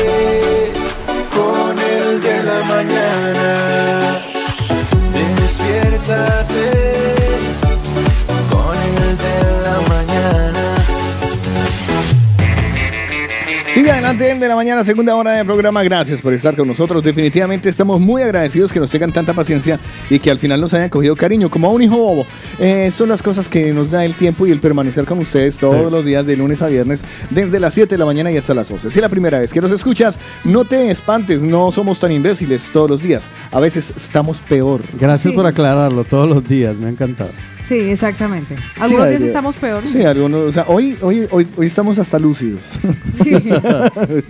Sigue 13.87 13.93
adelante 13.99 14.29
el 14.33 14.41
de 14.41 14.49
la 14.49 14.57
mañana, 14.57 14.83
segunda 14.83 15.15
hora 15.15 15.31
del 15.31 15.47
programa. 15.47 15.81
Gracias 15.85 16.21
por 16.21 16.35
estar 16.35 16.57
con 16.57 16.67
nosotros. 16.67 17.05
Definitivamente 17.05 17.69
estamos 17.69 18.01
muy 18.01 18.21
agradecidos 18.21 18.73
que 18.73 18.81
nos 18.81 18.91
tengan 18.91 19.13
tanta 19.13 19.33
paciencia 19.33 19.79
y 20.11 20.19
que 20.19 20.29
al 20.33 20.41
final 20.41 20.61
nos 20.61 20.75
hayan 20.75 20.89
cogido 20.89 21.15
cariño, 21.15 21.49
como 21.49 21.69
a 21.69 21.71
un 21.71 21.81
hijo 21.85 21.97
bobo. 21.97 22.27
Eh, 22.59 22.91
son 22.91 23.09
las 23.09 23.23
cosas 23.23 23.49
que 23.49 23.73
nos 23.73 23.93
da 23.93 24.05
el 24.05 24.15
tiempo 24.15 24.45
y 24.45 24.51
el 24.51 24.59
permanecer 24.59 25.05
con 25.05 25.21
ustedes 25.21 25.57
todos 25.57 25.85
Sí. 25.87 25.91
los 25.93 26.05
días 26.05 26.27
de 26.27 26.37
lunes 26.37 26.63
a 26.63 26.67
viernes, 26.67 27.05
desde 27.31 27.61
las 27.61 27.75
7 27.75 27.95
de 27.95 27.99
la 28.01 28.07
mañana 28.07 28.33
y 28.33 28.37
hasta 28.37 28.55
las 28.55 28.69
11. 28.69 28.91
Si 28.91 28.99
es 28.99 29.03
la 29.03 29.09
primera 29.09 29.39
vez 29.39 29.53
que 29.53 29.61
nos 29.61 29.71
escuchas, 29.71 30.19
no 30.43 30.65
te 30.65 30.91
espantes, 30.91 31.41
no 31.41 31.71
somos 31.71 32.01
tan 32.01 32.11
imbéciles 32.11 32.73
todos 32.73 32.91
los 32.91 33.01
días. 33.03 33.31
A 33.53 33.61
veces 33.61 33.93
estamos 33.97 34.39
peor. 34.49 34.81
Gracias 34.99 35.31
Sí. 35.31 35.37
por 35.37 35.47
aclararlo 35.47 36.03
todos 36.03 36.29
los 36.29 36.43
días, 36.49 36.77
me 36.77 36.87
ha 36.87 36.91
encantado. 36.91 37.31
Sí, 37.67 37.75
exactamente. 37.75 38.55
Algunos 38.79 39.05
Sí, 39.07 39.11
días 39.11 39.23
eh, 39.23 39.27
estamos 39.27 39.57
peor. 39.57 39.87
Sí, 39.89 40.03
algunos, 40.05 40.41
o 40.41 40.53
sea, 40.53 40.65
hoy, 40.69 40.97
hoy, 41.01 41.27
hoy, 41.31 41.47
hoy 41.57 41.67
estamos 41.67 41.99
hasta 41.99 42.19
lúcidos. 42.19 42.79
Sí. 43.15 43.31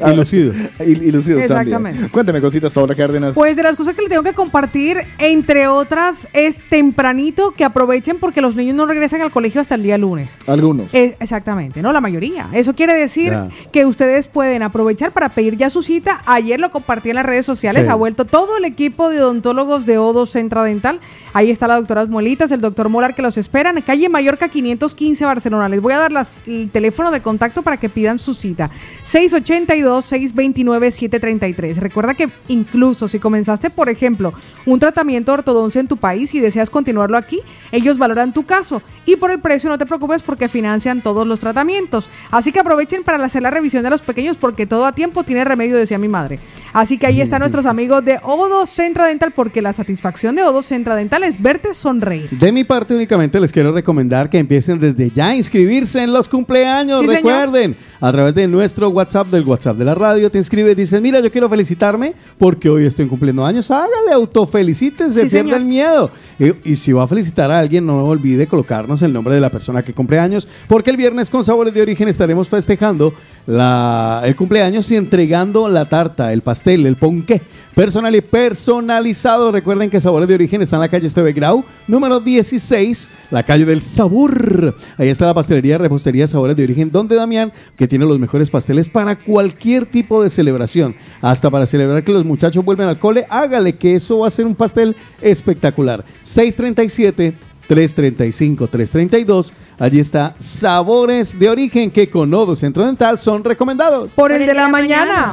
Y 0.07 0.15
lucido. 0.15 0.53
y, 0.81 0.91
y 0.91 1.11
lucidos 1.11 1.43
Exactamente. 1.43 1.71
también. 1.71 2.09
Cuéntame 2.09 2.41
cositas, 2.41 2.73
Paola 2.73 2.95
Cárdenas. 2.95 3.35
Pues 3.35 3.57
de 3.57 3.63
las 3.63 3.77
cosas 3.77 3.95
que 3.95 4.03
le 4.03 4.09
tengo 4.09 4.23
que 4.23 4.33
compartir, 4.33 4.99
entre 5.19 5.67
otras, 5.69 6.29
es 6.33 6.59
tempranito 6.71 7.53
que 7.53 7.65
aprovechen 7.65 8.19
porque 8.19 8.41
los 8.41 8.57
niños 8.57 8.75
no 8.77 8.87
regresan 8.87 9.21
al 9.23 9.31
colegio 9.31 9.61
hasta 9.61 9.75
el 9.75 9.83
día 9.83 9.99
lunes. 9.99 10.39
Algunos. 10.47 10.93
Eh, 10.95 11.17
exactamente, 11.21 11.83
no 11.83 11.93
la 11.93 12.01
mayoría. 12.01 12.47
Eso 12.53 12.75
quiere 12.75 12.95
decir 12.95 13.33
Ya. 13.33 13.49
que 13.73 13.85
ustedes 13.87 14.29
pueden 14.29 14.63
aprovechar 14.63 15.11
para 15.13 15.29
pedir 15.31 15.57
ya 15.57 15.69
su 15.71 15.83
cita. 15.83 16.23
Ayer 16.27 16.59
lo 16.61 16.71
compartí 16.71 17.11
en 17.11 17.17
las 17.17 17.27
redes 17.27 17.45
sociales, 17.47 17.85
Sí. 17.85 17.91
ha 17.91 17.95
vuelto 17.95 18.25
todo 18.25 18.57
el 18.57 18.65
equipo 18.65 19.11
de 19.11 19.21
odontólogos 19.23 19.85
de 19.87 19.99
Odo 19.99 20.27
Centra 20.27 20.63
Dental. 20.63 21.01
Ahí 21.35 21.51
está 21.51 21.67
la 21.67 21.77
doctora 21.77 22.07
Molitas, 22.07 22.51
el 22.51 22.61
doctor 22.61 22.89
Molar 22.89 23.15
que 23.15 23.23
los 23.27 23.37
esperan. 23.39 23.81
Calle 23.83 24.09
Mallorca 24.09 24.49
515 24.49 25.25
Barcelona. 25.25 25.69
Les 25.69 25.81
voy 25.81 25.93
a 25.93 25.99
dar 25.99 26.13
las- 26.13 26.41
el 26.47 26.71
teléfono 26.71 27.11
de 27.11 27.21
contacto 27.21 27.63
para 27.63 27.77
que 27.77 27.89
pidan 27.89 28.19
su 28.19 28.35
cita. 28.35 28.71
682-629-733. 29.05 31.77
Recuerda 31.79 32.15
que 32.15 32.29
incluso 32.49 33.09
si 33.09 33.19
comenzaste, 33.19 33.71
por 33.71 33.89
ejemplo, 33.89 34.33
un 34.65 34.79
tratamiento 34.79 35.33
de 35.33 35.39
ortodoncia 35.39 35.81
en 35.81 35.89
tu 35.89 35.97
país 35.97 36.35
y 36.35 36.41
deseas 36.41 36.71
continuarlo 36.71 37.17
aquí, 37.19 37.41
ellos 37.73 37.99
valoran 37.99 38.33
tu 38.33 38.45
caso. 38.45 38.83
Y 39.05 39.17
por 39.17 39.31
el 39.31 39.41
precio 39.41 39.69
no 39.69 39.79
te 39.79 39.87
preocupes 39.87 40.23
porque 40.23 40.49
financian 40.49 41.01
todos 41.03 41.27
los 41.27 41.41
tratamientos. 41.41 42.09
Así 42.31 42.53
que 42.53 42.61
aprovechen 42.61 43.03
para 43.05 43.23
hacer 43.25 43.43
la 43.43 43.51
revisión 43.51 43.83
de 43.83 43.91
los 43.91 44.03
pequeños 44.03 44.37
porque 44.37 44.67
todo 44.67 44.87
a 44.87 44.93
tiempo 44.93 45.25
tiene 45.25 45.45
remedio, 45.45 45.77
decía 45.77 45.99
mi 45.99 46.09
madre. 46.09 46.39
Así 46.73 46.99
que 46.99 47.07
ahí 47.07 47.21
están 47.21 47.41
nuestros 47.41 47.67
amigos 47.67 48.05
de 48.05 48.19
Odo 48.23 48.67
Centra 48.67 49.07
Dental 49.07 49.33
porque 49.33 49.63
la 49.63 49.73
satisfacción 49.73 50.35
de 50.37 50.43
Odo 50.43 50.63
Centra 50.63 50.95
Dental 50.97 51.25
es 51.25 51.41
verte 51.41 51.75
sonreír. 51.75 52.31
De 52.31 52.53
mi 52.53 52.65
parte 52.65 52.95
les 53.17 53.53
quiero 53.53 53.73
recomendar 53.73 54.29
que 54.31 54.39
empiecen 54.39 54.79
desde 54.79 55.11
ya 55.11 55.29
a 55.29 55.37
inscribirse 55.37 56.03
en 56.03 56.13
los 56.13 56.29
cumpleaños. 56.29 57.01
Sí, 57.01 57.07
señor. 57.07 57.17
Recuerden, 57.25 57.77
a 58.01 58.13
través 58.13 58.35
de 58.35 58.47
nuestro 58.47 58.89
WhatsApp, 58.91 59.29
del 59.29 59.45
WhatsApp 59.45 59.77
de 59.77 59.85
la 59.85 59.95
radio, 59.95 60.31
te 60.31 60.39
inscribes 60.39 60.73
y 60.73 60.75
dices, 60.83 61.01
mira, 61.01 61.21
yo 61.21 61.31
quiero 61.33 61.49
felicitarme 61.49 62.15
porque 62.39 62.69
hoy 62.69 62.87
estoy 62.87 63.07
cumpliendo 63.07 63.45
años. 63.45 63.71
Hágale, 63.71 64.13
autofelicítese, 64.15 65.23
Sí, 65.23 65.29
pierda 65.29 65.39
señor. 65.53 65.55
el 65.61 65.65
miedo. 65.65 66.11
Y, 66.39 66.73
y 66.73 66.77
si 66.77 66.93
va 66.93 67.05
a 67.05 67.09
felicitar 67.09 67.51
a 67.51 67.59
alguien, 67.59 67.87
no 67.87 68.05
olvide 68.05 68.47
colocarnos 68.47 69.01
el 69.03 69.13
nombre 69.13 69.35
de 69.35 69.41
la 69.41 69.51
persona 69.51 69.83
que 69.83 69.93
cumple 69.93 70.19
años, 70.19 70.47
porque 70.69 70.91
el 70.91 70.97
viernes 70.97 71.31
con 71.31 71.45
Sabores 71.45 71.73
de 71.75 71.83
Origen 71.83 72.09
estaremos 72.09 72.49
festejando 72.49 73.15
la, 73.47 74.23
el 74.25 74.35
cumpleaños 74.35 74.91
y 74.91 74.97
entregando 74.97 75.69
la 75.69 75.89
tarta, 75.89 76.33
el 76.33 76.43
pastel, 76.43 76.87
el 76.87 76.97
ponqué 76.97 77.43
personal 77.75 78.15
y 78.17 78.21
personalizado. 78.21 79.53
Recuerden 79.53 79.91
que 79.91 80.01
Sabores 80.01 80.29
de 80.29 80.35
Origen 80.35 80.63
está 80.63 80.77
en 80.77 80.81
la 80.81 80.89
calle 80.89 81.07
Esteve 81.07 81.33
Grau, 81.33 81.65
número 81.87 82.21
16, 82.21 83.09
la 83.31 83.43
calle 83.43 83.65
del 83.65 83.81
sabor. 83.81 84.75
Ahí 84.97 85.09
está 85.09 85.27
la 85.27 85.35
pastelería, 85.35 85.79
repostería 85.79 86.27
Sabores 86.27 86.57
de 86.57 86.65
Origen, 86.65 86.91
donde 86.91 87.15
Damián, 87.15 87.53
que 87.77 87.87
tiene 87.87 88.07
los 88.07 88.19
mejores 88.19 88.51
pasteles 88.51 88.89
para 88.89 89.17
cualquier 89.17 89.87
tipo 89.87 90.23
de 90.23 90.31
celebración, 90.31 90.97
hasta 91.21 91.51
para 91.51 91.67
celebrar 91.67 92.03
que 92.03 92.13
los 92.13 92.25
muchachos 92.25 92.65
vuelven 92.65 92.89
al 92.89 92.99
cole, 92.99 93.27
hágale 93.29 93.75
que 93.75 93.95
eso 93.95 94.19
va 94.19 94.29
a 94.29 94.31
ser 94.31 94.47
un 94.47 94.55
pastel 94.55 94.97
espectacular. 95.21 96.05
637 96.23 97.35
335 97.67 98.69
332 98.69 99.53
Allí 99.79 100.01
está 100.01 100.35
Sabores 100.39 101.39
de 101.39 101.51
Origen 101.51 101.91
que 101.91 102.09
con 102.09 102.31
Nodo 102.31 102.57
Centro 102.57 102.85
Dental 102.87 103.19
son 103.19 103.45
recomendados. 103.45 104.13
Por 104.13 104.33
el 104.33 104.47
de 104.47 104.55
la 104.55 104.69
mañana. 104.69 105.33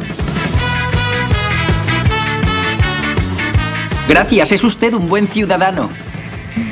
Gracias, 4.07 4.51
es 4.51 4.63
usted 4.63 4.93
un 4.93 5.07
buen 5.07 5.27
ciudadano. 5.27 5.89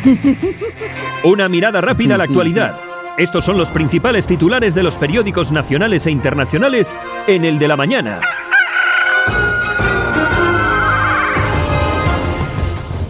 Una 1.23 1.47
mirada 1.47 1.79
rápida 1.79 2.15
a 2.15 2.17
la 2.17 2.25
actualidad. 2.25 2.75
Estos 3.17 3.45
son 3.45 3.57
los 3.57 3.71
principales 3.71 4.27
titulares 4.27 4.75
de 4.75 4.83
los 4.83 4.97
periódicos 4.97 5.51
nacionales 5.51 6.05
e 6.07 6.11
internacionales 6.11 6.93
en 7.27 7.45
el 7.45 7.57
de 7.57 7.67
la 7.67 7.77
mañana. 7.77 8.19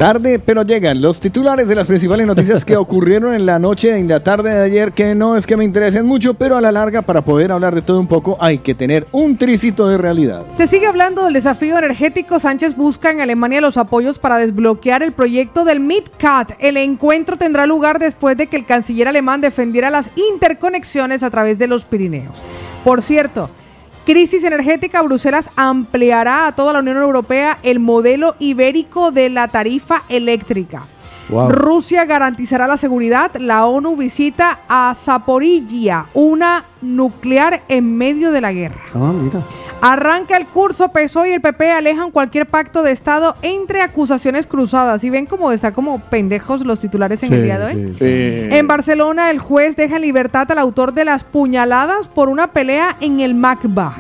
Tarde, 0.02 0.40
pero 0.40 0.64
llegan 0.64 1.00
los 1.00 1.20
titulares 1.20 1.68
de 1.68 1.76
las 1.76 1.86
principales 1.86 2.26
noticias 2.26 2.66
que 2.66 2.76
ocurrieron 2.86 3.36
en 3.36 3.46
la 3.46 3.60
noche 3.60 4.00
y 4.00 4.04
la 4.04 4.20
tarde 4.20 4.50
de 4.50 4.64
ayer, 4.64 4.94
que 4.94 5.14
no 5.14 5.38
es 5.38 5.46
que 5.46 5.56
me 5.56 5.64
interesen 5.64 6.08
mucho, 6.08 6.34
pero 6.34 6.58
a 6.58 6.62
la 6.62 6.72
larga, 6.72 7.04
para 7.04 7.22
poder 7.22 7.52
hablar 7.52 7.76
de 7.76 7.84
todo 7.84 8.00
un 8.00 8.08
poco, 8.08 8.36
hay 8.40 8.58
que 8.58 8.74
tener 8.74 9.06
un 9.12 9.38
tricito 9.38 9.88
de 9.88 10.00
realidad. 10.00 10.44
Se 10.54 10.66
sigue 10.66 10.88
hablando 10.88 11.26
del 11.26 11.34
desafío 11.34 11.78
energético. 11.78 12.40
Sánchez 12.40 12.76
busca 12.76 13.12
en 13.12 13.22
Alemania 13.22 13.62
los 13.62 13.78
apoyos 13.78 14.18
para 14.18 14.38
desbloquear 14.38 15.04
el 15.04 15.12
proyecto 15.12 15.66
del 15.66 15.80
MidCat. 15.80 16.54
El 16.58 16.78
encuentro 16.78 17.38
tendrá 17.38 17.68
lugar 17.68 18.00
después 18.00 18.36
de 18.36 18.48
que 18.48 18.58
el 18.58 18.66
canciller 18.66 19.08
alemán 19.08 19.40
defendiera 19.40 19.92
las 19.92 20.10
interconexiones 20.16 21.22
a 21.22 21.30
través 21.30 21.60
de 21.60 21.68
los 21.68 21.86
Pirineos. 21.86 22.34
Por 22.84 23.04
cierto, 23.04 23.52
Crisis 24.12 24.44
energética, 24.44 25.02
Bruselas 25.02 25.50
ampliará 25.56 26.46
a 26.46 26.52
toda 26.54 26.74
la 26.74 26.80
Unión 26.80 26.98
Europea 26.98 27.60
el 27.64 27.80
modelo 27.80 28.36
ibérico 28.40 29.10
de 29.10 29.30
la 29.30 29.48
tarifa 29.48 30.04
eléctrica. 30.10 30.86
Wow. 31.32 31.50
Rusia 31.50 32.06
garantizará 32.06 32.68
la 32.68 32.78
seguridad. 32.78 33.32
La 33.36 33.66
ONU 33.66 33.96
visita 33.96 34.60
a 34.68 34.94
Zaporizhia, 34.94 36.06
una 36.14 36.66
nuclear 36.82 37.62
en 37.68 37.98
medio 37.98 38.32
de 38.32 38.42
la 38.42 38.52
guerra. 38.52 38.82
Ah, 38.94 39.12
mira. 39.14 39.40
Arranca 39.84 40.38
el 40.38 40.46
curso, 40.46 40.90
PSOE 40.90 41.32
y 41.32 41.34
el 41.34 41.42
PP 41.42 41.72
alejan 41.72 42.12
cualquier 42.12 42.46
pacto 42.46 42.84
de 42.84 42.92
Estado 42.92 43.34
entre 43.42 43.82
acusaciones 43.82 44.46
cruzadas. 44.46 45.04
¿Y 45.04 45.10
ven 45.10 45.26
cómo 45.26 45.52
está 45.52 45.72
como 45.72 45.98
pendejos 46.00 46.64
los 46.64 46.80
titulares 46.80 47.24
en 47.24 47.34
el 47.34 47.44
día 47.44 47.58
de 47.58 47.66
hoy? 47.66 47.88
sí, 47.88 47.96
sí. 47.98 48.56
En 48.56 48.68
Barcelona, 48.68 49.32
el 49.32 49.40
juez 49.40 49.76
deja 49.76 49.96
en 49.96 50.04
libertad 50.04 50.52
al 50.52 50.60
autor 50.60 50.94
de 50.94 51.06
las 51.06 51.24
puñaladas 51.24 52.08
por 52.08 52.30
una 52.30 52.48
pelea 52.48 52.96
en 53.00 53.22
el 53.22 53.34
MACBA. 53.34 53.96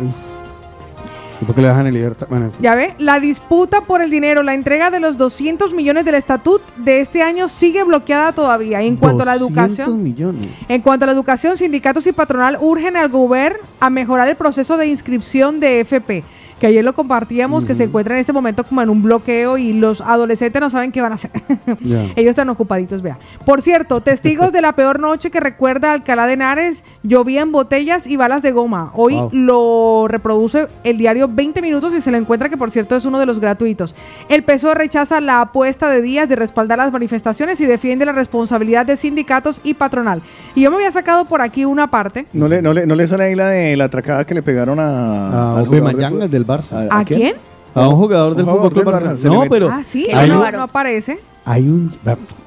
¿Y 1.42 1.46
por 1.46 1.56
qué 1.56 1.62
le 1.62 1.70
dejan 1.70 1.88
en 1.88 1.94
libertad? 1.96 2.28
Bueno. 2.30 2.52
Ya 2.60 2.76
ve, 2.76 2.94
la 3.00 3.20
disputa 3.20 3.82
por 3.82 4.02
el 4.02 4.12
dinero, 4.12 4.44
la 4.44 4.54
entrega 4.54 4.92
de 4.92 5.00
los 5.00 5.18
200 5.18 5.74
millones 5.74 6.06
del 6.06 6.16
estatut 6.16 6.62
de 6.78 7.02
este 7.02 7.24
año 7.24 7.50
sigue 7.50 7.84
bloqueada 7.84 8.32
todavía. 8.32 8.82
Y 8.84 8.88
en 8.88 8.96
cuanto 8.96 9.24
a 9.24 9.26
la 9.26 9.38
200 9.38 9.78
educación, 9.78 10.04
millones. 10.04 10.50
en 10.68 10.82
cuanto 10.82 11.06
a 11.06 11.08
la 11.08 11.14
educación, 11.14 11.58
sindicatos 11.58 12.06
y 12.06 12.12
patronal 12.12 12.58
urgen 12.62 12.96
al 12.96 13.10
gobierno 13.10 13.32
a 13.80 13.89
mejorar 13.89 14.28
el 14.28 14.36
proceso 14.36 14.78
de 14.78 14.88
inscripción 14.88 15.60
de 15.60 15.80
FP, 15.82 16.24
que 16.62 16.68
ayer 16.68 16.86
lo 16.86 16.93
compartíamos, 16.93 17.66
que 17.66 17.74
se 17.74 17.86
encuentra 17.86 18.14
en 18.14 18.20
este 18.20 18.32
momento 18.34 18.64
como 18.64 18.84
en 18.84 18.91
un 18.91 19.01
bloqueo 19.01 19.57
y 19.57 19.74
los 19.74 19.99
adolescentes 19.99 20.62
no 20.62 20.70
saben 20.70 20.91
qué 20.91 21.01
van 21.01 21.12
a 21.12 21.16
hacer. 21.16 21.32
Ellos 22.16 22.30
están 22.30 22.49
ocupaditos, 22.49 23.01
vea. 23.01 23.18
Por 23.47 23.64
cierto, 23.64 24.01
testigos 24.01 24.53
de 24.53 24.62
la 24.62 24.74
peor 24.74 24.99
noche 24.99 25.32
que 25.32 25.39
recuerda 25.39 25.91
Alcalá 25.91 26.28
de 26.28 26.34
Henares, 26.34 26.84
llovían 27.01 27.51
botellas 27.51 28.05
y 28.05 28.16
balas 28.16 28.43
de 28.43 28.51
goma. 28.51 28.91
Hoy 28.93 29.16
Wow. 29.16 29.30
lo 29.34 30.05
reproduce 30.07 30.68
el 30.84 30.99
diario 30.99 31.28
20 31.28 31.64
minutos 31.64 31.95
y 31.95 32.01
se 32.01 32.12
lo 32.12 32.18
encuentra 32.18 32.47
que 32.47 32.57
por 32.57 32.70
cierto 32.70 32.95
es 32.95 33.05
uno 33.05 33.20
de 33.20 33.26
los 33.26 33.39
gratuitos. 33.39 33.95
El 34.30 34.43
PSOE 34.43 34.76
rechaza 34.76 35.20
la 35.20 35.41
apuesta 35.41 35.89
de 35.89 36.03
Díaz 36.03 36.30
de 36.30 36.36
respaldar 36.36 36.78
las 36.78 36.91
manifestaciones 36.91 37.59
y 37.59 37.66
defiende 37.66 38.05
la 38.05 38.12
responsabilidad 38.12 38.86
de 38.86 38.97
sindicatos 38.97 39.62
y 39.64 39.74
patronal. 39.74 40.22
Y 40.53 40.62
yo 40.62 40.70
me 40.70 40.76
había 40.78 40.91
sacado 40.91 41.26
por 41.26 41.41
aquí 41.41 41.66
una 41.66 41.88
parte. 41.89 42.28
¿No 42.34 42.47
le, 42.47 42.62
no 42.62 42.72
le, 42.72 42.86
no 42.86 42.93
le 42.93 43.07
sale 43.07 43.24
ahí 43.24 43.36
la 43.36 43.47
de 43.49 43.76
la 43.76 43.86
atracada 43.86 44.26
que 44.26 44.36
le 44.36 44.43
pegaron 44.43 44.80
a... 44.80 45.57
A 45.57 45.64
el 45.64 46.30
del 46.30 46.45
Barça. 46.58 46.88
¿A 46.89 47.06
quién? 47.06 47.34
A 47.74 47.88
un 47.88 47.95
jugador 47.95 48.36
del 48.36 48.45
Fútbol 48.45 48.72
Club 48.72 48.84
Barça, 48.86 49.18
No, 49.24 49.43
pero 49.49 49.70
Ah, 49.72 49.82
sí, 49.84 50.06
hay 50.14 50.28
no, 50.28 50.34
un, 50.36 50.39
robaron. 50.39 50.58
no 50.60 50.64
aparece. 50.66 51.20
hay 51.45 51.64
un, 51.70 51.91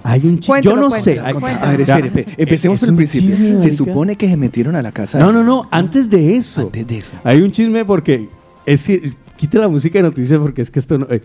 hay 0.03 0.27
un 0.27 0.39
chi- 0.39 0.49
Cuéntalo, 0.49 0.75
Yo 0.77 0.81
no 0.83 0.91
sé. 0.91 1.03
cuéntalo, 1.15 1.27
hay- 1.27 1.35
cuéntalo. 1.35 1.67
A 1.67 1.71
ver, 1.71 1.81
espere, 1.81 2.07
espere. 2.09 2.35
Empecemos 2.37 2.75
Es 2.77 2.81
por 2.81 2.89
el 2.91 2.97
principio. 2.97 3.31
chisme, 3.31 3.49
Se 3.49 3.55
marica. 3.55 3.77
supone 3.77 4.17
que 4.17 4.29
se 4.29 4.37
metieron 4.37 4.77
a 4.77 4.83
la 4.83 4.93
casa. 4.93 5.19
No, 5.19 5.33
no, 5.33 5.43
no. 5.43 5.67
Antes 5.71 6.11
de 6.11 6.37
eso. 6.37 6.61
Antes 6.61 6.87
de 6.87 6.99
eso. 6.99 7.13
Hay 7.25 7.41
un 7.41 7.51
chisme 7.53 7.85
porque 7.87 8.29
es 8.67 8.85
que 8.85 9.13
quite 9.37 9.59
la 9.59 9.69
música 9.69 9.99
de 9.99 10.03
noticias 10.03 10.39
porque 10.39 10.61
es 10.63 10.71
que 10.71 10.79
esto 10.79 10.99
no. 10.99 11.07
eh, 11.11 11.23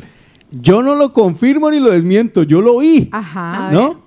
yo 0.51 0.81
no 0.81 0.95
lo 0.95 1.11
confirmo 1.13 1.69
ni 1.69 1.79
lo 1.81 1.91
desmiento. 1.91 2.43
Yo 2.43 2.61
lo 2.61 2.75
oí. 2.75 3.09
Ajá. 3.11 3.69
¿No? 3.71 3.99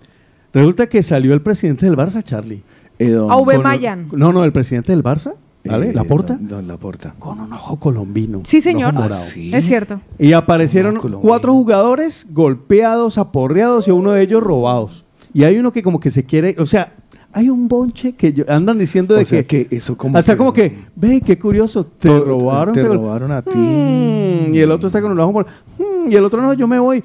Resulta 0.55 0.89
que 0.89 1.03
salió 1.03 1.35
el 1.35 1.43
presidente 1.43 1.87
del 1.87 1.97
Barça, 1.97 2.23
Charlie. 2.23 2.63
Eh, 2.99 3.11
don- 3.11 3.31
A 3.31 3.37
V. 3.37 3.55
Con- 3.55 3.63
Mayan. 3.63 4.09
No, 4.13 4.33
no, 4.33 4.43
el 4.45 4.53
presidente 4.53 4.91
del 4.93 5.03
Barça. 5.05 5.35
¿Vale? 5.65 5.91
eh, 5.91 5.95
¿La 5.95 6.05
porta? 6.05 6.35
Don, 6.35 6.49
don 6.49 6.69
Laporta. 6.69 7.15
Con 7.19 7.39
un 7.41 7.53
ojo 7.53 7.77
colombino. 7.79 8.41
Sí, 8.45 8.61
señor. 8.61 8.95
Ah, 8.97 9.09
sí. 9.11 9.55
Es 9.55 9.65
cierto. 9.67 10.01
Y 10.19 10.33
aparecieron 10.33 10.95
No, 10.95 11.01
cuatro 11.21 11.53
jugadores 11.53 12.27
golpeados, 12.31 13.17
aporreados 13.19 13.87
y 13.89 13.91
uno 13.93 14.13
de 14.13 14.23
ellos 14.23 14.43
robados. 14.43 15.05
Y 15.33 15.45
hay 15.45 15.59
uno 15.59 15.73
que 15.73 15.83
como 15.83 16.01
que 16.01 16.11
se 16.11 16.25
quiere, 16.25 16.57
o 16.59 16.67
sea, 16.67 16.93
hay 17.33 17.49
un 17.49 17.67
bonche 17.69 18.13
que 18.13 18.33
yo- 18.33 18.45
andan 18.49 18.79
diciendo 18.79 19.15
de 19.15 19.23
O 19.23 19.27
sea, 19.27 19.43
que, 19.45 19.67
que 19.69 19.77
eso 19.77 19.97
como 19.97 20.19
hasta 20.19 20.33
que- 20.33 20.37
como 20.39 20.53
que, 20.53 20.85
ve, 20.97 21.23
qué 21.25 21.39
curioso, 21.39 21.85
te 21.87 22.09
Te- 22.09 22.21
robaron. 22.21 22.75
te 22.75 22.83
gol- 22.83 22.97
robaron 22.99 23.31
a 23.33 23.41
ti. 23.41 23.57
Mm, 23.57 24.55
y 24.55 24.59
el 24.59 24.71
otro 24.71 24.89
está 24.89 25.01
con 25.01 25.13
un 25.13 25.21
ojo 25.21 25.33
por, 25.33 25.47
mm, 25.79 26.11
y 26.11 26.15
el 26.17 26.25
otro 26.25 26.43
no, 26.43 26.53
yo 26.53 26.67
me 26.67 26.79
voy. 26.79 27.03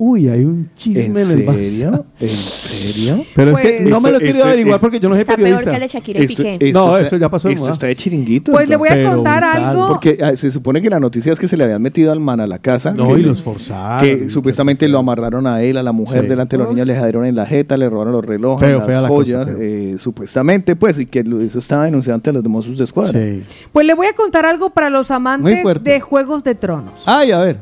Uy, 0.00 0.28
hay 0.28 0.44
un 0.44 0.70
chisme 0.76 1.06
¿En 1.06 1.16
en, 1.16 1.48
el 1.48 1.64
serio? 1.64 2.06
¿En 2.20 2.28
serio? 2.28 3.24
Pero 3.34 3.50
es 3.52 3.60
que 3.60 3.78
Pues- 3.82 3.90
no 3.90 4.00
me 4.00 4.10
lo 4.12 4.16
he 4.16 4.20
querido 4.20 4.36
esto- 4.38 4.46
averiguar 4.48 4.78
porque 4.80 5.00
yo 5.00 5.08
no 5.08 5.16
soy 5.16 5.22
Está 5.22 5.34
peor 5.34 5.42
periodista. 5.44 5.70
que 5.70 5.76
el 5.76 5.82
de 5.82 5.88
Shakira 5.88 6.20
y 6.20 6.24
Esto- 6.24 6.36
Piqué. 6.44 6.58
esto 6.68 6.86
No, 6.86 6.98
eso 6.98 7.16
ya 7.16 7.28
pasó 7.28 7.48
Esto 7.48 7.70
está 7.72 7.86
de 7.88 7.96
chiringuito. 7.96 8.52
Pues 8.52 8.68
le 8.68 8.76
voy 8.76 8.88
a 8.88 8.92
Pero 8.92 9.10
contar 9.16 9.42
algo. 9.42 9.88
Porque 9.88 10.18
ah, 10.22 10.36
se 10.36 10.50
supone 10.52 10.80
que 10.80 10.88
la 10.88 11.00
noticia 11.00 11.32
es 11.32 11.40
que 11.40 11.48
se 11.48 11.56
le 11.56 11.64
habían 11.64 11.82
metido 11.82 12.12
al 12.12 12.20
man 12.20 12.38
a 12.40 12.46
la 12.46 12.60
casa. 12.60 12.92
No, 12.92 13.08
que, 13.14 13.20
y 13.20 13.22
los 13.24 13.42
forzaron. 13.42 14.06
que 14.08 14.28
supuestamente 14.28 14.86
lo 14.86 14.98
amarraron 15.00 15.46
a 15.48 15.62
él, 15.62 15.76
a 15.76 15.82
la 15.82 15.90
mujer, 15.92 16.22
Sí. 16.22 16.28
delante 16.28 16.56
de 16.56 16.62
los 16.62 16.72
niños, 16.72 16.86
le 16.86 16.92
dejaron 16.94 17.24
en 17.24 17.34
la 17.34 17.44
jeta, 17.46 17.76
le 17.76 17.90
robaron 17.90 18.12
los 18.12 18.24
relojes, 18.24 18.68
Feo, 18.68 18.78
las 18.78 18.86
fea 18.86 19.00
la 19.00 19.08
joyas, 19.08 19.46
cosa, 19.46 19.58
eh, 19.60 19.96
supuestamente, 19.98 20.76
pues, 20.76 21.00
y 21.00 21.06
que 21.06 21.24
eso 21.44 21.58
estaba 21.58 21.86
denunciado 21.86 22.14
ante 22.14 22.32
los 22.32 22.42
demás 22.44 22.66
de 22.78 22.84
escuadra. 22.84 23.18
Sí. 23.20 23.42
Pues 23.72 23.84
le 23.84 23.94
voy 23.94 24.06
a 24.06 24.12
contar 24.14 24.46
algo 24.46 24.70
para 24.70 24.90
los 24.90 25.10
amantes 25.10 25.64
de 25.82 26.00
Juegos 26.00 26.44
de 26.44 26.54
Tronos. 26.54 27.02
Ay, 27.04 27.32
a 27.32 27.38
ver. 27.40 27.58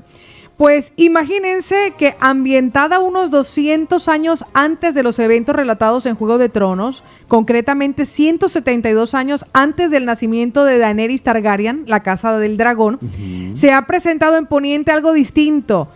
Pues 0.57 0.94
imagínense 0.96 1.92
que 1.98 2.16
ambientada 2.18 2.98
unos 2.98 3.30
200 3.30 4.09
años 4.09 4.44
antes 4.54 4.94
de 4.94 5.02
los 5.02 5.18
eventos 5.18 5.54
relatados 5.54 6.07
en 6.07 6.14
Juego 6.14 6.38
de 6.38 6.48
Tronos, 6.48 7.04
concretamente 7.28 8.07
172 8.07 9.12
años 9.14 9.44
antes 9.52 9.90
del 9.90 10.07
nacimiento 10.07 10.64
de 10.64 10.78
Daenerys 10.78 11.22
Targaryen, 11.22 11.84
la 11.86 12.02
casa 12.02 12.38
del 12.38 12.57
dragón, 12.57 12.98
se 13.54 13.72
ha 13.72 13.82
presentado 13.82 14.38
en 14.38 14.46
Poniente 14.46 14.92
algo 14.92 15.12
distinto. 15.12 15.88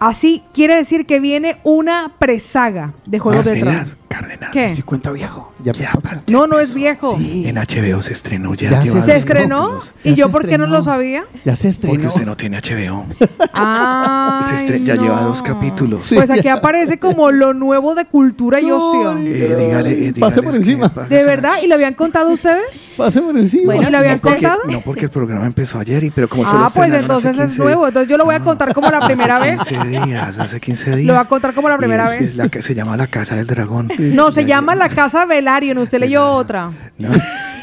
Así 0.00 0.42
quiere 0.54 0.76
decir 0.76 1.04
que 1.04 1.20
viene 1.20 1.58
una 1.62 2.12
presaga 2.18 2.94
de 3.04 3.18
Juego 3.18 3.42
de 3.42 3.60
Tronos. 3.60 3.96
Cárdenas. 4.08 4.50
¿Qué? 4.50 4.74
Sí, 4.74 4.82
cuenta 4.82 5.12
viejo. 5.12 5.52
Ya 5.62 5.72
pasó. 5.72 6.00
No, 6.26 6.46
no 6.48 6.58
es 6.58 6.74
viejo. 6.74 7.16
En 7.20 7.54
HBO 7.56 8.02
se 8.02 8.12
estrenó 8.12 8.54
ya. 8.54 8.70
Ya 8.70 8.82
se 8.92 9.02
¿Se 9.02 9.16
estrenó? 9.16 9.78
¿Y 10.02 10.10
Ya 10.10 10.14
yo 10.16 10.30
por 10.30 10.48
qué 10.48 10.58
no 10.58 10.66
lo 10.66 10.82
sabía? 10.82 11.24
Ya 11.44 11.54
se 11.54 11.68
estrenó. 11.68 11.92
Porque 11.94 12.06
usted 12.08 12.24
no 12.26 12.36
tiene 12.36 12.58
HBO. 12.60 13.04
Ah, 13.52 14.50
ya 14.84 14.94
lleva 14.94 15.22
dos 15.22 15.42
capítulos. 15.42 16.06
Sí, 16.06 16.14
Pues 16.16 16.28
ya. 16.28 16.34
aquí 16.36 16.48
aparece 16.48 16.98
como 16.98 17.30
lo 17.30 17.54
nuevo 17.54 17.94
de 17.94 18.06
cultura 18.06 18.60
y 18.60 18.70
ocio. 18.70 19.16
Eh, 19.18 19.56
dígale, 19.58 20.08
eh, 20.08 20.12
Pase 20.18 20.40
dígales 20.40 20.42
por 20.42 20.54
encima. 20.56 20.92
¿De 21.08 21.24
verdad? 21.24 21.54
¿Y 21.62 21.66
lo 21.66 21.74
habían 21.74 21.94
contado 21.94 22.30
ustedes? 22.30 22.64
Pase 22.96 23.20
por 23.20 23.36
encima. 23.36 23.66
Bueno, 23.74 23.88
¿Y 23.88 23.92
lo 23.92 23.98
habían 23.98 24.16
no 24.16 24.20
porque, 24.22 24.36
contado? 24.42 24.60
no, 24.70 24.80
porque 24.80 25.04
el 25.04 25.10
programa 25.10 25.46
empezó 25.46 25.78
ayer, 25.78 26.04
y, 26.04 26.10
pero 26.10 26.28
como 26.28 26.46
se 26.48 26.52
lo 26.54 26.64
Ah, 26.64 26.70
pues 26.74 26.92
entonces 26.92 27.38
es 27.38 27.44
15 27.50 27.58
nuevo. 27.58 27.86
Entonces 27.86 28.10
yo 28.10 28.16
lo 28.16 28.24
voy 28.24 28.34
a 28.34 28.40
contar 28.40 28.74
como 28.74 28.90
la 28.90 29.00
primera 29.00 29.38
vez. 29.38 29.60
15 29.90 30.06
días, 30.08 30.38
hace 30.38 30.60
15 30.60 30.96
días. 30.96 31.06
Lo 31.06 31.14
va 31.14 31.20
a 31.20 31.24
contar 31.26 31.54
como 31.54 31.68
la 31.68 31.76
primera 31.78 32.04
es- 32.14 32.20
vez. 32.20 32.28
es 32.30 32.36
la 32.36 32.48
que 32.48 32.62
se 32.62 32.74
llama 32.74 32.96
La 32.96 33.06
Casa 33.06 33.36
del 33.36 33.46
Dragón. 33.46 33.88
No, 33.98 34.30
se 34.32 34.44
llama 34.44 34.74
La 34.74 34.88
Casa 34.88 35.24
Velaryon. 35.26 35.78
Usted 35.78 35.98
leyó 36.00 36.26
otra. 36.32 36.70
No. 36.98 37.08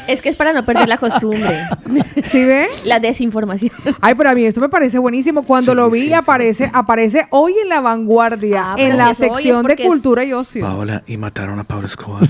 Es 0.08 0.22
que 0.22 0.30
es 0.30 0.36
para 0.36 0.54
no 0.54 0.64
perder 0.64 0.88
la 0.88 0.96
costumbre. 0.96 1.44
¿Sí 2.30 2.42
ve? 2.42 2.66
La 2.86 2.98
desinformación. 2.98 3.72
Ay, 4.00 4.14
pero 4.14 4.30
a 4.30 4.34
mí 4.34 4.42
esto 4.46 4.58
me 4.58 4.70
parece 4.70 4.96
buenísimo. 4.98 5.42
Cuando 5.42 5.74
lo 5.74 5.90
vi, 5.90 6.14
aparece, 6.14 6.70
aparece 6.72 7.26
hoy 7.28 7.52
en 7.62 7.68
la 7.68 7.82
vanguardia, 7.82 8.72
Ah, 8.72 8.74
en 8.78 8.96
la 8.96 9.12
sección 9.12 9.66
de 9.66 9.74
es- 9.74 9.86
cultura 9.86 10.24
y 10.24 10.32
ocio. 10.32 10.62
Paola, 10.64 11.02
y 11.06 11.18
mataron 11.18 11.58
a 11.58 11.64
Pablo 11.64 11.88
Escobar. 11.88 12.22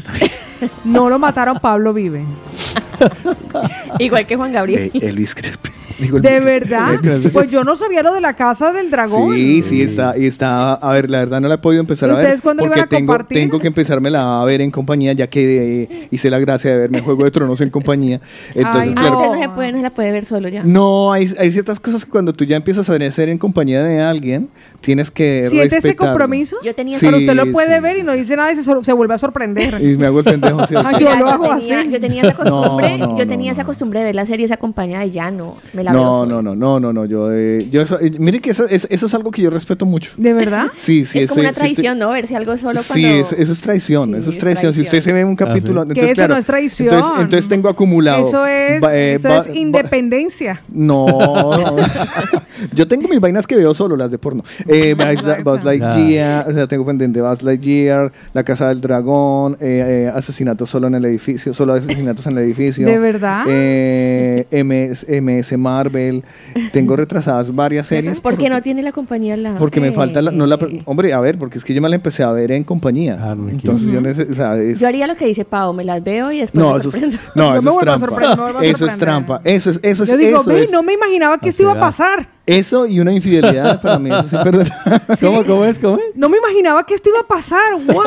No 0.84 1.08
lo 1.08 1.20
mataron, 1.20 1.60
Pablo 1.60 1.92
vive. 1.94 2.24
Igual 4.00 4.26
que 4.26 4.34
Juan 4.34 4.50
Gabriel. 4.52 4.90
Eh, 4.92 4.98
Elvis 5.08 5.36
Crespo. 5.36 5.70
Digo, 6.02 6.20
¿De 6.20 6.40
verdad? 6.40 6.94
Pues 7.32 7.50
yo 7.50 7.64
no 7.64 7.74
sabía 7.76 8.02
lo 8.02 8.14
de 8.14 8.20
la 8.20 8.34
casa 8.34 8.72
del 8.72 8.90
dragón. 8.90 9.34
Sí, 9.34 9.62
sí, 9.62 9.82
está, 9.82 10.16
y 10.16 10.26
está, 10.26 10.74
a 10.74 10.92
ver, 10.92 11.10
la 11.10 11.18
verdad 11.18 11.40
no 11.40 11.48
la 11.48 11.56
he 11.56 11.58
podido 11.58 11.80
empezar 11.80 12.08
¿Y 12.08 12.12
a 12.12 12.14
ver 12.16 12.24
ustedes 12.24 12.40
cuándo 12.42 12.62
porque 12.62 12.78
iban 12.78 12.86
a 12.86 12.88
tengo, 12.88 13.06
compartir? 13.12 13.38
tengo 13.38 13.58
que 13.58 13.66
empezármela 13.66 14.40
a 14.40 14.44
ver 14.44 14.60
en 14.60 14.70
compañía, 14.70 15.12
ya 15.12 15.26
que 15.26 15.82
eh, 15.82 16.08
hice 16.10 16.30
la 16.30 16.38
gracia 16.38 16.70
de 16.70 16.78
verme 16.78 17.00
Juego 17.00 17.24
de 17.24 17.30
Tronos 17.30 17.60
en 17.60 17.70
compañía. 17.70 18.20
Entonces, 18.54 18.88
Ay, 18.88 18.94
claro, 18.94 19.18
Antes 19.20 19.30
no 19.36 19.42
se 19.42 19.48
puede, 19.50 19.72
no 19.72 19.78
se 19.78 19.82
la 19.82 19.90
puede 19.90 20.12
ver 20.12 20.24
solo 20.24 20.48
ya. 20.48 20.62
no, 20.62 21.12
hay, 21.12 21.26
hay 21.38 21.50
ciertas 21.50 21.80
cosas 21.80 22.04
que 22.04 22.10
cuando 22.10 22.32
tú 22.32 22.44
ya 22.44 22.56
empiezas 22.56 22.88
a 22.88 23.10
ser 23.10 23.28
en 23.28 23.38
compañía 23.38 23.82
de 23.82 24.00
alguien, 24.00 24.48
tienes 24.80 25.10
que 25.10 25.46
¿Siente 25.48 25.66
ese 25.66 25.74
respetarlo. 25.76 26.12
compromiso? 26.12 26.56
Yo 26.64 26.74
tenía 26.74 26.98
Sí, 26.98 27.06
Pero 27.06 27.18
usted 27.18 27.34
lo 27.34 27.50
puede 27.52 27.76
sí, 27.76 27.82
ver 27.82 27.98
y 27.98 28.02
no 28.02 28.12
dice 28.12 28.36
nada 28.36 28.52
y 28.52 28.56
se, 28.56 28.62
se 28.62 28.92
vuelve 28.92 29.14
a 29.14 29.18
sorprender. 29.18 29.80
Y 29.82 29.96
me 29.96 30.06
hago 30.06 30.20
el 30.20 30.24
pendejo. 30.24 30.66
¿sí? 30.66 30.74
Ah, 30.78 30.98
yo 30.98 31.14
lo 31.16 31.28
hago 31.28 31.56
tenía, 31.58 31.80
así. 31.80 31.90
Yo 31.90 32.00
tenía 32.00 32.22
esa 32.22 32.34
costumbre, 32.36 32.96
No, 32.98 33.06
no, 33.08 33.18
yo 33.18 33.24
no, 33.24 33.28
tenía 33.28 33.52
esa 33.52 33.64
costumbre 33.64 33.98
de 34.00 34.06
ver 34.06 34.14
la 34.14 34.24
serie 34.26 34.44
esa 34.46 34.54
acompañada 34.54 35.04
y 35.04 35.10
ya 35.10 35.30
no, 35.30 35.56
me 35.72 35.84
la 35.84 35.92
veo 35.92 36.00
No, 36.02 36.18
sola. 36.20 36.32
no, 36.34 36.42
no, 36.42 36.54
no, 36.56 36.80
no, 36.80 36.92
no, 36.92 37.04
yo, 37.04 37.32
eh, 37.32 37.68
yo 37.70 37.82
eso, 37.82 37.98
eh, 38.00 38.10
mire 38.18 38.40
que 38.40 38.50
eso, 38.50 38.66
es- 38.68 38.86
eso 38.90 39.06
es 39.06 39.14
algo 39.14 39.30
que 39.30 39.42
yo 39.42 39.50
respeto 39.50 39.84
mucho. 39.86 40.12
¿De 40.16 40.32
verdad? 40.32 40.66
Sí, 40.76 41.04
sí, 41.04 41.18
es 41.18 41.28
como 41.30 41.40
ese- 41.42 41.48
una 41.48 41.52
sí. 41.54 41.58
traición, 41.60 41.98
¿no? 41.98 42.10
Verse 42.10 42.36
algo 42.36 42.56
solo 42.56 42.80
Sí, 42.80 43.02
cuando... 43.02 43.20
eso, 43.20 43.36
eso 43.36 43.52
es 43.52 43.60
traición, 43.60 44.10
Sí, 44.12 44.16
eso 44.18 44.28
es 44.30 44.34
es 44.36 44.40
traición. 44.40 44.72
Si 44.72 44.80
usted 44.82 45.00
se 45.00 45.12
ve 45.12 45.24
un 45.24 45.36
capítulo, 45.36 45.80
Ah, 45.80 45.84
sí. 45.84 45.90
entonces 45.90 46.04
que 46.04 46.06
eso 46.12 46.14
claro, 46.14 46.34
no 46.34 46.40
es 46.40 46.46
traición. 46.46 46.88
Entonces, 46.94 47.12
entonces 47.20 47.48
tengo 47.48 47.68
acumulado. 47.68 48.26
Eso 48.28 48.46
es, 48.46 48.80
ba- 48.80 48.96
eh, 48.96 49.14
eso 49.14 49.28
ba- 49.28 49.38
es 49.38 49.48
ba- 49.48 49.54
independencia. 49.54 50.62
No, 50.72 51.06
yo 52.74 52.88
tengo 52.88 53.08
mis 53.08 53.20
vainas 53.20 53.46
que 53.46 53.56
veo 53.56 53.74
solo, 53.74 53.96
las 53.96 54.10
de 54.10 54.18
porno. 54.18 54.42
Eh, 54.68 54.94
Buzz, 55.44 55.64
Lightyear, 55.64 56.48
o 56.48 56.52
sea, 56.52 56.66
tengo 56.66 56.84
pendiente 56.84 57.20
Buzz 57.22 57.42
Lightyear, 57.42 58.12
La 58.34 58.44
Casa 58.44 58.68
del 58.68 58.80
Dragón, 58.80 59.56
eh, 59.60 60.06
eh, 60.08 60.12
Asesinatos 60.14 60.68
solo 60.70 60.86
en 60.86 60.94
el 60.94 61.04
edificio, 61.06 61.54
solo 61.54 61.72
asesinatos 61.74 62.26
en 62.26 62.32
el 62.38 62.44
edificio. 62.44 62.86
¿De 62.86 62.98
verdad? 62.98 63.44
Eh, 63.48 64.46
MS, 64.50 65.06
MS 65.08 65.56
Marvel. 65.58 66.24
Tengo 66.72 66.96
retrasadas 66.96 67.54
varias 67.54 67.86
series. 67.86 68.20
¿Por 68.20 68.36
qué 68.36 68.48
no 68.50 68.60
tiene 68.62 68.82
la 68.82 68.92
compañía 68.92 69.34
al 69.34 69.42
lado? 69.42 69.58
Porque 69.58 69.80
me 69.80 69.92
falta 69.92 70.22
la, 70.22 70.30
no 70.30 70.46
la, 70.46 70.56
eh. 70.56 70.82
hombre, 70.84 71.12
a 71.12 71.20
ver, 71.20 71.38
porque 71.38 71.58
es 71.58 71.64
que 71.64 71.74
yo 71.74 71.80
me 71.82 71.88
la 71.88 71.96
empecé 71.96 72.22
a 72.22 72.32
ver 72.32 72.52
en 72.52 72.64
compañía. 72.64 73.18
Ah, 73.20 73.34
no, 73.34 73.48
Entonces 73.48 73.90
yo 73.90 74.00
neces- 74.00 74.30
o 74.30 74.34
sea, 74.34 74.56
es- 74.56 74.80
Yo 74.80 74.86
haría 74.88 75.06
lo 75.06 75.16
que 75.16 75.26
dice 75.26 75.44
Pau, 75.44 75.72
me 75.72 75.84
las 75.84 76.02
veo 76.02 76.30
y 76.32 76.40
después 76.40 76.62
no, 76.62 76.72
me 76.72 76.78
eso 76.78 76.88
es, 76.90 77.00
no, 77.34 77.56
eso 77.56 77.70
me 77.78 77.92
es 77.94 78.00
trampa. 78.00 78.62
Eso 78.62 78.86
es 78.86 78.98
trampa. 78.98 79.40
Eso 79.44 79.70
es, 79.70 79.80
eso 79.82 80.02
es, 80.04 80.10
Yo 80.10 80.16
digo, 80.16 80.40
eso 80.40 80.50
ve, 80.50 80.68
no 80.72 80.82
me 80.82 80.92
imaginaba 80.94 81.38
que 81.38 81.48
esto 81.50 81.62
iba 81.62 81.72
a 81.72 81.76
da. 81.76 81.80
pasar. 81.80 82.37
Eso 82.48 82.86
y 82.86 82.98
una 83.00 83.12
infidelidad 83.12 83.80
para 83.80 83.98
mí, 83.98 84.10
eso 84.10 84.22
sí 84.28 84.36
perdón. 84.42 84.66
¿Cómo, 85.20 85.44
cómo 85.44 85.64
es? 85.64 85.78
¿Cómo 85.78 85.98
es? 85.98 86.04
No 86.16 86.28
me 86.28 86.38
imaginaba 86.38 86.84
que 86.86 86.94
esto 86.94 87.10
iba 87.10 87.20
a 87.20 87.26
pasar. 87.26 87.74
¡Wow! 87.86 88.04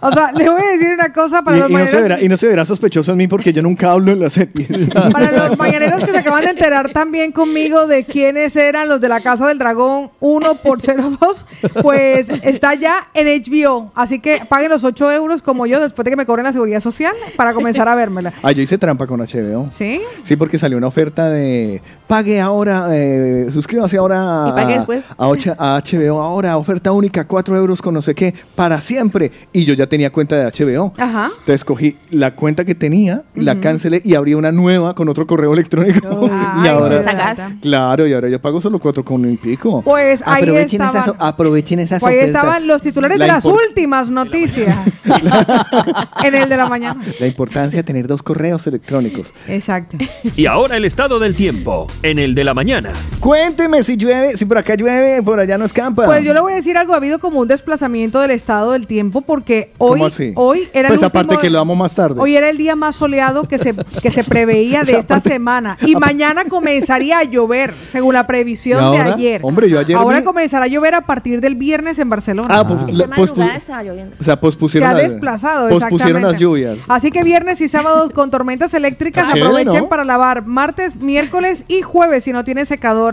o 0.00 0.12
sea, 0.12 0.32
le 0.32 0.48
voy 0.48 0.60
a 0.62 0.72
decir 0.72 0.88
una 0.94 1.12
cosa 1.12 1.42
para 1.42 1.56
los 1.58 1.70
Y, 1.70 1.72
y 1.72 1.76
no 1.76 1.86
se 1.86 1.92
mañaneros- 1.96 2.02
verá, 2.02 2.20
y 2.22 2.28
no 2.28 2.36
se 2.36 2.46
verá 2.48 2.64
sospechoso 2.64 3.12
en 3.12 3.18
mí 3.18 3.26
porque 3.28 3.52
yo 3.52 3.60
nunca 3.62 3.90
hablo 3.92 4.12
en 4.12 4.20
las 4.20 4.32
series. 4.34 4.88
Para 5.12 5.32
los 5.48 5.58
mañaneros 5.58 6.02
que 6.04 6.10
se 6.12 6.18
acaban 6.18 6.44
de 6.44 6.50
enterar 6.50 6.92
también 6.92 7.32
conmigo 7.32 7.86
de 7.86 8.04
quiénes 8.04 8.54
eran 8.56 8.88
los 8.88 9.00
de 9.00 9.08
la 9.08 9.20
Casa 9.20 9.46
del 9.48 9.58
Dragón 9.58 10.10
1 10.20 10.54
por 10.56 10.78
02, 10.80 11.46
pues 11.82 12.30
está 12.42 12.74
ya 12.74 13.08
en 13.14 13.26
HBO. 13.42 13.90
Así 13.94 14.18
que 14.20 14.40
paguen 14.48 14.70
los 14.70 14.84
8 14.84 15.10
euros 15.12 15.42
como 15.42 15.66
yo 15.66 15.80
después 15.80 16.04
de 16.04 16.10
que 16.10 16.16
me 16.16 16.26
cobren 16.26 16.44
la 16.44 16.52
seguridad 16.52 16.80
social 16.80 17.14
para 17.36 17.52
comenzar 17.52 17.88
a 17.88 17.94
vérmela. 17.94 18.32
ah, 18.42 18.52
yo 18.52 18.62
hice 18.62 18.78
trampa 18.78 19.06
con 19.06 19.20
HBO. 19.20 19.68
¿Sí? 19.72 20.00
Sí, 20.22 20.36
porque 20.36 20.58
salió 20.58 20.78
una 20.78 20.86
oferta 20.86 21.28
de 21.30 21.82
pague 22.06 22.40
ahora, 22.40 22.88
eh, 22.94 23.23
suscríbase 23.50 23.96
ahora 23.96 24.46
a, 24.46 25.80
HBO 25.84 26.20
ahora, 26.20 26.56
oferta 26.56 26.92
única, 26.92 27.26
4 27.26 27.56
euros 27.56 27.82
con 27.82 27.94
no 27.94 28.02
sé 28.02 28.14
qué, 28.14 28.34
para 28.54 28.80
siempre. 28.80 29.30
Y 29.52 29.64
yo 29.64 29.74
ya 29.74 29.86
tenía 29.86 30.10
cuenta 30.10 30.36
de 30.36 30.44
HBO. 30.44 30.92
Ajá. 30.96 31.30
Entonces 31.38 31.64
cogí 31.64 31.96
la 32.10 32.34
cuenta 32.34 32.64
que 32.64 32.74
tenía, 32.74 33.22
la 33.34 33.60
cancelé 33.60 34.00
y 34.04 34.14
abrí 34.14 34.34
una 34.34 34.52
nueva 34.52 34.94
con 34.94 35.08
otro 35.08 35.26
correo 35.26 35.52
electrónico. 35.52 36.08
y 36.24 36.28
Ay, 36.30 36.68
ahora, 36.68 37.34
claro, 37.60 38.06
y 38.06 38.12
ahora 38.12 38.28
yo 38.28 38.40
pago 38.40 38.60
solo 38.60 38.78
cuatro 38.78 39.04
con 39.04 39.24
un 39.24 39.36
pico. 39.36 39.82
Pues 39.82 40.22
ahí 40.26 40.42
aprovechen 40.42 40.82
estaban. 40.82 41.02
esas, 41.02 41.14
aprovechen 41.18 41.78
esas 41.80 42.00
Pues 42.00 42.12
ahí 42.12 42.18
ofertas. 42.18 42.42
estaban 42.42 42.66
los 42.66 42.82
titulares 42.82 43.18
La 43.18 43.24
de 43.24 43.32
las 43.32 43.44
últimas 43.44 44.10
noticias. 44.10 44.76
en 46.24 46.34
el 46.34 46.48
de 46.48 46.56
la 46.56 46.68
mañana. 46.68 47.00
La 47.20 47.26
importancia 47.26 47.78
de 47.78 47.84
tener 47.84 48.06
dos 48.06 48.22
correos 48.22 48.66
electrónicos. 48.66 49.32
Exacto. 49.48 49.96
Y 50.36 50.46
ahora 50.46 50.76
el 50.76 50.84
estado 50.84 51.18
del 51.18 51.34
tiempo, 51.34 51.86
en 52.02 52.18
el 52.18 52.34
de 52.34 52.44
la 52.44 52.54
mañana. 52.54 52.90
Cuénteme 53.20 53.82
si 53.82 53.96
llueve, 53.96 54.36
si 54.36 54.44
por 54.44 54.58
acá 54.58 54.74
llueve, 54.74 55.22
por 55.22 55.40
allá 55.40 55.56
no 55.56 55.64
escampa. 55.64 56.04
Pues 56.04 56.24
yo 56.24 56.34
le 56.34 56.40
voy 56.40 56.52
a 56.52 56.56
decir 56.56 56.76
algo, 56.76 56.92
ha 56.92 56.96
habido 56.96 57.18
como 57.18 57.40
un 57.40 57.48
desplazamiento 57.48 58.20
del 58.20 58.32
estado 58.32 58.72
del 58.72 58.86
tiempo 58.86 59.22
porque 59.22 59.72
hoy, 59.78 59.90
¿Cómo 59.92 60.06
así? 60.06 60.32
hoy 60.36 60.68
era 60.74 60.88
Pues 60.88 61.00
el 61.00 61.06
aparte 61.06 61.28
último- 61.28 61.40
que 61.40 61.50
lo 61.50 61.60
amo 61.60 61.74
más 61.74 61.94
tarde. 61.94 62.20
Hoy 62.20 62.36
era 62.36 62.50
el 62.50 62.58
día 62.58 62.76
más 62.76 62.96
soleado 62.96 63.44
que 63.48 63.56
se, 63.58 63.74
que 64.02 64.10
se 64.10 64.24
preveía 64.24 64.78
O 64.82 64.84
de 64.84 64.86
sea, 64.86 64.98
esta 64.98 65.14
aparte- 65.16 65.30
semana. 65.30 65.78
Y 65.86 65.96
mañana 65.96 66.44
comenzaría 66.44 67.18
a 67.18 67.24
llover, 67.24 67.72
según 67.90 68.12
la 68.14 68.26
previsión 68.26 68.80
¿Y 68.82 68.84
ahora? 68.84 69.04
de 69.04 69.10
ayer. 69.12 69.40
Hombre, 69.42 69.70
yo 69.70 69.78
ayer 69.78 69.96
Ahora 69.96 70.18
vi- 70.18 70.24
comenzará 70.24 70.64
a 70.66 70.68
llover 70.68 70.94
a 70.94 71.00
partir 71.02 71.40
del 71.40 71.54
viernes 71.54 71.98
en 71.98 72.10
Barcelona. 72.10 72.48
Ah, 72.50 72.66
pues, 72.66 72.82
Esta 72.82 72.92
la- 72.92 73.06
madrugada 73.06 73.52
pospu- 73.52 73.56
estaba 73.56 73.82
lloviendo. 73.82 74.16
o 74.20 74.24
sea, 74.24 74.34
se 74.34 74.40
pospusieron, 74.40 74.88
ha 74.90 74.92
las- 74.94 75.02
desplazado, 75.12 75.68
pospusieron 75.70 76.20
las 76.22 76.32
exactamente. 76.34 76.42
lluvias. 76.42 76.78
Así 76.88 77.10
que 77.10 77.22
viernes 77.22 77.60
y 77.62 77.68
sábados 77.68 78.10
con 78.10 78.30
tormentas 78.30 78.74
eléctricas 78.74 79.24
Está 79.24 79.34
chévere, 79.38 79.46
aprovechen 79.62 79.84
¿no? 79.84 79.88
para 79.88 80.04
lavar 80.04 80.44
martes, 80.44 80.96
miércoles 80.96 81.64
y 81.68 81.80
jueves 81.80 82.24
si 82.24 82.32
no 82.32 82.44
tienen 82.44 82.66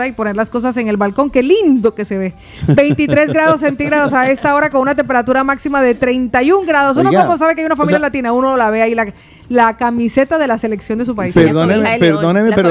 y 0.07 0.11
poner 0.13 0.35
las 0.35 0.49
cosas 0.49 0.75
en 0.77 0.87
el 0.87 0.97
balcón. 0.97 1.29
Qué 1.29 1.43
lindo 1.43 1.93
que 1.93 2.05
se 2.05 2.17
ve. 2.17 2.33
23 2.67 3.31
grados 3.31 3.61
centígrados 3.61 4.13
a 4.13 4.29
esta 4.29 4.55
hora 4.55 4.69
con 4.69 4.81
una 4.81 4.95
temperatura 4.95 5.43
máxima 5.43 5.81
de 5.81 5.95
31 5.95 6.65
grados. 6.65 6.97
Uno 6.97 7.09
Oiga, 7.09 7.25
como 7.25 7.37
sabe 7.37 7.55
que 7.55 7.61
hay 7.61 7.65
una 7.65 7.73
o 7.73 7.77
familia 7.77 7.97
sea- 7.97 8.07
latina, 8.07 8.33
uno 8.33 8.55
la 8.57 8.69
ve 8.69 8.81
ahí 8.81 8.95
la, 8.95 9.07
la 9.52 9.76
camiseta 9.76 10.38
de 10.38 10.47
la 10.47 10.58
selección 10.58 10.97
de 10.99 11.06
su 11.06 11.14
país. 11.14 11.34
Perdóneme, 11.34 11.97
perdóneme, 11.99 12.49
la 12.52 12.56
pero 12.56 12.70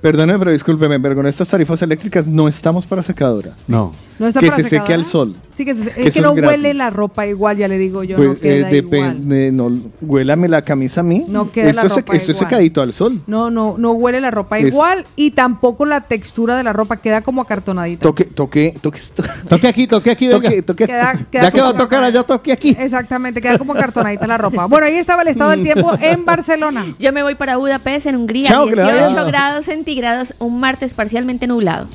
perdóneme, 0.00 0.38
pero 0.38 0.52
discúlpeme, 0.52 1.00
pero 1.00 1.14
con 1.16 1.26
estas 1.26 1.48
tarifas 1.48 1.82
eléctricas 1.82 2.26
no 2.26 2.46
estamos 2.46 2.86
para 2.86 3.02
secadora. 3.02 3.50
No. 3.66 3.92
¿No 4.18 4.26
está 4.26 4.40
que 4.40 4.46
para 4.48 4.56
se 4.56 4.62
seque 4.64 4.76
secadora? 4.76 4.94
al 4.96 5.04
sol. 5.04 5.36
Sí, 5.54 5.64
que, 5.64 5.74
se- 5.74 5.90
Que 5.92 6.08
es 6.08 6.14
que 6.14 6.20
no 6.20 6.30
es 6.30 6.36
gratis. 6.36 6.56
huele 6.56 6.74
la 6.74 6.90
ropa 6.90 7.24
igual, 7.26 7.56
ya 7.56 7.68
le 7.68 7.78
digo 7.78 8.02
yo. 8.02 8.16
Pues, 8.16 8.28
no 8.28 8.34
queda 8.36 8.52
eh, 8.52 8.58
igual. 8.58 8.70
depende, 8.72 9.52
no, 9.52 9.70
huélame 10.00 10.48
la 10.48 10.62
camisa 10.62 11.00
a 11.00 11.04
mí. 11.04 11.24
No 11.28 11.52
queda 11.52 11.70
esto 11.70 11.82
la 11.82 11.86
es 11.86 11.94
ropa 11.96 12.16
esto 12.16 12.32
es 12.32 12.38
secadito 12.38 12.82
al 12.82 12.92
sol. 12.94 13.20
No, 13.28 13.48
no, 13.50 13.76
no 13.78 13.92
huele 13.92 14.20
la 14.20 14.30
ropa 14.32 14.58
Es- 14.58 14.66
igual 14.68 15.04
y 15.14 15.32
tampoco 15.32 15.84
la 15.84 16.00
textura 16.02 16.56
de 16.56 16.64
la 16.64 16.72
ropa 16.72 16.96
queda 16.96 17.22
como 17.22 17.42
acartonadita. 17.42 18.02
Toque, 18.02 18.24
toque, 18.24 18.74
toque, 18.80 19.00
Toque 19.48 19.68
aquí, 19.68 19.86
toque 19.86 20.10
aquí, 20.10 20.26
venga. 20.28 20.42
toque, 20.48 20.62
toque. 20.62 20.86
Queda- 20.86 21.18
queda 21.30 21.42
Ya 21.44 21.50
que 21.52 21.60
va 21.60 21.68
a 21.68 21.76
tocar 21.76 22.02
allá, 22.02 22.22
toque 22.24 22.52
aquí. 22.52 22.76
Exactamente, 22.78 23.40
queda 23.40 23.56
como 23.58 23.74
cartonadita 23.74 24.26
la 24.26 24.36
ropa. 24.38 24.66
Bueno, 24.66 24.86
ahí 24.86 24.94
estaba 24.96 25.22
el 25.22 25.28
estado 25.28 25.50
del 25.50 25.62
tiempo 25.64 25.87
en 26.00 26.24
Barcelona. 26.24 26.94
Yo 26.98 27.12
me 27.12 27.22
voy 27.22 27.34
para 27.34 27.56
Budapest, 27.56 28.06
en 28.06 28.16
Hungría, 28.16 28.48
Chao, 28.48 28.68
que 28.68 28.76
le 28.76 28.82
vaya 28.82 28.94
18 29.08 29.14
bien. 29.14 29.26
grados 29.28 29.64
centígrados, 29.64 30.34
un 30.38 30.60
martes 30.60 30.94
parcialmente 30.94 31.46
nublado. 31.46 31.86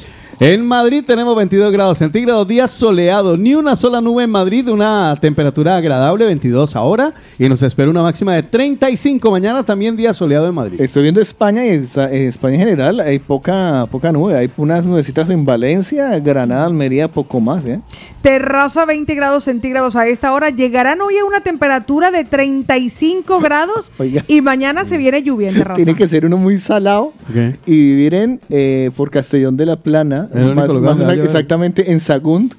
En 0.45 0.65
Madrid 0.65 1.05
tenemos 1.07 1.37
22 1.37 1.71
grados 1.71 1.99
centígrados, 1.99 2.45
día 2.45 2.67
soleado, 2.67 3.37
ni 3.37 3.55
una 3.55 3.77
sola 3.77 4.01
nube 4.01 4.25
en 4.25 4.29
Madrid, 4.29 4.67
una 4.67 5.17
temperatura 5.21 5.77
agradable, 5.77 6.25
22 6.25 6.75
ahora, 6.75 7.13
y 7.39 7.47
nos 7.47 7.63
espera 7.63 7.89
una 7.89 8.01
máxima 8.01 8.33
de 8.33 8.43
35 8.43 9.31
mañana, 9.31 9.63
también 9.63 9.95
día 9.95 10.13
soleado 10.13 10.49
en 10.49 10.53
Madrid. 10.53 10.81
Estoy 10.81 11.03
viendo 11.03 11.21
España 11.21 11.65
y 11.65 11.69
en 11.69 11.83
España 12.27 12.55
en 12.55 12.59
general 12.59 12.99
hay 12.99 13.19
poca, 13.19 13.87
poca 13.89 14.11
nube. 14.11 14.35
Hay 14.35 14.51
unas 14.57 14.85
nubecitas 14.85 15.29
en 15.29 15.45
Valencia, 15.45 16.19
Granada, 16.19 16.65
Almería, 16.65 17.07
poco 17.07 17.39
más, 17.39 17.63
¿eh? 17.65 17.79
Terraza 18.21 18.85
20 18.85 19.15
grados 19.15 19.43
centígrados 19.43 19.97
a 19.97 20.07
esta 20.07 20.33
hora. 20.33 20.49
Llegarán 20.49 21.01
hoy 21.01 21.17
a 21.17 21.25
una 21.25 21.41
temperatura 21.41 22.09
de 22.09 22.23
35 22.23 23.39
grados 23.41 23.91
Oiga. 23.97 24.23
y 24.29 24.41
mañana 24.41 24.85
se 24.85 24.97
viene 24.97 25.23
lluvia 25.23 25.49
en 25.49 25.55
Terraza. 25.55 25.75
Tiene 25.75 25.93
que 25.95 26.07
ser 26.07 26.25
uno 26.25 26.37
muy 26.37 26.57
salado 26.57 27.13
y 27.65 27.71
vivir 27.71 28.13
en 28.13 28.41
eh, 28.49 28.91
por 28.95 29.11
Castellón 29.11 29.57
de 29.57 29.65
la 29.65 29.75
Plana, 29.75 30.29
El 30.33 30.57
único 30.57 30.79
más, 30.79 30.99
exactamente 30.99 31.91
en 31.91 31.99
Sagunt. 31.99 32.53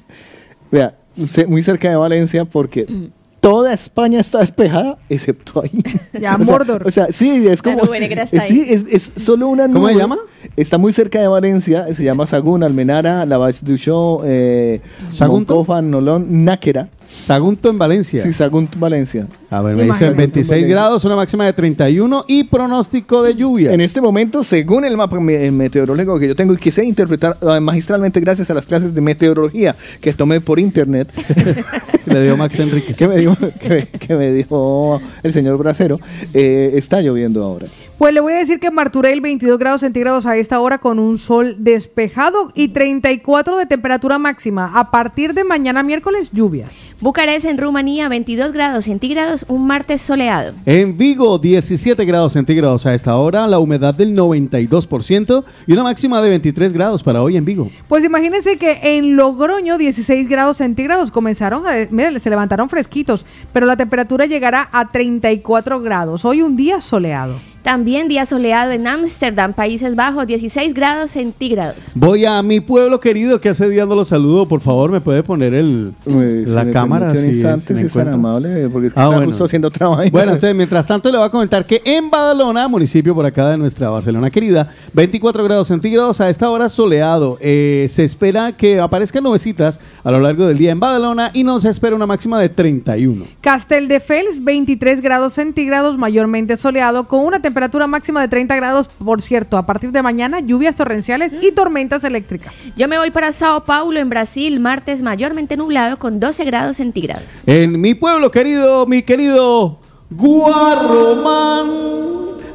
Vea, 0.71 0.95
usted 1.17 1.47
muy 1.47 1.63
cerca 1.63 1.91
de 1.91 1.97
Valencia 1.97 2.45
porque 2.45 2.87
toda 3.41 3.73
España 3.73 4.21
está 4.21 4.41
despejada 4.41 4.99
excepto 5.09 5.63
ahí. 5.63 5.83
Ya, 6.21 6.37
o 6.41 6.45
sea, 6.45 6.53
Mordor. 6.53 6.87
O 6.87 6.91
sea, 6.91 7.09
sí, 7.11 7.47
es 7.49 7.61
como 7.61 7.93
eh, 7.93 8.41
sí, 8.41 8.65
es, 8.69 8.85
es 8.89 9.13
solo 9.17 9.49
una 9.49 9.67
nube. 9.67 9.75
¿Cómo 9.75 9.89
se 9.89 9.95
llama? 9.97 10.19
Está 10.57 10.79
muy 10.79 10.93
cerca 10.93 11.21
de 11.21 11.29
Valencia, 11.29 11.93
se 11.93 12.05
llama 12.05 12.27
Sagún, 12.27 12.63
Almenara, 12.63 13.27
Lavache 13.27 13.67
du 13.67 13.77
Chaux, 13.77 14.25
eh. 14.27 14.81
Moncofa, 15.21 15.83
Nolon, 15.83 16.45
Náquera. 16.45 16.89
Sagunto 17.15 17.71
en 17.71 17.79
Valencia. 17.79 18.23
Sí, 18.23 18.33
Sagunt, 18.33 18.77
Valencia. 18.79 19.27
A 19.51 19.63
ver, 19.63 19.77
me 19.77 19.85
dicen 19.85 20.09
Imagínate. 20.09 20.17
26 20.17 20.67
grados, 20.67 21.05
una 21.05 21.15
máxima 21.17 21.47
de 21.47 21.53
31 21.53 22.25
y 22.27 22.45
pronóstico 22.45 23.23
de 23.23 23.35
lluvia. 23.35 23.73
En 23.73 23.81
este 23.81 24.01
momento, 24.01 24.43
según 24.43 24.85
el 24.85 24.97
mapa 24.97 25.21
me- 25.21 25.51
meteorológico 25.51 26.19
que 26.19 26.27
yo 26.29 26.35
tengo 26.35 26.55
y 26.55 26.57
que 26.57 26.71
sé 26.71 26.85
interpretar 26.85 27.37
eh, 27.41 27.61
magistralmente 27.61 28.21
gracias 28.21 28.51
a 28.51 28.55
las 28.55 28.67
clases 28.67 28.95
de 28.95 29.01
meteorología 29.01 29.75
que 30.01 30.13
tomé 30.13 30.41
por 30.41 30.59
internet, 30.59 31.09
Le 32.07 32.23
dio 32.25 32.37
Max 32.37 32.59
Enríquez. 32.59 32.97
que 32.99 33.09
me 33.09 33.17
dijo, 33.17 33.35
que 33.61 33.69
me, 33.69 33.87
que 33.87 34.15
me 34.17 34.33
dijo 34.33 35.01
el 35.23 35.33
señor 35.33 35.57
Bracero, 35.57 36.01
eh, 36.35 36.73
está 36.75 37.01
lloviendo 37.01 37.43
ahora. 37.45 37.67
Pues 37.97 38.13
le 38.13 38.21
voy 38.21 38.33
a 38.33 38.39
decir 38.39 38.59
que 38.59 38.73
Marturell 38.73 39.21
22 39.21 39.57
grados 39.57 39.83
centígrados 39.83 40.27
a 40.27 40.37
esta 40.37 40.59
hora 40.59 40.79
con 40.79 40.99
un 40.99 41.17
sol 41.17 41.55
despejado 41.59 42.51
y 42.53 42.69
34 42.69 43.57
de 43.57 43.67
temperatura 43.67 44.19
máxima. 44.19 44.73
A 44.75 44.91
partir 44.91 45.33
de 45.33 45.45
mañana 45.45 45.85
miércoles, 45.85 46.31
lluvias. 46.33 46.93
Bucarest 47.01 47.47
en 47.47 47.57
Rumanía, 47.57 48.09
22 48.09 48.53
grados 48.53 48.87
centígrados, 48.87 49.47
un 49.47 49.69
martes 49.69 50.03
soleado. 50.03 50.55
En 50.67 50.97
Vigo, 50.97 51.39
17 51.39 52.05
grados 52.05 52.33
centígrados 52.33 52.85
a 52.85 52.95
esta 52.95 53.17
hora, 53.17 53.47
la 53.47 53.61
humedad 53.61 53.95
del 53.95 54.17
92% 54.17 55.45
y 55.69 55.73
una 55.73 55.85
máxima 55.85 56.21
de 56.21 56.31
23 56.31 56.73
grados 56.73 57.05
para 57.05 57.23
hoy 57.23 57.37
en 57.37 57.45
Vigo. 57.45 57.71
Pues 57.87 58.05
imagínense 58.05 58.57
que 58.57 58.81
en 58.83 59.15
Logroño 59.15 59.79
16 59.79 60.29
grados 60.29 60.57
centígrados 60.57 61.13
comenzaron 61.13 61.65
a, 61.65 61.75
miren, 61.91 62.19
se 62.19 62.29
levantaron 62.29 62.69
fresquitos, 62.69 63.25
pero 63.53 63.67
la 63.67 63.77
temperatura 63.77 64.27
llegará 64.27 64.69
a 64.73 64.89
34 64.89 65.81
grados. 65.81 66.25
Hoy 66.25 66.43
un 66.43 66.57
día 66.57 66.81
soleado. 66.81 67.54
También 67.65 68.09
día 68.09 68.27
soleado 68.27 68.73
en 68.73 68.87
Ámsterdam, 68.87 69.55
Países 69.55 69.97
Bajos, 69.97 70.27
16 70.27 70.75
grados 70.75 71.13
centígrados. 71.13 71.77
Voy 71.95 72.27
a 72.27 72.43
mi 72.43 72.61
pueblo 72.61 73.01
querido 73.01 73.41
que 73.41 73.49
hace 73.49 73.71
días 73.71 73.89
no 73.89 73.95
lo 73.95 74.05
saludo. 74.05 74.47
Por 74.47 74.61
favor, 74.61 74.91
¿me 74.93 75.01
puede 75.01 75.23
poner 75.23 75.55
el, 75.55 75.95
Pues, 76.05 76.47
la 76.51 76.67
si 76.67 76.71
cámara? 76.73 77.15
si 77.15 77.27
instante, 77.29 77.69
si 77.69 77.73
me 77.73 77.81
es 77.87 77.93
tan 77.95 78.09
amable, 78.09 78.69
porque 78.69 78.89
es 78.89 78.93
que 78.93 79.01
Ah, 79.01 79.05
está 79.05 79.15
bueno. 79.17 79.31
justo 79.31 79.45
haciendo 79.47 79.71
trabajo. 79.71 80.03
Bueno, 80.13 80.33
entonces, 80.35 80.55
mientras 80.55 80.87
tanto, 80.87 81.11
le 81.11 81.17
voy 81.17 81.27
a 81.27 81.31
comentar 81.31 81.65
que 81.65 81.81
en 81.87 82.11
Badalona, 82.11 82.69
municipio 82.69 83.15
por 83.15 83.25
acá 83.25 83.49
de 83.49 83.57
nuestra 83.57 83.89
Barcelona 83.89 84.29
querida, 84.31 84.69
24 84.93 85.43
grados 85.43 85.69
centígrados 85.69 86.21
a 86.21 86.29
esta 86.29 86.51
hora 86.51 86.69
soleado. 86.69 87.39
Eh, 87.41 87.87
se 87.89 88.05
espera 88.05 88.53
que 88.53 88.79
aparezcan 88.79 89.25
nubecitas 89.25 89.81
a 90.05 90.11
lo 90.11 90.21
largo 90.21 90.47
del 90.47 90.59
día 90.59 90.71
en 90.71 90.81
Badalona 90.81 91.31
y 91.33 91.45
no 91.45 91.59
se 91.61 91.71
espera 91.71 91.97
una 91.97 92.05
máxima 92.05 92.39
de 92.39 92.51
31. 92.51 93.25
Casteldefels 93.41 94.45
23 94.45 95.01
grados 95.01 95.33
centígrados, 95.33 95.97
mayormente 95.97 96.59
soleado, 96.59 97.09
con 97.09 97.21
una 97.21 97.37
temperatura 97.41 97.54
máxima 97.89 98.21
de 98.21 98.29
30 98.29 98.57
grados. 98.57 98.89
Por 98.89 99.23
cierto, 99.23 99.57
a 99.57 99.67
partir 99.67 99.91
de 99.93 100.03
mañana, 100.03 100.41
lluvias 100.41 100.75
torrenciales 100.77 101.37
y 101.41 101.53
tormentas 101.53 102.05
eléctricas. 102.05 102.55
Yo 102.77 102.89
me 102.89 102.99
voy 102.99 103.11
para 103.11 103.33
Sao 103.33 103.65
Paulo, 103.65 103.99
en 103.99 104.09
Brasil, 104.09 104.61
martes 104.61 105.03
mayormente 105.03 105.57
nublado 105.57 105.99
con 105.99 106.21
12 106.21 106.45
grados 106.45 106.77
centígrados. 106.77 107.25
En 107.47 107.81
mi 107.81 107.95
pueblo 107.95 108.31
querido, 108.31 108.87
mi 108.87 109.03
querido 109.03 109.79
Guarromán. 110.11 111.95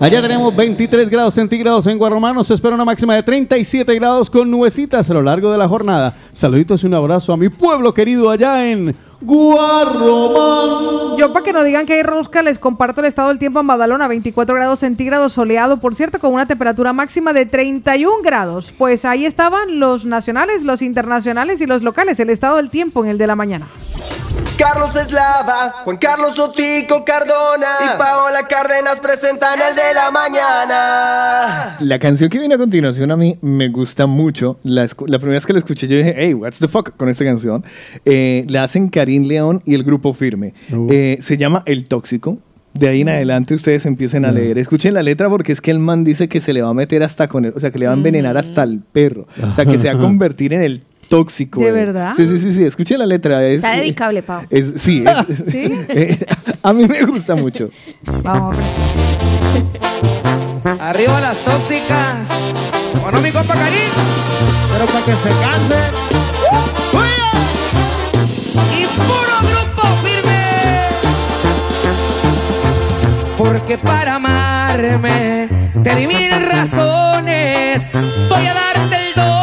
Allá 0.01 0.21
tenemos 0.21 0.55
23 0.55 1.09
grados 1.09 1.33
centígrados 1.33 1.85
en 1.87 1.97
Guarromán. 1.97 2.33
Nos 2.33 2.49
espera 2.49 2.73
una 2.73 2.85
máxima 2.85 3.15
de 3.15 3.23
37 3.23 3.93
grados 3.95 4.29
con 4.29 4.49
nubecitas 4.49 5.09
a 5.09 5.13
lo 5.13 5.21
largo 5.21 5.51
de 5.51 5.57
la 5.57 5.67
jornada. 5.67 6.15
Saluditos 6.31 6.83
y 6.83 6.85
un 6.85 6.93
abrazo 6.93 7.33
a 7.33 7.37
mi 7.37 7.49
pueblo 7.49 7.93
querido 7.93 8.29
allá 8.29 8.65
en 8.65 8.95
Guarromán. 9.21 11.17
Yo, 11.17 11.33
para 11.33 11.43
que 11.43 11.51
no 11.51 11.63
digan 11.63 11.85
que 11.85 11.93
hay 11.93 12.03
rosca, 12.03 12.41
les 12.41 12.59
comparto 12.59 13.01
el 13.01 13.07
estado 13.07 13.27
del 13.29 13.39
tiempo 13.39 13.59
en 13.59 13.67
Badalona, 13.67 14.07
24 14.07 14.55
grados 14.55 14.79
centígrados, 14.79 15.33
soleado, 15.33 15.77
por 15.77 15.95
cierto, 15.95 16.19
con 16.19 16.33
una 16.33 16.45
temperatura 16.45 16.93
máxima 16.93 17.33
de 17.33 17.45
31 17.45 18.21
grados. 18.23 18.73
Pues 18.77 19.03
ahí 19.05 19.25
estaban 19.25 19.79
los 19.79 20.05
nacionales, 20.05 20.63
los 20.63 20.81
internacionales 20.81 21.59
y 21.61 21.65
los 21.65 21.83
locales, 21.83 22.19
el 22.19 22.29
estado 22.29 22.55
del 22.57 22.69
tiempo 22.69 23.03
en 23.03 23.11
el 23.11 23.17
de 23.17 23.27
la 23.27 23.35
mañana. 23.35 23.67
Carlos 24.59 24.93
Eslava, 24.93 25.71
Juan 25.85 25.95
Carlos 25.95 26.37
Otico 26.37 27.05
Cardona 27.05 27.77
y 27.81 27.97
Paola 27.97 28.45
Cárdenas 28.45 28.99
presentan 28.99 29.57
el 29.57 29.73
de 29.73 29.93
la 29.93 30.11
mañana. 30.11 31.77
La 31.79 31.97
canción 31.97 32.29
que 32.29 32.39
viene 32.39 32.55
a 32.55 32.57
continuación 32.57 33.09
a 33.09 33.15
mí 33.15 33.37
me 33.41 33.69
gusta 33.69 34.05
mucho. 34.05 34.59
La, 34.63 34.85
primera 34.85 35.35
vez 35.35 35.45
que 35.45 35.53
la 35.53 35.59
escuché 35.59 35.87
yo 35.87 35.95
dije, 35.95 36.13
hey, 36.17 36.33
what's 36.33 36.59
the 36.59 36.67
fuck 36.67 36.93
con 36.97 37.07
esta 37.07 37.23
canción. 37.23 37.63
Eh, 38.03 38.45
la 38.49 38.63
hacen 38.63 38.89
Karim 38.89 39.23
León 39.23 39.61
y 39.63 39.75
el 39.75 39.85
grupo 39.85 40.11
Firme. 40.11 40.53
Uh. 40.69 40.87
Eh, 40.91 41.17
se 41.21 41.37
llama 41.37 41.63
El 41.65 41.85
Tóxico. 41.85 42.37
De 42.73 42.89
ahí 42.89 43.01
en 43.01 43.09
adelante 43.09 43.55
ustedes 43.55 43.85
empiecen 43.85 44.25
a 44.25 44.31
leer. 44.33 44.57
Escuchen 44.57 44.93
la 44.93 45.03
letra 45.03 45.29
porque 45.29 45.53
es 45.53 45.61
que 45.61 45.71
el 45.71 45.79
man 45.79 46.03
dice 46.03 46.27
que 46.27 46.41
se 46.41 46.51
le 46.51 46.61
va 46.61 46.69
a 46.69 46.73
meter 46.73 47.01
hasta 47.01 47.29
con 47.29 47.45
el, 47.45 47.53
o 47.55 47.59
sea, 47.61 47.71
que 47.71 47.79
le 47.79 47.85
va 47.85 47.93
a 47.93 47.95
envenenar 47.95 48.37
hasta 48.37 48.63
el 48.63 48.79
perro. 48.79 49.25
O 49.49 49.53
sea, 49.53 49.65
que 49.65 49.77
se 49.77 49.87
va 49.87 49.93
a 49.93 49.99
convertir 50.01 50.53
en 50.53 50.61
el 50.61 50.83
tóxico. 51.09 51.59
¿De 51.61 51.67
eh. 51.67 51.71
verdad? 51.71 52.13
Sí, 52.15 52.25
sí, 52.25 52.39
sí, 52.39 52.53
sí. 52.53 52.63
Escuchen 52.63 52.99
la 52.99 53.05
letra. 53.05 53.43
Es, 53.45 53.57
Está 53.63 53.75
dedicable, 53.75 54.23
Pau. 54.23 54.43
es- 54.49 54.73
sí, 54.77 55.03
es- 55.27 55.37
¿Sí? 55.51 55.69
eh, 55.89 56.17
a 56.63 56.71
mí 56.73 56.85
me 56.87 57.03
gusta 57.05 57.35
mucho. 57.35 57.69
Vamos. 58.23 58.55
Arriba 60.79 61.19
las 61.19 61.37
tóxicas. 61.39 62.29
Bueno, 63.01 63.19
mi 63.21 63.31
compa 63.31 63.53
Karim. 63.53 63.91
Pero 64.73 64.85
para 64.85 65.05
que 65.05 65.13
se 65.13 65.29
canse. 65.29 65.75
Y 68.77 68.85
puro 68.85 69.35
grupo 69.49 69.87
firme. 70.03 70.45
Porque 73.37 73.77
para 73.77 74.15
amarme 74.15 75.49
te 75.83 75.95
di 75.95 76.07
mil 76.07 76.31
razones. 76.31 77.89
Voy 78.29 78.45
a 78.47 78.53
darte 78.53 78.95
el 78.95 79.13
doble. 79.15 79.38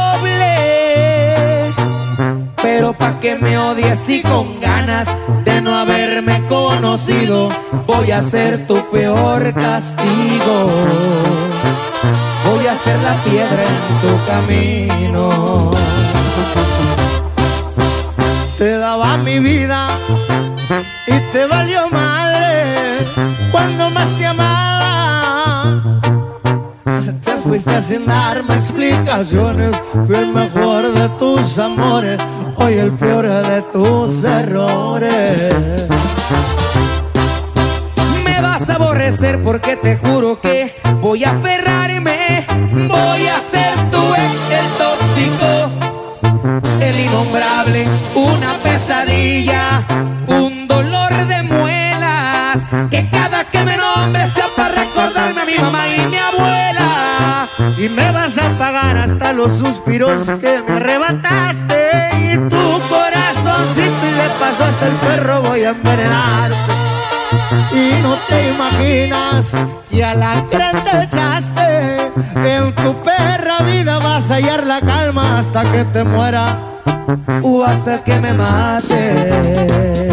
Pero 2.68 2.92
pa' 2.94 3.20
que 3.20 3.36
me 3.36 3.56
odies 3.56 4.08
y 4.08 4.22
con 4.22 4.60
ganas 4.60 5.14
de 5.44 5.60
no 5.60 5.72
haberme 5.72 6.44
conocido, 6.46 7.48
voy 7.86 8.10
a 8.10 8.20
ser 8.20 8.66
tu 8.66 8.74
peor 8.90 9.54
castigo. 9.54 10.56
Voy 12.44 12.66
a 12.66 12.74
ser 12.74 12.98
la 13.08 13.14
piedra 13.22 13.62
en 13.72 14.00
tu 14.02 14.12
camino. 14.26 15.70
Te 18.58 18.78
daba 18.78 19.16
mi 19.16 19.38
vida 19.38 19.86
y 21.06 21.32
te 21.32 21.46
valió 21.46 21.88
madre 21.88 22.64
cuando 23.52 23.90
más 23.90 24.08
te 24.18 24.26
amaba. 24.26 26.00
Te 27.24 27.32
fuiste 27.36 27.80
sin 27.80 28.06
darme 28.06 28.54
explicaciones, 28.54 29.70
fui 30.06 30.16
el 30.16 30.32
mejor 30.32 30.92
de 30.92 31.08
tus 31.20 31.58
amores, 31.58 32.18
hoy 32.56 32.74
el 32.74 32.92
peor 32.92 33.26
de 33.28 33.62
tus 33.62 34.24
errores. 34.24 35.54
Me 38.24 38.40
vas 38.40 38.68
a 38.68 38.74
aborrecer 38.74 39.42
porque 39.42 39.76
te 39.76 39.96
juro 39.96 40.40
que 40.40 40.74
voy 41.00 41.24
a 41.24 41.30
aferrarme. 41.30 42.46
Voy 42.88 43.26
a 43.26 43.40
ser 43.40 43.74
tu 43.90 44.02
ex, 44.14 44.34
el 44.50 44.68
tóxico, 44.82 45.70
el 46.80 47.00
innombrable, 47.00 47.86
una 48.14 48.54
pesadilla, 48.62 49.84
un 50.28 50.66
dolor 50.66 51.12
de 51.26 51.42
muelas. 51.42 52.66
Que 52.90 53.08
cada 53.10 53.44
que 53.44 53.64
me 53.64 53.76
nombre 53.76 54.26
sea 54.26 54.46
para 54.56 54.74
recordarme 54.74 55.40
a 55.40 55.44
mi 55.44 55.58
mamá 55.58 55.88
y 55.88 56.06
mi 56.06 56.16
abuela. 56.16 56.75
Y 57.78 57.88
me 57.90 58.10
vas 58.10 58.38
a 58.38 58.48
pagar 58.58 58.96
hasta 58.96 59.32
los 59.32 59.58
suspiros 59.58 60.26
que 60.40 60.62
me 60.66 60.76
arrebataste. 60.76 62.10
Y 62.18 62.36
tu 62.48 62.80
corazoncito 62.88 64.06
y 64.06 64.12
de 64.12 64.28
paso 64.40 64.64
hasta 64.64 64.86
el 64.86 64.94
perro 64.94 65.42
voy 65.42 65.64
a 65.64 65.70
envenenarte 65.70 66.56
Y 67.72 68.02
no 68.02 68.14
te 68.28 68.48
imaginas 68.48 69.52
que 69.90 70.04
a 70.04 70.14
la 70.14 70.40
gran 70.50 70.82
te 70.84 71.04
echaste. 71.04 72.12
En 72.34 72.74
tu 72.74 72.94
perra 73.02 73.58
vida 73.64 73.98
vas 73.98 74.30
a 74.30 74.34
hallar 74.34 74.64
la 74.64 74.80
calma 74.80 75.38
hasta 75.38 75.70
que 75.70 75.84
te 75.84 76.02
muera. 76.04 76.58
O 77.42 77.62
hasta 77.62 78.02
que 78.02 78.18
me 78.18 78.32
mate. 78.32 80.10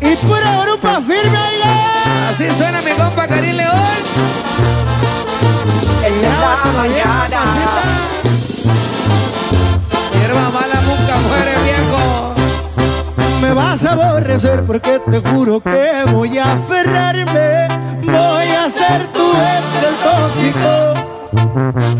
Y 0.00 0.16
pura 0.16 0.64
grupo 0.64 0.88
firme 1.02 1.38
ya 1.62 2.30
Así 2.30 2.48
suena 2.56 2.80
mi 2.82 2.92
compa 2.92 3.26
Karim 3.26 3.56
León. 3.56 3.78
La 6.22 6.72
mañana 6.76 7.42
Hierba 10.12 10.50
mala 10.50 10.80
nunca 10.86 11.16
muere, 11.28 11.54
viejo. 11.64 12.34
Me 13.40 13.52
vas 13.52 13.84
a 13.84 13.92
aborrecer 13.92 14.64
porque 14.64 15.00
te 15.10 15.20
juro 15.20 15.60
que 15.60 16.04
voy 16.12 16.38
a 16.38 16.52
aferrarme. 16.52 17.68
Voy 18.02 18.48
a 18.62 18.68
ser 18.68 19.06
tu 19.12 19.30
ex, 19.30 19.64
el 19.88 19.94
tóxico, 20.06 20.72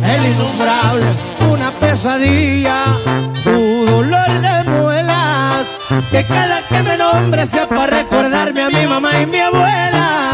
el 0.05 0.27
innombrable, 0.33 1.07
una 1.53 1.71
pesadilla, 1.71 2.85
tu 3.45 3.87
dolor 3.87 4.41
de 4.41 4.71
muelas. 4.71 4.88
Que 6.11 6.23
cada 6.25 6.61
que 6.69 6.83
me 6.83 6.99
nombre 6.99 7.47
sea 7.47 7.67
para 7.67 7.87
recordarme 7.87 8.63
a 8.63 8.69
mi 8.69 8.87
mamá 8.87 9.19
y 9.21 9.27
mi 9.27 9.39
abuela. 9.39 10.31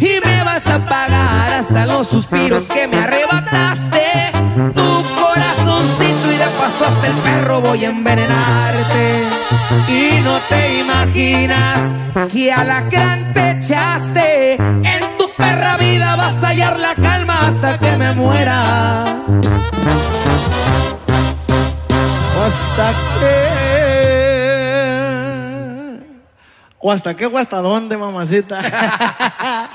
Y 0.00 0.18
me 0.24 0.42
vas 0.42 0.66
a 0.66 0.84
pagar 0.84 1.54
hasta 1.54 1.86
los 1.86 2.08
suspiros 2.08 2.66
que 2.66 2.88
me 2.88 2.98
arrebataste. 2.98 4.32
Tu 4.74 5.04
corazoncito 5.20 6.32
y 6.32 6.36
de 6.36 6.46
paso 6.58 6.84
hasta 6.86 7.06
el 7.06 7.12
perro 7.14 7.60
voy 7.60 7.84
a 7.84 7.90
envenenarte. 7.90 9.22
Y 9.88 10.20
no 10.24 10.36
te 10.48 10.80
imaginas 10.80 11.92
que 12.32 12.52
a 12.52 12.64
la 12.64 12.80
gran 12.80 13.32
te 13.34 13.52
echaste. 13.52 14.54
En 14.54 15.16
tu 15.16 15.32
perra 15.36 15.76
vida 15.76 16.16
vas 16.16 16.42
a 16.42 16.48
hallar 16.48 16.76
la 16.76 16.96
calma 16.96 17.46
hasta 17.46 17.78
que 17.78 17.96
me 17.96 18.12
muera. 18.14 19.04
Hasta 22.44 22.92
que. 23.20 23.67
O 26.80 26.92
hasta 26.92 27.14
qué 27.14 27.26
o 27.26 27.36
hasta 27.36 27.58
dónde, 27.58 27.96
mamacita. 27.96 28.60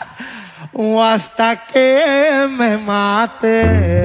o 0.73 1.03
hasta 1.03 1.65
que 1.65 2.47
me 2.49 2.77
mate. 2.77 4.03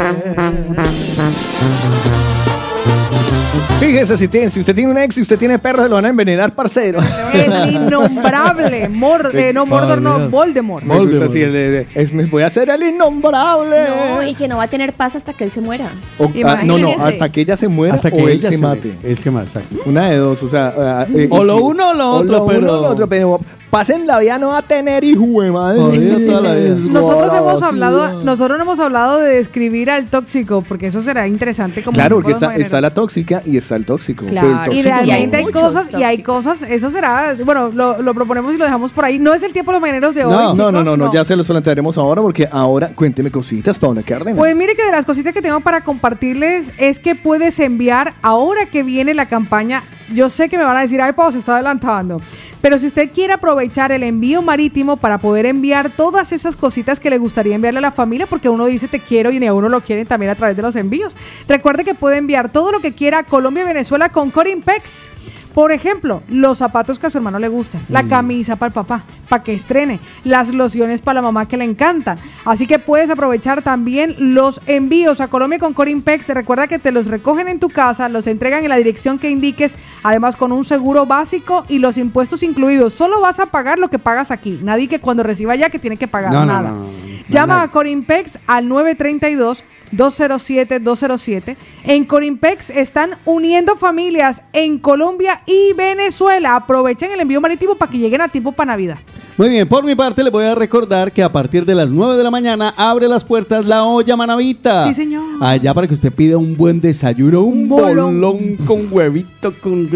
Fíjese 3.80 4.16
si, 4.16 4.28
tiene, 4.28 4.50
si 4.50 4.60
usted 4.60 4.74
tiene 4.74 4.90
un 4.90 4.98
ex 4.98 5.16
y 5.18 5.20
usted 5.20 5.38
tiene 5.38 5.58
perro, 5.58 5.82
se 5.84 5.88
lo 5.88 5.94
van 5.96 6.04
a 6.04 6.08
envenenar, 6.08 6.52
parcero. 6.54 6.98
El 7.32 7.74
innombrable. 7.74 8.88
Mor 8.88 9.30
eh, 9.34 9.52
no, 9.52 9.66
Mordor, 9.66 10.00
no, 10.02 10.28
Voldemort. 10.28 10.84
Me 10.84 10.98
gusta 10.98 11.26
así, 11.26 11.40
el 11.42 11.52
de- 11.52 11.70
de- 11.70 11.86
es, 11.94 12.12
me 12.12 12.24
voy 12.26 12.42
a 12.42 12.46
hacer 12.46 12.68
el 12.70 12.82
innombrable. 12.82 13.76
No, 14.10 14.22
y 14.26 14.34
que 14.34 14.48
no 14.48 14.56
va 14.56 14.64
a 14.64 14.68
tener 14.68 14.92
paz 14.92 15.14
hasta 15.16 15.32
que 15.32 15.44
él 15.44 15.50
se 15.50 15.60
muera. 15.60 15.90
O- 16.18 16.30
ah, 16.44 16.62
no, 16.64 16.78
no, 16.78 16.90
hasta 16.98 17.30
que 17.30 17.40
ella 17.42 17.56
se 17.56 17.68
muera 17.68 17.94
Hasta 17.94 18.10
que 18.10 18.22
o 18.22 18.28
él 18.28 18.40
se, 18.40 18.50
se 18.50 18.58
mate. 18.58 18.94
Él 19.02 19.16
se 19.18 19.30
mate, 19.30 19.46
exacto. 19.46 19.76
Una 19.86 20.10
de 20.10 20.16
dos, 20.16 20.42
o 20.42 20.48
sea. 20.48 20.74
ah, 20.76 21.06
eh, 21.14 21.28
O 21.30 21.44
lo 21.44 21.56
si- 21.56 21.62
uno 21.62 21.90
o 21.90 21.94
lo 21.94 22.10
otro, 22.12 22.32
lo 22.38 22.44
uno 22.44 22.46
pero- 22.52 22.78
o 22.78 22.82
lo 22.82 22.88
otro, 22.88 23.06
pero 23.06 23.40
pasen 23.70 24.06
la 24.06 24.18
vida 24.18 24.38
no 24.38 24.48
va 24.48 24.58
a 24.58 24.62
tener 24.62 25.04
hijo 25.04 25.42
de 25.42 25.50
madre. 25.50 25.80
Jodido 25.80 26.18
toda 26.26 26.40
la 26.40 26.54
vida. 26.54 26.74
Nosotros 26.90 27.32
hemos 27.34 27.62
hablado, 27.62 28.24
nosotros 28.24 28.58
no 28.58 28.64
hemos 28.64 28.80
hablado 28.80 29.18
de 29.18 29.36
describir 29.36 29.90
al 29.90 30.06
tóxico, 30.06 30.62
porque 30.62 30.86
eso 30.86 31.02
será 31.02 31.26
interesante 31.28 31.82
como 31.82 31.94
Claro, 31.94 32.16
porque 32.16 32.32
está, 32.32 32.80
la 32.80 32.92
tóxica 32.92 33.42
y 33.44 33.56
está 33.56 33.76
el 33.76 33.84
tóxico. 33.84 34.24
el 34.24 34.30
Claro, 34.30 34.72
Y 34.72 34.82
realmente 34.82 35.40
no. 35.40 35.46
hay 35.46 35.52
cosas, 35.52 35.88
y 35.96 36.02
hay 36.02 36.22
cosas, 36.22 36.62
eso 36.62 36.90
será, 36.90 37.36
bueno, 37.44 37.70
lo, 37.72 38.00
lo 38.02 38.14
proponemos 38.14 38.54
y 38.54 38.56
lo 38.56 38.64
dejamos 38.64 38.92
por 38.92 39.04
ahí. 39.04 39.18
No 39.18 39.34
es 39.34 39.42
el 39.42 39.52
tiempo 39.52 39.70
de 39.70 39.74
los 39.74 39.82
mañaneros 39.82 40.14
de 40.14 40.24
hoy. 40.24 40.32
No, 40.32 40.42
no, 40.42 40.52
chicos, 40.52 40.72
no, 40.72 40.84
no, 40.84 40.96
no, 40.96 41.12
ya 41.12 41.24
se 41.24 41.36
los 41.36 41.46
plantearemos 41.46 41.98
ahora 41.98 42.22
porque 42.22 42.48
ahora 42.50 42.90
cuénteme 42.94 43.30
cositas, 43.30 43.78
Paula 43.78 44.02
Cárdenas. 44.02 44.38
Pues 44.38 44.56
mire 44.56 44.74
que 44.74 44.84
de 44.84 44.92
las 44.92 45.04
cositas 45.04 45.34
que 45.34 45.42
tengo 45.42 45.60
para 45.60 45.82
compartirles 45.82 46.70
es 46.78 46.98
que 46.98 47.14
puedes 47.14 47.58
enviar, 47.60 48.14
ahora 48.22 48.66
que 48.66 48.82
viene 48.82 49.14
la 49.14 49.26
campaña, 49.26 49.82
yo 50.12 50.30
sé 50.30 50.48
que 50.48 50.56
me 50.56 50.64
van 50.64 50.76
a 50.76 50.80
decir, 50.80 51.00
ay, 51.00 51.12
Pau, 51.12 51.30
se 51.32 51.38
está 51.38 51.54
adelantando. 51.54 52.20
Pero 52.60 52.78
si 52.78 52.86
usted 52.86 53.10
quiere 53.12 53.32
aprovechar 53.32 53.92
el 53.92 54.02
envío 54.02 54.42
marítimo 54.42 54.96
para 54.96 55.18
poder 55.18 55.46
enviar 55.46 55.90
todas 55.90 56.32
esas 56.32 56.56
cositas 56.56 56.98
que 56.98 57.10
le 57.10 57.18
gustaría 57.18 57.54
enviarle 57.54 57.78
a 57.78 57.82
la 57.82 57.92
familia, 57.92 58.26
porque 58.26 58.48
uno 58.48 58.66
dice 58.66 58.88
te 58.88 58.98
quiero 58.98 59.30
y 59.30 59.38
ni 59.38 59.46
a 59.46 59.54
uno 59.54 59.68
lo 59.68 59.80
quieren 59.80 60.06
también 60.06 60.30
a 60.30 60.34
través 60.34 60.56
de 60.56 60.62
los 60.62 60.74
envíos. 60.76 61.16
Recuerde 61.48 61.84
que 61.84 61.94
puede 61.94 62.16
enviar 62.16 62.50
todo 62.50 62.72
lo 62.72 62.80
que 62.80 62.92
quiera 62.92 63.18
a 63.18 63.22
Colombia 63.22 63.62
y 63.62 63.66
Venezuela 63.66 64.08
con 64.08 64.30
Corimpex. 64.30 65.10
Por 65.58 65.72
ejemplo, 65.72 66.22
los 66.28 66.58
zapatos 66.58 67.00
que 67.00 67.08
a 67.08 67.10
su 67.10 67.18
hermano 67.18 67.40
le 67.40 67.48
gustan, 67.48 67.80
la 67.88 68.04
camisa 68.04 68.54
para 68.54 68.68
el 68.68 68.72
papá, 68.74 69.02
para 69.28 69.42
que 69.42 69.54
estrene, 69.54 69.98
las 70.22 70.54
lociones 70.54 71.00
para 71.02 71.14
la 71.16 71.22
mamá 71.22 71.48
que 71.48 71.56
le 71.56 71.64
encantan. 71.64 72.16
Así 72.44 72.68
que 72.68 72.78
puedes 72.78 73.10
aprovechar 73.10 73.62
también 73.62 74.14
los 74.20 74.60
envíos 74.68 75.20
a 75.20 75.26
Colombia 75.26 75.58
con 75.58 75.74
Corimpex. 75.74 76.28
Recuerda 76.28 76.68
que 76.68 76.78
te 76.78 76.92
los 76.92 77.08
recogen 77.08 77.48
en 77.48 77.58
tu 77.58 77.70
casa, 77.70 78.08
los 78.08 78.28
entregan 78.28 78.62
en 78.62 78.68
la 78.68 78.76
dirección 78.76 79.18
que 79.18 79.30
indiques, 79.30 79.74
además 80.04 80.36
con 80.36 80.52
un 80.52 80.62
seguro 80.64 81.06
básico 81.06 81.64
y 81.68 81.80
los 81.80 81.98
impuestos 81.98 82.44
incluidos. 82.44 82.94
Solo 82.94 83.20
vas 83.20 83.40
a 83.40 83.46
pagar 83.46 83.80
lo 83.80 83.90
que 83.90 83.98
pagas 83.98 84.30
aquí. 84.30 84.60
Nadie 84.62 84.86
que 84.86 85.00
cuando 85.00 85.24
reciba 85.24 85.56
ya 85.56 85.70
que 85.70 85.80
tiene 85.80 85.96
que 85.96 86.06
pagar 86.06 86.32
No, 86.32 86.46
nada. 86.46 86.70
no, 86.70 86.76
no, 86.76 86.82
no. 86.84 86.88
Llama 87.30 87.62
a 87.62 87.72
Corimpex 87.72 88.38
al 88.46 88.68
932 88.68 89.64
207-207. 89.92 91.56
En 91.84 92.04
Corimpex 92.04 92.70
están 92.70 93.16
uniendo 93.24 93.76
familias 93.76 94.42
en 94.52 94.78
Colombia 94.78 95.42
y 95.48 95.72
Venezuela. 95.72 96.54
Aprovechen 96.56 97.10
el 97.10 97.20
envío 97.20 97.40
marítimo 97.40 97.74
para 97.74 97.90
que 97.90 97.96
lleguen 97.98 98.20
a 98.20 98.28
tiempo 98.28 98.52
para 98.52 98.72
Navidad. 98.72 98.98
Muy 99.38 99.48
bien, 99.50 99.68
por 99.68 99.84
mi 99.84 99.94
parte 99.94 100.22
les 100.22 100.32
voy 100.32 100.44
a 100.44 100.54
recordar 100.54 101.12
que 101.12 101.22
a 101.22 101.30
partir 101.30 101.64
de 101.64 101.74
las 101.74 101.90
9 101.90 102.16
de 102.16 102.24
la 102.24 102.30
mañana 102.30 102.74
abre 102.76 103.06
las 103.08 103.24
puertas 103.24 103.64
la 103.64 103.84
olla 103.84 104.16
manavita. 104.16 104.88
Sí, 104.88 104.94
señor. 104.94 105.22
Allá 105.40 105.72
para 105.72 105.86
que 105.86 105.94
usted 105.94 106.12
pida 106.12 106.36
un 106.36 106.56
buen 106.56 106.80
desayuno, 106.80 107.42
un 107.42 107.58
Un 107.62 107.68
bolón. 107.68 108.20
bolón 108.20 108.56
con 108.66 108.88
huevito, 108.92 109.54
con... 109.62 109.86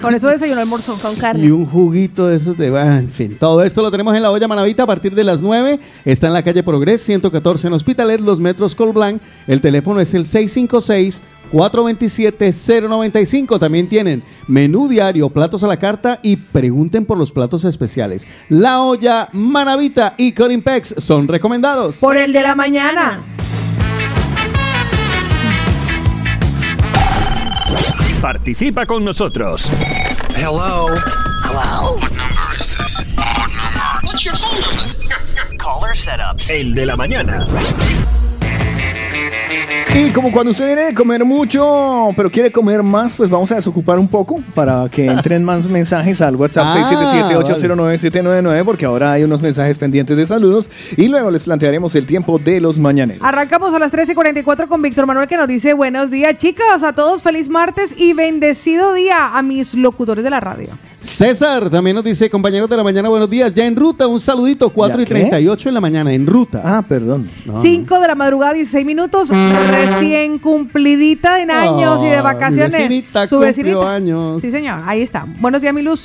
Con 0.00 0.14
eso 0.14 0.28
desayuno 0.28 0.60
almuerzo. 0.62 0.96
Con 1.00 1.12
Y 1.12 1.16
carne. 1.16 1.52
un 1.52 1.66
juguito 1.66 2.26
de 2.26 2.36
esos 2.36 2.56
de... 2.58 2.68
En 2.68 3.08
fin, 3.10 3.36
todo 3.38 3.62
esto 3.62 3.82
lo 3.82 3.90
tenemos 3.90 4.16
en 4.16 4.22
la 4.22 4.30
olla 4.32 4.48
manavita 4.48 4.82
a 4.82 4.86
partir 4.86 5.14
de 5.14 5.22
las 5.24 5.40
9. 5.42 5.78
Está 6.06 6.26
en 6.28 6.32
la 6.32 6.42
calle 6.42 6.62
Progres 6.62 7.02
114 7.02 7.66
en 7.68 7.72
Hospitalet, 7.74 8.20
los 8.20 8.40
metros 8.40 8.74
Colblanc. 8.74 9.20
El 9.46 9.60
teléfono 9.60 10.00
es 10.00 10.14
el 10.14 10.24
656 10.24 11.20
427-095. 11.54 13.58
También 13.60 13.88
tienen 13.88 14.24
menú 14.48 14.88
diario, 14.88 15.30
platos 15.30 15.62
a 15.62 15.68
la 15.68 15.76
carta 15.76 16.18
y 16.22 16.34
pregunten 16.36 17.06
por 17.06 17.16
los 17.16 17.30
platos 17.30 17.64
especiales. 17.64 18.26
La 18.48 18.82
olla, 18.82 19.28
Manavita 19.32 20.14
y 20.18 20.32
Corimpex 20.32 20.96
son 20.98 21.28
recomendados. 21.28 21.94
Por 21.96 22.18
el 22.18 22.32
de 22.32 22.42
la 22.42 22.56
mañana. 22.56 23.20
Participa 28.20 28.84
con 28.86 29.04
nosotros. 29.04 29.70
Hello. 30.36 30.86
Hello. 31.44 31.98
What 32.00 32.10
number 32.10 32.56
is 32.58 32.76
this? 32.76 33.04
What 33.16 33.48
number? 33.50 34.00
What's 34.02 34.24
your 34.24 34.34
phone 34.34 34.60
number? 34.60 34.82
Caller 35.58 35.94
setups. 35.94 36.50
El 36.50 36.74
de 36.74 36.86
la 36.86 36.96
mañana. 36.96 37.46
Y 39.96 40.10
como 40.10 40.32
cuando 40.32 40.50
usted 40.50 40.66
viene 40.66 40.82
de 40.86 40.94
comer 40.94 41.24
mucho, 41.24 42.08
pero 42.16 42.28
quiere 42.28 42.50
comer 42.50 42.82
más, 42.82 43.14
pues 43.14 43.30
vamos 43.30 43.52
a 43.52 43.54
desocupar 43.56 43.96
un 44.00 44.08
poco 44.08 44.40
para 44.52 44.88
que 44.90 45.06
entren 45.10 45.44
más 45.44 45.68
mensajes 45.68 46.20
al 46.20 46.34
WhatsApp 46.34 46.66
Ah, 46.68 46.90
677-809-799, 47.44 48.64
porque 48.64 48.86
ahora 48.86 49.12
hay 49.12 49.22
unos 49.22 49.40
mensajes 49.40 49.78
pendientes 49.78 50.16
de 50.16 50.26
saludos 50.26 50.68
y 50.96 51.06
luego 51.06 51.30
les 51.30 51.44
plantearemos 51.44 51.94
el 51.94 52.06
tiempo 52.06 52.40
de 52.40 52.60
los 52.60 52.76
mañaneros. 52.76 53.22
Arrancamos 53.24 53.72
a 53.72 53.78
las 53.78 53.92
13.44 53.92 54.66
con 54.66 54.82
Víctor 54.82 55.06
Manuel 55.06 55.28
que 55.28 55.36
nos 55.36 55.46
dice 55.46 55.74
buenos 55.74 56.10
días 56.10 56.36
chicos, 56.38 56.82
a 56.82 56.92
todos 56.92 57.22
feliz 57.22 57.48
martes 57.48 57.94
y 57.96 58.14
bendecido 58.14 58.94
día 58.94 59.36
a 59.36 59.42
mis 59.42 59.74
locutores 59.74 60.24
de 60.24 60.30
la 60.30 60.40
radio. 60.40 60.70
César 61.04 61.68
también 61.68 61.94
nos 61.94 62.02
dice, 62.04 62.30
compañeros 62.30 62.68
de 62.68 62.76
la 62.78 62.82
mañana, 62.82 63.10
buenos 63.10 63.28
días. 63.28 63.52
Ya 63.52 63.66
en 63.66 63.76
ruta, 63.76 64.06
un 64.08 64.20
saludito, 64.20 64.70
4 64.70 65.02
y 65.02 65.04
¿Ya 65.04 65.06
qué? 65.06 65.14
38 65.14 65.68
en 65.68 65.74
la 65.74 65.80
mañana, 65.80 66.12
en 66.14 66.26
ruta. 66.26 66.62
Ah, 66.64 66.82
perdón. 66.88 67.28
No, 67.44 67.60
5 67.60 68.00
de 68.00 68.06
la 68.08 68.14
madrugada, 68.14 68.54
16 68.54 68.86
minutos, 68.86 69.28
recién 69.28 70.38
cumplidita 70.38 71.40
en 71.42 71.50
años 71.50 72.02
y 72.02 72.06
de 72.06 72.16
Ah, 72.16 72.22
vacaciones. 72.22 72.72
mi 72.72 72.78
vecinita 72.78 73.28
Su 73.28 73.38
vecinita. 73.38 73.94
años. 73.94 74.40
Sí, 74.40 74.50
señor, 74.50 74.80
ahí 74.86 75.02
está. 75.02 75.26
Buenos 75.40 75.60
días, 75.60 75.74
mi 75.74 75.82
luz. 75.82 76.02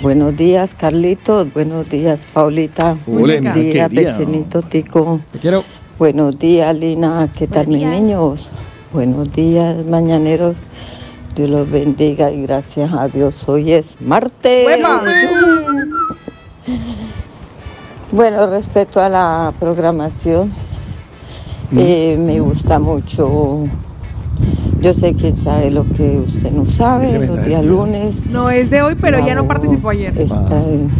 Buenos 0.00 0.34
días, 0.34 0.74
Carlitos. 0.74 1.52
Buenos 1.52 1.86
días, 1.90 2.26
Paulita. 2.32 2.96
Buenos 3.06 3.54
días, 3.54 3.90
vecinito 3.92 4.62
Tico. 4.62 5.20
Te 5.32 5.38
quiero. 5.40 5.62
Buenos 5.98 6.38
días, 6.38 6.74
Lina. 6.74 7.28
¿Qué 7.38 7.46
tal, 7.46 7.66
mis 7.68 7.86
niños? 7.86 8.50
Buenos 8.94 9.30
días, 9.32 9.84
mañaneros. 9.86 10.56
Dios 11.40 11.48
los 11.48 11.70
bendiga 11.70 12.30
y 12.30 12.42
gracias 12.42 12.92
a 12.92 13.08
Dios. 13.08 13.48
Hoy 13.48 13.72
es 13.72 13.98
martes. 13.98 14.66
¡Hueva! 14.66 15.02
Bueno, 18.12 18.46
respecto 18.46 19.00
a 19.00 19.08
la 19.08 19.54
programación, 19.58 20.52
eh, 21.74 22.18
me 22.20 22.40
gusta 22.40 22.78
mucho. 22.78 23.64
Yo 24.82 24.92
sé 24.92 25.14
quién 25.14 25.34
sabe 25.34 25.70
lo 25.70 25.84
que 25.84 26.18
usted 26.18 26.50
no 26.50 26.66
sabe, 26.66 27.26
los 27.26 27.42
días 27.46 27.64
lunes. 27.64 28.16
No 28.26 28.50
es 28.50 28.68
de 28.68 28.82
hoy, 28.82 28.94
pero 29.00 29.26
ya 29.26 29.34
no 29.34 29.48
participó 29.48 29.88
ayer. 29.88 30.18
Está 30.18 30.62
en 30.62 30.90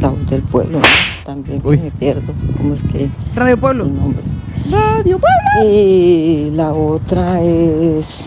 la 0.00 0.08
voz 0.08 0.30
del 0.30 0.42
pueblo. 0.42 0.78
¿no? 0.78 0.84
También 1.24 1.60
Uy. 1.62 1.78
me 1.78 1.92
pierdo. 1.92 2.32
¿Cómo 2.56 2.74
es 2.74 2.82
que 2.82 3.08
Radio 3.36 3.56
Pueblo. 3.56 3.84
el 3.84 3.94
nombre? 3.94 4.22
Radio 4.68 5.20
Pueblo. 5.20 5.70
Y 5.72 6.50
la 6.56 6.72
otra 6.72 7.40
es 7.40 8.26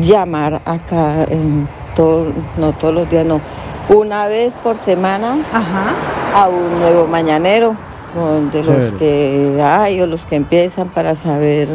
llamar 0.00 0.62
acá 0.64 1.24
en 1.24 1.68
todo, 1.96 2.32
no 2.58 2.72
todos 2.72 2.94
los 2.94 3.10
días, 3.10 3.26
no. 3.26 3.40
Una 3.88 4.26
vez 4.26 4.54
por 4.62 4.76
semana 4.76 5.36
Ajá. 5.52 5.92
a 6.34 6.48
un 6.48 6.78
nuevo 6.80 7.06
mañanero, 7.06 7.76
de 8.52 8.62
Chévere. 8.62 8.90
los 8.90 8.98
que 8.98 9.62
hay 9.62 10.00
o 10.00 10.06
los 10.06 10.24
que 10.24 10.36
empiezan 10.36 10.88
para 10.88 11.14
saber 11.14 11.68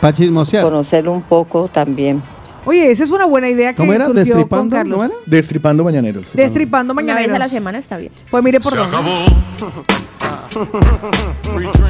Para 0.00 0.14
conocer 0.62 1.08
un 1.08 1.22
poco 1.22 1.68
también. 1.68 2.22
Oye, 2.64 2.90
esa 2.90 3.04
es 3.04 3.10
una 3.10 3.24
buena 3.24 3.48
idea 3.48 3.72
que 3.72 3.76
¿Cómo 3.76 3.92
era? 3.92 4.06
surgió 4.06 4.14
con 4.14 4.24
¿Destripando? 4.34 4.76
Carlos. 4.76 4.98
¿No 4.98 5.04
era? 5.04 5.14
Destripando 5.26 5.84
mañaneros. 5.84 6.32
Destripando 6.34 6.92
Una 6.92 7.14
vez 7.14 7.32
a 7.32 7.38
la 7.38 7.48
semana 7.48 7.78
está 7.78 7.96
bien. 7.96 8.12
Pues 8.30 8.42
mire 8.44 8.60
por 8.60 8.76
dónde. 8.76 8.96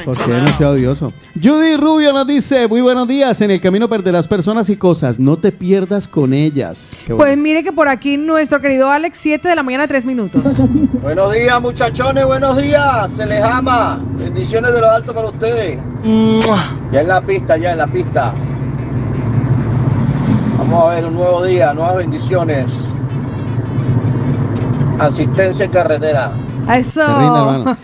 Porque 0.04 0.26
no 0.26 0.46
sea 0.48 0.70
odioso. 0.70 1.12
Judy 1.34 1.76
Rubio 1.76 2.12
nos 2.12 2.26
dice, 2.26 2.66
muy 2.68 2.80
buenos 2.80 3.06
días, 3.08 3.40
en 3.40 3.50
el 3.50 3.60
camino 3.60 3.88
perderás 3.88 4.26
personas 4.26 4.68
y 4.70 4.76
cosas, 4.76 5.18
no 5.18 5.36
te 5.36 5.52
pierdas 5.52 6.08
con 6.08 6.32
ellas. 6.32 6.92
Qué 7.06 7.14
Pues 7.14 7.36
mire 7.36 7.62
que 7.62 7.72
por 7.72 7.88
aquí 7.88 8.16
nuestro 8.16 8.60
querido 8.60 8.90
Alex, 8.90 9.18
7 9.18 9.48
de 9.48 9.54
la 9.54 9.62
mañana, 9.62 9.86
3 9.86 10.04
minutos. 10.04 10.42
Buenos 11.02 11.32
días, 11.32 11.60
muchachones, 11.60 12.26
buenos 12.26 12.56
días. 12.56 13.10
Se 13.12 13.26
les 13.26 13.42
ama. 13.42 14.00
Bendiciones 14.18 14.72
de 14.72 14.80
lo 14.80 14.90
alto 14.90 15.14
para 15.14 15.28
ustedes. 15.28 15.78
Ya 16.92 17.00
en 17.00 17.08
la 17.08 17.20
pista, 17.20 17.56
ya 17.56 17.72
en 17.72 17.78
la 17.78 17.86
pista. 17.86 18.32
Vamos 20.58 20.84
a 20.84 20.94
ver 20.94 21.04
un 21.06 21.14
nuevo 21.14 21.44
día, 21.44 21.72
nuevas 21.72 21.96
bendiciones. 21.96 22.66
asistencia 24.98 25.64
en 25.64 25.70
carretera. 25.70 26.32
Eso. 26.74 27.00
Te 27.00 27.06
rinda, 27.06 27.38
hermano. 27.40 27.76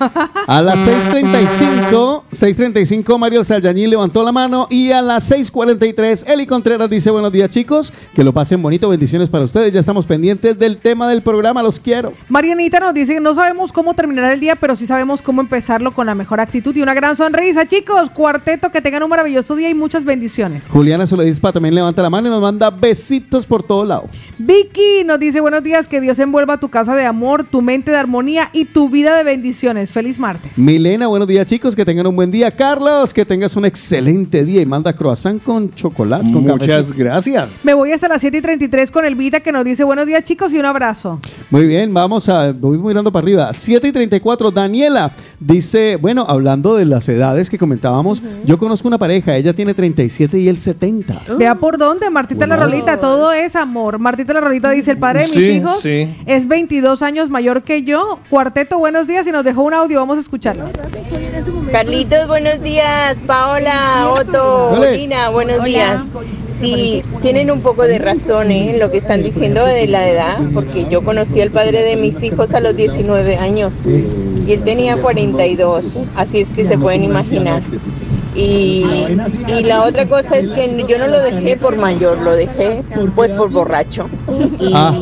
A 0.47 0.63
las 0.63 0.77
6.35, 0.87 2.23
6.35 2.33 3.19
Mario 3.19 3.45
Sayañín 3.45 3.91
levantó 3.91 4.23
la 4.23 4.33
mano 4.33 4.67
y 4.71 4.91
a 4.91 5.01
las 5.03 5.31
6.43 5.31 6.25
Eli 6.29 6.47
Contreras 6.47 6.89
dice 6.91 7.11
buenos 7.11 7.33
días 7.33 7.51
chicos, 7.51 7.93
que 8.15 8.25
lo 8.25 8.33
pasen 8.33 8.61
bonito, 8.63 8.89
bendiciones 8.89 9.31
para 9.31 9.45
ustedes, 9.45 9.73
ya 9.73 9.81
estamos 9.81 10.07
pendientes 10.07 10.59
del 10.59 10.77
tema 10.79 11.09
del 11.09 11.23
programa, 11.23 11.63
los 11.63 11.81
quiero. 11.81 12.13
Marianita 12.29 12.81
nos 12.81 12.95
dice 12.95 13.15
que 13.15 13.21
no 13.21 13.35
sabemos 13.35 13.73
cómo 13.73 13.95
terminar 13.95 14.33
el 14.33 14.41
día, 14.41 14.57
pero 14.57 14.77
sí 14.77 14.87
sabemos 14.87 15.23
cómo 15.23 15.41
empezarlo 15.41 15.93
con 15.93 16.07
la 16.07 16.15
mejor 16.15 16.41
actitud 16.41 16.75
y 16.77 16.83
una 16.83 16.95
gran 16.95 17.17
sonrisa. 17.17 17.67
Chicos, 17.67 18.11
cuarteto, 18.11 18.71
que 18.71 18.81
tengan 18.81 19.03
un 19.03 19.11
maravilloso 19.11 19.57
día 19.57 19.71
y 19.71 19.75
muchas 19.75 20.05
bendiciones. 20.05 20.65
Juliana 20.69 21.07
Soledispa 21.07 21.53
también 21.53 21.75
levanta 21.75 22.03
la 22.03 22.11
mano 22.11 22.29
y 22.29 22.31
nos 22.31 22.43
manda 22.43 22.71
besitos 22.71 23.47
por 23.47 23.63
todo 23.63 23.85
lado. 23.85 24.09
Vicky 24.39 25.05
nos 25.05 25.19
dice 25.19 25.41
buenos 25.41 25.63
días, 25.63 25.87
que 25.87 26.01
Dios 26.01 26.19
envuelva 26.19 26.59
tu 26.59 26.69
casa 26.69 26.95
de 26.95 27.07
amor, 27.07 27.45
tu 27.45 27.63
mente 27.63 27.91
de 27.91 27.97
armonía 27.97 28.51
y 28.53 28.65
tu 28.75 28.91
vida 28.91 29.17
de 29.17 29.23
bendiciones. 29.23 29.89
Feliz 29.89 30.19
martes. 30.19 30.59
Milena, 30.59 31.07
buenos 31.07 31.29
días 31.29 31.47
chicos, 31.47 31.77
que 31.77 31.85
tengan 31.85 32.09
un 32.09 32.17
buen 32.17 32.31
día. 32.33 32.51
Carlos, 32.51 33.15
que 33.15 33.25
tengas 33.25 33.55
un 33.55 33.65
excelente 33.65 34.45
día 34.45 34.61
y 34.61 34.67
manda 34.67 34.93
croissant 34.93 35.41
con 35.41 35.73
chocolate, 35.75 36.25
con 36.33 36.43
Muchas 36.43 36.67
cafecito. 36.67 36.99
gracias. 36.99 37.65
Me 37.65 37.73
voy 37.73 37.93
hasta 37.93 38.09
las 38.09 38.21
7 38.21 38.37
y 38.37 38.43
33 38.43 38.91
con 38.91 39.05
Elvita 39.05 39.39
que 39.41 39.53
nos 39.53 39.65
dice 39.65 39.85
buenos 39.85 40.07
días 40.07 40.25
chicos 40.25 40.53
y 40.53 40.59
un 40.59 40.65
abrazo. 40.67 41.21
Muy 41.51 41.69
bien, 41.69 41.95
vamos 41.95 42.29
a, 42.29 42.51
voy 42.53 42.77
mirando 42.79 43.13
para 43.13 43.23
arriba. 43.23 43.53
7 43.53 43.87
y 43.87 43.93
34, 43.93 44.51
Daniela 44.51 45.13
dice, 45.39 45.95
bueno, 45.95 46.27
hablando 46.29 46.75
de 46.75 46.85
las 46.85 47.09
edades 47.09 47.49
que 47.49 47.59
comentábamos, 47.59 48.21
yo 48.45 48.59
conozco 48.59 48.89
una 48.89 48.99
pareja, 48.99 49.37
ella 49.37 49.53
tiene 49.55 49.73
37 49.73 50.37
y 50.37 50.49
él 50.49 50.57
70. 50.59 51.23
Vea 51.39 51.55
por 51.55 51.79
dónde, 51.79 52.11
Martita 52.11 52.45
la. 52.49 52.57
Rolita, 52.57 52.99
todo 52.99 53.31
es 53.33 53.55
amor. 53.55 54.01
Martita 54.01 54.33
la 54.33 54.41
Rolita 54.41 54.71
dice, 54.71 54.91
el 54.91 54.99
padre 54.99 55.23
de 55.23 55.27
mis 55.29 55.37
Sí, 55.37 55.45
hijos 55.53 55.81
sí. 55.81 56.09
es 56.27 56.49
22 56.49 57.03
años 57.03 57.31
mayor 57.31 57.63
que 57.63 57.85
yo. 57.85 58.19
Cuarteto, 58.31 58.64
buenos 58.73 59.07
días 59.07 59.27
y 59.27 59.33
nos 59.33 59.45
dejó 59.45 59.63
un 59.63 59.75
audio, 59.75 60.01
vamos 60.01 60.17
a 60.17 60.21
escucharlo. 60.21 60.65
Carlitos, 61.71 62.27
buenos 62.27 62.63
días. 62.63 63.17
Paola, 63.27 64.13
Otto. 64.19 64.73
Lina, 64.93 65.31
buenos 65.31 65.57
Hola. 65.59 65.65
días. 65.67 66.03
Sí, 66.59 67.03
tienen 67.21 67.51
un 67.51 67.61
poco 67.61 67.83
de 67.83 67.99
razón 67.99 68.51
¿eh? 68.51 68.71
en 68.71 68.81
lo 68.81 68.91
que 68.91 68.99
están 68.99 69.23
diciendo 69.23 69.65
de 69.67 69.87
la 69.87 70.09
edad, 70.09 70.39
porque 70.55 70.87
yo 70.89 71.05
conocí 71.05 71.41
al 71.41 71.51
padre 71.51 71.83
de 71.83 71.97
mis 71.97 72.23
hijos 72.23 72.55
a 72.55 72.61
los 72.61 72.77
19 72.77 73.37
años 73.37 73.85
y 73.85 74.53
él 74.53 74.63
tenía 74.65 74.97
42, 74.97 76.11
así 76.17 76.41
es 76.41 76.51
que 76.51 76.65
se 76.65 76.79
pueden 76.79 77.03
imaginar. 77.03 77.63
Y, 78.35 78.85
y 79.49 79.63
la 79.63 79.85
otra 79.85 80.09
cosa 80.09 80.37
es 80.39 80.51
que 80.51 80.85
yo 80.89 80.99
no 80.99 81.07
lo 81.07 81.21
dejé 81.21 81.57
por 81.57 81.77
mayor, 81.77 82.19
lo 82.19 82.35
dejé 82.35 82.83
pues 83.15 83.31
por 83.31 83.51
borracho. 83.51 84.09
Y, 84.59 84.73
Ah. 84.75 84.93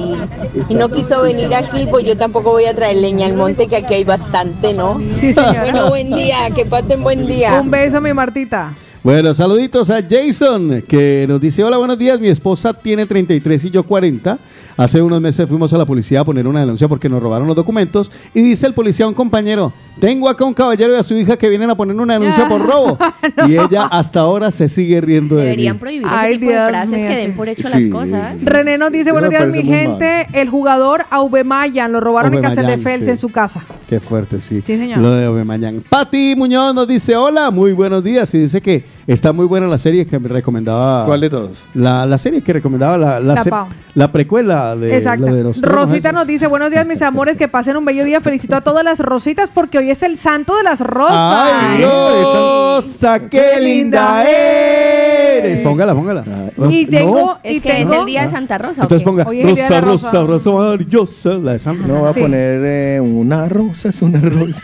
y 0.68 0.74
no 0.74 0.90
quiso 0.90 1.22
venir 1.22 1.54
aquí, 1.54 1.86
pues 1.90 2.04
yo 2.04 2.16
tampoco 2.16 2.50
voy 2.52 2.66
a 2.66 2.74
traer 2.74 2.96
leña 2.96 3.26
al 3.26 3.34
monte, 3.34 3.66
que 3.68 3.76
aquí 3.76 3.94
hay 3.94 4.04
bastante, 4.04 4.72
¿no? 4.74 5.00
Sí, 5.18 5.32
señora. 5.32 5.62
Bueno, 5.62 5.88
buen 5.88 6.14
día, 6.14 6.50
que 6.54 6.66
pasen 6.66 7.02
buen 7.02 7.26
día. 7.26 7.58
Un 7.60 7.70
beso, 7.70 8.00
mi 8.00 8.12
Martita. 8.12 8.72
Bueno, 9.04 9.34
saluditos 9.34 9.90
a 9.90 10.00
Jason, 10.08 10.84
que 10.86 11.26
nos 11.28 11.40
dice, 11.40 11.64
hola, 11.64 11.76
buenos 11.76 11.98
días, 11.98 12.20
mi 12.20 12.28
esposa 12.28 12.72
tiene 12.72 13.04
33 13.04 13.64
y 13.64 13.70
yo 13.70 13.82
40. 13.82 14.38
Hace 14.76 15.02
unos 15.02 15.20
meses 15.20 15.48
fuimos 15.48 15.72
a 15.72 15.78
la 15.78 15.84
policía 15.84 16.20
a 16.20 16.24
poner 16.24 16.46
una 16.46 16.60
denuncia 16.60 16.86
porque 16.86 17.08
nos 17.08 17.20
robaron 17.20 17.46
los 17.48 17.56
documentos 17.56 18.10
y 18.32 18.40
dice 18.42 18.64
el 18.66 18.74
policía 18.74 19.04
a 19.04 19.08
un 19.08 19.14
compañero, 19.14 19.72
tengo 20.00 20.28
acá 20.28 20.44
un 20.44 20.54
caballero 20.54 20.92
y 20.94 20.96
a 20.96 21.02
su 21.02 21.14
hija 21.14 21.36
que 21.36 21.48
vienen 21.48 21.68
a 21.68 21.74
poner 21.74 21.96
una 21.96 22.14
denuncia 22.16 22.48
por 22.48 22.64
robo. 22.64 22.96
Y 23.48 23.52
ella 23.56 23.86
hasta 23.86 24.20
ahora 24.20 24.50
se 24.50 24.68
sigue 24.68 25.00
riendo 25.00 25.36
de 25.36 25.44
Deberían 25.44 25.76
mí. 25.76 25.80
prohibir 25.80 26.06
Ay, 26.08 26.32
ese 26.32 26.40
tipo 26.40 26.52
Dios 26.52 26.64
de 26.64 26.68
frases 26.70 26.92
mío, 26.98 27.08
que 27.08 27.16
den 27.16 27.34
por 27.34 27.48
hecho 27.48 27.68
Sí, 27.68 27.74
las 27.74 27.86
cosas. 27.86 28.44
René 28.44 28.78
nos 28.78 28.92
dice, 28.92 29.10
buenos 29.12 29.30
días, 29.30 29.48
mi 29.48 29.62
gente. 29.62 30.28
El 30.32 30.48
jugador 30.48 31.04
Aubemayan 31.10 31.90
lo 31.92 32.00
robaron 32.00 32.34
en 32.34 32.42
Castel 32.42 32.66
de 32.66 32.72
Aubameyang, 32.74 32.82
Fels 32.98 33.04
sí. 33.04 33.10
en 33.10 33.16
su 33.16 33.28
casa. 33.30 33.64
Qué 33.88 34.00
fuerte, 34.00 34.40
sí. 34.40 34.62
Sí, 34.66 34.76
señor. 34.76 34.98
Lo 34.98 35.10
de 35.12 35.24
Aubameyang. 35.24 35.82
Pati 35.88 36.34
Muñoz 36.36 36.74
nos 36.74 36.86
dice, 36.86 37.16
hola, 37.16 37.50
muy 37.50 37.72
buenos 37.72 38.02
días. 38.04 38.32
Y 38.34 38.38
dice 38.38 38.60
que 38.60 38.84
está 39.06 39.32
muy 39.32 39.46
buena 39.46 39.66
la 39.66 39.78
serie 39.78 40.06
que 40.06 40.18
me 40.18 40.28
recomendaba. 40.28 41.04
¿Cuál 41.06 41.20
de 41.20 41.30
todos? 41.30 41.66
La, 41.74 42.06
la 42.06 42.18
serie 42.18 42.42
que 42.42 42.52
recomendaba, 42.52 42.96
la, 42.96 43.20
la, 43.20 43.34
La 43.34 43.42
se- 43.42 43.50
Pau. 43.50 43.66
la 43.94 44.10
precuela 44.12 44.76
de, 44.76 44.96
Exacto. 44.96 45.26
lo 45.28 45.34
de 45.34 45.42
los 45.44 45.60
Rosita 45.62 46.12
nos 46.12 46.26
dice, 46.26 46.46
buenos 46.46 46.70
días, 46.70 46.86
mis 46.86 47.02
amores, 47.02 47.36
que 47.36 47.48
pasen 47.48 47.76
un 47.76 47.84
bello 47.84 48.04
día. 48.04 48.20
Felicito 48.20 48.56
a 48.56 48.60
todas 48.60 48.84
las 48.84 48.98
rositas 48.98 49.50
porque 49.52 49.78
hoy 49.78 49.90
es 49.90 50.02
el 50.02 50.18
santo 50.18 50.56
de 50.56 50.62
las 50.62 50.80
rosas. 50.80 51.50
¡Ay, 51.52 51.84
Rosa, 51.84 53.28
qué 53.28 53.60
linda 53.60 54.24
eres! 54.28 55.60
Póngala, 55.60 55.94
póngala. 55.94 56.24
Y 56.70 56.86
tengo, 56.86 57.38
y 57.42 57.56
Es 57.56 57.62
que 57.62 57.68
es 57.70 57.88
tengo- 57.88 58.00
el 58.00 58.06
día 58.06 58.22
de 58.22 58.28
Santa 58.28 58.58
Rosa. 58.58 58.82
¿o 58.82 58.84
Entonces 58.84 59.04
ponga 59.04 59.24
Hoy 59.26 59.40
es 59.40 59.46
el 59.48 59.54
día 59.54 59.68
de 59.68 59.80
Rosa, 59.80 60.06
Rosa, 60.10 60.22
rosa. 60.26 60.50
Rosa, 60.50 60.50
maravillosa, 60.50 61.28
la 61.34 61.52
de 61.52 61.58
Sandra. 61.58 61.86
No 61.88 62.02
va 62.02 62.10
a 62.10 62.12
poner 62.14 62.60
eh, 62.64 63.00
una 63.00 63.48
rosa, 63.48 63.88
es 63.88 64.00
una 64.02 64.20
rosa. 64.20 64.62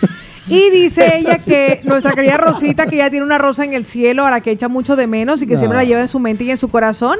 Y 0.48 0.70
dice 0.70 1.16
ella 1.18 1.38
que 1.38 1.80
nuestra 1.84 2.12
querida 2.12 2.36
Rosita, 2.38 2.86
que 2.86 2.96
ya 2.96 3.10
tiene 3.10 3.24
una 3.24 3.38
rosa 3.38 3.64
en 3.64 3.74
el 3.74 3.84
cielo, 3.84 4.24
a 4.24 4.30
la 4.30 4.40
que 4.40 4.50
echa 4.50 4.68
mucho 4.68 4.96
de 4.96 5.06
menos 5.06 5.42
y 5.42 5.46
que 5.46 5.54
No. 5.54 5.58
siempre 5.60 5.78
la 5.78 5.84
lleva 5.84 6.00
en 6.00 6.08
su 6.08 6.18
mente 6.18 6.44
y 6.44 6.50
en 6.50 6.56
su 6.56 6.68
corazón. 6.68 7.18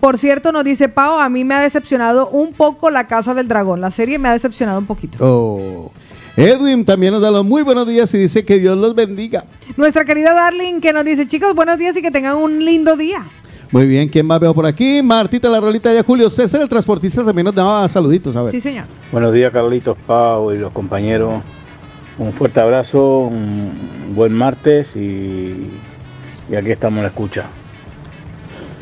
Por 0.00 0.16
cierto, 0.18 0.52
nos 0.52 0.64
dice 0.64 0.88
Pau, 0.88 1.18
a 1.18 1.28
mí 1.28 1.42
me 1.44 1.54
ha 1.54 1.60
decepcionado 1.60 2.28
un 2.28 2.52
poco 2.52 2.90
La 2.90 3.08
Casa 3.08 3.34
del 3.34 3.48
Dragón. 3.48 3.80
La 3.80 3.90
serie 3.90 4.18
me 4.18 4.28
ha 4.28 4.32
decepcionado 4.32 4.78
un 4.78 4.86
poquito. 4.86 5.18
Oh. 5.20 5.90
Edwin 6.36 6.84
también 6.84 7.12
nos 7.12 7.20
da 7.20 7.32
los 7.32 7.44
muy 7.44 7.62
buenos 7.62 7.84
días 7.88 8.14
y 8.14 8.18
dice 8.18 8.44
que 8.44 8.58
Dios 8.60 8.78
los 8.78 8.94
bendiga. 8.94 9.44
Nuestra 9.76 10.04
querida 10.04 10.32
Darling, 10.34 10.80
que 10.80 10.92
nos 10.92 11.04
dice, 11.04 11.26
chicos, 11.26 11.52
buenos 11.52 11.78
días 11.78 11.96
y 11.96 12.02
que 12.02 12.12
tengan 12.12 12.36
un 12.36 12.64
lindo 12.64 12.96
día. 12.96 13.26
Muy 13.72 13.86
bien, 13.88 14.08
¿quién 14.08 14.24
más 14.24 14.38
veo 14.38 14.54
por 14.54 14.64
aquí? 14.64 15.02
Martita, 15.02 15.48
la 15.48 15.60
rolita 15.60 15.90
de 15.90 16.00
Julio 16.02 16.30
César, 16.30 16.62
el 16.62 16.68
transportista, 16.68 17.24
también 17.24 17.44
nos 17.44 17.54
daba 17.56 17.86
saluditos, 17.88 18.34
a 18.36 18.42
ver. 18.42 18.52
Sí, 18.52 18.60
señor. 18.60 18.84
Buenos 19.10 19.32
días, 19.32 19.52
Carlitos, 19.52 19.98
Pau 20.06 20.52
y 20.52 20.58
los 20.58 20.72
compañeros. 20.72 21.42
Un 22.18 22.32
fuerte 22.32 22.60
abrazo, 22.60 23.20
un 23.20 24.14
buen 24.14 24.32
martes 24.32 24.96
y, 24.96 25.70
y 26.48 26.54
aquí 26.56 26.72
estamos 26.72 26.98
en 26.98 27.02
la 27.04 27.08
escucha. 27.10 27.44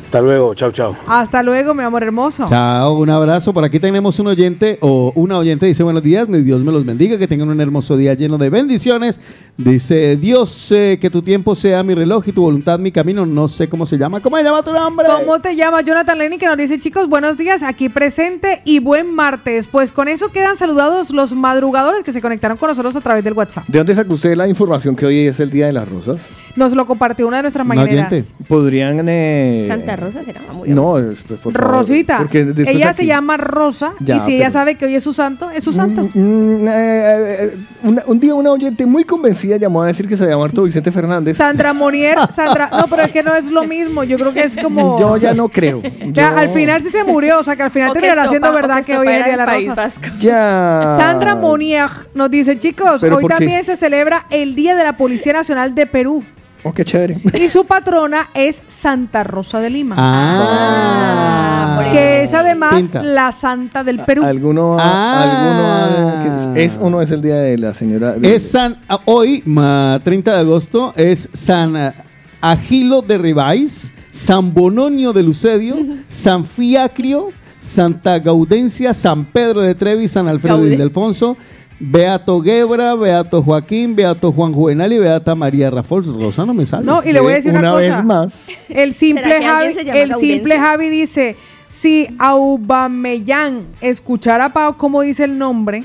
Hasta 0.06 0.20
luego, 0.20 0.54
chau, 0.54 0.70
chau. 0.70 0.94
Hasta 1.08 1.42
luego, 1.42 1.74
mi 1.74 1.82
amor 1.82 2.04
hermoso. 2.04 2.46
Chao, 2.48 2.92
un 2.94 3.10
abrazo. 3.10 3.52
Por 3.52 3.64
aquí 3.64 3.80
tenemos 3.80 4.16
un 4.20 4.28
oyente 4.28 4.78
o 4.80 5.12
una 5.16 5.36
oyente 5.36 5.66
dice 5.66 5.82
buenos 5.82 6.02
días, 6.04 6.28
mi 6.28 6.42
Dios 6.42 6.62
me 6.62 6.70
los 6.70 6.86
bendiga, 6.86 7.18
que 7.18 7.26
tengan 7.26 7.48
un 7.48 7.60
hermoso 7.60 7.96
día 7.96 8.14
lleno 8.14 8.38
de 8.38 8.48
bendiciones. 8.48 9.18
Dice 9.56 10.16
Dios, 10.16 10.70
eh, 10.70 10.98
que 11.00 11.10
tu 11.10 11.22
tiempo 11.22 11.56
sea 11.56 11.82
mi 11.82 11.92
reloj 11.94 12.28
y 12.28 12.32
tu 12.32 12.42
voluntad 12.42 12.78
mi 12.78 12.92
camino. 12.92 13.26
No 13.26 13.48
sé 13.48 13.68
cómo 13.68 13.84
se 13.84 13.98
llama. 13.98 14.20
¿Cómo 14.20 14.36
se 14.36 14.44
llama 14.44 14.62
tu 14.62 14.72
nombre? 14.72 15.06
¿Cómo 15.06 15.40
te 15.40 15.56
llamas? 15.56 15.84
Jonathan 15.84 16.18
Lenny 16.18 16.38
que 16.38 16.46
nos 16.46 16.56
dice, 16.56 16.78
chicos, 16.78 17.08
buenos 17.08 17.36
días, 17.36 17.64
aquí 17.64 17.88
presente 17.88 18.62
y 18.64 18.78
buen 18.78 19.12
martes. 19.12 19.66
Pues 19.66 19.90
con 19.90 20.06
eso 20.06 20.30
quedan 20.30 20.56
saludados 20.56 21.10
los 21.10 21.32
madrugadores 21.32 22.04
que 22.04 22.12
se 22.12 22.22
conectaron 22.22 22.56
con 22.58 22.68
nosotros 22.68 22.94
a 22.94 23.00
través 23.00 23.24
del 23.24 23.32
WhatsApp. 23.32 23.64
¿De 23.66 23.78
dónde 23.78 23.92
sacó 23.92 24.14
usted 24.14 24.36
la 24.36 24.46
información 24.46 24.94
que 24.94 25.04
hoy 25.04 25.26
es 25.26 25.40
el 25.40 25.50
Día 25.50 25.66
de 25.66 25.72
las 25.72 25.88
Rosas? 25.88 26.30
Nos 26.54 26.72
lo 26.74 26.86
compartió 26.86 27.26
una 27.26 27.38
de 27.38 27.42
nuestras 27.42 27.66
mañaneras. 27.66 28.34
¿Podrían... 28.46 29.04
eh, 29.08 29.64
Santa 29.68 29.95
Rosa 29.96 30.22
será 30.24 30.40
muy 30.52 30.68
No, 30.70 30.98
es- 30.98 31.22
por 31.22 31.38
favor, 31.38 31.54
Rosita. 31.54 32.18
porque 32.18 32.40
Ella 32.66 32.88
aquí- 32.90 32.96
se 32.98 33.06
llama 33.06 33.36
Rosa 33.36 33.92
Ya, 34.00 34.16
y 34.16 34.20
si 34.20 34.34
ella 34.36 34.50
sabe 34.50 34.76
que 34.76 34.84
hoy 34.86 34.94
es 34.94 35.02
su 35.04 35.12
santo, 35.12 35.50
es 35.50 35.64
su 35.64 35.72
santo. 35.72 36.08
Mm, 36.14 36.66
eh, 36.68 37.38
eh, 37.40 37.56
una- 37.82 38.02
un 38.06 38.20
día 38.20 38.34
una 38.34 38.50
oyente 38.52 38.86
muy 38.86 39.04
convencida 39.04 39.56
llamó 39.56 39.82
a 39.82 39.86
decir 39.86 40.06
que 40.08 40.16
se 40.16 40.26
llama 40.26 40.44
Arturo 40.44 40.64
Vicente 40.64 40.92
Fernández. 40.92 41.36
Sandra 41.36 41.72
Monier, 41.72 42.16
Sandra, 42.32 42.68
no, 42.70 42.86
pero 42.88 43.02
es 43.02 43.10
que 43.12 43.22
no 43.22 43.34
es 43.34 43.46
lo 43.46 43.64
mismo. 43.64 44.04
Yo 44.04 44.18
creo 44.18 44.32
que 44.32 44.44
es 44.44 44.56
como. 44.56 44.98
Yo 44.98 45.16
ya 45.16 45.34
no 45.34 45.48
creo. 45.48 45.82
Ya, 46.12 46.30
Yo- 46.30 46.36
al 46.38 46.48
final 46.50 46.82
sí 46.82 46.90
se 46.90 47.02
murió, 47.04 47.40
o 47.40 47.44
sea 47.44 47.56
que 47.56 47.62
al 47.64 47.70
final 47.70 47.92
terminará 47.92 48.28
siendo 48.28 48.48
estopa- 48.48 48.54
verdad 48.54 48.76
que 48.84 48.92
que 48.92 48.98
hoy 48.98 49.06
es 49.08 49.12
el 49.14 49.18
día 49.18 49.26
de 49.26 49.32
era 49.32 49.46
la 49.46 49.52
rosa. 49.54 49.74
Vasco. 49.74 50.00
Ya. 50.18 50.96
Sandra 51.00 51.34
Monier 51.34 51.88
nos 52.14 52.30
dice, 52.30 52.58
chicos, 52.58 53.00
¿Pero 53.00 53.16
hoy 53.16 53.24
qué? 53.24 53.28
también 53.28 53.64
se 53.64 53.76
celebra 53.76 54.26
el 54.30 54.54
Día 54.54 54.74
de 54.76 54.84
la 54.84 54.96
Policía 54.96 55.32
Nacional 55.32 55.74
de 55.74 55.86
Perú. 55.86 56.24
Oh, 56.68 56.72
qué 56.74 56.84
chévere. 56.84 57.18
Y 57.40 57.48
su 57.50 57.64
patrona 57.64 58.28
es 58.34 58.62
Santa 58.68 59.22
Rosa 59.24 59.60
de 59.60 59.70
Lima. 59.70 59.94
Ah, 59.98 61.88
que 61.92 62.24
es 62.24 62.34
además 62.34 62.74
Pinta. 62.74 63.02
la 63.02 63.30
santa 63.32 63.84
del 63.84 64.00
Perú. 64.00 64.24
¿Alguno, 64.24 64.76
Ah. 64.78 66.12
alguno 66.22 66.54
es, 66.56 66.72
es 66.74 66.78
o 66.82 66.90
no 66.90 67.00
es 67.00 67.10
el 67.10 67.22
día 67.22 67.36
de 67.36 67.58
la 67.58 67.74
señora? 67.74 68.12
de- 68.12 68.34
Es 68.34 68.50
San, 68.50 68.76
ah, 68.88 69.00
hoy, 69.04 69.42
ma, 69.46 70.00
30 70.02 70.32
de 70.34 70.40
agosto, 70.40 70.92
es 70.96 71.28
San 71.32 71.76
ah, 71.76 71.94
Agilo 72.40 73.02
de 73.02 73.18
Ribáis, 73.18 73.92
San 74.10 74.52
Bononio 74.52 75.12
de 75.12 75.22
Lucedio, 75.22 75.76
San 76.06 76.44
Fiacrio, 76.44 77.28
Santa 77.60 78.18
Gaudencia, 78.18 78.94
San 78.94 79.24
Pedro 79.26 79.60
de 79.60 79.74
Trevi, 79.74 80.08
San 80.08 80.28
Alfredo 80.28 80.62
de. 80.62 80.74
Ildefonso, 80.74 81.36
Beato 81.78 82.40
Gebra, 82.40 82.94
Beato 82.94 83.42
Joaquín, 83.42 83.94
Beato 83.94 84.32
Juan 84.32 84.52
Juvenal 84.52 84.92
y 84.92 84.98
Beata 84.98 85.34
María 85.34 85.70
Rafael. 85.70 86.04
Rosa 86.04 86.46
no 86.46 86.54
me 86.54 86.64
sale. 86.64 86.84
No, 86.86 87.02
y 87.04 87.12
le 87.12 87.20
voy 87.20 87.32
a 87.32 87.36
decir 87.36 87.50
una, 87.50 87.60
una 87.60 87.70
cosa. 87.72 87.80
vez 87.80 88.04
más. 88.04 88.48
El 88.68 88.94
simple 88.94 89.24
¿Será 89.24 89.38
que 89.38 89.44
Javi, 89.46 89.90
el 89.90 90.14
simple? 90.14 90.58
Javi 90.58 90.88
dice, 90.88 91.36
si 91.68 92.06
Aubameyang 92.18 93.66
escuchara 93.80 94.46
a 94.46 94.52
Pau 94.52 94.76
cómo 94.78 95.02
dice 95.02 95.24
el 95.24 95.36
nombre, 95.36 95.84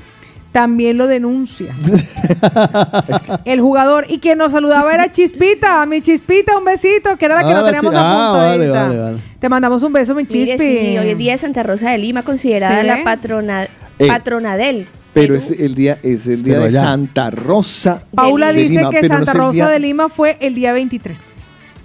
también 0.54 0.98
lo 0.98 1.08
denuncia. 1.08 1.74
el 3.46 3.62
jugador 3.62 4.06
y 4.10 4.20
quien 4.20 4.38
nos 4.38 4.52
saludaba 4.52 4.94
era 4.94 5.12
Chispita, 5.12 5.86
mi 5.86 6.02
Chispita, 6.02 6.58
un 6.58 6.66
besito, 6.66 7.18
que 7.18 7.26
era 7.26 7.36
la 7.36 7.42
que 7.44 7.50
Ah, 7.50 7.54
no 7.54 7.62
la 7.62 7.66
teníamos 7.68 7.92
chi- 7.94 7.98
ah, 8.02 8.30
apuntadita. 8.30 8.48
vale, 8.48 8.70
vale, 8.70 8.98
vale. 9.00 9.18
Te 9.40 9.50
mandamos 9.50 9.84
un 9.84 9.94
beso, 9.94 10.14
mi 10.16 10.24
Mire, 10.24 10.30
Chispi. 10.46 10.58
sí, 10.68 10.98
hoy 10.98 11.10
es 11.10 11.18
día 11.18 11.32
de 11.34 11.38
Santa 11.38 11.64
Rosa 11.64 11.90
de 11.92 11.98
Lima, 11.98 12.24
considerada 12.24 12.82
Sí. 12.82 12.88
la 12.88 13.04
patrona, 13.04 13.64
Eh. 14.00 14.08
patrona 14.08 14.58
del 14.58 14.88
Pero 15.14 15.36
es 15.36 15.52
el 15.52 15.76
día, 15.76 16.00
es 16.04 16.28
el 16.28 16.42
día 16.44 16.60
de. 16.60 16.72
Santa 16.72 17.30
Rosa. 17.32 18.04
Paula 18.16 18.54
de 18.54 18.62
dice 18.64 18.76
Lima, 18.76 18.90
que 18.92 19.02
no 19.02 19.08
Santa 19.08 19.34
Rosa 19.34 19.52
día- 19.54 19.68
de 19.70 19.80
Lima 19.80 20.10
fue 20.10 20.38
el 20.40 20.56
día 20.56 20.72
23. 20.74 21.22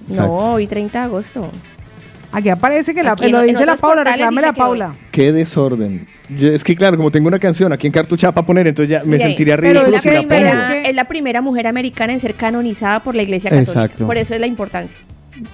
No, 0.09 0.33
hoy 0.53 0.67
30 0.67 0.99
de 1.01 1.05
agosto. 1.07 1.51
Aquí 2.33 2.49
aparece 2.51 2.95
que 2.95 3.03
la, 3.03 3.13
Aquí 3.13 3.29
lo 3.29 3.41
en 3.41 3.49
dice 3.49 3.65
la 3.65 3.77
Paula, 3.77 4.05
reclame 4.05 4.43
la 4.43 4.53
que 4.53 4.61
hoy. 4.61 4.67
Paula. 4.67 4.95
Qué 5.11 5.33
desorden. 5.33 6.07
Yo- 6.29 6.53
es 6.53 6.63
que 6.65 6.77
claro, 6.77 6.97
como 6.97 7.11
tengo 7.11 7.29
una 7.29 7.39
canción 7.39 7.73
aquí 7.73 7.87
en 7.87 7.93
cartucha 7.93 8.31
para 8.33 8.47
poner, 8.47 8.67
entonces 8.67 8.91
ya 8.91 9.01
me 9.01 9.13
Mire, 9.17 9.25
sentiría 9.25 9.57
pero 9.57 9.81
ridículo 9.81 9.97
es 9.97 10.03
si 10.03 10.09
la 10.09 10.15
la 10.15 10.21
pongo. 10.21 10.29
primera- 10.31 10.77
es 10.89 10.95
la 10.95 11.05
primera 11.05 11.41
mujer 11.41 11.67
americana 11.67 12.13
en 12.13 12.21
ser 12.21 12.35
canonizada 12.35 13.01
por 13.03 13.15
la 13.15 13.23
Iglesia 13.23 13.51
Católica. 13.51 13.71
Exacto. 13.73 14.07
Por 14.07 14.17
eso 14.19 14.35
es 14.35 14.41
la 14.41 14.47
importancia. 14.47 14.99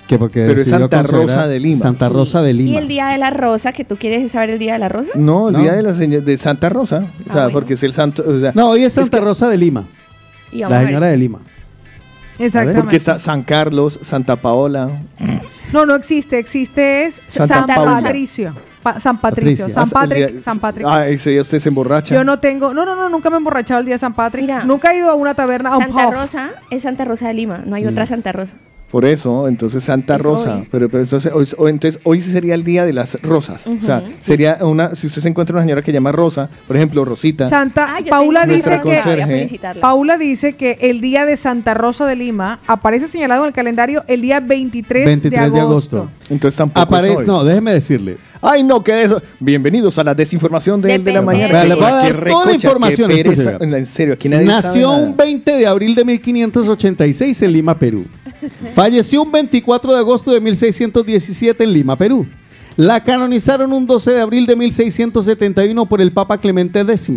Que 0.07 0.19
porque 0.19 0.45
Pero 0.47 0.61
es 0.61 0.69
Santa 0.69 1.03
Rosa 1.03 1.49
de 1.49 1.59
Lima. 1.61 1.81
Santa 1.81 2.09
Rosa 2.09 2.41
de 2.43 2.51
Y 2.51 2.55
Lima. 2.55 2.79
el 2.79 2.89
Día 2.89 3.09
de 3.09 3.19
la 3.19 3.31
Rosa, 3.31 3.73
que 3.73 3.85
tú 3.85 3.97
quieres 3.97 4.31
saber 4.33 4.51
el 4.51 4.59
Día 4.59 4.75
de 4.75 4.79
la 4.79 4.89
Rosa. 4.89 5.11
No, 5.15 5.49
el 5.49 5.55
No. 5.55 5.61
día 5.61 5.73
de 5.73 5.83
la 5.83 5.95
señora 5.95 6.25
de 6.25 6.37
Santa 6.37 6.69
Rosa. 6.69 7.05
O 7.29 7.33
sea, 7.33 7.49
porque 7.51 7.75
es 7.75 7.83
el 7.83 7.93
santo. 7.93 8.25
o 8.27 8.39
sea, 8.39 8.53
No, 8.55 8.69
hoy 8.71 8.85
es 8.85 8.93
Santa 8.93 9.21
Rosa 9.21 9.49
de 9.49 9.57
Lima. 9.59 9.87
Y 10.53 10.61
vamos 10.63 10.71
La 10.73 10.79
ver. 10.79 10.87
señora 10.89 11.07
de 11.09 11.17
Lima. 11.17 11.39
Exactamente. 12.39 12.81
Porque 12.81 12.97
está 12.97 13.19
San 13.19 13.43
Carlos, 13.43 13.99
Santa 14.03 14.37
Paola. 14.37 14.91
No, 15.73 15.87
no 15.87 15.95
existe, 15.95 16.39
existe 16.39 17.07
es 17.07 17.21
Santa 17.29 17.55
San 17.55 17.67
Paula. 17.67 18.01
Patricio. 18.03 18.55
Pa- 18.83 18.99
San 18.99 19.19
Patricio, 19.21 19.67
Ah, 19.69 19.73
San 19.73 19.91
Patrick, 19.91 20.41
San 20.41 20.59
Patrick. 20.59 20.87
Ah, 20.89 21.07
ese 21.07 21.31
día 21.31 21.41
usted 21.41 21.61
se 21.61 21.69
emborracha. 21.69 22.15
Yo 22.17 22.25
no 22.25 22.41
tengo, 22.41 22.75
no, 22.75 22.85
no, 22.85 22.97
no, 22.97 23.09
nunca 23.09 23.31
me 23.31 23.37
he 23.37 23.39
emborrachado 23.39 23.79
el 23.81 23.87
día 23.87 23.95
de 23.95 23.99
San 24.01 24.15
Patrick. 24.15 24.51
nunca 24.65 24.93
he 24.93 24.99
ido 24.99 25.09
a 25.11 25.15
una 25.15 25.35
taberna. 25.35 25.71
a 25.71 25.77
un 25.77 25.85
Santa 25.85 26.05
pub. 26.07 26.15
Rosa 26.15 26.51
es 26.71 26.83
Santa 26.83 27.05
Rosa 27.05 27.29
de 27.29 27.35
Lima, 27.35 27.63
no 27.65 27.77
hay 27.77 27.85
Mm. 27.85 27.89
otra 27.89 28.07
Santa 28.07 28.33
Rosa. 28.33 28.55
Por 28.93 29.07
eso, 29.07 29.49
entonces 29.49 29.83
Santa 29.85 30.17
Es 30.17 30.21
Rosa. 30.21 30.57
hoy. 30.59 30.69
Pero, 30.71 30.89
pero 30.91 31.03
entonces, 31.03 31.33
hoy, 31.35 31.47
hoy- 31.57 31.71
entonces 31.71 31.99
hoy 32.05 32.21
sí 32.21 32.31
sería 32.31 32.55
el 32.55 32.63
día 32.63 32.85
de 32.85 32.93
las 32.93 33.21
rosas. 33.23 33.67
O 33.67 33.81
sea, 33.81 34.03
sería 34.21 34.59
una. 34.61 34.95
Si 34.95 35.07
usted 35.07 35.23
se 35.23 35.29
encuentra 35.31 35.55
una 35.55 35.63
señora 35.63 35.81
que 35.81 35.91
llama 35.93 36.13
Rosa, 36.13 36.51
por 36.69 36.77
ejemplo, 36.77 37.03
Rosita. 37.07 37.49
Santa, 37.49 37.97
Ah, 37.97 38.01
Paula 38.11 38.45
dice 38.45 38.81
que. 38.85 39.59
Paula 39.81 40.19
dice 40.19 40.53
que 40.53 40.77
el 40.83 41.01
día 41.01 41.25
de 41.25 41.39
Santa 41.39 41.73
Rosa 41.73 42.05
de 42.07 42.17
Lima 42.17 42.61
aparece 42.67 43.07
señalado 43.07 43.45
en 43.45 43.49
el 43.49 43.55
calendario 43.55 44.05
el 44.09 44.21
día 44.21 44.41
23, 44.41 45.07
23 45.07 45.53
de 45.55 45.61
agosto. 45.61 46.11
Entonces 46.29 46.57
tampoco. 46.59 46.81
Aparece, 46.83 47.15
es 47.15 47.19
hoy. 47.21 47.27
no, 47.27 47.45
déjeme 47.45 47.73
decirle. 47.73 48.19
Ay, 48.43 48.63
no, 48.63 48.83
que 48.85 49.03
eso. 49.03 49.23
Bienvenidos 49.41 49.99
a 49.99 50.05
la 50.05 50.15
desinformación 50.15 50.83
de, 50.83 50.99
de 50.99 51.13
la 51.13 51.23
mañana. 51.23 51.65
Le 51.65 51.75
voy 51.77 51.85
a 51.85 51.91
dar 51.95 52.25
toda 52.25 52.45
la 52.47 52.53
información. 52.53 53.11
pereza. 53.11 53.57
En 53.61 53.87
serio, 53.87 54.13
aquí 54.15 54.29
nadie 54.29 54.49
sabe 54.49 54.63
Nació 54.67 54.89
nada. 54.93 55.03
un 55.07 55.17
20 55.17 55.51
de 55.53 55.67
abril 55.67 55.95
de 55.95 56.05
1586 56.05 57.41
en 57.43 57.53
Lima, 57.53 57.79
Perú. 57.79 58.05
Falleció 58.75 59.23
un 59.23 59.33
24 59.33 59.93
de 59.93 59.99
agosto 59.99 60.31
de 60.33 60.41
1617 60.41 61.65
en 61.65 61.73
Lima, 61.73 61.97
Perú. 61.97 62.27
La 62.77 63.05
canonizaron 63.05 63.73
un 63.73 63.87
12 63.87 64.13
de 64.13 64.21
abril 64.21 64.47
de 64.47 64.57
1671 64.57 65.87
por 65.87 66.01
el 66.01 66.13
Papa 66.13 66.39
Clemente 66.39 66.81
X. 66.81 67.11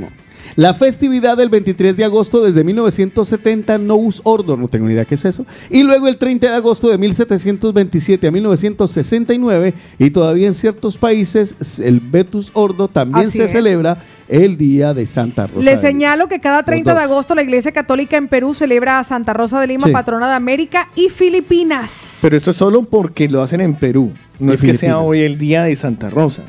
La 0.55 0.73
festividad 0.73 1.37
del 1.37 1.49
23 1.49 1.97
de 1.97 2.03
agosto 2.05 2.41
desde 2.41 2.63
1970 2.63 3.77
Nous 3.79 4.21
Ordo, 4.23 4.55
no 4.57 4.67
tengo 4.67 4.87
ni 4.87 4.93
idea 4.93 5.05
qué 5.05 5.15
es 5.15 5.25
eso. 5.25 5.45
Y 5.69 5.83
luego 5.83 6.07
el 6.07 6.17
30 6.17 6.47
de 6.49 6.55
agosto 6.55 6.89
de 6.89 6.97
1727 6.97 8.27
a 8.27 8.31
1969 8.31 9.73
y 9.99 10.09
todavía 10.11 10.47
en 10.47 10.53
ciertos 10.53 10.97
países 10.97 11.55
el 11.79 11.99
Vetus 11.99 12.51
Ordo 12.53 12.87
también 12.87 13.27
Así 13.27 13.37
se 13.39 13.45
es. 13.45 13.51
celebra 13.51 13.97
el 14.27 14.57
día 14.57 14.93
de 14.93 15.05
Santa 15.05 15.47
Rosa. 15.47 15.59
Le 15.59 15.65
de 15.71 15.71
Lima. 15.77 15.81
señalo 15.81 16.27
que 16.27 16.39
cada 16.39 16.63
30 16.63 16.93
de 16.95 17.01
agosto 17.01 17.35
la 17.35 17.43
Iglesia 17.43 17.71
Católica 17.71 18.17
en 18.17 18.27
Perú 18.27 18.53
celebra 18.53 18.99
a 18.99 19.03
Santa 19.03 19.33
Rosa 19.33 19.59
de 19.59 19.67
Lima, 19.67 19.87
Sí. 19.87 19.93
patrona 19.93 20.27
de 20.29 20.35
América 20.35 20.89
y 20.95 21.09
Filipinas. 21.09 22.19
Pero 22.21 22.35
eso 22.37 22.51
es 22.51 22.57
solo 22.57 22.83
porque 22.83 23.27
lo 23.29 23.41
hacen 23.43 23.61
en 23.61 23.75
Perú. 23.75 24.13
No 24.39 24.51
Y 24.51 24.55
es 24.55 24.61
que 24.61 24.73
sea 24.73 24.99
hoy 24.99 25.19
el 25.21 25.37
día 25.37 25.63
de 25.63 25.75
Santa 25.75 26.09
Rosa. 26.09 26.43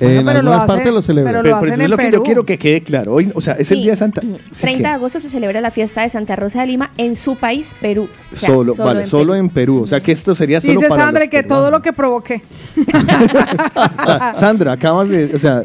En 0.00 0.08
pero 0.08 0.22
lo 0.24 0.30
algunas 0.30 0.56
hacen- 0.58 0.66
partes 0.66 0.92
lo 0.94 1.02
celebran. 1.02 1.32
pero 1.32 1.38
lo 1.38 1.42
Pero, 1.44 1.60
pero 1.60 1.72
hacen 1.72 1.72
eso 1.72 1.80
es 1.82 1.84
en 1.84 1.90
lo 1.90 1.96
que 1.96 2.04
yo 2.04 2.10
Perú. 2.10 2.22
quiero 2.24 2.46
que 2.46 2.58
quede 2.58 2.82
claro. 2.82 3.12
Hoy, 3.14 3.30
o 3.34 3.40
sea, 3.40 3.54
es 3.54 3.70
el 3.70 3.76
Sí. 3.78 3.82
día 3.84 3.92
de 3.92 3.96
Santa. 3.96 4.20
sí 4.22 4.28
30 4.60 4.78
de 4.78 4.82
que- 4.82 4.86
agosto 4.88 5.20
se 5.20 5.30
celebra 5.30 5.60
la 5.60 5.70
fiesta 5.70 6.02
de 6.02 6.08
Santa 6.08 6.36
Rosa 6.36 6.60
de 6.62 6.66
Lima 6.68 6.90
en 6.98 7.16
su 7.16 7.36
país, 7.36 7.74
Perú. 7.80 8.08
O 8.32 8.36
sea, 8.36 8.48
solo, 8.48 8.74
vale, 8.74 9.00
en 9.02 9.06
solo 9.06 9.32
Perú. 9.32 9.44
en 9.44 9.48
Perú. 9.50 9.82
O 9.82 9.86
sea, 9.86 10.00
que 10.00 10.12
esto 10.12 10.34
sería 10.34 10.60
solo 10.60 10.74
Dice 10.74 10.88
para 10.88 11.04
Sandra 11.04 11.20
los 11.24 11.30
que 11.30 11.42
todo 11.42 11.70
lo 11.70 11.80
que 11.82 11.92
provoqué. 11.92 12.42
O 14.02 14.04
sea, 14.06 14.32
Sandra, 14.34 14.72
acabas 14.72 15.08
de, 15.08 15.30
o 15.34 15.38
sea, 15.38 15.64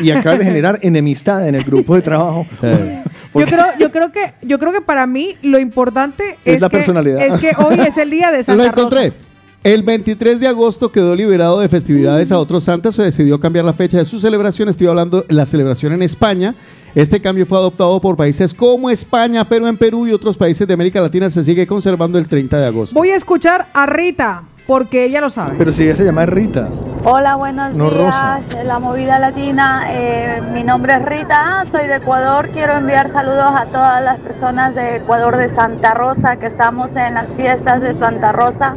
y, 0.00 0.06
y 0.06 0.10
acabas 0.10 0.38
de 0.40 0.44
generar 0.44 0.78
enemistad 0.82 1.46
en 1.46 1.54
el 1.54 1.64
grupo 1.64 1.94
de 1.94 2.02
trabajo. 2.02 2.46
Yo 3.32 3.44
creo, 3.46 3.64
yo 3.78 3.92
creo 3.92 4.10
que, 4.10 4.32
yo 4.42 4.58
creo 4.58 4.72
que 4.72 4.80
para 4.80 5.06
mí 5.06 5.36
lo 5.42 5.60
importante 5.60 6.36
Es 6.44 6.56
es, 6.56 6.60
la 6.60 6.68
que, 6.68 6.78
personalidad. 6.78 7.20
es 7.22 7.36
que 7.40 7.52
hoy 7.64 7.76
es 7.78 7.96
el 7.96 8.10
día 8.10 8.32
de 8.32 8.38
Lo 8.38 8.42
Santa 8.44 8.66
encontré. 8.66 9.10
Rosa. 9.10 9.24
El 9.62 9.82
23 9.82 10.40
de 10.40 10.48
agosto 10.48 10.90
quedó 10.90 11.14
liberado 11.14 11.60
de 11.60 11.68
festividades 11.68 12.32
a 12.32 12.38
otros 12.38 12.64
santos. 12.64 12.96
Se 12.96 13.02
decidió 13.02 13.38
cambiar 13.38 13.66
la 13.66 13.74
fecha 13.74 13.98
de 13.98 14.06
su 14.06 14.18
celebración. 14.18 14.70
Estoy 14.70 14.86
hablando 14.86 15.20
de 15.20 15.34
la 15.34 15.44
celebración 15.44 15.92
en 15.92 16.02
España. 16.02 16.54
Este 16.94 17.20
cambio 17.20 17.44
fue 17.44 17.58
adoptado 17.58 18.00
por 18.00 18.16
países 18.16 18.54
como 18.54 18.88
España, 18.88 19.46
pero 19.46 19.68
en 19.68 19.76
Perú 19.76 20.06
y 20.06 20.12
otros 20.12 20.38
países 20.38 20.66
de 20.66 20.72
América 20.72 21.02
Latina 21.02 21.28
se 21.28 21.44
sigue 21.44 21.66
conservando 21.66 22.18
el 22.18 22.26
30 22.26 22.58
de 22.58 22.66
agosto. 22.66 22.94
Voy 22.94 23.10
a 23.10 23.16
escuchar 23.16 23.66
a 23.74 23.84
Rita 23.84 24.44
porque 24.66 25.04
ella 25.04 25.20
lo 25.20 25.28
sabe. 25.28 25.56
Pero 25.58 25.72
si 25.72 25.82
ella 25.84 25.94
se 25.94 26.04
llama 26.04 26.24
Rita. 26.24 26.68
Hola, 27.04 27.34
buenos 27.36 27.74
No, 27.74 27.90
días. 27.90 28.64
La 28.64 28.78
movida 28.78 29.18
latina. 29.18 29.82
eh, 29.90 30.40
mi 30.54 30.64
nombre 30.64 30.94
es 30.94 31.04
Rita, 31.04 31.66
soy 31.70 31.86
de 31.86 31.96
Ecuador. 31.96 32.48
Quiero 32.50 32.76
enviar 32.76 33.10
saludos 33.10 33.52
a 33.54 33.66
todas 33.66 34.02
las 34.02 34.18
personas 34.20 34.74
de 34.74 34.96
Ecuador 34.96 35.36
de 35.36 35.48
Santa 35.50 35.92
Rosa, 35.92 36.36
que 36.36 36.46
estamos 36.46 36.96
en 36.96 37.12
las 37.14 37.34
fiestas 37.34 37.82
de 37.82 37.92
Santa 37.92 38.32
Rosa 38.32 38.74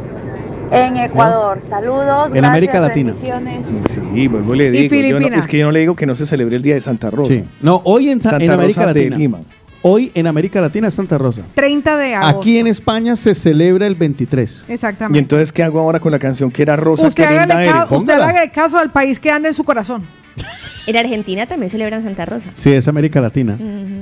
en 0.70 0.96
Ecuador. 0.96 1.60
Saludos. 1.68 2.34
En 2.34 2.44
América 2.44 2.80
Latina. 2.80 3.12
Sí, 3.12 4.28
vuelvo 4.28 4.54
y 4.54 4.58
le 4.58 4.64
Y 4.80 4.88
digo. 4.88 5.18
yo 5.18 5.20
no- 5.30 5.36
es 5.36 5.46
que 5.46 5.58
yo 5.58 5.66
no 5.66 5.72
le 5.72 5.80
digo 5.80 5.96
que 5.96 6.06
no 6.06 6.14
se 6.14 6.26
celebre 6.26 6.56
el 6.56 6.62
día 6.62 6.74
de 6.74 6.80
Santa 6.80 7.10
Rosa. 7.10 7.32
Sí. 7.32 7.44
No, 7.60 7.80
hoy 7.84 8.10
en, 8.10 8.20
Sa- 8.20 8.30
Santa 8.30 8.44
en 8.44 8.50
América 8.50 8.80
Rosa 8.82 8.92
de 8.94 9.00
Latina. 9.00 9.16
Lima. 9.16 9.38
Hoy 9.86 10.10
en 10.14 10.26
América 10.26 10.62
Latina 10.62 10.88
es 10.88 10.94
Santa 10.94 11.18
Rosa. 11.18 11.42
30 11.54 11.96
de 11.98 12.14
agosto. 12.14 12.38
Aquí 12.40 12.58
en 12.58 12.66
España 12.66 13.16
se 13.16 13.34
celebra 13.34 13.86
el 13.86 13.94
23. 13.94 14.64
Y 14.68 14.72
Exactamente. 14.72 15.18
entonces, 15.18 15.52
¿qué 15.52 15.62
hago 15.62 15.78
ahora 15.78 16.00
con 16.00 16.10
la 16.10 16.18
canción 16.18 16.50
que 16.50 16.62
era 16.62 16.74
Rosa? 16.76 17.06
Usted 17.08 17.24
hágale, 17.24 17.66
ca- 17.70 17.86
Póngala. 17.86 18.28
hágale 18.28 18.50
caso 18.50 18.78
al 18.78 18.90
país 18.90 19.20
que 19.20 19.30
anda 19.30 19.48
en 19.48 19.54
su 19.54 19.62
corazón. 19.62 20.02
En 20.86 20.98
Argentina 20.98 21.46
también 21.46 21.70
celebran 21.70 22.02
Santa 22.02 22.26
Rosa. 22.26 22.50
Sí, 22.54 22.70
es 22.70 22.86
América 22.88 23.18
Latina. 23.18 23.56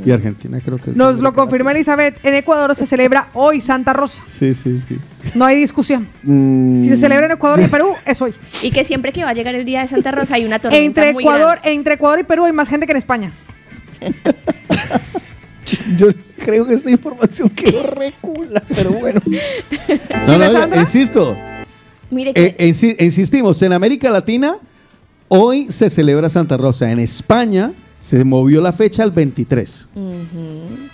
Y 0.04 0.10
Argentina 0.10 0.58
creo 0.64 0.78
que 0.78 0.90
es 0.90 0.96
Nos 0.96 1.10
América 1.10 1.22
lo 1.30 1.32
confirma 1.34 1.70
Elizabeth. 1.70 2.18
En 2.24 2.34
Ecuador 2.34 2.74
se 2.74 2.88
celebra 2.88 3.28
hoy 3.34 3.60
Santa 3.60 3.92
Rosa. 3.92 4.20
Sí, 4.26 4.52
sí, 4.52 4.80
sí. 4.88 4.98
No 5.36 5.44
hay 5.44 5.54
discusión. 5.60 6.08
Mm, 6.24 6.82
Si 6.82 6.88
se 6.88 6.96
celebra 6.96 7.26
en 7.26 7.32
Ecuador 7.32 7.60
y 7.60 7.68
Perú, 7.68 7.86
es 8.04 8.20
hoy. 8.20 8.34
Y 8.64 8.70
que 8.72 8.82
siempre 8.82 9.12
que 9.12 9.22
va 9.22 9.30
a 9.30 9.32
llegar 9.32 9.54
el 9.54 9.64
día 9.64 9.82
de 9.82 9.86
Santa 9.88 10.10
Rosa 10.10 10.34
hay 10.34 10.44
una 10.44 10.58
tormenta 10.58 10.84
Entre 10.84 11.12
muy 11.12 11.22
Ecuador, 11.22 11.50
grande. 11.60 11.72
entre 11.72 11.94
Ecuador 11.94 12.18
y 12.18 12.24
Perú 12.24 12.46
hay 12.46 12.52
más 12.52 12.68
gente 12.68 12.84
que 12.86 12.92
en 12.92 12.98
España. 12.98 13.30
Yo 15.96 16.08
creo 16.44 16.66
que 16.66 16.74
esta 16.74 16.90
información 16.90 17.48
quedó 17.50 17.82
recula, 17.84 18.62
pero 18.74 18.90
bueno. 18.90 19.20
No, 20.26 20.38
no, 20.38 20.66
no, 20.66 20.80
insisto. 20.80 21.36
Mire 22.10 22.34
que 22.34 22.56
Eh, 22.58 22.68
insi- 22.68 22.96
insistimos, 23.00 23.62
en 23.62 23.72
América 23.72 24.10
Latina 24.10 24.56
hoy 25.34 25.68
se 25.70 25.88
celebra 25.88 26.28
Santa 26.28 26.58
Rosa. 26.58 26.90
En 26.90 26.98
España 26.98 27.72
se 28.02 28.24
movió 28.24 28.60
la 28.60 28.72
fecha 28.72 29.04
al 29.04 29.12
23. 29.12 29.88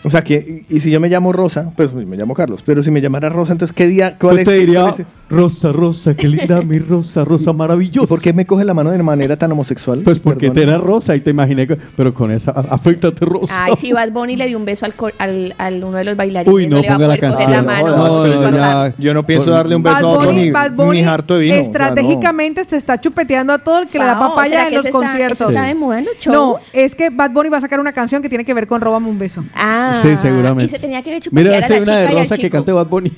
O 0.04 0.10
sea, 0.10 0.22
que, 0.22 0.64
y, 0.68 0.78
si 0.80 0.90
yo 0.90 1.00
me 1.00 1.08
llamo 1.08 1.32
Rosa, 1.32 1.72
pues 1.74 1.92
me 1.94 2.16
llamo 2.16 2.34
Carlos. 2.34 2.62
Pero 2.64 2.82
si 2.82 2.90
me 2.90 3.00
llamara 3.00 3.30
Rosa, 3.30 3.52
entonces, 3.52 3.74
¿qué 3.74 3.86
día? 3.86 4.16
¿Cuál 4.18 4.36
Pues 4.36 4.40
es- 4.42 4.44
te 4.46 4.52
diría, 4.54 4.88
es- 4.90 5.02
Rosa, 5.30 5.72
Rosa, 5.72 6.14
qué 6.14 6.26
linda 6.28 6.62
mi 6.62 6.78
Rosa, 6.78 7.22
Rosa 7.24 7.52
maravillosa. 7.52 8.06
¿Por 8.06 8.20
qué 8.20 8.32
me 8.32 8.46
coge 8.46 8.64
la 8.64 8.72
mano 8.74 8.90
de 8.90 9.02
manera 9.02 9.36
tan 9.36 9.50
homosexual? 9.52 10.00
Pues 10.04 10.18
porque 10.18 10.48
Perdón. 10.50 10.54
te 10.54 10.62
era 10.62 10.78
rosa 10.78 11.14
y 11.16 11.20
te 11.20 11.30
imaginé, 11.30 11.66
que- 11.66 11.76
pero 11.96 12.14
con 12.14 12.30
esa, 12.30 12.50
a- 12.52 12.74
afeítate 12.74 13.24
rosa. 13.26 13.64
Ay, 13.64 13.74
si 13.78 13.92
Bad 13.92 14.10
Bunny 14.12 14.36
le 14.36 14.46
dio 14.46 14.56
un 14.58 14.64
beso 14.64 14.86
al, 14.86 14.94
cor- 14.94 15.12
al, 15.18 15.54
al 15.58 15.82
uno 15.84 15.98
de 15.98 16.04
los 16.04 16.16
bailarines. 16.16 16.54
Uy, 16.54 16.66
no, 16.66 16.80
le 16.80 16.88
va 16.88 16.94
a 16.94 16.96
ponga 16.96 17.08
la 17.08 17.18
canción. 17.18 17.50
la 17.50 17.62
mano. 17.62 17.88
No, 17.96 18.26
no, 18.26 18.50
ya. 18.56 18.94
Yo 18.98 19.12
no 19.14 19.24
pienso 19.26 19.50
darle 19.50 19.76
un 19.76 19.82
beso 19.82 19.96
Bad 19.96 20.04
a 20.04 20.08
otro 20.08 20.26
Bunny, 20.30 20.44
ni, 20.46 20.50
Bad 20.50 20.70
ni 20.70 20.76
Bunny 20.76 21.02
harto 21.02 21.34
de 21.34 21.40
vino. 21.40 21.54
o 21.54 21.56
sea, 21.58 21.62
no. 21.64 21.68
estratégicamente 21.68 22.64
se 22.64 22.76
está 22.76 22.98
chupeteando 23.00 23.52
a 23.52 23.58
todo 23.58 23.80
el 23.80 23.88
que 23.88 23.98
le 23.98 24.04
da 24.04 24.18
papaya 24.18 24.50
¿será 24.50 24.68
en 24.68 24.74
los 24.76 24.84
está- 24.86 24.98
conciertos. 24.98 25.40
eso 25.40 25.48
está 25.50 25.62
de 25.66 25.74
moda 25.74 25.98
en 25.98 26.04
los 26.06 26.14
shows? 26.18 26.34
No, 26.34 26.56
es 26.72 26.94
que 26.98 27.08
Bad 27.08 27.30
Bunny 27.30 27.48
va 27.48 27.56
a 27.56 27.60
sacar 27.62 27.80
una 27.80 27.92
canción 27.92 28.20
que 28.20 28.28
tiene 28.28 28.44
que 28.44 28.52
ver 28.52 28.66
con 28.66 28.82
Róbame 28.82 29.08
un 29.08 29.18
beso. 29.18 29.42
Ah, 29.54 29.98
Sí, 30.02 30.16
seguramente. 30.18 30.66
Y 30.66 30.68
se 30.68 30.78
tenía 30.78 31.02
que 31.02 31.18
chupetear 31.20 31.54
Mira, 31.54 31.64
a 31.64 31.66
si 31.66 31.72
hay 31.72 31.78
la 31.78 31.84
una 31.84 31.96
de 31.96 32.08
rosa 32.08 32.36
que 32.36 32.50
cante 32.50 32.72
Bad 32.72 32.86
Bunny. 32.88 33.12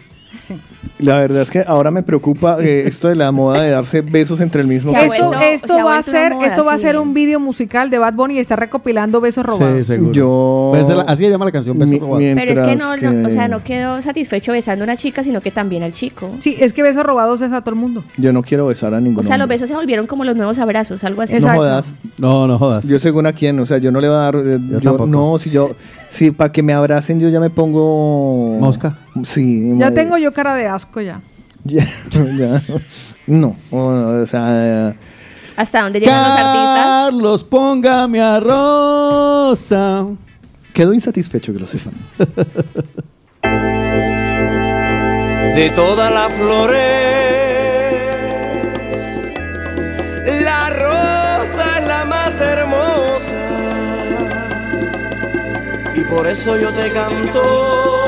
La 0.98 1.16
verdad 1.18 1.42
es 1.42 1.50
que 1.50 1.64
ahora 1.66 1.90
me 1.90 2.02
preocupa 2.02 2.58
eh, 2.60 2.82
esto 2.86 3.08
de 3.08 3.14
la 3.16 3.32
moda 3.32 3.62
de 3.62 3.70
darse 3.70 4.02
besos 4.02 4.40
entre 4.40 4.60
el 4.60 4.66
mismo 4.68 4.92
sexo. 4.92 5.12
Esto, 5.14 5.26
vuelto- 5.28 5.44
esto 5.44 5.74
va 5.84 5.96
a 5.96 6.02
ser, 6.02 6.34
moda, 6.34 6.46
esto 6.46 6.64
va 6.64 6.74
a 6.74 6.78
sí. 6.78 6.82
ser 6.82 6.98
un 6.98 7.14
video 7.14 7.40
musical 7.40 7.88
de 7.90 7.98
Bad 7.98 8.14
Bunny 8.14 8.34
y 8.34 8.38
está 8.38 8.56
recopilando 8.56 9.20
besos 9.20 9.44
robados. 9.46 9.78
Sí, 9.78 9.84
seguro. 9.84 10.12
Yo- 10.12 10.68
Pues 10.74 10.88
la- 10.88 11.02
así 11.02 11.24
se 11.24 11.30
llama 11.30 11.46
la 11.46 11.52
canción, 11.52 11.78
Beso 11.78 11.90
Mi- 11.90 11.98
Robado. 11.98 12.20
mi- 12.20 12.34
Pero 12.34 12.52
es 12.52 12.60
que 12.60 12.76
no, 12.76 12.96
no, 12.96 13.28
o 13.28 13.30
sea, 13.32 13.48
no 13.48 13.64
quedó 13.64 14.02
satisfecho 14.02 14.52
besando 14.52 14.84
a 14.84 14.86
una 14.86 14.96
chica, 14.96 15.24
sino 15.24 15.40
que 15.40 15.50
también 15.50 15.82
al 15.82 15.92
chico. 15.92 16.30
Sí, 16.40 16.56
es 16.60 16.72
que 16.72 16.82
besos 16.82 17.04
robados 17.04 17.40
es 17.40 17.52
a 17.52 17.60
todo 17.62 17.74
el 17.74 17.80
mundo. 17.80 18.04
Yo 18.18 18.32
no 18.32 18.42
quiero 18.42 18.66
besar 18.66 18.92
a 18.94 19.00
ninguno. 19.00 19.20
O 19.20 19.24
sea, 19.24 19.38
los 19.38 19.48
besos 19.48 19.68
se 19.68 19.74
volvieron 19.74 20.06
como 20.06 20.24
los 20.24 20.36
nuevos 20.36 20.58
abrazos, 20.58 21.02
algo 21.04 21.22
así. 21.22 21.32
No 21.34 21.38
Exacto. 21.38 21.60
jodas. 21.60 21.94
No, 22.18 22.46
no 22.46 22.58
jodas. 22.58 22.84
Yo 22.84 22.98
según 22.98 23.26
a 23.26 23.32
quién, 23.32 23.58
o 23.60 23.64
sea, 23.66 23.78
yo 23.78 23.90
no 23.90 24.00
le 24.00 24.08
voy 24.08 24.16
a 24.16 24.20
dar. 24.20 24.34
eh, 24.36 24.58
Yo 24.60 24.78
yo- 24.80 24.90
tampoco. 24.90 25.06
no, 25.06 25.38
si 25.38 25.50
yo. 25.50 25.70
Si 26.10 26.32
para 26.32 26.50
que 26.50 26.62
me 26.62 26.72
abracen, 26.72 27.20
yo 27.20 27.28
ya 27.28 27.38
me 27.40 27.50
pongo. 27.50 28.58
Mosca. 28.60 28.98
Sí. 29.22 29.68
Ya 29.70 29.74
madre. 29.76 29.90
tengo 29.92 30.18
yo 30.18 30.32
cara 30.34 30.54
de 30.56 30.66
asco 30.66 31.00
ya. 31.00 31.20
Ya, 31.64 31.86
ya. 32.36 32.62
No, 33.26 33.56
o, 33.70 33.78
o 34.22 34.26
sea. 34.26 34.94
¿Hasta 35.56 35.82
dónde 35.82 36.00
llegan 36.00 36.18
los 36.18 36.30
artistas? 36.30 36.84
Carlos, 36.84 37.44
póngame 37.44 38.20
a 38.20 38.40
Rosa. 38.40 40.06
Quedó 40.72 40.92
insatisfecho 40.92 41.52
que 41.52 41.60
lo 41.60 41.66
sepan. 41.66 41.92
de 45.54 45.70
todas 45.74 46.12
las 46.12 46.32
flores. 46.32 46.80
La 50.42 50.70
rosa 50.70 51.78
es 51.80 51.86
la 51.86 52.04
más 52.04 52.40
hermosa 52.40 52.89
por 56.10 56.26
eso 56.26 56.56
yo 56.56 56.72
te 56.72 56.90
canto. 56.90 57.99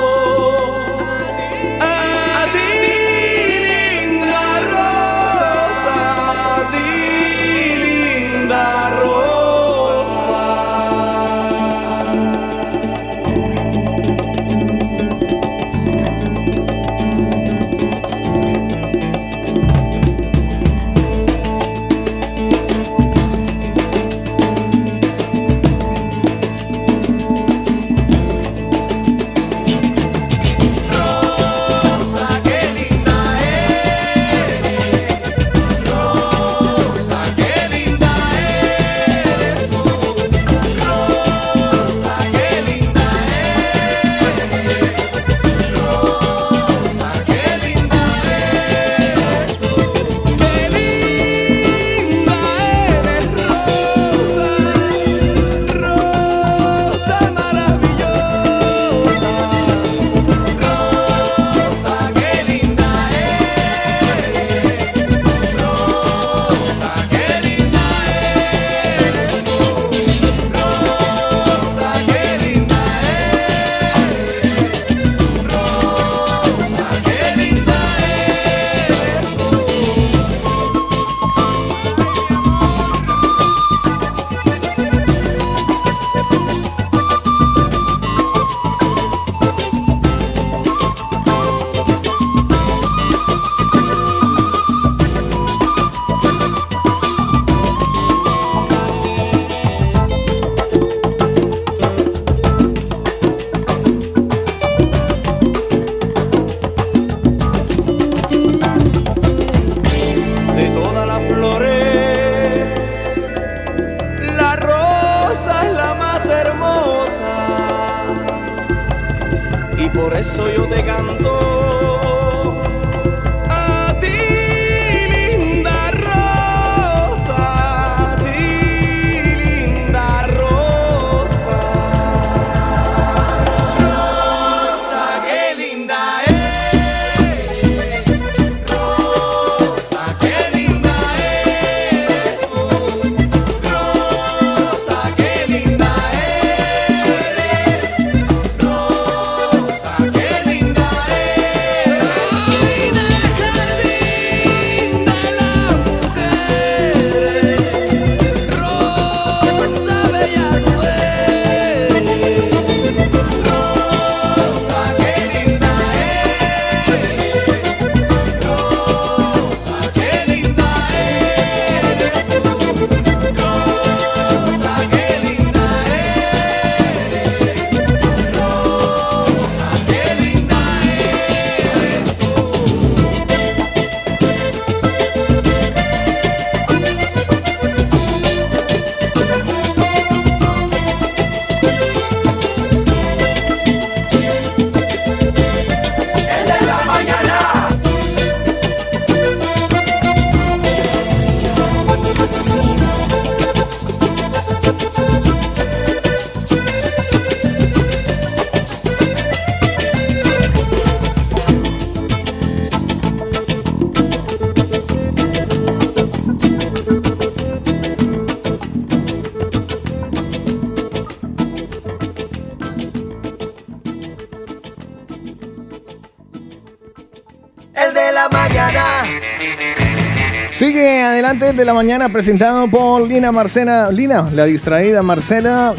El 231.41 231.57
de 231.57 231.65
la 231.65 231.73
mañana 231.73 232.11
presentado 232.11 232.69
por 232.69 233.09
Lina 233.09 233.33
Marcela. 233.33 233.91
Lina, 233.91 234.29
la 234.35 234.45
distraída 234.45 235.03
Marcela. 235.03 235.73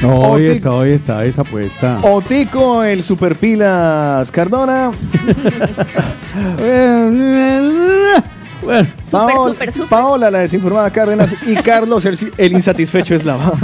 No, 0.00 0.20
hoy 0.20 0.42
Otico- 0.46 0.52
está, 0.54 0.72
hoy 0.72 0.90
está 0.92 1.24
esa 1.24 1.42
puesta. 1.42 1.98
Otico, 2.02 2.84
el 2.84 3.02
superpilas 3.02 4.30
Cardona. 4.30 4.92
Paola, 9.88 10.30
la 10.30 10.40
desinformada 10.40 10.90
Cárdenas. 10.90 11.34
Y 11.46 11.54
Carlos, 11.62 12.04
el, 12.06 12.18
el 12.38 12.52
insatisfecho 12.52 13.14
Eslava. 13.14 13.52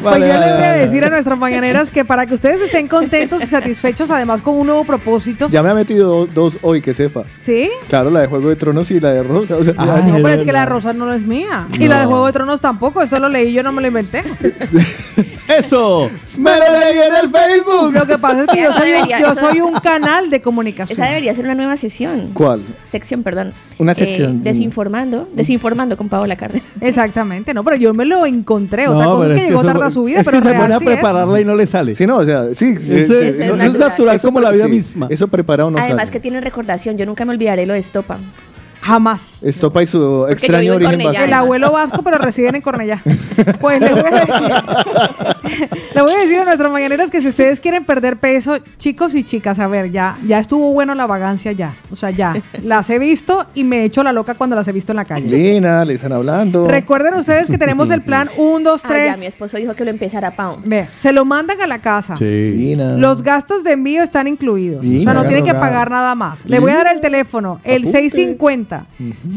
Pues 0.00 0.14
yo 0.20 0.26
les 0.26 0.38
voy 0.54 0.64
a 0.64 0.72
decir 0.72 1.04
a 1.04 1.10
nuestras 1.10 1.38
mañaneras 1.38 1.90
que 1.90 2.04
para 2.04 2.26
que 2.26 2.34
ustedes 2.34 2.60
estén 2.60 2.86
contentos 2.88 3.42
y 3.42 3.46
satisfechos, 3.46 4.10
además 4.10 4.42
con 4.42 4.56
un 4.56 4.66
nuevo 4.66 4.84
propósito. 4.84 5.48
Ya 5.50 5.62
me 5.62 5.70
ha 5.70 5.74
metido 5.74 6.08
do- 6.08 6.26
dos 6.26 6.58
hoy 6.62 6.80
que 6.80 6.94
sepa. 6.94 7.24
¿Sí? 7.42 7.70
Claro, 7.88 8.10
la 8.10 8.20
de 8.20 8.26
Juego 8.28 8.48
de 8.48 8.56
Tronos 8.56 8.90
y 8.90 9.00
la 9.00 9.10
de 9.12 9.22
Rosa. 9.22 9.56
O 9.56 9.64
sea, 9.64 9.74
Ah, 9.76 10.00
ya- 10.00 10.06
No, 10.12 10.14
pero 10.16 10.28
es 10.30 10.42
que 10.42 10.52
la 10.52 10.66
rosa 10.66 10.92
no 10.92 11.12
es 11.12 11.22
mía. 11.24 11.66
Y 11.78 11.88
la 11.88 12.00
de 12.00 12.06
Juego 12.06 12.26
de 12.26 12.32
Tronos 12.32 12.60
tampoco. 12.60 13.02
Eso 13.02 13.18
lo 13.18 13.28
leí, 13.28 13.52
yo 13.52 13.62
no 13.62 13.72
me 13.72 13.82
lo 13.82 13.88
inventé. 13.88 14.22
Eso. 15.58 16.10
Me 16.38 16.50
lo 16.50 16.78
leí 16.78 16.98
en 17.08 17.16
el 17.24 17.30
Facebook. 17.30 17.92
Lo 17.92 18.06
que 18.06 18.18
pasa 18.18 18.42
es 18.42 18.46
que 18.48 18.62
yo 18.62 18.72
soy, 18.72 18.88
un, 18.90 18.94
debería- 18.94 19.20
yo 19.20 19.26
eso- 19.32 19.40
soy 19.50 19.60
un 19.60 19.72
canal 19.74 20.30
de 20.30 20.40
comunicación. 20.40 20.98
Esa 20.98 21.08
debería 21.08 21.34
ser 21.34 21.44
una 21.44 21.54
nueva 21.54 21.76
sección. 21.76 22.30
¿Cuál? 22.34 22.62
Sección, 22.90 23.22
perdón. 23.22 23.52
Una 23.78 23.92
Eh, 23.92 23.94
sección. 23.94 24.42
desinformando. 24.42 25.28
Desinformando 25.32 25.96
con 25.96 26.08
Paola 26.08 26.36
Cárdenas. 26.36 26.66
Exactamente, 26.80 27.54
no, 27.54 27.62
pero 27.64 27.76
yo 27.76 27.94
me 27.94 28.04
lo 28.04 28.26
encontré. 28.26 28.88
Otra 28.88 29.04
No, 29.04 29.16
cosa 29.16 29.34
es 29.36 29.42
que 29.44 29.48
llegó 29.50 29.62
tarde 29.64 29.84
a 29.84 29.90
su 29.90 30.04
vida, 30.04 30.20
es 30.20 30.26
pero 30.26 30.40
que 30.42 30.48
se 30.48 30.54
pone 30.54 30.74
a 30.74 30.80
prepararla 30.80 31.40
y 31.40 31.44
no 31.44 31.54
le 31.54 31.66
sale. 31.66 31.94
Sí, 31.94 32.06
no, 32.06 32.16
o 32.18 32.24
sea, 32.24 32.54
sí. 32.54 32.74
Eso 32.88 33.14
es- 33.14 33.40
eso 33.40 33.54
es 33.54 33.58
natural. 33.58 33.78
natural 33.90 34.16
eso 34.16 34.28
como 34.28 34.40
la 34.40 34.50
vida 34.50 34.64
sí, 34.64 34.70
misma. 34.70 35.06
Eso 35.10 35.28
preparado 35.28 35.70
no 35.70 35.78
Además 35.78 35.98
sale. 36.06 36.10
que 36.12 36.20
tienen 36.20 36.42
recordación. 36.42 36.96
Yo 36.98 37.06
nunca 37.06 37.24
me 37.24 37.32
olvidaré 37.32 37.66
lo 37.66 37.72
de 37.74 37.78
Estopa. 37.80 38.18
Jamás. 38.88 39.38
Estopa 39.42 39.82
y 39.82 39.86
su 39.86 40.26
extraño 40.30 40.74
origen 40.76 40.94
Cornellá. 40.94 41.24
El 41.24 41.30
vasco. 41.30 41.44
abuelo 41.44 41.72
vasco, 41.72 42.02
pero 42.02 42.16
residen 42.16 42.54
en 42.54 42.62
Cornellá. 42.62 43.02
Pues 43.60 43.80
le 43.82 43.90
voy 43.92 44.00
a 44.10 44.20
decir, 44.24 44.54
le 45.94 46.02
voy 46.02 46.12
a 46.12 46.16
decir 46.16 46.38
a 46.38 46.44
nuestros 46.44 46.72
mañaneros 46.72 47.10
que 47.10 47.20
si 47.20 47.28
ustedes 47.28 47.60
quieren 47.60 47.84
perder 47.84 48.16
peso, 48.16 48.56
chicos 48.78 49.14
y 49.14 49.24
chicas, 49.24 49.58
a 49.58 49.66
ver, 49.66 49.90
ya, 49.92 50.16
ya 50.26 50.38
estuvo 50.38 50.72
bueno 50.72 50.94
la 50.94 51.06
vagancia 51.06 51.52
ya. 51.52 51.74
O 51.92 51.96
sea, 51.96 52.10
ya. 52.10 52.34
Las 52.64 52.88
he 52.88 52.98
visto 52.98 53.44
y 53.54 53.62
me 53.64 53.80
he 53.80 53.84
hecho 53.84 54.02
la 54.02 54.12
loca 54.12 54.34
cuando 54.34 54.56
las 54.56 54.66
he 54.68 54.72
visto 54.72 54.92
en 54.92 54.96
la 54.96 55.04
calle. 55.04 55.28
Lina, 55.28 55.84
le 55.84 55.94
están 55.94 56.14
hablando. 56.14 56.66
Recuerden 56.66 57.12
ustedes 57.14 57.46
que 57.46 57.58
tenemos 57.58 57.90
el 57.90 58.00
plan 58.00 58.30
1, 58.38 58.70
2, 58.70 58.84
Ah, 58.84 58.88
ya, 58.88 58.94
3. 58.94 59.18
mi 59.18 59.26
esposo 59.26 59.58
dijo 59.58 59.74
que 59.74 59.84
lo 59.84 59.90
empezara 59.90 60.34
Pau. 60.34 60.58
Ve, 60.64 60.88
se 60.96 61.12
lo 61.12 61.26
mandan 61.26 61.60
a 61.60 61.66
la 61.66 61.80
casa. 61.80 62.16
Sí. 62.16 62.24
Lina. 62.56 62.96
Los 62.96 63.22
gastos 63.22 63.64
de 63.64 63.72
envío 63.72 64.02
están 64.02 64.28
incluidos. 64.28 64.82
O 64.84 65.02
sea, 65.02 65.12
no 65.12 65.24
tienen 65.24 65.44
que 65.44 65.52
pagar 65.52 65.90
nada 65.90 66.14
más. 66.14 66.44
Le 66.46 66.58
voy 66.58 66.70
a 66.72 66.76
dar 66.76 66.94
el 66.94 67.00
teléfono, 67.02 67.60
el 67.64 67.82
Apunte. 67.82 67.98
650 67.98 68.77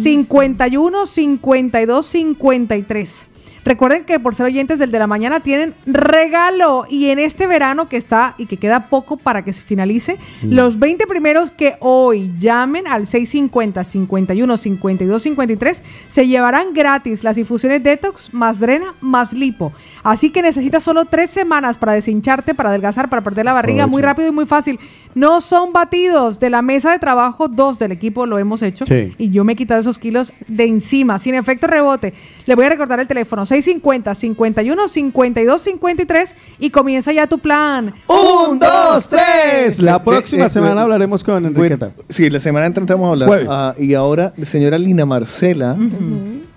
51 0.04 1.06
52 1.06 2.36
53. 2.36 3.31
Recuerden 3.64 4.06
que 4.06 4.20
por 4.20 4.34
ser 4.34 4.48
oyentes 4.48 4.80
del 4.80 4.92
de 4.92 4.98
la 5.00 5.08
mañana 5.08 5.40
tienen 5.40 5.74
regalo 5.86 6.86
y 6.90 7.10
en 7.10 7.20
este 7.20 7.46
verano 7.48 7.88
que 7.88 7.98
está 7.98 8.34
y 8.38 8.48
que 8.48 8.58
queda 8.58 8.88
poco 8.88 9.18
para 9.18 9.44
que 9.44 9.54
se 9.54 9.62
finalice, 9.62 10.18
los 10.42 10.80
20 10.80 11.06
primeros 11.08 11.52
que 11.52 11.76
hoy 11.80 12.32
llamen 12.40 12.88
al 12.88 13.06
650 13.06 13.84
51 13.84 14.58
52 14.58 15.22
53 15.22 15.84
se 16.08 16.28
llevarán 16.28 16.74
gratis 16.74 17.24
las 17.24 17.38
infusiones 17.38 17.84
detox 17.84 18.34
más 18.34 18.60
drena 18.60 18.96
más 19.00 19.34
lipo. 19.34 19.72
Así 20.04 20.32
que 20.32 20.42
necesitas 20.42 20.84
solo 20.84 21.06
tres 21.06 21.30
semanas 21.30 21.78
para 21.78 21.94
deshincharte, 21.94 22.56
para 22.56 22.70
adelgazar, 22.70 23.10
para 23.10 23.22
perder 23.22 23.46
la 23.46 23.54
barriga, 23.54 23.86
muy 23.86 24.02
rápido 24.02 24.28
y 24.30 24.32
muy 24.32 24.48
fácil. 24.48 24.80
No 25.14 25.42
son 25.42 25.72
batidos 25.72 26.40
de 26.40 26.50
la 26.50 26.62
mesa 26.62 26.92
de 26.92 27.00
trabajo, 27.00 27.48
dos 27.48 27.78
del 27.78 27.92
equipo 27.92 28.26
lo 28.26 28.40
hemos 28.40 28.62
hecho 28.64 28.86
Sí. 28.86 29.14
y 29.18 29.30
yo 29.30 29.44
me 29.44 29.54
he 29.54 29.56
quitado 29.56 29.80
esos 29.82 29.98
kilos 30.00 30.34
de 30.48 30.64
encima, 30.66 31.20
sin 31.20 31.36
efecto 31.36 31.68
rebote. 31.68 32.14
Le 32.46 32.56
voy 32.56 32.66
a 32.66 32.70
recordar 32.70 33.00
el 33.00 33.08
teléfono 33.08 33.46
650 33.52 34.16
51 34.16 34.88
52 34.88 35.62
53 35.62 36.36
y 36.60 36.70
comienza 36.70 37.12
ya 37.12 37.28
tu 37.28 37.38
plan. 37.38 37.94
Un, 38.08 38.58
dos, 38.60 39.10
tres. 39.10 39.80
La 39.82 39.96
Sí, 39.98 40.02
próxima 40.06 40.46
eh, 40.46 40.50
semana 40.50 40.72
bueno, 40.72 40.82
hablaremos 40.84 41.22
con 41.22 41.46
Enriqueta. 41.46 41.88
Bueno, 41.88 42.04
sí, 42.08 42.30
la 42.30 42.40
semana 42.40 42.66
entrante 42.68 42.94
vamos 42.94 43.10
a 43.10 43.12
hablar. 43.12 43.48
Ah, 43.50 43.76
y 43.78 43.94
ahora, 43.94 44.34
señora 44.44 44.78
Lina 44.78 45.06
Marcela, 45.06 45.78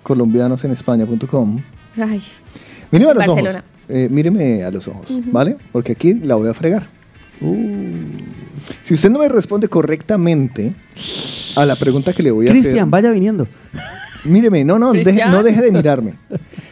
colombianosenespaña.com. 0.03 1.61
Ay. 1.97 2.23
Míreme 2.91 3.11
a 3.11 3.13
los 3.13 3.27
Barcelona. 3.27 3.49
ojos. 3.49 3.63
Eh, 3.89 4.07
míreme 4.09 4.63
a 4.63 4.71
los 4.71 4.87
ojos, 4.87 5.19
¿vale? 5.33 5.57
Porque 5.73 5.91
aquí 5.91 6.13
la 6.13 6.35
voy 6.35 6.47
a 6.47 6.53
fregar. 6.53 6.87
Si 8.83 8.93
usted 8.93 9.09
no 9.09 9.19
me 9.19 9.27
responde 9.27 9.67
correctamente 9.67 10.73
a 11.57 11.65
la 11.65 11.75
pregunta 11.75 12.13
que 12.13 12.23
le 12.23 12.31
voy 12.31 12.47
a 12.47 12.51
hacer. 12.51 12.63
Cristian, 12.63 12.89
vaya 12.89 13.11
viniendo. 13.11 13.47
Míreme, 14.25 14.63
no, 14.63 14.77
no, 14.79 14.91
deje, 14.93 15.25
no 15.29 15.43
deje 15.43 15.61
de 15.61 15.71
mirarme. 15.71 16.13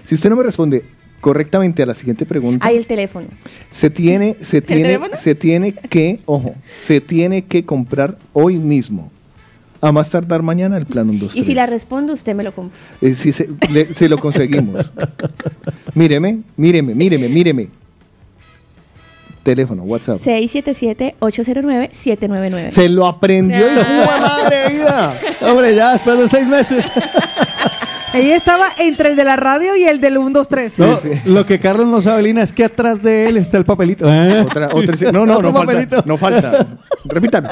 Si 0.03 0.15
usted 0.15 0.29
no 0.29 0.35
me 0.35 0.43
responde 0.43 0.83
correctamente 1.21 1.81
a 1.83 1.85
la 1.85 1.93
siguiente 1.93 2.25
pregunta, 2.25 2.65
Hay 2.67 2.75
el 2.77 2.85
teléfono. 2.85 3.27
se 3.69 3.89
tiene, 3.89 4.35
se 4.41 4.61
tiene, 4.61 4.99
se 5.17 5.35
tiene 5.35 5.73
que, 5.73 6.19
ojo, 6.25 6.55
se 6.69 6.99
tiene 6.99 7.43
que 7.43 7.63
comprar 7.63 8.17
hoy 8.33 8.57
mismo. 8.57 9.11
A 9.79 9.91
más 9.91 10.09
tardar 10.09 10.41
mañana 10.43 10.77
el 10.77 10.85
plan 10.85 11.09
1, 11.09 11.19
2, 11.19 11.33
3. 11.33 11.43
Y 11.43 11.45
si 11.45 11.53
la 11.53 11.65
respondo, 11.65 12.13
usted 12.13 12.33
me 12.35 12.43
lo 12.43 12.53
compra. 12.53 12.77
Eh, 13.01 13.15
si 13.15 13.31
se, 13.33 13.49
le- 13.69 13.93
se 13.93 14.07
lo 14.07 14.17
conseguimos. 14.17 14.91
míreme, 15.93 16.39
míreme, 16.55 16.95
míreme, 16.95 17.27
míreme. 17.29 17.69
Teléfono, 19.43 19.83
WhatsApp. 19.83 20.19
677-809-799. 20.21 22.71
Se 22.71 22.89
lo 22.89 23.05
aprendió 23.05 23.59
y 23.59 23.75
¡Jua 23.75 24.17
madre 24.19 24.69
vida! 24.69 25.13
Hombre, 25.41 25.75
ya 25.75 25.91
después 25.93 26.17
de 26.17 26.29
seis 26.29 26.47
meses. 26.47 26.83
Ella 28.13 28.35
estaba 28.35 28.67
entre 28.77 29.09
el 29.09 29.15
de 29.15 29.23
la 29.23 29.35
radio 29.35 29.75
y 29.75 29.85
el 29.85 29.99
del 29.99 30.19
1, 30.19 30.29
2, 30.29 30.47
3. 30.47 30.79
No, 30.79 30.99
Lo 31.25 31.45
que 31.47 31.59
Carlos 31.59 31.87
no 31.87 31.99
sabe, 32.03 32.21
Lina, 32.21 32.43
es 32.43 32.53
que 32.53 32.63
atrás 32.63 33.01
de 33.01 33.27
él 33.27 33.37
está 33.37 33.57
el 33.57 33.65
papelito. 33.65 34.07
¿eh? 34.07 34.41
Otra, 34.41 34.69
otra, 34.71 35.11
no, 35.11 35.25
no, 35.25 35.33
Otro 35.37 35.51
no 35.51 35.63
falta. 35.65 36.03
No 36.05 36.17
falta. 36.17 36.67
Repítalo. 37.05 37.49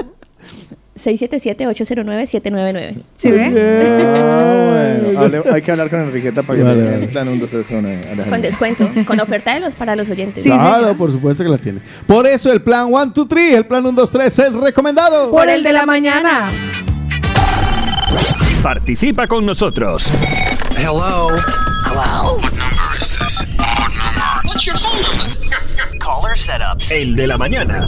677-809-799. 1.03 2.95
¿Sí 3.15 3.31
ve? 3.31 3.45
Ah, 3.45 4.99
bueno. 5.03 5.21
Hable- 5.21 5.43
hay 5.53 5.61
que 5.61 5.71
hablar 5.71 5.89
con 5.89 6.01
Enriqueta 6.01 6.43
para 6.43 6.57
que 6.57 6.63
Vale, 6.63 6.83
vale. 6.83 7.03
el 7.03 7.09
plan 7.09 7.27
1, 7.27 7.39
2, 7.41 7.49
3, 7.49 7.65
1. 7.69 7.89
Con 8.29 8.41
descuento. 8.41 8.89
con 9.05 9.19
oferta 9.19 9.53
de 9.53 9.59
los 9.61 9.75
para 9.75 9.95
los 9.95 10.09
oyentes. 10.09 10.43
claro, 10.43 10.95
por 10.97 11.11
supuesto 11.11 11.43
que 11.43 11.49
la 11.49 11.57
tiene. 11.57 11.79
Por 12.07 12.27
eso 12.27 12.51
el 12.51 12.61
plan 12.61 12.85
1, 12.87 13.05
2, 13.13 13.27
3, 13.27 13.53
el 13.55 13.65
plan 13.65 13.85
1, 13.85 13.91
2, 14.01 14.11
3 14.11 14.39
es 14.39 14.53
recomendado. 14.53 15.31
Por 15.31 15.49
el 15.49 15.63
de 15.63 15.73
la 15.73 15.85
mañana. 15.85 16.49
Participa 18.63 19.27
con 19.27 19.45
nosotros. 19.45 20.07
Hello. 20.77 21.27
Hello. 21.85 22.37
What 22.37 22.51
number 22.53 23.01
is 23.01 23.17
this? 23.19 23.47
What 23.57 23.89
number? 23.89 24.41
What's 24.45 24.65
your 24.65 24.77
phone 24.77 25.01
number? 25.01 25.97
Caller 25.99 26.37
setups. 26.37 26.91
El 26.91 27.15
de 27.15 27.27
la 27.27 27.37
mañana. 27.37 27.87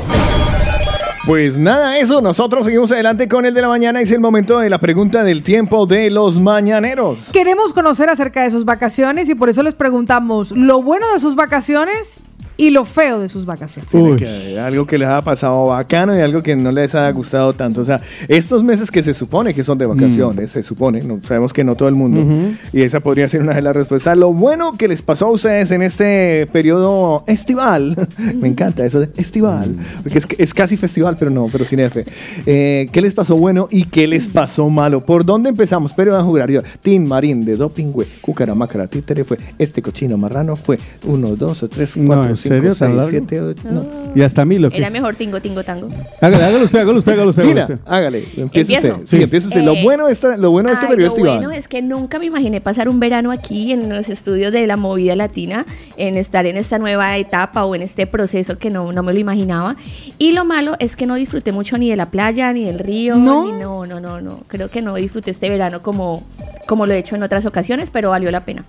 Pues 1.25 1.59
nada, 1.59 1.99
eso. 1.99 2.19
Nosotros 2.19 2.65
seguimos 2.65 2.91
adelante 2.91 3.29
con 3.29 3.45
el 3.45 3.53
de 3.53 3.61
la 3.61 3.67
mañana. 3.67 4.01
Es 4.01 4.09
el 4.11 4.19
momento 4.19 4.57
de 4.57 4.71
la 4.71 4.79
pregunta 4.79 5.23
del 5.23 5.43
tiempo 5.43 5.85
de 5.85 6.09
los 6.09 6.39
mañaneros. 6.39 7.29
Queremos 7.31 7.73
conocer 7.73 8.09
acerca 8.09 8.41
de 8.41 8.49
sus 8.49 8.65
vacaciones 8.65 9.29
y 9.29 9.35
por 9.35 9.47
eso 9.47 9.61
les 9.61 9.75
preguntamos 9.75 10.51
lo 10.51 10.81
bueno 10.81 11.13
de 11.13 11.19
sus 11.19 11.35
vacaciones 11.35 12.21
y 12.61 12.69
lo 12.69 12.85
feo 12.85 13.19
de 13.19 13.27
sus 13.27 13.43
vacaciones. 13.43 13.89
Tiene 13.89 14.15
que 14.15 14.27
haber 14.27 14.59
algo 14.59 14.85
que 14.85 14.99
les 14.99 15.07
haya 15.07 15.23
pasado 15.23 15.65
bacano 15.65 16.15
y 16.15 16.21
algo 16.21 16.43
que 16.43 16.55
no 16.55 16.71
les 16.71 16.93
haya 16.93 17.09
gustado 17.11 17.53
tanto. 17.53 17.81
O 17.81 17.85
sea, 17.85 17.99
estos 18.27 18.63
meses 18.63 18.91
que 18.91 19.01
se 19.01 19.15
supone 19.15 19.55
que 19.55 19.63
son 19.63 19.79
de 19.79 19.87
vacaciones, 19.87 20.51
se 20.51 20.61
supone, 20.61 21.01
no, 21.01 21.19
sabemos 21.23 21.53
que 21.53 21.63
no 21.63 21.73
todo 21.73 21.89
el 21.89 21.95
mundo, 21.95 22.23
y 22.71 22.83
esa 22.83 22.99
podría 22.99 23.27
ser 23.27 23.41
una 23.41 23.55
de 23.55 23.63
las 23.63 23.75
respuestas. 23.75 24.15
Lo 24.15 24.31
bueno 24.31 24.73
que 24.77 24.87
les 24.87 25.01
pasó 25.01 25.25
a 25.25 25.31
ustedes 25.31 25.71
en 25.71 25.81
este 25.81 26.47
periodo 26.53 27.23
estival, 27.25 27.95
me 28.39 28.47
encanta 28.47 28.85
eso 28.85 28.99
de 28.99 29.09
estival, 29.17 29.75
porque 30.03 30.19
es, 30.19 30.27
es 30.37 30.53
casi 30.53 30.77
festival, 30.77 31.17
pero 31.17 31.31
no, 31.31 31.47
pero 31.51 31.65
sin 31.65 31.79
F. 31.79 32.05
Eh, 32.45 32.89
¿Qué 32.91 33.01
les 33.01 33.15
pasó 33.15 33.37
bueno 33.37 33.69
y 33.71 33.85
qué 33.85 34.05
les 34.05 34.27
pasó 34.27 34.69
malo? 34.69 35.03
¿Por 35.03 35.25
dónde 35.25 35.49
empezamos? 35.49 35.93
Pero 35.95 36.11
van 36.11 36.21
a 36.21 36.25
jugar 36.25 36.51
yo. 36.51 36.61
Tin 36.81 37.07
Marín 37.07 37.43
de 37.43 37.55
Doping, 37.55 37.91
güey. 37.91 38.07
Cucaramácara, 38.21 38.85
títere 38.85 39.23
fue. 39.23 39.39
Este 39.57 39.81
cochino 39.81 40.15
marrano 40.15 40.55
fue. 40.55 40.77
Uno, 41.07 41.35
dos, 41.35 41.63
o 41.63 41.67
tres, 41.67 41.97
cuatro, 42.05 42.29
¿en 42.29 42.37
cinco, 42.37 42.50
serio? 42.55 42.69
¿Tan 42.69 42.77
seis, 42.77 42.95
largo? 42.95 43.09
siete, 43.09 43.41
ocho. 43.41 43.63
No. 43.69 43.85
Y 44.13 44.21
hasta 44.21 44.43
mí 44.45 44.59
lo 44.59 44.69
que. 44.69 44.77
Era 44.77 44.89
mejor 44.89 45.15
tingo, 45.15 45.41
tingo, 45.41 45.63
tango. 45.63 45.87
Hágale, 46.19 46.43
hágale 46.43 46.63
usted, 46.65 46.79
hágale 46.79 46.97
usted, 46.99 47.11
hágale 47.13 47.29
usted. 47.29 47.43
Mira, 47.45 47.61
usted. 47.63 47.79
hágale, 47.85 48.25
empieza 48.35 48.73
¿Empiezo? 48.75 48.95
usted. 49.01 49.17
Sí, 49.17 49.23
empieza 49.23 49.47
usted. 49.47 49.61
lo 49.63 49.73
Eh, 49.73 49.83
bueno 49.83 50.07
de 50.07 50.13
esta, 50.13 50.37
lo 50.37 50.51
bueno 50.51 50.69
de 50.69 50.75
este 50.75 50.87
periodo 50.87 51.15
lo 51.17 51.23
bueno 51.23 51.51
es 51.51 51.67
que 51.67 51.81
nunca 51.81 52.19
me 52.19 52.25
imaginé 52.25 52.61
pasar 52.61 52.89
un 52.89 52.99
verano 52.99 53.31
aquí 53.31 53.71
en 53.71 53.89
los 53.89 54.09
estudios 54.09 54.51
de 54.53 54.67
la 54.67 54.75
movida 54.77 55.15
latina, 55.15 55.65
en 55.97 56.17
estar 56.17 56.45
en 56.45 56.57
esta 56.57 56.77
nueva 56.79 57.17
etapa 57.17 57.65
o 57.65 57.75
en 57.75 57.81
este 57.81 58.07
proceso 58.07 58.57
que 58.57 58.69
no, 58.69 58.91
no 58.91 59.03
me 59.03 59.13
lo 59.13 59.19
imaginaba. 59.19 59.75
Y 60.17 60.33
lo 60.33 60.45
malo 60.45 60.75
es 60.79 60.95
que 60.95 61.05
no 61.05 61.15
disfruté 61.15 61.51
mucho 61.51 61.77
ni 61.77 61.89
de 61.89 61.95
la 61.95 62.07
playa, 62.07 62.51
ni 62.53 62.65
del 62.65 62.79
río, 62.79 63.15
¿No? 63.15 63.45
ni 63.45 63.51
no, 63.61 63.85
no, 63.85 63.99
no, 63.99 64.21
no. 64.21 64.39
Creo 64.47 64.69
que 64.69 64.81
no 64.81 64.95
disfruté 64.95 65.31
este 65.31 65.49
verano 65.49 65.81
como, 65.81 66.23
como 66.67 66.85
lo 66.85 66.93
he 66.93 66.97
hecho 66.97 67.15
en 67.15 67.23
otras 67.23 67.45
ocasiones, 67.45 67.89
pero 67.91 68.09
valió 68.09 68.29
la 68.31 68.43
pena. 68.45 68.63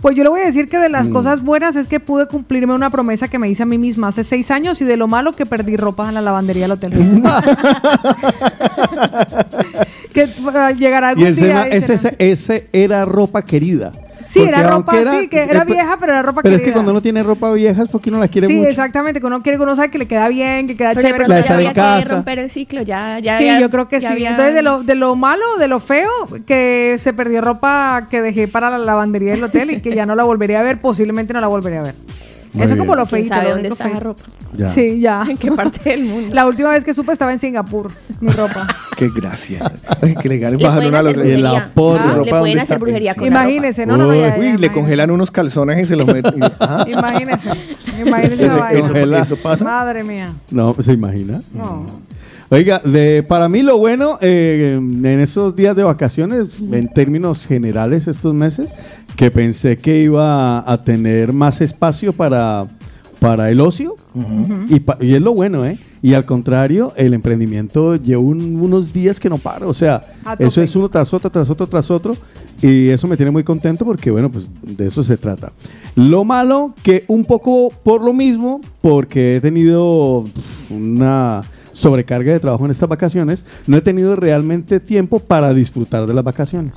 Pues 0.00 0.16
yo 0.16 0.22
le 0.24 0.30
voy 0.30 0.40
a 0.40 0.44
decir 0.46 0.66
que 0.68 0.78
de 0.78 0.88
las 0.88 1.08
Mm. 1.08 1.12
cosas 1.12 1.42
buenas 1.42 1.76
es 1.76 1.86
que 1.86 2.00
pude 2.00 2.26
cumplirme 2.26 2.72
una 2.74 2.88
promesa 2.90 3.28
que 3.28 3.38
me 3.38 3.48
hice 3.50 3.62
a 3.62 3.66
mí 3.66 3.76
misma 3.76 4.08
hace 4.08 4.24
seis 4.24 4.50
años 4.50 4.80
y 4.80 4.84
de 4.86 4.96
lo 4.96 5.06
malo 5.08 5.32
que 5.32 5.44
perdí 5.46 5.76
ropa 5.76 6.08
en 6.08 6.14
la 6.14 6.20
lavandería 6.22 6.62
del 6.64 6.72
hotel. 6.72 6.92
que 10.14 10.24
uh, 10.24 10.76
llegará 10.76 11.10
algún 11.10 11.24
día. 11.34 11.68
y 11.70 11.76
ese, 11.76 11.98
será- 11.98 12.14
ese- 12.16 12.16
ese 12.18 12.68
era 12.72 13.04
ropa 13.04 13.42
querida. 13.44 13.92
Sí, 14.30 14.38
Porque 14.38 14.48
era 14.50 14.62
ropa, 14.70 14.92
aunque 14.96 15.20
sí, 15.22 15.28
que 15.28 15.42
era 15.42 15.62
eh, 15.62 15.64
vieja, 15.64 15.96
pero 15.98 16.12
era 16.12 16.22
ropa 16.22 16.42
Pero 16.42 16.54
es 16.54 16.60
que 16.60 16.64
querida. 16.66 16.74
cuando 16.74 16.92
uno 16.92 17.02
tiene 17.02 17.22
ropa 17.24 17.50
vieja 17.52 17.82
es 17.82 17.88
porque 17.88 18.10
uno 18.10 18.20
la 18.20 18.28
quiere 18.28 18.46
Sí, 18.46 18.54
mucho. 18.54 18.68
exactamente, 18.68 19.18
que 19.18 19.26
uno 19.26 19.42
quiere 19.42 19.58
que 19.58 19.62
uno 19.64 19.74
sabe 19.74 19.90
que 19.90 19.98
le 19.98 20.06
queda 20.06 20.28
bien, 20.28 20.68
que 20.68 20.76
queda 20.76 20.90
Pero 20.94 21.00
chévere. 21.08 21.26
La 21.26 21.34
de 21.34 21.40
ya 21.40 21.44
estar 21.44 21.60
en 21.60 21.66
había 21.66 21.70
que 21.74 21.80
casa. 22.02 22.14
romper 22.14 22.38
el 22.38 22.48
ciclo, 22.50 22.82
ya, 22.82 23.18
ya 23.18 23.38
sí, 23.38 23.48
había- 23.48 23.60
yo 23.60 23.70
creo 23.70 23.88
que 23.88 23.98
sí. 24.00 24.06
había- 24.06 24.30
Entonces, 24.30 24.54
de 24.54 24.62
lo, 24.62 24.82
de 24.84 24.94
lo 24.94 25.16
malo, 25.16 25.42
de 25.58 25.66
lo 25.66 25.80
feo, 25.80 26.08
que 26.46 26.94
se 27.00 27.12
perdió 27.12 27.40
ropa 27.40 28.06
que 28.08 28.22
dejé 28.22 28.46
para 28.46 28.70
la 28.70 28.78
lavandería 28.78 29.32
del 29.32 29.42
hotel 29.42 29.72
y 29.72 29.80
que 29.80 29.94
ya 29.96 30.06
no 30.06 30.14
la 30.14 30.22
volvería 30.22 30.60
a 30.60 30.62
ver, 30.62 30.80
posiblemente 30.80 31.32
no 31.34 31.40
la 31.40 31.48
volvería 31.48 31.80
a 31.80 31.82
ver. 31.82 31.94
Muy 32.52 32.64
Eso 32.64 32.74
bien. 32.74 32.78
como 32.86 32.96
lo 32.96 33.06
¿Quién 33.06 33.22
feito. 33.22 33.28
sabe 33.34 33.44
lo 33.48 33.54
dónde 33.54 33.68
está 33.68 33.88
la 33.88 34.00
ropa? 34.00 34.22
Ya. 34.56 34.68
Sí, 34.70 34.98
ya. 35.00 35.24
¿En 35.28 35.36
qué 35.36 35.52
parte 35.52 35.90
del 35.90 36.04
mundo? 36.04 36.30
La 36.34 36.46
última 36.46 36.70
vez 36.70 36.82
que 36.84 36.92
supe 36.94 37.12
estaba 37.12 37.32
en 37.32 37.38
Singapur, 37.38 37.90
mi 38.20 38.32
ropa. 38.32 38.66
Qué 38.96 39.08
gracia. 39.14 39.70
Ay, 40.02 40.16
que 40.16 40.28
le 40.28 40.40
bajan 40.40 40.58
pueden 40.58 40.88
una 40.88 40.98
a 40.98 41.02
los 41.02 41.12
hacer 41.12 41.26
Y 41.26 41.30
el 41.30 41.40
brujería. 41.42 41.64
apodo. 41.64 41.98
Ah, 42.00 42.02
ropa 42.14 42.24
Le 42.24 42.30
pueden 42.30 42.44
¿dónde 42.46 42.60
hacer 42.60 42.78
brujería 42.80 43.14
con 43.14 43.30
la 43.30 43.30
ropa. 43.30 43.42
Imagínese, 43.52 43.86
no, 43.86 43.96
no, 43.96 44.04
no, 44.06 44.10
Uy, 44.10 44.18
ya, 44.18 44.20
ya, 44.28 44.34
uy, 44.34 44.38
le 44.40 44.46
imagínese. 44.48 44.72
congelan 44.72 45.10
unos 45.12 45.30
calzones 45.30 45.78
y 45.80 45.86
se 45.86 45.94
los 45.96 46.06
meten. 46.08 46.42
Ajá. 46.42 46.86
Imagínese. 46.90 47.48
Imagínese 48.04 48.46
Eso- 48.46 48.66
eso- 48.66 48.96
eso 49.16 49.36
pasa. 49.36 49.64
Madre 49.64 50.02
mía. 50.02 50.32
No, 50.50 50.74
¿se 50.80 50.92
imagina? 50.92 51.40
No. 51.54 51.86
Oiga, 52.52 52.80
de- 52.84 53.22
para 53.22 53.48
mí 53.48 53.62
lo 53.62 53.78
bueno 53.78 54.18
eh, 54.20 54.74
en 54.76 55.06
esos 55.20 55.54
días 55.54 55.76
de 55.76 55.84
vacaciones, 55.84 56.48
en 56.72 56.92
términos 56.92 57.46
generales 57.46 58.08
estos 58.08 58.34
meses, 58.34 58.70
que 59.20 59.30
pensé 59.30 59.76
que 59.76 60.00
iba 60.02 60.58
a 60.72 60.82
tener 60.82 61.34
más 61.34 61.60
espacio 61.60 62.10
para, 62.14 62.64
para 63.18 63.50
el 63.50 63.60
ocio, 63.60 63.96
y, 64.66 64.80
pa- 64.80 64.96
y 64.98 65.12
es 65.12 65.20
lo 65.20 65.34
bueno, 65.34 65.66
¿eh? 65.66 65.78
Y 66.00 66.14
al 66.14 66.24
contrario, 66.24 66.94
el 66.96 67.12
emprendimiento 67.12 67.96
lleva 67.96 68.22
un- 68.22 68.56
unos 68.58 68.94
días 68.94 69.20
que 69.20 69.28
no 69.28 69.36
para, 69.36 69.66
o 69.66 69.74
sea, 69.74 70.00
eso 70.38 70.62
es 70.62 70.74
uno 70.74 70.88
tras 70.88 71.12
otro, 71.12 71.28
tras 71.28 71.50
otro, 71.50 71.66
tras 71.66 71.90
otro, 71.90 72.16
y 72.62 72.88
eso 72.88 73.06
me 73.08 73.18
tiene 73.18 73.30
muy 73.30 73.44
contento 73.44 73.84
porque, 73.84 74.10
bueno, 74.10 74.30
pues 74.30 74.46
de 74.62 74.86
eso 74.86 75.04
se 75.04 75.18
trata. 75.18 75.52
Lo 75.96 76.24
malo, 76.24 76.72
que 76.82 77.04
un 77.08 77.26
poco 77.26 77.68
por 77.82 78.02
lo 78.02 78.14
mismo, 78.14 78.62
porque 78.80 79.36
he 79.36 79.40
tenido 79.42 80.24
una 80.70 81.42
sobrecarga 81.74 82.32
de 82.32 82.40
trabajo 82.40 82.64
en 82.64 82.70
estas 82.70 82.88
vacaciones, 82.88 83.44
no 83.66 83.76
he 83.76 83.82
tenido 83.82 84.16
realmente 84.16 84.80
tiempo 84.80 85.18
para 85.18 85.52
disfrutar 85.52 86.06
de 86.06 86.14
las 86.14 86.24
vacaciones. 86.24 86.72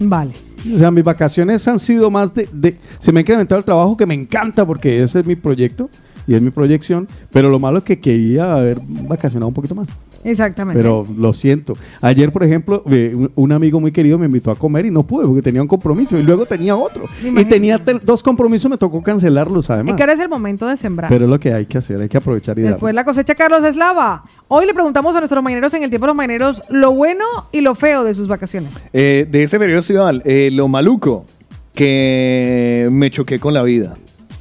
Vale. 0.00 0.32
O 0.72 0.78
sea, 0.78 0.90
mis 0.90 1.04
vacaciones 1.04 1.66
han 1.68 1.78
sido 1.78 2.10
más 2.10 2.32
de, 2.34 2.76
Se 2.98 3.12
me 3.12 3.20
ha 3.20 3.22
incrementado 3.22 3.58
el 3.58 3.64
trabajo 3.64 3.96
que 3.96 4.06
me 4.06 4.14
encanta 4.14 4.66
porque 4.66 5.02
ese 5.02 5.20
es 5.20 5.26
mi 5.26 5.36
proyecto 5.36 5.90
y 6.26 6.34
es 6.34 6.42
mi 6.42 6.50
proyección, 6.50 7.06
pero 7.30 7.50
lo 7.50 7.58
malo 7.58 7.78
es 7.78 7.84
que 7.84 8.00
quería 8.00 8.54
haber 8.54 8.78
vacacionado 8.80 9.48
un 9.48 9.54
poquito 9.54 9.74
más. 9.74 9.88
Exactamente. 10.24 10.80
Pero 10.80 11.04
lo 11.16 11.32
siento. 11.32 11.74
Ayer, 12.00 12.32
por 12.32 12.42
ejemplo, 12.42 12.82
eh, 12.90 13.14
un, 13.34 13.52
amigo 13.52 13.78
muy 13.78 13.92
querido 13.92 14.18
me 14.18 14.26
invitó 14.26 14.50
a 14.50 14.54
comer 14.54 14.86
y 14.86 14.90
no 14.90 15.02
pude 15.02 15.26
porque 15.26 15.42
tenía 15.42 15.62
un 15.62 15.68
compromiso 15.68 16.18
y 16.18 16.22
luego 16.22 16.46
tenía 16.46 16.74
otro. 16.74 17.04
Y 17.22 17.44
tenía 17.44 17.78
dos 18.02 18.22
compromisos, 18.22 18.70
me 18.70 18.78
tocó 18.78 19.02
cancelarlos 19.02 19.66
Es 19.66 19.70
además. 19.70 19.96
que 19.96 20.02
ahora 20.02 20.14
es 20.14 20.20
el 20.20 20.28
momento 20.28 20.66
de 20.66 20.76
sembrar. 20.76 21.10
Pero 21.10 21.26
es 21.26 21.30
lo 21.30 21.38
que 21.38 21.52
hay 21.52 21.66
que 21.66 21.78
hacer, 21.78 22.00
hay 22.00 22.08
que 22.08 22.16
aprovechar 22.16 22.58
y 22.58 22.62
darle. 22.62 22.74
Después 22.76 22.94
la 22.94 23.04
cosecha 23.04 23.34
Carlos 23.34 23.62
Eslava. 23.62 24.24
Hoy 24.48 24.66
le 24.66 24.74
preguntamos 24.74 25.14
a 25.14 25.18
nuestros 25.18 25.42
mañaneros 25.42 25.72
en 25.74 25.82
el 25.82 25.90
tiempo 25.90 26.06
de 26.06 26.08
los 26.08 26.16
mañaneros 26.16 26.62
lo 26.70 26.92
bueno 26.92 27.24
y 27.52 27.60
lo 27.60 27.74
feo 27.74 28.02
de 28.02 28.14
sus 28.14 28.26
vacaciones. 28.28 28.72
Eh, 28.92 29.26
de 29.30 29.42
ese 29.42 29.58
periodo 29.58 29.80
estival, 29.80 30.22
eh, 30.24 30.50
lo 30.52 30.68
maluco, 30.68 31.26
que 31.74 32.88
me 32.90 33.10
choqué 33.10 33.38
con 33.38 33.52
la 33.52 33.62
vida. 33.62 33.96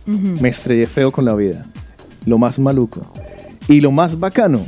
Me 0.06 0.50
estrellé 0.50 0.86
feo 0.88 1.12
con 1.12 1.26
la 1.26 1.34
vida. 1.34 1.66
Lo 2.26 2.38
más 2.38 2.60
maluco. 2.60 3.06
Y 3.68 3.80
lo 3.80 3.92
más 3.92 4.20
bacano, 4.20 4.68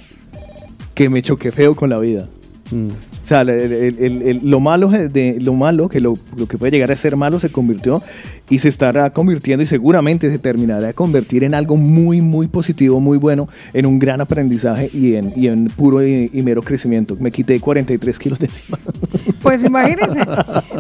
que 0.95 1.09
me 1.09 1.22
choqué 1.22 1.51
feo 1.51 1.76
con 1.76 1.89
la 1.91 1.99
vida. 1.99 2.27
Mm. 2.72 2.88
O 2.88 3.27
sea, 3.27 3.41
el- 3.41 3.49
el- 3.49 3.97
el- 3.99 4.22
el- 4.22 4.49
lo 4.49 4.59
malo 4.59 4.89
de 4.89 5.38
lo 5.41 5.53
malo, 5.53 5.89
que 5.89 5.99
lo, 5.99 6.13
lo 6.38 6.47
que 6.47 6.57
puede 6.57 6.72
llegar 6.72 6.91
a 6.91 6.95
ser 6.95 7.15
malo, 7.15 7.39
se 7.39 7.51
convirtió 7.51 8.01
y 8.49 8.59
se 8.59 8.69
estará 8.69 9.09
convirtiendo 9.09 9.63
y 9.63 9.65
seguramente 9.65 10.30
se 10.30 10.39
terminará 10.39 10.88
de 10.88 10.93
convertir 10.93 11.43
en 11.43 11.53
algo 11.55 11.76
muy, 11.77 12.22
muy 12.22 12.47
positivo, 12.47 12.99
muy 12.99 13.17
bueno, 13.17 13.49
en 13.73 13.85
un 13.85 13.99
gran 13.99 14.22
aprendizaje 14.22 14.89
y 14.93 15.15
en, 15.15 15.34
y 15.35 15.47
en 15.47 15.65
puro 15.67 16.05
y, 16.05 16.30
y 16.31 16.41
mero 16.43 16.61
crecimiento. 16.61 17.15
Me 17.19 17.31
quité 17.31 17.59
43 17.59 18.19
kilos 18.19 18.39
de 18.39 18.47
encima. 18.47 18.77
Pues 19.41 19.63
imagínense. 19.63 20.22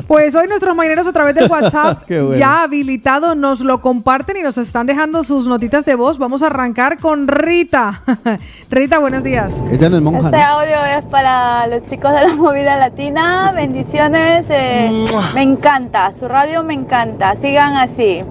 Pues 0.07 0.33
hoy 0.33 0.47
nuestros 0.47 0.75
mañaneros 0.75 1.05
a 1.05 1.13
través 1.13 1.35
del 1.35 1.51
WhatsApp 1.51 2.03
bueno. 2.09 2.35
ya 2.35 2.63
habilitado 2.63 3.35
nos 3.35 3.59
lo 3.61 3.79
comparten 3.79 4.37
y 4.37 4.41
nos 4.41 4.57
están 4.57 4.87
dejando 4.87 5.23
sus 5.23 5.45
notitas 5.45 5.85
de 5.85 5.93
voz. 5.93 6.17
Vamos 6.17 6.41
a 6.41 6.47
arrancar 6.47 6.97
con 6.97 7.27
Rita. 7.27 8.01
Rita, 8.71 8.97
buenos 8.97 9.23
días. 9.23 9.53
Ella 9.71 9.89
no 9.89 9.97
es 9.97 10.01
monja. 10.01 10.29
Este 10.29 10.37
¿no? 10.37 10.43
audio 10.43 10.97
es 10.97 11.05
para 11.05 11.67
los 11.67 11.85
chicos 11.85 12.11
de 12.11 12.21
la 12.27 12.33
movida 12.33 12.75
latina. 12.77 13.51
Bendiciones. 13.55 14.47
eh, 14.49 15.05
me 15.35 15.43
encanta. 15.43 16.11
Su 16.19 16.27
radio 16.27 16.63
me 16.63 16.73
encanta. 16.73 17.35
Sigan 17.55 17.77
así. 17.77 18.21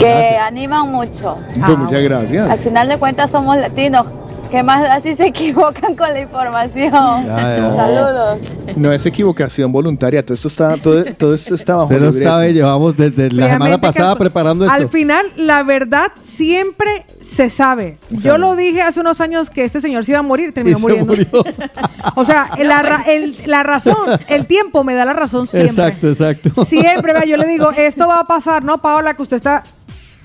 Que 0.00 0.36
animan 0.36 0.90
mucho. 0.90 1.38
Muchas 1.78 2.00
gracias. 2.00 2.50
Al 2.50 2.58
final 2.58 2.88
de 2.88 2.98
cuentas 2.98 3.30
somos 3.30 3.56
latinos. 3.56 4.04
Que 4.52 4.62
más 4.62 4.88
así 4.90 5.14
se 5.16 5.26
equivocan 5.28 5.94
con 5.96 6.12
la 6.12 6.20
información. 6.20 7.26
Ya, 7.26 7.56
ya. 7.56 7.74
Saludos. 7.76 8.52
No 8.76 8.92
es 8.92 9.04
equivocación 9.06 9.72
voluntaria, 9.72 10.22
todo 10.24 10.34
esto 10.34 10.48
está, 10.48 10.76
todo, 10.76 11.04
todo 11.16 11.34
esto 11.34 11.54
está 11.54 11.74
bajo 11.76 11.86
Usted 11.86 12.00
lo 12.00 12.06
libreto. 12.10 12.30
sabe, 12.30 12.52
llevamos 12.52 12.96
desde 12.96 13.30
la 13.30 13.50
semana 13.54 13.74
que 13.76 13.80
pasada 13.80 14.12
al- 14.12 14.18
preparando 14.18 14.64
esto. 14.66 14.76
Al 14.76 14.88
final, 14.88 15.26
la 15.36 15.62
verdad 15.62 16.12
siempre 16.36 17.04
se 17.22 17.48
sabe. 17.50 17.96
Yo 18.10 18.36
lo 18.38 18.54
dije 18.54 18.82
hace 18.82 19.00
unos 19.00 19.20
años 19.22 19.48
que 19.50 19.64
este 19.64 19.80
señor 19.80 20.04
se 20.04 20.12
iba 20.12 20.20
a 20.20 20.22
morir, 20.22 20.52
terminó 20.52 20.76
Y 20.76 20.80
se 20.80 20.86
muriendo. 21.02 21.12
murió. 21.12 21.44
O 22.14 22.24
sea, 22.26 22.48
la, 22.58 22.82
ra- 22.82 23.04
el- 23.08 23.36
la 23.46 23.62
razón, 23.62 23.96
el 24.28 24.44
tiempo 24.46 24.84
me 24.84 24.94
da 24.94 25.04
la 25.06 25.14
razón 25.14 25.46
siempre. 25.48 25.70
Exacto, 25.70 26.08
exacto. 26.10 26.64
Siempre, 26.66 27.14
yo 27.26 27.36
le 27.38 27.46
digo, 27.46 27.70
esto 27.72 28.06
va 28.06 28.20
a 28.20 28.24
pasar, 28.24 28.62
¿no, 28.62 28.78
Paola? 28.78 29.14
Que 29.14 29.22
usted 29.22 29.36
está... 29.38 29.62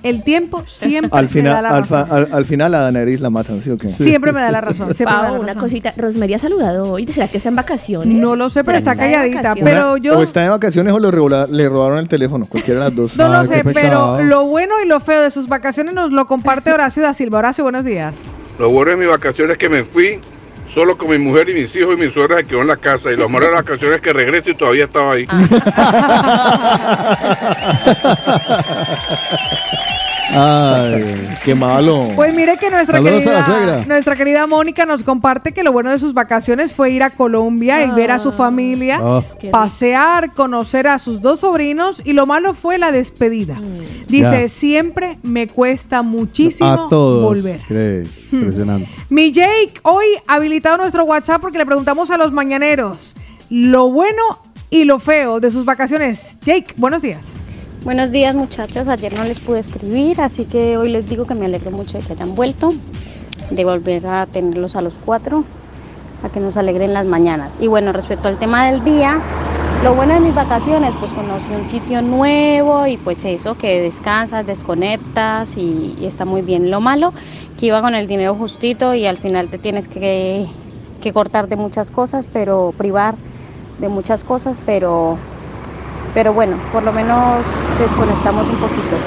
El 0.03 0.23
tiempo 0.23 0.63
siempre 0.67 1.09
Al 1.17 1.23
me 1.25 1.27
da 1.27 1.33
final, 1.33 1.63
la 1.63 1.69
al, 1.69 1.81
razón. 1.81 2.07
fa- 2.07 2.15
al, 2.15 2.29
al 2.31 2.45
final 2.45 2.73
a 2.75 2.79
Daenerys 2.83 3.19
la 3.19 3.29
matan, 3.29 3.59
¿sí 3.59 3.71
o 3.71 3.77
qué? 3.77 3.89
Siempre 3.89 4.31
me 4.31 4.41
da 4.41 4.51
la 4.51 4.61
razón. 4.61 4.93
Siempre 4.93 5.17
me 5.17 5.23
da 5.23 5.31
una 5.33 5.55
cosita. 5.55 5.91
Rosemary 5.97 6.35
ha 6.35 6.39
saludado 6.39 6.91
hoy. 6.91 7.07
¿Será 7.07 7.27
que 7.27 7.37
está 7.37 7.49
en 7.49 7.55
vacaciones? 7.55 8.07
No 8.15 8.35
lo 8.35 8.49
sé, 8.49 8.63
pero 8.63 8.79
¿Será 8.79 8.91
está 8.93 9.03
calladita. 9.03 9.55
Pero 9.55 9.93
Una- 9.93 10.01
yo 10.01 10.19
O 10.19 10.23
está 10.23 10.41
de 10.43 10.49
vacaciones 10.49 10.93
o 10.93 10.99
le, 10.99 11.09
le 11.49 11.69
robaron 11.69 11.97
el 11.97 12.07
teléfono, 12.07 12.45
cualquiera 12.45 12.81
de 12.81 12.85
las 12.85 12.95
dos. 12.95 13.17
no 13.17 13.27
lo 13.27 13.43
sé, 13.45 13.63
pero 13.73 14.21
lo 14.23 14.45
bueno 14.45 14.75
y 14.83 14.87
lo 14.87 14.99
feo 14.99 15.21
de 15.21 15.31
sus 15.31 15.47
vacaciones 15.47 15.95
nos 15.95 16.11
lo 16.11 16.27
comparte 16.27 16.71
Horacio 16.77 17.01
da 17.03 17.13
Silva. 17.13 17.39
Horacio, 17.39 17.63
buenos 17.63 17.83
días. 17.83 18.15
Lo 18.59 18.69
bueno 18.69 18.91
de 18.91 18.97
mis 18.97 19.09
vacaciones 19.09 19.53
es 19.53 19.57
que 19.57 19.69
me 19.69 19.83
fui 19.83 20.19
solo 20.67 20.97
con 20.97 21.09
mi 21.09 21.17
mujer 21.17 21.49
y 21.49 21.53
mis 21.53 21.75
hijos 21.75 21.97
y 21.97 22.01
mi 22.01 22.11
suegra 22.11 22.37
se 22.37 22.45
quedó 22.45 22.61
en 22.61 22.67
la 22.67 22.77
casa. 22.77 23.11
Y 23.11 23.17
lo 23.17 23.27
malo 23.29 23.47
de 23.47 23.53
las 23.53 23.65
vacaciones 23.65 23.97
es 23.97 24.01
que 24.01 24.13
regreso 24.13 24.51
y 24.51 24.55
todavía 24.55 24.85
estaba 24.85 25.13
ahí. 25.13 25.27
Ay, 30.33 31.03
qué 31.45 31.55
malo. 31.55 32.09
Pues 32.15 32.33
mire 32.35 32.57
que 32.57 32.69
nuestra 32.69 32.97
Saludos 32.97 33.23
querida, 33.23 33.85
nuestra 33.87 34.15
querida 34.15 34.45
Mónica 34.47 34.85
nos 34.85 35.03
comparte 35.03 35.53
que 35.53 35.63
lo 35.63 35.71
bueno 35.71 35.89
de 35.91 35.99
sus 35.99 36.13
vacaciones 36.13 36.73
fue 36.73 36.91
ir 36.91 37.03
a 37.03 37.09
Colombia 37.09 37.83
y 37.83 37.91
ver 37.91 38.11
a 38.11 38.19
su 38.19 38.31
familia, 38.31 38.99
Oh. 39.01 39.23
pasear, 39.51 40.33
conocer 40.33 40.87
a 40.87 40.99
sus 40.99 41.21
dos 41.21 41.39
sobrinos 41.41 42.01
y 42.03 42.13
lo 42.13 42.25
malo 42.25 42.53
fue 42.53 42.77
la 42.77 42.91
despedida. 42.91 43.59
Dice, 44.07 44.41
Ya. 44.43 44.49
siempre 44.49 45.17
me 45.23 45.47
cuesta 45.47 46.01
muchísimo 46.01 46.69
a 46.69 46.87
todos. 46.89 47.23
volver. 47.23 47.61
Cree, 47.67 48.03
Hmm. 48.31 48.35
Impresionante. 48.37 48.89
Mi 49.09 49.31
Jake, 49.31 49.73
hoy 49.83 50.05
habilitado 50.27 50.77
nuestro 50.77 51.05
WhatsApp 51.05 51.41
porque 51.41 51.57
le 51.57 51.65
preguntamos 51.65 52.11
a 52.11 52.17
los 52.17 52.31
mañaneros 52.33 53.15
lo 53.49 53.89
bueno 53.89 54.21
y 54.69 54.83
lo 54.83 54.99
feo 54.99 55.39
de 55.39 55.49
sus 55.51 55.63
vacaciones. 55.63 56.37
Jake, 56.43 56.73
buenos 56.75 57.01
días. 57.01 57.31
Buenos 57.87 58.11
días 58.11 58.35
muchachos, 58.35 58.89
ayer 58.89 59.13
no 59.13 59.23
les 59.23 59.39
pude 59.39 59.59
escribir, 59.59 60.19
así 60.19 60.43
que 60.43 60.75
hoy 60.75 60.89
les 60.89 61.07
digo 61.07 61.25
que 61.25 61.35
me 61.35 61.45
alegro 61.45 61.71
mucho 61.71 61.97
de 61.97 62.03
que 62.03 62.11
hayan 62.11 62.35
vuelto, 62.35 62.73
de 63.49 63.63
volver 63.63 64.05
a 64.07 64.25
tenerlos 64.25 64.75
a 64.75 64.81
los 64.81 64.95
cuatro, 64.95 65.45
a 66.21 66.27
que 66.27 66.41
nos 66.41 66.57
alegren 66.57 66.93
las 66.93 67.05
mañanas. 67.05 67.57
Y 67.61 67.67
bueno, 67.67 67.93
respecto 67.93 68.27
al 68.27 68.37
tema 68.37 68.69
del 68.69 68.83
día, 68.83 69.21
lo 69.85 69.95
bueno 69.95 70.15
de 70.15 70.19
mis 70.19 70.35
vacaciones, 70.35 70.93
pues 70.99 71.13
conocí 71.13 71.53
un 71.53 71.65
sitio 71.65 72.01
nuevo 72.01 72.87
y 72.87 72.97
pues 72.97 73.23
eso, 73.23 73.57
que 73.57 73.81
descansas, 73.81 74.45
desconectas 74.45 75.55
y, 75.55 75.95
está 76.01 76.25
muy 76.25 76.41
bien. 76.41 76.69
Lo 76.69 76.81
malo, 76.81 77.13
que 77.57 77.67
iba 77.67 77.81
con 77.81 77.95
el 77.95 78.05
dinero 78.05 78.35
justito 78.35 78.95
y 78.95 79.05
al 79.05 79.15
final 79.15 79.47
te 79.47 79.59
tienes 79.59 79.87
que, 79.87 80.45
que 81.01 81.13
cortar 81.13 81.47
de 81.47 81.55
muchas 81.55 81.89
cosas, 81.91 82.27
pero 82.27 82.73
privar 82.77 83.15
de 83.79 83.87
muchas 83.87 84.25
cosas, 84.25 84.61
pero 84.65 85.17
pero 86.17 86.33
bueno, 86.33 86.57
por 86.73 86.81
lo 86.81 86.91
menos 86.91 87.45
desconectamos 87.77 88.49
un 88.49 88.55
poquito. 88.55 88.97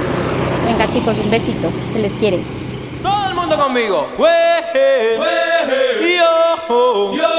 Venga 0.64 0.88
chicos, 0.90 1.18
un 1.18 1.28
besito, 1.28 1.68
se 1.92 1.98
les 1.98 2.14
quiere. 2.14 2.38
Todo 3.02 3.28
el 3.30 3.34
mundo 3.34 3.58
conmigo. 3.58 4.06
Weje, 4.16 5.18
yo, 6.16 7.12
yo, 7.12 7.30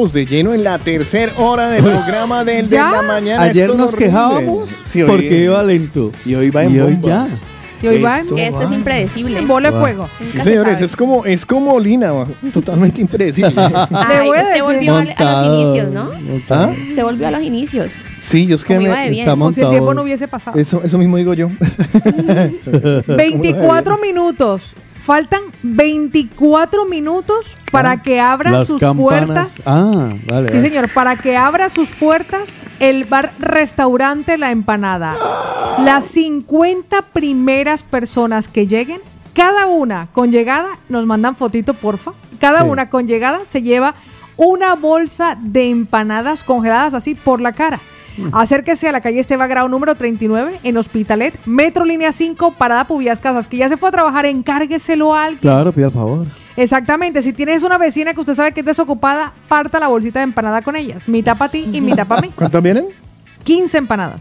Entramos 0.00 0.12
de 0.14 0.24
lleno 0.24 0.54
en 0.54 0.64
la 0.64 0.78
tercera 0.78 1.30
hora 1.36 1.68
del 1.68 1.84
programa 1.84 2.42
del 2.42 2.70
de 2.70 2.76
¿Ya? 2.76 2.90
la 2.90 3.02
mañana. 3.02 3.42
Ayer 3.42 3.68
nos 3.74 3.88
horrible. 3.92 4.06
quejábamos 4.06 4.70
Sí, 4.82 5.02
hoy- 5.02 5.08
porque 5.10 5.44
iba 5.44 5.62
lento. 5.62 6.10
Y 6.24 6.34
hoy 6.36 6.48
va 6.48 6.64
en 6.64 6.74
Y 6.74 6.80
hoy 6.80 6.98
ya. 7.02 7.28
Y 7.82 7.86
hoy 7.86 8.00
va 8.00 8.16
en- 8.16 8.22
Esto 8.22 8.34
Que 8.34 8.46
esto 8.46 8.62
es 8.62 8.70
impredecible. 8.72 9.38
En 9.38 9.46
bola 9.46 9.70
de 9.70 9.78
fuego. 9.78 10.08
Sí, 10.24 10.40
señores, 10.40 10.80
es 10.80 10.96
como, 10.96 11.26
es 11.26 11.44
como 11.44 11.78
Lina, 11.78 12.12
totalmente 12.52 13.02
impredecible. 13.02 13.52
Ay, 13.90 14.30
decir- 14.30 14.62
volvió 14.62 14.96
a 14.96 15.04
los 15.04 15.46
inicios, 15.66 15.92
¿no? 15.92 16.10
¿Ah? 16.48 16.70
Se 16.94 17.02
volvió 17.02 17.28
a 17.28 17.30
los 17.32 17.42
inicios. 17.42 17.90
Sí, 18.18 18.46
yo 18.46 18.54
es 18.56 18.64
que 18.64 18.78
me- 18.78 19.18
está 19.20 19.32
Como 19.32 19.52
si 19.52 19.60
el 19.60 19.68
tiempo 19.68 19.92
no 19.92 20.00
hubiese 20.02 20.28
pasado. 20.28 20.58
eso, 20.58 20.80
eso 20.82 20.96
mismo 20.96 21.18
digo 21.18 21.34
yo. 21.34 21.50
24 23.06 23.98
minutos. 23.98 24.74
Faltan 25.10 25.40
24 25.64 26.84
minutos 26.84 27.56
para 27.72 28.00
que 28.00 28.20
abra 28.20 28.52
Las 28.52 28.68
sus 28.68 28.80
campanas. 28.80 29.26
puertas. 29.56 29.62
Ah, 29.66 30.08
vale. 30.26 30.50
Sí, 30.52 30.62
señor, 30.62 30.88
para 30.94 31.16
que 31.16 31.36
abra 31.36 31.68
sus 31.68 31.88
puertas 31.90 32.48
el 32.78 33.02
bar 33.06 33.32
restaurante 33.40 34.38
La 34.38 34.52
Empanada. 34.52 35.16
Las 35.80 36.04
50 36.04 37.02
primeras 37.12 37.82
personas 37.82 38.46
que 38.46 38.68
lleguen, 38.68 39.00
cada 39.34 39.66
una 39.66 40.06
con 40.12 40.30
llegada, 40.30 40.68
nos 40.88 41.04
mandan 41.06 41.34
fotito, 41.34 41.74
porfa. 41.74 42.12
Cada 42.38 42.60
Sí. 42.60 42.68
una 42.68 42.88
con 42.88 43.08
llegada 43.08 43.40
se 43.50 43.62
lleva 43.62 43.96
una 44.36 44.76
bolsa 44.76 45.36
de 45.40 45.70
empanadas 45.70 46.44
congeladas 46.44 46.94
así 46.94 47.16
por 47.16 47.40
la 47.40 47.50
cara. 47.52 47.80
Acérquese 48.32 48.88
a 48.88 48.92
la 48.92 49.00
calle 49.00 49.20
Esteba 49.20 49.46
Grau 49.46 49.68
número 49.68 49.94
39 49.94 50.60
en 50.62 50.76
Hospitalet, 50.76 51.38
Metro 51.46 51.84
Línea 51.84 52.12
5, 52.12 52.52
Parada 52.52 52.84
Pubias 52.84 53.18
Casas, 53.18 53.46
que 53.46 53.56
ya 53.56 53.68
se 53.68 53.76
fue 53.76 53.88
a 53.88 53.92
trabajar, 53.92 54.26
encárgueselo 54.26 55.14
a 55.14 55.24
alguien. 55.24 55.40
Claro, 55.40 55.72
pida 55.72 55.86
el 55.86 55.92
favor. 55.92 56.26
Exactamente, 56.56 57.22
si 57.22 57.32
tienes 57.32 57.62
una 57.62 57.78
vecina 57.78 58.12
que 58.12 58.20
usted 58.20 58.34
sabe 58.34 58.52
que 58.52 58.60
es 58.60 58.66
desocupada, 58.66 59.32
parta 59.48 59.80
la 59.80 59.88
bolsita 59.88 60.18
de 60.20 60.24
empanada 60.24 60.62
con 60.62 60.76
ellas. 60.76 61.08
Mitad 61.08 61.36
para 61.36 61.50
ti 61.50 61.68
y 61.72 61.80
mitad 61.80 62.06
para 62.06 62.20
mí. 62.20 62.30
¿Cuántas 62.34 62.62
vienen? 62.62 62.86
15 63.44 63.78
empanadas. 63.78 64.20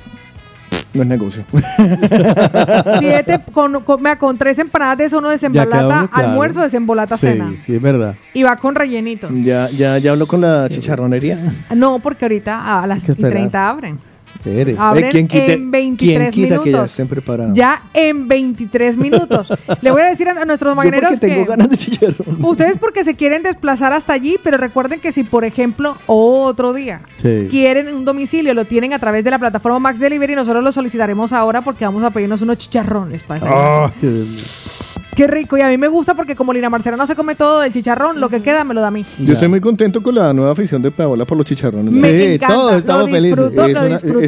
No 0.94 1.04
es 1.04 1.08
negocio. 1.08 1.44
Siete 3.00 3.40
con, 3.52 3.82
con, 3.84 4.04
con 4.18 4.38
tres 4.38 4.58
empanadas 4.60 4.98
de 4.98 5.06
eso 5.06 5.18
cada 5.20 5.32
desembolata 5.34 5.86
uno, 6.00 6.10
claro. 6.10 6.28
almuerzo, 6.30 6.62
desembolata 6.62 7.16
Sí, 7.18 7.28
cena. 7.28 7.54
sí, 7.60 7.76
es 7.76 7.82
verdad. 7.82 8.16
Y 8.34 8.44
va 8.44 8.56
con 8.56 8.76
rellenito. 8.76 9.30
ya, 9.32 9.70
ya, 9.70 9.98
ya 10.00 10.12
habló 10.12 10.26
con 10.28 10.42
la 10.42 10.68
chicharronería. 10.70 11.40
No, 11.76 12.00
porque 12.00 12.26
ahorita 12.26 12.82
a 12.82 12.88
las 12.88 13.08
y 13.08 13.12
esperar. 13.12 13.32
30 13.32 13.70
abren. 13.70 14.00
Espere. 14.40 14.76
Abren 14.80 15.12
¿quién 15.12 15.28
quita- 15.28 15.52
en 15.52 15.70
23 15.72 16.18
quién 16.18 16.32
quita 16.32 16.48
minutos. 16.48 16.64
que 16.64 16.72
ya 16.72 16.86
estén 16.86 17.08
preparados? 17.10 17.54
Ya 17.58 17.84
en 17.94 18.28
23 18.28 18.96
minutos. 18.98 19.52
Le 19.82 19.92
voy 19.92 20.02
a 20.02 20.06
decir 20.06 20.30
a, 20.30 20.42
a 20.42 20.46
nuestros 20.46 20.72
Yo 20.72 20.76
mañaneros 20.76 21.10
porque 21.12 21.28
tengo 21.28 21.44
que 21.44 21.50
ganas 21.50 21.70
de 21.70 21.78
chicharrón. 21.78 22.38
ustedes 22.46 22.78
porque 22.80 23.04
se 23.04 23.16
quieren 23.16 23.44
desplazar 23.44 23.92
hasta 23.92 24.14
allí, 24.14 24.38
pero 24.42 24.58
recuerden 24.58 25.00
que 25.02 25.12
si 25.12 25.24
por 25.24 25.44
ejemplo 25.44 25.98
otro 26.08 26.72
día 26.74 27.02
Sí. 27.18 27.48
quieren 27.52 27.94
un 27.94 28.06
domicilio, 28.06 28.54
lo 28.54 28.64
tienen 28.66 28.94
a 28.94 29.00
través 29.00 29.24
de 29.26 29.32
la 29.32 29.40
plataforma 29.40 29.80
Max 29.80 30.00
Delivery, 30.00 30.36
nosotros 30.36 30.64
lo 30.64 30.72
solicitaremos 30.72 31.34
ahora 31.34 31.62
porque 31.62 31.84
vamos 31.84 32.04
a 32.04 32.10
pedirnos 32.12 32.42
unos 32.42 32.58
chicharrones 32.58 33.24
para 33.24 33.92
qué 34.00 34.06
mío. 34.08 34.44
Qué 35.20 35.28
rico, 35.28 35.58
y 35.58 35.62
a 35.62 35.68
mí 35.68 35.78
me 35.78 35.90
gusta 35.90 36.14
porque 36.14 36.34
como 36.34 36.54
Lina 36.54 36.70
Marcela 36.70 36.96
no 36.96 37.06
se 37.06 37.14
come 37.14 37.36
todo 37.36 37.62
el 37.62 37.74
chicharrón, 37.74 38.22
lo 38.22 38.30
que 38.30 38.42
queda 38.42 38.64
me 38.64 38.74
lo 38.74 38.80
da 38.80 38.88
a 38.88 38.92
mí. 38.92 39.06
Yo 39.18 39.34
estoy 39.34 39.50
muy 39.50 39.60
contento 39.60 40.02
con 40.02 40.16
la 40.16 40.32
nueva 40.32 40.54
afición 40.54 40.82
de 40.82 40.92
Paola 40.92 41.26
por 41.26 41.38
los 41.38 41.46
chicharrones. 41.46 41.94
Me 41.94 42.10
Sí, 42.10 42.34
encanta, 42.36 42.56
todos 42.56 42.76
estamos 42.78 43.10
lo 43.10 43.16
felices. 43.18 43.38
disfruto, 43.38 43.66
es 43.66 43.74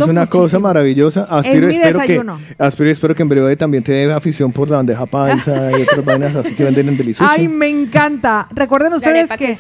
lo 0.02 0.08
una, 0.08 0.24
es 0.24 0.30
cosa 0.30 0.60
maravillosa. 0.60 1.24
Aspiro, 1.30 1.68
mi 1.68 1.76
espero 1.76 2.00
que, 2.02 2.22
aspiro 2.58 2.90
y 2.90 2.92
espero 2.92 3.16
que 3.16 3.22
en 3.24 3.30
breve 3.30 3.56
también 3.56 3.86
te 3.86 3.94
dé 3.94 4.12
afición 4.12 4.52
por 4.52 4.70
la 4.70 4.76
bandeja 4.76 5.06
paisa 5.06 5.72
y 5.80 5.84
otras 5.84 6.04
vainas 6.06 6.36
así 6.36 6.56
que 6.56 6.66
venden 6.66 6.90
en 6.90 6.98
Delisuchi. 6.98 7.30
Ay, 7.32 7.48
me 7.48 7.70
encanta. 7.70 8.50
Recuerden 8.52 8.92
ustedes 8.92 9.30
que, 9.30 9.56
que. 9.56 9.58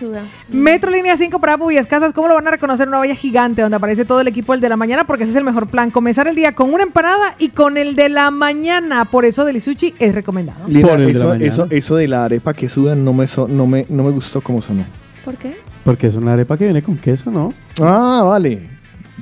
Metro 0.49 0.91
Línea 0.91 1.15
5 1.15 1.39
para 1.39 1.57
Pubillas 1.57 1.87
Casas, 1.87 2.11
¿cómo 2.11 2.27
lo 2.27 2.33
van 2.33 2.49
a 2.49 2.51
reconocer? 2.51 2.89
Una 2.89 2.97
valla 2.97 3.15
gigante 3.15 3.61
donde 3.61 3.77
aparece 3.77 4.03
todo 4.03 4.19
el 4.19 4.27
equipo 4.27 4.51
del 4.51 4.59
de 4.59 4.67
la 4.67 4.75
mañana 4.75 5.05
porque 5.05 5.23
ese 5.23 5.31
es 5.31 5.37
el 5.37 5.45
mejor 5.45 5.67
plan. 5.67 5.91
Comenzar 5.91 6.27
el 6.27 6.35
día 6.35 6.55
con 6.55 6.73
una 6.73 6.83
empanada 6.83 7.35
y 7.39 7.51
con 7.51 7.77
el 7.77 7.95
de 7.95 8.09
la 8.09 8.31
mañana. 8.31 9.05
Por 9.05 9.23
eso 9.23 9.45
Delisuchi 9.45 9.93
es 9.97 10.13
recomendado. 10.13 10.67
Lina, 10.67 10.89
Por 10.89 10.99
el 10.99 11.20
de 11.29 11.39
la 11.39 11.45
eso, 11.45 11.61
mañana. 11.61 11.75
eso, 11.75 11.77
eso 11.77 11.95
de 11.95 12.07
la 12.07 12.25
arepa 12.25 12.53
que 12.53 12.69
sudan 12.69 13.03
no 13.05 13.13
me, 13.13 13.27
so- 13.27 13.47
no 13.47 13.67
me, 13.67 13.85
no 13.89 14.03
me 14.03 14.11
gustó 14.11 14.41
como 14.41 14.61
sonó. 14.61 14.83
¿Por 15.25 15.35
qué? 15.35 15.55
Porque 15.83 16.07
es 16.07 16.15
una 16.15 16.33
arepa 16.33 16.57
que 16.57 16.65
viene 16.65 16.81
con 16.81 16.97
queso, 16.97 17.31
¿no? 17.31 17.53
Ah, 17.81 18.23
vale. 18.25 18.69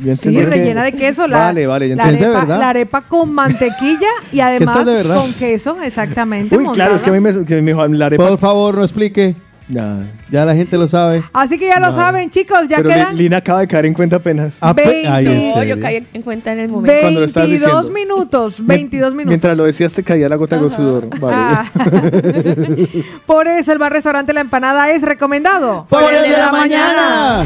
Ya 0.04 0.16
Sí, 0.16 0.32
que- 0.34 0.46
rellena 0.46 0.84
de 0.84 0.94
queso. 0.94 1.28
La, 1.28 1.40
Vale, 1.40 1.68
vale. 1.68 1.90
ya 1.90 1.96
la, 1.96 2.04
arepa, 2.06 2.28
verdad? 2.30 2.60
la 2.60 2.70
arepa 2.70 3.02
con 3.02 3.34
mantequilla 3.34 4.08
y 4.32 4.40
además 4.40 4.86
con 4.86 5.34
queso, 5.34 5.82
exactamente. 5.82 6.56
Uy, 6.58 6.68
claro, 6.74 6.96
es 6.96 7.04
que 7.04 7.10
a 7.10 7.14
mí 7.14 7.20
me, 7.20 7.44
que 7.46 7.62
me 7.62 7.72
dijo 7.74 7.86
la 7.88 8.06
arepa. 8.06 8.28
Por 8.28 8.38
favor, 8.38 8.76
no 8.76 8.84
explique. 8.84 9.36
Ya. 9.70 9.98
Ya 10.32 10.46
la 10.46 10.56
gente 10.56 10.76
lo 10.78 10.88
sabe. 10.88 11.24
Así 11.32 11.60
que 11.60 11.68
ya 11.68 11.76
lo 11.80 11.92
Vale. 11.92 11.96
saben, 11.96 12.30
chicos, 12.32 12.62
ya 12.68 12.78
Pero 12.78 12.90
quedan 12.90 13.16
Lina 13.16 13.38
acaba 13.38 13.60
de 13.60 13.68
caer 13.68 13.86
en 13.86 13.94
cuenta 13.94 14.16
apenas. 14.16 14.60
Ape- 14.62 14.84
Veinte. 14.84 15.08
Ay, 15.08 15.28
¿en 15.28 15.52
No, 15.56 15.64
yo 15.64 15.80
caí 15.80 16.08
en 16.12 16.22
cuenta 16.24 16.52
en 16.54 16.60
el 16.60 16.70
momento. 16.70 17.00
Cuando 17.02 17.20
lo 17.20 17.26
estabas 17.28 17.50
22 17.50 17.72
diciendo. 17.84 18.00
minutos, 18.16 18.66
22 18.66 19.12
minutos. 19.12 19.28
Mientras 19.30 19.56
lo 19.58 19.64
decías 19.66 19.94
te 19.94 20.04
caía 20.04 20.28
la 20.28 20.38
gota 20.38 20.58
de 20.58 20.70
sudor. 20.72 21.08
Vale. 21.20 21.36
Ah. 21.38 21.66
Por 23.28 23.48
eso 23.48 23.72
el 23.72 23.78
bar 23.78 23.92
restaurante 23.94 24.34
La 24.34 24.42
Empanada 24.42 24.90
es 24.92 25.04
recomendado. 25.04 25.86
Por 25.90 26.12
el 26.14 26.24
de 26.32 26.38
la 26.38 26.52
mañana. 26.52 27.44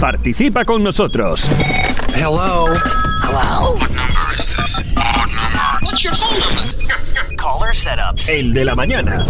Participa 0.00 0.64
con 0.64 0.82
nosotros. 0.82 1.48
Hello. 2.16 2.64
Hello. 3.22 3.76
What 3.76 3.90
number 3.90 4.38
is 4.38 4.56
this? 4.56 4.84
What 4.96 5.28
number? 5.28 5.78
What's 5.82 6.02
your 6.02 6.14
phone 6.14 6.38
number? 6.40 7.36
Caller 7.36 7.74
setups. 7.74 8.28
El 8.28 8.52
de 8.52 8.64
la 8.64 8.74
mañana. 8.74 9.24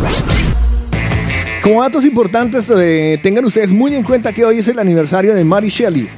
Como 1.65 1.81
datos 1.81 2.05
importantes, 2.05 2.71
eh, 2.77 3.19
tengan 3.23 3.43
ustedes 3.47 3.73
muy 3.73 3.95
en 3.95 4.03
cuenta 4.03 4.35
que 4.35 4.45
hoy 4.45 4.59
es 4.59 4.69
el 4.69 4.79
aniversario 4.79 5.35
de 5.35 5.45
Mary 5.45 5.71
Shelley. 5.71 6.11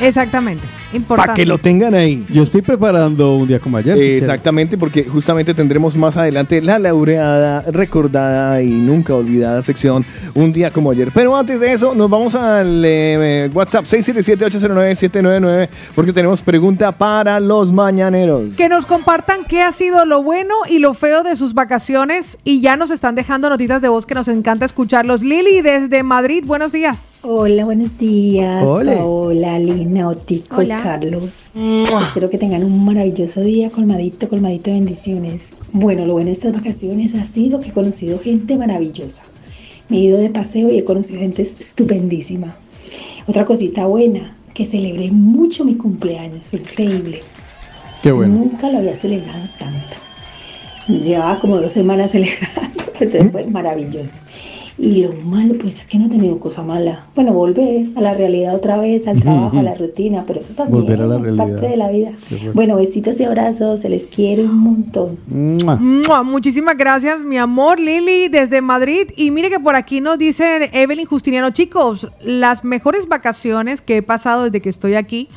Exactamente, 0.00 0.66
importante. 0.94 1.28
Para 1.28 1.34
que 1.34 1.46
lo 1.46 1.58
tengan 1.58 1.94
ahí. 1.94 2.24
Yo 2.30 2.42
estoy 2.42 2.62
preparando 2.62 3.36
un 3.36 3.46
día 3.46 3.58
como 3.58 3.76
ayer. 3.76 3.96
Eh, 3.98 4.18
exactamente, 4.18 4.78
porque 4.78 5.04
justamente 5.04 5.54
tendremos 5.54 5.96
más 5.96 6.16
adelante 6.16 6.60
la 6.60 6.78
laureada, 6.78 7.62
recordada 7.70 8.62
y 8.62 8.70
nunca 8.70 9.14
olvidada 9.14 9.62
sección 9.62 10.04
Un 10.34 10.52
día 10.52 10.70
como 10.70 10.90
ayer. 10.90 11.10
Pero 11.14 11.36
antes 11.36 11.60
de 11.60 11.72
eso, 11.72 11.94
nos 11.94 12.10
vamos 12.10 12.34
al 12.34 12.82
eh, 12.84 13.50
WhatsApp 13.52 13.84
677-809-799 13.84 15.68
porque 15.94 16.12
tenemos 16.12 16.42
pregunta 16.42 16.92
para 16.92 17.40
los 17.40 17.72
mañaneros. 17.72 18.54
Que 18.54 18.68
nos 18.68 18.86
compartan 18.86 19.44
qué 19.48 19.62
ha 19.62 19.72
sido 19.72 20.04
lo 20.04 20.22
bueno 20.22 20.54
y 20.68 20.78
lo 20.78 20.94
feo 20.94 21.22
de 21.22 21.36
sus 21.36 21.54
vacaciones 21.54 22.38
y 22.44 22.60
ya 22.60 22.76
nos 22.76 22.90
están 22.90 23.14
dejando 23.14 23.48
notitas 23.48 23.80
de 23.82 23.88
voz 23.88 24.06
que 24.06 24.14
nos 24.14 24.28
encanta 24.28 24.64
escucharlos. 24.64 25.22
Lili 25.22 25.62
desde 25.62 26.02
Madrid, 26.02 26.44
buenos 26.46 26.72
días. 26.72 27.20
Hola, 27.22 27.64
buenos 27.64 27.96
días. 27.98 28.62
Ole. 28.66 28.98
Hola, 29.00 29.58
Lina, 29.58 30.08
Otico 30.08 30.56
Hola. 30.58 30.82
Carlos. 30.84 31.50
Espero 32.08 32.28
que 32.28 32.36
tengan 32.36 32.62
un 32.62 32.84
maravilloso 32.84 33.40
día, 33.40 33.70
colmadito, 33.70 34.28
colmadito 34.28 34.70
de 34.70 34.76
bendiciones. 34.76 35.48
Bueno, 35.72 36.04
lo 36.04 36.12
bueno 36.12 36.26
de 36.26 36.34
estas 36.34 36.52
vacaciones 36.52 37.14
ha 37.14 37.24
sido 37.24 37.58
que 37.58 37.70
he 37.70 37.72
conocido 37.72 38.18
gente 38.18 38.58
maravillosa. 38.58 39.22
Me 39.88 39.96
he 39.96 40.00
ido 40.00 40.18
de 40.18 40.28
paseo 40.28 40.70
y 40.70 40.76
he 40.76 40.84
conocido 40.84 41.20
gente 41.20 41.40
estupendísima. 41.40 42.54
Otra 43.26 43.46
cosita 43.46 43.86
buena, 43.86 44.36
que 44.52 44.66
celebré 44.66 45.10
mucho 45.10 45.64
mi 45.64 45.74
cumpleaños, 45.74 46.50
fue 46.50 46.58
increíble. 46.58 47.22
Qué 48.02 48.12
bueno. 48.12 48.34
Nunca 48.34 48.68
lo 48.68 48.76
había 48.76 48.94
celebrado 48.94 49.48
tanto. 49.58 49.96
Llevaba 50.86 51.40
como 51.40 51.62
dos 51.62 51.72
semanas 51.72 52.10
celebrando, 52.12 52.84
entonces 53.00 53.32
fue 53.32 53.46
maravilloso. 53.46 54.18
Y 54.76 55.02
lo 55.02 55.12
malo, 55.24 55.54
pues 55.60 55.78
es 55.80 55.86
que 55.86 55.98
no 55.98 56.06
he 56.06 56.08
tenido 56.08 56.38
cosa 56.40 56.62
mala. 56.64 57.06
Bueno, 57.14 57.32
volver 57.32 57.86
a 57.94 58.00
la 58.00 58.14
realidad 58.14 58.56
otra 58.56 58.76
vez, 58.76 59.06
al 59.06 59.20
trabajo, 59.20 59.58
a 59.58 59.62
la 59.62 59.74
rutina, 59.74 60.24
pero 60.26 60.40
eso 60.40 60.52
también 60.54 60.80
Volver 60.82 61.00
a 61.00 61.06
la 61.06 61.16
es 61.16 61.22
realidad. 61.22 61.46
parte 61.48 61.68
de 61.68 61.76
la 61.76 61.90
vida. 61.90 62.10
Bueno. 62.54 62.74
Besitos 62.76 63.18
y 63.20 63.24
abrazos, 63.24 63.80
se 63.82 63.88
les 63.88 64.06
quiere 64.06 64.42
un 64.44 64.58
montón. 64.58 65.16
Mua. 65.28 65.76
Mua, 65.76 66.22
Muchísimas 66.24 66.76
gracias, 66.76 67.20
mi 67.20 67.38
amor 67.38 67.78
Lili, 67.78 68.28
desde 68.28 68.60
Madrid. 68.60 69.06
Y 69.16 69.30
mire 69.30 69.48
que 69.48 69.60
por 69.60 69.76
aquí 69.76 70.00
nos 70.00 70.18
dice 70.18 70.70
Evelyn 70.72 71.06
Justiniano, 71.06 71.50
chicos, 71.50 72.08
las 72.22 72.64
mejores 72.64 73.06
vacaciones 73.06 73.80
que 73.80 73.98
he 73.98 74.02
pasado 74.02 74.44
desde 74.44 74.60
que 74.60 74.70
estoy 74.70 74.94
aquí 74.96 75.28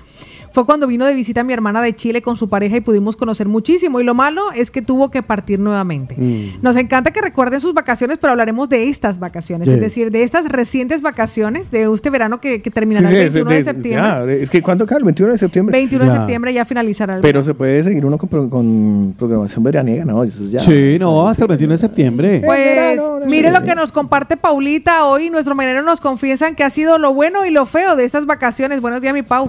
fue 0.57 0.65
cuando 0.65 0.87
vino 0.87 1.05
de 1.05 1.13
visita 1.13 1.43
mi 1.43 1.53
hermana 1.53 1.83
de 1.83 1.95
Chile 1.95 2.23
con 2.23 2.35
su 2.35 2.49
pareja 2.49 2.77
y 2.77 2.81
pudimos 2.81 3.15
conocer 3.15 3.47
muchísimo. 3.47 3.99
Y 4.01 4.03
lo 4.03 4.15
malo 4.15 4.51
es 4.55 4.71
que 4.71 4.81
tuvo 4.81 5.11
que 5.11 5.21
partir 5.21 5.59
nuevamente. 5.59 6.15
Mm. 6.17 6.63
Nos 6.63 6.75
encanta 6.77 7.11
que 7.11 7.21
recuerden 7.21 7.59
sus 7.59 7.75
vacaciones, 7.75 8.17
pero 8.17 8.31
hablaremos 8.31 8.67
de 8.67 8.89
estas 8.89 9.19
vacaciones, 9.19 9.67
Sí. 9.67 9.75
es 9.75 9.79
decir, 9.79 10.09
de 10.09 10.23
estas 10.23 10.45
recientes 10.49 11.03
vacaciones 11.03 11.69
de 11.69 11.83
este 11.93 12.09
verano 12.09 12.41
que, 12.41 12.63
que 12.63 12.71
terminará 12.71 13.07
Sí, 13.07 13.13
sí, 13.13 13.19
el 13.21 13.27
es- 13.27 13.33
21 13.35 13.55
de 13.55 13.63
septiembre. 13.63 14.01
ya, 14.03 14.23
es 14.41 14.49
que 14.49 14.63
¿cuándo 14.63 14.87
cae? 14.87 14.97
El 14.97 15.03
21 15.03 15.31
de 15.33 15.37
septiembre. 15.37 15.77
21 15.77 16.05
de 16.05 16.11
septiembre 16.11 16.51
ya 16.55 16.65
finalizará 16.65 17.13
el 17.17 17.21
Pero 17.21 17.43
se 17.43 17.53
puede 17.53 17.83
seguir 17.83 18.03
uno 18.03 18.17
con, 18.17 18.27
pro- 18.27 18.49
con 18.49 19.13
programación 19.15 19.63
veraniega, 19.63 20.05
¿no? 20.05 20.23
Eso 20.23 20.43
ya. 20.45 20.61
Sí, 20.61 20.97
no, 20.99 21.27
hasta 21.27 21.43
el 21.43 21.49
21 21.49 21.73
de 21.73 21.77
septiembre. 21.77 22.41
Pues 22.43 22.99
mire 23.27 23.49
sí, 23.49 23.53
lo 23.53 23.59
sí. 23.59 23.65
que 23.67 23.75
nos 23.75 23.91
comparte 23.91 24.37
Paulita 24.37 25.05
hoy. 25.05 25.29
Nuestro 25.29 25.53
mañanero 25.53 25.83
nos 25.85 26.01
confiesan 26.01 26.55
que 26.55 26.63
ha 26.63 26.71
sido 26.71 26.97
lo 26.97 27.13
bueno 27.13 27.45
y 27.45 27.51
lo 27.51 27.67
feo 27.67 27.95
de 27.95 28.05
estas 28.05 28.25
vacaciones. 28.25 28.81
Buenos 28.81 29.01
días, 29.01 29.13
mi 29.13 29.21
Pau. 29.21 29.47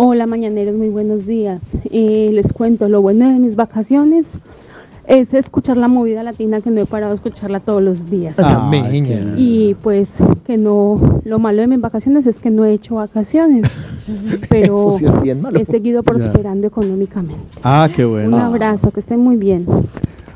Hola 0.00 0.28
mañaneros, 0.28 0.76
muy 0.76 0.90
buenos 0.90 1.26
días. 1.26 1.60
Eh, 1.90 2.30
les 2.32 2.52
cuento 2.52 2.88
lo 2.88 3.02
bueno 3.02 3.28
de 3.32 3.40
mis 3.40 3.56
vacaciones. 3.56 4.26
es 5.08 5.34
escuchar 5.34 5.76
la 5.76 5.88
movida 5.88 6.22
latina 6.22 6.60
que 6.60 6.70
no 6.70 6.80
he 6.80 6.86
parado 6.86 7.10
de 7.10 7.16
escucharla 7.16 7.58
todos 7.58 7.82
los 7.82 8.08
días. 8.08 8.36
Lindo. 8.70 9.34
Y 9.36 9.74
pues 9.82 10.10
que 10.46 10.56
no, 10.56 11.20
lo 11.24 11.40
malo 11.40 11.62
de 11.62 11.66
mis 11.66 11.80
vacaciones 11.80 12.28
es 12.28 12.38
que 12.38 12.48
no 12.48 12.64
he 12.64 12.74
hecho 12.74 12.94
vacaciones, 12.94 13.88
pero 14.48 14.90
Eso 14.90 14.98
sí 14.98 15.06
es 15.06 15.20
bien 15.20 15.42
malo. 15.42 15.58
he 15.58 15.64
seguido 15.64 16.04
prosperando 16.04 16.68
económicamente. 16.68 17.58
Ah, 17.64 17.88
qué 17.92 18.04
bueno. 18.04 18.36
Un 18.36 18.42
abrazo, 18.42 18.92
que 18.92 19.00
estén 19.00 19.18
muy 19.18 19.36
bien. 19.36 19.66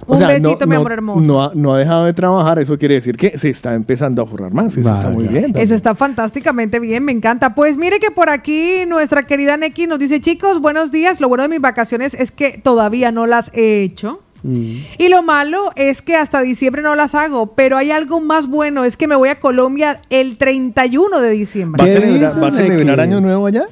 O 0.06 0.14
Un 0.14 0.18
sea, 0.18 0.28
besito, 0.28 0.66
mi 0.66 0.74
amor 0.74 0.92
hermoso. 0.92 1.20
No 1.20 1.42
ha, 1.44 1.52
no 1.54 1.74
ha 1.74 1.78
dejado 1.78 2.04
de 2.06 2.12
trabajar, 2.12 2.58
eso 2.58 2.76
quiere 2.76 2.96
decir 2.96 3.16
que 3.16 3.36
se 3.38 3.50
está 3.50 3.74
empezando 3.74 4.22
a 4.22 4.26
forrar 4.26 4.52
más. 4.52 4.76
Eso 4.76 4.92
está 4.92 5.10
muy 5.10 5.28
bien. 5.28 5.52
Eso 5.56 5.74
está 5.74 5.94
fantásticamente 5.94 6.80
bien, 6.80 7.04
me 7.04 7.12
encanta. 7.12 7.54
Pues 7.54 7.76
mire 7.76 8.00
que 8.00 8.10
por 8.10 8.28
aquí 8.28 8.84
nuestra 8.86 9.24
querida 9.24 9.56
Neki 9.56 9.86
nos 9.86 9.98
dice, 10.00 10.20
chicos, 10.20 10.60
buenos 10.60 10.90
días. 10.90 11.20
Lo 11.20 11.28
bueno 11.28 11.44
de 11.44 11.48
mis 11.48 11.60
vacaciones 11.60 12.14
es 12.14 12.30
que 12.32 12.58
todavía 12.62 13.12
no 13.12 13.26
las 13.26 13.50
he 13.54 13.82
hecho. 13.82 14.20
Y 14.44 15.08
lo 15.08 15.22
malo 15.22 15.70
es 15.76 16.02
que 16.02 16.16
hasta 16.16 16.40
diciembre 16.42 16.82
no 16.82 16.96
las 16.96 17.14
hago, 17.14 17.54
pero 17.54 17.76
hay 17.76 17.92
algo 17.92 18.20
más 18.20 18.48
bueno, 18.48 18.84
es 18.84 18.96
que 18.96 19.06
me 19.06 19.14
voy 19.14 19.28
a 19.28 19.38
Colombia 19.38 20.00
el 20.10 20.36
31 20.36 21.20
de 21.20 21.30
diciembre. 21.30 21.80
¿Va 21.80 21.88
a 21.88 21.92
celebrar, 21.92 22.42
¿va 22.42 22.48
a 22.48 22.50
celebrar 22.50 22.98
Año 22.98 23.20
Nuevo 23.20 23.46
allá? 23.46 23.66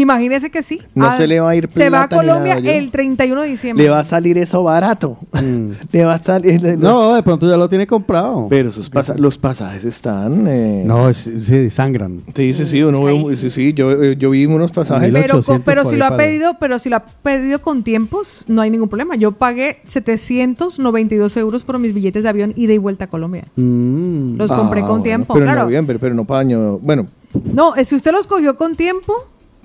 Imagínese 0.00 0.50
que 0.50 0.62
sí. 0.62 0.80
No 0.94 1.06
Ah, 1.06 1.16
se 1.16 1.26
le 1.26 1.38
va 1.40 1.50
a 1.50 1.56
ir 1.56 1.68
Se 1.70 1.88
va 1.88 2.02
a 2.02 2.08
plata 2.08 2.16
nada, 2.16 2.34
Colombia 2.34 2.58
yo. 2.58 2.70
el 2.72 2.90
31 2.90 3.42
de 3.42 3.48
diciembre. 3.48 3.84
Le 3.84 3.90
va 3.90 4.00
a 4.00 4.04
salir 4.04 4.36
eso 4.38 4.62
barato. 4.64 5.16
Le 5.92 6.04
va 6.04 6.14
a 6.14 6.18
salir. 6.18 6.60
le- 6.62 6.76
No, 6.76 7.14
de 7.14 7.22
pronto 7.22 7.48
ya 7.48 7.56
lo 7.56 7.68
tiene 7.68 7.86
comprado. 7.86 8.46
Pero 8.50 8.70
esos 8.70 8.90
pasa- 8.90 9.14
los 9.16 9.38
pasajes 9.38 9.84
están. 9.84 10.46
eh, 10.48 10.82
No, 10.84 11.08
es- 11.08 11.30
sí, 11.38 11.70
sangran. 11.70 12.22
Sí, 12.34 12.54
sí, 12.54 12.66
sí, 12.66 12.82
uno 12.82 13.04
ve 13.04 13.12
un- 13.12 13.36
sí, 13.36 13.50
sí, 13.50 13.72
yo, 13.72 13.92
eh, 13.92 14.16
yo 14.18 14.30
vi 14.30 14.46
unos 14.46 14.72
pasajes. 14.72 15.12
Pero, 15.12 15.40
pero 15.64 15.84
si 15.84 15.96
lo 15.96 16.06
ha 16.06 16.16
pedido, 16.16 16.56
pero 16.58 16.78
si 16.78 16.88
lo 16.88 16.96
ha 16.96 17.04
pedido 17.22 17.60
con 17.60 17.82
tiempos, 17.84 18.44
no 18.48 18.62
hay 18.62 18.70
ningún 18.70 18.88
problema. 18.88 19.14
Yo 19.16 19.32
pagué 19.32 19.78
792 19.84 21.36
euros 21.36 21.64
por 21.64 21.78
mis 21.78 21.94
billetes 21.94 22.22
de 22.22 22.28
avión 22.28 22.52
ida 22.56 22.72
y 22.72 22.78
vuelta 22.78 23.04
a 23.04 23.08
Colombia. 23.08 23.44
Mm. 23.56 24.36
Los 24.36 24.50
compré 24.50 24.82
con 24.82 25.02
tiempo, 25.02 25.32
Ah, 25.32 25.34
Pero 25.34 25.46
en 25.46 25.52
claro. 25.52 25.64
noviembre, 25.66 25.98
pero 25.98 26.14
no 26.14 26.24
para 26.24 26.40
año. 26.40 26.78
Bueno, 26.78 27.06
No, 27.52 27.74
eh, 27.74 27.84
si 27.84 27.96
usted 27.96 28.12
los 28.12 28.28
cogió 28.28 28.54
con 28.56 28.76
tiempo, 28.76 29.12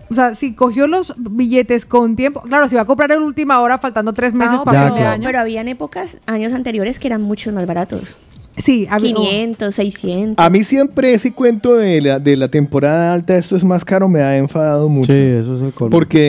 o 0.10 0.14
sea, 0.14 0.36
si 0.36 0.54
cogió 0.54 0.88
los 0.88 1.14
billetes 1.18 1.86
con 1.86 2.16
tiempo, 2.16 2.42
claro, 2.42 2.68
si 2.70 2.76
va 2.76 2.82
a 2.82 2.86
comprar 2.86 3.12
en 3.12 3.22
última 3.22 3.60
hora, 3.62 3.78
faltando 3.78 4.14
tres 4.14 4.34
meses 4.34 4.60
para 4.66 4.84
pero, 4.84 4.96
fin 4.96 5.04
de 5.04 5.10
año. 5.10 5.28
pero 5.28 5.40
habían 5.40 5.68
épocas, 5.68 6.18
años 6.26 6.54
anteriores 6.54 7.00
que 7.00 7.08
eran 7.08 7.22
mucho 7.22 7.52
más 7.52 7.66
baratos. 7.66 8.16
Sí, 8.58 8.88
había- 8.90 9.14
500, 9.16 9.74
600. 9.74 10.36
a 10.46 10.50
mí 10.50 10.64
siempre 10.66 11.14
ese 11.14 11.32
cuento 11.32 11.76
de 11.76 12.02
la, 12.02 12.20
de 12.20 12.36
la 12.36 12.50
temporada 12.50 13.14
alta, 13.14 13.38
esto 13.38 13.56
es 13.56 13.64
más 13.64 13.86
caro, 13.86 14.10
me 14.10 14.22
ha 14.22 14.38
enfadado 14.38 14.90
mucho. 14.90 15.14
Sí, 15.14 15.20
eso 15.20 15.56
es 15.56 15.62
el 15.62 15.72
colmo. 15.74 15.92
Porque 15.92 16.20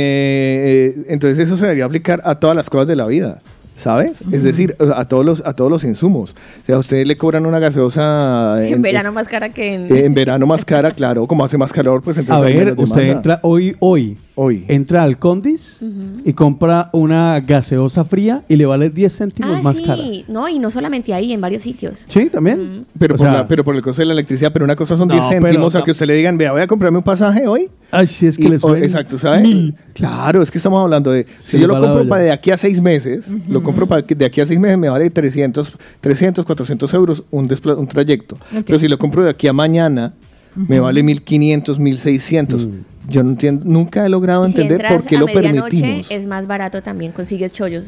eh, 0.96 1.02
entonces 1.08 1.38
eso 1.44 1.56
se 1.56 1.64
debería 1.64 1.86
aplicar 1.86 2.20
a 2.24 2.36
todas 2.36 2.54
las 2.54 2.70
cosas 2.70 2.86
de 2.86 2.94
la 2.96 3.06
vida. 3.06 3.40
¿Sabes? 3.80 4.20
Es 4.30 4.42
decir, 4.42 4.76
a 4.94 5.06
todos 5.06 5.24
los 5.24 5.42
a 5.46 5.54
todos 5.54 5.70
los 5.70 5.84
insumos. 5.84 6.32
O 6.62 6.66
sea, 6.66 6.76
a 6.76 6.78
ustedes 6.78 7.06
le 7.06 7.16
cobran 7.16 7.46
una 7.46 7.58
gaseosa 7.58 8.62
en, 8.66 8.82
verano 8.82 9.10
más 9.10 9.26
cara 9.26 9.48
que 9.48 9.74
en... 9.74 9.96
eh, 9.96 10.04
en 10.04 10.12
verano 10.14 10.46
más 10.46 10.66
cara, 10.66 10.90
claro, 10.90 11.26
como 11.26 11.44
hace 11.44 11.56
más 11.56 11.72
calor, 11.72 12.02
pues 12.02 12.18
A 12.18 12.20
entonces 12.20 12.46
hay 12.46 12.58
ver, 12.58 12.72
usted 12.72 12.84
demanda. 12.84 13.12
entra 13.12 13.40
hoy, 13.42 13.74
hoy, 13.78 14.18
hoy, 14.42 14.64
entra 14.68 15.02
al 15.02 15.18
Condis 15.18 15.78
y 16.24 16.32
compra 16.32 16.88
una 16.92 17.40
gaseosa 17.40 18.04
fría 18.04 18.42
y 18.48 18.56
le 18.56 18.64
vale 18.66 18.88
10 18.88 19.14
céntimos 19.16 19.58
Ah, 19.58 19.62
más 19.62 19.76
sí, 19.76 19.84
cara. 19.84 20.02
no, 20.28 20.48
y 20.48 20.58
no 20.58 20.70
solamente 20.70 21.12
ahí, 21.12 21.32
en 21.32 21.40
varios 21.40 21.62
sitios. 21.62 21.98
Sí, 22.08 22.30
también. 22.30 22.86
Pero, 22.98 23.14
O 23.14 23.18
por 23.18 23.26
sea- 23.26 23.36
la- 23.38 23.48
pero 23.48 23.64
por 23.64 23.76
el 23.76 23.82
costo 23.82 24.00
de 24.02 24.06
la 24.06 24.12
electricidad, 24.14 24.52
pero 24.52 24.64
una 24.64 24.76
cosa 24.76 24.96
son 24.96 25.08
No, 25.08 25.14
10 25.14 25.26
pero 25.28 25.42
céntimos, 25.46 25.74
a 25.74 25.84
que 25.84 25.90
usted 25.90 26.06
le 26.06 26.14
digan, 26.14 26.38
vea, 26.38 26.52
voy 26.52 26.62
a 26.62 26.66
comprarme 26.66 26.98
un 26.98 27.04
pasaje 27.04 27.46
hoy. 27.46 27.68
Ay, 27.90 28.06
sí, 28.06 28.26
es 28.26 28.36
que 28.38 28.44
Y- 28.44 28.48
les 28.48 28.64
o- 28.64 28.74
Exacto, 28.76 29.18
¿sabes? 29.18 29.42
mil. 29.42 29.74
Claro, 29.94 30.42
es 30.42 30.50
que 30.50 30.58
estamos 30.58 30.80
hablando 30.80 31.10
de, 31.10 31.26
si 31.44 31.58
yo 31.58 31.66
lo 31.66 31.74
compro 31.74 32.00
olla. 32.00 32.08
para 32.08 32.22
de 32.22 32.32
aquí 32.32 32.50
a 32.50 32.56
seis 32.56 32.80
meses, 32.80 33.28
lo 33.48 33.62
compro 33.62 33.86
para 33.86 34.02
que 34.06 34.14
de 34.14 34.24
aquí 34.24 34.40
a 34.40 34.46
seis 34.46 34.58
meses 34.60 34.78
me 34.78 34.88
vale 34.88 35.10
300, 35.10 35.72
300 36.00 36.44
400 36.44 36.94
euros 36.94 37.24
un, 37.30 37.48
un 37.76 37.86
trayecto. 37.88 38.38
Pero 38.64 38.78
si 38.78 38.88
lo 38.88 38.96
compro 38.98 39.24
de 39.24 39.30
aquí 39.30 39.48
a 39.48 39.52
mañana, 39.52 40.12
me 40.56 40.80
vale 40.80 41.02
1500, 41.02 41.78
1600. 41.78 42.68
Yo 43.08 43.22
no 43.24 43.30
entiendo, 43.30 43.62
nunca 43.64 44.04
he 44.06 44.08
logrado 44.08 44.44
Si 44.46 44.52
entender 44.52 44.86
por 44.88 45.04
qué 45.04 45.16
a 45.16 45.20
lo 45.20 45.26
medianoche 45.26 45.80
permitimos. 45.80 46.10
es 46.10 46.26
más 46.26 46.46
barato 46.46 46.82
también, 46.82 47.12
consigues 47.12 47.50
chollos. 47.52 47.84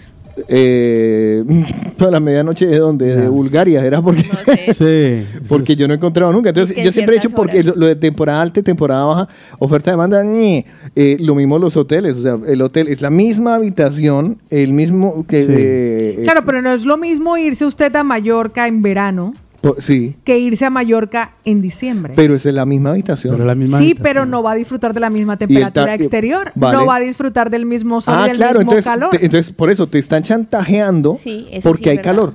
Eh, 0.49 1.45
a 1.99 2.05
la 2.07 2.19
medianoche 2.19 2.67
de 2.67 2.79
donde 2.79 3.15
de 3.15 3.29
Bulgaria 3.29 3.85
era 3.85 4.01
porque 4.01 4.25
porque 5.49 5.77
yo 5.77 5.87
no 5.87 5.93
he 5.93 5.97
encontrado 5.99 6.33
nunca 6.33 6.49
entonces 6.49 6.71
Es 6.71 6.77
que 6.77 6.83
yo 6.83 6.89
en 6.89 6.93
siempre 6.95 7.17
he 7.17 7.19
dicho 7.19 7.31
porque 7.37 7.61
horas. 7.61 7.77
lo, 7.77 7.87
de 7.87 7.97
temporada 7.97 8.41
alta 8.41 8.61
y 8.61 8.63
temporada 8.63 9.05
baja 9.05 9.29
oferta 9.59 9.91
demanda 9.91 10.23
ñe. 10.25 10.65
Eh, 10.97 11.19
lo 11.21 11.35
mismo 11.35 11.59
los 11.59 11.77
hoteles 11.77 12.17
o 12.17 12.23
sea 12.23 12.39
el 12.47 12.63
hotel 12.63 12.89
es 12.89 13.03
la 13.03 13.11
misma 13.11 13.57
habitación 13.57 14.39
el 14.49 14.73
mismo 14.73 15.27
que 15.27 15.47
eh, 15.49 16.15
es- 16.19 16.25
Claro, 16.25 16.41
pero 16.47 16.63
no 16.63 16.73
es 16.73 16.87
lo 16.87 16.97
mismo 16.97 17.37
irse 17.37 17.67
usted 17.67 17.95
a 17.95 18.03
Mallorca 18.03 18.67
en 18.67 18.81
verano 18.83 19.35
sí 19.79 20.17
que 20.25 20.39
irse 20.39 20.65
a 20.65 20.71
Mallorca 20.71 21.33
en 21.45 21.63
diciembre. 21.63 22.13
pero 22.17 22.35
es 22.35 22.45
en 22.47 22.57
la 22.57 22.65
misma 22.65 22.91
habitación 22.91 23.37
sí, 23.79 23.95
pero 23.95 24.27
no 24.27 24.43
va 24.43 24.53
a 24.53 24.55
disfrutar 24.55 24.93
de 24.95 25.01
la 25.01 25.11
misma 25.11 25.37
temperatura 25.37 25.87
ta- 25.87 25.95
exterior, 25.95 26.53
vale. 26.55 26.79
no 26.79 26.87
va 26.87 26.97
a 26.97 27.01
disfrutar 27.01 27.51
del 27.51 27.67
mismo 27.67 28.01
sol 28.01 28.15
y 28.19 28.23
ah 28.23 28.27
del 28.29 28.37
claro 28.37 28.59
mismo 28.61 28.73
entonces 28.73 28.85
calor. 28.85 29.11
te- 29.11 29.25
entonces 29.25 29.53
por 29.53 29.71
eso 29.71 29.87
te 29.87 29.99
están 29.99 30.23
chantajeando 30.23 31.19
Sí, 31.23 31.47
porque 31.63 31.85
sí 31.85 31.89
es 31.89 31.91
hay 31.93 31.97
verdad. 31.99 32.03
calor 32.11 32.35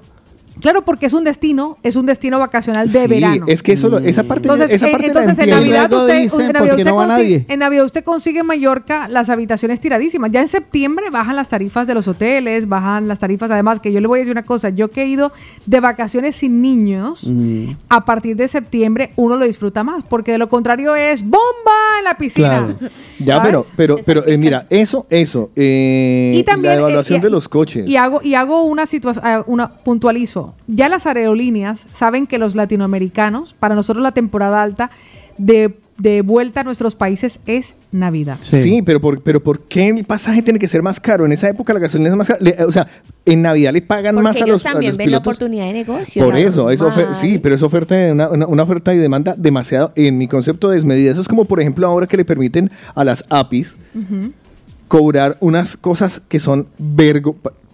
Claro, 0.61 0.83
porque 0.83 1.05
es 1.05 1.13
un 1.13 1.23
destino, 1.23 1.77
es 1.83 1.95
un 1.95 2.05
destino 2.05 2.39
vacacional 2.39 2.91
de 2.91 3.01
Sí, 3.01 3.07
verano. 3.07 3.45
es 3.47 3.61
que 3.63 3.73
eso 3.73 3.89
lo- 3.89 3.99
esa 3.99 4.23
parte 4.23 4.47
Entonces, 4.47 4.71
esa 4.71 4.87
eh, 4.87 4.91
parte 4.91 5.07
la 5.07 5.13
entonces 5.21 5.37
en 5.37 5.49
entiendo. 5.49 5.77
Navidad, 5.77 5.93
usted, 6.01 6.21
dicen, 6.21 6.41
en, 6.41 6.47
Navidad 6.47 6.59
¿por 6.59 6.67
qué 6.67 6.81
usted 6.81 6.91
no 6.91 6.95
va 6.97 7.05
consigue, 7.07 7.23
nadie? 7.37 7.45
en 7.47 7.59
Navidad 7.59 7.85
usted 7.85 8.03
consigue 8.03 8.39
en 8.39 8.45
Mallorca 8.45 9.07
las 9.07 9.29
habitaciones 9.29 9.79
tiradísimas. 9.79 10.31
Ya 10.31 10.41
en 10.41 10.47
septiembre 10.47 11.05
bajan 11.11 11.35
las 11.35 11.49
tarifas 11.49 11.85
de 11.87 11.93
los 11.93 12.07
hoteles, 12.07 12.67
bajan 12.67 13.07
las 13.07 13.19
tarifas. 13.19 13.51
Además, 13.51 13.79
que 13.79 13.91
yo 13.91 13.99
le 13.99 14.07
voy 14.07 14.19
a 14.19 14.21
decir 14.21 14.31
una 14.31 14.43
cosa, 14.43 14.69
yo 14.69 14.89
que 14.89 15.03
he 15.03 15.07
ido 15.07 15.31
de 15.65 15.79
vacaciones 15.79 16.35
sin 16.35 16.61
niños, 16.61 17.23
Mm. 17.27 17.71
a 17.89 18.05
partir 18.05 18.35
de 18.35 18.47
septiembre 18.47 19.11
uno 19.15 19.37
lo 19.37 19.45
disfruta 19.45 19.83
más, 19.83 20.03
porque 20.05 20.31
de 20.33 20.37
lo 20.37 20.49
contrario 20.49 20.95
es 20.95 21.21
bomba 21.23 21.45
en 21.99 22.03
la 22.05 22.17
piscina. 22.17 22.75
Ya, 23.19 23.37
¿sabes? 23.37 23.47
pero, 23.51 23.65
pero, 23.75 23.99
pero 24.05 24.27
eh, 24.27 24.37
mira, 24.37 24.67
eso, 24.69 25.07
eso, 25.09 25.49
eh, 25.55 26.33
Y 26.35 26.43
también, 26.43 26.73
la 26.73 26.79
evaluación 26.79 27.17
eh, 27.17 27.19
y- 27.19 27.23
de 27.23 27.29
los 27.31 27.47
coches. 27.49 27.87
Y 27.87 27.95
hago, 27.97 28.21
y 28.23 28.35
hago 28.35 28.63
una 28.63 28.85
situación, 28.85 29.43
una 29.47 29.69
puntualizo. 29.69 30.46
Ya 30.67 30.89
las 30.89 31.05
aerolíneas 31.05 31.81
saben 31.91 32.27
que 32.27 32.37
los 32.37 32.55
latinoamericanos, 32.55 33.53
para 33.53 33.75
nosotros 33.75 34.03
la 34.03 34.11
temporada 34.11 34.61
alta 34.63 34.89
de, 35.37 35.75
de 35.97 36.21
vuelta 36.21 36.61
a 36.61 36.63
nuestros 36.63 36.95
países 36.95 37.39
es 37.45 37.75
Navidad. 37.91 38.37
Sí, 38.41 38.81
pero, 38.83 38.99
por, 38.99 39.21
pero 39.21 39.41
¿por 39.41 39.61
qué 39.61 39.87
el 39.89 40.03
pasaje 40.03 40.41
tiene 40.41 40.59
que 40.59 40.67
ser 40.67 40.81
más 40.81 40.99
caro? 40.99 41.25
En 41.25 41.31
esa 41.31 41.47
época 41.49 41.73
la 41.73 41.79
gasolina 41.79 42.09
es 42.09 42.15
más 42.15 42.27
cara. 42.27 42.39
Le- 42.41 42.63
o 42.65 42.71
sea, 42.71 42.87
en 43.25 43.41
Navidad 43.41 43.71
le 43.73 43.81
pagan 43.81 44.15
Porque 44.15 44.23
más 44.27 44.41
a 44.41 44.45
los, 44.47 44.65
a 44.65 44.71
también 44.71 44.91
los 44.91 44.97
ven 44.97 45.11
la 45.11 45.17
oportunidad 45.19 45.65
de 45.65 45.73
negocio. 45.73 46.23
Por 46.25 46.37
eso, 46.37 46.69
es 46.71 46.81
sí, 47.13 47.37
pero 47.39 47.55
es 47.55 47.61
oferta 47.63 47.95
de 47.95 48.11
una, 48.11 48.29
una- 48.29 48.47
una 48.47 48.63
oferta 48.63 48.93
y 48.93 48.97
demanda 48.97 49.35
demasiado, 49.37 49.91
en 49.95 50.17
mi 50.17 50.27
concepto, 50.27 50.69
desmedida. 50.69 51.11
Eso 51.11 51.21
es 51.21 51.27
como, 51.27 51.45
por 51.45 51.59
ejemplo, 51.61 51.85
ahora 51.87 52.07
que 52.07 52.17
le 52.17 52.25
permiten 52.25 52.71
a 52.95 53.03
las 53.03 53.23
APIs 53.29 53.77
cobrar 54.87 55.37
unas 55.41 55.77
cosas 55.77 56.21
que 56.27 56.39
son, 56.39 56.67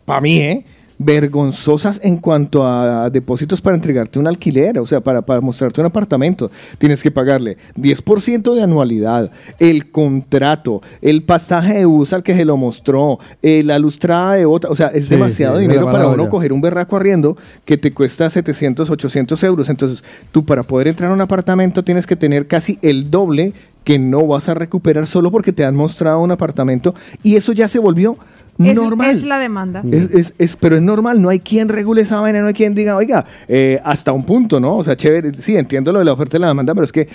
para 0.05 0.21
mí, 0.21 0.37
¿eh? 0.39 0.65
Vergonzosas 0.97 1.99
en 2.03 2.17
cuanto 2.17 2.65
a 2.65 3.09
depósitos 3.09 3.61
para 3.61 3.75
entregarte 3.75 4.19
un 4.19 4.27
alquiler, 4.27 4.79
o 4.79 4.85
sea, 4.85 5.01
para, 5.01 5.21
para 5.21 5.41
mostrarte 5.41 5.81
un 5.81 5.87
apartamento. 5.87 6.51
Tienes 6.77 7.01
que 7.01 7.11
pagarle 7.11 7.57
10% 7.77 8.53
de 8.53 8.63
anualidad, 8.63 9.31
el 9.59 9.91
contrato, 9.91 10.81
el 11.01 11.23
pasaje 11.23 11.79
de 11.79 11.85
bus 11.85 12.13
al 12.13 12.23
que 12.23 12.35
se 12.35 12.45
lo 12.45 12.57
mostró, 12.57 13.19
eh, 13.41 13.63
la 13.63 13.79
lustrada 13.79 14.35
de 14.35 14.45
otra, 14.45 14.69
o 14.69 14.75
sea, 14.75 14.87
es 14.87 15.05
Sí, 15.05 15.09
demasiado 15.09 15.57
sí, 15.57 15.63
dinero 15.63 15.85
para 15.85 16.07
uno 16.07 16.29
coger 16.29 16.53
un 16.53 16.61
berraco 16.61 16.95
arriendo 16.95 17.37
que 17.65 17.77
te 17.77 17.93
cuesta 17.93 18.29
700, 18.29 18.89
800 18.89 19.43
euros. 19.43 19.69
Entonces, 19.69 20.03
tú 20.31 20.45
para 20.45 20.63
poder 20.63 20.87
entrar 20.87 21.11
a 21.11 21.13
un 21.13 21.21
apartamento 21.21 21.83
tienes 21.83 22.07
que 22.07 22.15
tener 22.15 22.47
casi 22.47 22.79
el 22.81 23.11
doble 23.11 23.53
que 23.83 23.99
no 23.99 24.25
vas 24.27 24.49
a 24.49 24.53
recuperar 24.53 25.07
solo 25.07 25.31
porque 25.31 25.51
te 25.51 25.65
han 25.65 25.75
mostrado 25.75 26.21
un 26.21 26.31
apartamento 26.31 26.95
y 27.21 27.35
eso 27.35 27.51
ya 27.51 27.67
se 27.67 27.79
volvió 27.79 28.17
Es, 28.59 28.75
normal. 28.75 29.09
es 29.09 29.23
la 29.23 29.39
demanda. 29.39 29.81
Es, 29.89 30.09
es- 30.11 30.33
es- 30.37 30.55
pero 30.55 30.75
es 30.75 30.81
normal, 30.81 31.21
no 31.21 31.29
hay 31.29 31.39
quien 31.39 31.69
regule 31.69 32.01
esa 32.01 32.21
vaina, 32.21 32.41
no 32.41 32.47
hay 32.47 32.53
quien 32.53 32.75
diga, 32.75 32.95
oiga, 32.95 33.25
eh, 33.47 33.79
hasta 33.83 34.11
un 34.11 34.23
punto, 34.25 34.59
¿no? 34.59 34.77
O 34.77 34.83
sea, 34.83 34.95
chévere, 34.95 35.33
sí, 35.33 35.55
entiendo 35.57 35.91
lo 35.91 35.99
de 35.99 36.05
la 36.05 36.13
oferta 36.13 36.37
y 36.37 36.39
la 36.39 36.47
demanda, 36.47 36.73
pero 36.75 36.85
es 36.85 36.91
que 36.91 37.07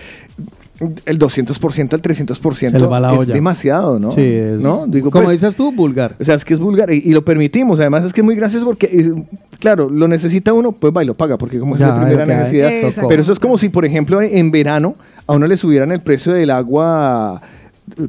el 1.07 1.19
200% 1.19 1.93
al 1.95 2.03
300% 2.03 2.71
Se 2.71 2.79
le 2.79 2.87
va 2.87 3.01
la 3.01 3.13
es 3.13 3.19
olla. 3.21 3.35
demasiado, 3.35 3.99
¿no? 3.99 4.13
Sí, 4.13 4.21
es- 4.23 4.61
¿No? 4.61 4.87
Digo, 4.87 5.11
como 5.11 5.25
pues, 5.25 5.41
dices 5.41 5.57
tú, 5.57 5.73
vulgar. 5.73 6.15
o 6.21 6.25
sea, 6.25 6.37
es 6.37 6.45
que 6.45 6.55
es 6.55 6.61
vulgar 6.61 6.93
y, 6.93 7.03
y 7.05 7.13
lo 7.13 7.25
permitimos. 7.25 7.81
Además, 7.81 8.05
es 8.05 8.13
que 8.13 8.21
es 8.21 8.25
muy 8.25 8.37
gracioso 8.37 8.65
porque, 8.65 9.13
claro, 9.59 9.91
lo 9.91 10.07
necesita 10.07 10.53
uno, 10.53 10.71
pues 10.73 10.93
va 10.97 11.03
y 11.03 11.07
lo 11.07 11.15
paga, 11.15 11.37
porque 11.37 11.59
como 11.59 11.75
es 11.75 11.81
de 11.81 11.87
primera 11.93 12.25
necesidad. 12.27 12.71
Exacto. 12.71 13.09
Pero 13.09 13.23
eso 13.23 13.33
es 13.33 13.41
como 13.41 13.59
si, 13.59 13.69
por 13.71 13.85
ejemplo, 13.85 14.21
en 14.23 14.51
verano 14.53 14.95
a 15.27 15.35
uno 15.35 15.47
le 15.49 15.57
subieran 15.57 15.91
el 15.91 16.01
precio 16.01 16.33
del 16.33 16.51
agua 16.51 17.43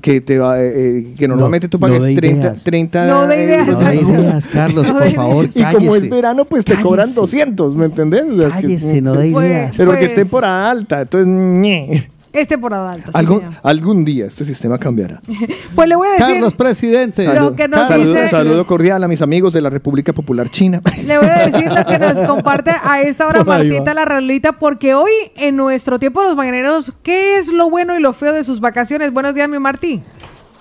que 0.02 0.22
te 0.22 0.38
va, 0.38 0.62
eh, 0.62 0.72
eh, 0.76 1.14
que 1.18 1.28
normalmente 1.28 1.68
tú 1.68 1.78
no 1.78 1.88
pagues 1.88 2.04
de 2.04 2.16
30, 2.16 2.40
ideas. 2.48 2.64
30 2.64 3.08
No 3.08 3.28
de 3.28 3.44
ideas. 3.44 3.68
No 3.68 3.80
de 3.80 3.96
ideas, 3.96 4.48
Carlos, 4.48 4.88
No 4.88 4.94
por 4.98 5.12
favor, 5.12 5.46
Y 5.54 5.64
como 5.64 5.96
es 5.96 6.02
cállese. 6.02 6.10
verano, 6.10 6.46
pues 6.46 6.66
te 6.66 6.76
cobran 6.76 7.08
Cállese. 7.14 7.20
200, 7.22 7.76
¿me 7.76 7.86
entendés? 7.86 8.24
O 8.24 8.36
sea, 8.38 8.48
es 8.48 8.54
que- 8.56 8.62
Cállese, 8.62 9.02
no 9.02 9.14
de 9.14 9.32
Pues- 9.32 9.46
ideas. 9.48 9.74
Pero 9.78 9.92
que 9.92 10.06
es 10.06 10.12
pues- 10.12 10.16
temporada 10.24 10.70
alta, 10.72 11.02
entonces, 11.02 11.28
ñe. 11.28 12.10
Es 12.32 12.48
temporada 12.48 12.92
alta. 12.92 13.12
Algún, 13.14 13.42
algún 13.64 14.06
día 14.06 14.26
este 14.28 14.46
sistema 14.46 14.78
cambiará. 14.78 15.20
Pues 15.76 15.88
le 15.88 15.96
voy 15.96 16.08
a 16.10 16.12
decir. 16.12 16.28
Carlos, 16.28 16.54
presidente. 16.56 17.26
Lo 17.34 17.56
que 17.56 17.68
nos 17.68 17.88
saludo, 17.88 18.14
dice- 18.14 18.28
saludo 18.30 18.66
cordial 18.68 19.04
a 19.04 19.08
mis 19.08 19.22
amigos 19.22 19.54
de 19.54 19.62
la 19.62 19.70
República 19.70 20.14
Popular 20.14 20.50
China. 20.50 20.82
Le 21.06 21.18
voy 21.18 21.28
a 21.28 21.48
decir 21.48 21.72
lo 21.72 21.86
que 21.86 21.98
nos 21.98 22.20
comparte 22.28 22.72
a 22.84 23.02
esta 23.02 23.28
hora 23.28 23.44
Martita 23.46 23.94
la 23.94 24.06
Realita, 24.06 24.54
porque 24.54 24.94
hoy 24.94 25.12
en 25.38 25.56
nuestro 25.56 25.98
tiempo 26.00 26.22
de 26.22 26.28
los 26.28 26.36
mañaneros, 26.36 26.94
¿qué 27.04 27.38
es 27.38 27.48
lo 27.48 27.70
bueno 27.70 27.98
y 27.98 28.02
lo 28.02 28.14
feo 28.14 28.34
de 28.34 28.44
sus 28.44 28.60
vacaciones? 28.60 29.14
Buenos 29.14 29.34
días, 29.36 29.48
mi 29.50 29.58
Martí. 29.60 30.02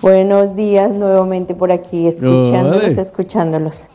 Buenos 0.01 0.55
días 0.55 0.91
nuevamente 0.93 1.55
por 1.55 1.73
aquí, 1.73 2.07
escuchándolos, 2.07 2.97
escuchándolos. 2.97 3.89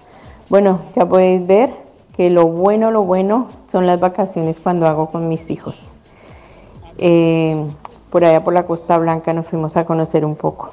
Bueno, 0.50 0.82
ya 0.96 1.08
podéis 1.08 1.48
ver 1.48 1.70
que 2.16 2.30
lo 2.30 2.48
bueno, 2.48 2.92
lo 2.92 3.04
bueno 3.04 3.48
son 3.72 3.88
las 3.88 4.00
vacaciones 4.00 4.60
cuando 4.60 4.86
hago 4.88 5.10
con 5.10 5.30
mis 5.30 5.50
hijos. 5.50 5.93
Eh, 6.98 7.66
por 8.10 8.24
allá 8.24 8.44
por 8.44 8.54
la 8.54 8.64
Costa 8.64 8.98
Blanca 8.98 9.34
nos 9.34 9.48
fuimos 9.48 9.76
a 9.78 9.86
conocer 9.86 10.26
un 10.26 10.36
poco. 10.36 10.70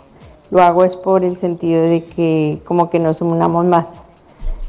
Lo 0.50 0.62
hago 0.62 0.84
es 0.84 0.96
por 0.96 1.24
el 1.24 1.38
sentido 1.38 1.82
de 1.82 2.04
que 2.04 2.60
como 2.64 2.90
que 2.90 2.98
nos 2.98 3.20
unamos 3.20 3.64
más. 3.64 4.02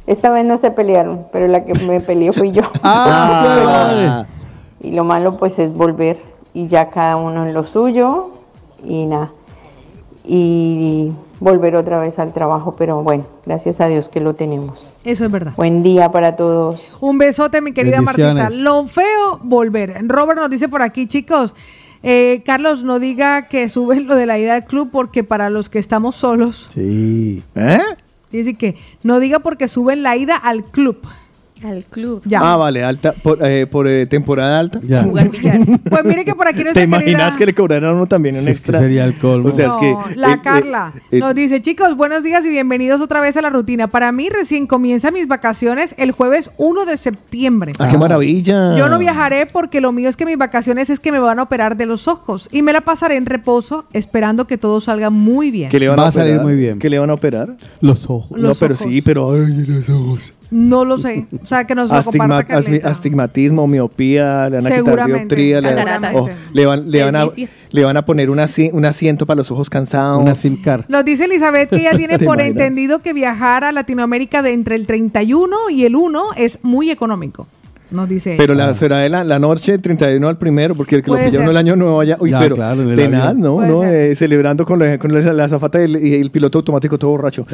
Esta 0.08 0.30
vez 0.30 0.46
no 0.46 0.58
se 0.58 0.72
pelearon, 0.72 1.28
pero 1.32 1.48
la 1.48 1.66
que 1.66 1.74
me 1.86 2.00
peleó 2.00 2.34
fui 2.34 2.52
yo. 2.52 2.64
Ah, 2.84 4.26
y 4.80 4.92
lo 4.92 5.04
malo 5.04 5.38
pues 5.38 5.60
es 5.60 5.74
volver 5.74 6.20
y 6.54 6.68
ya 6.68 6.90
cada 6.90 7.18
uno 7.18 7.46
en 7.46 7.54
lo 7.54 7.66
suyo 7.66 8.30
y 8.84 9.06
nada. 9.06 9.32
Y 10.24 11.12
volver 11.40 11.76
otra 11.76 12.00
vez 12.00 12.20
al 12.20 12.34
trabajo, 12.34 12.76
pero 12.78 13.02
bueno, 13.04 13.26
gracias 13.46 13.82
a 13.82 13.88
Dios 13.88 14.08
que 14.10 14.20
lo 14.20 14.36
tenemos. 14.36 14.98
Eso 15.04 15.26
es 15.26 15.32
verdad. 15.32 15.54
Buen 15.58 15.82
día 15.84 16.12
para 16.12 16.36
todos. 16.36 16.98
Un 17.02 17.18
besote, 17.18 17.60
mi 17.62 17.74
querida 17.74 18.02
Martita. 18.02 18.50
Lo 18.52 18.88
feo, 18.88 19.40
volver. 19.42 19.96
Robert 20.08 20.40
nos 20.40 20.50
dice 20.50 20.70
por 20.70 20.82
aquí, 20.84 21.08
chicos. 21.08 21.56
eh, 22.04 22.42
Carlos, 22.46 22.84
no 22.84 23.00
diga 23.00 23.48
que 23.48 23.70
suben 23.70 24.08
lo 24.08 24.16
de 24.16 24.26
la 24.26 24.38
ida 24.40 24.56
al 24.56 24.66
club 24.66 24.90
porque 24.92 25.24
para 25.24 25.50
los 25.50 25.70
que 25.70 25.80
estamos 25.80 26.16
solos, 26.16 26.68
Sí. 26.74 27.44
¿Eh? 27.56 27.80
dice 28.32 28.54
que 28.54 28.76
no 29.04 29.20
diga 29.20 29.40
porque 29.40 29.68
suben 29.68 30.04
la 30.04 30.16
ida 30.18 30.36
al 30.36 30.64
club. 30.64 30.98
Al 31.64 31.84
club. 31.86 32.22
Ya. 32.26 32.40
Ah, 32.42 32.58
vale, 32.58 32.84
alta, 32.84 33.14
por, 33.14 33.38
eh, 33.46 33.68
por, 33.68 33.88
eh, 33.88 34.06
temporada 34.08 34.60
alta. 34.60 34.80
Jugar 35.04 35.30
billar. 35.30 35.60
Pues 35.90 36.04
mire 36.06 36.26
que 36.26 36.34
por 36.34 36.48
aquí 36.48 36.64
nuestra 36.64 36.82
¿Te 36.82 36.86
imaginas 36.86 37.14
querida- 37.34 37.38
que 37.38 37.46
le 37.46 37.54
cobraran 37.54 37.90
a 37.92 37.94
uno 37.94 38.08
también 38.08 38.36
un 38.36 38.42
Sí, 38.46 38.50
es 38.50 38.58
que 38.62 38.62
extra? 38.72 38.80
sería 38.80 39.06
el 39.06 39.16
colmo. 39.18 39.50
O 39.50 39.52
sea, 39.52 39.68
es 39.68 39.76
que. 39.76 39.92
No, 39.92 40.04
la 40.16 40.34
eh, 40.34 40.40
Carla 40.44 40.94
eh, 41.12 41.20
nos 41.20 41.36
dice, 41.36 41.62
chicos, 41.62 41.96
buenos 41.96 42.24
días 42.24 42.44
y 42.46 42.50
bienvenidos 42.50 43.00
otra 43.02 43.22
vez 43.22 43.38
a 43.38 43.42
la 43.42 43.50
rutina. 43.52 43.88
Para 43.88 44.12
mí 44.12 44.30
recién 44.30 44.66
comienzan 44.66 45.14
mis 45.14 45.28
vacaciones 45.28 45.94
el 45.98 46.12
jueves 46.12 46.50
1 46.58 46.86
de 46.86 46.98
septiembre. 46.98 47.74
¡Ah, 47.78 47.90
qué 47.90 47.98
maravilla! 47.98 48.76
Yo 48.78 48.90
no 48.90 48.98
viajaré 48.98 49.46
porque 49.46 49.82
lo 49.82 49.92
mío 49.92 50.10
es 50.10 50.18
que 50.18 50.26
mis 50.26 50.38
vacaciones 50.38 50.90
es 50.90 51.00
que 51.00 51.12
me 51.12 51.20
van 51.20 51.38
a 51.40 51.44
operar 51.44 51.78
de 51.78 51.86
los 51.86 52.08
ojos 52.08 52.50
y 52.52 52.62
me 52.64 52.74
la 52.74 52.82
pasaré 52.82 53.18
en 53.18 53.26
reposo 53.28 53.86
esperando 53.94 54.48
que 54.48 54.58
todo 54.58 54.82
salga 54.82 55.10
muy 55.12 55.52
bien. 55.52 55.70
¿Qué 55.70 55.80
le 55.80 55.88
van 55.90 56.00
Va 56.00 56.06
a, 56.06 56.08
a 56.08 56.12
salir 56.12 56.34
operar? 56.34 56.46
muy 56.46 56.56
bien. 56.56 56.80
¿Qué 56.80 56.90
le 56.90 56.98
van 56.98 57.10
a 57.10 57.14
operar? 57.14 57.56
Los 57.82 58.10
ojos. 58.10 58.32
no, 58.32 58.48
Los 58.50 58.58
pero 58.58 58.74
ojos. 58.74 58.88
sí, 58.88 59.02
pero. 59.02 59.32
Ay, 59.34 59.66
los 59.68 59.90
ojos. 59.90 60.34
No 60.52 60.84
lo 60.86 60.98
sé. 60.98 61.26
O 61.42 61.46
sea, 61.46 61.66
que 61.66 61.74
nos 61.76 61.90
lo 61.90 61.96
Astigma- 61.96 62.26
comparta 62.28 62.56
asmi- 62.60 62.64
Carlita. 62.66 62.90
astigmatismo, 62.90 63.68
miopía, 63.68 64.50
le 64.50 64.58
van 64.58 64.68
a 64.68 64.76
quitar 64.78 65.06
dioptría, 65.08 65.62
le, 65.62 65.68
seguramente. 65.70 66.20
oh, 66.20 66.30
le 66.54 66.66
van, 66.66 66.92
le, 66.92 67.04
van 67.04 67.16
a, 67.16 67.28
le 67.72 67.84
van 67.86 67.98
a 67.98 68.04
poner 68.06 68.30
un, 68.30 68.40
asi- 68.40 68.70
un 68.74 68.84
asiento 68.86 69.26
para 69.26 69.38
los 69.38 69.50
ojos 69.50 69.70
cansados. 69.70 70.22
Una 70.22 70.36
SIM 70.36 70.62
card. 70.62 70.84
Nos 70.90 71.06
dice 71.06 71.24
Elizabeth 71.26 71.70
que 71.70 71.78
ella 71.78 71.92
tiene 71.98 72.18
¿Te 72.18 72.26
por 72.26 72.36
imaginas? 72.36 72.62
entendido 72.62 73.00
que 73.00 73.14
viajar 73.14 73.64
a 73.64 73.72
Latinoamérica 73.72 74.42
de 74.42 74.52
entre 74.54 74.76
el 74.76 74.86
31 74.88 75.70
y 75.70 75.86
el 75.86 75.96
1 75.96 76.22
es 76.36 76.60
muy 76.64 76.92
económico. 76.92 77.48
Nos 77.92 78.08
dice 78.08 78.36
Pero 78.38 78.54
ella. 78.54 78.68
la, 78.68 78.74
será 78.74 78.98
de 79.00 79.10
la, 79.10 79.24
la 79.24 79.38
noche 79.38 79.78
31 79.78 80.28
al 80.28 80.38
primero, 80.38 80.76
porque 80.76 80.96
el 80.96 81.02
que 81.04 81.10
lo 81.10 81.16
Puede 81.16 81.26
pillaron 81.28 81.48
ser. 81.48 81.52
el 81.52 81.58
año 81.58 81.76
nuevo 81.76 82.00
allá. 82.00 82.18
Uy, 82.20 82.32
Ya, 82.32 82.40
pero 82.40 82.56
claro, 82.56 82.82
en 82.84 82.90
el 82.90 82.96
tenaz, 82.96 83.24
avión. 83.32 83.42
¿no? 83.42 83.56
Puede 83.56 83.68
¿no? 83.70 83.82
ser. 83.82 83.94
Eh, 84.12 84.16
celebrando 84.16 84.66
con 84.66 84.80
la, 84.80 84.98
con 84.98 85.14
la, 85.14 85.20
la 85.34 85.44
azafata 85.44 85.80
y 85.82 85.84
el, 85.84 86.06
y 86.08 86.14
el 86.16 86.32
piloto 86.32 86.60
automático 86.60 86.98
todo 86.98 87.12
borracho. 87.12 87.46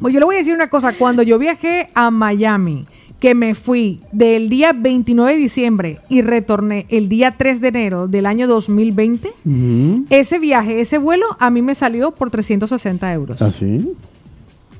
Bueno, 0.00 0.08
yo 0.12 0.18
le 0.20 0.24
voy 0.26 0.34
a 0.36 0.38
decir 0.38 0.54
una 0.54 0.68
cosa. 0.68 0.92
Cuando 0.92 1.22
yo 1.22 1.38
viajé 1.38 1.88
a 1.94 2.10
Miami, 2.10 2.84
que 3.18 3.34
me 3.34 3.54
fui 3.54 4.00
del 4.10 4.48
día 4.48 4.72
29 4.76 5.32
de 5.32 5.38
diciembre 5.38 5.98
y 6.08 6.22
retorné 6.22 6.86
el 6.88 7.08
día 7.08 7.34
3 7.38 7.60
de 7.60 7.68
enero 7.68 8.08
del 8.08 8.26
año 8.26 8.46
2020, 8.48 9.30
ese 10.10 10.38
viaje, 10.38 10.80
ese 10.80 10.98
vuelo, 10.98 11.26
a 11.38 11.48
mí 11.50 11.62
me 11.62 11.74
salió 11.74 12.10
por 12.10 12.30
360 12.30 13.12
euros. 13.12 13.40
¿Así? 13.40 13.88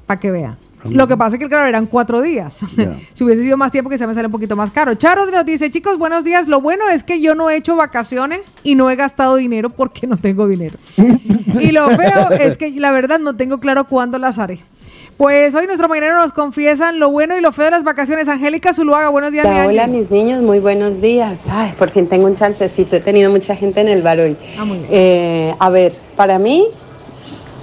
Para 0.06 0.18
que 0.18 0.30
vea. 0.32 0.56
Lo 0.90 1.06
que 1.06 1.16
pasa 1.16 1.36
es 1.36 1.40
que, 1.40 1.48
claro, 1.48 1.66
eran 1.66 1.86
cuatro 1.86 2.20
días. 2.22 2.60
si 3.14 3.24
hubiese 3.24 3.42
sido 3.42 3.56
más 3.56 3.72
tiempo, 3.72 3.90
quizá 3.90 4.06
me 4.06 4.14
sale 4.14 4.26
un 4.26 4.32
poquito 4.32 4.56
más 4.56 4.70
caro. 4.70 4.94
Charo 4.94 5.26
nos 5.26 5.44
dice, 5.44 5.70
chicos, 5.70 5.98
buenos 5.98 6.24
días. 6.24 6.48
Lo 6.48 6.60
bueno 6.60 6.88
es 6.88 7.02
que 7.02 7.20
yo 7.20 7.34
no 7.34 7.50
he 7.50 7.56
hecho 7.56 7.76
vacaciones 7.76 8.50
y 8.62 8.74
no 8.74 8.90
he 8.90 8.96
gastado 8.96 9.36
dinero 9.36 9.70
porque 9.70 10.06
no 10.06 10.16
tengo 10.16 10.48
dinero. 10.48 10.76
y 10.96 11.72
lo 11.72 11.88
feo 11.88 12.30
es 12.30 12.56
que, 12.56 12.70
la 12.72 12.90
verdad, 12.90 13.18
no 13.18 13.36
tengo 13.36 13.58
claro 13.58 13.84
cuándo 13.84 14.18
las 14.18 14.38
haré. 14.38 14.60
Pues 15.16 15.54
hoy 15.54 15.66
nuestro 15.66 15.88
mañanero 15.88 16.20
nos 16.20 16.32
confiesan 16.32 16.98
lo 16.98 17.10
bueno 17.10 17.38
y 17.38 17.40
lo 17.40 17.52
feo 17.52 17.66
de 17.66 17.70
las 17.72 17.84
vacaciones. 17.84 18.28
Angélica 18.28 18.72
Zuluaga, 18.72 19.08
buenos 19.10 19.30
días, 19.30 19.46
mi 19.46 19.54
Hola, 19.54 19.86
mis 19.86 20.10
niños, 20.10 20.42
muy 20.42 20.58
buenos 20.58 21.00
días. 21.00 21.38
Ay, 21.48 21.74
por 21.78 21.90
fin 21.90 22.08
tengo 22.08 22.26
un 22.26 22.34
chancecito. 22.34 22.96
He 22.96 23.00
tenido 23.00 23.30
mucha 23.30 23.54
gente 23.54 23.82
en 23.82 23.88
el 23.88 24.02
bar 24.02 24.18
hoy. 24.18 24.36
Ah, 24.58 24.64
muy 24.64 24.78
bien. 24.78 24.88
Eh, 24.90 25.54
a 25.58 25.70
ver, 25.70 25.94
para 26.16 26.38
mí, 26.38 26.66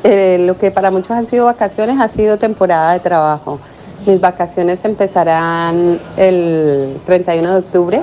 eh, 0.03 0.38
lo 0.45 0.57
que 0.57 0.71
para 0.71 0.91
muchos 0.91 1.11
han 1.11 1.27
sido 1.27 1.45
vacaciones 1.45 1.99
ha 1.99 2.07
sido 2.07 2.38
temporada 2.38 2.93
de 2.93 2.99
trabajo. 2.99 3.59
Mis 4.05 4.19
vacaciones 4.21 4.80
empezarán 4.84 5.99
el 6.17 6.97
31 7.05 7.51
de 7.51 7.57
octubre 7.57 8.01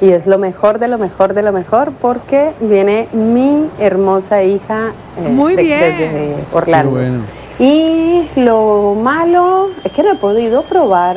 y 0.00 0.10
es 0.10 0.26
lo 0.26 0.38
mejor 0.38 0.78
de 0.78 0.88
lo 0.88 0.98
mejor 0.98 1.34
de 1.34 1.42
lo 1.42 1.52
mejor 1.52 1.92
porque 2.00 2.52
viene 2.60 3.08
mi 3.12 3.68
hermosa 3.78 4.42
hija 4.42 4.92
eh, 5.18 5.28
Muy 5.28 5.54
de- 5.56 5.62
bien. 5.62 5.80
desde 5.80 6.34
Orlando. 6.52 6.92
Qué 6.94 6.96
bueno. 6.98 7.20
Y 7.58 8.28
lo 8.40 8.96
malo 9.00 9.68
es 9.84 9.92
que 9.92 10.02
no 10.02 10.12
he 10.12 10.16
podido 10.16 10.62
probar, 10.62 11.16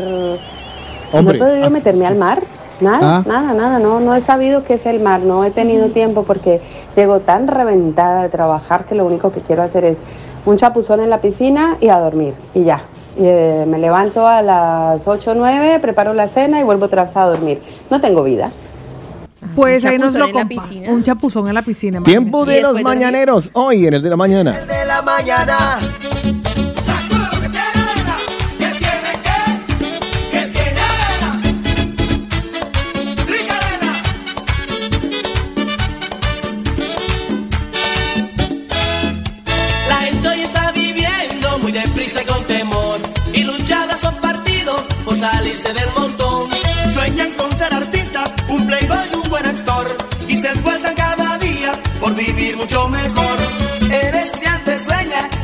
Hombre. 1.11 1.39
no 1.39 1.45
he 1.45 1.49
podido 1.49 1.69
meterme 1.71 2.05
al 2.05 2.15
mar. 2.15 2.41
Nada, 2.79 3.17
Ah. 3.17 3.23
nada, 3.25 3.53
nada, 3.53 3.79
no, 3.79 3.99
no 3.99 4.13
he 4.15 4.21
sabido 4.21 4.63
qué 4.63 4.75
es 4.75 4.85
el 4.85 4.99
mar, 4.99 5.21
no 5.21 5.43
he 5.43 5.51
tenido 5.51 5.89
tiempo 5.89 6.23
porque 6.23 6.61
llego 6.95 7.19
tan 7.21 7.47
reventada 7.47 8.23
de 8.23 8.29
trabajar 8.29 8.85
que 8.85 8.93
lo 8.95 9.05
único 9.05 9.31
que 9.31 9.41
quiero 9.41 9.63
hacer 9.63 9.83
es 9.83 9.97
un 10.45 10.57
chapuzón 10.57 11.01
en 11.01 11.09
la 11.09 11.19
piscina 11.19 11.77
y 11.81 11.89
a 11.89 11.99
dormir 11.99 12.35
y 12.53 12.63
ya. 12.63 12.81
Y, 13.17 13.21
eh, 13.25 13.65
me 13.67 13.79
levanto 13.79 14.27
a 14.27 14.43
las 14.43 15.07
8 15.07 15.31
o 15.31 15.33
9, 15.33 15.79
preparo 15.79 16.13
la 16.13 16.27
cena 16.27 16.59
y 16.59 16.63
vuelvo 16.63 16.85
otra 16.85 17.05
vez 17.05 17.17
a 17.17 17.25
dormir. 17.25 17.61
No 17.89 17.99
tengo 17.99 18.23
vida. 18.23 18.51
Pues 19.55 19.83
Un 19.83 19.89
ahí 19.89 19.97
nos 19.97 20.13
chapuzón 20.13 20.19
lo 20.19 20.27
en 20.27 20.35
la 20.35 20.41
compa- 20.55 20.67
piscina. 20.69 20.91
Un 20.91 21.03
chapuzón 21.03 21.47
en 21.47 21.53
la 21.55 21.61
piscina. 21.63 22.01
Tiempo 22.03 22.45
de 22.45 22.61
los 22.61 22.79
mañaneros. 22.81 23.49
Hoy 23.53 23.87
en 23.87 23.93
el 23.95 24.01
de 24.03 24.09
la 24.11 24.15
mañana. 24.17 24.51
de 24.67 24.85
la 24.85 25.01
mañana. 25.01 25.77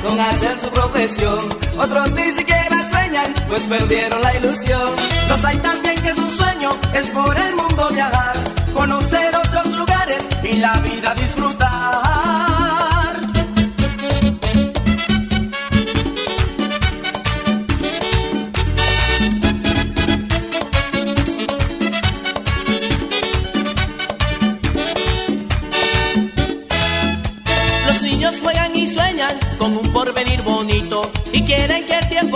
Con 0.03 0.19
hacer 0.19 0.59
su 0.61 0.69
profesión. 0.69 1.39
Otros 1.77 2.11
ni 2.11 2.31
siquiera 2.31 2.89
sueñan, 2.91 3.34
pues 3.47 3.63
perdieron 3.63 4.21
la 4.21 4.35
ilusión. 4.35 4.89
Los 5.30 5.45
hay 5.45 5.57
también 5.57 5.95
que 6.01 6.13
su 6.13 6.30
sueño 6.30 6.69
es 6.93 7.09
por 7.11 7.35
el 7.38 7.55
mundo 7.55 7.89
viajar. 7.91 8.35
Conocer 8.73 9.35
otros 9.35 9.67
lugares 9.77 10.27
y 10.43 10.57
la 10.57 10.73
vida 10.80 11.13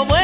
tiempo 0.06 0.15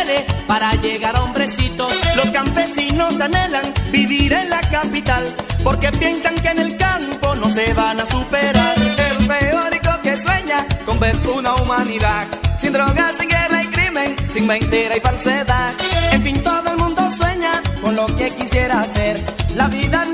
para 0.47 0.75
llegar 0.75 1.15
a 1.15 1.23
hombrecitos. 1.23 1.91
Los 2.15 2.27
campesinos 2.31 3.19
anhelan 3.19 3.73
vivir 3.91 4.33
en 4.33 4.49
la 4.49 4.61
capital 4.61 5.23
porque 5.63 5.89
piensan 5.91 6.35
que 6.35 6.49
en 6.49 6.59
el 6.59 6.77
campo 6.77 7.35
no 7.35 7.49
se 7.49 7.73
van 7.73 7.99
a 7.99 8.05
superar. 8.05 8.75
El 8.77 9.27
teórico 9.27 9.91
que 10.03 10.17
sueña 10.17 10.67
con 10.85 10.99
ver 10.99 11.15
una 11.35 11.55
humanidad 11.55 12.27
sin 12.59 12.73
drogas, 12.73 13.15
sin 13.19 13.29
guerra 13.29 13.63
y 13.63 13.67
crimen, 13.67 14.15
sin 14.31 14.45
mentira 14.45 14.95
y 14.95 14.99
falsedad. 14.99 15.71
En 16.11 16.23
fin, 16.23 16.43
todo 16.43 16.71
el 16.71 16.77
mundo 16.77 17.09
sueña 17.17 17.61
con 17.81 17.95
lo 17.95 18.05
que 18.05 18.29
quisiera 18.29 18.79
hacer. 18.79 19.19
La 19.55 19.67
vida 19.67 20.05
no 20.05 20.12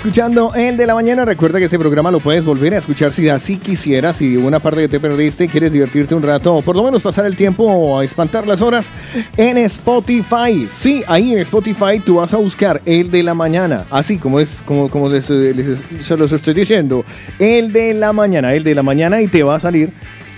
escuchando 0.00 0.54
el 0.54 0.78
de 0.78 0.86
la 0.86 0.94
mañana. 0.94 1.26
Recuerda 1.26 1.58
que 1.58 1.66
este 1.66 1.78
programa 1.78 2.10
lo 2.10 2.20
puedes 2.20 2.42
volver 2.42 2.72
a 2.72 2.78
escuchar 2.78 3.12
si 3.12 3.28
así 3.28 3.58
quisieras. 3.58 4.16
Si 4.16 4.34
una 4.34 4.58
parte 4.58 4.80
de 4.80 4.88
te 4.88 4.98
perdiste 4.98 5.46
quieres 5.46 5.72
divertirte 5.72 6.14
un 6.14 6.22
rato 6.22 6.54
o 6.56 6.62
por 6.62 6.74
lo 6.74 6.82
menos 6.84 7.02
pasar 7.02 7.26
el 7.26 7.36
tiempo 7.36 7.64
o 7.64 8.00
espantar 8.00 8.46
las 8.46 8.62
horas 8.62 8.90
en 9.36 9.58
Spotify. 9.58 10.66
Sí, 10.70 11.04
ahí 11.06 11.34
en 11.34 11.40
Spotify 11.40 12.00
tú 12.02 12.14
vas 12.14 12.32
a 12.32 12.38
buscar 12.38 12.80
el 12.86 13.10
de 13.10 13.22
la 13.22 13.34
mañana. 13.34 13.84
Así 13.90 14.16
como 14.16 14.40
es, 14.40 14.62
como, 14.64 14.88
como 14.88 15.10
les- 15.10 15.28
les- 15.28 15.84
se 16.00 16.16
los 16.16 16.32
estoy 16.32 16.54
diciendo. 16.54 17.04
El 17.38 17.70
de 17.70 17.92
la 17.92 18.14
mañana, 18.14 18.54
el 18.54 18.64
de 18.64 18.74
la 18.74 18.82
mañana 18.82 19.20
y 19.20 19.28
te 19.28 19.42
va 19.42 19.56
a 19.56 19.60
salir 19.60 19.92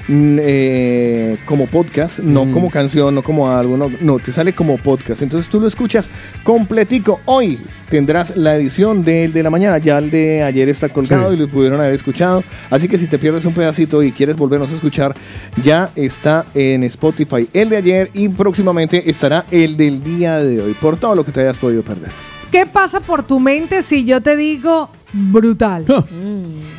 eh, 0.08 1.36
como 1.44 1.66
podcast, 1.66 2.18
no 2.20 2.50
como 2.50 2.70
canción, 2.70 3.14
no 3.14 3.22
como 3.22 3.50
algo, 3.50 3.76
no, 3.76 3.90
no, 4.00 4.18
te 4.18 4.32
sale 4.32 4.52
como 4.52 4.78
podcast. 4.78 5.22
Entonces 5.22 5.48
tú 5.50 5.60
lo 5.60 5.66
escuchas 5.66 6.10
completico. 6.44 7.20
Hoy 7.24 7.58
tendrás 7.88 8.36
la 8.36 8.56
edición 8.56 9.04
del 9.04 9.32
de 9.32 9.42
la 9.42 9.50
mañana, 9.50 9.78
ya 9.78 9.98
el 9.98 10.10
de 10.10 10.42
ayer 10.42 10.68
está 10.68 10.88
colgado 10.88 11.30
Sí. 11.30 11.34
y 11.34 11.38
lo 11.38 11.48
pudieron 11.48 11.80
haber 11.80 11.94
escuchado. 11.94 12.42
Así 12.70 12.88
que 12.88 12.98
si 12.98 13.06
te 13.06 13.18
pierdes 13.18 13.44
un 13.44 13.54
pedacito 13.54 14.02
y 14.02 14.12
quieres 14.12 14.36
volvernos 14.36 14.70
a 14.70 14.74
escuchar, 14.74 15.14
ya 15.62 15.90
está 15.94 16.44
en 16.54 16.84
Spotify 16.84 17.48
el 17.52 17.68
de 17.68 17.76
ayer 17.76 18.10
y 18.14 18.28
próximamente 18.28 19.08
estará 19.10 19.44
el 19.50 19.76
del 19.76 20.02
día 20.02 20.38
de 20.38 20.60
hoy, 20.60 20.74
por 20.74 20.96
todo 20.96 21.14
lo 21.14 21.24
que 21.24 21.32
te 21.32 21.40
hayas 21.40 21.58
podido 21.58 21.82
perder. 21.82 22.10
¿Qué 22.50 22.66
pasa 22.66 23.00
por 23.00 23.22
tu 23.22 23.40
mente 23.40 23.82
si 23.82 24.04
yo 24.04 24.20
te 24.20 24.36
digo 24.36 24.90
brutal? 25.12 25.84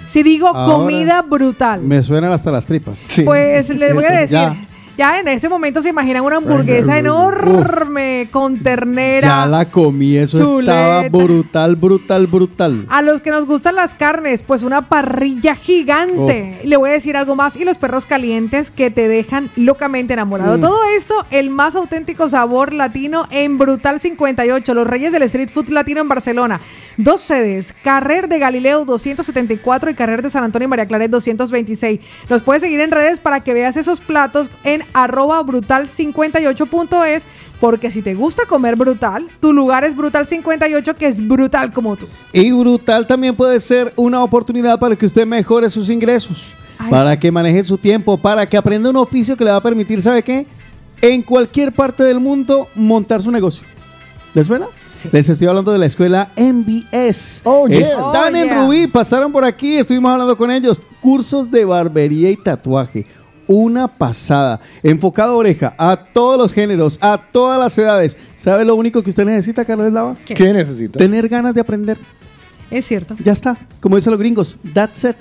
Si 0.07 0.23
digo 0.23 0.47
Ahora 0.47 0.73
comida 0.75 1.21
brutal. 1.21 1.81
Me 1.81 2.03
suenan 2.03 2.31
hasta 2.31 2.51
las 2.51 2.65
tripas. 2.65 2.97
Pues 3.23 3.69
les 3.69 3.93
voy 3.93 4.03
a 4.03 4.11
decir. 4.11 4.29
ya. 4.29 4.67
Ya. 4.97 5.19
en 5.19 5.27
ese 5.27 5.49
momento 5.49 5.81
se 5.81 5.89
imaginan 5.89 6.23
una 6.23 6.37
hamburguesa 6.37 6.97
enorme 6.97 8.27
con 8.31 8.59
ternera. 8.59 9.27
Ya 9.27 9.45
la 9.45 9.69
comí, 9.69 10.17
eso 10.17 10.59
estaba 10.59 11.07
brutal, 11.09 11.75
brutal, 11.75 12.27
brutal. 12.27 12.85
A 12.89 13.01
los 13.01 13.21
que 13.21 13.31
nos 13.31 13.45
gustan 13.45 13.75
las 13.75 13.93
carnes, 13.93 14.41
pues 14.41 14.63
una 14.63 14.83
parrilla 14.83 15.55
gigante. 15.55 16.61
Le 16.63 16.77
voy 16.77 16.91
a 16.91 16.93
decir 16.93 17.17
algo 17.17 17.35
más. 17.35 17.55
Y 17.55 17.63
los 17.63 17.77
perros 17.77 18.05
calientes 18.05 18.71
que 18.71 18.91
te 18.91 19.07
dejan 19.07 19.49
locamente 19.55 20.13
enamorado. 20.13 20.57
Mm. 20.57 20.61
Todo 20.61 20.83
esto, 20.97 21.25
el 21.31 21.49
más 21.49 21.75
auténtico 21.75 22.29
sabor 22.29 22.73
latino 22.73 23.27
en 23.31 23.57
Brutal 23.57 23.99
58, 23.99 24.73
los 24.73 24.87
reyes 24.87 25.11
del 25.11 25.23
street 25.23 25.49
food 25.49 25.69
latino 25.69 26.01
en 26.01 26.09
Barcelona. 26.09 26.61
Dos 26.97 27.21
sedes, 27.21 27.73
Carrer 27.83 28.27
de 28.27 28.39
Galileo 28.39 28.85
274 28.85 29.89
y 29.89 29.95
Carrer 29.95 30.21
de 30.21 30.29
San 30.29 30.43
Antonio 30.43 30.67
y 30.67 30.69
María 30.69 30.85
Claret 30.85 31.09
226. 31.09 31.99
Los 32.29 32.43
puedes 32.43 32.61
seguir 32.61 32.79
en 32.79 32.91
redes 32.91 33.19
para 33.19 33.39
que 33.41 33.53
veas 33.53 33.77
esos 33.77 34.01
platos 34.01 34.49
en 34.63 34.82
arroba 34.93 35.41
brutal58.es. 35.43 37.25
Porque 37.59 37.91
si 37.91 38.01
te 38.01 38.13
gusta 38.13 38.45
comer 38.45 38.75
brutal, 38.75 39.27
tu 39.39 39.53
lugar 39.53 39.85
es 39.85 39.95
Brutal 39.95 40.27
58, 40.27 40.95
que 40.95 41.07
es 41.07 41.25
brutal 41.25 41.71
como 41.71 41.95
tú. 41.95 42.07
Y 42.33 42.51
brutal 42.51 43.07
también 43.07 43.35
puede 43.35 43.59
ser 43.61 43.93
una 43.95 44.21
oportunidad 44.21 44.77
para 44.79 44.95
que 44.97 45.05
usted 45.05 45.25
mejore 45.25 45.69
sus 45.69 45.89
ingresos, 45.89 46.43
Ay. 46.77 46.89
para 46.89 47.17
que 47.17 47.31
maneje 47.31 47.63
su 47.63 47.77
tiempo, 47.77 48.17
para 48.17 48.45
que 48.47 48.57
aprenda 48.57 48.89
un 48.89 48.97
oficio 48.97 49.37
que 49.37 49.45
le 49.45 49.51
va 49.51 49.57
a 49.57 49.63
permitir, 49.63 50.01
¿sabe 50.01 50.23
qué? 50.23 50.45
En 51.01 51.21
cualquier 51.21 51.71
parte 51.71 52.03
del 52.03 52.19
mundo 52.19 52.67
montar 52.75 53.21
su 53.21 53.31
negocio. 53.31 53.63
¿Les 54.33 54.45
suena? 54.45 54.65
Les 55.11 55.29
estoy 55.29 55.47
hablando 55.47 55.71
de 55.71 55.77
la 55.77 55.85
escuela 55.85 56.29
MBS. 56.37 57.41
Oh, 57.45 57.67
yeah. 57.67 57.79
Están 57.79 58.33
Oh, 58.33 58.37
en 58.37 58.45
yeah. 58.45 58.61
Rubí, 58.61 58.87
pasaron 58.87 59.31
por 59.31 59.45
aquí, 59.45 59.75
estuvimos 59.77 60.11
hablando 60.11 60.35
con 60.37 60.49
ellos. 60.51 60.81
Cursos 61.01 61.49
de 61.49 61.63
barbería 61.65 62.29
y 62.29 62.35
tatuaje. 62.37 63.05
Una 63.47 63.87
pasada. 63.87 64.61
Enfocado 64.81 65.37
oreja, 65.37 65.75
a 65.77 65.95
todos 65.95 66.37
los 66.37 66.53
géneros, 66.53 66.97
a 67.01 67.17
todas 67.31 67.59
las 67.59 67.77
edades. 67.77 68.17
¿Sabe 68.37 68.65
lo 68.65 68.75
único 68.75 69.03
que 69.03 69.09
usted 69.09 69.25
necesita, 69.25 69.65
Carlos 69.65 69.87
Eslava? 69.87 70.15
¿Qué, 70.25 70.53
necesita? 70.53 70.97
Tener 70.97 71.27
ganas 71.27 71.53
de 71.53 71.61
aprender. 71.61 71.97
Es 72.71 72.87
cierto. 72.87 73.15
Ya 73.23 73.33
está. 73.33 73.57
Como 73.79 73.97
dicen 73.97 74.11
los 74.11 74.19
gringos, 74.19 74.57
that's 74.73 75.03
it. 75.03 75.15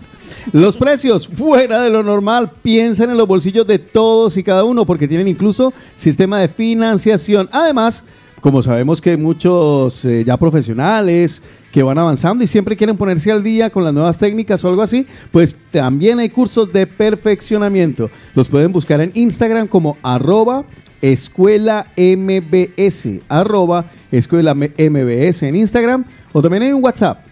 Los 0.53 0.77
precios 0.77 1.28
fuera 1.28 1.82
de 1.82 1.90
lo 1.90 2.03
normal. 2.03 2.51
Piensen 2.62 3.11
en 3.11 3.16
los 3.16 3.28
bolsillos 3.28 3.66
de 3.66 3.78
todos 3.78 4.36
y 4.36 4.43
cada 4.43 4.65
uno 4.65 4.86
porque 4.86 5.07
tienen 5.07 5.28
incluso 5.28 5.73
sistema 5.94 6.40
de 6.40 6.49
financiación. 6.49 7.49
Además, 7.53 8.05
como 8.40 8.62
sabemos 8.62 9.01
que 9.01 9.16
muchos 9.16 10.05
eh, 10.05 10.24
ya 10.24 10.36
profesionales 10.36 11.43
que 11.73 11.82
van 11.82 11.99
avanzando 11.99 12.44
y 12.44 12.47
siempre 12.47 12.77
quieren 12.77 12.97
ponerse 12.97 13.32
al 13.32 13.43
día 13.43 13.70
con 13.70 13.82
las 13.82 13.94
nuevas 13.94 14.19
técnicas 14.19 14.62
o 14.62 14.69
algo 14.69 14.82
así, 14.82 15.07
pues 15.32 15.57
también 15.70 16.19
hay 16.19 16.28
cursos 16.28 16.70
de 16.73 16.86
perfeccionamiento. 16.86 18.11
Los 18.35 18.49
pueden 18.49 18.70
buscar 18.73 19.01
en 19.01 19.11
Instagram 19.15 19.66
como 19.66 19.97
arroba 20.03 20.65
escuela 21.01 21.86
mbs, 21.97 23.09
arroba 23.28 23.86
escuela 24.12 24.55
mbs 24.55 25.43
en 25.43 25.57
Instagram 25.57 26.05
o 26.32 26.43
también 26.43 26.62
hay 26.65 26.73
un 26.73 26.85
WhatsApp 26.85 27.24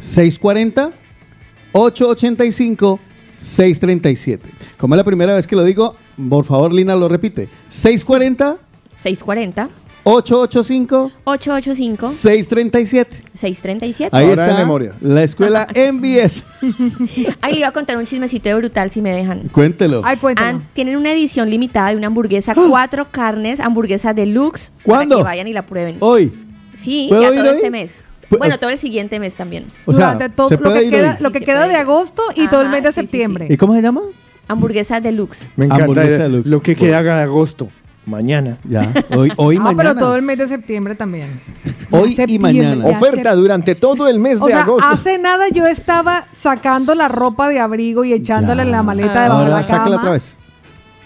640 0.00 0.92
885 1.72 3.00
637. 3.38 4.48
Como 4.76 4.94
es 4.94 4.96
la 4.96 5.04
primera 5.04 5.34
vez 5.34 5.46
que 5.46 5.54
lo 5.54 5.62
digo, 5.64 5.96
por 6.28 6.44
favor, 6.44 6.72
Lina, 6.72 6.96
lo 6.96 7.08
repite. 7.08 7.48
640 7.68 8.58
640 9.02 9.83
885 10.04 11.10
885 11.24 12.08
637. 12.10 13.16
637. 13.38 14.16
Ahí 14.16 14.28
Ahora 14.28 14.42
de 14.44 14.50
está 14.50 14.60
memoria. 14.62 14.92
la 15.00 15.22
escuela 15.22 15.66
MBS. 15.74 16.44
Ahí 17.40 17.52
le 17.54 17.58
iba 17.60 17.68
a 17.68 17.72
contar 17.72 17.96
un 17.96 18.04
chismecito 18.06 18.48
de 18.50 18.54
brutal 18.54 18.90
si 18.90 19.00
me 19.02 19.10
dejan. 19.14 19.48
Cuéntelo. 19.50 20.02
Ay, 20.04 20.18
cuéntalo. 20.18 20.48
An- 20.48 20.68
tienen 20.74 20.96
una 20.96 21.12
edición 21.12 21.48
limitada 21.50 21.90
de 21.90 21.96
una 21.96 22.08
hamburguesa, 22.08 22.54
cuatro 22.54 23.06
carnes, 23.10 23.60
hamburguesa 23.60 24.12
deluxe. 24.14 24.72
¿Cuándo? 24.82 25.16
Para 25.16 25.22
que 25.22 25.24
vayan 25.24 25.48
y 25.48 25.52
la 25.52 25.66
prueben. 25.66 25.96
Hoy. 26.00 26.32
Sí, 26.76 27.06
¿Puedo 27.08 27.22
ya 27.22 27.28
ir 27.30 27.34
todo 27.40 27.50
hoy? 27.50 27.56
este 27.56 27.70
mes. 27.70 28.04
Pu- 28.30 28.38
Bueno, 28.38 28.58
todo 28.58 28.70
el 28.70 28.78
siguiente 28.78 29.18
mes 29.20 29.34
también. 29.34 29.64
O 29.86 29.92
sea, 29.92 30.12
Durante 30.14 30.34
todo 30.36 30.48
se 30.48 30.56
lo 30.56 30.62
puede 30.62 30.80
que, 30.80 30.84
ir 30.86 30.90
queda, 30.92 31.10
hoy. 31.12 31.16
lo 31.22 31.32
que 31.32 31.38
se 31.38 31.44
queda 31.44 31.56
puede 31.60 31.68
de 31.68 31.74
ir. 31.74 31.80
agosto 31.80 32.22
y 32.34 32.48
todo 32.48 32.60
el 32.62 32.68
mes 32.68 32.82
de 32.82 32.88
Ajá, 32.88 32.92
sí, 32.92 33.00
sí, 33.00 33.06
sí. 33.06 33.06
septiembre. 33.10 33.46
¿Y 33.50 33.56
cómo 33.56 33.74
se 33.74 33.80
llama? 33.82 34.02
Hamburguesa 34.48 35.00
deluxe. 35.00 35.48
Me 35.56 35.64
encanta 35.64 35.84
Hamburguesa 35.84 36.14
eh, 36.16 36.18
deluxe. 36.18 36.50
lo 36.50 36.60
que 36.62 36.76
queda 36.76 37.02
de 37.02 37.10
agosto. 37.10 37.68
Mañana. 38.06 38.58
Ya. 38.68 38.92
Hoy, 39.10 39.32
hoy 39.36 39.54
y 39.56 39.58
ah, 39.58 39.62
mañana. 39.62 39.82
pero 39.82 39.94
todo 39.96 40.16
el 40.16 40.22
mes 40.22 40.38
de 40.38 40.48
septiembre 40.48 40.94
también. 40.94 41.40
Hoy 41.90 42.16
y 42.26 42.38
mañana. 42.38 42.84
Oferta 42.86 43.34
durante 43.34 43.74
todo 43.74 44.08
el 44.08 44.18
mes 44.18 44.40
O 44.40 44.46
de 44.46 44.52
sea, 44.52 44.62
agosto. 44.62 44.88
hace 44.88 45.18
nada 45.18 45.48
yo 45.48 45.64
estaba 45.64 46.26
sacando 46.32 46.94
la 46.94 47.08
ropa 47.08 47.48
de 47.48 47.60
abrigo 47.60 48.04
y 48.04 48.12
echándola 48.12 48.62
en 48.62 48.70
la 48.70 48.82
maleta 48.82 49.22
de 49.22 49.26
Ahora 49.28 49.50
la 49.50 49.62
sácala 49.62 49.96
otra 49.96 50.12
vez. 50.12 50.36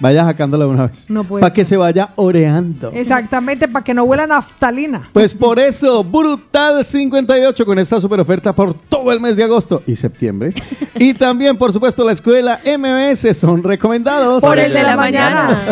Vaya 0.00 0.24
sacándola 0.24 0.66
una 0.66 0.86
vez. 0.86 1.10
No 1.10 1.24
puede 1.24 1.40
Para 1.40 1.52
que 1.52 1.64
se 1.64 1.76
vaya 1.76 2.10
oreando. 2.14 2.92
Exactamente, 2.94 3.66
para 3.66 3.84
que 3.84 3.94
no 3.94 4.04
huela 4.04 4.26
naftalina. 4.28 5.08
Pues 5.12 5.34
por 5.34 5.58
eso, 5.58 6.04
Brutal 6.04 6.84
58 6.84 7.66
con 7.66 7.78
esta 7.80 8.00
super 8.00 8.20
oferta 8.20 8.54
por 8.54 8.74
todo 8.74 9.10
el 9.10 9.20
mes 9.20 9.34
de 9.34 9.42
agosto 9.42 9.82
y 9.86 9.96
septiembre. 9.96 10.54
y 10.94 11.14
también, 11.14 11.56
por 11.56 11.72
supuesto, 11.72 12.04
la 12.04 12.12
escuela 12.12 12.60
MBS 12.64 13.36
son 13.36 13.62
recomendados. 13.62 14.40
Por 14.40 14.58
el 14.58 14.72
de 14.72 14.82
la 14.84 14.96
mañana. 14.96 15.62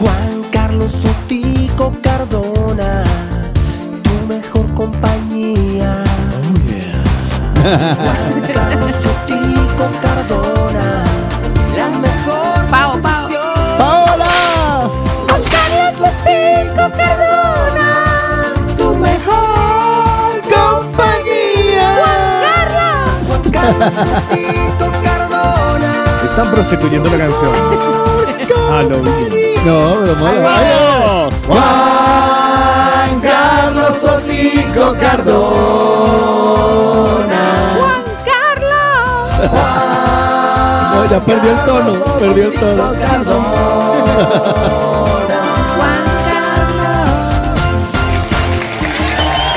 Juan 0.00 0.44
Carlos 0.50 0.90
Sotico 0.92 1.92
Cardona, 2.02 3.04
tu 4.02 4.26
mejor 4.26 4.72
compañía. 4.74 6.02
Juan 7.62 8.42
Carlos 8.52 8.92
Sotico 8.92 9.86
Cardona, 10.02 11.04
la 11.76 11.88
mejor 11.88 12.70
Pao, 12.70 13.00
pao. 13.00 13.28
¡Paola! 13.78 14.90
Juan 15.28 15.42
Carlos 15.54 15.94
Sotico 15.98 16.84
Cardona, 16.96 17.88
tu 18.76 18.94
mejor 18.96 20.42
compañía. 20.54 21.86
Juan 23.26 23.42
Carlos 23.52 23.94
Sotico 23.94 24.86
Cardona. 25.02 25.92
Están 26.24 26.50
prostituyendo 26.50 27.10
la 27.10 27.18
canción. 27.18 27.52
Halloween. 28.68 29.53
No, 29.64 29.96
pero 30.04 30.14
mola. 30.16 30.40
¡Vamos! 30.42 31.34
Juan 31.46 33.20
Carlos 33.20 33.96
Sotico 33.98 34.92
Cardona. 35.00 35.34
Juan 37.78 38.02
Carlos. 38.28 39.08
No, 40.92 40.98
ya 41.06 41.18
perdió 41.20 41.50
el 41.50 41.60
tono, 41.64 41.92
perdió 42.20 42.44
el 42.44 42.52
tono. 42.52 42.92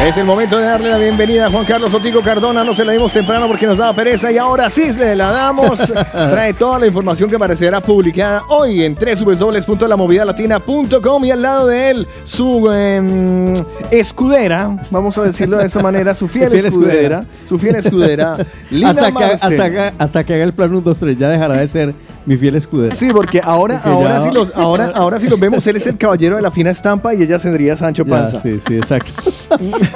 Es 0.05 0.15
el 0.15 0.25
momento 0.25 0.57
de 0.57 0.63
darle 0.63 0.91
la 0.91 0.99
bienvenida 0.99 1.47
a 1.47 1.49
Juan 1.49 1.65
Carlos 1.65 1.91
Otico 1.91 2.21
Cardona. 2.21 2.63
No 2.63 2.75
se 2.75 2.85
la 2.85 2.91
dimos 2.91 3.11
temprano 3.11 3.47
porque 3.47 3.65
nos 3.65 3.79
daba 3.79 3.93
pereza 3.93 4.31
y 4.31 4.37
ahora 4.37 4.69
sí 4.69 4.91
se 4.91 5.15
la 5.15 5.31
damos. 5.31 5.79
Trae 6.11 6.53
toda 6.53 6.77
la 6.79 6.85
información 6.85 7.31
que 7.31 7.35
aparecerá 7.35 7.81
publicada 7.81 8.43
hoy 8.47 8.83
en 8.83 8.93
www.lamovidalatina.com 8.95 11.25
y 11.25 11.31
al 11.31 11.41
lado 11.41 11.65
de 11.67 11.89
él 11.89 12.07
su 12.23 12.71
em, 12.71 13.55
escudera, 13.89 14.77
vamos 14.91 15.17
a 15.17 15.23
decirlo 15.23 15.57
de 15.57 15.65
esa 15.65 15.81
manera, 15.81 16.13
su 16.13 16.27
fiel, 16.27 16.51
Fiel 16.51 16.67
escudera, 16.67 16.93
escudera. 16.93 17.25
su 17.47 17.57
fiel 17.57 17.75
escudera, 17.75 18.37
Lina 18.69 18.91
Hasta 18.91 19.11
que, 19.11 19.23
hasta, 19.23 19.71
que, 19.71 19.91
hasta 19.97 20.23
que 20.23 20.35
haga 20.35 20.43
el 20.43 20.53
plan 20.53 20.69
1, 20.69 20.81
2, 20.81 20.99
3, 20.99 21.17
ya 21.17 21.29
dejará 21.29 21.55
de 21.55 21.67
ser 21.67 21.95
mi 22.27 22.37
fiel 22.37 22.55
escudero. 22.55 22.93
Sí, 22.93 23.07
porque 23.11 23.41
ahora, 23.43 23.81
Porque 23.81 23.89
ahora, 23.89 24.19
ya- 24.19 24.25
sí 24.25 24.31
los, 24.31 24.51
ahora, 24.55 24.91
ahora 24.95 25.19
sí 25.19 25.27
los 25.27 25.39
vemos, 25.39 25.65
él 25.65 25.77
es 25.77 25.87
el 25.87 25.97
caballero 25.97 26.35
de 26.35 26.41
la 26.43 26.51
fina 26.51 26.69
estampa 26.69 27.15
y 27.15 27.23
ella 27.23 27.39
tendría 27.39 27.75
Sancho 27.75 28.03
Ya, 28.05 28.09
Panza. 28.11 28.41
sí, 28.41 28.59
sí, 28.67 28.75
exacto. 28.75 29.11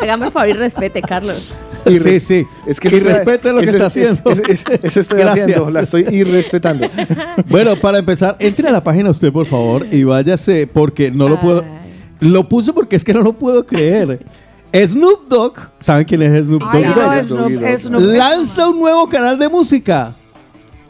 Hágame 0.01 0.25
el 0.27 0.31
favor 0.31 0.49
y 0.49 0.53
respete, 0.53 1.01
Carlos. 1.01 1.51
Y 1.85 1.99
sí, 1.99 2.19
sí. 2.19 2.45
Es 2.65 2.79
que 2.79 2.87
y 2.95 2.99
respete 2.99 3.51
lo 3.51 3.59
que 3.59 3.65
está 3.71 3.87
haciendo. 3.87 4.31
Eso, 4.31 4.41
eso- 4.47 4.63
eso 4.81 4.99
estoy 4.99 5.19
Gracias. 5.19 5.45
haciendo, 5.47 5.69
la 5.71 5.81
estoy 5.81 6.05
irrespetando. 6.09 6.87
Bueno, 7.49 7.75
para 7.75 7.97
empezar, 7.99 8.35
entre 8.39 8.67
a 8.69 8.71
la 8.71 8.83
página 8.83 9.09
usted, 9.09 9.31
por 9.31 9.45
favor, 9.45 9.85
y 9.91 10.03
váyase, 10.03 10.67
porque 10.67 11.11
no 11.11 11.27
lo 11.27 11.39
puedo. 11.39 11.63
Lo 12.21 12.47
puse 12.47 12.71
porque 12.71 12.95
es 12.95 13.03
que 13.03 13.13
no 13.13 13.21
lo 13.21 13.33
puedo 13.33 13.65
creer. 13.65 14.19
Snoop 14.73 15.27
Dogg, 15.27 15.53
¿saben 15.81 16.05
quién 16.05 16.21
es 16.21 16.45
Snoop 16.45 16.61
Ay, 16.71 16.83
Dogg? 16.83 16.95
no, 16.95 17.03
Snoop- 17.03 17.27
Doggy 17.27 17.53
Dogg. 17.55 17.79
Snoop- 17.81 17.99
Lanza 18.15 18.69
un 18.69 18.79
nuevo 18.79 19.09
canal 19.09 19.37
de 19.37 19.49
música 19.49 20.13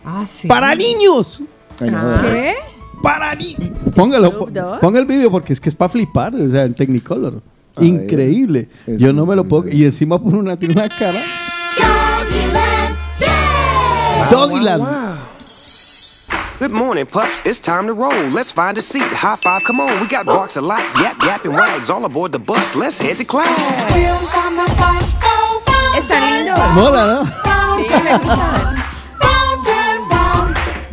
Ah, 0.06 0.26
sí. 0.28 0.48
para 0.48 0.74
niños. 0.76 1.42
Ay, 1.80 1.92
no, 1.92 1.98
Ah. 2.00 2.20
¿Qué? 2.22 2.56
Para 3.02 3.36
niños. 3.36 3.72
Póngalo, 3.96 4.48
ponga 4.80 5.00
el 5.00 5.06
video 5.06 5.32
porque 5.32 5.54
es 5.54 5.60
que 5.60 5.70
es 5.70 5.76
para 5.76 5.90
flipar, 5.90 6.34
o 6.36 6.50
sea, 6.52 6.64
en 6.64 6.74
Technicolor. 6.76 7.42
Increíble. 7.80 8.68
es 8.86 9.00
Yo 9.00 9.14
no 9.14 9.26
me 9.26 9.36
lo 9.36 9.44
puedo. 9.46 9.68
Y 9.70 9.86
encima 9.86 10.20
pone 10.20 10.38
una, 10.38 10.58
tiene 10.58 10.74
una 10.76 10.90
cara. 10.90 11.20
Doggyland. 14.30 14.84
Good 16.60 16.72
morning, 16.72 17.06
pups. 17.06 17.42
It's 17.44 17.60
time 17.60 17.88
to 17.88 17.94
roll. 17.94 18.14
Let's 18.32 18.52
find 18.52 18.78
a 18.78 18.82
seat. 18.82 19.02
High 19.02 19.36
five, 19.36 19.64
come 19.64 19.80
on. 19.82 19.90
We 20.00 20.08
got 20.08 20.26
barks 20.28 20.58
a 20.58 20.62
lot. 20.62 20.80
Yap, 21.02 21.18
yap, 21.24 21.44
and 21.46 21.56
wags 21.56 21.90
all 21.90 22.06
aboard 22.06 22.32
the 22.34 22.40
bus. 22.40 22.76
Let's 22.76 23.02
head 23.02 23.18
to 23.18 23.24
class. 23.26 23.50
Están 25.98 26.22
lindos. 26.38 26.60
Mola, 26.76 27.06
¿no? 27.08 27.26
Sí, 27.88 27.94
me. 28.04 28.81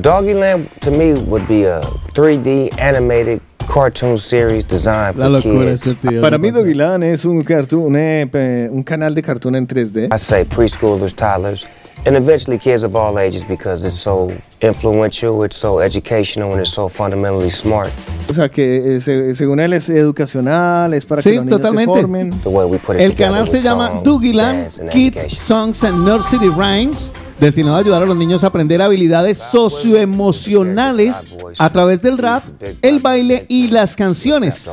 Doggyland 0.00 0.68
to 0.80 0.90
me 0.90 1.12
would 1.14 1.46
be 1.48 1.64
a 1.64 1.80
3D 2.14 2.70
animated 2.78 3.40
cartoon 3.66 4.16
series 4.16 4.64
designed 4.64 5.16
La 5.16 5.24
for 5.26 5.30
locura 5.40 5.70
kids. 5.72 5.86
este 5.86 5.94
tío. 6.08 6.20
Para 6.20 6.38
mí. 6.38 6.50
Doggyland 6.50 7.02
es 7.04 7.24
un, 7.24 7.42
cartoon, 7.42 7.94
eh, 7.96 8.68
un 8.70 8.82
canal 8.82 9.14
de 9.14 9.22
cartoon 9.22 9.56
en 9.56 9.66
3D. 9.66 10.08
I 10.14 10.18
say 10.18 10.44
preschoolers, 10.44 11.12
toddlers, 11.14 11.66
and 12.06 12.16
eventually 12.16 12.58
kids 12.58 12.84
of 12.84 12.94
all 12.94 13.18
ages 13.18 13.44
because 13.44 13.84
it's 13.84 13.98
so 14.00 14.30
influential, 14.60 15.42
it's 15.44 15.56
so 15.56 15.80
educational, 15.80 16.52
and 16.52 16.60
it's 16.60 16.70
so 16.72 16.88
fundamentally 16.88 17.50
smart. 17.50 17.90
O 18.30 18.32
sea, 18.34 18.48
que 18.48 18.96
eh, 18.96 19.00
se- 19.00 19.34
según 19.34 19.58
él 19.58 19.72
es 19.72 19.88
educacional, 19.88 20.94
es 20.94 21.04
para 21.04 21.22
Sí, 21.22 21.30
que 21.30 21.36
los 21.36 21.44
niños 21.46 21.60
totalmente. 21.60 21.92
se 21.94 22.00
formen. 22.00 22.40
The 22.44 22.48
way 22.48 22.66
we 22.66 22.78
put 22.78 22.94
it 22.96 23.02
El 23.02 23.10
together 23.10 23.26
canal 23.32 23.42
with 23.44 23.50
se 23.50 23.60
llama 23.62 23.88
song, 23.88 24.02
Doggyland 24.04 24.62
dance, 24.62 24.80
and 24.80 24.90
Kids 24.90 25.16
education. 25.16 25.44
Songs 25.46 25.82
and 25.84 26.04
Nursery 26.06 26.48
Rhymes, 26.50 27.10
destinado 27.40 27.76
a 27.76 27.80
ayudar 27.80 28.02
a 28.02 28.06
los 28.06 28.16
niños 28.16 28.44
a 28.44 28.48
aprender 28.48 28.82
habilidades 28.82 29.38
socioemocionales 29.38 31.16
a 31.58 31.72
través 31.72 32.02
del 32.02 32.18
rap, 32.18 32.44
el 32.82 33.00
baile 33.00 33.46
y 33.48 33.68
las 33.68 33.94
canciones. 33.94 34.70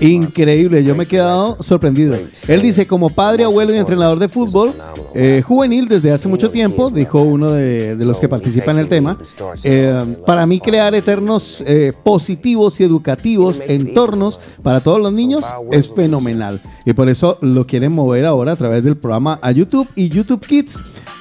Increíble, 0.00 0.82
yo 0.84 0.94
me 0.94 1.04
he 1.04 1.08
quedado 1.08 1.62
sorprendido. 1.62 2.16
Él 2.48 2.62
dice, 2.62 2.86
como 2.86 3.10
padre, 3.10 3.44
abuelo 3.44 3.74
y 3.74 3.78
entrenador 3.78 4.18
de 4.18 4.28
fútbol 4.28 4.74
eh, 5.14 5.42
juvenil 5.46 5.88
desde 5.88 6.12
hace 6.12 6.28
mucho 6.28 6.50
tiempo, 6.50 6.90
dijo 6.90 7.22
uno 7.22 7.50
de, 7.52 7.96
los 8.00 8.18
que 8.18 8.28
participa 8.28 8.72
en 8.72 8.78
el 8.78 8.88
tema, 8.88 9.18
eh, 9.64 10.16
para 10.26 10.46
mí 10.46 10.60
crear 10.60 10.94
eternos 10.94 11.62
eh, 11.66 11.92
positivos 12.02 12.80
y 12.80 12.84
educativos 12.84 13.62
entornos 13.66 14.40
para 14.62 14.80
todos 14.80 15.00
los 15.00 15.12
niños 15.12 15.44
es 15.72 15.90
fenomenal. 15.92 16.62
Y 16.84 16.92
por 16.92 17.08
eso 17.08 17.38
lo 17.40 17.66
quieren 17.66 17.92
mover 17.92 18.26
ahora 18.26 18.52
a 18.52 18.56
través 18.56 18.84
del 18.84 18.96
programa 18.96 19.38
a 19.42 19.50
YouTube 19.50 19.88
y 19.94 20.08
YouTube 20.08 20.44
Kids. 20.46 20.78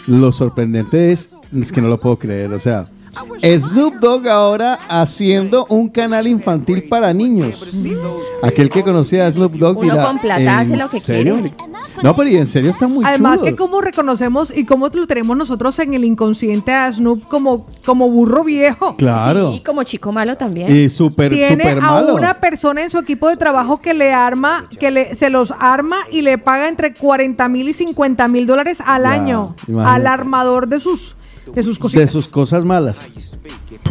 Lo 0.07 0.31
sorprendente 0.31 1.11
es, 1.11 1.35
es 1.55 1.71
que 1.71 1.81
no 1.81 1.87
lo 1.87 1.99
puedo 1.99 2.17
creer, 2.17 2.51
o 2.53 2.59
sea, 2.59 2.83
Snoop 3.59 3.95
Dogg 3.95 4.27
ahora 4.27 4.79
haciendo 4.89 5.65
un 5.69 5.89
canal 5.89 6.27
infantil 6.27 6.83
para 6.89 7.13
niños. 7.13 7.61
Aquel 8.43 8.69
que 8.69 8.83
conocía 8.83 9.27
a 9.27 9.31
Snoop 9.31 9.53
Dogg 9.53 9.77
Uno 9.79 10.03
con 10.05 10.19
plata 10.19 10.41
¿en 10.41 10.49
hace 10.49 10.77
lo 10.77 10.89
que 10.89 10.99
serio? 10.99 11.33
quiere. 11.35 11.53
No, 12.03 12.15
pero 12.15 12.29
y 12.29 12.37
en 12.37 12.45
serio 12.45 12.69
está 12.69 12.87
muy 12.87 13.03
Además 13.03 13.41
que 13.41 13.55
como 13.55 13.81
reconocemos 13.81 14.53
y 14.55 14.63
cómo 14.65 14.87
lo 14.89 15.07
tenemos 15.07 15.35
nosotros 15.35 15.77
en 15.79 15.93
el 15.95 16.03
inconsciente 16.05 16.71
a 16.71 16.91
Snoop 16.93 17.27
como, 17.27 17.65
como 17.85 18.09
burro 18.09 18.43
viejo. 18.43 18.95
Claro. 18.95 19.53
Y 19.53 19.61
como 19.63 19.83
chico 19.83 20.11
malo 20.11 20.37
también. 20.37 20.73
Y 20.73 20.89
súper, 20.89 21.31
Tiene 21.31 21.63
súper 21.63 21.77
a 21.79 21.81
malo. 21.81 22.15
una 22.15 22.35
persona 22.39 22.83
en 22.83 22.89
su 22.89 22.99
equipo 22.99 23.27
de 23.27 23.37
trabajo 23.37 23.81
que 23.81 23.93
le 23.93 24.13
arma, 24.13 24.67
que 24.79 24.91
le, 24.91 25.15
se 25.15 25.29
los 25.29 25.51
arma 25.59 25.97
y 26.11 26.21
le 26.21 26.37
paga 26.37 26.67
entre 26.69 26.93
40 26.93 27.47
mil 27.49 27.67
y 27.69 27.73
50 27.73 28.27
mil 28.27 28.45
dólares 28.45 28.81
al 28.85 29.03
Ya, 29.03 29.11
año 29.11 29.55
imagínate. 29.67 29.95
al 29.95 30.07
armador 30.07 30.67
de 30.67 30.79
sus 30.79 31.15
De 31.53 31.63
sus 31.63 31.77
de 31.77 31.81
cositas. 31.81 32.11
sus 32.11 32.27
cosas 32.27 32.63
malas. 32.63 32.99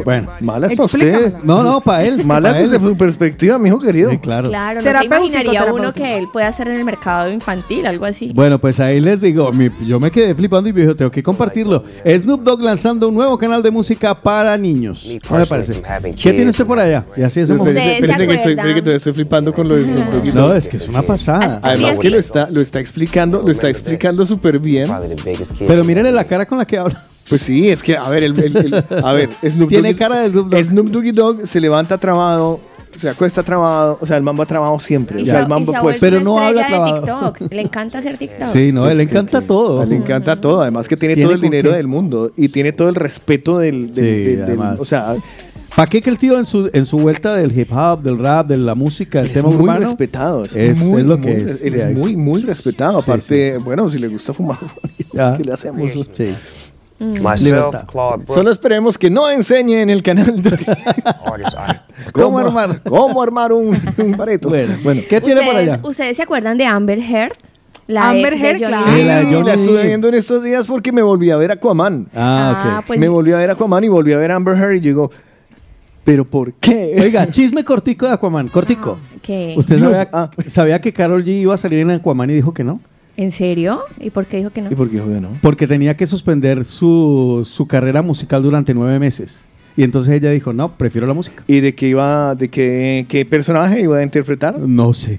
Bueno, 0.05 0.29
malas 0.41 0.73
para 0.73 0.85
Explícamela. 0.85 1.19
ustedes. 1.27 1.45
No, 1.45 1.63
no, 1.63 1.81
para 1.81 2.05
él. 2.05 2.25
Malas 2.25 2.53
pa' 2.55 2.59
él. 2.61 2.71
desde 2.71 2.85
su 2.87 2.97
perspectiva, 2.97 3.59
mijo 3.59 3.79
querido. 3.81 4.11
Sí, 4.11 4.19
claro. 4.19 4.49
Claro, 4.49 4.81
no 4.81 4.99
se 4.99 5.05
imaginaría 5.05 5.65
uno 5.73 5.93
que 5.93 6.19
él 6.19 6.27
puede 6.33 6.47
hacer 6.47 6.69
en 6.69 6.75
el 6.77 6.85
mercado 6.85 7.31
infantil, 7.31 7.85
algo 7.87 8.05
así. 8.05 8.33
Bueno, 8.33 8.61
pues 8.61 8.79
ahí 8.81 9.01
les 9.01 9.21
digo, 9.21 9.53
mi- 9.53 9.71
yo 9.87 9.99
me 9.99 10.11
quedé 10.11 10.35
flipando 10.35 10.69
y 10.69 10.73
dije, 10.73 10.95
tengo 10.95 11.11
que 11.11 11.23
compartirlo. 11.23 11.83
Snoop 12.07 12.43
Dogg 12.43 12.61
lanzando 12.63 13.09
un 13.09 13.15
nuevo 13.15 13.37
canal 13.39 13.63
de 13.63 13.71
música 13.71 14.15
para 14.15 14.57
niños. 14.57 15.01
¿Qué 15.03 15.21
le 15.39 15.47
parece? 15.47 15.83
¿Qué 16.21 16.33
tiene 16.33 16.51
usted 16.51 16.67
por 16.67 16.79
allá? 16.79 17.05
Y 17.17 17.23
así 17.23 17.41
hacemos. 17.41 17.67
¿Ustedes 17.67 17.83
se 17.83 17.95
Espérese 17.99 18.27
que 18.27 18.35
estoy, 18.79 18.95
estoy 18.95 19.13
flipando 19.13 19.53
con 19.53 19.69
lo 19.69 19.77
de 19.77 19.85
Snoop 19.85 20.11
Dogg 20.13 20.35
No, 20.35 20.53
es 20.55 20.69
que 20.69 20.77
es 20.77 20.89
una 20.89 21.03
pasada. 21.03 21.61
Además 21.63 21.99
que 21.99 22.11
lo 22.11 22.19
está, 22.19 22.49
lo 22.51 22.61
está 22.61 22.79
explicando, 22.81 23.43
lo 23.43 23.51
está 23.51 23.69
explicando 23.69 24.25
súper 24.27 24.59
bien. 24.59 24.89
Pero 25.67 25.83
mírenle 25.85 26.13
la 26.13 26.25
cara 26.25 26.47
con 26.47 26.59
la 26.59 26.65
que 26.67 26.79
habla. 26.79 27.03
Pues 27.29 27.43
sí, 27.43 27.69
es 27.71 27.83
que, 27.83 27.97
a 27.97 28.09
ver, 28.09 28.25
el, 28.25 28.39
el- 28.39 28.57
el- 28.57 29.05
a 29.05 29.13
ver, 29.13 29.29
Snoop 29.49 29.69
Tiene 29.69 29.91
Dogg, 29.91 29.99
cara 29.99 30.21
de 30.23 30.31
Snoop 30.31 30.49
Dogg. 30.49 30.65
Snoop 30.65 30.87
Doggy 30.89 31.11
Dogg 31.13 31.47
se 31.47 31.61
levanta 31.61 31.99
trabado, 31.99 32.61
se 32.97 33.09
acuesta 33.09 33.43
trabado, 33.43 33.99
o 34.01 34.07
sea, 34.07 34.17
el 34.17 34.23
mambo 34.23 34.43
ha 34.43 34.47
trabado 34.47 34.79
siempre. 34.81 35.21
Y 35.21 35.23
O 35.23 35.27
se, 35.27 35.31
sea, 35.33 35.41
el 35.41 35.49
mambo 35.49 35.73
pues... 35.83 35.99
Pero 36.01 36.21
no 36.21 36.39
habla 36.39 36.67
trabado. 36.67 37.33
TikTok. 37.33 37.53
Le 37.53 37.63
encanta 37.63 37.99
hacer 37.99 38.17
TikTok. 38.17 38.49
Sí, 38.49 38.73
no, 38.73 38.83
Pues 38.83 38.97
le 38.97 39.03
encanta 39.05 39.41
que- 39.41 39.47
todo. 39.47 39.85
Le 39.85 39.97
encanta 39.97 40.41
todo, 40.41 40.63
además 40.63 40.89
que 40.89 40.97
tiene, 40.97 41.15
¿Tiene 41.15 41.27
todo 41.29 41.35
el 41.37 41.41
dinero 41.41 41.71
qué? 41.71 41.77
del 41.77 41.87
mundo 41.87 42.33
y 42.37 42.49
tiene 42.49 42.73
todo 42.73 42.89
el 42.89 42.95
respeto 42.95 43.59
del... 43.59 43.93
del- 43.93 43.95
Sí, 43.95 44.37
del- 44.37 44.47
del- 44.47 44.61
o 44.79 44.85
sea, 44.85 45.15
¿Para 45.77 45.87
qué 45.87 46.01
que 46.03 46.11
el 46.11 46.19
tío 46.19 46.37
en 46.39 46.47
su, 46.47 46.69
en 46.73 46.87
su 46.87 46.99
vuelta 46.99 47.37
del 47.37 47.57
hip 47.57 47.69
hop, 47.73 48.03
del 48.03 48.19
rap, 48.19 48.49
de 48.49 48.57
la 48.57 48.75
música, 48.75 49.19
del 49.19 49.29
es 49.29 49.35
tema 49.35 49.49
muy 49.51 49.59
urbano? 49.63 49.81
respetado. 49.81 50.45
Es, 50.45 50.57
es, 50.57 50.77
muy, 50.79 51.03
es 51.03 51.07
lo 51.07 51.19
muy- 51.19 51.27
que 51.27 51.37
es. 51.37 51.63
Él 51.63 51.75
es 51.75 51.97
muy, 51.97 52.17
muy 52.17 52.41
respetado. 52.43 53.01
Sí, 53.01 53.05
Aparte, 53.11 53.59
bueno, 53.59 53.89
si 53.89 53.99
le 54.01 54.09
gusta 54.09 54.33
fumar, 54.33 54.59
Ya. 55.13 55.37
¿qué 55.37 55.45
le 55.45 55.53
hacemos? 55.53 55.89
Sí. 56.15 56.35
Myself, 56.99 57.41
Libertad. 57.43 57.87
Claude 57.87 58.17
Brooks, 58.17 58.35
Solo 58.35 58.51
esperemos 58.51 58.99
que 58.99 59.09
no 59.11 59.31
enseñe 59.31 59.81
en 59.83 59.91
el 59.91 60.03
canal 60.03 60.43
de 60.43 60.51
art. 61.57 61.83
¿Cómo 62.13 62.39
armar? 62.39 62.81
cómo 62.83 63.23
armar 63.23 63.53
un, 63.53 63.81
un 63.99 64.17
pareto. 64.17 64.49
Bueno, 64.51 64.77
bueno, 64.83 65.03
¿qué 65.09 65.21
tiene 65.21 65.43
por 65.43 65.51
¿Ustedes, 65.55 65.73
allá? 65.75 65.81
¿Ustedes 65.83 66.17
se 66.17 66.23
acuerdan 66.23 66.59
de 66.59 66.67
Amber 66.67 66.99
Heard? 66.99 67.33
La 67.87 68.11
Amber 68.11 68.35
Heard, 68.35 68.59
claro. 68.59 68.85
Sí. 68.85 68.93
Sí, 68.99 69.03
la 69.05 69.53
estuve 69.55 69.87
viendo 69.87 70.09
en 70.09 70.15
estos 70.15 70.43
días 70.43 70.67
porque 70.67 70.93
me 70.93 71.01
volví 71.03 71.31
a 71.31 71.37
ver 71.37 71.53
Aquaman. 71.53 72.07
Ah, 72.15 72.75
Ah, 72.77 72.79
ok. 72.81 72.87
pues 72.89 73.01
me 73.01 73.09
volví 73.09 73.33
a 73.33 73.37
ver 73.39 73.51
Aquaman 73.51 73.85
y 73.85 73.89
volví 73.89 74.13
a 74.13 74.19
ver 74.19 74.31
Amber 74.33 74.57
Heard 74.59 74.75
y 74.77 74.81
digo, 74.81 75.11
¿pero 76.05 76.25
por 76.25 76.53
qué? 76.55 76.97
Oiga, 77.01 77.31
chisme 77.31 77.65
cortico 77.65 78.07
de 78.07 78.13
Aquaman, 78.13 78.49
cortico. 78.49 78.99
¿Qué? 79.23 79.55
¿Usted 79.57 79.79
No, 79.79 79.91
sabía, 79.91 80.09
ah. 80.13 80.31
sabía 80.49 80.81
que 80.81 80.93
Carol 80.93 81.25
G 81.25 81.29
iba 81.29 81.55
a 81.55 81.59
salir 81.59 81.79
en 81.79 81.91
Aquaman 81.93 82.29
y 82.31 82.35
dijo 82.35 82.53
que 82.53 82.65
no? 82.65 82.81
¿En 83.19 83.33
serio? 83.33 83.81
¿Y 83.99 84.11
por 84.11 84.27
qué 84.27 84.37
dijo 84.37 84.51
que 84.51 84.63
no? 84.63 84.71
¿Y 84.71 84.77
por 84.77 84.89
qué 84.89 84.95
dijo 84.95 85.09
que 85.09 85.21
no? 85.21 85.31
Porque 85.43 85.67
tenía 85.67 85.97
que 85.97 86.07
suspender 86.07 86.65
su, 86.65 87.45
su 87.51 87.67
carrera 87.67 88.01
musical 88.01 88.45
durante 88.45 88.73
nueve 88.75 89.01
meses. 89.01 89.45
Y 89.77 89.83
entonces 89.83 90.15
ella 90.15 90.31
dijo, 90.31 90.53
no, 90.53 90.77
prefiero 90.77 91.05
la 91.09 91.15
música. 91.15 91.43
¿Y 91.49 91.59
de 91.59 91.75
qué 91.75 91.89
iba, 91.89 92.37
de 92.37 92.49
qué, 92.49 93.07
qué 93.09 93.25
personaje 93.27 93.81
iba 93.81 93.99
a 93.99 94.05
interpretar? 94.05 94.57
No 94.57 94.95
sé. 94.95 95.19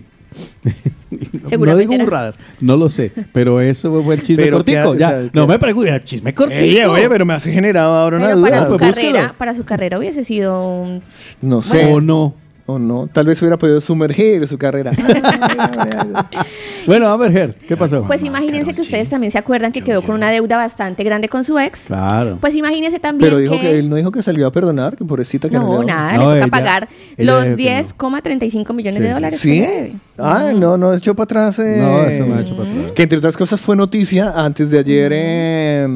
no 1.60 1.76
digo 1.78 1.98
burradas, 1.98 2.40
no 2.62 2.78
lo 2.78 2.88
sé, 2.88 3.12
pero 3.34 3.60
eso 3.60 4.02
fue 4.04 4.14
el 4.16 4.22
chisme 4.22 4.44
Pero 4.44 4.58
cortico. 4.58 4.94
qué- 4.94 5.00
ya, 5.00 5.08
o 5.08 5.12
sea, 5.12 5.30
no 5.34 5.46
qué- 5.48 5.54
me 5.54 5.60
pregunte, 5.60 6.02
chisme 6.06 6.34
cortico. 6.34 6.62
Oye, 6.62 6.86
oye, 6.86 7.10
pero 7.10 7.26
me 7.26 7.34
hace 7.34 7.52
generado 7.52 7.96
ahora 7.96 8.18
una 8.18 8.26
Pero 8.28 8.38
duda. 8.38 8.50
para 8.50 8.66
su, 8.66 8.78
pues 8.78 8.96
carrera, 8.96 9.36
para 9.38 9.54
su 9.56 9.64
carrera 9.66 9.98
hubiese 10.00 10.24
sido 10.24 10.64
un... 10.72 11.02
No 11.42 11.62
sé. 11.62 11.92
O 11.92 12.00
no. 12.00 12.36
O 12.72 12.78
no. 12.78 13.08
Tal 13.12 13.26
vez 13.26 13.42
hubiera 13.42 13.58
podido 13.58 13.82
sumergir 13.82 14.48
su 14.48 14.58
carrera. 14.58 14.92
Bueno, 16.86 17.08
a 17.08 17.18
ver, 17.18 17.32
Ger, 17.32 17.56
¿qué 17.68 17.78
pasó? 17.78 18.04
Pues 18.06 18.24
imagínense 18.24 18.74
que 18.74 18.82
ustedes 18.82 19.10
también 19.10 19.30
se 19.32 19.38
acuerdan 19.38 19.72
que 19.72 19.84
quedó 19.84 20.02
con 20.02 20.16
una 20.16 20.32
deuda 20.32 20.58
bastante 20.58 21.04
grande 21.04 21.30
con 21.30 21.44
su 21.44 21.60
ex. 21.60 21.82
Claro. 21.88 22.38
Pues 22.42 22.56
imagínense 22.56 23.00
también 23.00 23.30
Pero 23.30 23.38
dijo 23.40 23.54
que... 23.56 23.62
que 23.62 23.80
él 23.80 23.90
no 23.90 23.96
dijo 23.96 24.12
que 24.12 24.24
salió 24.24 24.48
a 24.48 24.52
perdonar, 24.52 24.96
que 24.96 25.06
pobrecita 25.06 25.50
que 25.50 25.56
No, 25.58 25.82
le- 25.82 25.86
nada, 25.86 26.14
No, 26.14 26.34
le 26.34 26.42
toca 26.42 26.46
ella- 26.46 26.48
pagar 26.48 26.90
ella 27.18 27.32
los 27.32 27.44
dijo 27.56 27.58
que 27.58 27.84
no. 27.84 28.18
10,35 28.18 28.74
millones 28.74 28.98
Sí, 28.98 29.04
de 29.04 29.12
dólares. 29.14 29.40
¿Sí? 29.40 29.60
que 29.60 29.68
debe. 29.68 29.94
Ah, 30.22 30.52
no, 30.56 30.78
no 30.78 30.94
echó 30.94 31.16
para 31.16 31.24
atrás. 31.26 31.60
eh, 31.60 31.78
No, 31.80 32.02
eso 32.04 32.26
no 32.26 32.36
ha 32.36 32.42
hecho 32.42 32.56
para 32.56 32.70
atrás. 32.70 32.92
Que 32.94 33.04
entre 33.04 33.18
otras 33.18 33.36
cosas 33.38 33.60
fue 33.62 33.76
noticia 33.76 34.32
antes 34.36 34.70
de 34.72 34.80
ayer. 34.80 35.12
eh, 35.14 35.88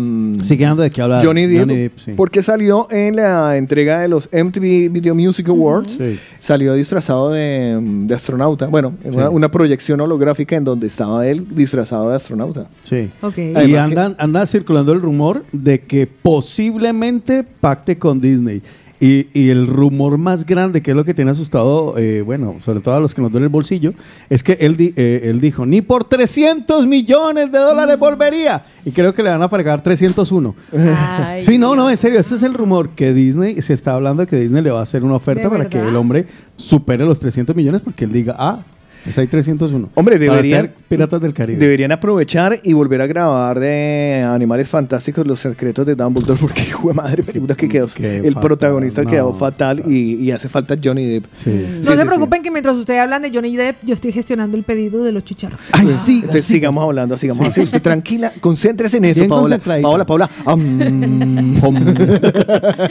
Sigue 0.43 0.65
dando 0.65 0.83
de 0.83 0.91
qué 0.91 1.01
hablar. 1.01 1.25
Johnny 1.25 1.45
Depp, 1.45 1.59
Johnny 1.59 1.75
Depp, 1.75 1.99
sí. 1.99 2.11
porque 2.15 2.41
salió 2.41 2.87
en 2.91 3.15
la 3.15 3.57
entrega 3.57 3.99
de 4.01 4.07
los 4.07 4.29
MTV 4.31 4.89
Video 4.89 5.15
Music 5.15 5.47
Awards, 5.49 5.93
Sí. 5.93 6.19
salió 6.39 6.73
disfrazado 6.73 7.31
de, 7.31 7.77
de 7.81 8.15
astronauta, 8.15 8.67
bueno, 8.67 8.93
en 9.03 9.11
Sí. 9.11 9.17
una, 9.17 9.29
una 9.29 9.51
proyección 9.51 9.99
holográfica 10.01 10.55
en 10.55 10.63
donde 10.63 10.87
estaba 10.87 11.25
él 11.27 11.45
disfrazado 11.51 12.09
de 12.09 12.15
astronauta. 12.15 12.67
Sí. 12.83 13.09
Ok. 13.21 13.37
Y 13.67 13.75
andan, 13.75 14.15
anda 14.19 14.45
circulando 14.47 14.91
el 14.93 15.01
rumor 15.01 15.43
de 15.51 15.81
que 15.81 16.07
posiblemente 16.07 17.43
pacte 17.43 17.97
con 17.97 18.21
Disney. 18.21 18.61
Y, 19.05 19.27
y 19.33 19.49
el 19.49 19.67
rumor 19.67 20.17
más 20.17 20.45
grande, 20.45 20.81
que 20.81 20.91
es 20.91 20.95
lo 20.97 21.03
que 21.03 21.13
tiene 21.13 21.31
asustado, 21.31 21.97
eh, 21.97 22.21
bueno, 22.21 22.55
sobre 22.63 22.79
todo 22.79 22.95
a 22.95 23.01
los 23.01 23.13
que 23.13 23.21
nos 23.21 23.31
duele 23.31 23.47
el 23.47 23.49
bolsillo, 23.49 23.93
es 24.29 24.43
que 24.43 24.53
él, 24.61 24.77
di- 24.77 24.93
eh, 24.95 25.23
él 25.25 25.41
dijo, 25.41 25.65
ni 25.65 25.81
por 25.81 26.05
300 26.05 26.87
millones 26.87 27.51
de 27.51 27.57
dólares 27.59 27.99
volvería. 27.99 28.63
Y 28.85 28.91
creo 28.91 29.13
que 29.13 29.21
le 29.21 29.29
van 29.29 29.41
a 29.41 29.49
pagar 29.49 29.83
301. 29.83 30.55
Ay, 30.73 31.43
sí, 31.43 31.57
no, 31.57 31.75
no, 31.75 31.89
en 31.89 31.97
serio, 31.97 32.17
ese 32.19 32.35
es 32.35 32.43
el 32.43 32.53
rumor, 32.53 32.91
que 32.91 33.13
Disney, 33.13 33.61
se 33.61 33.73
está 33.73 33.93
hablando 33.95 34.21
de 34.21 34.27
que 34.27 34.37
Disney 34.37 34.61
le 34.63 34.71
va 34.71 34.79
a 34.79 34.83
hacer 34.83 35.03
una 35.03 35.15
oferta 35.15 35.43
¿De 35.43 35.49
para 35.49 35.67
que 35.67 35.79
el 35.79 35.95
hombre 35.97 36.25
supere 36.55 37.03
los 37.05 37.19
300 37.19 37.53
millones, 37.57 37.81
porque 37.81 38.05
él 38.05 38.11
diga, 38.13 38.35
ah, 38.39 38.59
pues 39.03 39.17
hay 39.17 39.27
301. 39.27 39.89
Hombre, 39.95 40.15
Para 40.17 40.25
deberían, 40.37 40.61
ser 40.65 40.73
Piratas 40.89 41.21
del 41.21 41.33
Caribe. 41.33 41.59
deberían 41.59 41.91
aprovechar 41.91 42.59
y 42.63 42.73
volver 42.73 43.01
a 43.01 43.07
grabar 43.07 43.59
de 43.59 44.23
Animales 44.27 44.69
Fantásticos 44.69 45.27
Los 45.27 45.39
Secretos 45.41 45.85
de 45.85 45.95
Dumbledore, 45.95 46.39
porque 46.39 46.61
hijo 46.67 46.87
de 46.87 46.93
madre, 46.93 47.23
película 47.23 47.55
que 47.55 47.67
quedó. 47.67 47.87
Qué 47.87 48.17
el 48.17 48.33
fatal, 48.33 48.41
protagonista 48.41 49.03
no. 49.03 49.09
quedó 49.09 49.33
fatal 49.33 49.83
y, 49.87 50.15
y 50.15 50.31
hace 50.31 50.47
falta 50.49 50.75
Johnny 50.81 51.05
Depp. 51.07 51.25
Sí. 51.33 51.49
No 51.49 51.55
Sí, 51.55 51.83
se 51.83 51.91
sí, 51.91 51.97
sí. 51.99 52.05
preocupen 52.05 52.43
que 52.43 52.51
mientras 52.51 52.75
ustedes 52.77 52.99
hablan 53.01 53.21
de 53.21 53.31
Johnny 53.31 53.55
Depp, 53.55 53.83
yo 53.83 53.93
estoy 53.93 54.11
gestionando 54.11 54.55
el 54.57 54.63
pedido 54.63 55.03
de 55.03 55.11
los 55.11 55.23
chicharros. 55.25 55.59
Ay, 55.71 55.89
sí, 56.05 56.19
Entonces 56.21 56.45
sigamos 56.45 56.83
hablando, 56.83 57.17
sigamos 57.17 57.47
así. 57.47 57.61
Usted 57.61 57.81
tranquila, 57.81 58.31
concéntrese 58.39 58.97
en 58.97 59.05
eso, 59.05 59.19
Bien 59.21 59.29
Paola. 59.29 59.57
Paola, 59.59 60.05
Paola. 60.05 60.29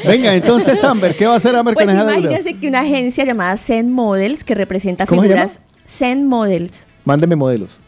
Venga, 0.06 0.34
entonces, 0.34 0.82
Amber, 0.84 1.16
¿qué 1.16 1.26
va 1.26 1.34
a 1.34 1.36
hacer 1.36 1.54
Amber 1.54 1.74
Pues 1.74 1.86
con 1.86 1.94
imagínense 1.94 2.54
que 2.54 2.68
una 2.68 2.80
agencia 2.80 3.24
llamada 3.24 3.56
Zen 3.56 3.90
Models, 3.92 4.44
que 4.44 4.54
representa 4.54 5.06
¿Cómo 5.06 5.22
se 5.22 5.28
figuras... 5.28 5.60
Zen 5.98 6.26
Models. 6.26 6.86
Mándeme 7.04 7.36
modelos. 7.36 7.80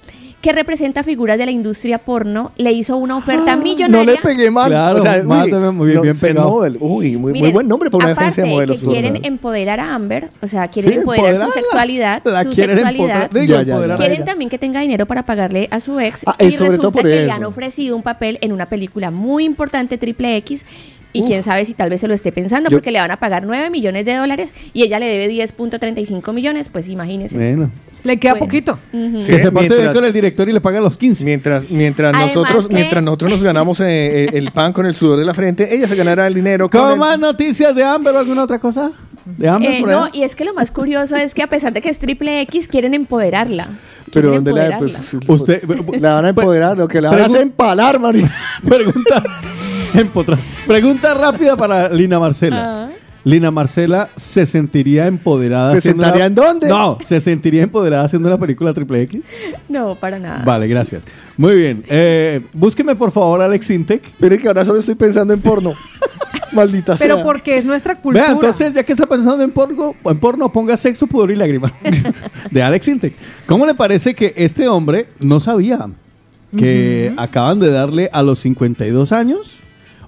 que 0.42 0.52
representa 0.52 1.02
figuras 1.02 1.39
de 1.39 1.47
la 1.47 1.52
industria 1.52 1.97
porno, 1.97 2.52
le 2.58 2.70
hizo 2.70 2.99
una 2.99 3.16
oferta 3.16 3.57
millonaria. 3.57 3.97
No 3.97 4.05
le 4.05 4.18
pegué 4.18 4.50
mal. 4.50 4.68
Claro, 4.68 4.99
o 4.99 5.00
sea, 5.02 5.16
uy, 5.23 5.26
mándeme 5.26 5.70
muy 5.70 5.86
bien, 5.86 5.97
no, 5.97 6.02
bien 6.02 6.15
Zen 6.15 6.34
pegado. 6.34 6.50
Model. 6.50 6.76
Uy, 6.81 7.12
muy, 7.12 7.18
muy 7.18 7.33
Miren, 7.33 7.52
buen 7.55 7.66
nombre 7.68 7.91
para 7.91 8.05
una 8.08 8.12
agencia 8.20 8.44
de 8.44 8.50
modelos. 8.50 8.78
que 8.81 8.86
quieren 8.86 9.12
¿verdad? 9.15 9.26
empoderar 9.28 9.81
a 9.81 9.94
Amber, 9.94 10.28
o 10.42 10.47
sea, 10.49 10.68
quieren 10.68 10.92
Sí, 10.92 10.99
empoderar 10.99 11.47
su 11.47 11.50
sexualidad, 11.52 12.20
La 12.26 12.42
su 12.42 12.50
quieren 12.50 12.76
sexualidad. 12.76 13.23
empoderar. 13.23 13.31
Digo, 13.31 13.47
Ya, 13.47 13.60
ya, 13.60 13.62
ya. 13.62 13.73
empoderar 13.73 13.94
a 13.94 13.97
Quieren 14.05 14.24
también 14.26 14.50
que 14.50 14.58
tenga 14.58 14.81
dinero 14.81 15.07
para 15.07 15.23
pagarle 15.24 15.66
a 15.70 15.81
su 15.81 15.99
ex 15.99 16.20
Ah, 16.26 16.36
y 16.39 16.50
sobre 16.52 16.73
resulta 16.73 16.78
todo 16.83 16.92
por 16.92 17.02
que 17.05 17.08
le 17.24 17.31
han 17.31 17.44
ofrecido 17.44 17.97
un 17.97 18.02
papel 18.02 18.36
en 18.42 18.52
una 18.52 18.66
película 18.68 19.10
muy 19.10 19.44
importante, 19.47 19.97
Triple 19.97 20.36
X, 20.36 20.66
y 21.15 21.23
Uf. 21.23 21.26
quién 21.28 21.43
sabe 21.43 21.65
si 21.65 21.73
tal 21.73 21.89
vez 21.89 22.02
se 22.02 22.09
lo 22.09 22.12
esté 22.12 22.31
pensando 22.33 22.68
Yo- 22.68 22.76
porque 22.76 22.91
le 22.91 23.01
van 23.01 23.10
a 23.10 23.17
pagar 23.17 23.44
9 23.47 23.70
millones 23.70 24.05
de 24.05 24.15
dólares 24.17 24.52
y 24.75 24.83
ella 24.83 24.99
le 24.99 25.07
debe 25.07 25.28
10.35 25.28 26.33
millones, 26.34 26.68
pues 26.70 26.86
imagínese. 26.89 27.36
Bueno. 27.36 27.70
Le 28.02 28.18
queda 28.18 28.33
Bueno. 28.33 28.44
poquito. 28.47 28.78
Ujú. 28.93 29.23
Sí, 29.23 29.31
que 29.33 29.39
se 29.41 29.51
parte 29.51 29.70
mientras- 29.70 29.94
con 29.94 30.05
el 30.05 30.12
director 30.12 30.47
y 30.47 30.52
le 30.52 30.60
paga 30.60 30.78
los 30.83 30.99
15. 30.99 31.25
Mientras, 31.25 31.70
mientras, 31.70 32.12
Además 32.15 32.34
nosotros, 32.36 32.68
que- 32.68 32.75
mientras 32.75 33.02
nosotros 33.02 33.31
nos 33.31 33.43
ganamos 33.43 33.81
eh, 33.81 33.86
eh, 34.25 34.26
el 34.34 34.51
pan 34.51 34.75
con 34.75 34.84
el 34.84 34.93
sudor 34.93 35.18
de 35.18 35.25
la 35.25 35.33
frente, 35.33 35.75
ella 35.75 35.89
se 35.89 35.97
ganará 35.97 36.26
el 36.26 36.34
dinero 36.34 36.68
con 36.68 36.78
¿Cómo 36.83 36.93
el- 36.93 36.99
más 37.01 37.18
noticias 37.18 37.75
de 37.75 37.83
Amber 37.83 38.15
o 38.15 38.18
alguna 38.18 38.44
otra 38.44 38.59
cosa? 38.59 38.93
¿De 39.25 39.49
Amber 39.49 39.73
Eh, 39.73 39.81
por 39.81 39.91
no, 39.91 40.09
y 40.12 40.23
es 40.23 40.34
que 40.36 40.44
lo 40.44 40.52
más 40.52 40.70
curioso 40.70 41.17
es 41.17 41.33
que 41.33 41.43
a 41.43 41.47
pesar 41.47 41.73
de 41.73 41.81
que 41.81 41.89
es 41.89 41.99
Triple 41.99 42.43
X, 42.43 42.68
quieren 42.68 42.93
empoderarla. 42.93 43.68
Pero 44.12 44.28
Quieren 44.28 44.44
¿dónde 44.44 44.52
la, 44.60 44.67
empoderarla. 44.75 44.99
pues, 45.26 45.41
Usted, 45.41 45.62
la 45.99 46.12
van 46.17 46.25
a 46.26 46.28
empoderar? 46.28 46.76
Lo 46.76 46.86
que 46.86 47.01
la 47.01 47.09
van 47.09 47.20
a 47.20 47.23
Pregun- 47.23 47.31
hacer 47.31 47.41
empalar, 47.43 47.99
María. 47.99 48.31
pregunta, 48.68 49.23
pregunta 50.67 51.15
rápida 51.15 51.57
para 51.57 51.89
Lina 51.89 52.19
Marcela. 52.19 52.87
Ah. 52.87 52.91
Lina 53.27 53.51
Marcela 53.51 54.11
se 54.17 54.45
sentiría 54.45 55.07
empoderada. 55.07 55.71
¿Se 55.71 55.79
haciendo 55.79 56.03
sentaría 56.03 56.27
una- 56.27 56.27
en 56.27 56.35
dónde? 56.35 56.69
No, 56.69 56.99
se 57.03 57.21
sentiría 57.23 57.63
empoderada 57.63 58.05
haciendo 58.05 58.29
una 58.29 58.37
película 58.37 58.75
triple 58.75 59.01
X. 59.03 59.23
No, 59.67 59.95
para 59.95 60.19
nada. 60.19 60.43
Vale, 60.45 60.69
gracias. 60.69 61.03
Muy 61.39 61.57
bien. 61.57 61.85
Eh, 61.89 62.43
búsqueme 62.53 62.95
por 62.95 63.13
favor 63.13 63.41
Alex 63.41 63.71
Intec. 63.71 64.03
Pero 64.19 64.35
es 64.35 64.43
que 64.43 64.49
ahora 64.49 64.63
solo 64.65 64.79
estoy 64.81 64.95
pensando 64.95 65.33
en 65.33 65.41
porno. 65.41 65.73
Maldita 66.53 66.97
Pero 66.99 67.15
sea. 67.17 67.25
porque 67.25 67.57
es 67.59 67.65
nuestra 67.65 67.97
cultura. 67.97 68.25
Vea, 68.25 68.33
entonces, 68.33 68.75
ya 68.75 68.83
que 68.85 68.93
está 68.93 69.07
pensando 69.07 69.43
en 69.43 69.51
porno, 69.51 69.95
en 70.05 70.19
porno 70.19 70.53
ponga 70.53 70.77
sexo, 70.77 71.07
pudor 71.07 71.31
y 71.31 71.37
lágrima. 71.37 71.73
de 72.51 72.63
Alex 72.63 72.89
Intec. 72.89 73.15
¿Cómo 73.47 73.65
le 73.65 73.75
parece 73.75 74.15
que 74.15 74.35
este 74.37 74.69
hombre 74.69 75.09
no 75.21 75.41
sabía 75.41 75.89
que 76.57 77.13
acaban 77.17 77.59
de 77.59 77.71
darle 77.71 78.11
a 78.13 78.23
los 78.23 78.39
52 78.41 79.11
años 79.13 79.57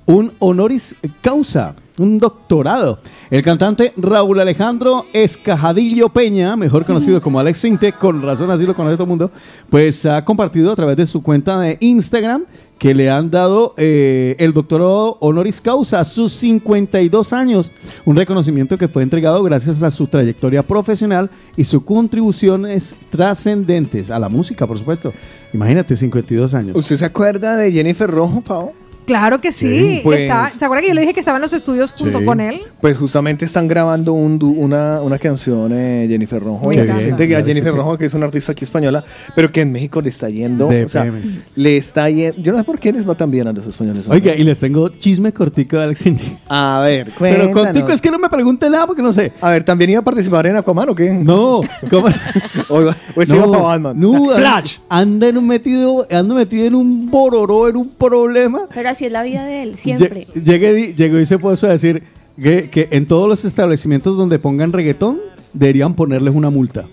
un 0.06 0.32
honoris 0.38 0.96
causa, 1.20 1.74
un 1.98 2.18
doctorado? 2.18 3.00
El 3.30 3.42
cantante 3.42 3.92
Raúl 3.96 4.40
Alejandro 4.40 5.06
Escajadillo 5.12 6.08
Peña, 6.08 6.56
mejor 6.56 6.84
conocido 6.84 7.20
como 7.20 7.38
Alex 7.40 7.64
Intec, 7.64 7.98
con 7.98 8.22
razón 8.22 8.50
así 8.50 8.64
lo 8.64 8.74
conoce 8.74 8.94
todo 8.94 9.04
el 9.04 9.10
mundo, 9.10 9.30
pues 9.68 10.06
ha 10.06 10.24
compartido 10.24 10.72
a 10.72 10.76
través 10.76 10.96
de 10.96 11.06
su 11.06 11.22
cuenta 11.22 11.60
de 11.60 11.76
Instagram 11.80 12.44
que 12.78 12.94
le 12.94 13.10
han 13.10 13.30
dado 13.30 13.74
eh, 13.76 14.36
el 14.38 14.52
doctorado 14.52 15.16
honoris 15.20 15.60
causa 15.60 16.00
a 16.00 16.04
sus 16.04 16.32
52 16.34 17.32
años, 17.32 17.72
un 18.04 18.16
reconocimiento 18.16 18.76
que 18.76 18.88
fue 18.88 19.02
entregado 19.02 19.42
gracias 19.42 19.82
a 19.82 19.90
su 19.90 20.06
trayectoria 20.06 20.62
profesional 20.62 21.30
y 21.56 21.64
sus 21.64 21.82
contribuciones 21.84 22.94
trascendentes 23.10 24.10
a 24.10 24.18
la 24.18 24.28
música, 24.28 24.66
por 24.66 24.78
supuesto. 24.78 25.12
Imagínate, 25.54 25.96
52 25.96 26.52
años. 26.52 26.76
¿Usted 26.76 26.96
se 26.96 27.04
acuerda 27.04 27.56
de 27.56 27.72
Jennifer 27.72 28.10
Rojo, 28.10 28.42
Pau? 28.42 28.72
Claro 29.06 29.40
que 29.40 29.52
sí. 29.52 29.66
Sí, 29.78 30.00
pues- 30.02 30.22
Está- 30.24 30.48
¿Se 30.48 30.64
acuerda 30.64 30.82
que 30.82 30.88
yo 30.88 30.94
le 30.94 31.00
dije 31.02 31.14
que 31.14 31.20
estaba 31.20 31.36
en 31.38 31.42
los 31.42 31.52
estudios 31.52 31.92
junto 31.92 32.18
Sí. 32.18 32.24
con 32.24 32.40
él? 32.40 32.60
Pues 32.80 32.96
justamente 32.98 33.44
están 33.44 33.68
grabando 33.68 34.12
un 34.12 34.38
du- 34.38 34.50
una, 34.52 35.00
una 35.00 35.18
canción 35.18 35.72
eh, 35.74 36.06
Jennifer 36.08 36.42
Rojo. 36.42 36.68
Bien. 36.68 36.82
que 37.16 37.26
Claro, 37.28 37.46
Jennifer 37.46 37.72
sí 37.72 37.76
Rojo, 37.78 37.96
que 37.98 38.04
es 38.06 38.14
una 38.14 38.26
artista 38.26 38.52
aquí 38.52 38.64
española, 38.64 39.02
pero 39.34 39.50
que 39.52 39.60
en 39.62 39.72
México 39.72 40.00
le 40.00 40.08
está 40.08 40.28
yendo. 40.28 40.66
De 40.68 40.84
o 40.84 40.88
sea, 40.88 41.04
PM. 41.04 41.20
le 41.54 41.76
está 41.76 42.10
yendo. 42.10 42.40
Yo 42.42 42.52
no 42.52 42.58
sé 42.58 42.64
por 42.64 42.78
qué 42.78 42.92
les 42.92 43.08
va 43.08 43.14
tan 43.14 43.30
bien 43.30 43.46
a 43.48 43.52
los 43.52 43.66
españoles. 43.66 44.06
Oiga, 44.08 44.34
y 44.34 44.42
les 44.44 44.58
tengo 44.58 44.88
chisme 44.88 45.32
cortico 45.32 45.76
de 45.76 45.84
Alex 45.84 46.06
Intec. 46.06 46.38
A 46.48 46.80
ver, 46.84 47.10
Pero 47.18 47.36
cuéntanos. 47.44 47.52
cortico 47.66 47.92
es 47.92 48.00
que 48.00 48.10
no 48.10 48.18
me 48.18 48.28
pregunte 48.28 48.68
nada 48.68 48.86
porque 48.86 49.02
no 49.02 49.12
sé. 49.12 49.32
A 49.40 49.50
ver, 49.50 49.62
¿también 49.62 49.90
iba 49.90 50.00
a 50.00 50.04
participar 50.04 50.46
en 50.46 50.56
Aquaman 50.56 50.88
o 50.90 50.94
qué? 50.94 51.10
No, 51.12 51.60
¿cómo? 51.90 52.08
o, 52.68 52.90
este 53.20 53.36
iba 53.36 53.46
para 53.50 53.62
Batman. 53.62 54.00
no, 54.00 54.30
Flash. 54.34 54.78
Anda 54.88 55.28
en 55.28 55.38
un 55.38 55.46
metido, 55.46 56.06
anda 56.10 56.34
metido 56.34 56.66
en 56.66 56.74
un 56.74 57.10
bororó, 57.10 57.68
en 57.68 57.76
un 57.76 57.88
problema. 57.88 58.62
Pero 58.74 58.88
así 58.96 59.04
es 59.06 59.12
la 59.12 59.22
vida 59.22 59.44
de 59.44 59.62
él, 59.62 59.76
siempre. 59.76 60.26
Lle- 60.34 60.42
Llegué, 60.42 60.94
llegó 60.94 61.18
y 61.20 61.26
se 61.26 61.38
puso 61.38 61.66
a 61.66 61.70
decir 61.70 62.02
que, 62.42 62.68
que 62.70 62.88
en 62.90 63.06
todos 63.06 63.28
los 63.28 63.44
establecimientos 63.44 64.16
donde 64.16 64.38
pongan 64.38 64.72
reggaetón 64.72 65.18
deberían 65.52 65.94
ponerles 65.94 66.34
una 66.34 66.50
multa. 66.50 66.86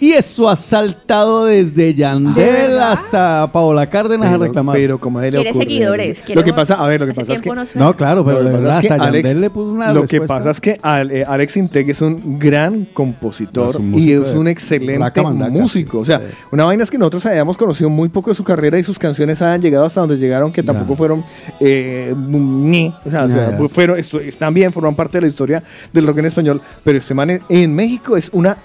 Y 0.00 0.12
eso 0.12 0.48
ha 0.50 0.56
saltado 0.56 1.46
desde 1.46 1.94
Yandel 1.94 2.78
hasta 2.80 3.48
Paola 3.52 3.88
Cárdenas 3.88 4.28
a 4.28 4.32
Pero- 4.32 4.44
reclamar. 4.44 4.76
Pero 4.76 4.98
como 5.00 5.18
a 5.20 5.26
él 5.26 5.34
Quiere 5.34 5.50
ocurre. 5.50 5.64
seguidores, 5.64 6.18
Lo 6.20 6.24
quiere- 6.26 6.44
que 6.44 6.52
pasa, 6.52 6.74
a 6.74 6.86
ver, 6.88 7.00
lo 7.00 7.06
que 7.06 7.14
pasa 7.14 7.32
es 7.32 7.40
que 7.40 7.50
no 7.74 7.96
claro, 7.96 8.24
pero 8.24 8.42
Lo 8.42 8.44
de 8.44 8.50
que 8.50 8.56
pasa 8.56 8.62
verdad 8.62 8.78
es 8.78 8.86
que 8.86 8.92
hasta 8.92 9.04
Alex- 9.04 9.24
Yandel 9.28 9.40
le 9.40 9.50
puso 9.50 9.70
una 9.72 9.92
Lo 9.92 10.06
que 10.06 10.20
pasa 10.20 10.50
es 10.50 10.60
que 10.60 10.70
eh, 10.82 11.24
Alex 11.26 11.56
Integ 11.56 11.88
es 11.90 12.00
un 12.02 12.38
gran 12.38 12.84
compositor 12.92 13.70
Es 13.70 13.76
un 13.76 13.94
y 13.98 14.12
es 14.12 14.34
un 14.34 14.48
excelente 14.48 15.22
músico. 15.50 16.00
O 16.00 16.04
sea, 16.04 16.20
una 16.50 16.64
vaina 16.64 16.82
es 16.82 16.90
que 16.90 16.98
nosotros 16.98 17.24
hayamos 17.26 17.56
conocido 17.56 17.88
muy 17.88 18.08
poco 18.08 18.30
de 18.30 18.34
su 18.36 18.44
carrera 18.44 18.78
y 18.78 18.82
sus 18.82 18.98
canciones 18.98 19.40
hayan 19.42 19.62
llegado 19.62 19.84
hasta 19.86 20.00
donde 20.00 20.16
llegaron, 20.18 20.52
que 20.52 20.62
tampoco 20.62 20.96
fueron 20.96 21.24
eh, 21.60 22.12
ni, 22.16 22.92
o 23.04 23.10
sea, 23.10 23.24
o 23.24 23.28
sea, 23.30 23.58
fueron, 23.70 23.98
están 23.98 24.52
bien, 24.52 24.72
forman 24.72 24.94
parte 24.94 25.18
de 25.18 25.22
la 25.22 25.28
historia 25.28 25.62
del 25.92 26.06
rock 26.06 26.18
en 26.18 26.26
español, 26.26 26.60
pero 26.82 26.98
este 26.98 27.14
man 27.14 27.40
en 27.48 27.74
México 27.74 28.16
es 28.16 28.28
una 28.32 28.58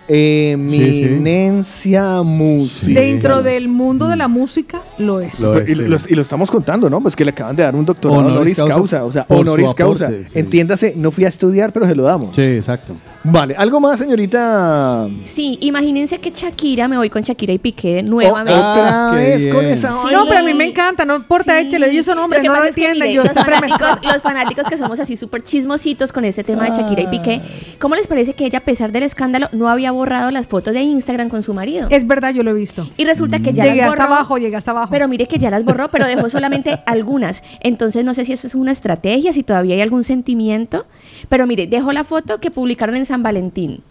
eminencia 1.20 2.22
música. 2.24 3.00
Dentro 3.00 3.42
del 3.44 3.68
mundo 3.68 4.08
de 4.08 4.16
la 4.16 4.28
música 4.28 4.82
lo 4.98 5.20
es. 5.20 5.34
y, 5.40 5.76
lo, 5.76 5.98
y 6.08 6.16
lo 6.16 6.22
estamos 6.22 6.50
contando, 6.50 6.90
¿no? 6.90 7.02
Pues 7.02 7.16
que 7.16 7.26
le 7.26 7.32
acaban 7.32 7.56
de 7.56 7.64
dar 7.64 7.76
un 7.76 7.86
doctorado 7.86 8.20
Honoris 8.20 8.58
honoris, 8.58 8.58
causa 8.58 9.00
causa, 9.00 9.06
o 9.06 9.12
sea, 9.12 9.26
honoris 9.30 9.74
causa. 9.74 10.06
aporte, 10.08 10.30
sí. 10.32 10.40
Entiéndase, 10.40 10.94
no 10.98 11.12
fui 11.12 11.26
a 11.26 11.28
estudiar, 11.30 11.72
pero 11.72 11.86
se 11.86 11.96
lo 11.96 12.04
damos. 12.04 12.36
Sí, 12.36 12.42
exacto. 12.42 12.96
Vale, 13.24 13.54
¿algo 13.58 13.82
más, 13.82 14.00
señorita? 14.00 15.10
Sí, 15.26 15.58
imagínense 15.62 16.20
que 16.20 16.32
Shakira, 16.32 16.88
me 16.88 16.96
voy 16.96 17.10
con 17.10 17.22
Shakira 17.22 17.52
y 17.52 17.58
Piqué 17.58 18.02
nuevamente. 18.02 18.54
otra 18.58 19.12
vez 19.12 19.54
con 19.54 19.66
esa 19.66 19.90
Sí, 19.90 20.14
no, 20.14 20.26
pero 20.26 20.40
a 20.40 20.44
mí 20.44 20.54
me 20.54 20.66
encanta, 20.66 21.04
no 21.04 21.16
importa, 21.18 21.60
échale, 21.60 21.92
ellos 21.92 22.06
son 22.06 22.18
hombres, 22.18 22.40
Lo 22.40 22.44
que 22.44 22.48
no 22.48 22.56
lo 22.56 22.62
que, 22.64 22.70
entienden, 22.70 23.00
mire, 23.10 23.14
yo 23.14 23.24
los, 23.24 23.34
fanáticos, 23.34 23.90
los 24.02 24.22
fanáticos 24.22 24.68
que 24.68 24.78
somos 24.78 25.00
así 25.02 25.18
súper 25.18 25.44
chismositos 25.44 26.14
con 26.14 26.24
este 26.24 26.46
tema 26.46 26.64
de 26.64 26.70
Shakira 26.78 27.02
y 27.02 27.08
Piqué, 27.08 27.42
¿cómo 27.80 27.96
les 27.96 28.08
parece 28.08 28.34
que 28.34 28.46
ella, 28.46 28.60
a 28.60 28.64
pesar 28.64 28.94
del 28.94 29.04
escándalo, 29.04 29.50
no 29.52 29.68
había 29.70 29.92
borrado 29.92 30.32
las 30.32 30.48
fotos 30.48 30.74
de 30.74 30.82
Instagram 30.82 31.28
con 31.28 31.44
su 31.44 31.54
marido? 31.54 31.88
Es 31.90 32.08
verdad, 32.08 32.34
yo 32.34 32.44
lo 32.44 32.52
he 32.52 32.54
visto. 32.54 32.88
Y 32.96 33.04
resulta 33.04 33.40
que 33.40 33.52
ya 33.52 33.66
Llegué 33.66 33.78
las 33.82 33.90
hasta 33.90 34.04
borró. 34.04 34.16
abajo, 34.16 34.38
llegué 34.38 34.56
hasta 34.56 34.72
abajo. 34.72 34.88
Pero 34.92 35.10
mire 35.10 35.28
que 35.28 35.40
ya 35.40 35.50
las 35.50 35.66
borró, 35.66 35.90
pero 35.90 36.06
dejó 36.08 36.30
solamente 36.30 36.80
algunas. 36.86 37.44
Entonces 37.60 38.06
no 38.06 38.14
sé 38.14 38.24
si 38.24 38.32
eso 38.32 38.48
es 38.48 38.56
una 38.56 38.72
estrategia, 38.72 39.34
si 39.34 39.44
todavía 39.44 39.76
hay 39.76 39.82
algún 39.82 40.06
sentimiento. 40.06 40.86
Pero 41.28 41.46
mire, 41.48 41.68
dejó 41.68 41.92
la 41.92 42.04
foto 42.04 42.40
que 42.40 42.52
publicaron 42.52 42.96
en 42.96 43.06
San 43.06 43.22
Valentín 43.24 43.82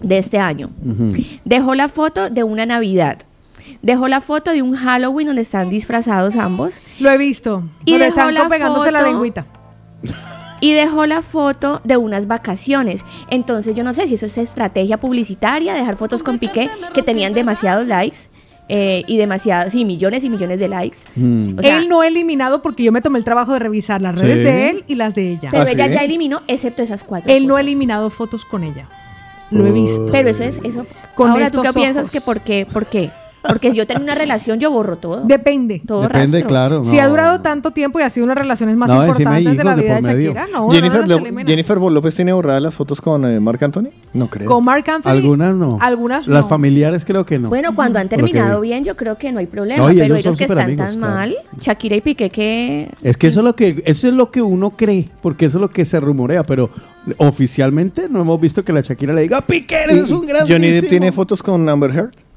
de 0.00 0.18
este 0.18 0.38
año. 0.38 0.70
Dejó 1.44 1.74
la 1.74 1.88
foto 1.88 2.30
de 2.30 2.42
una 2.42 2.66
Navidad. 2.66 3.18
Dejó 3.82 4.08
la 4.08 4.20
foto 4.20 4.50
de 4.52 4.62
un 4.62 4.74
Halloween 4.76 5.26
donde 5.28 5.42
están 5.42 5.70
disfrazados 5.70 6.36
ambos. 6.36 6.80
Lo 7.00 7.10
he 7.10 7.18
visto. 7.18 7.62
Y 7.84 7.92
donde 7.92 8.06
dejó 8.06 8.18
están 8.20 8.34
la 8.34 8.48
pegándose 8.48 8.90
la 8.90 9.00
foto- 9.00 9.10
lengüita. 9.10 9.46
Y 10.60 10.72
dejó 10.72 11.06
la 11.06 11.22
foto 11.22 11.80
de 11.84 11.96
unas 11.96 12.26
vacaciones. 12.26 13.04
Entonces 13.30 13.76
yo 13.76 13.84
no 13.84 13.94
sé 13.94 14.08
si 14.08 14.14
eso 14.14 14.26
es 14.26 14.38
estrategia 14.38 14.98
publicitaria, 14.98 15.72
dejar 15.74 15.96
fotos 15.96 16.22
con 16.24 16.38
Piqué 16.38 16.68
que 16.94 17.02
tenían 17.02 17.32
demasiados 17.34 17.86
likes. 17.86 18.18
Eh, 18.68 19.02
y 19.06 19.16
demasiados, 19.16 19.72
sí, 19.72 19.84
millones 19.84 20.24
y 20.24 20.30
millones 20.30 20.58
de 20.58 20.68
likes. 20.68 20.98
O 21.56 21.62
sea, 21.62 21.78
él 21.78 21.88
no 21.88 22.02
ha 22.02 22.06
eliminado 22.06 22.60
porque 22.62 22.82
yo 22.82 22.92
me 22.92 23.00
tomé 23.00 23.18
el 23.18 23.24
trabajo 23.24 23.52
de 23.54 23.58
revisar 23.60 24.02
las 24.02 24.20
redes 24.20 24.38
Sí. 24.38 24.44
de 24.44 24.70
él 24.70 24.84
y 24.88 24.94
las 24.94 25.14
de 25.14 25.32
ella. 25.32 25.48
pero 25.50 25.66
ella 25.68 25.86
ya 25.86 26.00
eliminó, 26.04 26.42
excepto 26.48 26.82
esas 26.82 27.02
cuatro. 27.02 27.32
Él 27.32 27.46
no 27.46 27.56
ha 27.56 27.60
eliminado 27.60 28.10
fotos 28.10 28.44
con 28.44 28.64
ella. 28.64 28.88
Lo 29.50 29.66
he 29.66 29.72
visto. 29.72 30.08
Pero 30.12 30.28
eso 30.28 30.42
es, 30.44 30.62
eso. 30.62 30.84
Con 31.14 31.30
Ahora, 31.30 31.50
¿tú 31.50 31.62
qué 31.62 31.72
piensas 31.72 32.10
que 32.10 32.20
por 32.20 32.40
qué? 32.40 32.66
¿Por 32.70 32.86
qué? 32.86 33.10
Porque 33.48 33.70
si 33.70 33.76
yo 33.78 33.86
tengo 33.86 34.02
una 34.02 34.14
relación, 34.14 34.60
yo 34.60 34.70
borro 34.70 34.96
todo. 34.96 35.22
Depende. 35.24 35.82
Todo 35.86 36.02
Depende, 36.02 36.38
rastro. 36.38 36.48
claro. 36.48 36.84
Si 36.84 36.98
ha 36.98 37.08
durado 37.08 37.40
tanto 37.40 37.70
tiempo 37.70 37.98
y 37.98 38.02
ha 38.02 38.10
sido 38.10 38.24
una 38.24 38.34
de 38.34 38.40
las 38.40 38.44
relaciones 38.44 38.76
más 38.76 38.88
No, 38.90 39.06
importantes 39.06 39.56
de 39.56 39.64
la 39.64 39.76
de 39.76 39.82
vida 39.82 40.00
de. 40.00 40.02
Shakira, 40.02 40.46
no, 40.52 40.70
Jennifer, 40.70 41.08
no. 41.08 41.46
Jennifer 41.46 41.78
López 41.78 42.14
tiene 42.14 42.32
borradas 42.32 42.62
las 42.62 42.74
fotos 42.74 43.00
con 43.00 43.24
eh, 43.24 43.40
Marc 43.40 43.62
Anthony. 43.62 43.88
No 44.12 44.28
creo. 44.28 44.48
Con 44.48 44.64
Marc 44.64 44.88
Anthony. 44.88 45.10
Algunas 45.10 45.54
no. 45.54 45.78
Algunas 45.80 46.26
Las 46.26 46.48
familiares 46.48 47.04
creo 47.04 47.24
que 47.24 47.38
no. 47.38 47.48
Bueno, 47.48 47.74
cuando 47.74 47.98
han 47.98 48.08
terminado 48.08 48.60
bien, 48.60 48.84
yo 48.84 48.96
creo 48.96 49.16
que 49.16 49.32
no 49.32 49.38
hay 49.38 49.46
problema. 49.46 49.88
Pero 49.88 50.16
ellos 50.16 50.36
que 50.36 50.44
están 50.44 50.76
tan 50.76 50.96
claro. 50.96 51.14
mal, 51.14 51.36
Shakira 51.58 51.96
y 51.96 52.00
Piqué, 52.00 52.30
que 52.30 52.88
Es 53.02 53.16
que 53.16 53.28
eso 53.28 53.40
es 53.40 53.44
lo 53.44 53.56
que 53.56 53.82
eso 53.86 54.08
es 54.08 54.14
lo 54.14 54.30
que 54.30 54.42
uno 54.42 54.70
cree, 54.70 55.08
porque 55.22 55.46
eso 55.46 55.58
es 55.58 55.62
lo 55.62 55.70
que 55.70 55.84
se 55.84 55.98
rumorea, 56.00 56.42
pero 56.42 56.70
oficialmente 57.16 58.08
no 58.08 58.20
hemos 58.20 58.40
visto 58.40 58.64
que 58.64 58.72
la 58.72 58.80
Shakira 58.80 59.14
le 59.14 59.22
diga 59.22 59.40
Piqué, 59.40 59.84
eres 59.84 60.10
un 60.10 60.26
gran 60.26 60.46
Johnny 60.46 60.70
Depp 60.70 60.88
tiene 60.88 61.12
fotos 61.12 61.42
con 61.42 61.68
Amber 61.68 61.90
Heard. 61.90 62.27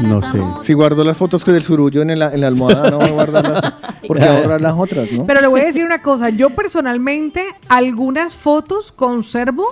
No 0.00 0.20
sé. 0.20 0.40
Si 0.60 0.72
guardó 0.72 1.04
las 1.04 1.16
fotos 1.16 1.44
del 1.44 1.62
surullo 1.62 2.02
en 2.02 2.18
la, 2.18 2.32
en 2.32 2.40
la 2.40 2.46
almohada, 2.48 2.90
no 2.90 2.98
va 2.98 3.06
a 3.06 3.10
guardarlas. 3.10 3.74
Porque 4.06 4.24
va 4.24 4.36
a 4.36 4.40
borrar 4.40 4.60
las 4.60 4.74
otras, 4.76 5.10
¿no? 5.12 5.26
Pero 5.26 5.40
le 5.40 5.46
voy 5.46 5.60
a 5.60 5.64
decir 5.64 5.84
una 5.84 6.02
cosa, 6.02 6.28
yo 6.30 6.50
personalmente 6.50 7.46
algunas 7.68 8.34
fotos 8.34 8.92
conservo 8.92 9.66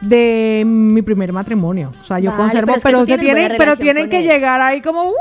de 0.00 0.62
mi 0.66 1.02
primer 1.02 1.32
matrimonio. 1.32 1.90
O 2.02 2.04
sea, 2.04 2.18
yo 2.18 2.30
Vale, 2.30 2.42
conservo, 2.42 2.66
pero 2.66 2.76
es 2.76 2.82
que 2.82 2.88
pero, 2.88 2.98
tú 3.00 3.06
se 3.06 3.18
tienes 3.18 3.34
tienen, 3.34 3.58
pero 3.58 3.76
que 4.10 4.18
él. 4.18 4.24
llegar 4.24 4.60
ahí 4.60 4.80
como 4.80 5.04
¡uh! 5.04 5.14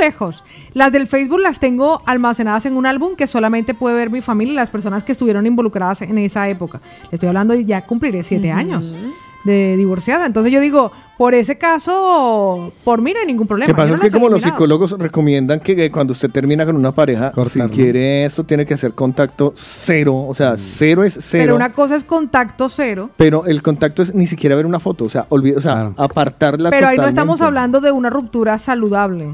lejos. 0.00 0.44
Las 0.72 0.92
del 0.92 1.06
Facebook 1.06 1.40
las 1.40 1.60
tengo 1.60 2.00
almacenadas 2.06 2.66
en 2.66 2.76
un 2.76 2.86
álbum 2.86 3.16
que 3.16 3.26
solamente 3.26 3.74
puede 3.74 3.96
ver 3.96 4.10
mi 4.10 4.20
familia 4.20 4.52
y 4.52 4.56
las 4.56 4.70
personas 4.70 5.04
que 5.04 5.12
estuvieron 5.12 5.46
involucradas 5.46 6.02
en 6.02 6.16
esa 6.18 6.48
época. 6.48 6.80
Le 7.10 7.16
estoy 7.16 7.28
hablando 7.28 7.54
de 7.54 7.64
ya 7.64 7.84
cumpliré 7.86 8.22
siete 8.22 8.50
años 8.50 8.94
de 9.44 9.76
divorciada. 9.76 10.26
Entonces 10.26 10.52
yo 10.52 10.60
digo, 10.60 10.92
por 11.16 11.34
ese 11.34 11.58
caso, 11.58 12.72
por 12.84 13.00
mí 13.00 13.12
no 13.12 13.20
hay 13.20 13.26
ningún 13.26 13.46
problema. 13.46 13.68
Lo 13.68 13.74
que 13.74 13.82
pasa 13.82 13.92
es 13.94 14.00
que 14.00 14.10
como 14.10 14.28
los 14.28 14.42
psicólogos 14.42 14.92
recomiendan 14.92 15.60
que 15.60 15.90
cuando 15.90 16.12
usted 16.12 16.30
termina 16.30 16.64
con 16.64 16.76
una 16.76 16.92
pareja, 16.92 17.32
Cortarlo. 17.32 17.68
si 17.68 17.74
quiere 17.74 18.24
eso, 18.24 18.44
tiene 18.44 18.66
que 18.66 18.74
hacer 18.74 18.94
contacto 18.94 19.52
cero. 19.54 20.24
O 20.26 20.34
sea, 20.34 20.56
cero 20.56 21.04
es 21.04 21.18
cero. 21.20 21.44
Pero 21.44 21.56
una 21.56 21.72
cosa 21.72 21.96
es 21.96 22.04
contacto 22.04 22.68
cero. 22.68 23.10
Pero 23.16 23.46
el 23.46 23.62
contacto 23.62 24.02
es 24.02 24.14
ni 24.14 24.26
siquiera 24.26 24.56
ver 24.56 24.66
una 24.66 24.80
foto, 24.80 25.04
o 25.04 25.08
sea, 25.08 25.26
olvida, 25.28 25.58
o 25.58 25.60
sea, 25.60 25.92
apartarla 25.96 26.70
Pero 26.70 26.88
ahí 26.88 26.96
no 26.96 27.08
estamos 27.08 27.40
hablando 27.40 27.80
de 27.80 27.92
una 27.92 28.10
ruptura 28.10 28.58
saludable. 28.58 29.28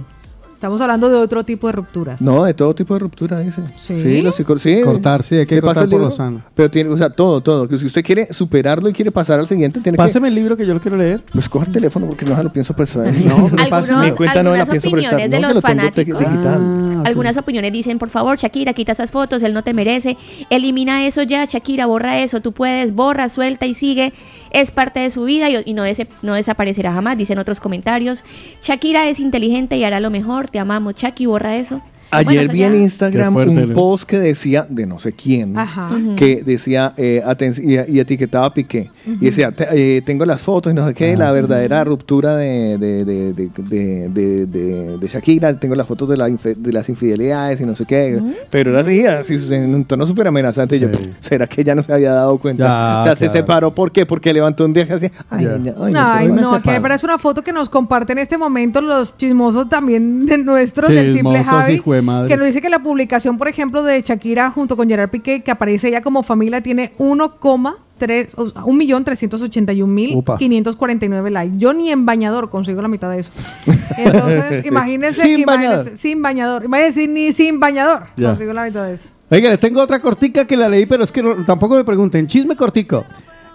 Estamos 0.56 0.80
hablando 0.80 1.08
de 1.10 1.16
otro 1.16 1.44
tipo 1.44 1.66
de 1.66 1.72
rupturas. 1.74 2.20
No, 2.22 2.42
de 2.44 2.54
todo 2.54 2.74
tipo 2.74 2.94
de 2.94 3.00
ruptura, 3.00 3.40
dice. 3.40 3.62
¿Sí? 3.76 3.94
Sí, 3.94 4.22
los 4.22 4.34
psicólogos. 4.34 4.62
Sí. 4.62 4.80
Cortar, 4.82 5.22
sí, 5.22 5.34
hay 5.36 5.46
que 5.46 5.56
¿Qué 5.56 5.60
pasa 5.60 5.80
cortar 5.82 5.84
por 5.84 5.90
libro? 5.90 6.06
lo 6.06 6.10
sano. 6.16 6.42
Pero 6.54 6.70
tiene, 6.70 6.90
o 6.90 6.96
sea, 6.96 7.10
todo, 7.10 7.42
todo. 7.42 7.68
Que 7.68 7.76
si 7.78 7.84
usted 7.86 8.02
quiere 8.02 8.32
superarlo 8.32 8.88
y 8.88 8.94
quiere 8.94 9.12
pasar 9.12 9.38
al 9.38 9.46
siguiente, 9.46 9.80
tiene 9.80 9.98
Páseme 9.98 10.28
el 10.28 10.34
libro 10.34 10.56
que 10.56 10.66
yo 10.66 10.72
lo 10.72 10.80
quiero 10.80 10.96
leer. 10.96 11.22
Pues 11.30 11.46
coja 11.48 11.66
el 11.66 11.72
teléfono 11.72 12.06
porque 12.06 12.24
no 12.24 12.34
se 12.34 12.42
lo 12.42 12.50
pienso 12.52 12.74
prestar. 12.74 13.06
No, 13.12 13.48
pero 13.50 13.62
Algunos-. 13.74 14.04
Mi 14.04 14.10
cuenta 14.12 14.42
no 14.42 14.50
me 14.50 14.56
la 14.56 14.62
algunas 14.62 14.68
pienso 14.70 14.90
prestar. 14.90 15.14
opiniones 15.14 15.30
de 15.30 15.36
No, 15.40 15.48
que 15.48 15.54
los 15.54 15.54
lo 15.56 15.60
fanáticos. 15.60 16.18
digital. 16.18 16.58
Ah, 16.60 16.96
ok. 17.00 17.06
Algunas 17.06 17.36
opiniones 17.36 17.72
dicen, 17.72 17.98
por 17.98 18.08
favor, 18.08 18.38
Shakira, 18.38 18.72
quita 18.72 18.92
esas 18.92 19.10
fotos, 19.10 19.42
él 19.42 19.52
no 19.52 19.62
te 19.62 19.74
merece. 19.74 20.16
Elimina 20.50 21.06
eso 21.06 21.22
ya, 21.22 21.44
Shakira, 21.44 21.84
borra 21.86 22.18
eso, 22.20 22.40
tú 22.40 22.52
puedes, 22.52 22.94
borra, 22.94 23.28
suelta 23.28 23.66
y 23.66 23.74
sigue. 23.74 24.12
Es 24.50 24.70
parte 24.70 25.00
de 25.00 25.10
su 25.10 25.24
vida 25.24 25.50
y, 25.50 25.56
y 25.66 25.74
no, 25.74 25.84
dese- 25.84 26.08
no 26.22 26.32
desaparecerá 26.34 26.92
jamás, 26.92 27.18
dicen 27.18 27.38
otros 27.38 27.60
comentarios. 27.60 28.24
Shakira 28.62 29.06
es 29.08 29.20
inteligente 29.20 29.76
y 29.76 29.84
hará 29.84 30.00
lo 30.00 30.10
mejor, 30.10 30.45
te 30.47 30.58
amamos, 30.58 30.94
Shaki, 30.94 31.26
borra 31.26 31.57
eso. 31.57 31.81
Ayer 32.16 32.48
vi 32.52 32.62
en 32.62 32.74
Instagram 32.76 33.32
fuerte, 33.32 33.54
un 33.54 33.68
¿no? 33.68 33.74
post 33.74 34.04
que 34.08 34.18
decía, 34.18 34.66
de 34.68 34.86
no 34.86 34.98
sé 34.98 35.12
quién, 35.12 35.56
Ajá. 35.58 35.90
que 36.16 36.42
decía, 36.44 36.94
eh, 36.96 37.22
aten- 37.24 37.58
y, 37.88 37.96
y 37.96 38.00
etiquetaba 38.00 38.46
a 38.46 38.54
Piqué. 38.54 38.90
Y 39.06 39.24
decía, 39.26 39.52
te- 39.52 39.68
eh, 39.96 40.02
tengo 40.02 40.24
las 40.24 40.42
fotos 40.42 40.72
y 40.72 40.76
no 40.76 40.86
sé 40.86 40.94
qué, 40.94 41.16
la 41.16 41.32
verdadera 41.32 41.84
ruptura 41.84 42.36
de, 42.36 42.78
de, 42.78 43.04
de, 43.04 43.32
de, 43.32 43.48
de, 43.56 44.08
de- 44.08 44.46
de- 44.46 44.98
de 44.98 45.08
Shakira, 45.08 45.58
tengo 45.58 45.74
las 45.74 45.86
fotos 45.86 46.08
de, 46.08 46.16
la 46.16 46.28
de 46.28 46.72
las 46.72 46.88
infidelidades 46.88 47.60
y 47.60 47.66
no 47.66 47.74
sé 47.74 47.84
qué. 47.84 48.20
Pero 48.50 48.70
era 48.70 48.80
así, 48.80 49.04
así, 49.06 49.36
en 49.54 49.74
un 49.74 49.84
tono 49.84 50.06
súper 50.06 50.28
amenazante. 50.28 50.76
Y 50.76 50.80
yo, 50.80 50.88
Sí. 50.92 51.10
¿será 51.20 51.46
que 51.46 51.60
ella 51.60 51.74
no 51.74 51.82
se 51.82 51.92
había 51.92 52.12
dado 52.12 52.38
cuenta? 52.38 52.64
Ya, 52.64 53.00
o 53.00 53.04
sea, 53.04 53.16
se 53.16 53.28
separó, 53.28 53.74
¿por 53.74 53.92
qué? 53.92 54.06
Porque 54.06 54.32
levantó 54.32 54.64
un 54.64 54.72
día 54.72 54.86
así, 54.90 55.10
ay, 55.30 55.44
Ya. 55.44 55.50
ay, 55.54 55.92
ay, 55.96 56.28
no, 56.28 56.60
me 56.80 56.94
es 56.96 57.04
una 57.04 57.18
foto 57.18 57.42
que 57.42 57.52
nos 57.52 57.68
comparten 57.68 58.16
en 58.18 58.22
este 58.22 58.38
momento 58.38 58.80
los 58.80 59.16
chismosos 59.16 59.68
también 59.68 60.24
de 60.26 60.38
nuestros, 60.38 60.88
del 60.88 61.12
simple 61.14 61.38
Chismosos, 61.40 61.60
Javi. 61.62 61.78
Madre. 62.06 62.28
Que 62.28 62.36
nos 62.36 62.46
dice 62.46 62.62
que 62.62 62.70
la 62.70 62.78
publicación, 62.78 63.36
por 63.36 63.48
ejemplo, 63.48 63.82
de 63.82 64.00
Shakira 64.02 64.50
junto 64.50 64.76
con 64.76 64.88
Gerard 64.88 65.10
Piqué, 65.10 65.42
que 65.42 65.50
aparece 65.50 65.88
ella 65.88 66.00
como 66.00 66.22
familia, 66.22 66.60
tiene 66.62 66.92
1,3, 66.98 68.28
o 68.36 68.48
sea, 68.48 68.62
1.381.549 68.62 71.30
likes. 71.30 71.58
Yo 71.58 71.72
ni 71.72 71.90
en 71.90 72.06
bañador 72.06 72.50
consigo 72.50 72.82
la 72.82 72.88
mitad 72.88 73.10
de 73.10 73.20
eso. 73.20 73.30
Entonces, 73.98 74.64
imagínense. 74.64 75.22
Sin 75.22 75.40
imagínense- 75.40 75.46
bañador. 75.46 75.92
Sin 75.98 76.22
bañador. 76.22 76.64
Imagínense, 76.64 77.08
ni 77.08 77.32
sin 77.32 77.60
bañador 77.60 78.04
Ya. 78.16 78.28
consigo 78.30 78.52
la 78.52 78.64
mitad 78.64 78.86
de 78.86 78.94
eso. 78.94 79.08
Oiga, 79.30 79.50
les 79.50 79.58
tengo 79.58 79.80
otra 79.82 80.00
cortica 80.00 80.46
que 80.46 80.56
la 80.56 80.68
leí, 80.68 80.86
pero 80.86 81.02
es 81.04 81.10
que 81.12 81.22
no- 81.22 81.44
tampoco 81.44 81.76
me 81.76 81.84
pregunten. 81.84 82.26
Chisme 82.26 82.56
cortico. 82.56 83.04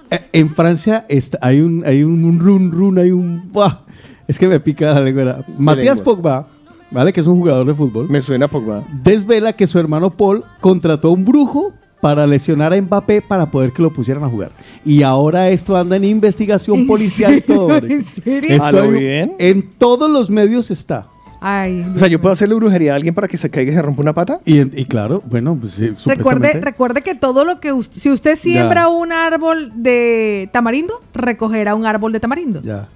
Eh, 0.09 0.19
en 0.33 0.49
Francia 0.49 1.05
está- 1.07 1.39
hay 1.41 1.61
un 1.61 1.83
hay 1.85 2.03
un, 2.03 2.23
un 2.25 2.39
run 2.39 2.71
run, 2.71 2.97
hay 2.99 3.11
un 3.11 3.49
¡buah! 3.53 3.79
es 4.27 4.37
que 4.37 4.47
me 4.47 4.59
pica 4.59 4.93
la 4.93 4.99
lengua. 4.99 5.45
Matías 5.57 5.97
lengua. 5.99 6.03
Pogba, 6.15 6.47
¿vale? 6.91 7.11
Que 7.13 7.21
es 7.21 7.27
un 7.27 7.37
jugador 7.39 7.65
de 7.65 7.73
fútbol. 7.73 8.07
Me 8.09 8.21
suena 8.21 8.47
Pogba. 8.47 8.83
Desvela 9.03 9.53
que 9.53 9.65
su 9.67 9.79
hermano 9.79 10.09
Paul 10.11 10.43
contrató 10.59 11.07
a 11.09 11.11
un 11.11 11.25
brujo 11.25 11.73
para 12.01 12.25
lesionar 12.25 12.73
a 12.73 12.81
Mbappé 12.81 13.21
para 13.21 13.51
poder 13.51 13.71
que 13.73 13.81
lo 13.81 13.93
pusieran 13.93 14.23
a 14.23 14.27
jugar. 14.27 14.51
Y 14.83 15.03
ahora 15.03 15.49
esto 15.49 15.77
anda 15.77 15.95
en 15.95 16.03
investigación 16.03 16.79
¿En 16.79 16.87
policial 16.87 17.43
todo. 17.43 17.67
hombre. 17.67 17.93
¿En 17.93 18.03
serio? 18.03 18.55
Esto 18.55 18.63
¿A 18.65 18.71
lo 18.71 18.89
bien? 18.89 19.33
En 19.37 19.61
todos 19.77 20.09
los 20.09 20.29
medios 20.29 20.71
está. 20.71 21.07
Ay, 21.43 21.83
O 21.95 21.97
sea, 21.97 22.07
yo 22.07 22.21
puedo 22.21 22.33
hacerle 22.33 22.53
brujería 22.53 22.93
a 22.93 22.95
alguien 22.95 23.15
para 23.15 23.27
que 23.27 23.35
se 23.35 23.49
caiga 23.49 23.71
y 23.71 23.75
se 23.75 23.81
rompa 23.81 24.01
una 24.03 24.13
pata. 24.13 24.39
Y, 24.45 24.63
claro, 24.85 25.23
bueno, 25.27 25.57
pues 25.59 25.73
sí, 25.73 25.87
Recuerde, 25.87 25.99
supuestamente. 26.17 26.61
recuerde 26.61 27.01
que 27.01 27.15
todo 27.15 27.45
lo 27.45 27.59
que 27.59 27.73
us- 27.73 27.89
si 27.91 28.11
usted 28.11 28.35
siembra 28.35 28.89
un 28.89 29.11
árbol 29.11 29.71
de 29.75 30.49
tamarindo, 30.53 31.01
recogerá 31.15 31.73
un 31.73 31.87
árbol 31.87 32.11
de 32.11 32.19
tamarindo. 32.19 32.61
Ya. 32.63 32.87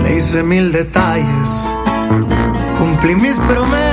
Le 0.05 0.17
hice 0.17 0.45
mil 0.45 0.71
detalles, 0.71 1.51
cumplí 2.79 3.17
mis 3.17 3.35
promesas, 3.35 3.84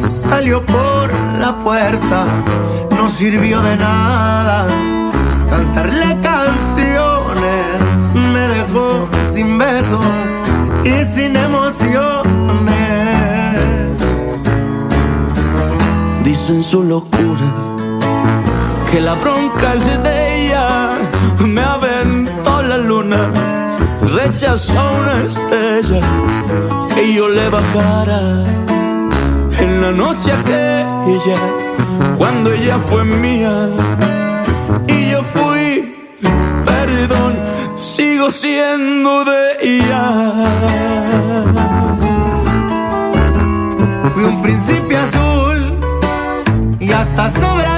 salió 0.00 0.64
por 0.64 1.12
la 1.38 1.56
puerta, 1.62 2.24
no 2.96 3.08
sirvió 3.08 3.62
de 3.62 3.76
nada, 3.76 4.66
cantarle 5.48 6.18
canciones, 6.20 7.76
me 8.12 8.48
dejó 8.48 9.08
sin 9.32 9.58
besos 9.58 10.04
y 10.84 11.04
sin 11.04 11.36
emociones. 11.36 12.00
Dice 16.24 16.54
en 16.54 16.62
su 16.62 16.82
locura 16.82 17.48
que 18.90 19.00
la 19.00 19.14
bronca 19.14 19.74
es 19.74 20.02
de 20.02 20.46
ella. 20.46 20.98
Me 21.38 21.62
aventó 21.62 22.60
la 22.62 22.76
luna, 22.76 23.30
rechazó 24.16 24.82
una 25.00 25.16
estrella 25.24 26.00
que 26.94 27.14
yo 27.14 27.28
le 27.28 27.48
bajara 27.48 28.60
la 29.80 29.92
noche 29.92 30.30
aquella 30.32 31.40
cuando 32.18 32.52
ella 32.52 32.78
fue 32.78 33.04
mía 33.04 33.68
y 34.86 35.10
yo 35.10 35.22
fui. 35.24 35.96
Perdón, 36.64 37.38
sigo 37.76 38.30
siendo 38.30 39.24
de 39.24 39.56
ella. 39.62 40.04
Fui 44.12 44.24
un 44.24 44.42
principio 44.42 44.98
azul 44.98 45.78
y 46.78 46.92
hasta 46.92 47.30
sobradito. 47.30 47.69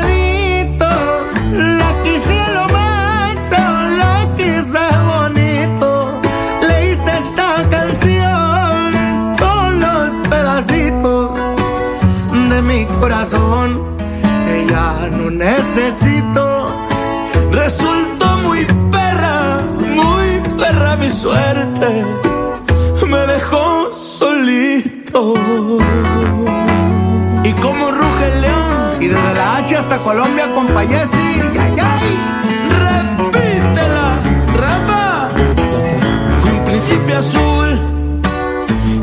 Y 27.44 27.52
como 27.54 27.90
ruge 27.90 28.26
el 28.32 28.40
león. 28.42 29.02
Y 29.02 29.08
desde 29.08 29.34
la 29.34 29.56
H 29.56 29.76
hasta 29.76 29.98
Colombia 29.98 30.52
con 30.54 30.66
Payesi. 30.66 31.40
Ay, 31.60 31.76
ay. 31.80 32.18
Repítela, 32.86 34.18
Rafa. 34.56 35.28
Fui 36.40 36.50
un 36.50 36.64
principio 36.64 37.18
azul 37.18 37.80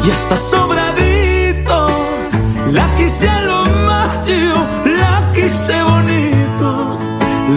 y 0.06 0.11
hasta 0.11 0.38
sobradito. 0.38 1.88
La 2.72 2.88
quise 2.95 3.28
a 3.28 3.42
lo 3.42 3.66
más 3.88 4.22
chido, 4.22 4.56
la 4.86 5.32
quise 5.34 5.82
bonito. 5.84 6.98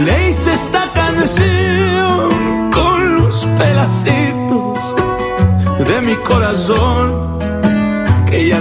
Le 0.04 0.30
hice 0.30 0.54
esta 0.54 0.90
canción 0.94 2.70
con 2.72 3.16
los 3.16 3.46
pedacitos 3.56 4.94
de 5.86 6.00
mi 6.00 6.14
corazón 6.16 7.38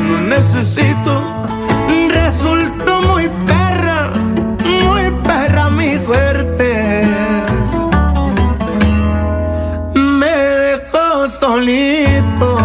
no 0.01 0.21
necesito. 0.21 1.21
Resultó 2.09 3.01
muy 3.01 3.29
perra, 3.45 4.11
muy 4.63 5.11
perra 5.23 5.69
mi 5.69 5.97
suerte. 5.97 7.01
Me 9.93 10.27
dejó 10.27 11.27
solito. 11.27 12.57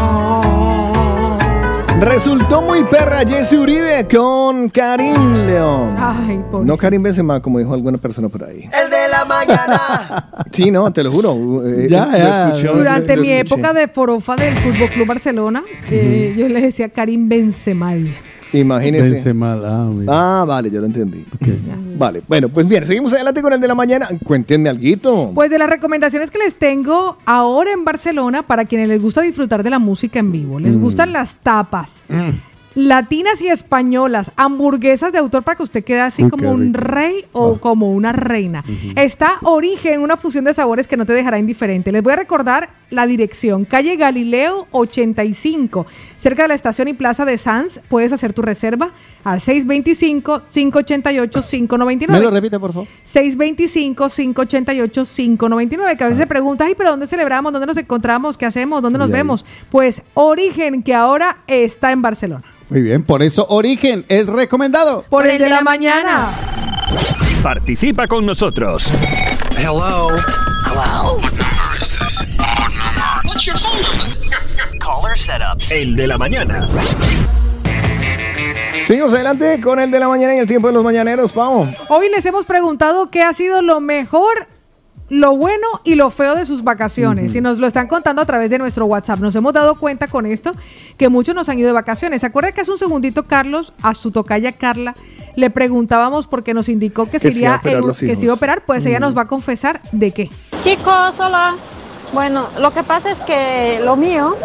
Resultó 2.00 2.60
muy 2.62 2.84
perra 2.84 3.20
Jesse 3.26 3.55
Uribe 3.55 4.06
con 4.06 4.68
Karim 4.68 5.47
León. 5.47 5.97
Ay. 5.98 6.44
No 6.62 6.76
Karim 6.76 7.02
Benzema, 7.02 7.40
como 7.40 7.58
dijo 7.58 7.73
alguna 7.74 7.98
persona 7.98 8.28
por 8.28 8.44
ahí. 8.44 8.68
El 8.73 8.90
de 8.90 8.95
la 9.19 9.25
mañana. 9.25 10.25
Sí, 10.53 10.70
no, 10.70 10.91
te 10.93 11.03
lo 11.03 11.11
juro. 11.12 11.67
eh, 11.67 11.86
Ya, 11.91 12.07
lo 12.07 12.17
ya. 12.19 12.47
escuché, 12.49 12.69
Durante 12.69 13.17
lo 13.17 13.23
mi 13.23 13.28
escuché. 13.31 13.55
época 13.55 13.73
de 13.73 13.89
forofa 13.89 14.36
del 14.36 14.55
Fútbol 14.55 14.89
Club 14.91 15.07
Barcelona, 15.07 15.62
eh, 15.91 16.35
yo 16.39 16.49
le 16.49 16.61
decía 16.61 16.89
Karim 16.89 17.28
Benzemal. 17.28 18.09
Imagínese. 18.53 19.11
Benzema, 19.11 19.59
ah. 19.65 19.91
Ah, 20.07 20.45
vale, 20.47 20.70
ya 20.70 20.78
lo 20.81 20.86
entendí. 20.86 21.27
Vale, 21.99 22.23
bueno, 22.28 22.49
pues 22.49 22.67
bien, 22.67 22.86
seguimos 22.86 23.12
adelante 23.12 23.43
con 23.43 23.53
el 23.53 23.61
de 23.61 23.69
la 23.69 23.75
mañana. 23.75 24.09
Cuéntenme 24.25 24.69
algo. 24.70 25.33
Pues 25.35 25.51
de 25.51 25.59
las 25.59 25.69
recomendaciones 25.69 26.31
que 26.31 26.39
les 26.39 26.55
tengo 26.55 27.19
ahora 27.27 27.73
en 27.73 27.85
Barcelona, 27.85 28.43
para 28.45 28.65
quienes 28.65 28.89
les 28.89 29.03
gusta 29.03 29.20
disfrutar 29.23 29.62
de 29.62 29.70
la 29.70 29.78
música 29.78 30.20
en 30.20 30.31
vivo, 30.33 30.61
les 30.61 30.77
Mm. 30.77 30.81
gustan 30.81 31.12
las 31.12 31.35
tapas. 31.36 32.03
Latinas 32.76 33.40
y 33.40 33.48
españolas, 33.48 34.30
hamburguesas 34.36 35.10
de 35.10 35.16
autor 35.18 35.42
para 35.44 35.56
que 35.56 35.62
usted 35.62 35.82
quede 35.82 36.02
así 36.02 36.28
como 36.28 36.50
un 36.50 36.74
rey 36.74 37.24
o 37.32 37.56
como 37.58 37.90
una 37.90 38.12
reina. 38.12 38.62
Está 38.96 39.38
Origen, 39.44 40.02
una 40.02 40.18
fusión 40.18 40.44
de 40.44 40.52
sabores 40.52 40.86
que 40.86 40.98
no 40.98 41.06
te 41.06 41.14
dejará 41.14 41.38
indiferente. 41.38 41.90
Les 41.90 42.02
voy 42.02 42.12
a 42.12 42.16
recordar 42.16 42.68
la 42.90 43.06
dirección, 43.06 43.64
calle 43.64 43.96
Galileo 43.96 44.66
85, 44.72 45.86
cerca 46.18 46.42
de 46.42 46.48
la 46.48 46.55
estación 46.55 46.88
y 46.88 46.92
plaza 46.92 47.24
de 47.24 47.38
Sanz. 47.38 47.80
Puedes 47.88 48.12
hacer 48.12 48.34
tu 48.34 48.42
reserva 48.42 48.90
al 49.24 49.40
625-588-599. 49.40 52.08
¿Me 52.08 52.20
lo 52.20 52.30
repite, 52.30 52.60
por 52.60 52.74
favor? 52.74 52.86
625-588-599, 53.05 55.96
que 55.96 56.05
a 56.05 56.08
veces 56.08 56.18
se 56.18 56.26
pregunta, 56.26 56.66
ay, 56.66 56.74
pero 56.76 56.90
¿dónde 56.90 57.06
celebramos? 57.06 57.52
¿Dónde 57.52 57.66
nos 57.66 57.78
encontramos? 57.78 58.36
¿Qué 58.36 58.44
hacemos? 58.44 58.82
¿Dónde 58.82 58.98
nos 58.98 59.08
Y 59.08 59.12
ahí. 59.12 59.16
vemos? 59.18 59.46
Pues 59.70 60.02
Origen, 60.12 60.82
que 60.82 60.92
ahora 60.94 61.38
está 61.46 61.90
en 61.92 62.02
Barcelona. 62.02 62.44
Muy 62.69 62.83
bien, 62.83 63.05
por 63.05 63.23
eso 63.23 63.47
Origen 63.49 64.05
es 64.09 64.27
recomendado. 64.27 65.05
Por 65.09 65.27
el 65.27 65.39
de 65.39 65.49
la 65.49 65.61
mañana. 65.61 66.33
Participa 67.43 68.07
con 68.09 68.27
nosotros. 68.27 68.91
Hello. 69.57 70.09
Hello. 70.67 71.17
What 71.17 71.33
number 71.33 71.81
is 71.81 71.99
this? 71.99 72.27
What 72.39 72.70
number? 72.70 73.28
What's 73.28 73.47
your 73.47 73.57
phone 73.57 73.81
number? 73.83 74.17
El 75.70 75.97
de 75.97 76.07
la 76.07 76.19
mañana. 76.19 76.69
Seguimos 78.85 79.12
adelante 79.15 79.61
con 79.61 79.81
el 79.81 79.91
de 79.91 79.99
la 79.99 80.09
mañana 80.09 80.35
y 80.36 80.39
el 80.39 80.47
tiempo 80.47 80.69
de 80.69 80.75
los 80.75 80.85
mañaneros, 80.85 81.33
Pau. 81.33 81.67
Hoy 81.89 82.09
les 82.09 82.25
hemos 82.27 82.45
preguntado 82.45 83.11
qué 83.11 83.23
ha 83.23 83.33
sido 83.33 83.62
lo 83.62 83.81
mejor, 83.81 84.47
lo 85.09 85.36
bueno 85.36 85.67
y 85.85 85.94
lo 85.94 86.10
feo 86.10 86.35
de 86.35 86.44
sus 86.47 86.65
vacaciones. 86.65 87.35
Y 87.35 87.41
nos 87.41 87.59
lo 87.59 87.67
están 87.67 87.86
contando 87.86 88.23
a 88.23 88.26
través 88.26 88.51
de 88.51 88.59
nuestro 88.59 88.86
WhatsApp. 88.86 89.20
Nos 89.20 89.35
hemos 89.36 89.52
dado 89.52 89.76
cuenta 89.76 90.09
con 90.09 90.26
esto 90.26 90.52
que 90.97 91.09
muchos 91.09 91.35
nos 91.35 91.49
han 91.49 91.59
ido 91.59 91.68
de 91.68 91.73
vacaciones. 91.75 92.20
¿Se 92.23 92.26
acuerda 92.26 92.52
que 92.52 92.60
hace 92.62 92.73
un 92.73 92.78
segundito, 92.78 93.23
Carlos, 93.25 93.73
a 93.83 93.94
su 93.94 94.10
tocaya 94.10 94.52
Carla, 94.52 94.94
le 95.36 95.51
preguntábamos 95.51 96.26
porque 96.26 96.55
nos 96.55 96.68
indicó 96.68 97.05
que, 97.07 97.12
Que 97.20 97.31
se 97.31 97.39
iba 97.39 97.55
a 97.55 97.60
sería 97.62 97.78
operar 97.78 97.83
el- 98.01 98.09
que 98.09 98.17
se 98.17 98.25
iba 98.25 98.33
a 98.33 98.36
operar? 98.36 98.65
Pues 98.65 98.85
ella 98.86 98.99
nos 99.01 99.17
va 99.17 99.23
a 99.23 99.28
confesar 99.28 99.81
de 99.93 100.10
qué. 100.10 100.31
Chicos, 100.65 101.15
hola. 101.20 101.55
Bueno, 102.12 102.47
lo 102.60 102.73
que 102.73 102.83
pasa 102.83 103.10
es 103.10 103.20
que 103.20 103.81
lo 103.85 103.97
mío, 103.97 104.36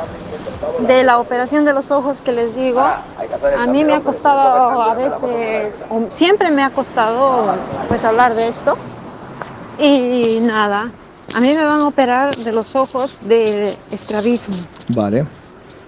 de 0.88 1.04
la 1.04 1.20
operación 1.20 1.64
de 1.66 1.74
los 1.74 1.90
ojos 1.92 2.20
que 2.22 2.32
les 2.32 2.56
digo, 2.56 2.82
a 2.82 3.68
mí 3.68 3.84
me 3.84 3.94
ha 3.94 4.02
costado 4.02 4.82
a 4.82 4.94
veces, 4.96 5.84
o 5.90 6.08
siempre 6.12 6.52
me 6.52 6.64
ha 6.64 6.72
costado 6.72 7.54
pues 7.88 8.04
hablar 8.04 8.34
de 8.36 8.48
esto. 8.48 8.78
Y 9.82 10.40
nada, 10.42 10.92
a 11.34 11.40
mí 11.40 11.50
me 11.56 11.64
van 11.64 11.82
a 11.82 11.88
operar 11.88 12.36
de 12.36 12.52
los 12.52 12.76
ojos 12.76 13.18
de 13.22 13.76
estrabismo, 13.92 14.56
Vale. 14.90 15.26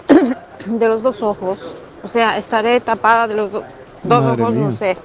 de 0.65 0.87
los 0.87 1.01
dos 1.03 1.21
ojos. 1.21 1.59
O 2.03 2.07
sea, 2.07 2.37
estaré 2.37 2.79
tapada 2.79 3.27
de 3.27 3.35
los 3.35 3.51
do- 3.51 3.63
dos 4.03 4.23
Madre 4.23 4.41
ojos, 4.43 4.55
no 4.55 4.71
sé. 4.73 4.97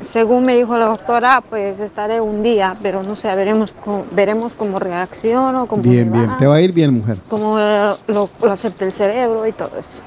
Según 0.00 0.44
me 0.44 0.56
dijo 0.56 0.76
la 0.76 0.86
doctora, 0.86 1.42
pues 1.48 1.80
estaré 1.80 2.20
un 2.20 2.42
día, 2.42 2.76
pero 2.82 3.02
no 3.02 3.16
sé, 3.16 3.34
veremos 3.34 3.72
cómo, 3.84 4.04
veremos 4.12 4.54
cómo 4.54 4.78
reacciono, 4.78 5.66
cómo 5.66 5.82
Bien, 5.82 6.10
bien. 6.12 6.30
Te 6.38 6.46
va 6.46 6.56
a 6.56 6.60
ir 6.60 6.72
bien, 6.72 6.94
mujer. 6.94 7.18
cómo 7.28 7.58
lo, 7.58 7.98
lo- 8.06 8.30
lo 8.42 8.52
acepta 8.52 8.84
el 8.84 8.92
cerebro 8.92 9.46
y 9.46 9.52
todo 9.52 9.70
eso. 9.78 10.00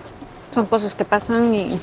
Son 0.54 0.66
cosas 0.66 0.96
que 0.96 1.06
pasan 1.06 1.54
y 1.56 1.80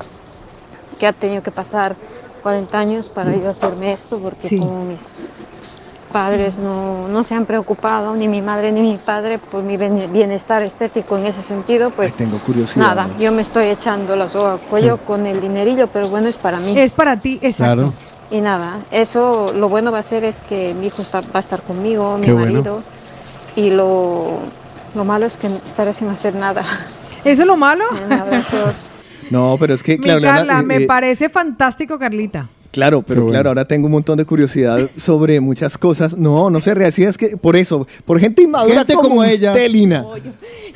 que 0.98 1.06
ha 1.06 1.12
tenido 1.12 1.42
que 1.42 1.50
pasar 1.50 1.96
40 2.42 2.78
años 2.78 3.08
para 3.08 3.34
yo 3.34 3.50
hacerme 3.50 3.94
esto, 3.94 4.18
porque 4.18 4.48
Sí. 4.48 4.58
como 4.58 4.84
mis 4.84 5.00
padres 6.12 6.56
no, 6.58 7.06
no 7.08 7.22
se 7.24 7.34
han 7.34 7.46
preocupado, 7.46 8.14
ni 8.16 8.26
mi 8.28 8.42
madre 8.42 8.72
ni 8.72 8.80
mi 8.80 8.96
padre, 8.96 9.38
por 9.38 9.62
mi 9.62 9.76
bien- 9.76 10.10
bienestar 10.12 10.62
estético 10.62 11.16
en 11.16 11.26
ese 11.26 11.42
sentido, 11.42 11.90
pues 11.90 12.14
Tengo 12.16 12.38
curiosidad. 12.38 12.86
nada, 12.86 13.08
yo 13.18 13.30
me 13.32 13.42
estoy 13.42 13.66
echando 13.66 14.16
la 14.16 14.28
soga 14.28 14.52
al 14.54 14.58
cuello 14.60 14.98
con 14.98 15.26
el 15.26 15.40
dinerillo, 15.40 15.86
pero 15.88 16.08
bueno, 16.08 16.28
es 16.28 16.36
para 16.36 16.58
mí. 16.58 16.78
Es 16.78 16.92
para 16.92 17.16
ti, 17.18 17.38
exacto. 17.42 17.74
Claro. 17.74 17.92
Y 18.30 18.40
nada, 18.40 18.78
eso 18.90 19.52
lo 19.54 19.68
bueno 19.68 19.90
va 19.92 20.00
a 20.00 20.02
ser 20.02 20.24
es 20.24 20.36
que 20.48 20.74
mi 20.74 20.88
hijo 20.88 21.02
está- 21.02 21.20
va 21.22 21.26
a 21.34 21.38
estar 21.40 21.62
conmigo, 21.62 22.18
mi 22.18 22.26
bueno. 22.30 22.40
marido, 22.52 22.82
y 23.56 23.70
lo, 23.70 24.38
lo 24.94 25.04
malo 25.04 25.26
es 25.26 25.36
que 25.36 25.48
estaré 25.66 25.94
sin 25.94 26.08
hacer 26.08 26.34
nada. 26.34 26.62
¿Eso 27.24 27.42
es 27.42 27.46
lo 27.48 27.56
malo? 27.56 27.84
Abrazos. 28.10 28.74
No, 29.30 29.56
pero 29.58 29.74
es 29.74 29.82
que, 29.82 29.98
Mi 29.98 30.04
Carla, 30.20 30.60
eh, 30.60 30.62
me 30.62 30.76
eh, 30.76 30.86
parece 30.86 31.28
fantástico, 31.28 31.98
Carlita. 31.98 32.46
Claro, 32.70 33.02
pero 33.02 33.22
bueno. 33.22 33.32
claro, 33.32 33.48
ahora 33.50 33.64
tengo 33.66 33.86
un 33.86 33.92
montón 33.92 34.18
de 34.18 34.24
curiosidad 34.24 34.90
sobre 34.96 35.40
muchas 35.40 35.78
cosas. 35.78 36.16
No, 36.16 36.50
no 36.50 36.60
se 36.60 36.74
reacciona, 36.74 37.10
es 37.10 37.16
que 37.18 37.36
por 37.36 37.56
eso, 37.56 37.86
por 38.04 38.20
gente 38.20 38.42
inmadura 38.42 38.76
Gente 38.78 38.94
como, 38.94 39.08
como 39.08 39.24
ella. 39.24 39.52
usted, 39.52 39.70
Lina. 39.70 40.04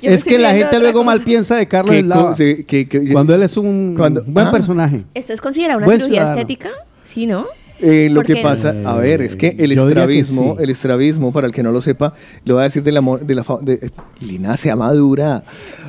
Es 0.00 0.24
que 0.24 0.38
la 0.38 0.52
gente 0.54 0.78
luego 0.80 1.04
mal 1.04 1.20
piensa 1.20 1.56
de 1.56 1.66
Carlos 1.68 1.96
co- 2.12 2.34
sí, 2.34 2.64
que- 2.66 2.88
que- 2.88 3.12
Cuando 3.12 3.34
él 3.34 3.42
es 3.42 3.56
un 3.56 3.94
Cuando- 3.96 4.24
buen 4.26 4.46
Ah. 4.46 4.50
personaje. 4.50 5.04
¿Esto 5.14 5.32
es 5.32 5.40
considerado 5.40 5.78
una 5.78 5.86
Buen 5.86 5.98
cirugía 5.98 6.20
ciudadano. 6.22 6.40
estética? 6.40 6.70
Sí, 7.04 7.26
¿no? 7.26 7.46
Eh, 7.84 8.08
lo 8.12 8.22
que 8.22 8.36
pasa, 8.36 8.74
a 8.84 8.96
ver, 8.96 9.22
es 9.22 9.34
que 9.34 9.48
el 9.58 9.74
Yo 9.74 9.86
diría 9.86 10.06
que 10.06 10.18
estrabismo, 10.20 10.54
sí. 10.56 10.62
el 10.62 10.70
estrabismo, 10.70 11.32
para 11.32 11.48
el 11.48 11.52
que 11.52 11.64
no 11.64 11.72
lo 11.72 11.80
sepa, 11.80 12.14
lo 12.44 12.54
voy 12.54 12.60
a 12.60 12.64
decir 12.64 12.84
de 12.84 12.92
la, 12.92 13.00
de 13.20 13.34
la 13.34 13.42
fa- 13.42 13.58
de- 13.60 13.72
eh, 13.74 13.90
Lina 14.20 14.56
sea 14.56 14.76
madura. 14.76 15.42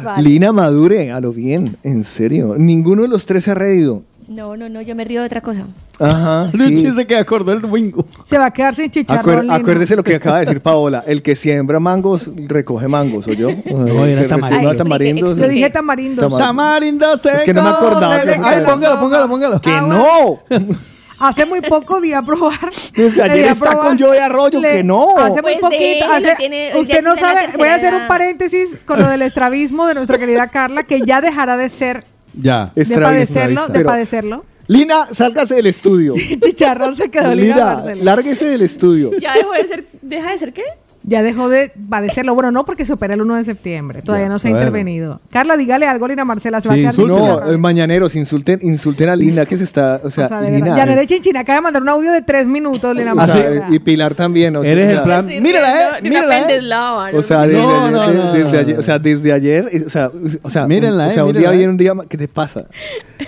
Vale. 0.04 0.28
Lina 0.28 0.52
madure, 0.52 1.12
a 1.12 1.20
lo 1.20 1.32
bien, 1.32 1.78
en 1.84 2.04
serio. 2.04 2.56
Ninguno 2.58 3.04
de 3.04 3.10
los 3.10 3.28
tres 3.28 3.44
se 3.44 3.52
ha 3.52 3.56
reído. 3.56 4.02
No, 4.27 4.56
no, 4.58 4.69
no, 4.69 4.82
yo 4.82 4.95
me 4.95 5.03
río 5.03 5.22
de 5.22 5.27
otra 5.27 5.42
cosa. 5.42 5.66
Ajá, 6.00 6.43
Un 6.53 6.60
sí. 6.60 6.76
chiste 6.84 7.06
que 7.06 7.16
acordó 7.18 7.52
el 7.53 7.61
domingo. 7.61 8.06
Se 8.26 8.38
va 8.38 8.45
a 8.48 8.52
quedar 8.52 8.74
sin 8.76 8.90
chicharrón. 8.90 9.48
Acuer- 9.48 9.61
acuérdese 9.61 9.95
lo 9.95 10.03
que 10.03 10.16
acaba 10.16 10.40
de 10.40 10.45
decir 10.45 10.61
Paola. 10.61 11.03
El 11.06 11.22
que 11.22 11.35
siembra 11.35 11.80
mangos, 11.80 12.30
recoge 12.48 12.88
mangos, 12.88 13.27
¿o 13.27 13.34
yo? 13.34 13.50
No, 13.66 14.06
era 14.06 14.22
Que 14.24 14.27
tamarindo. 14.27 14.76
tamarindos. 14.76 15.38
Yo 15.38 15.48
dije 15.48 15.69
tamarindo. 15.69 16.22
Tamar- 16.30 16.40
Tamarindo 16.40 17.18
seco. 17.18 17.35
Es 17.38 17.43
que 17.43 17.53
no 17.53 17.64
me 17.64 17.69
acordaba 17.69 18.22
que 18.22 18.30
Ay, 18.32 18.64
póngalo, 18.66 19.00
póngalo, 19.00 19.27
póngalo. 19.30 19.61
¡Que 19.61 19.69
Ah, 19.72 19.82
no! 19.82 20.40
Hace 21.19 21.45
muy 21.45 21.61
poco 21.61 22.02
di 22.02 22.11
a 22.11 22.22
probar. 22.22 22.69
Desde 22.95 23.22
ayer 23.22 23.45
está 23.48 23.69
probar. 23.72 23.88
con 23.88 24.00
Joey 24.00 24.19
Arroyo, 24.19 24.60
Le- 24.60 24.72
que 24.77 24.84
no. 24.84 25.18
Hace 25.18 25.42
muy 25.42 25.53
Pues 25.53 25.61
poquito. 25.61 25.80
déjelo, 25.84 26.14
hace- 26.14 26.35
tiene- 26.38 26.72
usted 26.76 27.02
no 27.02 27.16
sabe. 27.16 27.48
Voy 27.58 27.68
a 27.69 27.76
hacer 27.76 27.93
un 27.93 28.08
paréntesis 28.08 28.76
con 28.85 29.00
lo 29.00 29.08
del 29.08 29.22
estrabismo 29.22 29.85
de 29.85 29.93
nuestra 29.93 30.18
querida 30.18 30.48
Carla, 30.48 30.84
que 30.84 31.02
ya 31.02 31.22
dejará 31.22 31.56
de 31.56 31.69
ser, 31.69 32.03
Ya. 32.34 32.72
de 32.76 32.86
padecerlo, 32.98 33.68
de 33.68 33.74
pero- 33.74 33.90
padecerlo. 33.90 34.45
Lina, 34.68 35.08
sálgase 35.12 35.56
del 35.56 35.66
estudio. 35.68 36.14
Chicharrón 36.42 36.95
se 36.95 37.10
quedó 37.10 37.36
Lina 37.36 37.56
Lina, 37.56 37.66
Marcela. 37.76 38.03
lárguese 38.03 38.45
del 38.45 38.62
estudio. 38.62 39.12
¿Ya 39.20 39.34
dejó 39.36 39.52
de 39.53 39.68
ser, 39.68 39.86
deja 40.02 40.32
de 40.32 40.40
ser 40.40 40.53
qué? 40.53 40.64
Ya 41.06 41.22
dejó 41.22 41.50
de 41.50 41.72
padecerlo. 41.90 42.34
Bueno, 42.34 42.52
no 42.52 42.64
porque 42.64 42.86
se 42.86 42.94
opera 42.94 43.14
el 43.14 43.22
1 43.22 43.36
de 43.36 43.46
septiembre. 43.46 44.02
Todavía 44.02 44.30
no 44.30 44.40
se 44.40 44.48
ha 44.48 44.52
bueno. 44.52 44.66
intervenido. 44.66 45.20
Carla, 45.30 45.58
dígale 45.58 45.86
algo, 45.86 46.08
Lina 46.08 46.24
Marcela. 46.24 46.62
Se 46.62 46.70
va 46.70 46.76
a. 46.76 46.78
No, 46.78 46.92
chicharrón. 46.92 47.54
eh, 47.54 47.58
mañaneros, 47.58 48.16
insulten, 48.16 48.60
insulten 48.62 49.10
a 49.10 49.16
Lina 49.16 49.46
que 49.46 49.58
se 49.58 49.66
está, 49.66 50.00
o 50.04 50.10
sea, 50.10 50.26
O 50.26 50.28
sea, 50.30 50.42
de 50.42 50.52
Lina. 50.52 50.78
Yanere 50.78 51.06
Chinchina 51.06 51.42
acaba 51.42 51.58
de 51.58 51.62
mandar 51.62 51.82
un 51.82 51.90
audio 51.90 52.12
de 52.12 52.22
tres 52.22 52.48
minutos, 52.48 52.96
Lina 52.96 53.14
o 53.14 53.16
Marcela. 53.16 53.68
sea, 53.68 53.76
y 53.76 53.80
Pilar 53.80 54.16
también, 54.16 54.56
o 54.56 54.64
sea, 54.64 54.72
Eres 54.72 54.88
o 54.88 54.98
el 54.98 55.04
plan. 55.04 55.26
Mírala, 55.26 55.98
eh. 56.00 56.02
Mírala, 56.02 57.12
eh. 57.12 57.18
O 57.18 57.22
sea, 57.22 57.42
desde, 57.42 58.58
ayer, 58.60 58.80
o 58.80 58.84
sea, 58.84 59.00
desde 59.00 59.34
ayer, 59.34 59.70
eh, 59.72 59.84
o 59.86 59.90
sea, 59.90 60.12
o 60.42 60.50
sea, 60.50 60.68
Mírenla, 60.68 61.08
o 61.08 61.10
eh, 61.10 61.12
sea, 61.12 61.26
un 61.26 61.34
día 61.34 61.52
viene 61.52 61.66
eh. 61.66 61.70
un 61.70 61.78
día, 61.78 61.94
¿qué 62.10 62.18
te 62.18 62.28
pasa? 62.28 62.66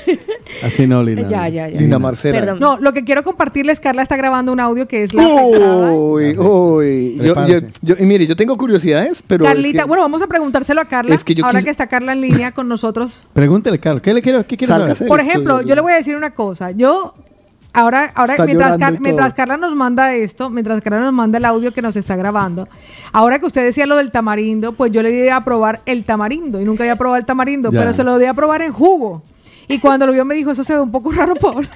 Así 0.64 0.88
no, 0.88 1.04
Lina. 1.04 1.24
Ya, 1.24 1.50
ya, 1.50 1.68
ya. 1.68 1.80
Lina 1.80 2.00
Marcela. 2.00 2.40
Perdón. 2.40 2.60
No, 2.60 2.78
lo 2.80 2.94
que 2.94 3.04
quiero 3.04 3.24
compartirles, 3.24 3.80
Carla 3.80 4.02
está 4.02 4.16
grabando 4.16 4.52
un 4.52 4.60
audio 4.60 4.88
que 4.88 5.04
es 5.04 5.14
la. 5.14 5.28
Uy, 5.28 6.38
uy. 6.38 7.20
Yo, 7.22 7.34
yo, 7.82 7.96
y 8.00 8.06
mire, 8.06 8.26
yo 8.28 8.36
tengo 8.36 8.58
curiosidades, 8.58 9.22
pero. 9.26 9.46
es 9.46 9.52
Carlita, 9.52 9.82
que- 9.84 9.88
bueno, 9.88 10.04
vamos 10.04 10.22
a 10.22 10.28
preguntárselo 10.28 10.82
a 10.82 10.86
Carla, 10.86 11.14
Es 11.16 11.24
que 11.24 11.34
yo 11.36 11.46
ahora 11.46 11.62
que 11.62 11.70
está 11.70 11.88
Carla 11.88 12.14
en 12.14 12.22
línea 12.22 12.52
con 12.52 12.68
nosotros. 12.68 13.26
Pregúntele, 13.34 13.80
Carlos. 13.80 14.02
¿Qué 14.02 14.14
le 14.14 14.22
quiero? 14.22 14.46
¿Qué 14.46 14.58
quiere? 14.58 14.74
Por 15.08 15.20
ejemplo, 15.20 15.62
yo 15.62 15.76
le 15.76 15.82
voy 15.82 15.94
a 15.94 15.96
decir 15.96 16.16
una 16.16 16.32
cosa. 16.32 16.72
Yo, 16.72 17.14
ahora, 17.74 18.12
ahora 18.16 18.36
mientras, 18.46 18.78
Car- 18.78 19.00
mientras 19.00 19.34
Carla 19.34 19.58
nos 19.58 19.76
manda 19.76 20.14
esto, 20.14 20.50
mientras 20.50 20.82
Carla 20.82 21.00
nos 21.02 21.14
manda 21.14 21.38
el 21.38 21.46
audio 21.46 21.74
que 21.74 21.82
nos 21.82 21.96
está 21.96 22.16
grabando, 22.16 22.68
ahora 23.12 23.40
que 23.40 23.46
usted 23.46 23.64
decía 23.64 23.86
lo 23.86 23.98
del 23.98 24.12
tamarindo, 24.12 24.74
pues 24.74 24.92
yo 24.92 25.02
le 25.04 25.12
di 25.12 25.30
a 25.30 25.42
probar 25.44 25.82
el 25.86 26.04
tamarindo 26.06 26.62
y 26.62 26.66
nunca 26.66 26.84
había 26.84 26.96
probado 26.96 27.18
el 27.20 27.26
tamarindo, 27.26 27.70
Ya. 27.72 27.80
pero 27.82 27.94
se 27.94 28.04
lo 28.04 28.18
di 28.18 28.26
a 28.26 28.34
probar 28.34 28.62
en 28.62 28.72
jugo. 28.74 29.24
Y 29.68 29.80
cuando 29.80 30.06
lo 30.06 30.14
vio 30.14 30.24
me 30.26 30.36
dijo, 30.36 30.52
eso 30.52 30.64
se 30.64 30.74
ve 30.74 30.80
un 30.80 30.92
poco 30.92 31.12
raro, 31.14 31.36
Paola. 31.36 31.70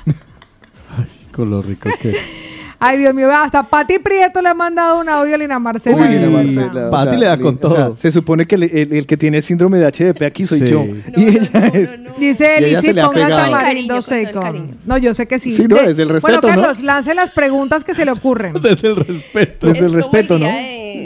Con 1.31 1.49
lo 1.51 1.61
rico 1.61 1.89
que. 1.99 2.15
Ay, 2.81 2.97
Dios 2.97 3.13
mío, 3.13 3.27
vea, 3.27 3.43
hasta 3.43 3.63
Pati 3.63 3.99
Prieto 3.99 4.41
le 4.41 4.47
ha 4.47 4.53
mandado 4.53 5.01
un 5.01 5.09
audio 5.09 5.35
a 5.35 5.37
Lina 5.37 5.59
Marcela. 5.59 5.97
Uy, 5.97 6.07
Lina 6.07 6.29
Marcela. 6.29 6.89
Pati 6.89 7.09
sea, 7.09 7.17
le 7.19 7.25
da 7.25 7.37
con 7.37 7.59
o 7.61 7.69
sea, 7.69 7.77
todo. 7.87 7.97
se 7.97 8.09
supone 8.11 8.45
que 8.45 8.55
el, 8.55 8.63
el- 8.63 8.93
el 8.93 9.05
que 9.05 9.17
tiene 9.17 9.41
síndrome 9.41 9.79
de 9.79 9.85
HDP 9.91 10.21
aquí 10.25 10.45
soy 10.45 10.59
Sí. 10.61 10.67
yo. 10.67 10.85
No, 10.85 10.95
y 11.17 11.27
ella 11.27 11.67
es. 11.73 11.93
Dice 12.17 12.43
Y 12.59 12.63
ella 12.63 12.67
Eli, 12.67 12.75
se 12.77 12.81
sí, 12.81 12.93
le 12.93 13.01
ha 13.01 13.05
ponga 13.07 13.25
pegado. 13.25 13.43
tamarindo 13.51 14.01
seco. 14.01 14.41
No, 14.85 14.97
yo 14.97 15.13
sé 15.13 15.27
que 15.27 15.39
sí. 15.39 15.51
Sí, 15.51 15.65
no, 15.67 15.75
De- 15.75 15.87
desde 15.87 16.03
el 16.03 16.09
respeto, 16.09 16.39
Bueno, 16.41 16.55
¿no? 16.55 16.61
Carlos, 16.63 16.81
lance 16.83 17.13
las 17.13 17.31
preguntas 17.31 17.83
que 17.83 17.93
se 17.93 18.05
le 18.05 18.11
ocurren. 18.11 18.53
Desde 18.61 18.87
el 18.87 18.95
respeto. 18.95 19.67
Desde 19.67 19.79
el 19.79 19.85
Es 19.87 19.91
respeto, 19.91 20.39
¿no? 20.39 20.47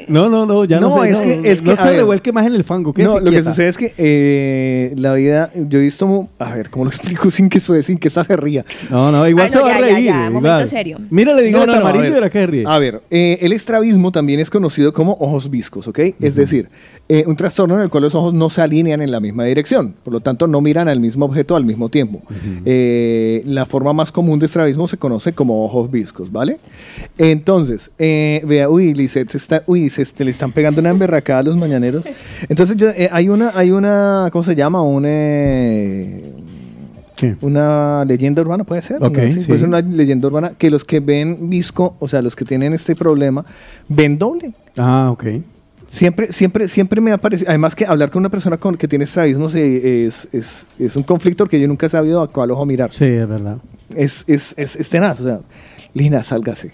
No, 0.08 0.30
no, 0.30 0.46
no, 0.46 0.66
ya 0.66 0.80
no, 0.80 0.90
No, 0.96 1.04
sé, 1.04 1.10
es 1.12 1.22
que- 1.22 1.42
es 1.52 1.62
que, 1.62 1.72
no 1.72 1.76
se 1.78 1.84
ver. 1.84 1.96
revuelque 1.98 2.32
más 2.32 2.46
en 2.48 2.54
el 2.56 2.64
fango. 2.64 2.94
No, 2.98 3.20
lo 3.20 3.32
que 3.32 3.44
sucede 3.44 3.68
es 3.68 3.78
que 3.78 3.94
eh, 3.98 4.94
la 4.98 5.14
vida, 5.14 5.52
yo 5.70 5.80
he 5.80 5.82
visto, 5.82 6.30
a 6.40 6.56
ver, 6.56 6.70
¿cómo 6.70 6.86
lo 6.86 6.92
explico 6.92 7.30
sin 7.32 7.50
que 7.50 7.60
suene, 7.60 7.84
sin 7.84 7.98
que 7.98 8.08
esta 8.08 8.24
se 8.24 8.36
ría? 8.38 8.66
No, 8.90 9.12
no, 9.12 9.28
igual 9.28 9.46
Ay, 9.46 9.52
se 9.52 9.58
no, 9.58 9.64
va 9.64 9.70
a 9.76 9.80
ya, 9.80 9.88
ya, 9.88 9.94
reír. 9.96 10.06
ya, 10.06 10.14
momento 10.30 10.38
igual. 10.40 10.68
serio. 10.68 10.98
Mira, 11.10 11.34
le 11.36 11.44
digo 11.44 11.58
No, 11.60 11.64
el 11.64 11.68
no, 11.68 11.74
no, 11.74 11.78
a 11.80 11.82
tamarindo 11.82 12.08
y 12.08 12.12
ver. 12.12 12.22
verá 12.22 12.30
que 12.30 12.40
se 12.40 12.48
ríe. 12.48 12.64
A 12.68 12.80
ver, 12.80 13.02
eh, 13.12 13.38
el 13.42 13.54
estrabismo 13.54 14.12
también 14.12 14.40
es 14.40 14.50
conocido 14.50 14.94
como 14.94 15.14
ojos 15.20 15.50
viscos, 15.50 15.88
¿ok? 15.88 16.00
Es 16.20 16.36
decir, 16.36 16.70
eh, 17.10 17.24
un 17.28 17.36
trastorno 17.36 17.76
en 17.76 17.82
el 17.82 17.90
cual 17.90 18.04
los 18.04 18.16
ojos 18.16 18.34
no 18.34 18.50
se 18.50 18.62
alinean 18.62 19.02
en 19.02 19.12
la 19.12 19.20
misma 19.20 19.44
dirección, 19.46 19.94
por 20.04 20.14
lo 20.14 20.20
tanto 20.20 20.48
no 20.48 20.62
miran 20.62 20.88
al 20.88 21.00
mismo 21.00 21.26
objeto 21.26 21.56
al 21.56 21.66
mismo 21.66 21.90
tiempo. 21.90 22.22
Eh, 22.66 23.44
la 23.46 23.66
forma 23.66 23.94
más 23.94 24.12
común 24.12 24.40
de 24.40 24.46
estrabismo 24.46 24.88
se 24.88 24.98
conoce 24.98 25.34
como 25.34 25.66
ojos 25.66 25.92
viscos, 25.92 26.32
¿vale? 26.32 26.58
Entonces, 27.18 27.92
eh, 28.00 28.42
vea, 28.46 28.70
uy, 28.70 28.94
Lisette, 28.94 29.30
se 29.32 29.38
está, 29.38 29.64
uy, 29.68 29.90
se 29.94 30.02
este, 30.02 30.24
le 30.26 30.32
están 30.32 30.52
pegando 30.52 30.82
una 30.82 30.90
emberracada 30.90 31.40
a 31.40 31.44
los 31.44 31.56
mañaneros. 31.58 32.06
Entonces, 32.50 32.76
yo, 32.78 32.90
eh, 32.90 33.10
hay 33.12 33.30
una, 33.30 33.52
hay 33.56 33.72
una, 33.72 34.30
¿cómo 34.32 34.44
se 34.44 34.56
llama? 34.56 34.82
Un, 34.82 35.06
eh, 35.08 36.34
¿Qué? 37.16 37.36
una 37.42 38.04
leyenda 38.06 38.42
urbana, 38.42 38.64
puede 38.64 38.82
ser. 38.82 38.98
Ok, 39.04 39.18
¿no? 39.18 39.30
sí. 39.30 39.42
Puede 39.46 39.60
ser 39.60 39.68
una 39.70 39.82
leyenda 39.82 40.28
urbana 40.28 40.54
que 40.58 40.70
los 40.70 40.84
que 40.84 41.00
ven 41.00 41.50
visco, 41.50 41.96
o 42.00 42.08
sea, 42.08 42.22
los 42.22 42.36
que 42.36 42.44
tienen 42.46 42.74
este 42.74 42.96
problema, 42.96 43.46
ven 43.88 44.18
doble. 44.18 44.54
Ah, 44.78 45.10
ok. 45.12 45.26
Siempre, 45.88 46.32
siempre, 46.32 46.68
siempre 46.68 47.00
me 47.00 47.12
ha 47.12 47.20
parecido, 47.20 47.50
además 47.50 47.76
que 47.76 47.86
hablar 47.86 48.10
con 48.10 48.22
una 48.22 48.30
persona 48.30 48.58
con, 48.58 48.76
que 48.78 48.88
tiene 48.88 49.06
estrabismo 49.06 49.48
se- 49.52 50.08
es, 50.08 50.28
es, 50.32 50.66
es 50.80 50.96
un 50.96 51.04
conflicto 51.04 51.46
que 51.46 51.60
yo 51.62 51.68
nunca 51.68 51.86
he 51.86 51.90
sabido 51.90 52.24
a 52.24 52.28
cuál 52.28 52.50
ojo 52.50 52.66
mirar. 52.66 52.92
Sí, 52.92 53.06
es 53.06 53.28
verdad. 53.30 53.58
Es, 53.96 54.24
es, 54.26 54.56
es, 54.58 54.76
es 54.76 54.90
tenaz, 54.90 55.20
o 55.20 55.24
sea, 55.24 55.40
Lina, 55.94 56.24
sálgase. 56.24 56.72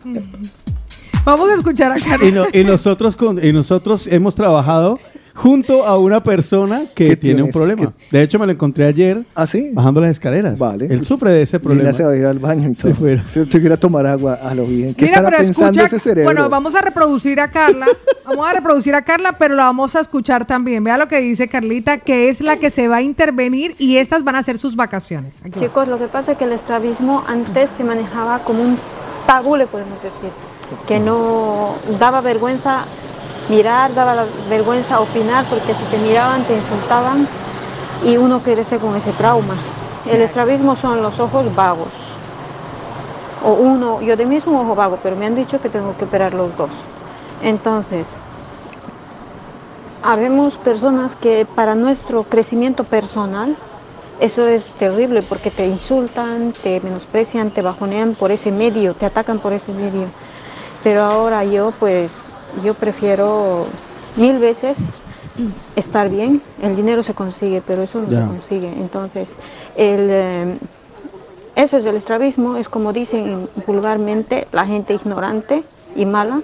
Vamos 1.29 1.49
a 1.49 1.53
escuchar 1.55 1.91
a 1.91 1.95
Carla. 1.95 2.25
Y, 2.27 2.31
no- 2.31 2.45
y 2.51 2.63
nosotros 2.63 3.15
con, 3.15 3.43
y 3.43 3.51
nosotros 3.53 4.07
hemos 4.07 4.35
trabajado 4.35 4.99
junto 5.35 5.85
a 5.85 5.97
una 5.97 6.21
persona 6.21 6.81
que 6.93 7.09
¿Qué 7.09 7.15
tiene 7.15 7.41
un 7.43 7.51
problema. 7.51 7.93
De 8.11 8.21
hecho, 8.21 8.37
me 8.39 8.45
lo 8.45 8.51
encontré 8.51 8.85
ayer 8.85 9.23
bajando 9.71 10.01
las 10.01 10.09
escaleras. 10.11 10.59
Vale. 10.59 10.87
Él 10.87 11.05
sufre 11.05 11.31
de 11.31 11.43
ese 11.43 11.59
problema. 11.61 11.83
Lina 11.83 11.93
se 11.93 12.03
va 12.03 12.11
a 12.11 12.15
ir 12.17 12.25
al 12.25 12.39
baño 12.39 12.67
y 12.69 12.73
todo. 12.73 12.93
fuera. 12.93 13.23
Se 13.29 13.45
tuviera 13.45 13.75
a 13.75 13.77
tomar 13.77 14.05
agua 14.05 14.33
a 14.33 14.53
lo 14.53 14.65
bien. 14.65 14.93
¿Qué 14.95 15.05
Mira, 15.05 15.15
estará 15.17 15.29
pero 15.29 15.43
pensando 15.43 15.79
escucha- 15.79 15.85
ese 15.95 15.99
cerebro? 15.99 16.25
Bueno, 16.25 16.49
vamos 16.49 16.75
a 16.75 16.81
reproducir 16.81 17.39
a 17.39 17.49
Carla. 17.51 17.85
Vamos 18.25 18.45
a 18.47 18.53
reproducir 18.53 18.93
a 18.95 19.03
Carla, 19.03 19.37
pero 19.37 19.55
la 19.55 19.63
vamos 19.63 19.95
a 19.95 20.01
escuchar 20.01 20.45
también. 20.45 20.83
Vea 20.83 20.97
lo 20.97 21.07
que 21.07 21.19
dice 21.21 21.47
Carlita, 21.47 21.99
que 21.99 22.27
es 22.27 22.41
la 22.41 22.57
que 22.57 22.69
se 22.69 22.87
va 22.89 22.97
a 22.97 23.01
intervenir 23.01 23.75
y 23.79 23.95
estas 23.97 24.25
van 24.25 24.35
a 24.35 24.43
ser 24.43 24.59
sus 24.59 24.75
vacaciones. 24.75 25.35
Aquí 25.41 25.51
va. 25.59 25.65
Chicos, 25.67 25.87
lo 25.87 25.97
que 25.99 26.07
pasa 26.07 26.33
es 26.33 26.37
que 26.37 26.43
el 26.43 26.51
estrabismo 26.51 27.23
antes 27.27 27.69
se 27.69 27.85
manejaba 27.85 28.39
como 28.39 28.61
un 28.61 28.77
tabú, 29.25 29.55
le 29.55 29.67
podemos 29.67 30.01
decir, 30.03 30.29
que 30.87 30.99
no 30.99 31.73
daba 31.99 32.21
vergüenza 32.21 32.85
mirar, 33.49 33.93
daba 33.93 34.25
vergüenza 34.49 34.99
opinar, 34.99 35.45
porque 35.45 35.73
si 35.73 35.83
te 35.85 35.97
miraban 35.97 36.43
te 36.43 36.55
insultaban 36.55 37.27
y 38.03 38.17
uno 38.17 38.41
crece 38.41 38.77
con 38.77 38.95
ese 38.95 39.11
trauma. 39.11 39.55
El 40.09 40.21
estrabismo 40.21 40.75
son 40.75 41.01
los 41.01 41.19
ojos 41.19 41.53
vagos. 41.55 41.89
O 43.43 43.53
uno, 43.53 44.01
yo 44.01 44.15
de 44.15 44.25
mí 44.25 44.35
es 44.35 44.47
un 44.47 44.55
ojo 44.55 44.75
vago, 44.75 44.99
pero 45.01 45.15
me 45.15 45.25
han 45.25 45.35
dicho 45.35 45.61
que 45.61 45.69
tengo 45.69 45.95
que 45.97 46.05
operar 46.05 46.33
los 46.33 46.55
dos. 46.57 46.71
Entonces, 47.41 48.17
habemos 50.03 50.55
personas 50.55 51.15
que 51.15 51.45
para 51.45 51.75
nuestro 51.75 52.23
crecimiento 52.23 52.83
personal 52.83 53.55
eso 54.19 54.45
es 54.47 54.73
terrible 54.73 55.21
porque 55.21 55.49
te 55.49 55.65
insultan, 55.65 56.53
te 56.63 56.81
menosprecian, 56.81 57.51
te 57.51 57.61
bajonean 57.61 58.15
por 58.15 58.31
ese 58.31 58.51
medio, 58.51 58.93
te 58.93 59.05
atacan 59.05 59.39
por 59.39 59.53
ese 59.53 59.71
medio. 59.71 60.07
Pero 60.83 61.03
ahora 61.03 61.43
yo 61.43 61.71
pues 61.79 62.11
yo 62.63 62.73
prefiero 62.73 63.67
mil 64.15 64.39
veces 64.39 64.77
estar 65.75 66.09
bien. 66.09 66.41
El 66.61 66.75
dinero 66.75 67.03
se 67.03 67.13
consigue, 67.13 67.61
pero 67.65 67.83
eso 67.83 67.99
no 68.01 68.09
Ya. 68.09 68.21
se 68.21 68.27
consigue. 68.27 68.67
Entonces, 68.67 69.35
el, 69.77 70.09
eh, 70.11 70.57
eso 71.55 71.77
es 71.77 71.85
el 71.85 71.95
estrabismo, 71.95 72.55
es 72.57 72.69
como 72.69 72.93
dicen 72.93 73.49
vulgarmente 73.67 74.47
la 74.51 74.65
gente 74.65 74.93
ignorante 74.93 75.63
y 75.95 76.05
mala, 76.05 76.41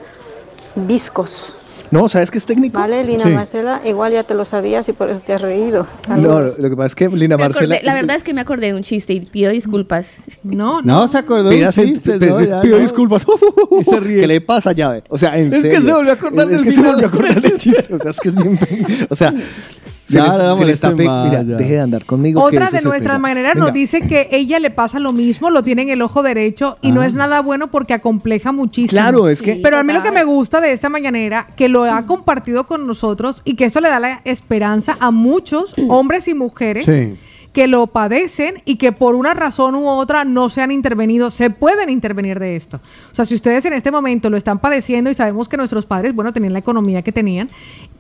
viscos. 0.76 1.54
No, 1.92 2.10
¿sabes 2.10 2.32
qué 2.32 2.38
es 2.38 2.46
técnico? 2.46 2.78
¿Vale, 2.78 3.04
Lina 3.06 3.24
Sí. 3.26 3.30
Marcela? 3.30 3.82
Igual 3.86 4.14
ya 4.14 4.24
te 4.24 4.34
lo 4.34 4.44
sabías 4.46 4.88
y 4.90 4.94
por 4.94 5.10
eso 5.10 5.22
te 5.26 5.34
has 5.34 5.42
reído. 5.42 5.88
No, 6.10 6.42
lo 6.42 6.70
que 6.70 6.76
pasa 6.76 6.88
es 6.88 6.96
que 6.96 7.10
Lina 7.10 7.38
Me 7.38 7.44
acordé- 7.44 7.68
Marcela... 7.68 7.80
la 7.84 7.94
verdad 7.94 8.16
es 8.16 8.24
que 8.24 8.34
me 8.34 8.42
acordé 8.42 8.68
de 8.68 8.74
un 8.74 8.84
chiste 8.84 9.14
y 9.14 9.20
pido 9.22 9.52
disculpas. 9.52 10.22
No, 10.44 10.82
No, 10.82 11.08
se 11.08 11.18
acordó 11.18 11.50
de 11.50 11.66
un 11.66 11.72
se- 11.72 11.86
chiste, 11.86 12.18
¿no? 12.20 12.42
Ya, 12.42 12.62
pido 12.62 12.78
no. 12.78 12.82
disculpas. 12.82 13.26
Y 13.80 13.84
se 13.84 14.00
ríe. 14.00 14.20
¿Qué 14.22 14.28
le 14.28 14.42
pasa 14.42 14.72
ya? 14.72 15.02
O 15.10 15.18
sea, 15.18 15.38
en 15.38 15.48
Es 15.54 15.62
que 15.64 15.72
serio. 15.72 15.82
se 15.82 15.94
volvió 15.94 16.12
a 16.12 16.16
acordar 16.16 16.46
Es 16.46 16.52
del 16.52 16.62
que 16.64 16.72
se 16.72 16.82
volvió 16.82 17.06
a 17.06 17.10
acordar 17.10 17.42
del 17.42 17.54
chiste. 17.58 17.94
O 17.94 18.00
sea, 18.00 18.12
es 18.12 18.20
que 18.20 18.30
es 18.30 18.36
bien... 18.36 18.60
O 19.10 19.16
sea, 19.16 19.34
se, 20.06 20.22
les- 20.22 20.28
no 20.38 20.56
se 20.56 21.04
más, 21.04 21.30
Mira, 21.30 21.44
deje 21.44 21.74
de 21.74 21.80
andar 21.80 22.06
conmigo. 22.06 22.42
Otra 22.42 22.70
de 22.70 22.82
nuestras 22.82 23.20
maneras 23.20 23.56
nos 23.56 23.74
dice 23.74 24.02
que 24.02 24.30
ella 24.32 24.60
le 24.60 24.70
pasa 24.70 25.00
lo 25.00 25.12
mismo, 25.12 25.50
lo 25.50 25.64
tiene 25.64 25.82
en 25.84 25.90
el 25.90 26.02
ojo 26.02 26.24
derecho 26.24 26.78
y 26.82 26.92
no 26.92 27.02
Ah. 27.02 27.08
es 27.08 27.14
nada 27.14 27.42
bueno 27.42 27.68
porque 27.72 27.94
acompleja 27.94 28.52
muchísimo. 28.52 29.02
Claro, 29.02 29.28
es 29.30 29.42
que- 29.42 29.60
Pero 29.62 29.78
a 29.78 29.84
mí 29.84 29.94
lo 29.94 30.04
que 30.04 30.12
me 30.12 30.24
gusta 30.24 30.62
de 30.62 30.72
esta 30.74 30.90
mañanera, 30.90 31.48
que 31.56 31.68
lo 31.70 31.84
ha 31.86 32.06
compartido 32.06 32.66
con 32.66 32.86
nosotros 32.88 33.42
y 33.46 33.56
que 33.56 33.66
esto 33.66 33.82
le 33.82 33.90
da 33.90 34.00
la 34.00 34.22
esperanza 34.26 34.96
a 35.00 35.12
muchos 35.12 35.74
hombres 35.90 36.28
y 36.28 36.34
mujeres 36.34 36.86
Sí. 36.86 37.16
Que 37.56 37.68
lo 37.68 37.88
padecen 37.88 38.62
y 38.66 38.76
que 38.76 38.92
por 38.92 39.16
una 39.16 39.34
razón 39.34 39.76
u 39.76 39.88
otra 39.88 40.26
no 40.26 40.50
se 40.50 40.62
han 40.62 40.72
intervenido, 40.72 41.30
se 41.30 41.50
pueden 41.50 41.90
intervenir 41.90 42.38
de 42.38 42.58
esto. 42.58 42.82
O 43.12 43.16
sea, 43.16 43.24
si 43.24 43.34
ustedes 43.34 43.64
en 43.64 43.72
este 43.72 43.92
momento 43.92 44.30
lo 44.30 44.36
están 44.36 44.60
padeciendo 44.60 45.10
y 45.10 45.14
sabemos 45.14 45.48
que 45.48 45.56
nuestros 45.56 45.86
padres, 45.86 46.14
bueno, 46.14 46.34
tenían 46.34 46.52
la 46.52 46.60
economía 46.60 47.02
que 47.02 47.14
tenían, 47.14 47.50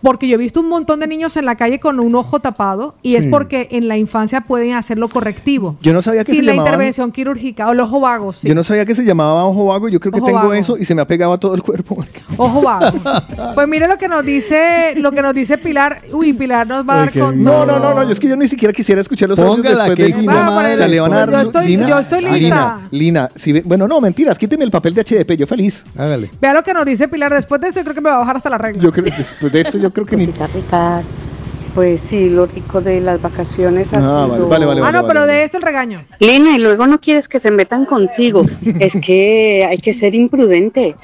porque 0.01 0.27
yo 0.27 0.35
he 0.35 0.37
visto 0.37 0.59
un 0.59 0.67
montón 0.67 0.99
de 0.99 1.07
niños 1.07 1.37
en 1.37 1.45
la 1.45 1.55
calle 1.55 1.79
con 1.79 2.01
un 2.01 2.13
ojo 2.15 2.41
tapado 2.41 2.95
y 3.01 3.15
es 3.15 3.25
porque 3.27 3.69
en 3.71 3.87
la 3.87 3.95
infancia 3.97 4.41
pueden 4.41 4.73
hacerlo 4.73 5.07
correctivo. 5.07 5.77
Yo 5.81 5.93
no 5.93 6.01
sabía 6.01 6.25
que 6.25 6.33
Sin 6.33 6.41
se 6.41 6.45
la 6.47 6.51
llamaban- 6.53 6.67
intervención 6.73 7.11
quirúrgica 7.13 7.69
o 7.69 7.71
el 7.71 7.79
ojo 7.79 8.01
vago, 8.01 8.33
sí. 8.33 8.49
Yo 8.49 8.55
no 8.55 8.63
sabía 8.65 8.85
que 8.85 8.93
se 8.93 9.05
llamaba 9.05 9.45
ojo 9.45 9.67
vago. 9.67 9.87
Yo 9.87 10.01
creo 10.01 10.11
que 10.11 10.19
Ojo 10.19 10.25
tengo 10.27 10.39
vago. 10.39 10.53
eso 10.53 10.77
y 10.77 10.83
se 10.83 10.93
me 10.93 11.01
ha 11.01 11.07
pegado 11.07 11.31
a 11.31 11.39
todo 11.39 11.55
el 11.55 11.63
cuerpo. 11.63 12.05
Ojo 12.37 12.61
vago. 12.61 12.97
Pues 13.55 13.67
mire 13.69 13.87
lo 13.87 13.97
que 13.97 14.09
nos 14.09 14.25
dice, 14.25 14.95
lo 14.97 15.13
que 15.13 15.21
nos 15.21 15.33
dice 15.33 15.57
Pilar. 15.57 16.01
Uy, 16.11 16.33
Pilar 16.33 16.67
nos 16.67 16.87
va 16.87 16.95
a 16.95 16.97
dar 16.97 17.13
con. 17.13 17.41
No, 17.41 17.65
no, 17.65 17.79
no, 17.79 17.93
no, 17.93 18.03
yo 18.03 18.09
es 18.11 18.19
que 18.19 18.27
yo 18.27 18.35
ni 18.35 18.47
siquiera 18.49 18.73
quisiera 18.73 18.99
escuchar 18.99 19.29
los 19.29 19.39
Póngala, 19.47 19.83
después 19.85 19.95
que 20.13 20.21
de 20.21 20.27
madre 20.27 20.73
O 20.73 20.77
sea, 20.77 20.87
le 20.87 20.99
van 20.99 21.13
a 21.13 21.17
dar 21.17 21.31
Yo 21.31 21.41
estoy- 21.41 21.67
Lina. 21.67 21.87
yo 21.89 21.99
estoy 21.99 22.25
Ah, 22.25 22.31
lista. 22.31 22.37
Lina, 22.39 22.79
Lina, 22.91 23.29
si 23.35 23.51
ve- 23.53 23.63
bueno, 23.65 23.87
no, 23.87 24.01
mentiras, 24.01 24.37
quíteme 24.37 24.63
el 24.65 24.71
papel 24.71 24.93
de 24.93 25.01
HDP, 25.01 25.37
yo 25.37 25.47
feliz. 25.47 25.83
Hágale. 25.97 26.31
Vea 26.41 26.53
lo 26.53 26.63
que 26.63 26.73
nos 26.73 26.85
dice 26.85 27.07
Pilar. 27.07 27.33
Después 27.33 27.59
de 27.61 27.67
esto, 27.69 27.79
yo 27.79 27.83
creo 27.83 27.95
que 27.95 28.01
me 28.01 28.09
va 28.09 28.15
a 28.15 28.19
bajar 28.19 28.37
hasta 28.37 28.49
la 28.49 28.57
regla. 28.57 28.81
Yo 28.81 28.91
creo 28.91 29.05
después 29.15 29.51
de 29.51 29.61
esto 29.61 29.77
yo 29.77 29.91
creo 29.91 30.05
que 30.05 30.15
ni 30.17 30.25
Cositas 30.27 30.53
ricas. 30.53 31.09
Pues 31.75 31.99
sí, 31.99 32.29
lo 32.29 32.45
rico 32.45 32.79
de 32.79 33.01
las 33.01 33.21
vacaciones 33.21 33.93
ha 33.93 33.97
Ah, 33.97 34.25
sido... 34.25 34.47
vale, 34.47 34.65
vale, 34.65 34.65
vale, 34.65 34.79
ah, 34.79 34.83
vale, 34.85 34.97
no, 35.01 35.07
pero 35.07 35.19
vale. 35.21 35.33
de 35.33 35.43
esto 35.43 35.57
el 35.57 35.63
regaño. 35.63 35.99
Lina, 36.21 36.55
y 36.55 36.59
luego 36.59 36.87
no 36.87 37.01
quieres 37.01 37.27
que 37.27 37.37
se 37.41 37.51
metan 37.51 37.83
contigo. 37.85 38.43
es 38.79 38.93
que 39.05 39.65
hay 39.69 39.77
que 39.77 39.93
ser 39.93 40.15
imprudente. 40.15 40.95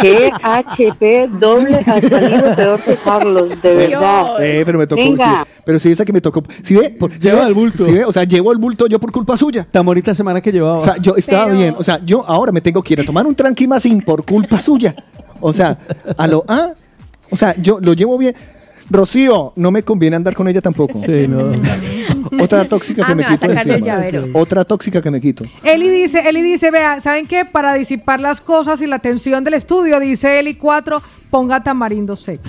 Que 0.00 0.30
HP 0.40 1.28
doble 1.32 1.76
ha 1.84 2.00
salido 2.00 2.54
peor 2.54 2.80
que 2.80 2.94
Carlos, 2.96 3.60
de 3.60 3.74
verdad. 3.74 4.24
Eh, 4.40 4.62
pero 4.64 4.78
me 4.78 4.86
tocó. 4.86 5.02
Venga. 5.02 5.44
sí, 5.44 5.50
pero 5.64 5.78
sí, 5.80 5.90
esa 5.90 6.04
que 6.04 6.12
me 6.12 6.20
tocó. 6.20 6.44
¿Sí 6.62 6.76
ve? 6.76 6.90
Por- 6.90 7.12
¿sí 7.12 7.18
Lleva 7.18 7.40
ve? 7.42 7.48
el 7.48 7.54
bulto. 7.54 7.84
¿Sí 7.84 7.90
ve? 7.90 8.04
O 8.04 8.12
sea, 8.12 8.22
llevo 8.22 8.52
el 8.52 8.58
bulto 8.58 8.86
yo 8.86 9.00
por 9.00 9.10
culpa 9.10 9.36
suya. 9.36 9.66
Tan 9.68 9.84
bonita 9.84 10.14
semana 10.14 10.40
que 10.40 10.52
llevaba. 10.52 10.78
O 10.78 10.82
sea, 10.82 10.96
yo 10.98 11.16
estaba 11.16 11.46
bien. 11.50 11.74
O 11.76 11.82
sea, 11.82 11.98
yo 12.04 12.24
ahora 12.24 12.52
me 12.52 12.60
tengo 12.60 12.82
que 12.84 12.92
ir 12.94 13.00
a 13.00 13.04
tomar 13.04 13.26
un 13.26 13.34
tranquimacín 13.34 14.00
por 14.02 14.24
culpa 14.24 14.60
suya. 14.60 14.94
O 15.40 15.52
sea, 15.52 15.76
a 16.16 16.26
lo 16.28 16.44
ah, 16.46 16.70
o 17.30 17.36
sea, 17.36 17.56
yo 17.60 17.80
lo 17.80 17.94
llevo 17.94 18.16
bien. 18.16 18.34
Rocío, 18.90 19.52
no 19.56 19.70
me 19.70 19.82
conviene 19.84 20.16
andar 20.16 20.34
con 20.34 20.48
ella 20.48 20.60
tampoco. 20.60 21.00
Sí, 21.04 21.26
no. 21.28 21.52
Otra 22.42 22.64
tóxica 22.66 23.04
que 23.06 23.12
Ah, 23.12 23.14
me 23.14 23.24
quito 23.24 23.50
encima. 23.50 24.26
Otra 24.34 24.64
tóxica 24.64 25.00
que 25.00 25.10
me 25.10 25.20
quito. 25.20 25.44
Eli 25.62 25.88
dice, 25.88 26.28
Eli 26.28 26.42
dice, 26.42 26.70
vea, 26.70 27.00
¿saben 27.00 27.26
qué? 27.26 27.44
Para 27.44 27.74
disipar 27.74 28.20
las 28.20 28.40
cosas 28.40 28.80
y 28.80 28.86
la 28.86 28.98
tensión 28.98 29.44
del 29.44 29.54
estudio, 29.54 29.98
dice 30.00 30.38
Eli 30.40 30.54
4, 30.54 31.02
ponga 31.30 31.62
tamarindo 31.62 32.16
seco. 32.16 32.42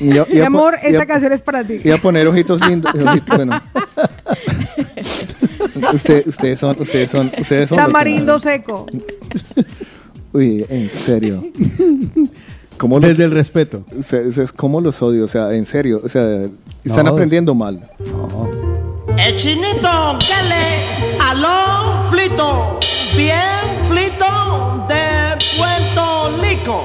Yo- 0.00 0.26
Mi 0.30 0.40
amor, 0.40 0.76
iba- 0.82 0.90
esta 0.90 1.06
canción 1.06 1.32
es 1.32 1.40
para 1.40 1.64
ti. 1.64 1.76
Iba 1.82 1.94
a 1.96 1.98
poner 1.98 2.26
ojitos 2.26 2.60
lindos. 2.66 2.92
ojitos, 3.06 3.36
bueno. 3.36 3.60
Usted- 5.92 6.26
ustedes 6.26 6.58
son, 6.58 6.76
ustedes 6.80 7.10
son, 7.10 7.30
ustedes 7.38 7.68
son. 7.68 7.78
Tamarindo 7.78 8.38
seco. 8.38 8.86
Uy, 10.32 10.66
en 10.68 10.88
serio. 10.88 11.44
¿Cómo 12.76 12.98
los, 12.98 13.08
Desde 13.10 13.24
el 13.24 13.30
respeto. 13.30 13.84
ustedes, 13.96 14.28
ustedes 14.28 14.52
cómo 14.52 14.80
los 14.80 15.00
odio? 15.02 15.24
O 15.24 15.28
sea, 15.28 15.52
en 15.52 15.64
serio. 15.64 16.00
O 16.04 16.08
sea, 16.08 16.42
están 16.84 17.06
No, 17.06 17.12
aprendiendo 17.12 17.54
mal. 17.54 17.80
El 19.16 19.36
chinito, 19.36 20.18
que 20.18 20.48
le 20.48 21.18
aló 21.20 22.04
flito, 22.10 22.78
bien 23.16 23.86
flito 23.88 24.86
de 24.88 25.36
Puerto 25.56 26.36
Rico. 26.42 26.84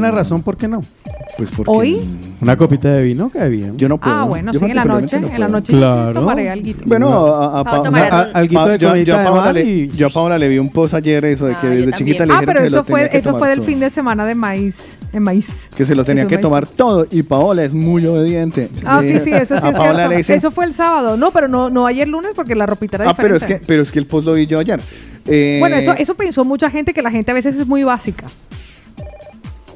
Una 0.00 0.10
razón, 0.10 0.42
¿por 0.42 0.56
qué 0.56 0.66
no? 0.68 0.80
Pues 1.36 1.50
porque 1.56 1.70
¿Hoy? 1.70 2.00
Una 2.40 2.56
copita 2.56 2.90
de 2.90 3.02
vino 3.04 3.30
cae 3.30 3.48
bien. 3.48 3.78
Yo 3.78 3.88
no 3.88 3.98
Ah, 4.02 4.24
bueno, 4.28 4.52
sí, 4.52 4.58
en 4.64 4.74
la 4.76 4.84
noche. 4.84 5.16
En 5.16 5.40
la 5.40 5.48
noche 5.48 5.72
yo 5.72 5.78
sí 5.78 5.82
Claro. 5.84 6.12
tomaré 6.20 6.50
alguito. 6.50 6.84
Bueno, 6.86 7.08
a, 7.26 7.60
a, 7.60 7.62
Vamos 7.62 7.86
a 7.98 8.22
alguito 8.34 8.66
de 8.68 8.78
yo, 8.78 8.96
yo 8.96 9.18
a 9.18 9.24
Paola 9.24 9.52
le, 9.52 9.88
yo 9.88 10.06
a 10.08 10.10
Paola 10.10 10.38
le 10.38 10.48
vi 10.48 10.58
un 10.58 10.70
post 10.70 10.94
ayer 10.94 11.24
eso 11.24 11.46
de 11.46 11.54
que 11.54 11.66
desde 11.68 11.92
chiquita 11.92 12.26
le 12.26 12.32
Ah, 12.34 12.42
pero 12.44 12.60
que 12.60 12.66
eso 12.66 12.76
lo 12.76 12.84
fue, 12.84 13.08
eso 13.12 13.38
fue 13.38 13.48
del 13.48 13.62
fin 13.62 13.78
de 13.80 13.90
semana 13.90 14.26
de 14.26 14.34
maíz. 14.34 14.88
De 15.12 15.20
maíz. 15.20 15.48
Que 15.76 15.86
se 15.86 15.94
lo 15.94 16.04
tenía 16.04 16.22
Eso 16.24 16.28
que 16.30 16.38
tomar 16.38 16.66
todo 16.66 17.06
y 17.10 17.22
Paola 17.22 17.64
es 17.64 17.74
muy 17.74 18.04
obediente. 18.06 18.68
Ah, 18.84 19.00
sí, 19.02 19.10
Eh, 19.14 19.20
sí, 19.20 19.30
eso 19.32 19.56
sí 19.56 19.66
es 19.66 19.72
Paola 19.72 19.94
cierto. 19.94 20.10
le 20.10 20.16
dicen, 20.18 20.36
Eso 20.36 20.50
fue 20.50 20.64
el 20.66 20.74
sábado. 20.74 21.16
No, 21.16 21.30
pero 21.30 21.48
no, 21.48 21.70
no 21.70 21.86
ayer 21.86 22.06
lunes 22.08 22.32
porque 22.34 22.54
la 22.54 22.66
ropita 22.66 22.96
era 22.96 23.10
ah, 23.10 23.14
pero 23.16 23.36
es, 23.36 23.44
que, 23.44 23.60
pero 23.66 23.82
es 23.82 23.90
que 23.92 23.98
el 23.98 24.06
post 24.06 24.26
lo 24.26 24.34
vi 24.34 24.46
yo 24.46 24.58
ayer. 24.58 24.80
Eh, 25.26 25.56
Bueno, 25.60 25.76
eso, 25.76 25.92
eso 25.92 26.14
pensó 26.14 26.44
mucha 26.44 26.70
gente, 26.70 26.92
que 26.94 27.02
la 27.02 27.10
gente 27.10 27.30
a 27.30 27.34
veces 27.34 27.56
es 27.56 27.66
muy 27.66 27.82
básica. 27.82 28.26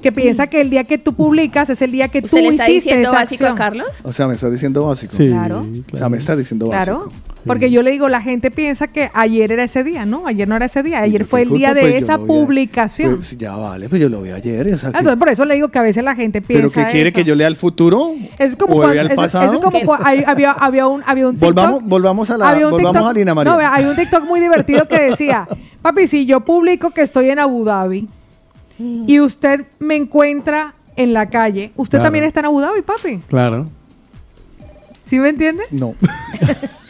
Que 0.04 0.12
piensa 0.12 0.46
que 0.48 0.60
el 0.60 0.68
día 0.70 0.84
que 0.84 0.98
tú 0.98 1.14
publicas 1.14 1.70
es 1.70 1.80
el 1.80 1.90
día 1.90 2.08
que 2.08 2.20
tú 2.20 2.26
¿Usted 2.26 2.42
le 2.42 2.48
está 2.48 2.64
hiciste 2.70 2.90
diciendo 2.90 3.08
esa 3.08 3.18
básico 3.20 3.46
a. 3.46 3.54
Carlos? 3.54 3.88
O 4.02 4.12
sea, 4.12 4.26
me 4.28 4.34
estás 4.34 4.52
diciendo 4.52 4.86
básico. 4.86 5.16
Sí, 5.16 5.28
Claro. 5.28 5.66
O 5.92 5.96
sea, 5.96 6.08
me 6.10 6.18
estás 6.18 6.36
diciendo 6.36 6.66
Claro, 6.68 7.04
básico. 7.06 7.22
porque 7.46 7.70
yo 7.70 7.82
le 7.82 7.90
digo, 7.90 8.08
la 8.10 8.20
gente 8.20 8.50
piensa 8.50 8.88
que 8.88 9.10
ayer 9.14 9.50
era 9.50 9.64
ese 9.64 9.82
día, 9.82 10.04
¿no? 10.04 10.26
Ayer 10.26 10.46
no 10.46 10.56
era 10.56 10.66
ese 10.66 10.82
día, 10.82 11.00
ayer 11.00 11.22
¿Qué 11.22 11.24
fue 11.26 11.40
el 11.42 11.48
culpa? 11.48 11.58
día 11.58 11.74
de 11.74 11.80
Pues 11.90 12.04
esa 12.04 12.18
publicación. 12.18 13.16
Pues 13.16 13.36
ya 13.38 13.56
vale, 13.56 13.88
pues 13.88 14.00
yo 14.00 14.08
lo 14.10 14.20
vi 14.22 14.30
ayer. 14.30 14.74
o 14.74 14.78
sea, 14.78 14.90
Ah, 14.90 14.92
que- 14.92 14.98
Entonces, 14.98 15.18
por 15.18 15.28
eso 15.30 15.44
le 15.46 15.54
digo 15.54 15.68
que 15.68 15.78
a 15.78 15.82
veces 15.82 16.04
la 16.04 16.14
gente 16.14 16.42
piensa 16.42 16.68
¿Pero 16.74 16.86
qué 16.86 16.92
quiere 16.92 17.08
eso. 17.08 17.16
que 17.16 17.24
yo 17.24 17.34
lea 17.34 17.48
el 17.48 17.56
futuro? 17.56 18.12
Es 18.38 18.56
como 18.56 18.74
¿O 18.74 18.76
cuando, 18.82 19.00
eso- 19.00 19.14
pasado? 19.16 19.44
eso 19.46 19.54
es 19.54 19.60
como 19.62 19.96
hay- 20.04 20.22
había, 20.26 20.52
había 20.52 20.86
un, 20.86 21.02
había 21.06 21.26
un 21.28 21.34
TikTok. 21.36 21.48
Volvamos, 21.54 21.82
volvamos 21.84 22.30
a 22.30 22.36
la, 22.36 22.48
había 22.50 22.66
un 22.66 22.72
volvamos 22.72 22.96
TikTok- 23.02 23.10
a 23.10 23.12
Lina 23.14 23.34
María. 23.34 23.52
No, 23.52 23.58
hay 23.58 23.84
un 23.86 23.96
TikTok 23.96 24.24
muy 24.26 24.40
divertido 24.40 24.86
que 24.86 25.00
decía, 25.00 25.48
papi, 25.80 26.06
si 26.08 26.26
yo 26.26 26.40
publico 26.40 26.90
que 26.90 27.00
estoy 27.00 27.30
en 27.30 27.38
Abu 27.38 27.64
Dhabi 27.64 28.06
y 28.78 29.20
usted 29.20 29.66
me 29.78 29.96
encuentra 29.96 30.74
en 30.96 31.12
la 31.12 31.28
calle, 31.30 31.72
usted 31.76 31.98
Claro. 31.98 32.04
también 32.06 32.24
está 32.24 32.40
en 32.40 32.46
Abu 32.46 32.60
Dhabi, 32.60 32.82
papi. 32.82 33.18
Claro. 33.28 33.66
¿Sí 35.06 35.18
me 35.18 35.28
entiende? 35.30 35.64
No. 35.70 35.94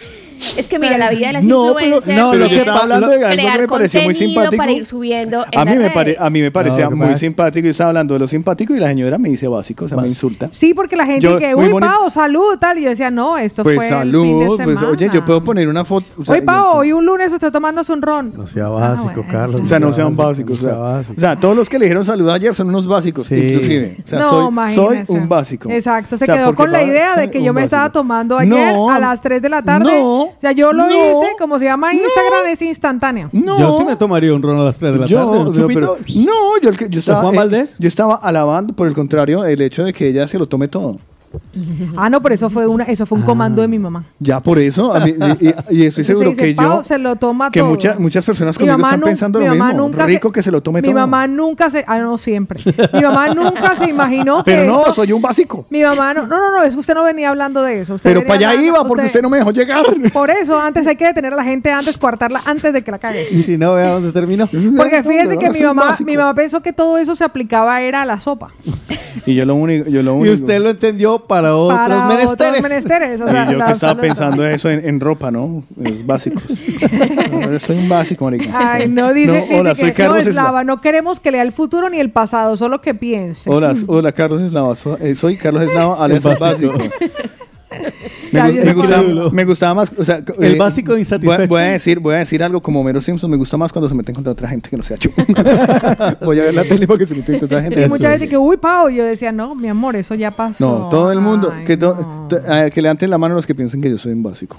Es 0.56 0.66
que 0.66 0.78
mira, 0.78 0.98
la 0.98 1.10
vida 1.10 1.28
de 1.28 1.32
las 1.34 1.44
No, 1.44 1.74
pero- 1.74 1.96
influencers 1.96 2.16
no, 2.18 2.30
pero 2.30 2.44
es 2.44 2.50
yo 2.50 2.56
estaba 2.58 2.80
hablando 2.80 3.08
de 3.08 3.14
algo 3.24 3.36
que 3.36 3.58
me 3.62 3.68
pareció 3.68 4.02
muy 4.02 4.14
simpático. 4.14 4.56
para 4.56 4.72
ir 4.72 4.84
subiendo 4.84 5.44
en 5.50 5.58
A 5.58 5.64
mí, 5.64 5.70
me 5.72 5.78
redes. 5.78 5.92
pare- 5.92 6.16
a 6.18 6.30
mí 6.30 6.40
me 6.42 6.50
parecía 6.50 6.84
No, 6.84 6.90
que 6.90 6.96
muy 6.96 7.06
pasa- 7.08 7.18
simpático. 7.20 7.64
Yo 7.64 7.70
estaba 7.70 7.88
hablando 7.90 8.14
de 8.14 8.20
lo 8.20 8.26
simpático 8.26 8.74
y 8.74 8.78
la 8.80 8.88
señora 8.88 9.18
me 9.18 9.28
dice 9.28 9.48
básico, 9.48 9.84
o 9.84 9.88
sea, 9.88 9.98
me 9.98 10.08
insulta. 10.08 10.48
Sí, 10.52 10.74
porque 10.74 10.96
la 10.96 11.06
gente 11.06 11.20
Yo- 11.20 11.38
que, 11.38 11.54
muy 11.56 11.72
uy. 11.72 11.80
Pao, 11.80 12.10
salud, 12.10 12.56
tal. 12.58 12.78
Y 12.78 12.82
yo 12.82 12.90
decía, 12.90 13.10
no, 13.10 13.36
esto 13.38 13.62
Pues 13.62 13.76
fue 13.76 13.84
el 13.86 13.90
fin 13.90 13.98
de 13.98 14.04
salud, 14.04 14.46
pues 14.56 14.78
semana. 14.78 14.88
oye, 14.92 15.10
yo 15.12 15.24
puedo 15.24 15.42
poner 15.44 15.68
una 15.68 15.84
foto. 15.84 16.06
o 16.18 16.24
sea, 16.24 16.34
Hoy, 16.34 16.40
Pao, 16.42 16.76
hoy 16.78 16.92
un 16.92 17.04
lunes 17.06 17.32
usted 17.32 17.50
tomándose 17.50 17.92
un 17.92 18.02
ron. 18.02 18.32
No 18.36 18.46
sea 18.46 18.68
básico, 18.68 19.24
Carlos. 19.30 19.60
O 19.60 19.66
sea, 19.66 19.78
no 19.78 19.92
sean 19.92 20.14
básicos. 20.16 20.58
O 20.62 20.66
sea, 20.66 21.12
o 21.16 21.18
sea, 21.20 21.36
todos 21.36 21.56
los 21.56 21.68
que 21.68 21.78
le 21.78 21.86
dijeron 21.86 22.04
salud 22.04 22.28
ayer 22.30 22.54
son 22.54 22.68
unos 22.68 22.86
básicos, 22.86 23.26
Sí. 23.26 23.34
inclusive. 23.36 23.96
O 24.04 24.08
sea, 24.08 24.18
no, 24.20 24.68
soy, 24.70 24.98
un 25.08 25.28
básico. 25.28 25.70
Exacto, 25.70 26.16
se 26.18 26.26
quedó 26.26 26.54
con 26.54 26.70
la 26.70 26.82
idea 26.82 27.16
de 27.16 27.30
que 27.30 27.42
yo 27.42 27.52
me 27.52 27.64
estaba 27.64 27.90
tomando 27.90 28.38
ayer 28.38 28.74
a 28.90 28.98
las 28.98 29.20
3 29.20 29.40
de 29.42 29.48
la 29.48 29.62
tarde. 29.62 29.84
no, 29.84 30.28
o 30.36 30.40
sea, 30.40 30.52
yo 30.52 30.72
lo 30.72 30.86
no, 30.86 30.90
hice, 30.92 31.32
como 31.38 31.58
se 31.58 31.64
llama 31.66 31.92
Instagram, 31.94 32.46
es 32.48 32.62
instantáneo. 32.62 33.28
No. 33.32 33.58
Yo 33.58 33.72
sí 33.78 33.84
me 33.84 33.96
tomaría 33.96 34.32
un 34.34 34.42
ron 34.42 34.58
a 34.58 34.64
las 34.64 34.78
3 34.78 34.92
de 34.92 34.98
la 34.98 35.06
Yo, 35.06 35.30
tarde. 35.30 35.52
yo, 35.58 35.66
pero- 35.68 35.96
no, 36.16 36.60
yo, 36.62 36.68
el 36.70 36.76
que- 36.76 36.88
yo 36.88 37.00
estaba, 37.00 37.20
Juan 37.22 37.34
eh, 37.34 37.38
Valdés? 37.38 37.76
yo 37.78 37.88
estaba 37.88 38.14
alabando, 38.16 38.74
por 38.74 38.86
el 38.88 38.94
contrario, 38.94 39.44
el 39.44 39.60
hecho 39.60 39.84
de 39.84 39.92
que 39.92 40.08
ella 40.08 40.26
se 40.28 40.38
lo 40.38 40.46
tome 40.46 40.68
todo. 40.68 40.96
Ah, 41.96 42.08
no, 42.10 42.20
pero 42.22 42.34
eso 42.34 42.50
fue 42.50 42.66
una, 42.66 42.84
eso 42.84 43.06
fue 43.06 43.18
un 43.18 43.24
comando 43.24 43.62
de 43.62 43.68
mi 43.68 43.78
mamá. 43.78 44.04
Ya 44.18 44.40
por 44.40 44.58
eso, 44.58 44.94
a 44.94 45.00
mí- 45.04 45.14
y, 45.40 45.46
y- 45.48 45.54
y 45.70 45.86
estoy 45.86 46.04
Se 46.04 46.12
seguro 46.12 46.30
dice, 46.30 46.42
que 46.42 46.54
"Pao, 46.54 46.78
yo, 46.78 46.84
se 46.84 46.98
lo 46.98 47.16
toma 47.16 47.50
que 47.50 47.60
todo". 47.60 47.68
muchas 47.70 47.98
muchas 47.98 48.24
personas 48.24 48.56
Mi 48.56 48.60
conmigo 48.66 48.78
mamá 48.78 48.88
están 48.88 49.00
pensando 49.02 49.38
mi 49.40 49.44
lo 49.46 49.52
mamá 49.54 49.66
mismo. 49.72 49.82
nunca 49.88 50.06
Rico 50.06 50.32
que 50.32 50.42
se 50.42 50.50
lo 50.50 50.60
tome 50.62 50.82
Mi 50.82 50.88
todo. 50.88 51.00
mamá 51.00 51.26
nunca 51.26 51.70
se, 51.70 51.84
ah, 51.86 51.98
no 51.98 52.18
siempre. 52.18 52.60
Mi 52.92 53.00
mamá 53.02 53.34
nunca 53.34 53.74
se 53.76 53.88
imaginó 53.88 54.38
que 54.44 54.50
Pero 54.52 54.64
no, 54.66 54.80
esto- 54.80 54.94
soy 54.94 55.12
un 55.12 55.22
básico. 55.22 55.66
Mi 55.70 55.82
mamá 55.82 56.14
no, 56.14 56.26
no, 56.26 56.36
no, 56.38 56.50
no, 56.50 56.62
es 56.64 56.74
que 56.74 56.80
usted 56.80 56.94
no 56.94 57.04
venía 57.04 57.28
hablando 57.30 57.62
de 57.62 57.80
eso. 57.82 57.94
Usted 57.94 58.10
Pero 58.10 58.20
venía 58.20 58.28
para 58.28 58.38
allá 58.38 58.48
hablando- 58.58 58.78
iba 58.78 58.88
porque 58.88 59.06
usted 59.06 59.22
no 59.22 59.30
me 59.30 59.38
dejó 59.38 59.50
llegar. 59.52 59.84
Por 60.12 60.30
eso, 60.30 60.58
antes 60.58 60.86
hay 60.86 60.96
que 60.96 61.06
detener 61.06 61.32
a 61.32 61.36
la 61.36 61.44
gente 61.44 61.70
antes, 61.70 61.96
coartarla 61.98 62.40
antes 62.46 62.72
de 62.72 62.82
que 62.82 62.90
la 62.90 62.98
cague. 62.98 63.28
Y 63.30 63.42
si 63.42 63.56
no, 63.56 63.74
vea 63.74 63.90
dónde 63.92 64.12
terminó. 64.12 64.48
Porque 64.76 65.02
fíjese 65.02 65.38
que 65.38 65.48
mi 65.50 65.54
soy 65.56 65.66
mamá, 65.66 65.86
básico. 65.86 66.06
mi 66.10 66.16
mamá 66.16 66.34
pensó 66.34 66.60
que 66.60 66.72
todo 66.72 66.98
eso 66.98 67.14
se 67.16 67.24
aplicaba 67.24 67.80
era 67.80 68.02
a 68.02 68.04
la 68.04 68.18
sopa. 68.20 68.50
Y 69.26 69.34
yo 69.34 69.44
lo 69.46 69.54
único, 69.54 69.88
yo 69.88 70.02
lo 70.02 70.12
Y 70.16 70.20
único. 70.20 70.34
usted 70.34 70.60
lo 70.60 70.70
entendió 70.70 71.18
para 71.26 71.56
otros 71.56 71.78
para 71.78 72.06
menesteres. 72.06 72.30
otros 72.32 72.62
menesteres. 72.62 73.20
o 73.20 73.28
sea, 73.28 73.44
y 73.46 73.52
yo 73.52 73.58
la 73.58 73.66
que 73.66 73.72
estaba 73.72 74.00
pensando 74.00 74.46
eso 74.46 74.70
en, 74.70 74.86
en 74.86 75.00
ropa, 75.00 75.30
¿no? 75.30 75.62
Es 75.84 76.06
básicos. 76.06 76.42
No, 77.30 77.50
yo 77.50 77.58
soy 77.58 77.78
un 77.78 77.88
básico, 77.88 78.24
marica. 78.24 78.50
Ay, 78.54 78.88
no, 78.88 79.12
dice, 79.12 79.32
dice 79.32 79.58
hola, 79.58 79.70
que 79.70 79.74
soy 79.80 79.88
no, 79.88 79.94
Carlos 79.94 80.18
Eslava. 80.18 80.30
Eslava, 80.48 80.64
no 80.64 80.80
queremos 80.80 81.20
que 81.20 81.30
lea 81.32 81.42
el 81.42 81.52
futuro 81.52 81.88
ni 81.90 81.98
el 81.98 82.10
pasado, 82.10 82.56
solo 82.56 82.80
que 82.80 82.94
piense. 82.94 83.50
Hola, 83.50 83.72
hola, 83.86 84.12
Carlos 84.12 84.40
Eslava. 84.42 84.74
So- 84.76 84.96
eh, 84.98 85.14
soy 85.14 85.36
Carlos 85.36 85.62
Eslava, 85.64 85.96
alias 86.04 86.24
el 86.24 86.36
básico. 86.36 86.72
básico. 86.72 86.94
Me, 88.32 88.52
no 88.64 88.74
gustaba, 88.74 89.02
puedo. 89.02 89.30
me 89.30 89.44
gustaba 89.44 89.74
más, 89.74 89.92
o 89.96 90.04
sea, 90.04 90.20
El 90.40 90.56
básico 90.56 90.88
voy, 90.92 90.96
a- 90.96 91.00
insatisfecho. 91.00 91.46
voy 91.48 91.60
a 91.62 91.64
decir, 91.66 92.00
voy 92.00 92.14
a 92.16 92.18
decir 92.18 92.42
algo 92.42 92.60
como 92.60 92.80
Homero 92.80 93.00
Simpson, 93.00 93.30
me 93.30 93.36
gusta 93.36 93.56
más 93.56 93.72
cuando 93.72 93.88
se 93.88 93.94
meten 93.94 94.14
contra 94.14 94.32
otra 94.32 94.48
gente 94.48 94.68
que 94.70 94.76
no 94.76 94.82
sea 94.82 94.96
yo. 94.98 95.10
voy 96.24 96.40
a 96.40 96.42
ver 96.44 96.54
la 96.54 96.64
tele 96.64 96.86
porque 96.86 97.06
se 97.06 97.14
meten 97.14 97.38
contra 97.38 97.58
otra 97.58 97.62
gente. 97.68 97.84
Y 97.84 97.88
mucha 97.88 98.10
gente 98.10 98.28
que, 98.28 98.36
uy, 98.38 98.56
Pau, 98.56 98.88
yo 98.88 99.04
decía, 99.04 99.30
no, 99.32 99.54
mi 99.54 99.68
amor, 99.68 99.96
eso 99.96 100.14
ya 100.14 100.30
pasó. 100.30 100.56
No, 100.58 100.88
todo 100.88 101.12
el 101.12 101.20
mundo, 101.20 101.52
Ay, 101.54 101.64
que, 101.64 101.76
to- 101.76 102.26
to- 102.28 102.40
a- 102.48 102.70
que 102.70 102.82
levanten 102.82 103.10
la 103.10 103.18
mano 103.18 103.34
los 103.34 103.46
que 103.46 103.54
piensen 103.54 103.80
que 103.80 103.90
yo 103.90 103.98
soy 103.98 104.12
un 104.12 104.22
básico. 104.22 104.56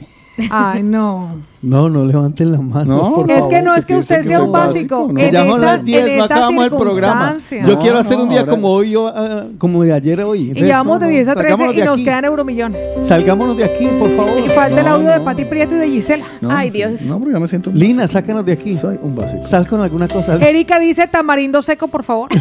Ay, 0.51 0.83
no. 0.83 1.35
No, 1.61 1.89
no 1.89 2.05
levanten 2.05 2.51
la 2.51 2.59
mano. 2.59 2.97
No, 2.97 3.15
por 3.15 3.31
Es 3.31 3.37
favor. 3.37 3.49
que 3.49 3.61
no 3.61 3.73
es 3.73 3.85
que 3.85 3.95
usted 3.95 4.17
que 4.17 4.23
sea 4.27 4.43
un 4.43 4.51
básico. 4.51 4.97
básico, 5.07 5.13
¿no? 5.13 5.19
En 5.19 5.31
Ya 5.31 5.45
son 5.47 5.61
las 5.61 5.83
10, 5.83 6.05
en 6.07 6.17
no 6.17 6.23
acabamos 6.25 6.63
el 6.65 6.71
programa. 6.71 7.37
Yo 7.65 7.79
quiero 7.79 7.97
hacer 7.97 8.17
no, 8.17 8.23
un 8.23 8.29
día 8.29 8.41
ahora- 8.41 8.51
como 8.51 8.69
hoy, 8.69 8.91
yo, 8.91 9.07
ah, 9.07 9.45
como 9.57 9.83
de 9.83 9.93
ayer 9.93 10.21
a 10.21 10.27
hoy. 10.27 10.51
Y 10.53 10.61
llevamos 10.61 10.95
no, 10.95 10.99
de 10.99 11.05
no, 11.05 11.11
10 11.11 11.27
a 11.29 11.33
13 11.33 11.49
salgámonos 11.49 11.81
y 11.81 11.85
nos 11.85 11.93
aquí. 11.95 12.03
quedan 12.03 12.25
euromillones. 12.25 12.81
Salgámonos 13.07 13.57
de 13.57 13.63
aquí, 13.63 13.87
por 13.99 14.15
favor. 14.15 14.33
Y 14.45 14.49
falta 14.49 14.79
el 14.79 14.85
No, 14.85 14.91
audio 14.95 15.09
de 15.09 15.17
no. 15.19 15.23
Pati 15.25 15.45
Prieto 15.45 15.75
y 15.75 15.79
de 15.79 15.87
Gisela. 15.89 16.25
No, 16.41 16.49
Ay, 16.51 16.69
sí, 16.69 16.77
Dios. 16.77 17.01
No, 17.01 17.17
pero 17.19 17.31
yo 17.31 17.39
me 17.39 17.47
siento 17.47 17.69
un 17.71 17.79
Lina, 17.79 18.07
sácanos 18.07 18.45
de 18.45 18.51
aquí. 18.53 18.75
Soy 18.75 18.99
un 19.01 19.15
básico. 19.15 19.47
Sal 19.47 19.67
con 19.67 19.81
alguna 19.81 20.07
cosa. 20.07 20.35
Erika 20.35 20.77
dice 20.79 21.07
tamarindo 21.07 21.61
seco, 21.61 21.87
por 21.87 22.03
favor. 22.03 22.29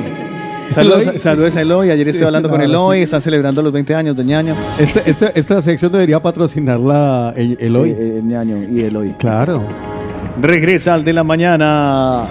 Saludos, 0.68 1.22
saludos 1.22 1.56
a 1.56 1.62
Eloy. 1.62 1.90
Ayer 1.90 2.04
Sí, 2.04 2.10
estuve 2.10 2.26
hablando 2.26 2.50
con 2.50 2.60
Eloy. 2.60 2.98
sí. 2.98 3.04
Están 3.04 3.22
celebrando 3.22 3.62
los 3.62 3.72
20 3.72 3.94
años 3.94 4.14
del 4.16 4.26
ñaño. 4.26 4.54
Este- 4.78 5.02
este- 5.08 5.32
esta 5.38 5.62
sección 5.62 5.90
debería 5.90 6.20
patrocinarla 6.20 7.32
el, 7.36 7.56
Eloy. 7.58 7.90
Eh, 7.92 8.16
el 8.18 8.26
ñaño 8.26 8.62
y 8.70 8.82
Eloy. 8.82 9.14
Claro. 9.18 9.62
Regresa 10.40 10.94
al 10.94 11.04
de 11.04 11.12
la 11.12 11.24
mañana. 11.24 12.24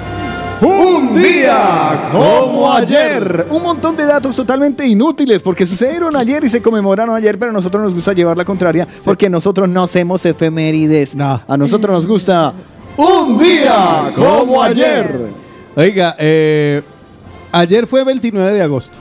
Un 0.61 1.21
día 1.21 2.09
como 2.11 2.71
ayer. 2.71 3.45
Un 3.49 3.61
montón 3.61 3.95
de 3.97 4.05
datos 4.05 4.35
totalmente 4.35 4.85
inútiles 4.87 5.41
porque 5.41 5.65
sucedieron 5.65 6.15
ayer 6.15 6.43
y 6.43 6.49
se 6.49 6.61
conmemoraron 6.61 7.15
ayer, 7.15 7.37
pero 7.37 7.51
a 7.51 7.53
nosotros 7.53 7.83
nos 7.83 7.93
gusta 7.93 8.13
llevar 8.13 8.37
la 8.37 8.45
contraria 8.45 8.87
porque 9.03 9.29
nosotros 9.29 9.67
no 9.67 9.83
hacemos 9.83 10.25
efemérides. 10.25 11.15
A 11.19 11.57
nosotros 11.57 11.93
nos 11.93 12.07
gusta 12.07 12.53
un 12.95 13.37
día 13.37 14.11
como 14.15 14.61
ayer. 14.63 15.27
Oiga, 15.75 16.15
eh, 16.19 16.81
ayer 17.51 17.85
fue 17.85 18.03
29 18.05 18.53
de 18.53 18.61
agosto. 18.61 18.97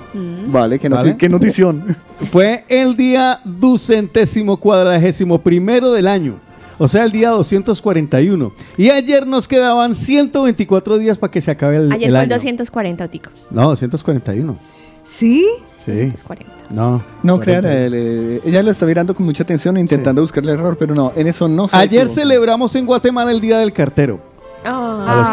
Vale, 0.49 0.78
qué, 0.78 0.89
noti- 0.91 0.97
¿Vale? 0.97 1.16
qué 1.16 1.28
notición. 1.28 1.97
Fue 2.33 2.65
el 2.68 2.97
día 2.97 3.39
ducentésimo 3.44 4.57
cuadragésimo 4.57 5.39
primero 5.39 5.92
del 5.92 6.08
año. 6.08 6.34
O 6.78 6.89
sea, 6.89 7.05
el 7.05 7.12
día 7.12 7.31
241. 7.31 8.53
Y 8.77 8.91
ayer 8.91 9.27
nos 9.27 9.49
quedaban 9.49 9.94
124 9.94 10.99
días 10.99 11.19
para 11.19 11.31
que 11.31 11.41
se 11.41 11.51
acabe 11.51 11.77
el, 11.77 11.93
Ayer 11.93 12.09
el 12.09 12.15
fue 12.15 12.25
el 12.25 12.33
año. 12.33 12.35
240, 12.35 13.09
Tico. 13.09 13.31
No, 13.51 13.69
241. 13.69 14.57
¿Sí? 15.05 15.47
Sí. 15.85 15.93
240. 15.93 16.53
No. 16.70 17.03
No, 17.23 17.36
40. 17.36 17.61
claro, 17.61 17.77
él, 17.77 17.93
eh, 17.94 18.41
ella 18.44 18.62
lo 18.62 18.70
está 18.70 18.86
mirando 18.86 19.15
con 19.15 19.27
mucha 19.27 19.43
atención, 19.43 19.77
intentando 19.77 20.23
buscarle 20.23 20.53
el 20.53 20.59
error, 20.59 20.77
pero 20.78 20.94
no, 20.94 21.12
en 21.15 21.27
eso 21.27 21.47
no 21.47 21.69
se 21.69 21.77
Ayer 21.77 22.03
equivocó. 22.03 22.15
celebramos 22.20 22.75
en 22.75 22.86
Guatemala 22.86 23.31
el 23.31 23.41
Día 23.41 23.59
del 23.59 23.73
Cartero. 23.73 24.20
A 24.65 25.15
los 25.17 25.28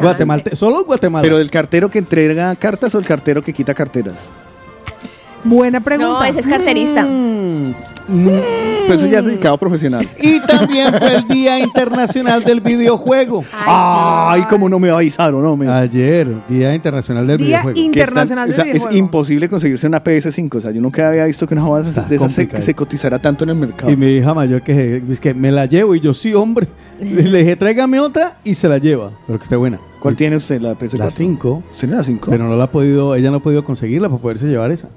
carteros. 0.00 0.58
solo 0.58 0.84
Guatemala. 0.84 1.22
Pero 1.22 1.38
el 1.38 1.50
cartero 1.50 1.90
que 1.90 1.98
entrega 1.98 2.54
cartas 2.56 2.94
o 2.94 2.98
el 2.98 3.04
cartero 3.04 3.42
que 3.42 3.52
quita 3.52 3.74
carteras. 3.74 4.30
Buena 5.44 5.80
pregunta. 5.80 6.20
No, 6.20 6.24
ese 6.24 6.40
es 6.40 6.46
carterista. 6.46 7.06
Pues 8.86 9.00
eso 9.00 9.06
ya 9.10 9.20
es 9.20 9.24
dedicado 9.24 9.56
profesional. 9.56 10.06
Y 10.20 10.38
también 10.40 10.92
fue 10.92 11.16
el 11.16 11.28
Día 11.28 11.58
Internacional 11.58 12.44
del 12.44 12.60
Videojuego. 12.60 13.42
Ay, 13.66 14.42
cómo 14.48 14.68
no 14.68 14.78
me 14.78 14.90
avisaron, 14.90 15.42
no 15.42 15.56
me. 15.56 15.68
Ayer, 15.68 16.28
Día 16.46 16.74
Internacional 16.74 17.26
del 17.26 17.38
Día 17.38 17.46
Videojuego. 17.62 17.78
Internacional 17.80 18.50
están- 18.50 18.66
del 18.66 18.76
o 18.76 18.80
sea, 18.80 18.90
Es 18.90 18.96
imposible 18.96 19.48
conseguirse 19.48 19.86
una 19.86 20.02
PS5. 20.04 20.58
O 20.58 20.60
sea, 20.60 20.70
yo 20.70 20.82
nunca 20.82 21.08
había 21.08 21.24
visto 21.24 21.46
que 21.46 21.54
una 21.54 21.62
jugada 21.62 21.88
Está 21.88 22.02
de 22.02 22.16
esas 22.16 22.32
se, 22.32 22.60
se 22.60 22.74
cotizara 22.74 23.18
tanto 23.18 23.44
en 23.44 23.50
el 23.50 23.56
mercado. 23.56 23.90
Y 23.90 23.96
mi 23.96 24.06
hija 24.08 24.34
mayor 24.34 24.60
que, 24.62 25.02
es 25.08 25.18
que 25.20 25.32
me 25.32 25.50
la 25.50 25.64
llevo 25.66 25.94
y 25.94 26.00
yo 26.00 26.12
sí, 26.12 26.34
hombre. 26.34 26.66
Le 27.00 27.38
dije, 27.38 27.56
tráigame 27.56 28.00
otra 28.00 28.36
y 28.44 28.54
se 28.54 28.68
la 28.68 28.76
lleva, 28.78 29.12
pero 29.26 29.38
que 29.38 29.44
esté 29.44 29.56
buena. 29.56 29.78
¿Cuál 30.00 30.14
tiene 30.16 30.36
usted, 30.36 30.60
la 30.60 30.74
PS4? 30.78 30.98
La 30.98 31.10
5. 31.10 31.62
¿Tiene 31.78 31.96
la 31.96 32.04
5? 32.04 32.30
Pero 32.30 32.44
no 32.48 32.54
la 32.56 32.64
ha 32.64 32.70
podido, 32.70 33.14
ella 33.14 33.30
no 33.30 33.38
ha 33.38 33.42
podido 33.42 33.64
conseguirla 33.64 34.10
para 34.10 34.20
poderse 34.20 34.46
llevar 34.46 34.70
esa. 34.70 34.88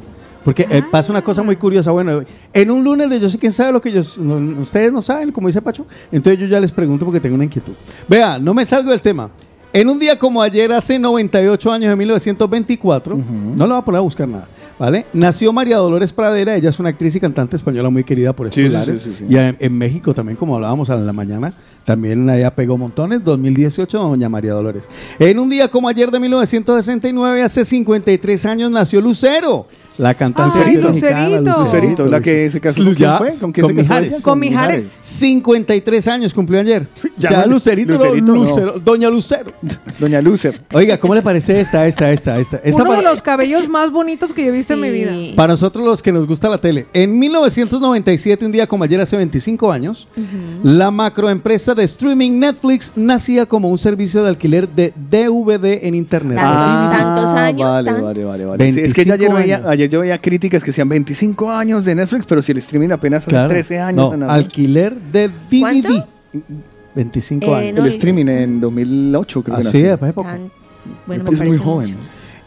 Porque 0.48 0.66
eh, 0.70 0.82
pasa 0.90 1.12
una 1.12 1.22
cosa 1.22 1.44
muy 1.44 1.58
curiosa. 1.58 1.92
Bueno, 1.92 2.22
en 2.54 2.72
un 2.72 2.82
lunes 2.82 3.10
de 3.10 3.20
yo 3.20 3.30
sé 3.30 3.38
quién 3.38 3.52
sabe 3.52 3.74
lo 3.74 3.82
que 3.82 3.90
ellos, 3.90 4.18
no- 4.18 4.62
ustedes 4.62 4.94
no 4.94 5.02
saben, 5.02 5.30
como 5.34 5.48
dice 5.48 5.62
Pacho. 5.62 5.86
Entonces 6.10 6.40
yo 6.40 6.48
ya 6.48 6.62
les 6.62 6.72
pregunto 6.72 7.04
porque 7.04 7.20
tengo 7.20 7.36
una 7.36 7.44
inquietud. 7.44 7.74
Vea, 8.08 8.40
no 8.40 8.54
me 8.54 8.66
salgo 8.66 8.92
del 8.92 9.02
tema. 9.02 9.30
En 9.74 9.90
un 9.90 10.00
día 10.00 10.18
como 10.18 10.42
ayer, 10.42 10.72
hace 10.72 10.98
98 10.98 11.70
años, 11.70 11.92
en 11.92 11.98
1924, 12.00 13.18
no 13.18 13.68
lo 13.68 13.74
voy 13.74 13.82
a 13.82 13.86
poner 13.86 13.98
a 14.00 14.02
buscar 14.02 14.26
nada, 14.26 14.48
¿vale? 14.80 15.06
Nació 15.12 15.52
María 15.52 15.76
Dolores 15.76 16.14
Pradera, 16.14 16.56
ella 16.56 16.70
es 16.70 16.80
una 16.80 16.90
actriz 16.90 17.14
y 17.18 17.20
cantante 17.20 17.58
española 17.58 17.90
muy 17.90 18.06
querida 18.06 18.32
por 18.32 18.48
estos 18.48 18.64
Sí, 18.64 18.70
sí, 18.70 18.74
lares. 18.74 19.00
sí, 19.00 19.10
sí, 19.10 19.16
sí. 19.20 19.26
Y 19.30 19.36
en, 19.36 19.58
en 19.60 19.78
México 19.78 20.14
también, 20.14 20.38
como 20.38 20.56
hablábamos 20.56 20.88
en 20.88 21.06
la 21.06 21.12
mañana, 21.12 21.52
también 21.84 22.28
ella 22.30 22.56
pegó 22.56 22.78
montones. 22.78 23.22
2018, 23.26 23.98
doña 24.00 24.30
María 24.30 24.54
Dolores. 24.54 24.88
En 25.20 25.38
un 25.40 25.50
día 25.50 25.68
como 25.68 25.90
ayer 25.90 26.10
de 26.10 26.22
1969, 26.22 27.44
hace 27.44 27.66
53 27.66 28.46
años, 28.46 28.72
nació 28.72 29.02
Lucero, 29.02 29.68
la 29.98 30.14
cantante 30.14 30.60
Ay, 30.64 30.78
mexicana. 30.78 31.28
Lucerito. 31.30 31.60
Lucerito, 31.60 32.06
la 32.08 32.22
que 32.22 32.52
se 32.52 32.60
casó. 32.62 32.84
¿Con 32.84 32.94
quién 32.96 33.10
Ya, 33.10 33.18
fue? 33.18 33.34
¿Con 33.40 33.52
quién 33.52 33.66
se 33.68 33.74
casó 33.76 33.84
Mijares. 33.84 34.14
ella? 34.14 34.22
Con 34.24 34.40
Mijares. 34.40 34.98
53 35.02 36.08
años 36.08 36.34
cumplió 36.34 36.60
ayer. 36.60 36.88
Ya 37.18 37.30
Ya, 37.32 37.46
Lucerito, 37.48 37.94
Lucerito, 37.94 38.32
no. 38.34 38.44
Lucero, 38.44 38.80
Doña 38.80 39.10
Lucero. 39.10 39.52
Doña 40.00 40.22
Lucer. 40.22 40.62
Oiga, 40.72 41.00
¿cómo 41.00 41.16
le 41.16 41.22
parece 41.24 41.60
esta, 41.60 41.88
esta, 41.88 42.12
esta, 42.12 42.38
esta? 42.40 42.58
esta 42.58 42.84
Uno 42.84 42.94
de 42.96 43.02
los 43.02 43.22
cabellos 43.24 43.68
más 43.68 43.92
bonitos 43.92 44.34
que 44.34 44.44
yo 44.44 44.50
he 44.50 44.52
visto 44.52 44.74
en 44.74 44.82
mi 44.82 44.90
vida. 44.92 45.12
para 45.36 45.54
nosotros 45.54 45.84
los 45.84 46.04
que 46.04 46.12
nos 46.12 46.28
gusta 46.28 46.48
la 46.48 46.60
tele. 46.60 46.86
En 46.94 47.18
1997, 47.18 48.46
un 48.46 48.52
día 48.52 48.68
como 48.68 48.84
ayer, 48.84 49.02
hace 49.02 49.18
25 49.18 49.72
años, 49.72 50.08
la 50.64 50.92
macroempresa 50.92 51.74
de 51.74 51.84
streaming 51.86 52.34
Netflix 52.40 52.94
nacía 52.96 53.46
como 53.48 53.70
un 53.70 53.78
servicio 53.80 54.22
de 54.22 54.30
alquiler 54.30 54.70
de 54.70 54.94
DVD 55.10 55.80
en 55.88 55.96
Internet. 55.96 56.38
Ah, 56.40 56.94
tantos 56.98 57.36
años, 57.36 57.68
Vale, 57.70 57.92
vale, 58.02 58.24
vale, 58.26 58.46
vale. 58.46 58.72
Sí, 58.72 58.82
es 58.82 58.94
que 58.94 59.04
25 59.06 59.14
ayer, 59.14 59.34
veía, 59.34 59.58
años. 59.58 59.87
Yo 59.90 60.02
veía 60.02 60.18
críticas 60.20 60.64
que 60.64 60.68
decían 60.72 60.90
25 60.90 61.52
años 61.52 61.86
de 61.86 61.96
Netflix, 61.96 62.26
pero 62.26 62.42
si 62.42 62.52
el 62.52 62.60
streaming 62.60 62.90
apenas 62.92 63.24
hace 63.24 63.30
Claro. 63.32 63.50
13 63.50 63.80
años. 63.80 64.18
No, 64.18 64.30
alquiler 64.30 64.96
de 64.96 65.30
DVD. 65.30 65.60
¿Cuánto? 65.60 66.08
25 66.96 67.46
Eh, 67.46 67.56
años. 67.56 67.76
no, 67.80 67.86
el 67.86 67.92
streaming 67.92 68.26
en 68.28 68.60
2008 68.60 69.44
creo 69.44 69.56
que 69.58 69.62
Así 69.68 69.82
nació. 69.82 69.94
es, 70.06 70.10
época. 70.10 70.40
Bueno, 71.06 71.24
me 71.26 71.30
es 71.36 71.44
muy 71.44 71.58
joven. 71.58 71.90
mucho. 71.92 72.00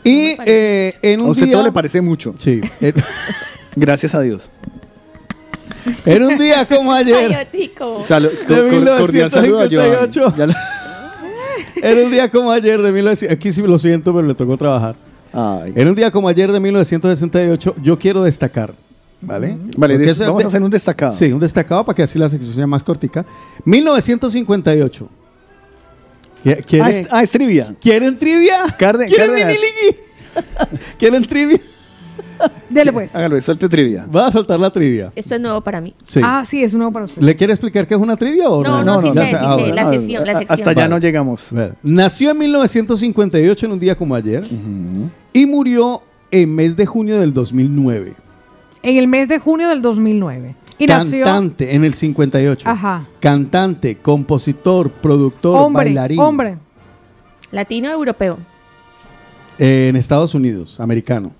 Y 0.02 0.36
eh, 0.46 0.94
en 1.02 1.20
A 1.20 1.24
un 1.24 1.30
usted 1.30 1.44
día... 1.46 1.52
todo 1.52 1.64
le 1.64 1.72
parece 1.72 2.00
mucho. 2.00 2.34
Sí. 2.38 2.60
Gracias 3.76 4.14
a 4.14 4.20
Dios. 4.22 4.50
en 6.06 6.24
un 6.24 6.38
día 6.38 6.66
como 6.66 6.92
ayer... 6.92 7.34
Ay, 7.34 7.46
Tico. 7.52 8.00
Salu- 8.00 8.30
De 8.30 8.44
cor- 8.46 8.84
cor- 8.84 8.98
cordial 8.98 9.30
saludo 9.30 9.60
a 9.60 9.68
Joan. 9.70 9.90
1958. 9.90 10.34
Ya 10.36 10.46
la- 10.46 10.56
Era 11.82 12.04
un 12.04 12.10
día 12.10 12.28
como 12.30 12.50
ayer 12.50 12.80
de 12.82 12.92
1900... 12.92 13.34
Aquí 13.36 13.52
sí 13.52 13.62
lo 13.62 13.78
siento, 13.78 14.14
pero 14.14 14.26
le 14.26 14.34
tocó 14.34 14.56
trabajar. 14.56 14.96
Ay. 15.33 15.73
Era 15.76 15.89
un 15.91 15.97
día 15.97 16.10
como 16.10 16.28
ayer 16.28 16.50
de 16.50 16.59
1968. 16.60 17.75
Yo 17.83 17.99
quiero 17.99 18.23
destacar, 18.23 18.73
¿vale? 19.20 19.57
Eso- 20.10 20.25
vamos 20.25 20.39
de- 20.39 20.44
a 20.44 20.49
hacer 20.49 20.62
un 20.62 20.70
destacado. 20.70 21.12
Sí, 21.12 21.33
un 21.33 21.41
destacado 21.41 21.84
para 21.84 21.94
que 21.97 22.02
así 22.02 22.18
la 22.18 22.28
sección 22.28 22.55
sea 22.55 22.67
más 22.67 22.83
cortica. 22.83 23.25
1958. 23.65 25.09
¿Qui- 26.44 26.65
¿Quiere, 26.65 26.84
Ah, 26.84 26.91
es, 26.91 27.09
ah, 27.10 27.23
es 27.23 27.31
trivia. 27.31 27.75
¿Quieren 27.81 28.18
trivia? 28.18 28.75
¿Quieren 28.78 29.34
mini-ligui? 29.34 30.00
¿Quieren 30.99 31.25
trivia? 31.26 31.60
Dele 32.70 32.92
pues. 32.92 33.15
Hágalo, 33.15 33.40
suelte 33.40 33.68
trivia. 33.68 34.07
Va 34.07 34.28
a 34.28 34.32
soltar 34.32 34.58
la 34.60 34.70
trivia. 34.70 35.10
Esto 35.16 35.34
es 35.34 35.40
nuevo 35.40 35.60
para 35.60 35.81
mí. 35.81 35.94
Sí. 36.05 36.20
Ah, 36.23 36.44
sí, 36.47 36.62
es 36.62 36.74
nuevo 36.74 36.92
para 36.92 37.05
usted. 37.07 37.20
¿Le 37.23 37.34
quiere 37.36 37.52
explicar 37.52 37.86
qué 37.86 37.94
es 37.94 38.00
una 38.00 38.16
trivia 38.16 38.49
o 38.49 38.62
No, 38.62 38.84
no, 38.84 39.00
sí 39.02 39.10
Ya 39.15 39.23
sé, 39.24 39.31
sí 39.31 39.36
ah, 39.40 39.55
sé, 39.57 39.60
bueno. 39.60 39.74
la 39.74 39.82
Ah, 39.82 39.89
sección, 39.92 40.24
la 40.24 40.32
a- 40.32 40.39
sección. 40.39 40.55
Hasta 40.55 40.70
allá 40.70 40.82
Vale. 40.82 40.90
no 40.94 40.99
llegamos. 40.99 41.47
Nació 41.82 42.31
en 42.31 42.39
1958, 42.39 43.66
en 43.66 43.73
un 43.73 43.81
día 43.81 43.97
como 43.97 44.15
ayer, 44.15 44.44
y 45.32 45.47
murió 45.47 46.02
en 46.31 46.55
mes 46.55 46.76
de 46.76 46.86
junio 46.86 47.18
del 47.18 47.32
2009. 47.34 48.15
En 48.82 48.97
el 48.97 49.07
mes 49.08 49.28
de 49.28 49.39
junio 49.39 49.68
del 49.68 49.82
2009. 49.82 50.55
Y 50.78 50.86
nació. 50.86 51.24
Cantante 51.24 51.74
en 51.74 51.84
el 51.84 51.92
58. 51.92 52.66
Ajá. 52.68 53.07
Cantante, 53.20 53.99
compositor, 53.99 54.90
productor, 54.90 55.58
Hombre, 55.60 55.84
bailarín. 55.86 56.20
hombre. 56.20 56.57
Latino 57.50 57.90
europeo. 57.90 58.39
eh, 59.58 59.89
en 59.90 59.97
Estados 59.97 60.34
Unidos, 60.34 60.81
americano. 60.81 61.32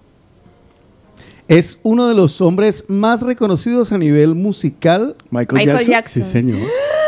Es 1.51 1.79
uno 1.83 2.07
de 2.07 2.15
los 2.15 2.41
hombres 2.41 2.85
más 2.87 3.23
reconocidos 3.23 3.91
a 3.91 3.99
nivel 3.99 4.37
musical. 4.37 5.17
Michael, 5.33 5.67
Michael 5.67 5.79
Jackson. 5.79 5.93
Jackson. 5.93 6.23
Sí, 6.23 6.31
señor. 6.31 6.61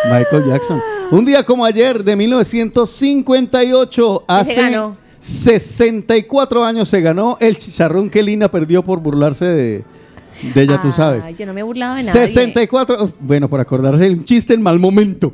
Michael 0.07 0.45
Jackson. 0.49 0.83
Un 1.13 1.25
día 1.25 1.45
como 1.45 1.65
ayer, 1.65 2.03
de 2.03 2.17
1958, 2.17 4.25
¿Qué 4.27 4.35
se 4.35 4.41
hace 4.41 4.71
ganó? 4.73 4.97
64 5.21 6.65
años 6.65 6.89
se 6.89 7.01
ganó 7.01 7.37
el 7.39 7.57
chicharrón 7.57 8.11
que 8.11 8.21
Lina 8.21 8.51
perdió 8.51 8.83
por 8.83 8.99
burlarse 8.99 9.45
de, 9.45 9.85
de 10.53 10.61
ella, 10.61 10.81
tú 10.81 10.91
sabes. 10.91 11.25
Ay, 11.25 11.37
yo 11.39 11.47
no 11.47 11.55
me 11.55 11.61
he 11.61 11.63
burlado 11.63 11.95
de 11.95 12.03
nadie. 12.03 12.27
64, 12.27 13.13
bueno, 13.21 13.49
por 13.49 13.61
acordarse 13.61 14.11
un 14.11 14.25
chiste 14.25 14.55
en 14.55 14.63
mal 14.63 14.81
momento. 14.81 15.31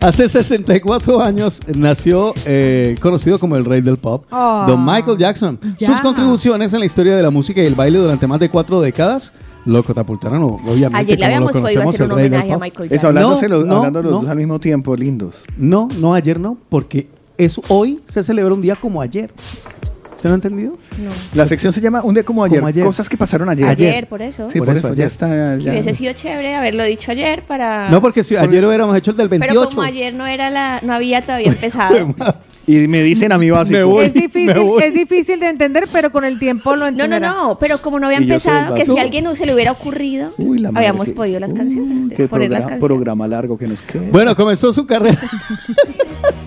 Hace 0.00 0.28
64 0.28 1.22
años 1.22 1.60
nació 1.74 2.32
eh, 2.46 2.96
conocido 3.00 3.38
como 3.38 3.56
el 3.56 3.64
rey 3.64 3.80
del 3.80 3.96
pop, 3.96 4.24
Ah, 4.30 4.64
Don 4.66 4.84
Michael 4.84 5.18
Jackson. 5.18 5.58
ya. 5.78 5.88
Sus 5.88 6.00
contribuciones 6.00 6.72
en 6.72 6.80
la 6.80 6.86
historia 6.86 7.16
de 7.16 7.22
la 7.22 7.30
música 7.30 7.62
y 7.62 7.66
el 7.66 7.74
baile 7.74 7.98
durante 7.98 8.26
más 8.26 8.40
de 8.40 8.48
cuatro 8.48 8.80
décadas 8.80 9.32
lo 9.66 9.82
catapultaron, 9.82 10.42
obviamente. 10.42 10.96
Ayer 10.96 11.18
le 11.18 11.26
habíamos 11.26 11.52
podido 11.52 11.88
hacer 11.88 12.02
un 12.04 12.12
homenaje 12.12 12.52
a. 12.52 12.58
Michael 12.58 12.88
Jackson. 12.88 13.08
hablándose 13.08 13.48
los, 13.48 13.60
No, 13.66 13.66
no, 13.66 13.76
hablando 13.78 14.02
los 14.02 14.12
no. 14.12 14.20
dos 14.22 14.28
al 14.30 14.36
mismo 14.36 14.58
tiempo, 14.58 14.96
lindos. 14.96 15.44
No, 15.58 15.88
no, 15.98 16.14
ayer 16.14 16.40
no, 16.40 16.56
porque 16.70 17.08
es 17.36 17.60
hoy 17.68 18.00
se 18.08 18.22
celebra 18.24 18.54
un 18.54 18.62
día 18.62 18.76
como 18.76 19.00
ayer. 19.02 19.30
¿Se 20.20 20.28
lo 20.28 20.34
ha 20.34 20.36
entendido? 20.36 20.72
No. 20.98 21.10
La 21.34 21.46
sección 21.46 21.72
se 21.72 21.80
llama 21.80 22.02
Un 22.02 22.14
día 22.14 22.24
como 22.24 22.42
ayer. 22.44 22.58
Como 22.58 22.68
ayer. 22.68 22.84
Cosas 22.84 23.08
que 23.08 23.16
pasaron 23.16 23.48
ayer. 23.48 23.66
Ayer, 23.66 24.06
por 24.08 24.20
eso. 24.20 24.48
Sí, 24.48 24.58
Por 24.58 24.68
por, 24.68 24.76
eso, 24.76 24.86
ayer. 24.88 24.98
ya 24.98 25.06
está. 25.06 25.56
ya- 25.58 25.70
Hubiese 25.72 25.94
sido 25.94 26.12
chévere 26.12 26.54
haberlo 26.54 26.84
dicho 26.84 27.10
ayer 27.12 27.42
para. 27.42 27.88
No, 27.90 28.00
porque 28.02 28.22
si 28.22 28.36
ayer 28.36 28.64
hubiéramos 28.64 28.96
hecho 28.96 29.12
el 29.12 29.16
del 29.16 29.28
Pero 29.28 29.40
28. 29.40 29.68
como 29.70 29.82
ayer 29.82 30.12
no 30.14 30.26
era 30.26 30.50
la, 30.50 30.80
no 30.82 30.92
había 30.92 31.22
todavía 31.22 31.48
empezado. 31.48 32.14
Y 32.70 32.86
me 32.86 33.02
dicen 33.02 33.32
a 33.32 33.38
mí 33.38 33.48
básico. 33.50 33.78
Me 33.78 33.82
voy. 33.82 34.04
Es 34.04 34.12
difícil, 34.12 34.44
me 34.44 34.58
voy. 34.58 34.82
es 34.82 34.92
difícil 34.92 35.40
de 35.40 35.48
entender, 35.48 35.84
pero 35.90 36.12
con 36.12 36.22
el 36.26 36.38
tiempo 36.38 36.72
lo 36.76 36.76
No, 36.76 36.82
no, 36.82 36.88
entenderá. 37.04 37.30
no, 37.32 37.58
pero 37.58 37.78
como 37.80 37.98
no 37.98 38.08
había 38.08 38.18
empezado, 38.18 38.74
que 38.74 38.84
si 38.84 38.98
a 38.98 39.00
alguien 39.00 39.24
se 39.36 39.46
le 39.46 39.54
hubiera 39.54 39.72
ocurrido, 39.72 40.34
Uy, 40.36 40.58
la 40.58 40.70
madre 40.70 40.88
habíamos 40.88 41.08
que- 41.08 41.14
podido 41.14 41.40
las 41.40 41.54
canciones, 41.54 42.14
Qué 42.14 42.28
poner 42.28 42.50
las 42.50 42.66
canciones. 42.66 42.84
programa 42.84 43.26
largo 43.26 43.56
que 43.56 43.66
nos 43.68 43.80
queda. 43.80 44.02
Bueno, 44.12 44.36
comenzó 44.36 44.70
su 44.74 44.86
carrera. 44.86 45.18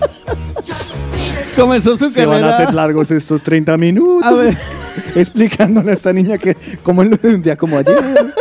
Comenzó 1.56 1.96
su 1.96 2.08
Se 2.10 2.24
van 2.26 2.36
a 2.36 2.40
carrera- 2.40 2.56
hacer 2.56 2.74
largos 2.74 3.10
estos 3.10 3.42
30 3.42 3.76
minutos. 3.76 4.24
A 4.24 4.32
ver. 4.34 4.56
Explicándole 5.14 5.90
a 5.90 5.94
esta 5.94 6.12
niña 6.12 6.38
que 6.38 6.56
como 6.82 7.00
un 7.02 7.42
día 7.42 7.56
como 7.56 7.76
ayer. 7.78 7.96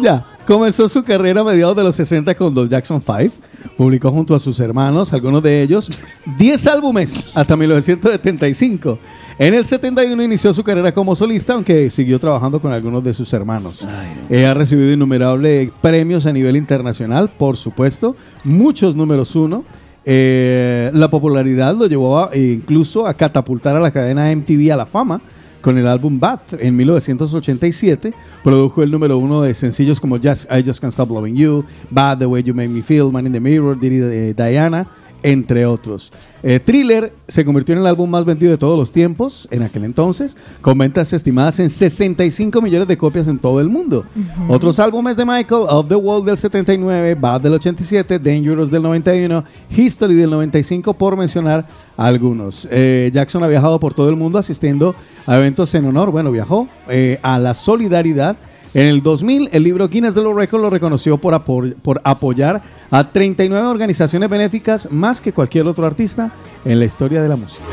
Ya, 0.00 0.24
comenzó 0.46 0.88
su 0.88 1.02
carrera 1.02 1.40
a 1.40 1.44
mediados 1.44 1.76
de 1.76 1.82
los 1.82 1.96
60 1.96 2.32
con 2.36 2.54
los 2.54 2.68
Jackson 2.68 3.02
5. 3.04 3.34
Publicó 3.76 4.12
junto 4.12 4.32
a 4.32 4.38
sus 4.38 4.60
hermanos, 4.60 5.12
algunos 5.12 5.42
de 5.42 5.60
ellos, 5.60 5.90
10 6.38 6.66
álbumes 6.68 7.30
hasta 7.34 7.56
1975. 7.56 8.96
En 9.40 9.54
el 9.54 9.64
71 9.64 10.22
inició 10.22 10.54
su 10.54 10.62
carrera 10.62 10.92
como 10.92 11.16
solista, 11.16 11.54
aunque 11.54 11.90
siguió 11.90 12.20
trabajando 12.20 12.60
con 12.60 12.72
algunos 12.72 13.02
de 13.02 13.12
sus 13.12 13.32
hermanos. 13.32 13.84
Eh, 14.30 14.46
ha 14.46 14.54
recibido 14.54 14.92
innumerables 14.92 15.70
premios 15.80 16.26
a 16.26 16.32
nivel 16.32 16.56
internacional, 16.56 17.28
por 17.28 17.56
supuesto, 17.56 18.14
muchos 18.44 18.94
números 18.94 19.34
uno. 19.34 19.64
Eh, 20.10 20.90
la 20.94 21.10
popularidad 21.10 21.76
lo 21.76 21.86
llevó 21.86 22.18
a- 22.18 22.30
e 22.32 22.40
incluso 22.54 23.06
a 23.06 23.12
catapultar 23.12 23.76
a 23.76 23.80
la 23.80 23.90
cadena 23.90 24.30
MTV 24.32 24.72
a 24.72 24.76
la 24.76 24.86
fama 24.86 25.20
con 25.60 25.76
el 25.76 25.86
álbum 25.86 26.18
Bad 26.18 26.40
en 26.60 26.74
1987. 26.74 28.14
Produjo 28.42 28.82
el 28.82 28.90
número 28.90 29.18
uno 29.18 29.42
de 29.42 29.52
sencillos 29.52 30.00
como 30.00 30.16
Just, 30.18 30.46
I 30.50 30.62
Just 30.64 30.80
Can't 30.80 30.92
Stop 30.94 31.10
Loving 31.10 31.36
You, 31.36 31.62
Bad, 31.90 32.20
The 32.20 32.26
Way 32.26 32.42
You 32.44 32.54
Make 32.54 32.68
Me 32.70 32.80
Feel, 32.80 33.12
Man 33.12 33.26
in 33.26 33.32
the 33.34 33.40
Mirror, 33.40 33.78
Diddy 33.78 33.98
eh, 34.00 34.34
Diana, 34.34 34.86
entre 35.22 35.66
otros. 35.66 36.12
Eh, 36.42 36.60
Thriller 36.60 37.12
se 37.26 37.44
convirtió 37.44 37.74
en 37.74 37.80
el 37.80 37.86
álbum 37.86 38.08
más 38.08 38.24
vendido 38.24 38.52
de 38.52 38.58
todos 38.58 38.78
los 38.78 38.92
tiempos 38.92 39.48
en 39.50 39.62
aquel 39.62 39.84
entonces, 39.84 40.36
con 40.60 40.78
ventas 40.78 41.12
estimadas 41.12 41.58
en 41.58 41.68
65 41.68 42.62
millones 42.62 42.86
de 42.86 42.96
copias 42.96 43.26
en 43.26 43.38
todo 43.38 43.60
el 43.60 43.68
mundo. 43.68 44.04
Otros 44.48 44.78
álbumes 44.78 45.16
de 45.16 45.24
Michael, 45.24 45.62
Of 45.68 45.88
the 45.88 45.96
Wall 45.96 46.24
del 46.24 46.38
79, 46.38 47.16
Bad 47.16 47.40
del 47.40 47.54
87, 47.54 48.18
Dangerous 48.18 48.70
del 48.70 48.82
91, 48.82 49.44
History 49.76 50.14
del 50.14 50.30
95, 50.30 50.94
por 50.94 51.16
mencionar 51.16 51.64
algunos. 51.96 52.68
Eh, 52.70 53.10
Jackson 53.12 53.42
ha 53.42 53.48
viajado 53.48 53.80
por 53.80 53.92
todo 53.92 54.08
el 54.08 54.16
mundo 54.16 54.38
asistiendo 54.38 54.94
a 55.26 55.36
eventos 55.36 55.74
en 55.74 55.86
honor, 55.86 56.12
bueno, 56.12 56.30
viajó 56.30 56.68
eh, 56.88 57.18
a 57.22 57.38
la 57.38 57.54
solidaridad. 57.54 58.36
En 58.74 58.86
el 58.86 59.02
2000, 59.02 59.50
el 59.52 59.62
libro 59.62 59.88
Guinness 59.88 60.14
de 60.14 60.22
los 60.22 60.34
Records 60.34 60.62
lo 60.62 60.70
reconoció 60.70 61.18
por 61.18 62.00
apoyar 62.04 62.62
a 62.90 63.04
39 63.10 63.66
organizaciones 63.66 64.28
benéficas 64.28 64.90
más 64.90 65.20
que 65.20 65.32
cualquier 65.32 65.66
otro 65.66 65.86
artista 65.86 66.30
en 66.64 66.78
la 66.78 66.84
historia 66.84 67.22
de 67.22 67.28
la 67.28 67.36
música. 67.36 67.64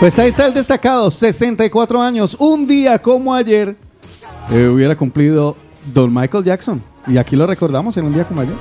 Pues 0.00 0.18
ahí 0.18 0.28
está 0.28 0.46
el 0.46 0.54
destacado, 0.54 1.10
64 1.10 2.02
años, 2.02 2.36
un 2.38 2.66
día 2.66 2.98
como 2.98 3.32
ayer 3.32 3.76
eh, 4.50 4.68
hubiera 4.68 4.96
cumplido 4.96 5.56
Don 5.94 6.12
Michael 6.12 6.44
Jackson. 6.44 6.82
Y 7.06 7.16
aquí 7.16 7.36
lo 7.36 7.46
recordamos 7.46 7.96
en 7.96 8.06
un 8.06 8.12
día 8.12 8.24
como 8.24 8.40
ayer. 8.42 8.54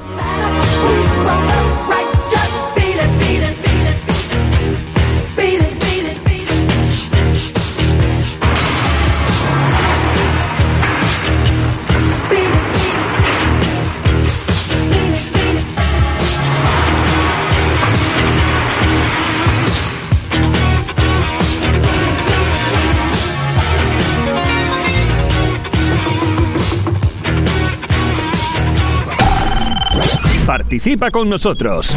Participa 30.74 31.12
con 31.12 31.30
nosotros. 31.30 31.88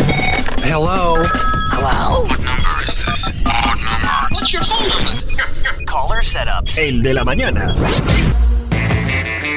Hello. 0.62 1.14
Hello. 1.72 2.26
What 2.26 2.38
number 2.40 2.86
is 2.86 3.06
this? 3.06 3.32
What 3.42 3.74
number? 3.78 4.28
What's 4.30 4.52
your 4.52 4.62
phone 4.64 4.86
number? 4.86 5.84
Caller 5.86 6.22
setups. 6.22 6.76
El 6.76 7.00
de 7.00 7.14
la 7.14 7.24
mañana. 7.24 7.74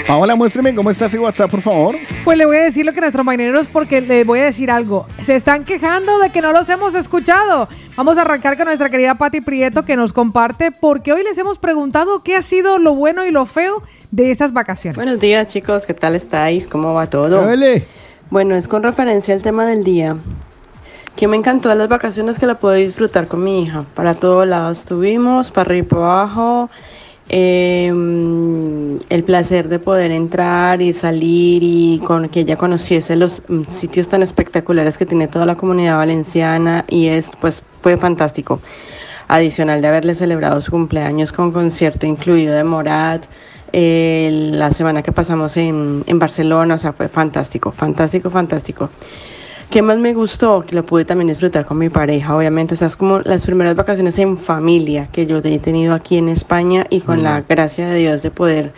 Paola, 0.07 0.37
muéstreme 0.37 0.73
cómo 0.73 0.89
está 0.89 1.07
ese 1.07 1.19
WhatsApp, 1.19 1.51
por 1.51 1.59
favor. 1.59 1.97
Pues 2.23 2.37
le 2.37 2.45
voy 2.45 2.55
a 2.55 2.61
decir 2.61 2.85
lo 2.85 2.93
que 2.93 3.01
nuestros 3.01 3.25
marineros, 3.25 3.67
porque 3.67 3.99
les 3.99 4.25
voy 4.25 4.39
a 4.39 4.45
decir 4.45 4.71
algo. 4.71 5.05
Se 5.21 5.35
están 5.35 5.65
quejando 5.65 6.17
de 6.19 6.29
que 6.29 6.41
no 6.41 6.53
los 6.53 6.69
hemos 6.69 6.95
escuchado. 6.95 7.67
Vamos 7.97 8.17
a 8.17 8.21
arrancar 8.21 8.55
con 8.55 8.67
nuestra 8.67 8.87
querida 8.87 9.15
Patti 9.15 9.41
Prieto, 9.41 9.83
que 9.83 9.97
nos 9.97 10.13
comparte, 10.13 10.71
porque 10.71 11.11
hoy 11.11 11.25
les 11.25 11.37
hemos 11.37 11.57
preguntado 11.57 12.23
qué 12.23 12.37
ha 12.37 12.41
sido 12.41 12.77
lo 12.77 12.95
bueno 12.95 13.25
y 13.25 13.31
lo 13.31 13.45
feo 13.45 13.83
de 14.11 14.31
estas 14.31 14.53
vacaciones. 14.53 14.95
Buenos 14.95 15.19
días 15.19 15.45
chicos, 15.47 15.85
¿qué 15.85 15.93
tal 15.93 16.15
estáis? 16.15 16.67
¿Cómo 16.67 16.93
va 16.93 17.09
todo? 17.09 17.45
Bueno, 18.31 18.55
es 18.55 18.67
con 18.67 18.83
referencia 18.83 19.33
al 19.33 19.41
tema 19.41 19.65
del 19.65 19.83
día. 19.83 20.17
Que 21.15 21.27
me 21.27 21.35
encantó 21.35 21.73
las 21.73 21.89
vacaciones 21.89 22.37
que 22.37 22.45
la 22.45 22.59
puedo 22.59 22.75
disfrutar 22.75 23.27
con 23.27 23.43
mi 23.43 23.63
hija. 23.63 23.85
Para 23.95 24.13
todos 24.15 24.47
lados 24.47 24.79
estuvimos, 24.79 25.49
para 25.51 25.67
arriba 25.69 25.85
y 25.85 25.89
para 25.89 26.01
abajo. 26.03 26.69
eh, 27.31 27.87
el 29.09 29.23
placer 29.23 29.69
de 29.69 29.79
poder 29.79 30.11
entrar 30.11 30.81
y 30.81 30.93
salir 30.93 31.61
y 31.63 32.01
con 32.05 32.29
que 32.29 32.41
ella 32.41 32.55
conociese 32.57 33.15
los 33.15 33.43
mm, 33.47 33.65
sitios 33.67 34.07
tan 34.09 34.23
espectaculares 34.23 34.97
que 34.97 35.05
tiene 35.05 35.27
toda 35.27 35.45
la 35.45 35.55
comunidad 35.55 35.97
valenciana 35.97 36.85
y 36.87 37.07
es 37.07 37.31
pues 37.39 37.63
fue 37.81 37.97
fantástico. 37.97 38.61
Adicional 39.27 39.81
de 39.81 39.87
haberle 39.89 40.15
celebrado 40.15 40.59
su 40.61 40.71
cumpleaños 40.71 41.31
con 41.31 41.51
concierto 41.51 42.07
incluido 42.07 42.55
de 42.55 42.63
Morat, 42.63 43.25
eh, 43.73 44.49
la 44.51 44.71
semana 44.71 45.01
que 45.01 45.11
pasamos 45.11 45.57
en, 45.57 46.03
en 46.07 46.19
Barcelona, 46.19 46.75
o 46.75 46.77
sea, 46.77 46.93
fue 46.93 47.09
fantástico, 47.09 47.71
fantástico, 47.71 48.29
fantástico. 48.29 48.89
¿Qué 49.69 49.83
más 49.83 49.99
me 49.99 50.15
gustó? 50.15 50.65
Que 50.65 50.75
lo 50.75 50.83
pude 50.83 51.05
también 51.05 51.27
disfrutar 51.27 51.63
con 51.63 51.77
mi 51.77 51.89
pareja, 51.89 52.35
obviamente. 52.35 52.73
O 52.73 52.77
sea, 52.77 52.87
es 52.87 52.95
como 52.95 53.19
las 53.19 53.45
primeras 53.45 53.75
vacaciones 53.75 54.17
en 54.17 54.35
familia 54.39 55.09
que 55.11 55.27
yo 55.27 55.37
he 55.43 55.59
tenido 55.59 55.93
aquí 55.93 56.17
en 56.17 56.27
España 56.27 56.87
y 56.89 57.01
con 57.01 57.21
la 57.21 57.41
gracia 57.41 57.87
de 57.87 57.99
Dios 57.99 58.23
de 58.23 58.31
poder 58.31 58.73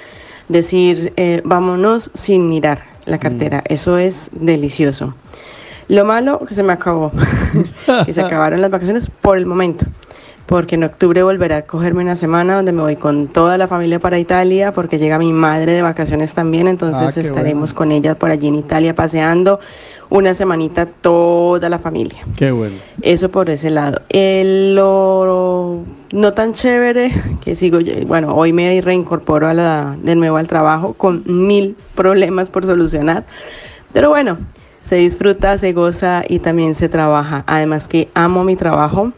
decir, 0.50 1.14
eh, 1.16 1.42
vámonos 1.46 2.12
sin 2.14 2.50
mirar 2.50 2.84
la 3.06 3.20
cartera. 3.20 3.64
Eso 3.70 3.98
es 3.98 4.30
delicioso. 4.34 5.16
Lo 5.88 6.04
malo, 6.04 6.40
que 6.46 6.54
se 6.54 6.64
me 6.64 6.74
acabó. 6.74 7.14
que 8.06 8.12
se 8.12 8.22
acabaron 8.26 8.60
las 8.60 8.70
vacaciones 8.70 9.10
por 9.10 9.38
el 9.38 9.46
momento. 9.46 9.86
Porque 10.52 10.76
en 10.76 10.84
octubre 10.84 11.24
volveré 11.24 11.56
a 11.56 11.62
cogerme 11.62 12.04
una 12.04 12.18
semana 12.18 12.58
donde 12.58 12.74
me 12.74 12.82
voy 12.82 12.98
con 12.98 13.28
toda 13.28 13.58
la 13.58 13.70
familia 13.70 14.00
para 14.00 14.20
Italia, 14.20 14.74
porque 14.74 15.00
llega 15.00 15.18
mi 15.18 15.32
madre 15.32 15.72
de 15.72 15.82
vacaciones 15.82 16.34
también, 16.34 16.68
entonces 16.68 17.16
Ah, 17.16 17.22
estaremos 17.22 17.70
bueno. 17.74 17.78
con 17.78 17.92
ella 17.94 18.16
por 18.16 18.32
allí 18.32 18.50
en 18.50 18.56
Italia 18.56 18.94
paseando 18.94 19.62
una 20.10 20.34
semanita 20.34 20.86
toda 20.88 21.70
la 21.70 21.80
familia. 21.80 22.18
Qué 22.36 22.52
bueno. 22.52 22.76
Eso 23.02 23.32
por 23.32 23.50
ese 23.50 23.70
lado. 23.70 24.02
El, 24.10 24.76
lo 24.76 25.84
no 26.12 26.34
tan 26.34 26.52
chévere, 26.52 27.14
que 27.42 27.56
sigo, 27.56 27.80
bueno, 28.06 28.36
hoy 28.36 28.52
me 28.52 28.82
reincorporo 28.82 29.48
a 29.48 29.54
la, 29.54 29.96
de 30.04 30.16
nuevo 30.16 30.36
al 30.36 30.50
trabajo 30.50 30.96
con 30.96 31.24
mil 31.28 31.78
problemas 31.96 32.50
por 32.50 32.66
solucionar. 32.66 33.24
Pero 33.94 34.10
bueno, 34.10 34.38
se 34.86 34.96
disfruta, 34.96 35.58
se 35.58 35.72
goza 35.72 36.24
y 36.28 36.40
también 36.40 36.76
se 36.76 36.90
trabaja. 36.90 37.46
Además 37.48 37.88
que 37.88 38.10
amo 38.16 38.44
mi 38.44 38.58
trabajo, 38.58 39.14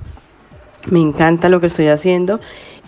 me 0.90 1.00
encanta 1.00 1.50
lo 1.50 1.60
que 1.60 1.68
estoy 1.68 1.88
haciendo 1.88 2.40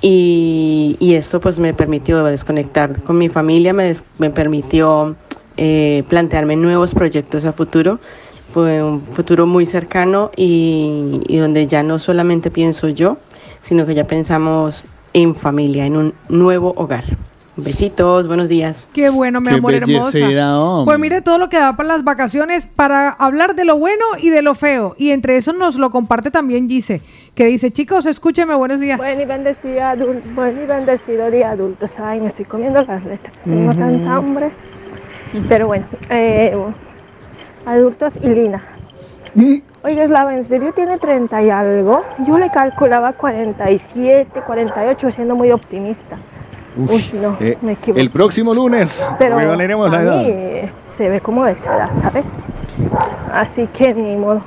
y, 0.01 1.14
esto 1.15 1.40
pues 1.40 1.59
me 1.59 1.74
permitió 1.74 2.24
desconectar 2.25 3.01
con 3.03 3.17
mi 3.17 3.30
familia, 3.30 3.74
me, 3.74 3.95
me 4.17 4.30
permitió 4.30 5.15
eh, 5.57 6.03
plantearme 6.09 6.56
nuevos 6.56 6.93
proyectos 6.93 7.45
a 7.45 7.53
futuro. 7.53 7.99
Fue 8.53 8.83
un 8.83 9.01
futuro 9.01 9.48
muy 9.48 9.65
cercano 9.65 10.32
y 10.35 11.38
donde 11.38 11.67
ya 11.67 11.83
no 11.83 11.99
solamente 11.99 12.51
pienso 12.51 12.90
yo, 12.90 13.17
sino 13.61 13.85
que 13.85 13.95
ya 13.95 14.06
pensamos 14.06 14.85
en 15.14 15.33
familia, 15.33 15.85
en 15.85 15.98
un 15.98 16.14
nuevo 16.30 16.74
hogar. 16.77 17.06
Besitos, 17.58 18.27
buenos 18.27 18.50
días. 18.50 18.85
Qué 18.92 19.09
bueno, 19.09 19.40
mi 19.40 19.48
Qué 19.48 19.56
amor 19.56 19.74
hermosa. 19.74 20.59
hombre. 20.59 20.85
Pues 20.92 21.00
mire 21.00 21.22
todo 21.22 21.38
lo 21.38 21.48
que 21.48 21.58
da 21.58 21.77
para 21.77 21.88
las 21.88 22.03
vacaciones 22.03 22.66
para 22.67 23.09
hablar 23.09 23.56
de 23.56 23.64
lo 23.64 23.77
bueno 23.77 24.03
y 24.17 24.30
de 24.30 24.42
lo 24.42 24.56
feo. 24.56 24.93
Y 24.98 25.11
entre 25.11 25.38
eso 25.38 25.53
nos 25.53 25.77
lo 25.77 25.90
comparte 25.90 26.32
también 26.32 26.67
Gise, 26.67 27.01
que 27.34 27.45
dice, 27.45 27.72
chicos, 27.72 28.06
escúcheme, 28.08 28.56
buenos 28.56 28.82
días. 28.82 28.98
Buen 28.98 29.22
y 29.22 29.25
bendecido, 29.25 29.80
adul- 29.80 30.22
buen 30.35 30.61
y 30.61 30.66
bendecido 30.66 31.32
día 31.32 31.51
adultos. 31.51 31.93
Ay, 31.98 32.19
me 32.19 32.27
estoy 32.27 32.43
comiendo 32.43 32.82
las 32.84 33.06
letras. 33.06 33.34
Tengo 33.45 33.69
Ujú. 33.72 33.80
tanta 33.80 34.16
hambre. 34.17 34.51
Pero 35.48 35.67
bueno, 35.67 35.85
eh, 36.09 36.53
adultos 37.66 38.16
y 38.22 38.27
Lina. 38.27 38.61
Oiga, 39.82 40.03
Eslava, 40.03 40.35
¿en 40.35 40.43
serio 40.43 40.74
tiene 40.74 40.98
30 40.98 41.42
y 41.42 41.50
algo? 41.51 42.03
Yo 42.27 42.38
le 42.38 42.50
calculaba 42.50 43.14
47, 43.14 44.42
48, 44.45 45.11
siendo 45.11 45.35
muy 45.35 45.51
optimista. 45.51 46.17
Uy, 46.78 47.10
no, 47.22 47.38
Eh, 47.40 47.58
me 47.62 47.74
equivoqué. 47.74 48.02
el 48.02 48.10
próximo 48.12 48.54
lunes 48.54 49.04
Pero 49.18 49.38
revelaremos 49.38 49.90
la 49.90 49.98
a 49.98 50.02
edad. 50.04 50.24
mí 50.24 50.70
se 50.86 51.10
ve 51.10 51.22
como 51.22 51.45
de 51.45 51.54
esa 51.54 51.76
edad, 51.76 51.90
¿sabes? 52.02 52.26
Así 53.32 53.68
que 53.68 53.94
ni 53.94 54.16
modo. 54.18 54.42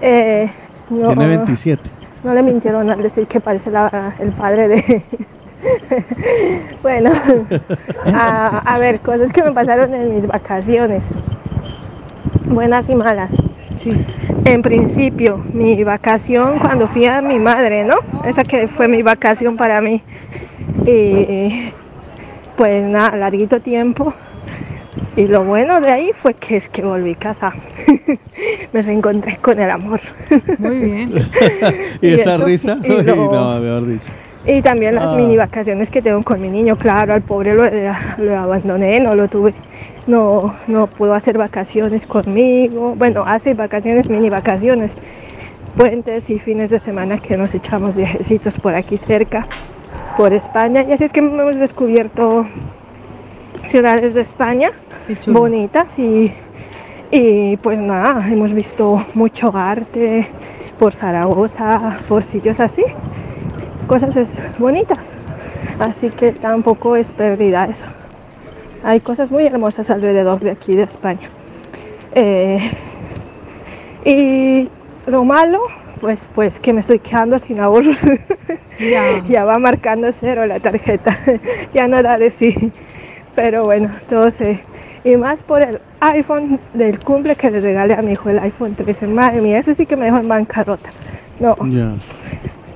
Eh, 0.00 0.50
no, 0.90 1.08
Tiene 1.08 1.26
27. 1.28 1.82
no 2.24 2.34
le 2.34 2.42
mintieron 2.42 2.90
al 2.90 3.02
decir 3.02 3.26
que 3.26 3.40
parece 3.40 3.70
la- 3.70 4.14
el 4.18 4.32
padre 4.32 4.68
de... 4.68 5.02
bueno, 6.82 7.10
a, 8.14 8.58
a 8.74 8.78
ver, 8.78 8.98
cosas 9.00 9.32
que 9.32 9.42
me 9.42 9.52
pasaron 9.52 9.94
en 9.94 10.14
mis 10.14 10.26
vacaciones. 10.26 11.04
buenas 12.48 12.88
y 12.88 12.94
malas. 12.94 13.34
En 14.44 14.62
principio, 14.62 15.40
mi 15.52 15.82
vacación 15.84 16.58
cuando 16.60 16.86
fui 16.86 17.06
a 17.06 17.20
mi 17.22 17.38
madre, 17.38 17.84
¿no? 17.84 17.96
Esa 18.24 18.44
que 18.44 18.68
fue 18.68 18.86
mi 18.88 19.02
vacación 19.02 19.56
para 19.56 19.80
mí. 19.80 20.02
Y 20.86 21.70
pues 22.56 22.84
nada, 22.84 23.16
larguito 23.16 23.60
tiempo. 23.60 24.12
Y 25.16 25.26
lo 25.26 25.44
bueno 25.44 25.80
de 25.80 25.90
ahí 25.90 26.10
fue 26.14 26.34
que 26.34 26.56
es 26.56 26.68
que 26.68 26.82
volví 26.82 27.12
a 27.12 27.16
casa. 27.16 27.52
Me 28.72 28.82
reencontré 28.82 29.36
con 29.36 29.58
el 29.58 29.70
amor. 29.70 30.00
Muy 30.58 30.78
bien. 30.78 31.12
y, 32.00 32.06
Y 32.08 32.14
esa 32.14 32.34
eso, 32.36 32.44
risa, 32.46 32.78
y 32.82 32.90
Ay, 32.92 33.02
lo- 33.04 33.16
no, 33.32 33.60
mejor 33.60 33.86
dicho. 33.86 34.08
Y 34.44 34.60
también 34.60 34.96
las 34.96 35.10
Ah. 35.10 35.14
mini 35.14 35.36
vacaciones 35.36 35.88
que 35.88 36.02
tengo 36.02 36.20
con 36.24 36.40
mi 36.40 36.48
niño, 36.48 36.76
claro, 36.76 37.14
al 37.14 37.22
pobre 37.22 37.54
lo, 37.54 37.62
lo 38.18 38.38
abandoné, 38.38 38.98
no 38.98 39.14
lo 39.14 39.28
tuve, 39.28 39.54
no, 40.08 40.56
no 40.66 40.88
pudo 40.88 41.14
hacer 41.14 41.38
vacaciones 41.38 42.06
conmigo. 42.06 42.94
Bueno, 42.96 43.22
hace 43.24 43.54
vacaciones, 43.54 44.08
mini 44.08 44.30
vacaciones, 44.30 44.96
puentes 45.76 46.28
y 46.28 46.40
fines 46.40 46.70
de 46.70 46.80
semana 46.80 47.18
que 47.18 47.36
nos 47.36 47.54
echamos 47.54 47.94
viajecitos 47.96 48.58
por 48.58 48.74
aquí 48.74 48.96
cerca, 48.96 49.46
por 50.16 50.32
España. 50.32 50.82
Y 50.82 50.92
así 50.92 51.04
es 51.04 51.12
que 51.12 51.20
hemos 51.20 51.56
descubierto 51.56 52.46
ciudades 53.66 54.14
de 54.14 54.20
España 54.22 54.72
bonitas 55.26 55.98
y, 55.98 56.32
y 57.10 57.56
pues 57.58 57.78
nada, 57.78 58.26
hemos 58.28 58.52
visto 58.52 59.04
mucho 59.14 59.52
arte 59.54 60.28
por 60.78 60.92
Zaragoza, 60.92 61.98
por 62.08 62.22
sitios 62.22 62.58
así 62.60 62.82
cosas 63.86 64.16
es- 64.16 64.34
bonitas. 64.58 64.98
Así 65.78 66.10
que 66.10 66.32
tampoco 66.32 66.96
es 66.96 67.12
pérdida 67.12 67.66
eso. 67.66 67.84
Hay 68.84 69.00
cosas 69.00 69.30
muy 69.30 69.44
hermosas 69.44 69.90
alrededor 69.90 70.40
de 70.40 70.50
aquí 70.50 70.74
de 70.74 70.82
España. 70.84 71.28
Eh, 72.14 72.58
y 74.04 74.68
lo 75.06 75.24
malo, 75.24 75.60
pues, 76.02 76.26
pues 76.34 76.58
que 76.58 76.72
me 76.72 76.80
estoy 76.80 76.98
quedando 76.98 77.38
sin 77.38 77.60
ahorros. 77.60 78.00
Ya. 79.28 79.44
va 79.46 79.58
marcando 79.58 80.10
cero 80.10 80.44
la 80.46 80.58
tarjeta. 80.58 81.16
ya 81.74 81.86
no 81.86 82.02
da 82.02 82.18
de 82.18 82.30
sí. 82.30 82.72
Pero 83.36 83.64
bueno, 83.64 83.88
todo 84.08 84.32
se... 84.32 84.64
Y 85.04 85.16
más 85.16 85.44
por 85.44 85.62
el 85.62 85.80
iPhone 86.00 86.58
del 86.74 86.98
cumple 86.98 87.36
que 87.36 87.52
le 87.52 87.60
regalé 87.60 87.94
a 87.94 88.02
mi 88.02 88.12
hijo, 88.12 88.28
el 88.30 88.40
iPhone 88.40 88.74
13. 88.74 89.06
Madre 89.06 89.40
mía, 89.40 89.58
ese 89.58 89.76
sí 89.76 89.86
que 89.86 89.96
me 89.96 90.06
dejó 90.06 90.18
en 90.18 90.28
bancarrota. 90.28 90.90
No, 91.38 91.56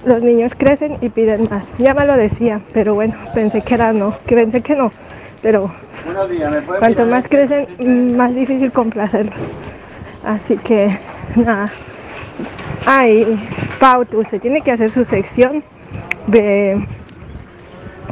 los 0.05 0.23
niños 0.23 0.55
crecen 0.57 0.99
y 1.01 1.09
piden 1.09 1.49
más. 1.51 1.75
Ya 1.79 1.95
me 1.95 2.07
lo 2.07 2.17
decía, 2.17 2.61
pero 2.73 2.95
bueno, 2.95 3.17
pensé 3.35 3.61
que 3.61 3.75
era 3.75 3.93
no, 3.93 4.17
que 4.25 4.37
pensé 4.37 4.61
que 4.61 4.77
no. 4.77 4.93
Pero 5.43 5.73
cuanto 6.79 7.07
más 7.07 7.27
crecen, 7.27 8.17
más 8.17 8.37
difícil 8.37 8.71
complacerlos. 8.71 9.49
Así 10.25 10.57
que 10.59 10.97
nada. 11.35 11.73
Ay, 12.89 13.27
Pauto, 13.81 14.19
usted 14.19 14.41
tiene 14.41 14.61
que 14.61 14.71
hacer 14.71 14.91
su 14.91 15.05
sección 15.05 15.65
de, 16.29 16.87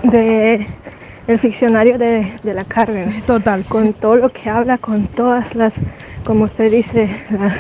de 0.03 0.67
el 1.29 1.39
ficcionario 1.39 1.97
de, 1.97 2.33
de 2.43 2.55
la 2.55 2.65
Cárdenas. 2.65 3.25
Total. 3.25 3.65
Con 3.67 3.93
todo 3.93 4.17
lo 4.17 4.31
que 4.31 4.51
habla, 4.51 4.79
con 4.79 5.07
todas 5.07 5.55
las, 5.55 5.77
como 6.25 6.47
usted 6.47 6.73
dice, 6.73 7.09
las, 7.31 7.55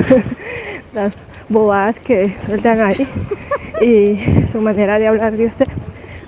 las 0.92 1.12
bobadas 1.48 2.00
que 2.00 2.34
sueltan 2.44 2.80
ahí 2.80 3.06
y 3.80 4.48
su 4.50 4.60
manera 4.60 4.98
de 4.98 5.06
hablar 5.06 5.36
de 5.36 5.46
usted. 5.46 5.68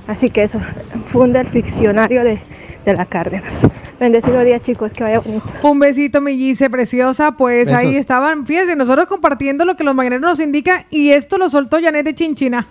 Así 0.07 0.31
que 0.31 0.45
eso, 0.45 0.61
funda 1.07 1.41
el 1.41 1.49
ficcionario 1.49 2.23
de, 2.23 2.39
de 2.85 2.95
la 2.95 3.07
Cárdenas. 3.07 3.67
Bendecido 3.99 4.43
día, 4.45 4.61
chicos, 4.61 4.93
que 4.93 5.03
vaya 5.03 5.19
bonito. 5.21 5.45
Un 5.63 5.79
besito, 5.81 6.21
mi 6.21 6.37
Gise, 6.37 6.71
preciosa. 6.71 7.33
Pues 7.33 7.73
ahí 7.73 7.97
estaban, 7.97 8.47
fíjense, 8.47 8.77
nosotros 8.77 9.07
compartiendo 9.07 9.65
lo 9.65 9.77
que 9.77 9.85
los 9.85 9.95
mañaneros 9.95 10.23
nos 10.31 10.41
indican 10.41 10.85
y 10.91 11.11
esto 11.11 11.39
lo 11.39 11.49
soltó 11.51 11.79
Janet 11.81 12.05
de 12.05 12.15
Chinchina. 12.15 12.67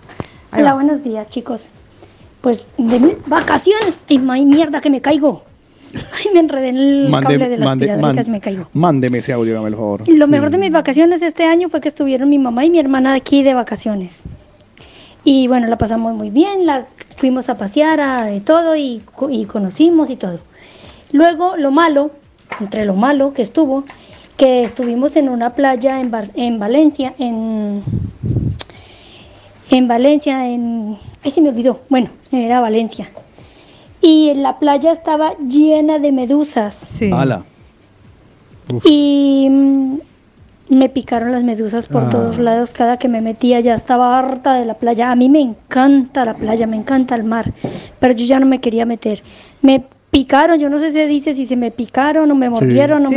Ahí 0.50 0.62
Hola, 0.62 0.72
va. 0.72 0.80
buenos 0.82 1.02
días, 1.04 1.28
chicos. 1.28 1.68
Pues 2.40 2.68
de 2.78 3.00
mis 3.00 3.14
vacaciones. 3.26 3.98
¡Ay, 4.08 4.18
may 4.18 4.44
mierda 4.44 4.80
que 4.80 4.88
me 4.88 5.00
caigo! 5.00 5.42
Ay, 5.94 6.30
me 6.32 6.40
enredé 6.40 6.68
en 6.68 6.76
el 6.76 7.10
cable 7.22 7.48
de 7.48 7.56
la 7.56 7.70
aspiradora 7.72 8.12
y 8.12 8.16
casi 8.16 8.30
me 8.30 8.40
caigo. 8.40 8.68
mándeme 8.72 9.18
ese 9.18 9.32
audio, 9.32 9.52
hágame 9.54 9.68
el 9.70 9.74
favor. 9.76 10.02
Y 10.06 10.16
Lo 10.16 10.28
mejor 10.28 10.50
de 10.50 10.58
mis 10.58 10.70
vacaciones 10.70 11.22
este 11.22 11.44
año 11.44 11.68
fue 11.70 11.80
que 11.80 11.88
estuvieron 11.88 12.28
mi 12.28 12.38
mamá 12.38 12.64
y 12.64 12.70
mi 12.70 12.78
hermana 12.78 13.14
aquí 13.14 13.42
de 13.42 13.54
vacaciones. 13.54 14.22
Y 15.28 15.48
bueno, 15.48 15.66
la 15.66 15.76
pasamos 15.76 16.14
muy 16.14 16.30
bien, 16.30 16.66
la 16.66 16.86
fuimos 17.16 17.48
a 17.48 17.56
pasear 17.56 17.98
a 18.00 18.24
de 18.26 18.40
todo 18.40 18.76
y, 18.76 19.02
y 19.28 19.44
conocimos 19.46 20.08
y 20.08 20.14
todo. 20.16 20.38
Luego, 21.10 21.56
lo 21.56 21.72
malo, 21.72 22.12
entre 22.60 22.84
lo 22.84 22.94
malo 22.94 23.34
que 23.34 23.42
estuvo, 23.42 23.82
que 24.36 24.62
estuvimos 24.62 25.16
en 25.16 25.28
una 25.28 25.50
playa 25.50 26.00
en, 26.00 26.12
Bar- 26.12 26.30
en 26.36 26.60
Valencia, 26.60 27.12
en, 27.18 27.82
en 29.70 29.88
Valencia, 29.88 30.48
en... 30.48 30.96
Ay, 31.24 31.32
se 31.32 31.40
me 31.40 31.48
olvidó. 31.48 31.80
Bueno, 31.88 32.08
era 32.30 32.60
Valencia. 32.60 33.10
Y 34.00 34.32
la 34.34 34.60
playa 34.60 34.92
estaba 34.92 35.34
llena 35.38 35.98
de 35.98 36.12
medusas. 36.12 36.74
Sí. 36.88 37.10
Ala. 37.12 37.42
Y 38.84 39.48
mm, 39.50 39.96
me 40.68 40.88
picaron 40.88 41.32
las 41.32 41.44
medusas 41.44 41.86
por 41.86 42.04
Ah. 42.04 42.10
todos 42.10 42.38
lados 42.38 42.72
cada 42.72 42.96
que 42.98 43.08
me 43.08 43.20
metía, 43.20 43.60
ya 43.60 43.74
estaba 43.74 44.18
harta 44.18 44.54
de 44.54 44.64
la 44.64 44.74
playa. 44.74 45.10
A 45.10 45.16
mí 45.16 45.28
me 45.28 45.40
encanta 45.40 46.24
la 46.24 46.34
playa, 46.34 46.66
me 46.66 46.76
encanta 46.76 47.14
el 47.14 47.24
mar, 47.24 47.52
pero 48.00 48.14
yo 48.14 48.26
ya 48.26 48.40
no 48.40 48.46
me 48.46 48.60
quería 48.60 48.84
meter. 48.84 49.22
Me 49.62 49.84
picaron, 50.10 50.58
yo 50.58 50.68
no 50.68 50.78
sé 50.78 50.90
si 50.90 50.98
se 50.98 51.06
dice 51.06 51.34
si 51.34 51.46
se 51.46 51.56
me 51.56 51.70
picaron 51.70 52.30
o 52.30 52.34
me 52.34 52.50
mordieron 52.50 53.04
o, 53.06 53.08
Sí, 53.10 53.14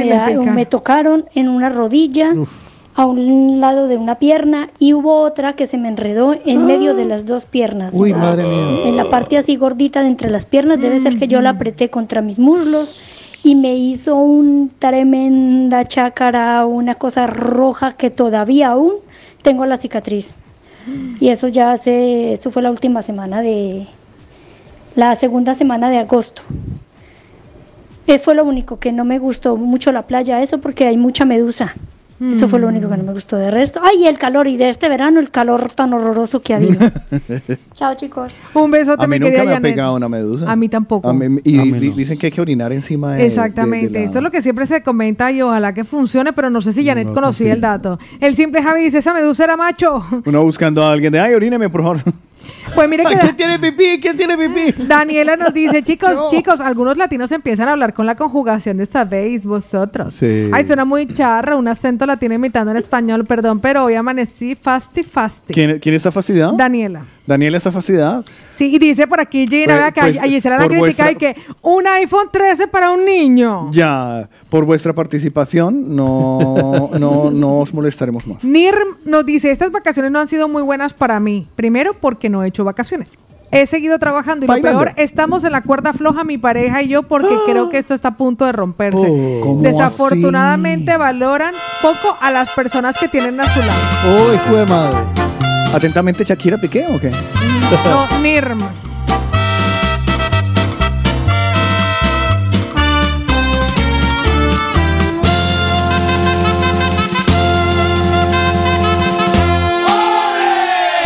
me, 0.54 0.66
tocaron 0.66 1.26
en 1.34 1.50
una 1.50 1.70
rodilla, 1.70 2.34
a 2.96 3.06
un 3.06 3.62
lado 3.62 3.88
de 3.88 3.96
una 3.96 4.16
pierna 4.16 4.70
y 4.78 4.94
hubo 4.94 5.22
otra 5.22 5.54
que 5.54 5.68
se 5.68 5.78
me 5.78 5.88
enredó 5.88 6.36
en 6.46 6.66
medio 6.66 6.96
de 6.96 7.06
las 7.06 7.26
dos 7.26 7.46
piernas. 7.46 7.94
Uy, 7.94 8.14
madre 8.14 8.44
mía. 8.44 8.88
En 8.90 8.98
la 8.98 9.06
parte 9.06 9.38
así 9.38 9.56
gordita 9.56 10.02
de 10.02 10.08
entre 10.10 10.30
las 10.30 10.46
piernas, 10.46 10.82
debe 10.82 11.00
ser 11.00 11.18
que 11.18 11.28
yo 11.28 11.40
la 11.40 11.52
apreté 11.52 11.90
contra 11.90 12.22
mis 12.22 12.40
muslos 12.40 13.00
y 13.44 13.56
me 13.56 13.76
hizo 13.76 14.16
un 14.16 14.72
tremenda 14.80 15.86
chácara, 15.86 16.66
una 16.66 16.96
cosa 16.96 17.28
roja 17.28 17.94
que 17.94 18.10
todavía 18.10 18.70
aún 18.70 18.94
tengo 19.42 19.66
la 19.66 19.78
cicatriz. 19.78 20.36
Y 21.20 21.30
eso 21.30 21.48
ya 21.48 21.72
hace, 21.72 22.34
eso 22.34 22.52
fue 22.52 22.62
la 22.62 22.72
última 22.72 23.02
semana 23.02 23.42
de, 23.42 23.88
la 24.96 25.16
segunda 25.16 25.56
semana 25.56 25.90
de 25.90 25.98
agosto. 25.98 26.42
Eh, 28.08 28.18
fue 28.18 28.34
lo 28.34 28.44
único 28.44 28.80
que 28.80 28.92
no 28.92 29.06
me 29.06 29.20
gustó 29.20 29.56
mucho 29.56 29.92
la 29.92 30.04
playa, 30.04 30.42
eso 30.42 30.60
porque 30.60 30.88
hay 30.88 30.98
mucha 30.98 31.26
medusa. 31.26 31.76
Eso 32.22 32.48
fue 32.50 32.60
lo 32.60 32.68
único 32.68 32.90
que 32.90 32.98
no 32.98 33.04
me 33.04 33.14
gustó 33.14 33.38
de 33.38 33.50
resto. 33.50 33.80
Ay, 33.84 34.06
el 34.06 34.18
calor, 34.18 34.48
y 34.48 34.58
de 34.58 34.70
este 34.70 34.90
verano 34.90 35.20
el 35.22 35.32
calor 35.32 35.72
tan 35.72 35.94
horroroso 35.94 36.42
que 36.42 36.54
ha 36.54 36.58
habido. 36.58 36.80
Chao, 37.74 37.96
chicos. 37.96 38.34
Un 38.54 38.70
besote, 38.72 39.04
A 39.04 39.08
mí 39.08 39.16
mi 39.16 39.20
nunca 39.20 39.32
querida 39.32 39.44
me 39.46 39.52
ha 39.52 39.54
Janet. 39.56 39.72
pegado 39.74 39.96
una 39.96 40.10
medusa. 40.10 40.52
A 40.52 40.56
mí 40.56 40.68
tampoco. 40.68 41.08
A 41.10 41.14
mí- 41.14 41.40
y 41.44 41.60
A 41.60 41.64
mí 41.66 41.72
no. 41.72 41.96
dicen 41.96 42.18
que 42.18 42.26
hay 42.28 42.32
que 42.32 42.42
orinar 42.42 42.74
encima 42.74 43.14
de. 43.14 43.26
Exactamente, 43.26 43.88
de- 43.88 43.94
de 43.94 44.00
la- 44.00 44.06
esto 44.06 44.18
es 44.18 44.24
lo 44.24 44.32
que 44.32 44.42
siempre 44.42 44.66
se 44.66 44.84
comenta 44.84 45.32
y 45.32 45.42
ojalá 45.42 45.74
que 45.74 45.84
funcione, 45.84 46.34
pero 46.34 46.50
no 46.50 46.62
sé 46.62 46.74
si 46.74 46.86
Janet 46.86 47.08
No, 47.08 47.14
conocía 47.14 47.54
el 47.54 47.62
dato. 47.62 48.00
El 48.20 48.36
simple 48.36 48.62
Javi 48.62 48.82
dice, 48.84 48.98
esa 48.98 49.14
medusa 49.14 49.46
era 49.46 49.56
macho. 49.56 50.04
Uno 50.26 50.44
buscando 50.44 50.84
a 50.84 50.92
alguien 50.92 51.12
de, 51.14 51.20
ay, 51.20 51.34
oríneme, 51.34 51.70
por 51.70 51.82
favor. 51.84 51.98
Pues 52.76 52.90
mire 52.90 53.04
que 53.06 53.18
¿Quién 53.18 53.36
tiene 53.36 53.60
pipí? 53.60 54.00
¿Quién 54.02 54.18
tiene 54.18 54.38
pipí? 54.38 54.84
Daniela 54.86 55.36
nos 55.36 55.54
dice, 55.54 55.84
chicos, 55.84 56.12
Yo. 56.12 56.30
chicos, 56.30 56.62
algunos 56.62 56.98
latinos 56.98 57.32
empiezan 57.32 57.68
a 57.68 57.72
hablar 57.74 57.94
con 57.94 58.06
la 58.06 58.16
conjugación 58.16 58.78
de 58.78 58.84
esta 58.84 59.04
vez, 59.04 59.46
vosotros. 59.46 60.14
Sí. 60.14 60.50
Ay, 60.52 60.66
suena 60.66 60.86
muy 60.86 61.08
charra, 61.08 61.56
un 61.56 61.68
acento 61.68 62.06
latino 62.06 62.34
imitando 62.36 62.72
en 62.72 62.78
español, 62.78 63.26
perdón, 63.26 63.60
pero 63.60 63.86
hoy 63.86 63.96
amanecí 63.96 64.56
fasti 64.56 65.04
fasti. 65.04 65.54
¿Quién, 65.54 65.80
quién 65.80 65.96
está 65.96 66.12
fastidiado? 66.12 66.56
Daniela. 66.56 67.06
Daniela 67.26 67.58
está 67.58 67.72
fastidiada. 67.72 68.24
Sí, 68.60 68.76
y 68.76 68.78
dice 68.78 69.08
por 69.08 69.22
aquí 69.22 69.48
Gina, 69.48 69.68
Pues- 69.68 69.78
vea 69.78 69.92
que 69.94 70.02
pues, 70.02 70.22
allí 70.22 70.42
se 70.42 70.50
la 70.50 70.58
van 70.58 70.66
a 70.66 70.68
por 70.68 70.78
criticar 70.82 71.14
vuestra- 71.14 71.30
y 71.30 71.34
que 71.34 71.42
un 71.62 71.88
iPhone 71.88 72.28
13 72.30 72.68
para 72.68 72.92
un 72.92 73.06
niño. 73.06 73.72
Ya, 73.72 74.28
por 74.50 74.66
vuestra 74.66 74.92
participación, 74.92 75.96
no, 75.96 76.90
no, 77.00 77.32
no 77.32 77.60
os 77.60 77.74
molestaremos 77.74 78.28
más. 78.28 78.44
Nirm 78.44 78.98
nos 79.06 79.26
dice, 79.26 79.50
estas 79.50 79.72
vacaciones 79.72 80.12
no 80.12 80.20
han 80.20 80.28
sido 80.28 80.50
muy 80.50 80.62
buenas 80.62 80.94
para 80.94 81.22
mí. 81.22 81.48
Primero, 81.56 81.94
porque 81.94 82.30
no 82.30 82.44
he 82.44 82.50
hecho 82.50 82.66
vacaciones. 82.66 83.18
He 83.52 83.66
seguido 83.66 83.98
trabajando 83.98 84.44
y 84.44 84.48
Bailando. 84.50 84.80
lo 84.80 84.86
peor, 84.88 85.00
estamos 85.00 85.46
en 85.46 85.54
la 85.54 85.62
cuerda 85.62 85.94
floja 85.94 86.26
mi 86.26 86.38
pareja 86.38 86.84
y 86.84 86.90
yo 86.90 87.04
porque 87.04 87.36
creo 87.46 87.70
que 87.70 87.78
esto 87.78 87.94
está 87.94 88.10
a 88.10 88.18
punto 88.18 88.44
de 88.46 88.52
romperse. 88.52 89.08
Oh. 89.10 89.40
¿Cómo 89.42 89.62
Desafortunadamente 89.62 90.98
valoran 90.98 91.54
poco 91.82 92.18
a 92.20 92.30
las 92.30 92.50
personas 92.50 92.98
que 93.00 93.08
tienen 93.08 93.40
a 93.40 93.46
su 93.46 93.60
lado. 93.62 94.28
Uy, 94.30 94.36
hijo 94.36 94.56
de 94.58 94.66
madre. 94.66 95.29
Atentamente, 95.74 96.24
Shakira 96.26 96.58
Piqué, 96.58 96.86
¿o 96.90 97.00
qué? 97.00 97.12
No, 97.12 98.20
Nirm. 98.22 98.60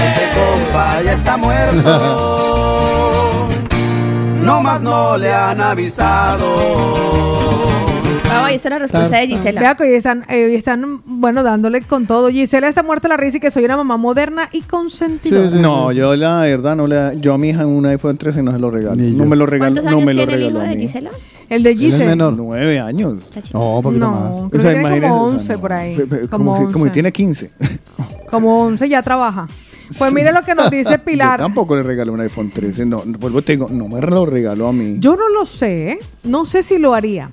Ese 0.06 0.24
compa 0.36 1.02
ya 1.04 1.14
está 1.14 1.38
muerto. 1.38 2.30
No 4.44 4.62
más 4.62 4.82
no 4.82 5.18
le 5.18 5.32
han 5.34 5.62
avisado. 5.62 6.46
Ah, 8.34 8.46
ahí 8.48 8.56
está 8.56 8.70
la 8.70 8.80
respuesta 8.80 9.18
de 9.18 9.28
Gisela. 9.28 9.62
Vea 9.62 9.76
que 9.76 9.84
hoy 9.84 9.94
están, 9.94 10.26
eh, 10.30 10.46
hoy 10.46 10.56
están, 10.56 11.02
bueno, 11.06 11.44
dándole 11.44 11.82
con 11.82 12.06
todo. 12.06 12.30
Gisela 12.30 12.68
está 12.68 12.84
muerta 12.84 13.08
la 13.08 13.18
risa 13.18 13.38
y 13.38 13.40
que 13.40 13.52
soy 13.52 13.66
una 13.66 13.78
mamá 13.78 13.98
moderna 13.98 14.50
y 14.52 14.62
consentidora. 14.62 15.50
No, 15.52 15.92
yo 15.92 16.16
la 16.16 16.42
verdad 16.42 16.76
no 16.76 16.88
le 16.88 17.20
yo 17.20 17.34
a 17.34 17.38
mi 17.38 17.50
hija 17.50 17.66
un 17.66 17.86
iPhone 17.86 18.18
13 18.18 18.44
no 18.44 18.52
se 18.52 18.60
lo 18.60 18.70
regalo. 18.72 18.96
No 18.96 19.26
me 19.26 19.36
lo 19.36 19.46
regalo, 19.46 19.74
¿Cuántos 19.76 19.86
no 19.86 19.98
años 19.98 20.06
me 20.06 20.14
lo 20.14 20.18
tiene 20.28 20.34
el 20.34 20.40
regalo 20.54 20.66
hijo 20.66 20.76
de. 20.76 20.82
Gisela? 20.82 21.10
El 21.50 21.64
de 21.64 21.76
Gisela. 21.76 22.32
Nueve 22.32 22.80
años. 22.80 23.32
No, 23.54 23.78
un 23.78 23.84
poquito 23.84 24.06
No, 24.06 24.12
más. 24.12 24.30
creo 24.32 24.46
O 24.46 24.50
que 24.50 24.60
sea, 24.60 24.74
tiene 24.74 25.02
como 25.02 25.24
o 25.24 25.30
sea, 25.30 25.38
11 25.38 25.54
no. 25.54 25.60
por 25.60 25.74
ahí. 25.74 25.96
Como 25.96 26.28
Como, 26.30 26.58
si, 26.58 26.64
como 26.74 26.86
si 26.86 26.90
11. 26.90 26.92
tiene 26.92 27.12
15. 27.12 27.52
Como 28.32 28.64
11 28.66 28.90
ya 28.90 29.02
trabaja. 29.02 29.48
Pues 30.00 30.12
mire 30.14 30.32
lo 30.32 30.42
que 30.42 30.56
nos 30.56 30.72
dice 30.72 30.92
Yo 30.92 31.04
Pilar. 31.04 31.38
tampoco 31.40 31.76
le 31.76 31.84
regalé 31.84 32.10
un 32.10 32.22
iPhone 32.22 32.50
13. 32.50 32.86
No, 32.86 33.04
vuelvo 33.20 33.42
te 33.42 33.54
digo, 33.54 33.68
no 33.70 33.88
me 33.88 34.02
lo 34.02 34.26
regaló 34.26 34.68
a 34.70 34.74
mí. 34.74 34.96
Yo 35.00 35.16
no 35.16 35.30
lo 35.30 35.46
sé, 35.46 35.92
¿eh? 35.92 36.00
no 36.24 36.46
sé 36.46 36.64
si 36.64 36.80
lo 36.80 36.96
haría. 36.96 37.30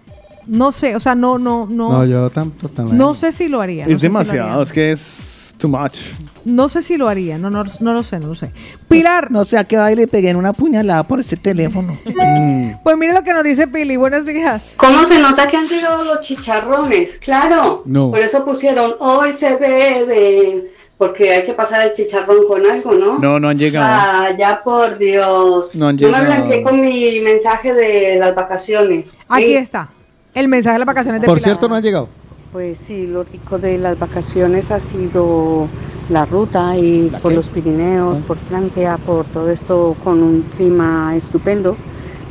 No 0.51 0.73
sé, 0.73 0.97
o 0.97 1.01
sea, 1.01 1.15
no, 1.15 1.39
no, 1.39 1.67
no. 1.71 1.93
No, 1.93 2.05
yo 2.05 2.29
tampoco 2.29 2.83
No 2.93 3.15
sé 3.15 3.31
si 3.31 3.47
lo 3.47 3.61
haría. 3.61 3.85
no 3.85 3.87
sé 3.87 3.93
es 3.93 3.99
si 4.01 4.03
demasiado, 4.03 4.49
haría. 4.51 4.63
es 4.65 4.73
que 4.73 4.91
es 4.91 5.55
too 5.59 5.69
much. 5.69 5.97
No 6.45 6.69
sé 6.69 6.83
si 6.83 6.97
lo 6.97 7.09
haría, 7.09 7.39
no, 7.39 7.51
no, 7.51 7.63
no 7.79 7.93
lo 7.95 8.03
sé, 8.03 8.19
no 8.19 8.27
lo 8.29 8.35
sé. 8.35 8.51
Pilar. 8.89 9.31
No 9.31 9.45
sé 9.45 9.59
a 9.59 9.65
qué 9.65 9.77
va 9.77 9.93
y 9.93 9.95
le 9.95 10.09
peguen 10.09 10.35
una 10.37 10.53
puñalada 10.53 11.05
por 11.05 11.21
este 11.21 11.37
teléfono. 11.37 11.97
Pues 12.83 12.97
mire 12.97 13.13
lo 13.13 13.23
que 13.23 13.33
nos 13.33 13.45
dice 13.45 13.69
Pili. 13.69 13.97
Buenos 13.97 14.25
días. 14.27 14.73
¿Cómo 14.77 15.05
se 15.05 15.21
nota 15.21 15.47
que 15.47 15.57
han 15.57 15.69
llegado 15.69 16.03
los 16.05 16.21
chicharrones? 16.23 17.19
Claro. 17.21 17.83
No. 17.85 18.11
Por 18.11 18.19
eso 18.21 18.45
pusieron 18.45 18.95
hoy 19.01 19.33
se 19.35 19.57
bebe. 19.57 20.71
Porque 20.99 21.31
hay 21.31 21.45
que 21.45 21.53
pasar 21.55 21.87
el 21.87 21.93
chicharrón 21.93 22.47
con 22.49 22.67
algo, 22.67 22.93
¿no? 22.95 23.19
No, 23.19 23.39
no 23.39 23.49
han 23.51 23.59
llegado. 23.59 23.87
Ah, 23.89 24.29
ya 24.39 24.63
por 24.63 24.99
Dios. 24.99 25.75
No 25.75 25.89
han 25.89 25.97
Yo 25.99 26.11
me 26.11 26.19
llegado. 26.19 26.37
blanqueé 26.37 26.63
con 26.63 26.81
mi 26.81 27.21
mensaje 27.21 27.73
de 27.73 28.17
las 28.19 28.35
vacaciones. 28.35 29.15
Aquí 29.29 29.45
Sí. 29.45 29.55
está. 29.55 29.89
El 30.35 30.49
mensaje 30.49 30.75
de 30.75 30.79
las 30.81 30.87
vacaciones 30.87 31.21
de 31.21 31.27
Por 31.27 31.39
Pilar. 31.39 31.51
cierto, 31.51 31.69
no 31.69 31.75
ha 31.75 31.81
llegado. 31.81 32.09
Pues 32.53 32.79
sí, 32.79 33.07
lo 33.07 33.25
rico 33.25 33.59
de 33.59 33.79
las 33.79 33.99
vacaciones 33.99 34.71
ha 34.71 34.81
sido 34.81 35.67
la 36.09 36.25
ruta 36.25 36.77
y 36.77 37.13
por 37.23 37.33
los 37.33 37.49
Pirineos, 37.49 38.19
por 38.27 38.37
Francia, 38.37 38.99
por 38.99 39.25
todo 39.27 39.49
esto 39.51 39.97
con 40.03 40.23
un 40.23 40.43
clima 40.57 41.15
estupendo, 41.17 41.77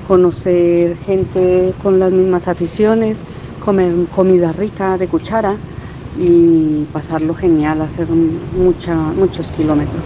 conocer 0.08 0.98
gente 0.98 1.74
con 1.82 2.00
las 2.00 2.12
mismas 2.12 2.48
aficiones, 2.48 3.20
comer 3.64 3.94
comida 4.14 4.52
rica 4.52 4.98
de 4.98 5.08
cuchara 5.08 5.56
y 6.18 6.86
pasarlo 6.92 7.34
genial, 7.34 7.82
hacer 7.82 8.08
mucha, 8.10 8.96
muchos 8.96 9.48
kilómetros. 9.52 10.04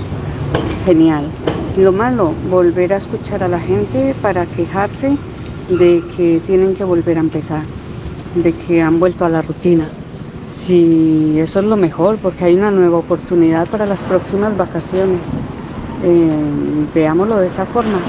Genial. 0.86 1.26
Lo 1.78 1.92
malo, 1.92 2.34
volver 2.52 2.94
a 2.94 2.98
escuchar 2.98 3.42
a 3.42 3.48
la 3.48 3.60
gente 3.60 4.14
para 4.22 4.46
quejarse 4.46 5.18
de 5.70 6.04
que 6.16 6.40
tienen 6.46 6.76
que 6.76 6.84
volver 6.84 7.18
a 7.18 7.22
empezar, 7.22 7.64
de 8.36 8.52
que 8.52 8.82
han 8.82 9.00
vuelto 9.00 9.26
a 9.26 9.30
la 9.30 9.42
rutina. 9.42 9.88
Sí, 10.56 11.36
eso 11.40 11.60
es 11.60 11.66
lo 11.66 11.76
mejor, 11.78 12.18
porque 12.18 12.46
hay 12.46 12.56
una 12.56 12.72
nueva 12.72 12.98
oportunidad 12.98 13.68
para 13.68 13.86
las 13.86 14.00
próximas 14.02 14.56
vacaciones. 14.56 15.20
Eh, 16.04 16.30
veámoslo 16.94 17.38
de 17.38 17.48
esa 17.48 17.66
forma. 17.66 18.00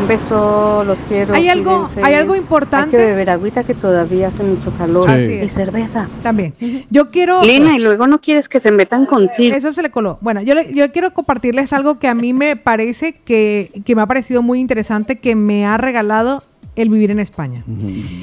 Un 0.00 0.08
beso, 0.08 0.84
los 0.84 0.98
quiero. 1.08 1.32
Hay 1.34 1.48
algo- 1.48 1.74
cuídense. 1.86 2.02
hay 2.04 2.14
algo 2.14 2.36
importante. 2.36 2.96
Hay 2.98 3.02
que 3.02 3.08
beber 3.10 3.30
agüita 3.30 3.64
que 3.64 3.72
todavía 3.72 4.28
hace 4.28 4.42
mucho 4.42 4.70
calor. 4.76 5.08
Y 5.18 5.48
cerveza. 5.48 6.06
También. 6.22 6.52
Yo 6.90 7.10
quiero. 7.10 7.40
Lina, 7.42 7.76
y 7.76 7.80
luego 7.80 8.06
no 8.06 8.20
quieres 8.20 8.48
que 8.48 8.60
se 8.60 8.70
metan 8.72 9.06
contigo. 9.06 9.56
Eso 9.56 9.72
se 9.72 9.80
le 9.80 9.90
coló. 9.90 10.18
Bueno, 10.20 10.42
yo, 10.42 10.54
le- 10.54 10.74
yo 10.74 10.92
quiero 10.92 11.14
compartirles 11.14 11.72
algo 11.72 11.98
que 11.98 12.08
a 12.08 12.14
mí 12.14 12.34
me 12.34 12.56
parece 12.56 13.14
que, 13.14 13.70
que 13.86 13.94
me 13.94 14.02
ha 14.02 14.06
parecido 14.06 14.42
muy 14.42 14.60
interesante, 14.60 15.16
que 15.16 15.34
me 15.34 15.64
ha 15.64 15.78
regalado 15.78 16.42
el 16.74 16.90
vivir 16.90 17.10
en 17.10 17.20
España. 17.20 17.64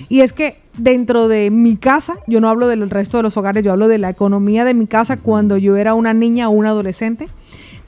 Y 0.10 0.22
es 0.22 0.32
que 0.32 0.56
dentro 0.78 1.28
de 1.28 1.50
mi 1.52 1.78
casa, 1.78 2.16
yo 2.28 2.42
no 2.42 2.50
hablo 2.50 2.68
del 2.68 2.90
resto 2.90 3.18
de 3.18 3.24
los 3.24 3.38
hogares, 3.38 3.64
yo 3.64 3.72
hablo 3.72 3.88
de 3.88 3.98
la 4.00 4.10
economía 4.10 4.66
de 4.66 4.74
mi 4.74 4.88
casa 4.88 5.18
cuando 5.18 5.58
yo 5.58 5.78
era 5.78 5.94
una 5.94 6.14
niña 6.14 6.50
o 6.50 6.52
un 6.52 6.66
adolescente. 6.66 7.28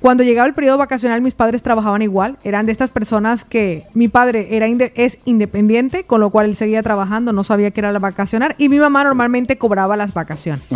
Cuando 0.02 0.24
llegaba 0.24 0.48
el 0.48 0.54
periodo 0.54 0.78
vacacional, 0.78 1.22
mis 1.22 1.34
padres 1.34 1.64
trabajaban 1.64 2.04
igual. 2.04 2.38
Eran 2.44 2.68
de 2.68 2.72
estas 2.72 2.92
personas 2.92 3.44
que 3.44 3.84
mi 3.96 4.08
padre 4.08 4.50
era 4.56 4.68
inde- 4.68 4.92
es 4.96 5.18
independiente, 5.26 6.04
con 6.04 6.20
lo 6.22 6.30
cual 6.30 6.46
él 6.48 6.56
seguía 6.56 6.84
trabajando, 6.84 7.34
no 7.34 7.44
sabía 7.44 7.72
que 7.72 7.80
era 7.80 7.92
la 7.92 7.98
vacacionar. 7.98 8.54
Y 8.60 8.70
mi 8.70 8.78
mamá 8.78 9.04
normalmente 9.04 9.58
cobraba 9.58 9.98
las 9.98 10.14
vacaciones. 10.14 10.70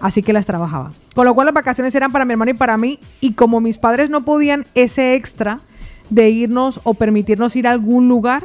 Así 0.00 0.22
que 0.22 0.32
las 0.32 0.46
trabajaba. 0.46 0.92
Con 1.14 1.26
lo 1.26 1.34
cual 1.34 1.46
las 1.46 1.54
vacaciones 1.54 1.94
eran 1.94 2.10
para 2.10 2.24
mi 2.24 2.32
hermano 2.32 2.52
y 2.52 2.54
para 2.54 2.78
mí. 2.78 2.98
Y 3.20 3.32
como 3.34 3.60
mis 3.60 3.76
padres 3.76 4.08
no 4.08 4.22
podían 4.22 4.64
ese 4.74 5.14
extra 5.14 5.58
de 6.08 6.30
irnos 6.30 6.80
o 6.84 6.94
permitirnos 6.94 7.56
ir 7.56 7.66
a 7.66 7.72
algún 7.72 8.08
lugar, 8.08 8.44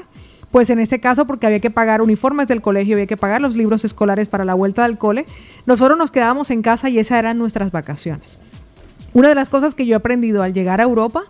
pues 0.56 0.69
en 0.69 0.80
este 0.80 1.01
caso, 1.01 1.27
porque 1.27 1.48
había 1.48 1.59
que 1.59 1.69
pagar 1.69 2.01
uniformes 2.01 2.48
del 2.48 2.61
colegio, 2.61 2.95
había 2.95 3.08
que 3.08 3.17
pagar 3.17 3.42
los 3.42 3.58
libros 3.58 3.84
escolares 3.84 4.30
para 4.30 4.45
la 4.45 4.53
vuelta 4.53 4.84
del 4.84 4.98
cole, 4.98 5.25
nosotros 5.66 5.98
nos 5.98 6.11
quedábamos 6.11 6.50
en 6.50 6.61
casa 6.61 6.88
y 6.88 6.98
esas 6.98 7.19
eran 7.19 7.38
nuestras 7.38 7.74
vacaciones. 7.74 8.40
Una 9.14 9.27
de 9.27 9.35
las 9.35 9.50
cosas 9.50 9.75
que 9.75 9.85
yo 9.85 9.95
he 9.95 9.95
aprendido 9.98 10.43
al 10.43 10.53
llegar 10.53 10.80
a 10.80 10.85
Europa 10.85 11.24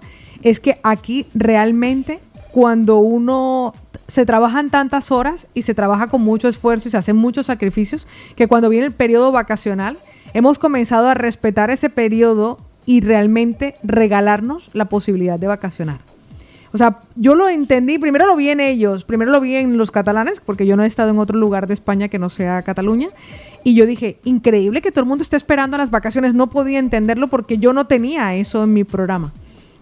es 0.43 0.59
que 0.59 0.79
aquí 0.83 1.25
realmente 1.33 2.19
cuando 2.51 2.99
uno 2.99 3.73
se 4.07 4.27
trabajan 4.27 4.69
tantas 4.69 5.11
horas 5.11 5.47
y 5.55 5.63
se 5.63 5.73
trabaja 5.73 6.05
con 6.05 6.21
mucho 6.21 6.47
esfuerzo 6.47 6.87
y 6.87 6.91
se 6.91 6.97
hacen 6.97 7.15
muchos 7.15 7.47
sacrificios, 7.47 8.05
que 8.35 8.47
cuando 8.47 8.69
viene 8.69 8.85
el 8.85 8.93
periodo 8.93 9.31
vacacional 9.31 9.97
hemos 10.35 10.59
comenzado 10.59 11.07
a 11.07 11.15
respetar 11.15 11.71
ese 11.71 11.89
periodo 11.89 12.59
y 12.85 13.01
realmente 13.01 13.73
regalarnos 13.81 14.69
la 14.73 14.85
posibilidad 14.85 15.39
de 15.39 15.47
vacacionar. 15.47 16.14
O 16.75 16.77
sea, 16.77 16.97
yo 17.15 17.35
lo 17.35 17.47
entendí, 17.47 17.97
primero 17.97 18.27
lo 18.27 18.35
vi 18.35 18.49
en 18.49 18.59
ellos, 18.59 19.05
primero 19.05 19.31
lo 19.31 19.39
vi 19.39 19.55
en 19.55 19.77
los 19.77 19.91
catalanes, 19.91 20.41
porque 20.41 20.65
yo 20.65 20.75
no 20.75 20.83
he 20.83 20.87
estado 20.87 21.09
en 21.09 21.19
otro 21.19 21.39
lugar 21.39 21.67
de 21.67 21.73
España 21.73 22.09
que 22.09 22.19
no 22.19 22.29
sea 22.29 22.61
Cataluña, 22.63 23.07
y 23.63 23.75
yo 23.75 23.85
dije, 23.85 24.17
increíble 24.25 24.81
que 24.81 24.91
todo 24.91 24.99
el 24.99 25.07
mundo 25.07 25.21
esté 25.21 25.37
esperando 25.37 25.77
las 25.77 25.89
vacaciones, 25.89 26.33
no 26.33 26.47
podía 26.47 26.79
entenderlo 26.79 27.29
porque 27.29 27.59
yo 27.59 27.71
no 27.71 27.87
tenía 27.87 28.35
eso 28.35 28.65
en 28.65 28.73
mi 28.73 28.83
programa. 28.83 29.31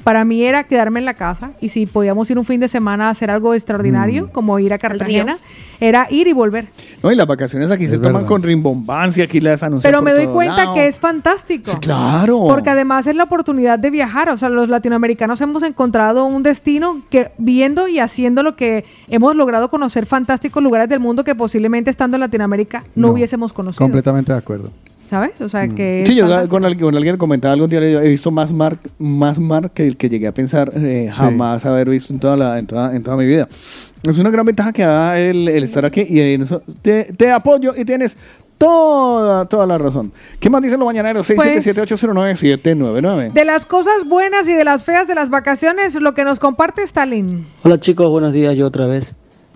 Para 0.03 0.25
mí 0.25 0.43
era 0.43 0.65
quedarme 0.65 0.99
en 0.99 1.05
la 1.05 1.13
casa 1.13 1.51
y 1.61 1.69
si 1.69 1.85
podíamos 1.85 2.29
ir 2.29 2.37
un 2.37 2.45
fin 2.45 2.59
de 2.59 2.67
semana 2.67 3.07
a 3.07 3.09
hacer 3.11 3.31
algo 3.31 3.53
extraordinario, 3.53 4.29
como 4.31 4.59
ir 4.59 4.73
a 4.73 4.77
Cartagena, 4.77 5.37
era 5.79 6.07
ir 6.09 6.27
y 6.27 6.33
volver. 6.33 6.67
No, 7.01 7.11
y 7.11 7.15
las 7.15 7.27
vacaciones 7.27 7.71
aquí 7.71 7.87
se 7.87 7.97
toman 7.97 8.25
con 8.25 8.43
rimbombancia, 8.43 9.23
aquí 9.23 9.39
las 9.39 9.63
anuncian 9.63 9.89
Pero 9.89 9.99
por 9.99 10.05
me 10.05 10.13
doy 10.13 10.25
todo 10.25 10.33
cuenta 10.33 10.63
lado. 10.63 10.73
que 10.75 10.87
es 10.87 10.99
fantástico. 10.99 11.79
claro. 11.79 12.43
Porque 12.47 12.69
además 12.69 13.07
es 13.07 13.15
la 13.15 13.23
oportunidad 13.23 13.79
de 13.79 13.89
viajar. 13.89 14.29
O 14.29 14.37
sea, 14.37 14.49
los 14.49 14.69
latinoamericanos 14.69 15.39
hemos 15.41 15.63
encontrado 15.63 16.25
un 16.25 16.43
destino 16.43 16.97
que 17.09 17.31
viendo 17.37 17.87
y 17.87 17.99
haciendo 17.99 18.43
lo 18.43 18.55
que 18.55 18.85
hemos 19.07 19.35
logrado 19.35 19.69
conocer 19.69 20.05
fantásticos 20.05 20.61
lugares 20.61 20.89
del 20.89 20.99
mundo 20.99 21.23
que 21.23 21.35
posiblemente 21.35 21.89
estando 21.89 22.17
en 22.17 22.21
Latinoamérica 22.21 22.83
no, 22.95 23.07
No, 23.07 23.13
hubiésemos 23.13 23.53
conocido. 23.53 23.83
Completamente 23.83 24.31
de 24.31 24.37
acuerdo. 24.37 24.69
¿Sabes? 25.13 25.39
O 25.41 25.47
sea, 25.47 25.67
que... 25.67 26.01
es 26.01 26.09
Sí, 26.09 26.15
yo 26.15 26.25
con, 26.49 26.65
alguien, 26.65 26.83
con 26.87 26.95
alguien 26.95 27.17
comentaba 27.17 27.53
algún 27.53 27.69
día, 27.69 27.79
yo 27.81 28.01
he 28.01 28.09
visto 28.09 28.31
más 28.31 28.51
mar, 28.51 28.79
más 28.97 29.37
mar 29.37 29.69
que 29.69 29.85
el 29.85 29.95
que 29.95 30.09
llegué 30.09 30.25
a 30.25 30.31
pensar 30.31 30.71
eh, 30.75 31.11
jamás 31.13 31.63
haber 31.67 31.87
visto 31.87 32.11
en 32.11 32.19
toda, 32.19 32.35
la, 32.35 32.57
en, 32.57 32.65
toda, 32.65 32.95
en 32.95 33.03
toda 33.03 33.15
mi 33.15 33.27
vida. 33.27 33.47
Es 34.09 34.17
una 34.17 34.31
gran 34.31 34.43
ventaja 34.43 34.73
que 34.73 34.81
da 34.81 35.19
el, 35.19 35.47
el 35.49 35.65
estar 35.65 35.85
aquí 35.85 36.03
y 36.09 36.19
en 36.19 36.41
eso 36.41 36.63
te, 36.81 37.13
te 37.15 37.31
apoyo 37.31 37.75
y 37.77 37.85
tienes 37.85 38.17
toda, 38.57 39.45
toda 39.45 39.67
la 39.67 39.77
razón. 39.77 40.11
¿Qué 40.39 40.49
más 40.49 40.63
dicen 40.63 40.79
los 40.79 40.87
mañaneros? 40.87 41.31
Pues- 41.35 41.63
677-809-799. 41.63 43.33
De 43.33 43.45
las 43.45 43.67
cosas 43.67 44.07
buenas 44.07 44.47
y 44.47 44.53
de 44.53 44.63
las 44.63 44.83
feas 44.83 45.07
de 45.07 45.13
las 45.13 45.29
vacaciones, 45.29 45.93
lo 45.93 46.15
que 46.15 46.23
nos 46.23 46.39
comparte 46.39 46.81
Stalin. 46.81 47.45
Hola 47.61 47.79
chicos, 47.79 48.09
buenos 48.09 48.33
días 48.33 48.55
yo 48.55 48.65
otra 48.65 48.87
vez. 48.87 49.13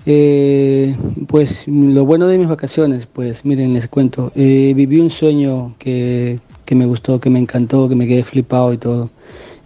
Eh, 0.09 0.95
pues 1.27 1.67
lo 1.67 2.05
bueno 2.05 2.27
de 2.27 2.37
mis 2.37 2.47
vacaciones, 2.47 3.07
pues 3.11 3.43
miren, 3.43 3.73
les 3.73 3.89
cuento. 3.89 4.31
Eh, 4.35 4.71
viví 4.73 5.01
un 5.01 5.09
sueño 5.09 5.75
que, 5.77 6.39
que 6.63 6.75
me 6.75 6.85
gustó, 6.85 7.19
que 7.19 7.29
me 7.29 7.39
encantó, 7.39 7.89
que 7.89 7.95
me 7.95 8.07
quedé 8.07 8.23
flipado 8.23 8.71
y 8.71 8.77
todo. 8.77 9.09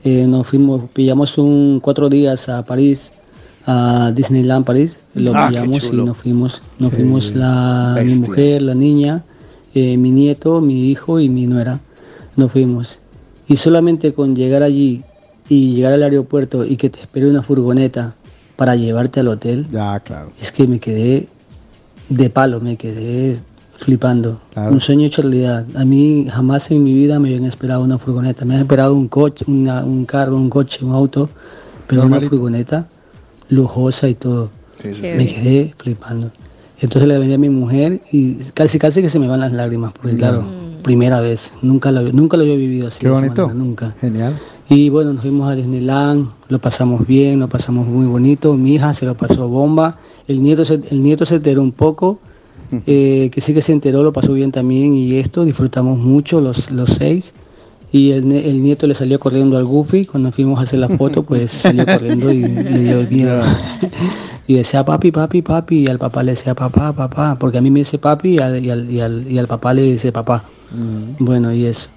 Eh, 0.04 0.26
nos 0.28 0.48
fuimos, 0.48 0.90
pillamos 0.90 1.38
un 1.38 1.80
cuatro 1.80 2.10
días 2.10 2.50
a 2.50 2.66
París, 2.66 3.12
a 3.68 4.12
Disneyland 4.16 4.66
París. 4.66 5.02
Lo 5.14 5.32
Ah, 5.36 5.50
pillamos 5.50 5.92
y 5.94 5.98
nos 5.98 6.18
fuimos. 6.18 6.64
Nos 6.80 6.90
Qué 6.90 6.96
fuimos 6.96 7.36
la, 7.36 8.02
mi 8.04 8.16
mujer, 8.16 8.64
la 8.64 8.74
niña, 8.74 9.24
eh, 9.76 9.96
mi 9.98 10.10
nieto, 10.10 10.60
mi 10.60 10.90
hijo 10.90 11.20
y 11.20 11.30
mi 11.30 11.46
nuera. 11.46 11.82
Nos 12.36 12.52
fuimos. 12.52 12.98
Y 13.48 13.58
solamente 13.58 14.12
con 14.14 14.36
llegar 14.36 14.64
allí 14.64 15.04
y 15.48 15.76
llegar 15.76 15.94
al 15.94 16.02
aeropuerto 16.02 16.66
y 16.66 16.78
que 16.78 16.90
te 16.90 17.00
espere 17.00 17.30
una 17.30 17.44
furgoneta 17.44 18.16
para 18.62 18.76
llevarte 18.76 19.22
al 19.22 19.28
hotel. 19.28 19.66
Ya, 19.72 20.00
claro. 20.02 20.32
Es 20.40 20.52
que 20.52 20.68
me 20.68 20.80
quedé 20.80 21.28
de 22.10 22.30
palo, 22.30 22.60
me 22.60 22.78
quedé 22.78 23.40
flipando. 23.76 24.40
Claro. 24.54 24.72
Un 24.72 24.80
sueño 24.80 25.08
hecho 25.08 25.24
realidad. 25.24 25.66
A 25.74 25.84
mí 25.84 26.28
jamás 26.32 26.70
en 26.70 26.84
mi 26.84 26.94
vida 26.94 27.18
me 27.20 27.30
habían 27.30 27.46
esperado 27.46 27.84
una 27.84 27.98
furgoneta. 27.98 28.46
Me 28.46 28.54
han 28.54 28.62
esperado 28.62 28.94
un 28.94 29.08
coche, 29.08 29.46
una- 29.48 29.84
un 29.84 30.06
carro, 30.06 30.36
un 30.38 30.52
coche, 30.52 30.86
un 30.86 30.94
auto, 30.94 31.28
pero 31.88 32.04
Normalito. 32.04 32.28
una 32.36 32.38
furgoneta 32.40 32.88
lujosa 33.50 34.08
y 34.08 34.14
todo. 34.14 34.52
Sí, 34.76 34.94
sí, 34.94 35.02
Me 35.18 35.28
sí. 35.28 35.34
quedé 35.34 35.74
flipando. 35.76 36.30
Entonces 36.82 37.08
le 37.10 37.18
venía 37.18 37.38
a 37.38 37.40
mi 37.40 37.50
mujer 37.50 38.00
y 38.12 38.36
casi 38.54 38.78
casi 38.78 39.02
que 39.02 39.10
se 39.10 39.18
me 39.18 39.28
van 39.28 39.40
las 39.40 39.54
lágrimas, 39.54 39.92
porque 39.92 40.16
claro, 40.18 40.46
primera 40.84 41.20
vez, 41.20 41.52
nunca 41.64 41.92
lo, 41.92 42.04
nunca 42.14 42.38
lo 42.38 42.44
había 42.44 42.58
vivido 42.58 42.90
así. 42.90 43.00
Qué 43.00 43.10
bonito. 43.10 43.48
manera, 43.48 43.54
nunca. 43.66 43.96
Genial. 44.00 44.40
Y 44.74 44.88
bueno, 44.88 45.12
nos 45.12 45.24
fuimos 45.24 45.52
a 45.52 45.56
Disneyland, 45.56 46.30
lo 46.48 46.60
pasamos 46.60 47.06
bien, 47.06 47.42
lo 47.42 47.50
pasamos 47.50 47.88
muy 47.88 48.06
bonito. 48.06 48.56
Mi 48.56 48.76
hija 48.76 48.94
se 48.94 49.06
lo 49.06 49.18
pasó 49.18 49.50
bomba. 49.50 50.00
El 50.30 50.42
nieto 50.42 50.64
se, 50.64 50.76
el 50.76 51.04
nieto 51.04 51.26
se 51.26 51.36
enteró 51.36 51.62
un 51.62 51.74
poco, 51.74 52.20
eh, 52.88 53.30
que 53.34 53.42
sí 53.42 53.54
que 53.54 53.62
se 53.62 53.74
enteró, 53.74 54.02
lo 54.02 54.14
pasó 54.14 54.32
bien 54.32 54.54
también 54.54 54.94
y 54.94 55.18
esto, 55.18 55.44
disfrutamos 55.44 56.00
mucho 56.00 56.40
los, 56.40 56.72
los 56.72 56.90
seis. 56.92 57.34
Y 57.92 58.12
el, 58.12 58.32
el 58.32 58.64
nieto 58.64 58.88
le 58.88 58.96
salió 58.96 59.20
corriendo 59.20 59.58
al 59.58 59.66
Goofy, 59.66 60.06
cuando 60.06 60.32
fuimos 60.32 60.58
a 60.58 60.64
hacer 60.64 60.80
la 60.80 60.88
foto, 60.88 61.24
pues 61.24 61.52
salió 61.52 61.86
corriendo 61.86 62.32
y 62.32 62.40
le 62.44 62.80
dio 62.80 63.10
miedo. 63.10 63.44
Y 64.48 64.56
decía 64.56 64.84
papi, 64.84 65.12
papi, 65.12 65.42
papi, 65.42 65.84
y 65.84 65.88
al 65.88 66.00
papá 66.00 66.24
le 66.24 66.32
decía 66.32 66.56
papá, 66.56 66.94
papá, 66.94 67.38
porque 67.40 67.58
a 67.58 67.62
mí 67.62 67.70
me 67.72 67.82
dice 67.82 68.00
papi 68.00 68.36
y 68.36 68.40
al, 68.40 68.64
y 68.64 68.70
al, 68.70 68.90
y 68.90 69.00
al, 69.00 69.32
y 69.32 69.38
al 69.38 69.48
papá 69.48 69.74
le 69.74 69.84
dice 69.84 70.12
papá. 70.14 70.46
Bueno, 71.20 71.54
y 71.54 71.66
eso. 71.66 71.90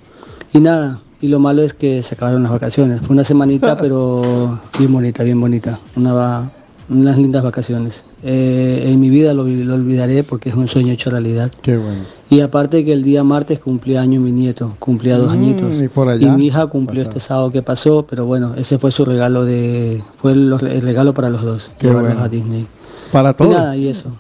Y 0.53 0.61
nada, 0.61 1.01
y 1.21 1.29
lo 1.29 1.39
malo 1.39 1.63
es 1.63 1.75
que 1.75 2.03
se 2.03 2.15
acabaron 2.15 2.43
las 2.43 2.53
vacaciones. 2.53 3.01
Fue 3.01 3.15
una 3.15 3.25
semanita, 3.25 3.77
pero 3.81 4.61
bien 4.79 4.93
bonita, 4.93 5.23
bien 5.23 5.41
bonita. 5.41 5.79
Una, 5.97 6.13
va- 6.13 6.51
unas 6.89 7.17
lindas 7.17 7.43
vacaciones. 7.43 8.05
Eh, 8.23 8.85
en 8.89 9.01
mi 9.01 9.09
vida 9.11 9.33
lo, 9.33 9.45
lo 9.45 9.75
olvidaré 9.75 10.23
porque 10.23 10.51
es 10.51 10.55
un 10.55 10.69
sueño 10.69 10.93
hecho 10.93 11.11
realidad. 11.11 11.51
Qué 11.63 11.77
bueno. 11.79 12.03
Y 12.31 12.41
aparte 12.41 12.85
que 12.85 12.93
el 12.93 13.03
día 13.03 13.23
martes 13.23 13.59
cumplía 13.61 14.01
año 14.03 14.21
mi 14.21 14.33
nieto, 14.33 14.77
cumplía 14.79 15.17
dos 15.19 15.29
Mm, 15.31 15.35
añitos. 15.35 15.81
y 15.81 15.89
por 15.89 16.09
allá 16.09 16.37
mi 16.37 16.47
hija 16.47 16.67
cumplió 16.67 17.03
este 17.03 17.21
sábado 17.21 17.51
que 17.53 17.63
pasó, 17.63 18.07
pero 18.09 18.27
bueno, 18.27 18.55
ese 18.57 18.79
fue 18.79 18.91
su 18.93 19.05
regalo 19.05 19.45
de, 19.45 20.03
fue 20.17 20.33
el, 20.33 20.53
el 20.53 20.83
regalo 20.83 21.15
para 21.15 21.29
los 21.31 21.43
dos, 21.43 21.71
Qué 21.79 21.87
llevarlos 21.89 22.13
bueno. 22.15 22.25
a 22.25 22.29
Disney. 22.29 22.67
Para 23.13 23.31
Y 23.31 23.35
todos. 23.35 23.51
nada, 23.53 23.77
y 23.77 23.89
eso. 23.89 24.11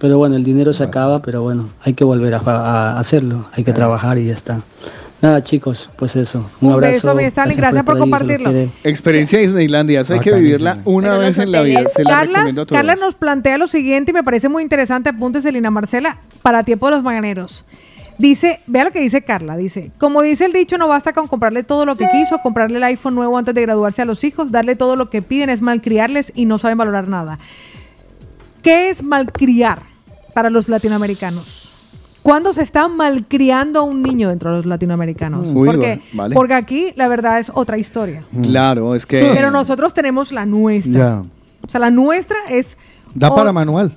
Pero 0.00 0.16
bueno, 0.18 0.36
el 0.36 0.44
dinero 0.44 0.72
se 0.72 0.84
acaba, 0.84 1.20
pero 1.20 1.42
bueno, 1.42 1.70
hay 1.82 1.92
que 1.94 2.04
volver 2.04 2.34
a, 2.34 2.38
a 2.38 2.98
hacerlo, 3.00 3.46
hay 3.52 3.64
que 3.64 3.72
trabajar 3.72 4.18
y 4.18 4.26
ya 4.26 4.34
está. 4.34 4.62
Nada, 5.20 5.42
chicos, 5.42 5.90
pues 5.96 6.14
eso. 6.14 6.48
Un, 6.60 6.68
Un 6.68 6.74
abrazo. 6.74 7.14
beso, 7.14 7.28
Stanley, 7.28 7.56
gracias 7.56 7.82
por 7.82 7.98
compartirlo. 7.98 8.50
Experiencia 8.84 9.40
Disneylandia, 9.40 10.02
eso 10.02 10.14
hay 10.14 10.20
que 10.20 10.32
vivirla 10.32 10.78
una 10.84 11.08
Pero 11.10 11.20
vez 11.20 11.38
en 11.38 11.50
la 11.50 11.62
vida. 11.62 11.82
la 11.82 12.10
Carla, 12.10 12.26
recomiendo 12.38 12.62
a 12.62 12.66
todos. 12.66 12.78
Carla 12.78 12.94
nos 12.94 13.14
plantea 13.16 13.58
lo 13.58 13.66
siguiente 13.66 14.12
y 14.12 14.14
me 14.14 14.22
parece 14.22 14.48
muy 14.48 14.62
interesante. 14.62 15.08
Apúntese, 15.08 15.50
Lina 15.50 15.70
Marcela, 15.72 16.18
para 16.42 16.62
tiempo 16.62 16.86
de 16.86 16.92
los 16.92 17.02
mañaneros. 17.02 17.64
Dice, 18.16 18.60
vea 18.66 18.84
lo 18.84 18.90
que 18.90 19.00
dice 19.00 19.22
Carla, 19.22 19.56
dice, 19.56 19.92
como 19.98 20.22
dice 20.22 20.44
el 20.44 20.52
dicho, 20.52 20.76
no 20.76 20.88
basta 20.88 21.12
con 21.12 21.28
comprarle 21.28 21.62
todo 21.62 21.84
lo 21.84 21.96
que 21.96 22.08
quiso, 22.10 22.38
comprarle 22.38 22.78
el 22.78 22.82
iPhone 22.82 23.14
nuevo 23.14 23.38
antes 23.38 23.54
de 23.54 23.62
graduarse 23.62 24.02
a 24.02 24.04
los 24.04 24.24
hijos, 24.24 24.50
darle 24.50 24.74
todo 24.74 24.96
lo 24.96 25.08
que 25.08 25.22
piden 25.22 25.50
es 25.50 25.62
malcriarles 25.62 26.32
y 26.34 26.44
no 26.44 26.58
saben 26.58 26.78
valorar 26.78 27.06
nada. 27.06 27.38
¿Qué 28.60 28.90
es 28.90 29.04
malcriar 29.04 29.82
para 30.34 30.50
los 30.50 30.68
latinoamericanos? 30.68 31.57
¿Cuándo 32.28 32.52
se 32.52 32.60
está 32.60 32.88
malcriando 32.88 33.80
a 33.80 33.82
un 33.84 34.02
niño 34.02 34.28
dentro 34.28 34.50
de 34.50 34.56
los 34.58 34.66
latinoamericanos? 34.66 35.46
Uy, 35.46 35.66
porque, 35.66 36.02
vale. 36.12 36.34
porque 36.34 36.52
aquí 36.52 36.92
la 36.94 37.08
verdad 37.08 37.38
es 37.38 37.50
otra 37.54 37.78
historia. 37.78 38.22
Claro, 38.42 38.94
es 38.94 39.06
que. 39.06 39.30
Pero 39.34 39.50
nosotros 39.50 39.94
tenemos 39.94 40.30
la 40.30 40.44
nuestra. 40.44 41.22
O 41.66 41.70
sea, 41.70 41.80
la 41.80 41.90
nuestra 41.90 42.36
es... 42.50 42.76
Da 43.14 43.34
para 43.34 43.50
manual. 43.50 43.96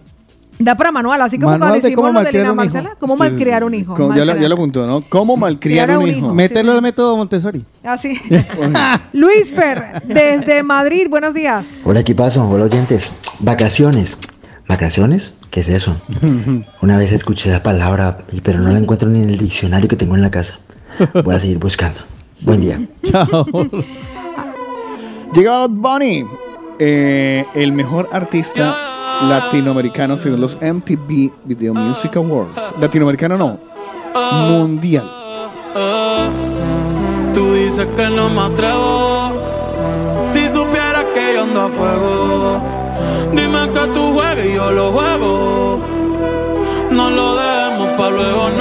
Da 0.60 0.76
para 0.76 0.94
manual, 0.94 1.22
así 1.22 1.38
como 1.38 1.52
Manual 1.52 1.72
cuando 1.72 1.76
de 1.76 1.90
decimos 1.90 2.06
cómo 2.06 2.14
lo 2.14 2.20
de 2.20 2.24
malcriar 2.24 2.46
Lina. 2.46 2.56
Marcela, 2.56 2.96
cómo 2.98 3.14
Sí, 3.16 3.20
malcriar 3.20 3.64
un 3.66 3.74
hijo. 3.74 4.16
Ya, 4.16 4.24
lo, 4.24 4.38
ya 4.38 4.48
lo 4.48 4.56
apuntó, 4.56 4.88
¿no? 4.88 5.02
¿Cómo 5.02 5.36
malcriar 5.36 5.90
un 5.90 5.98
un 5.98 6.10
hijo? 6.10 6.18
hijo. 6.20 6.34
Mételo 6.34 6.72
al 6.72 6.82
método 6.82 7.18
Montessori. 7.18 7.66
Así. 7.84 8.18
Luis 9.12 9.52
Fer, 9.52 10.04
desde 10.06 10.64
Madrid, 10.64 11.08
buenos 11.10 11.34
días. 11.34 11.66
Hola 11.84 12.00
equipazo, 12.00 12.48
hola 12.48 12.64
oyentes. 12.64 13.12
Vacaciones. 13.40 14.18
¿Vacaciones? 14.70 15.34
¿Qué 15.52 15.60
es 15.60 15.68
eso? 15.68 15.98
Una 16.82 16.98
vez 16.98 17.12
escuché 17.12 17.50
esa 17.50 17.62
palabra, 17.62 18.20
pero 18.42 18.60
no 18.60 18.72
la 18.72 18.80
encuentro 18.80 19.10
ni 19.10 19.22
en 19.22 19.30
el 19.30 19.38
diccionario 19.38 19.90
que 19.90 19.98
tengo 19.98 20.16
en 20.16 20.22
la 20.22 20.32
casa. 20.32 20.58
Voy 21.26 21.36
a 21.36 21.40
seguir 21.42 21.58
buscando. 21.60 22.00
Buen 22.40 22.62
día. 22.62 22.80
Chao. 23.04 23.46
Llega 25.34 25.60
Bad 25.60 25.70
Bunny, 25.72 26.26
eh, 26.80 27.46
el 27.54 27.74
mejor 27.74 28.08
artista 28.14 28.74
latinoamericano 29.28 30.16
según 30.18 30.40
los 30.40 30.58
MTV 30.62 31.32
Video 31.44 31.74
Music 31.74 32.16
Awards. 32.16 32.74
Latinoamericano 32.80 33.38
no, 33.38 33.60
mundial. 34.50 35.04
Tú 37.34 37.54
dices 37.54 37.88
que 37.98 38.10
no 38.10 38.30
me 38.30 38.42
atrevo. 38.42 39.34
Si 40.30 40.48
supieras 40.48 41.04
que 41.14 41.34
yo 41.36 41.44
ando 41.44 41.62
a 41.62 41.70
fuego, 41.70 42.64
dime 43.34 43.70
que 43.74 43.88
tú 43.94 44.21
yo 44.62 44.72
lo 44.72 44.92
juego. 44.92 45.82
No 46.92 47.10
lo 47.10 47.36
demos 47.36 47.88
pa' 47.98 48.10
luego, 48.10 48.50
no. 48.58 48.61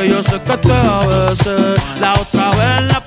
Tranquila 0.00 0.02
que 0.02 0.08
yo 0.08 0.22
sé 0.22 0.40
que 0.40 0.56
te 0.56 0.72
a 0.72 1.00
veces. 1.00 2.00
La 2.00 2.12
otra 2.14 2.50
vez 2.50 2.78
en 2.78 2.88
la 2.88 2.99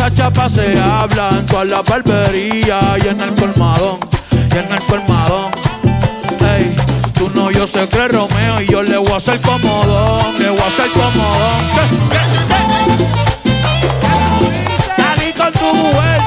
De 0.00 0.06
esa 0.06 0.14
chapa 0.14 0.48
se 0.48 0.80
habla 0.80 1.28
en 1.28 1.44
toda 1.44 1.66
la 1.66 1.82
barbería 1.82 2.96
y 3.04 3.06
en 3.06 3.20
el 3.20 3.34
colmadón, 3.34 3.98
y 4.32 4.56
en 4.56 4.72
el 4.72 4.80
colmadón. 4.88 5.50
Ey, 6.40 6.74
tú 7.12 7.30
no, 7.34 7.50
yo 7.50 7.66
sé 7.66 7.86
que 7.86 8.06
es 8.06 8.10
Romeo 8.10 8.62
y 8.62 8.66
yo 8.66 8.82
le 8.82 8.96
voy 8.96 9.12
a 9.12 9.16
hacer 9.16 9.38
comodón, 9.42 10.38
le 10.38 10.48
voy 10.48 10.58
a 10.58 10.66
hacer 10.68 10.88
comodón. 10.92 11.64
Salí 14.96 15.32
con 15.34 15.52
tu 15.52 15.74
mujer. 15.74 16.22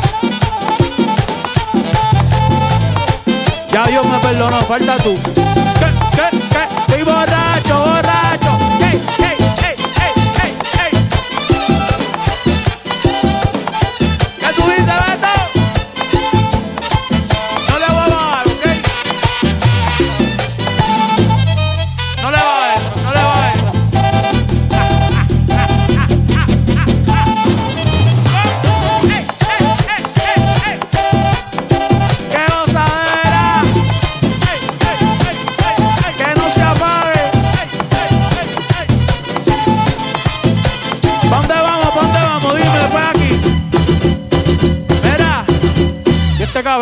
Ya 3.71 3.83
Dios 3.85 4.05
me 4.05 4.19
perdonó, 4.19 4.59
falta 4.67 4.97
tú. 4.97 5.15
¿Qué? 5.33 5.87
¿Qué? 6.11 6.37
¿Qué? 6.37 6.67
Estoy 6.81 7.01
borracho, 7.01 7.42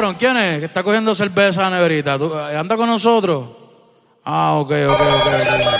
cabrón, 0.02 0.16
¿quién 0.18 0.36
es? 0.38 0.60
Que 0.60 0.66
está 0.66 0.82
cogiendo 0.82 1.14
cerveza 1.14 1.62
la 1.62 1.70
neverita. 1.70 2.18
¿Tú- 2.18 2.34
eh, 2.34 2.58
¿Anda 2.58 2.76
con 2.76 2.90
nosotros? 2.90 3.46
Ah, 4.26 4.54
ok, 4.56 4.72
ok, 4.88 4.92
ok. 4.92 4.98
ok. 4.98 5.71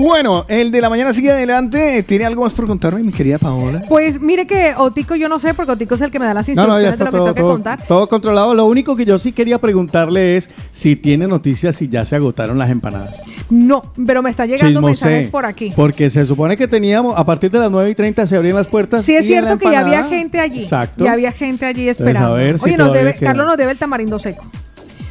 Bueno, 0.00 0.46
el 0.48 0.70
de 0.70 0.80
la 0.80 0.88
mañana 0.88 1.12
sigue 1.12 1.30
adelante. 1.30 2.02
¿Tiene 2.04 2.24
algo 2.24 2.42
más 2.42 2.54
por 2.54 2.66
contarme, 2.66 3.02
mi 3.02 3.12
querida 3.12 3.36
Paola? 3.36 3.82
Pues 3.86 4.18
mire 4.20 4.46
que 4.46 4.72
Otico 4.76 5.14
yo 5.14 5.28
no 5.28 5.38
sé, 5.38 5.52
porque 5.52 5.72
Otico 5.72 5.94
es 5.94 6.00
el 6.00 6.10
que 6.10 6.18
me 6.18 6.24
da 6.24 6.32
las 6.32 6.48
No, 6.48 6.52
instrucciones 6.52 6.74
no, 6.76 6.80
ya 6.80 6.86
de 6.86 6.92
está 6.92 7.04
lo 7.04 7.10
que 7.10 7.16
todo, 7.18 7.34
tengo 7.34 7.48
que 7.48 7.52
contar. 7.52 7.86
todo 7.86 8.08
controlado. 8.08 8.54
Lo 8.54 8.64
único 8.64 8.96
que 8.96 9.04
yo 9.04 9.18
sí 9.18 9.32
quería 9.32 9.58
preguntarle 9.60 10.38
es 10.38 10.48
si 10.70 10.96
tiene 10.96 11.26
noticias 11.26 11.76
si 11.76 11.88
ya 11.88 12.04
se 12.06 12.16
agotaron 12.16 12.58
las 12.58 12.70
empanadas. 12.70 13.20
No, 13.50 13.82
pero 14.06 14.22
me 14.22 14.30
está 14.30 14.46
llegando 14.46 14.80
mensajes 14.80 15.28
por 15.30 15.44
aquí. 15.44 15.72
Porque 15.76 16.08
se 16.08 16.24
supone 16.24 16.56
que 16.56 16.66
teníamos, 16.66 17.14
a 17.18 17.24
partir 17.26 17.50
de 17.50 17.58
las 17.58 17.70
9 17.70 17.90
y 17.90 17.94
30 17.94 18.26
se 18.26 18.36
abrían 18.36 18.56
las 18.56 18.68
puertas. 18.68 19.04
Sí 19.04 19.14
es 19.14 19.26
cierto 19.26 19.58
que 19.58 19.70
ya 19.70 19.80
había 19.80 20.04
gente 20.08 20.40
allí. 20.40 20.62
Exacto. 20.62 21.04
Ya 21.04 21.12
había 21.12 21.32
gente 21.32 21.66
allí 21.66 21.82
Entonces, 21.88 22.06
esperando. 22.06 22.34
a 22.34 22.38
ver 22.38 22.58
si 22.58 22.64
Oye, 22.64 22.76
nos 22.78 22.92
debe. 22.92 23.14
Carlos 23.16 23.46
nos 23.46 23.56
debe 23.58 23.72
el 23.72 23.78
tamarindo 23.78 24.18
seco. 24.18 24.44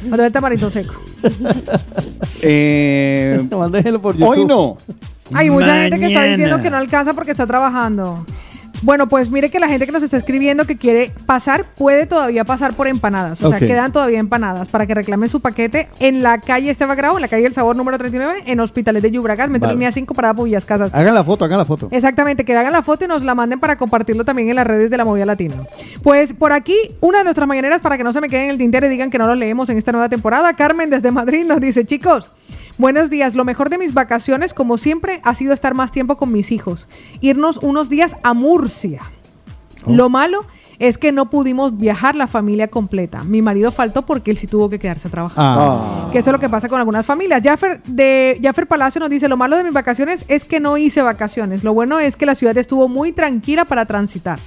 Debe 0.02 0.26
el 0.26 0.32
tamarindo 0.32 0.70
seco. 0.70 0.94
Eh, 2.42 3.38
por 4.02 4.16
Hoy 4.22 4.46
no. 4.46 4.78
Hay 5.34 5.50
mucha 5.50 5.82
gente 5.82 5.98
que 5.98 6.06
está 6.06 6.20
Mañana. 6.20 6.36
diciendo 6.36 6.62
que 6.62 6.70
no 6.70 6.76
alcanza 6.78 7.12
porque 7.12 7.32
está 7.32 7.46
trabajando. 7.46 8.24
Bueno, 8.82 9.08
pues 9.08 9.30
mire 9.30 9.50
que 9.50 9.60
la 9.60 9.68
gente 9.68 9.86
que 9.86 9.92
nos 9.92 10.02
está 10.02 10.16
escribiendo 10.16 10.64
que 10.64 10.76
quiere 10.76 11.10
pasar 11.26 11.66
puede 11.76 12.06
todavía 12.06 12.44
pasar 12.44 12.72
por 12.72 12.86
empanadas. 12.86 13.42
O 13.42 13.48
sea, 13.50 13.58
quedan 13.58 13.92
todavía 13.92 14.18
empanadas 14.18 14.68
para 14.68 14.86
que 14.86 14.94
reclamen 14.94 15.28
su 15.28 15.40
paquete 15.40 15.88
en 15.98 16.22
la 16.22 16.38
calle 16.40 16.70
Esteban 16.70 16.96
Grau, 16.96 17.16
en 17.16 17.22
la 17.22 17.28
calle 17.28 17.42
del 17.42 17.52
Sabor 17.52 17.76
número 17.76 17.98
39, 17.98 18.44
en 18.46 18.60
Hospitales 18.60 19.02
de 19.02 19.10
Yubragas, 19.10 19.50
metro 19.50 19.66
Vale. 19.68 19.74
línea 19.74 19.92
5, 19.92 20.14
parada 20.14 20.34
Pullas 20.34 20.64
Casas. 20.64 20.90
Hagan 20.94 21.14
la 21.14 21.24
foto, 21.24 21.44
hagan 21.44 21.58
la 21.58 21.64
foto. 21.64 21.88
Exactamente, 21.90 22.44
que 22.44 22.56
hagan 22.56 22.72
la 22.72 22.82
foto 22.82 23.04
y 23.04 23.08
nos 23.08 23.22
la 23.22 23.34
manden 23.34 23.60
para 23.60 23.76
compartirlo 23.76 24.24
también 24.24 24.48
en 24.48 24.56
las 24.56 24.66
redes 24.66 24.90
de 24.90 24.96
la 24.96 25.04
movida 25.04 25.26
latina. 25.26 25.56
Pues 26.02 26.32
por 26.32 26.52
aquí, 26.52 26.76
una 27.00 27.18
de 27.18 27.24
nuestras 27.24 27.46
mañaneras, 27.46 27.80
para 27.82 27.98
que 27.98 28.04
no 28.04 28.12
se 28.12 28.20
me 28.20 28.28
queden 28.28 28.44
en 28.44 28.50
el 28.50 28.58
tintero 28.58 28.86
y 28.86 28.88
digan 28.88 29.10
que 29.10 29.18
no 29.18 29.26
lo 29.26 29.34
leemos 29.34 29.68
en 29.68 29.76
esta 29.76 29.92
nueva 29.92 30.08
temporada, 30.08 30.54
Carmen 30.54 30.88
desde 30.88 31.10
Madrid 31.10 31.44
nos 31.44 31.60
dice, 31.60 31.84
chicos, 31.84 32.30
buenos 32.78 33.10
días, 33.10 33.34
lo 33.34 33.44
mejor 33.44 33.70
de 33.70 33.78
mis 33.78 33.94
vacaciones, 33.94 34.54
como 34.54 34.78
siempre, 34.78 35.20
ha 35.24 35.34
sido 35.34 35.52
estar 35.52 35.74
más 35.74 35.92
tiempo 35.92 36.16
con 36.16 36.32
mis 36.32 36.52
hijos, 36.52 36.88
irnos 37.20 37.58
unos 37.58 37.88
días 37.88 38.16
a 38.22 38.34
Murcia. 38.34 39.02
Lo 39.86 40.08
malo 40.08 40.44
es 40.80 40.96
que 40.96 41.12
no 41.12 41.28
pudimos 41.28 41.76
viajar 41.76 42.16
la 42.16 42.26
familia 42.26 42.68
completa. 42.68 43.22
Mi 43.22 43.42
marido 43.42 43.70
faltó 43.70 44.02
porque 44.02 44.30
él 44.30 44.38
sí 44.38 44.46
tuvo 44.46 44.70
que 44.70 44.78
quedarse 44.78 45.08
a 45.08 45.10
trabajar. 45.10 45.44
Ah. 45.46 46.08
Que 46.10 46.18
eso 46.18 46.30
es 46.30 46.32
lo 46.32 46.40
que 46.40 46.48
pasa 46.48 46.70
con 46.70 46.78
algunas 46.78 47.04
familias. 47.04 47.42
Jaffer, 47.44 47.82
de, 47.82 48.40
Jaffer 48.42 48.66
Palacio 48.66 48.98
nos 48.98 49.10
dice, 49.10 49.28
lo 49.28 49.36
malo 49.36 49.58
de 49.58 49.64
mis 49.64 49.74
vacaciones 49.74 50.24
es 50.26 50.46
que 50.46 50.58
no 50.58 50.78
hice 50.78 51.02
vacaciones. 51.02 51.62
Lo 51.64 51.74
bueno 51.74 52.00
es 52.00 52.16
que 52.16 52.24
la 52.24 52.34
ciudad 52.34 52.56
estuvo 52.56 52.88
muy 52.88 53.12
tranquila 53.12 53.66
para 53.66 53.84
transitar. 53.84 54.38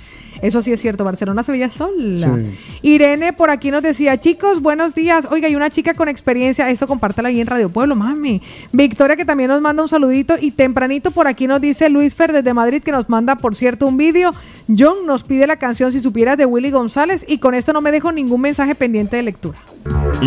Eso 0.44 0.62
sí 0.62 0.74
es 0.74 0.82
cierto, 0.82 1.06
Barcelona 1.06 1.42
se 1.42 1.54
veía 1.54 1.72
sola. 1.72 2.38
Sí. 2.38 2.58
Irene 2.82 3.32
por 3.32 3.50
aquí 3.50 3.72
nos 3.72 3.82
decía, 3.82 4.18
chicos, 4.18 4.62
buenos 4.62 4.94
días. 4.94 5.26
Oiga, 5.32 5.48
hay 5.48 5.56
una 5.56 5.70
chica 5.70 5.94
con 5.94 6.10
experiencia, 6.10 6.70
esto 6.70 6.86
compártala 6.86 7.30
ahí 7.30 7.40
en 7.40 7.48
Radio 7.48 7.70
Pueblo, 7.70 7.96
mami. 7.96 8.42
Victoria 8.74 9.16
que 9.16 9.24
también 9.24 9.50
nos 9.50 9.62
manda 9.62 9.82
un 9.82 9.88
saludito 9.88 10.36
y 10.38 10.52
tempranito 10.52 11.12
por 11.12 11.30
aquí 11.30 11.48
nos 11.48 11.62
dice 11.62 11.88
Luis 11.88 12.14
Fer 12.14 12.34
desde 12.34 12.54
Madrid 12.54 12.84
que 12.84 12.92
nos 12.92 13.08
manda, 13.08 13.38
por 13.38 13.56
cierto, 13.56 13.88
un 13.88 13.96
vídeo. 13.96 14.32
John 14.68 15.06
nos 15.06 15.24
pide 15.24 15.48
la 15.48 15.56
canción 15.56 15.92
Si 15.92 16.02
supieras 16.02 16.38
de 16.38 16.46
Willy 16.46 16.72
González 16.72 17.24
y 17.26 17.38
con 17.38 17.56
esto 17.56 17.72
no 17.72 17.80
me 17.80 17.92
dejo 17.92 18.12
ningún 18.12 18.42
mensaje 18.42 18.76
pendiente 18.76 19.16
de 19.16 19.24
lectura. 19.24 19.58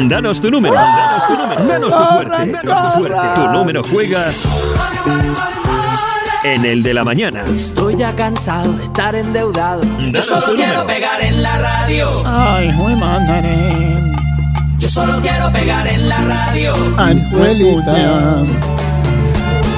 Danos 0.09 0.41
tu 0.41 0.51
número, 0.51 0.75
danos 0.75 1.27
tu 1.27 1.35
número, 1.35 1.65
danos 1.67 1.95
tu 1.95 2.05
suerte, 2.05 2.53
danos 2.53 2.95
tu 2.95 3.01
suerte. 3.01 3.19
Tu 3.35 3.53
número 3.53 3.83
juega 3.85 4.31
en 6.55 6.65
el 6.65 6.83
de 6.83 6.95
la 6.95 7.05
mañana. 7.05 7.45
Estoy 7.55 7.97
ya 7.97 8.15
cansado 8.15 8.73
de 8.73 8.85
estar 8.85 9.15
endeudado. 9.15 9.83
Yo 10.13 10.23
solo 10.23 10.55
quiero 10.55 10.81
número. 10.81 10.87
pegar 10.87 11.21
en 11.23 11.43
la 11.43 11.59
radio. 11.59 12.23
Ay, 12.25 12.71
muy 12.73 12.95
madre. 12.95 13.57
Yo 14.79 14.89
solo 14.89 15.21
quiero 15.21 15.51
pegar 15.53 15.87
en 15.87 16.09
la 16.09 16.19
radio. 16.19 16.75
Abuelita. 16.97 18.45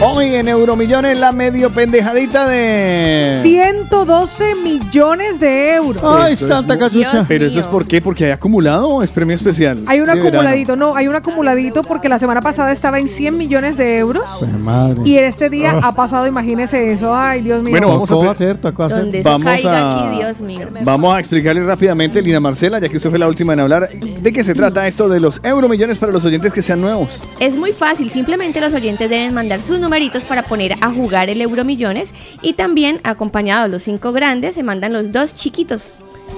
Hoy 0.00 0.36
en 0.36 0.46
Euromillones 0.46 1.18
la 1.18 1.32
medio 1.32 1.70
pendejadita 1.70 2.46
de... 2.46 3.40
112 3.42 4.54
millones 4.62 5.40
de 5.40 5.74
euros. 5.74 5.96
Eso 6.30 6.46
es 6.56 6.66
muy- 6.66 7.24
Pero 7.26 7.46
eso 7.46 7.58
es 7.58 7.66
por 7.66 7.84
qué, 7.84 8.00
porque 8.00 8.26
hay 8.26 8.30
acumulado 8.30 8.88
o 8.88 9.02
es 9.02 9.10
premio 9.10 9.34
especial. 9.34 9.82
Hay 9.86 9.98
un 9.98 10.06
De 10.06 10.12
verano. 10.12 10.28
acumuladito, 10.28 10.76
no, 10.76 10.94
hay 10.94 11.08
un 11.08 11.16
acumuladito 11.16 11.82
porque 11.82 12.08
la 12.08 12.20
semana 12.20 12.40
pasada 12.40 12.70
estaba 12.70 13.00
en 13.00 13.08
100 13.08 13.36
millones 13.36 13.76
de 13.76 13.96
euros 13.98 14.22
madre. 14.60 15.00
y 15.04 15.16
este 15.18 15.50
día 15.50 15.80
ha 15.82 15.90
pasado, 15.90 16.28
imagínese 16.28 16.92
eso, 16.92 17.12
ay 17.16 17.40
Dios 17.42 17.60
mío. 17.64 17.72
Bueno, 17.72 17.88
vamos 17.88 18.08
a 18.08 18.14
Tocó 18.14 18.30
hacer, 18.30 18.50
hacer, 18.50 18.60
tocó 18.60 18.84
hacer. 18.84 18.98
Donde 19.00 19.18
eso 19.18 19.28
Vamos 19.30 19.44
caiga 19.46 19.78
a- 19.78 20.06
aquí, 20.10 20.16
Dios 20.18 20.40
mío. 20.40 20.68
Vamos 20.84 21.16
a 21.16 21.18
explicarle 21.18 21.64
rápidamente, 21.64 22.22
Lina 22.22 22.38
Marcela, 22.38 22.78
ya 22.78 22.88
que 22.88 22.98
usted 22.98 23.10
fue 23.10 23.18
la 23.18 23.26
última 23.26 23.52
en 23.54 23.60
hablar, 23.60 23.88
de 23.90 24.32
qué 24.32 24.44
se 24.44 24.54
trata 24.54 24.86
esto 24.86 25.08
de 25.08 25.18
los 25.18 25.40
euromillones 25.42 25.98
para 25.98 26.12
los 26.12 26.24
oyentes 26.24 26.52
que 26.52 26.62
sean 26.62 26.80
nuevos. 26.80 27.20
Es 27.40 27.56
muy 27.56 27.72
fácil, 27.72 28.08
simplemente 28.10 28.60
los 28.60 28.72
oyentes 28.72 29.10
deben 29.10 29.34
mandar 29.34 29.60
sus 29.60 29.80
numeritos 29.88 30.24
para 30.26 30.42
poner 30.42 30.74
a 30.82 30.90
jugar 30.90 31.30
el 31.30 31.40
Euromillones 31.40 32.12
y 32.42 32.52
también 32.52 33.00
acompañados 33.04 33.70
los 33.70 33.82
cinco 33.82 34.12
grandes 34.12 34.54
se 34.54 34.62
mandan 34.62 34.92
los 34.92 35.12
dos 35.12 35.34
chiquitos, 35.34 35.92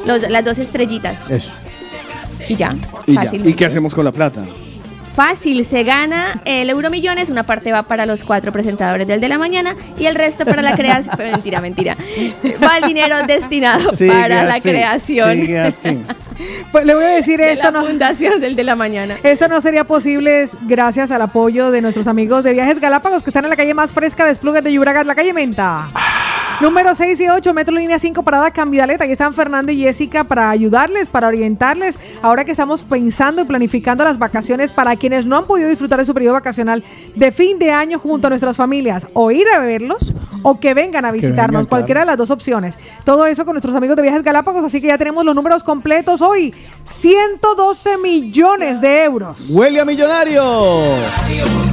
los- 0.06 0.30
las 0.30 0.44
dos 0.44 0.58
estrellitas 0.58 1.16
Eso. 1.28 1.50
y 2.48 2.54
ya. 2.54 2.76
Y, 3.06 3.14
ya. 3.14 3.22
fácil. 3.24 3.46
¿Y 3.48 3.54
qué 3.54 3.66
hacemos 3.66 3.92
con 3.92 4.04
la 4.04 4.12
plata? 4.12 4.46
Fácil, 5.16 5.66
se 5.66 5.82
gana 5.82 6.40
el 6.44 6.70
Euromillones, 6.70 7.28
una 7.28 7.42
parte 7.42 7.72
va 7.72 7.82
para 7.82 8.06
los 8.06 8.22
cuatro 8.22 8.52
presentadores 8.52 9.08
del 9.08 9.20
de 9.20 9.28
la 9.28 9.38
mañana 9.38 9.74
y 9.98 10.06
el 10.06 10.14
resto 10.14 10.44
para 10.46 10.62
la 10.62 10.76
creación. 10.76 11.16
mentira, 11.32 11.60
mentira. 11.60 11.96
Va 12.64 12.78
el 12.78 12.84
dinero 12.86 13.16
destinado 13.26 13.90
Sigue 13.96 14.12
para 14.12 14.44
la 14.44 14.60
creación. 14.60 15.34
sigue 15.34 15.58
así. 15.58 15.98
Pues 16.72 16.84
le 16.84 16.94
voy 16.94 17.04
a 17.04 17.08
decir 17.08 17.38
de 17.38 17.52
esto, 17.52 17.70
la 17.70 17.80
no, 17.80 17.86
fundación 17.86 18.40
del 18.40 18.56
de 18.56 18.64
la 18.64 18.76
mañana. 18.76 19.18
esto 19.22 19.48
no 19.48 19.60
sería 19.60 19.84
posible 19.84 20.48
gracias 20.62 21.10
al 21.10 21.22
apoyo 21.22 21.70
de 21.70 21.80
nuestros 21.82 22.06
amigos 22.06 22.44
de 22.44 22.52
Viajes 22.52 22.80
Galápagos 22.80 23.22
que 23.22 23.30
están 23.30 23.44
en 23.44 23.50
la 23.50 23.56
calle 23.56 23.74
más 23.74 23.92
fresca 23.92 24.24
de 24.24 24.32
Esplugas 24.32 24.62
de 24.64 24.72
Yubragas, 24.72 25.06
la 25.06 25.14
calle 25.14 25.32
Menta. 25.32 25.88
Número 26.60 26.94
6 26.94 27.18
y 27.22 27.26
8, 27.26 27.54
Metro 27.54 27.74
Línea 27.74 27.98
5, 27.98 28.22
Parada 28.22 28.50
Cambidaleta. 28.50 29.04
Aquí 29.04 29.12
están 29.12 29.32
Fernando 29.32 29.72
y 29.72 29.80
Jessica 29.80 30.24
para 30.24 30.50
ayudarles, 30.50 31.08
para 31.08 31.28
orientarles. 31.28 31.98
Ahora 32.20 32.44
que 32.44 32.50
estamos 32.50 32.82
pensando 32.82 33.40
y 33.40 33.44
planificando 33.44 34.04
las 34.04 34.18
vacaciones 34.18 34.70
para 34.70 34.94
quienes 34.96 35.24
no 35.24 35.38
han 35.38 35.46
podido 35.46 35.70
disfrutar 35.70 35.98
de 35.98 36.04
su 36.04 36.12
periodo 36.12 36.34
vacacional 36.34 36.84
de 37.16 37.32
fin 37.32 37.58
de 37.58 37.70
año 37.72 37.98
junto 37.98 38.26
a 38.26 38.30
nuestras 38.30 38.58
familias, 38.58 39.06
o 39.14 39.30
ir 39.30 39.46
a 39.48 39.60
verlos 39.60 40.12
o 40.42 40.60
que 40.60 40.74
vengan 40.74 41.06
a 41.06 41.12
visitarnos. 41.12 41.62
vengan, 41.62 41.66
cualquiera 41.66 42.00
de 42.00 42.06
las 42.06 42.18
dos 42.18 42.30
opciones. 42.30 42.78
Todo 43.06 43.24
eso 43.24 43.46
con 43.46 43.54
nuestros 43.54 43.74
amigos 43.74 43.96
de 43.96 44.02
Viajes 44.02 44.22
Galápagos. 44.22 44.62
Así 44.62 44.82
que 44.82 44.88
ya 44.88 44.98
tenemos 44.98 45.24
los 45.24 45.34
números 45.34 45.62
completos 45.62 46.20
hoy: 46.20 46.54
112 46.84 47.96
millones 47.96 48.82
de 48.82 49.04
euros. 49.04 49.36
¡Huele 49.48 49.80
a 49.80 49.86
millonario! 49.86 50.42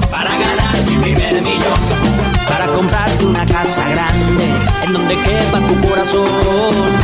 Para 0.10 0.32
ganar 0.32 0.76
mi 0.90 0.96
primer 1.04 1.42
millón. 1.42 2.17
Para 2.50 2.68
comprarte 2.68 3.26
una 3.26 3.46
casa 3.46 3.88
grande 3.90 4.46
en 4.86 4.94
donde 4.94 5.16
quepa 5.16 5.60
tu 5.60 5.88
corazón. 5.88 6.26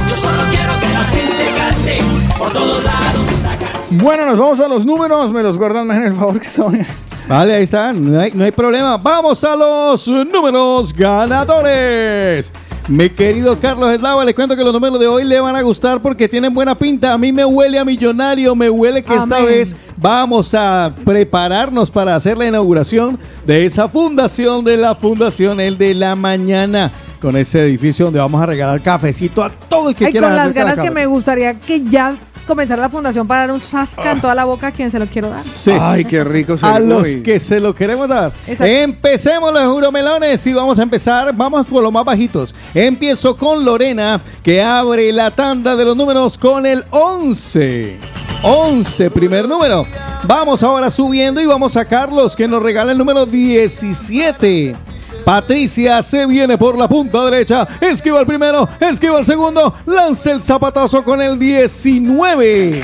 Yo 0.07 0.15
solo 0.15 0.43
quiero 0.49 0.73
que 0.80 0.89
la 0.89 1.03
gente 1.03 1.45
cante 1.57 2.38
por 2.38 2.51
todos 2.53 2.83
lados 2.83 3.31
esta 3.31 3.57
canción. 3.57 3.99
Bueno, 3.99 4.25
nos 4.25 4.38
vamos 4.38 4.59
a 4.59 4.67
los 4.67 4.85
números, 4.85 5.31
me 5.31 5.43
los 5.43 5.57
guardan 5.57 5.88
más 5.88 5.97
en 5.97 6.03
el 6.03 6.13
favor 6.15 6.39
que 6.39 6.49
son. 6.49 6.85
Vale, 7.27 7.55
ahí 7.55 7.63
está, 7.63 7.93
no 7.93 8.19
hay, 8.19 8.31
no 8.33 8.43
hay 8.43 8.51
problema. 8.51 8.97
Vamos 8.97 9.43
a 9.43 9.55
los 9.55 10.07
números 10.07 10.93
ganadores. 10.93 12.51
Mi 12.89 13.09
querido 13.09 13.57
Carlos 13.59 13.93
Eslava, 13.93 14.25
le 14.25 14.35
cuento 14.35 14.57
que 14.57 14.63
los 14.63 14.73
números 14.73 14.99
de 14.99 15.07
hoy 15.07 15.23
le 15.23 15.39
van 15.39 15.55
a 15.55 15.61
gustar 15.61 16.01
porque 16.01 16.27
tienen 16.27 16.53
buena 16.53 16.75
pinta. 16.75 17.13
A 17.13 17.17
mí 17.17 17.31
me 17.31 17.45
huele 17.45 17.79
a 17.79 17.85
millonario, 17.85 18.53
me 18.55 18.69
huele 18.69 19.01
que 19.01 19.15
esta 19.15 19.39
vez 19.39 19.73
vamos 19.95 20.53
a 20.53 20.93
prepararnos 21.05 21.89
para 21.89 22.13
hacer 22.13 22.37
la 22.37 22.45
inauguración 22.45 23.17
de 23.47 23.65
esa 23.65 23.87
fundación 23.87 24.65
de 24.65 24.75
la 24.75 24.95
Fundación 24.95 25.61
El 25.61 25.77
de 25.77 25.93
la 25.93 26.15
Mañana. 26.15 26.91
Con 27.21 27.37
ese 27.37 27.61
edificio 27.61 28.05
donde 28.05 28.19
vamos 28.19 28.41
a 28.41 28.45
regalar 28.47 28.81
cafecito 28.81 29.41
a 29.41 29.49
todo 29.49 29.87
el 29.87 29.95
que 29.95 30.07
Ay, 30.07 30.11
quiera. 30.11 30.27
con 30.27 30.35
las 30.35 30.53
ganas 30.53 30.77
que 30.77 30.91
me 30.91 31.05
gustaría 31.05 31.57
que 31.57 31.81
ya 31.85 32.15
comenzara 32.43 32.81
la 32.81 32.89
fundación 32.89 33.27
para 33.27 33.41
dar 33.41 33.51
un 33.51 33.61
sasca 33.61 34.11
en 34.11 34.22
toda 34.22 34.35
la 34.35 34.45
boca 34.45 34.67
a 34.67 34.72
quien 34.72 34.91
se 34.91 34.99
lo 34.99 35.05
quiero 35.07 35.30
dar. 35.30 35.43
Sí. 35.43 35.72
Ay, 35.80 36.05
qué 36.05 36.23
rico 36.23 36.57
se 36.57 36.65
A 36.65 36.80
los 36.80 37.07
que 37.23 37.39
se 37.39 37.59
lo 37.59 37.73
queremos 37.73 38.07
dar. 38.07 38.31
Exacto. 38.47 38.65
Empecemos 38.65 39.53
los 39.53 39.63
euromelones 39.63 40.45
y 40.47 40.53
vamos 40.53 40.80
a 40.80 40.83
empezar. 40.83 41.35
Vamos 41.35 41.65
por 41.67 41.83
los 41.83 41.91
más 41.91 42.05
bajitos. 42.05 42.53
Empiezo 42.73 43.38
con 43.38 43.63
Lorena, 43.63 44.22
que 44.43 44.61
abre 44.61 45.11
la 45.11 45.31
tanda 45.31 45.75
de 45.75 45.85
los 45.85 45.95
números 45.95 46.38
con 46.38 46.65
el 46.65 46.83
11. 46.89 47.99
11, 48.43 49.11
primer 49.11 49.47
número. 49.47 49.85
Vamos 50.27 50.63
ahora 50.63 50.91
subiendo 50.91 51.39
y 51.41 51.45
vamos 51.45 51.77
a 51.77 51.85
Carlos, 51.85 52.35
que 52.35 52.47
nos 52.47 52.61
regala 52.61 52.91
el 52.91 52.97
número 52.97 53.25
17. 53.25 54.75
Patricia 55.24 56.02
se 56.02 56.26
viene 56.26 56.58
por 56.58 56.77
la 56.77 56.88
punta 56.88 57.24
derecha, 57.26 57.68
esquiva 57.80 58.19
el 58.19 58.26
primero, 58.26 58.68
esquiva 58.80 59.19
el 59.19 59.26
segundo, 59.26 59.74
lanza 59.85 60.32
el 60.32 60.43
zapatazo 60.43 61.03
con 61.03 61.22
el 61.22 61.40
19. 61.40 62.84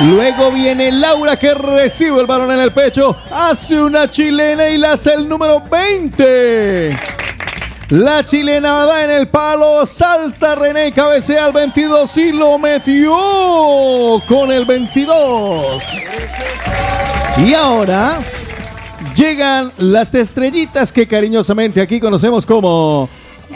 Luego 0.00 0.50
viene 0.50 0.92
Laura 0.92 1.36
que 1.36 1.54
recibe 1.54 2.20
el 2.20 2.26
balón 2.26 2.50
en 2.50 2.60
el 2.60 2.72
pecho, 2.72 3.16
hace 3.30 3.80
una 3.80 4.10
chilena 4.10 4.68
y 4.68 4.78
la 4.78 4.92
hace 4.92 5.14
el 5.14 5.28
número 5.28 5.62
20. 5.70 6.96
La 7.90 8.24
chilena 8.24 8.86
da 8.86 9.04
en 9.04 9.10
el 9.10 9.28
palo, 9.28 9.86
salta 9.86 10.54
René, 10.54 10.90
cabecea 10.90 11.44
al 11.44 11.52
22 11.52 12.16
y 12.16 12.32
lo 12.32 12.58
metió 12.58 13.12
con 14.26 14.50
el 14.50 14.64
22. 14.64 15.82
Y 17.38 17.54
ahora 17.54 18.18
llegan 19.14 19.72
las 19.78 20.14
estrellitas 20.14 20.92
que 20.92 21.06
cariñosamente 21.06 21.80
aquí 21.80 22.00
conocemos 22.00 22.44
como 22.44 23.08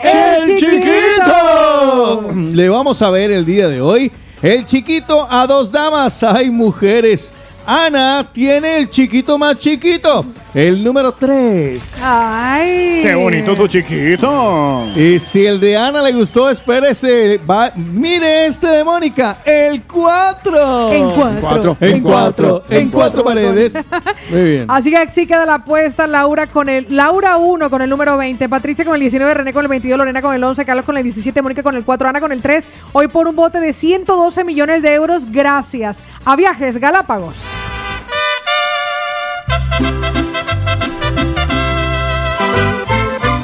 ¡El 0.02 0.56
Chiquito. 0.56 2.30
Le 2.52 2.68
vamos 2.68 3.02
a 3.02 3.10
ver 3.10 3.30
el 3.30 3.44
día 3.44 3.68
de 3.68 3.80
hoy. 3.80 4.12
El 4.42 4.64
chiquito 4.64 5.26
a 5.28 5.46
dos 5.46 5.72
damas. 5.72 6.22
Hay 6.22 6.50
mujeres. 6.50 7.32
Ana 7.70 8.26
tiene 8.32 8.78
el 8.78 8.88
chiquito 8.88 9.36
más 9.36 9.58
chiquito, 9.58 10.24
el 10.54 10.82
número 10.82 11.12
3. 11.12 12.00
Ay. 12.02 13.00
Qué 13.02 13.14
bonito 13.14 13.54
tu 13.54 13.68
chiquito. 13.68 14.86
Y 14.96 15.18
si 15.18 15.44
el 15.44 15.60
de 15.60 15.76
Ana 15.76 16.00
le 16.00 16.12
gustó, 16.12 16.48
espérese. 16.48 17.38
Va, 17.38 17.70
mire 17.76 18.46
este 18.46 18.68
de 18.68 18.82
Mónica, 18.82 19.36
el 19.44 19.82
4. 19.82 20.92
En 20.94 21.10
cuatro. 21.10 21.76
En 21.78 21.96
En 21.96 22.00
4. 22.00 22.02
cuatro. 22.02 22.64
En 22.70 22.78
En 22.78 22.90
4 22.90 22.90
cuatro 22.90 23.22
paredes. 23.22 23.74
Muy 24.30 24.44
bien. 24.44 24.64
Así 24.68 24.90
que 24.90 24.96
así 24.96 25.26
queda 25.26 25.44
la 25.44 25.56
apuesta. 25.56 26.06
Laura 26.06 26.46
con 26.46 26.70
el 26.70 26.86
Laura 26.88 27.36
1 27.36 27.68
con 27.68 27.82
el 27.82 27.90
número 27.90 28.16
20, 28.16 28.48
Patricia 28.48 28.82
con 28.86 28.94
el 28.94 29.00
19, 29.00 29.34
René 29.34 29.52
con 29.52 29.66
el 29.66 29.68
22, 29.68 29.98
Lorena 29.98 30.22
con 30.22 30.34
el 30.34 30.42
11, 30.42 30.64
Carlos 30.64 30.86
con 30.86 30.96
el 30.96 31.02
17, 31.02 31.42
Mónica 31.42 31.62
con 31.62 31.76
el 31.76 31.84
4, 31.84 32.08
Ana 32.08 32.20
con 32.20 32.32
el 32.32 32.40
3. 32.40 32.66
Hoy 32.94 33.08
por 33.08 33.28
un 33.28 33.36
bote 33.36 33.60
de 33.60 33.74
112 33.74 34.42
millones 34.44 34.80
de 34.80 34.94
euros 34.94 35.30
gracias 35.30 36.00
a 36.24 36.34
Viajes 36.34 36.78
Galápagos. 36.78 37.57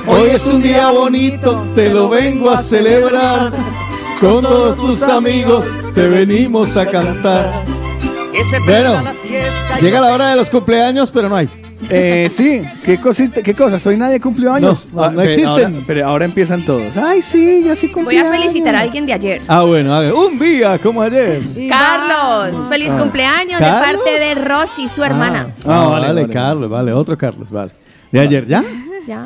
Hoy 0.06 0.30
es 0.30 0.44
un 0.46 0.62
día 0.62 0.90
bonito, 0.90 1.66
te 1.74 1.90
lo 1.90 2.08
vengo 2.08 2.50
a 2.50 2.60
celebrar. 2.60 3.52
Con 4.20 4.42
todos 4.42 4.76
tus 4.76 5.02
amigos 5.02 5.66
te 5.94 6.08
venimos 6.08 6.76
a 6.76 6.86
cantar. 6.86 7.64
Bueno, 8.64 9.02
llega 9.80 10.00
la 10.00 10.12
hora 10.12 10.30
de 10.30 10.36
los 10.36 10.50
cumpleaños, 10.50 11.10
pero 11.10 11.28
no 11.28 11.36
hay. 11.36 11.48
Eh, 11.90 12.28
sí, 12.30 12.62
¿qué, 12.84 12.98
cosita, 12.98 13.42
¿qué 13.42 13.52
cosa? 13.54 13.78
¿Soy 13.78 13.96
nadie 13.96 14.18
cumplió 14.20 14.52
años? 14.54 14.88
No, 14.92 15.02
no, 15.02 15.10
no 15.10 15.16
pero 15.18 15.28
existen. 15.30 15.48
Ahora, 15.48 15.70
pero 15.86 16.06
ahora 16.06 16.24
empiezan 16.24 16.62
todos. 16.64 16.96
Ay, 16.96 17.20
sí, 17.22 17.62
yo 17.66 17.76
sí 17.76 17.88
cumplí 17.88 18.16
Voy 18.18 18.26
a 18.26 18.30
felicitar 18.30 18.74
a 18.74 18.80
alguien 18.80 19.04
de 19.06 19.12
ayer. 19.12 19.42
Ah, 19.48 19.62
bueno, 19.62 19.94
a 19.94 20.00
ver, 20.00 20.12
un 20.12 20.38
día 20.38 20.78
como 20.78 21.02
ayer. 21.02 21.42
Carlos, 21.68 22.68
feliz 22.68 22.90
Ah. 22.92 22.98
cumpleaños 22.98 23.60
de 23.60 23.66
parte 23.66 24.10
de 24.18 24.34
Rosy, 24.34 24.88
su 24.88 25.02
hermana. 25.04 25.48
Ah, 25.66 25.88
vale, 25.90 26.28
Carlos, 26.28 26.70
vale, 26.70 26.92
otro 26.92 27.16
Carlos, 27.18 27.50
vale. 27.50 27.72
¿De 28.10 28.20
ayer 28.20 28.46
ya? 28.46 28.62
Ya. 29.06 29.24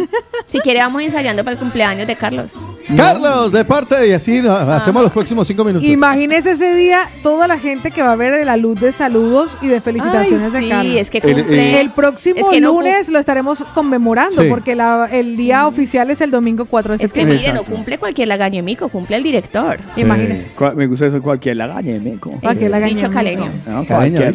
Si 0.48 0.58
quiere, 0.60 0.80
vamos 0.80 1.02
ensayando 1.02 1.44
para 1.44 1.52
el 1.54 1.58
cumpleaños 1.58 2.06
de 2.06 2.16
Carlos. 2.16 2.50
Carlos, 2.96 3.52
de 3.52 3.64
parte 3.66 3.94
de 3.96 4.08
y 4.08 4.12
así 4.12 4.40
no, 4.40 4.52
hacemos 4.54 5.02
los 5.02 5.12
próximos 5.12 5.46
cinco 5.46 5.62
minutos. 5.62 5.86
Imagínese 5.86 6.52
ese 6.52 6.74
día 6.74 7.02
toda 7.22 7.46
la 7.46 7.58
gente 7.58 7.90
que 7.90 8.00
va 8.02 8.12
a 8.12 8.16
ver 8.16 8.44
la 8.46 8.56
luz 8.56 8.80
de 8.80 8.92
saludos 8.92 9.52
y 9.60 9.66
de 9.66 9.80
felicitaciones 9.82 10.46
Ay, 10.46 10.50
de 10.52 10.60
sí, 10.60 10.68
Carlos. 10.70 10.94
es 10.96 11.10
que 11.10 11.18
El- 11.18 11.36
cumple- 11.46 11.80
el 11.80 11.90
próximo 11.90 12.36
es 12.40 12.46
que 12.48 12.60
no 12.62 12.72
lunes 12.72 13.08
lo 13.10 13.18
estaremos 13.18 13.62
conmemorando 13.74 14.42
Sí. 14.42 14.48
porque 14.48 14.74
la- 14.74 15.06
el 15.12 15.36
día 15.36 15.66
oficial 15.66 16.10
es 16.10 16.22
el 16.22 16.30
domingo 16.30 16.64
4 16.64 16.92
de 16.92 16.96
Es 16.96 17.00
que 17.02 17.06
septiembre. 17.08 17.36
mire, 17.38 17.52
no 17.52 17.64
cumple 17.64 17.98
cualquier 17.98 18.28
lagaño 18.28 18.56
de 18.56 18.62
mico, 18.62 18.88
cumple 18.88 19.16
el 19.16 19.22
director. 19.22 19.76
Imagínese. 19.96 20.48
Cua- 20.56 20.74
Me 20.74 20.86
gusta 20.86 21.06
eso, 21.06 21.20
cualquier 21.20 21.56
lagaña 21.56 21.92
de 21.92 22.00
meco. 22.00 22.32
Cualquier 22.40 22.70
lagaña 22.70 22.94
dicho 22.94 23.08
de 23.08 23.14
caleño. 23.14 23.52
No, 23.66 23.84
Caleño, 23.84 24.18
cualquier 24.18 24.34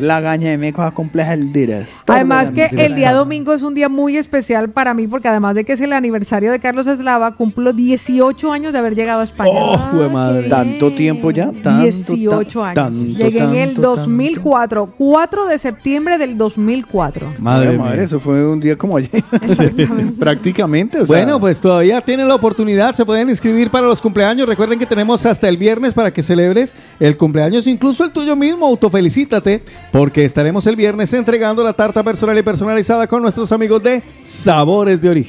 de 0.52 0.58
meco 0.58 0.94
compleja 0.94 1.34
el 1.34 1.52
director. 1.52 2.16
Además 2.16 2.54
de 2.54 2.70
que 2.70 2.86
el 2.86 2.96
día 2.96 3.14
domingo 3.14 3.54
es 3.54 3.64
un 3.64 3.74
día 3.74 3.90
muy 3.90 4.16
especial 4.18 4.70
para 4.70 4.94
mí 4.94 5.08
porque 5.08 5.28
además 5.34 5.56
de 5.56 5.66
que 5.66 5.74
es 5.74 5.82
el 5.82 5.94
aniversario 5.94 6.52
de 6.52 6.60
Carlos 6.60 6.88
Eslava, 6.88 7.32
cumplo 7.36 7.74
18 7.74 8.52
años 8.52 8.74
de 8.74 8.80
haber 8.80 8.95
llegado 8.95 9.22
a 9.22 9.24
España. 9.26 9.52
Oh, 9.53 10.10
madre. 10.10 10.48
Tanto 10.48 10.92
tiempo 10.94 11.32
ya. 11.32 11.52
Tanto, 11.52 11.84
18 11.84 12.60
ta- 12.60 12.66
años. 12.68 12.76
tanto, 12.76 13.18
Llegué 13.18 13.40
en 13.40 13.56
el 13.56 13.74
tanto, 13.74 13.95
2004, 13.98 14.86
4 14.98 15.48
de 15.48 15.60
septiembre 15.60 16.18
del 16.18 16.38
2004. 16.38 17.28
Madre 17.40 17.78
Madre, 17.78 17.95
mía. 17.98 18.03
eso 18.03 18.20
fue 18.20 18.48
un 18.48 18.60
día 18.60 18.78
como 18.78 18.98
ayer. 18.98 19.10
Prácticamente. 20.20 21.00
o 21.02 21.06
sea, 21.06 21.18
Bueno, 21.18 21.40
pues 21.40 21.60
todavía 21.60 22.02
tienen 22.02 22.28
la 22.28 22.36
oportunidad, 22.36 22.94
se 22.94 23.06
pueden 23.06 23.30
inscribir 23.30 23.70
para 23.70 23.88
los 23.88 24.02
cumpleaños. 24.02 24.48
Recuerden 24.48 24.80
que 24.80 24.86
tenemos 24.86 25.26
hasta 25.26 25.48
el 25.50 25.58
viernes 25.58 25.94
para 25.94 26.12
que 26.12 26.22
celebres 26.22 26.74
el 27.00 27.18
cumpleaños, 27.18 27.68
incluso 27.68 28.03
el 28.03 28.12
tuyo 28.12 28.36
mismo. 28.36 28.66
Autofelicítate, 28.66 29.64
porque 29.92 30.26
estaremos 30.26 30.66
el 30.68 30.76
viernes 30.76 31.14
entregando 31.14 31.64
la 31.64 31.74
tarta 31.74 32.03
personal 32.03 32.38
y 32.38 32.42
personalizada 32.44 33.08
con 33.08 33.22
nuestros 33.22 33.52
amigos 33.52 33.82
de 33.84 34.02
Sabores 34.24 35.02
de 35.02 35.10
Origen. 35.10 35.23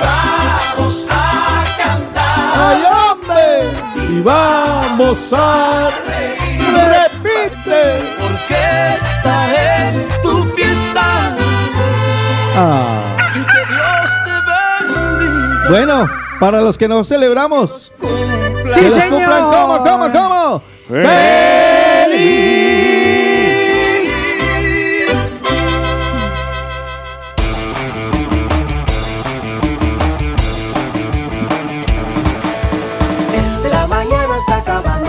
Vamos 0.00 1.08
a 1.10 1.64
cantar. 1.76 2.52
¡Ay, 2.54 2.82
hombre! 2.84 3.70
Y 4.10 4.20
vamos 4.20 5.32
a 5.32 5.88
repite. 6.74 8.00
Porque 8.18 8.96
esta 8.96 9.82
es 9.82 10.22
tu 10.22 10.44
fiesta. 10.44 11.36
Ah. 12.56 13.16
Y 13.34 13.40
que 13.40 13.74
Dios 13.74 14.10
te 14.24 14.30
bendiga. 14.50 15.68
Bueno, 15.70 16.08
para 16.40 16.60
los 16.60 16.78
que 16.78 16.88
no 16.88 17.04
celebramos, 17.04 17.92
Sí, 18.00 18.74
que 18.74 18.88
los 18.90 19.00
señor. 19.00 19.08
cumplan 19.08 19.42
como, 19.44 19.78
como, 19.78 20.12
como. 20.12 20.62
El 20.90 21.06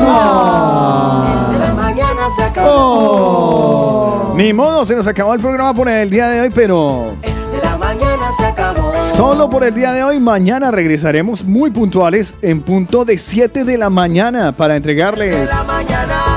El 0.10 1.60
de 1.60 1.68
la 1.68 1.74
mañana 1.74 2.22
se 2.36 2.44
acabó. 2.44 2.70
Oh. 2.72 4.34
Ni 4.36 4.54
modo, 4.54 4.86
se 4.86 4.96
nos 4.96 5.06
acabó 5.08 5.34
el 5.34 5.40
programa 5.42 5.74
por 5.74 5.90
el 5.90 6.10
día 6.10 6.28
de 6.30 6.42
hoy, 6.42 6.50
pero 6.54 7.14
El 7.22 7.52
de 7.52 7.58
la 7.62 7.78
mañana 7.78 8.32
se 8.32 8.46
acabó. 8.46 8.92
solo 9.16 9.50
por 9.50 9.64
el 9.64 9.74
día 9.74 9.92
de 9.92 10.04
hoy. 10.04 10.20
Mañana 10.20 10.72
regresaremos 10.72 11.44
muy 11.44 11.72
puntuales 11.72 12.36
en 12.42 12.62
punto 12.62 13.04
de 13.06 13.18
7 13.18 13.64
de 13.66 13.78
la 13.78 13.90
mañana 13.90 14.52
para 14.54 14.76
entregarles 14.78 15.50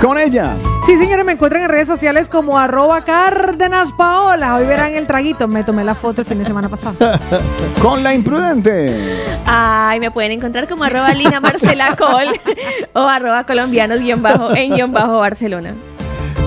con 0.02 0.18
ella. 0.18 0.56
Sí, 0.84 0.98
señores, 0.98 1.24
me 1.24 1.32
encuentran 1.32 1.62
en 1.62 1.68
redes 1.68 1.86
sociales 1.86 2.28
como 2.28 2.58
arroba 2.58 3.02
Cárdenas 3.02 3.92
Paola. 3.92 4.56
Hoy 4.56 4.66
verán 4.66 4.96
el 4.96 5.06
traguito. 5.06 5.46
Me 5.46 5.62
tomé 5.62 5.84
la 5.84 5.94
foto 5.94 6.22
el 6.22 6.26
fin 6.26 6.38
de 6.38 6.44
semana 6.44 6.68
pasado. 6.68 6.96
Con 7.80 8.02
la 8.02 8.12
imprudente. 8.12 9.24
Ay, 9.46 10.00
me 10.00 10.10
pueden 10.10 10.32
encontrar 10.32 10.68
como 10.68 10.82
arroba 10.82 11.14
Lina 11.14 11.40
Marcela 11.40 11.94
Col 11.96 12.26
o 12.94 13.00
arroba 13.00 13.44
colombianos 13.44 14.00
guion 14.00 14.22
bajo 14.22 14.54
en 14.54 14.74
guion 14.74 14.92
bajo 14.92 15.18
Barcelona. 15.18 15.74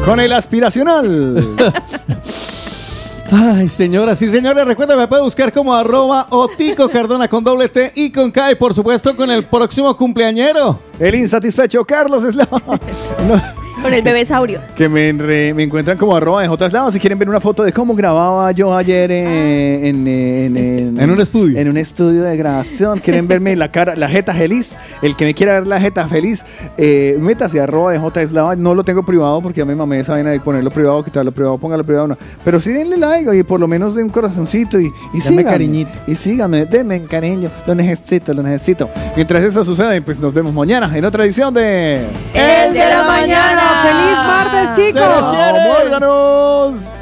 Con 0.04 0.20
el 0.20 0.34
aspiracional. 0.34 1.56
Ay, 3.32 3.70
señoras 3.70 4.22
y 4.22 4.30
señores, 4.30 4.66
recuerda, 4.66 4.96
me 4.96 5.08
puede 5.08 5.24
buscar 5.24 5.52
como 5.52 5.74
arroba 5.74 6.28
Otico 6.30 6.88
Cardona 6.92 7.28
con 7.28 7.44
doble 7.44 7.70
T 7.70 7.92
y 7.96 8.12
con 8.12 8.32
K 8.32 8.52
y 8.52 8.56
por 8.56 8.74
supuesto 8.74 9.16
con 9.16 9.32
el 9.32 9.46
próximo 9.46 9.96
cumpleañero. 9.98 10.80
El 11.00 11.16
insatisfecho 11.16 11.84
Carlos 11.86 12.24
Eslava. 12.24 12.62
No, 13.28 13.65
Con 13.86 13.94
el 13.94 14.02
bebé 14.02 14.26
saurio. 14.26 14.62
que 14.76 14.90
me, 14.90 15.12
re- 15.14 15.54
me 15.54 15.64
encuentran 15.64 15.98
como 15.98 16.16
arroba 16.16 16.42
de 16.42 16.48
J 16.48 16.66
Eslava. 16.66 16.92
Si 16.92 17.00
quieren 17.00 17.20
ver 17.20 17.30
una 17.30 17.40
foto 17.40 17.64
de 17.64 17.72
cómo 17.72 17.96
grababa 17.96 18.52
yo 18.52 18.76
ayer 18.76 19.12
eh, 19.12 19.88
en, 19.90 20.08
en, 20.08 20.58
en- 20.58 21.00
En 21.00 21.12
un 21.12 21.22
estudio. 21.22 21.58
En 21.60 21.70
un 21.70 21.78
estudio 21.78 22.24
de 22.24 22.36
grabación. 22.36 23.00
Quieren 23.00 23.28
verme 23.28 23.56
la 23.56 23.70
cara, 23.72 23.96
la 23.96 24.08
jeta 24.10 24.34
feliz. 24.34 24.76
El 25.02 25.16
que 25.16 25.26
me 25.26 25.34
quiera 25.34 25.54
ver 25.60 25.68
la 25.68 25.80
jeta 25.80 26.08
feliz, 26.08 26.44
eh, 26.78 27.16
métase 27.20 27.60
arroba 27.60 27.92
de 27.92 28.00
J 28.00 28.22
Eslava. 28.22 28.56
No 28.56 28.74
lo 28.74 28.84
tengo 28.84 29.04
privado 29.06 29.42
porque 29.42 29.62
a 29.62 29.66
mí 29.66 29.76
mamé 29.76 30.00
esa 30.00 30.14
vaina 30.14 30.32
de 30.32 30.40
ponerlo 30.40 30.72
privado, 30.72 31.04
quitarlo 31.04 31.32
privado, 31.32 31.58
póngalo 31.58 31.84
privado. 31.84 32.08
No. 32.08 32.18
Pero 32.44 32.60
sí 32.60 32.72
denle 32.74 32.98
like 32.98 33.38
y 33.38 33.44
por 33.44 33.60
lo 33.60 33.68
menos 33.68 33.94
den 33.96 34.06
un 34.06 34.10
corazoncito 34.12 34.80
y, 34.80 34.86
y 34.86 34.90
Dame 35.20 35.22
síganme. 35.22 35.44
cariñito. 35.44 35.92
Y 36.08 36.16
síganme, 36.16 36.66
denme 36.66 37.04
cariño. 37.04 37.50
Lo 37.68 37.76
necesito, 37.76 38.34
lo 38.34 38.42
necesito. 38.42 38.90
Mientras 39.16 39.44
eso 39.44 39.64
sucede, 39.64 40.02
pues 40.02 40.20
nos 40.20 40.34
vemos 40.34 40.54
mañana 40.54 40.92
en 40.98 41.06
otra 41.06 41.24
edición 41.26 41.54
de... 41.54 42.02
El 42.34 42.74
de 42.74 42.80
la 42.80 43.04
mañana. 43.04 43.62
¡Feliz 43.86 44.18
martes, 44.26 44.72
chicos! 44.76 45.02
¡Se 45.02 45.10
les 45.10 45.30
quiere! 45.30 45.90
¡Vámonos! 45.92 46.95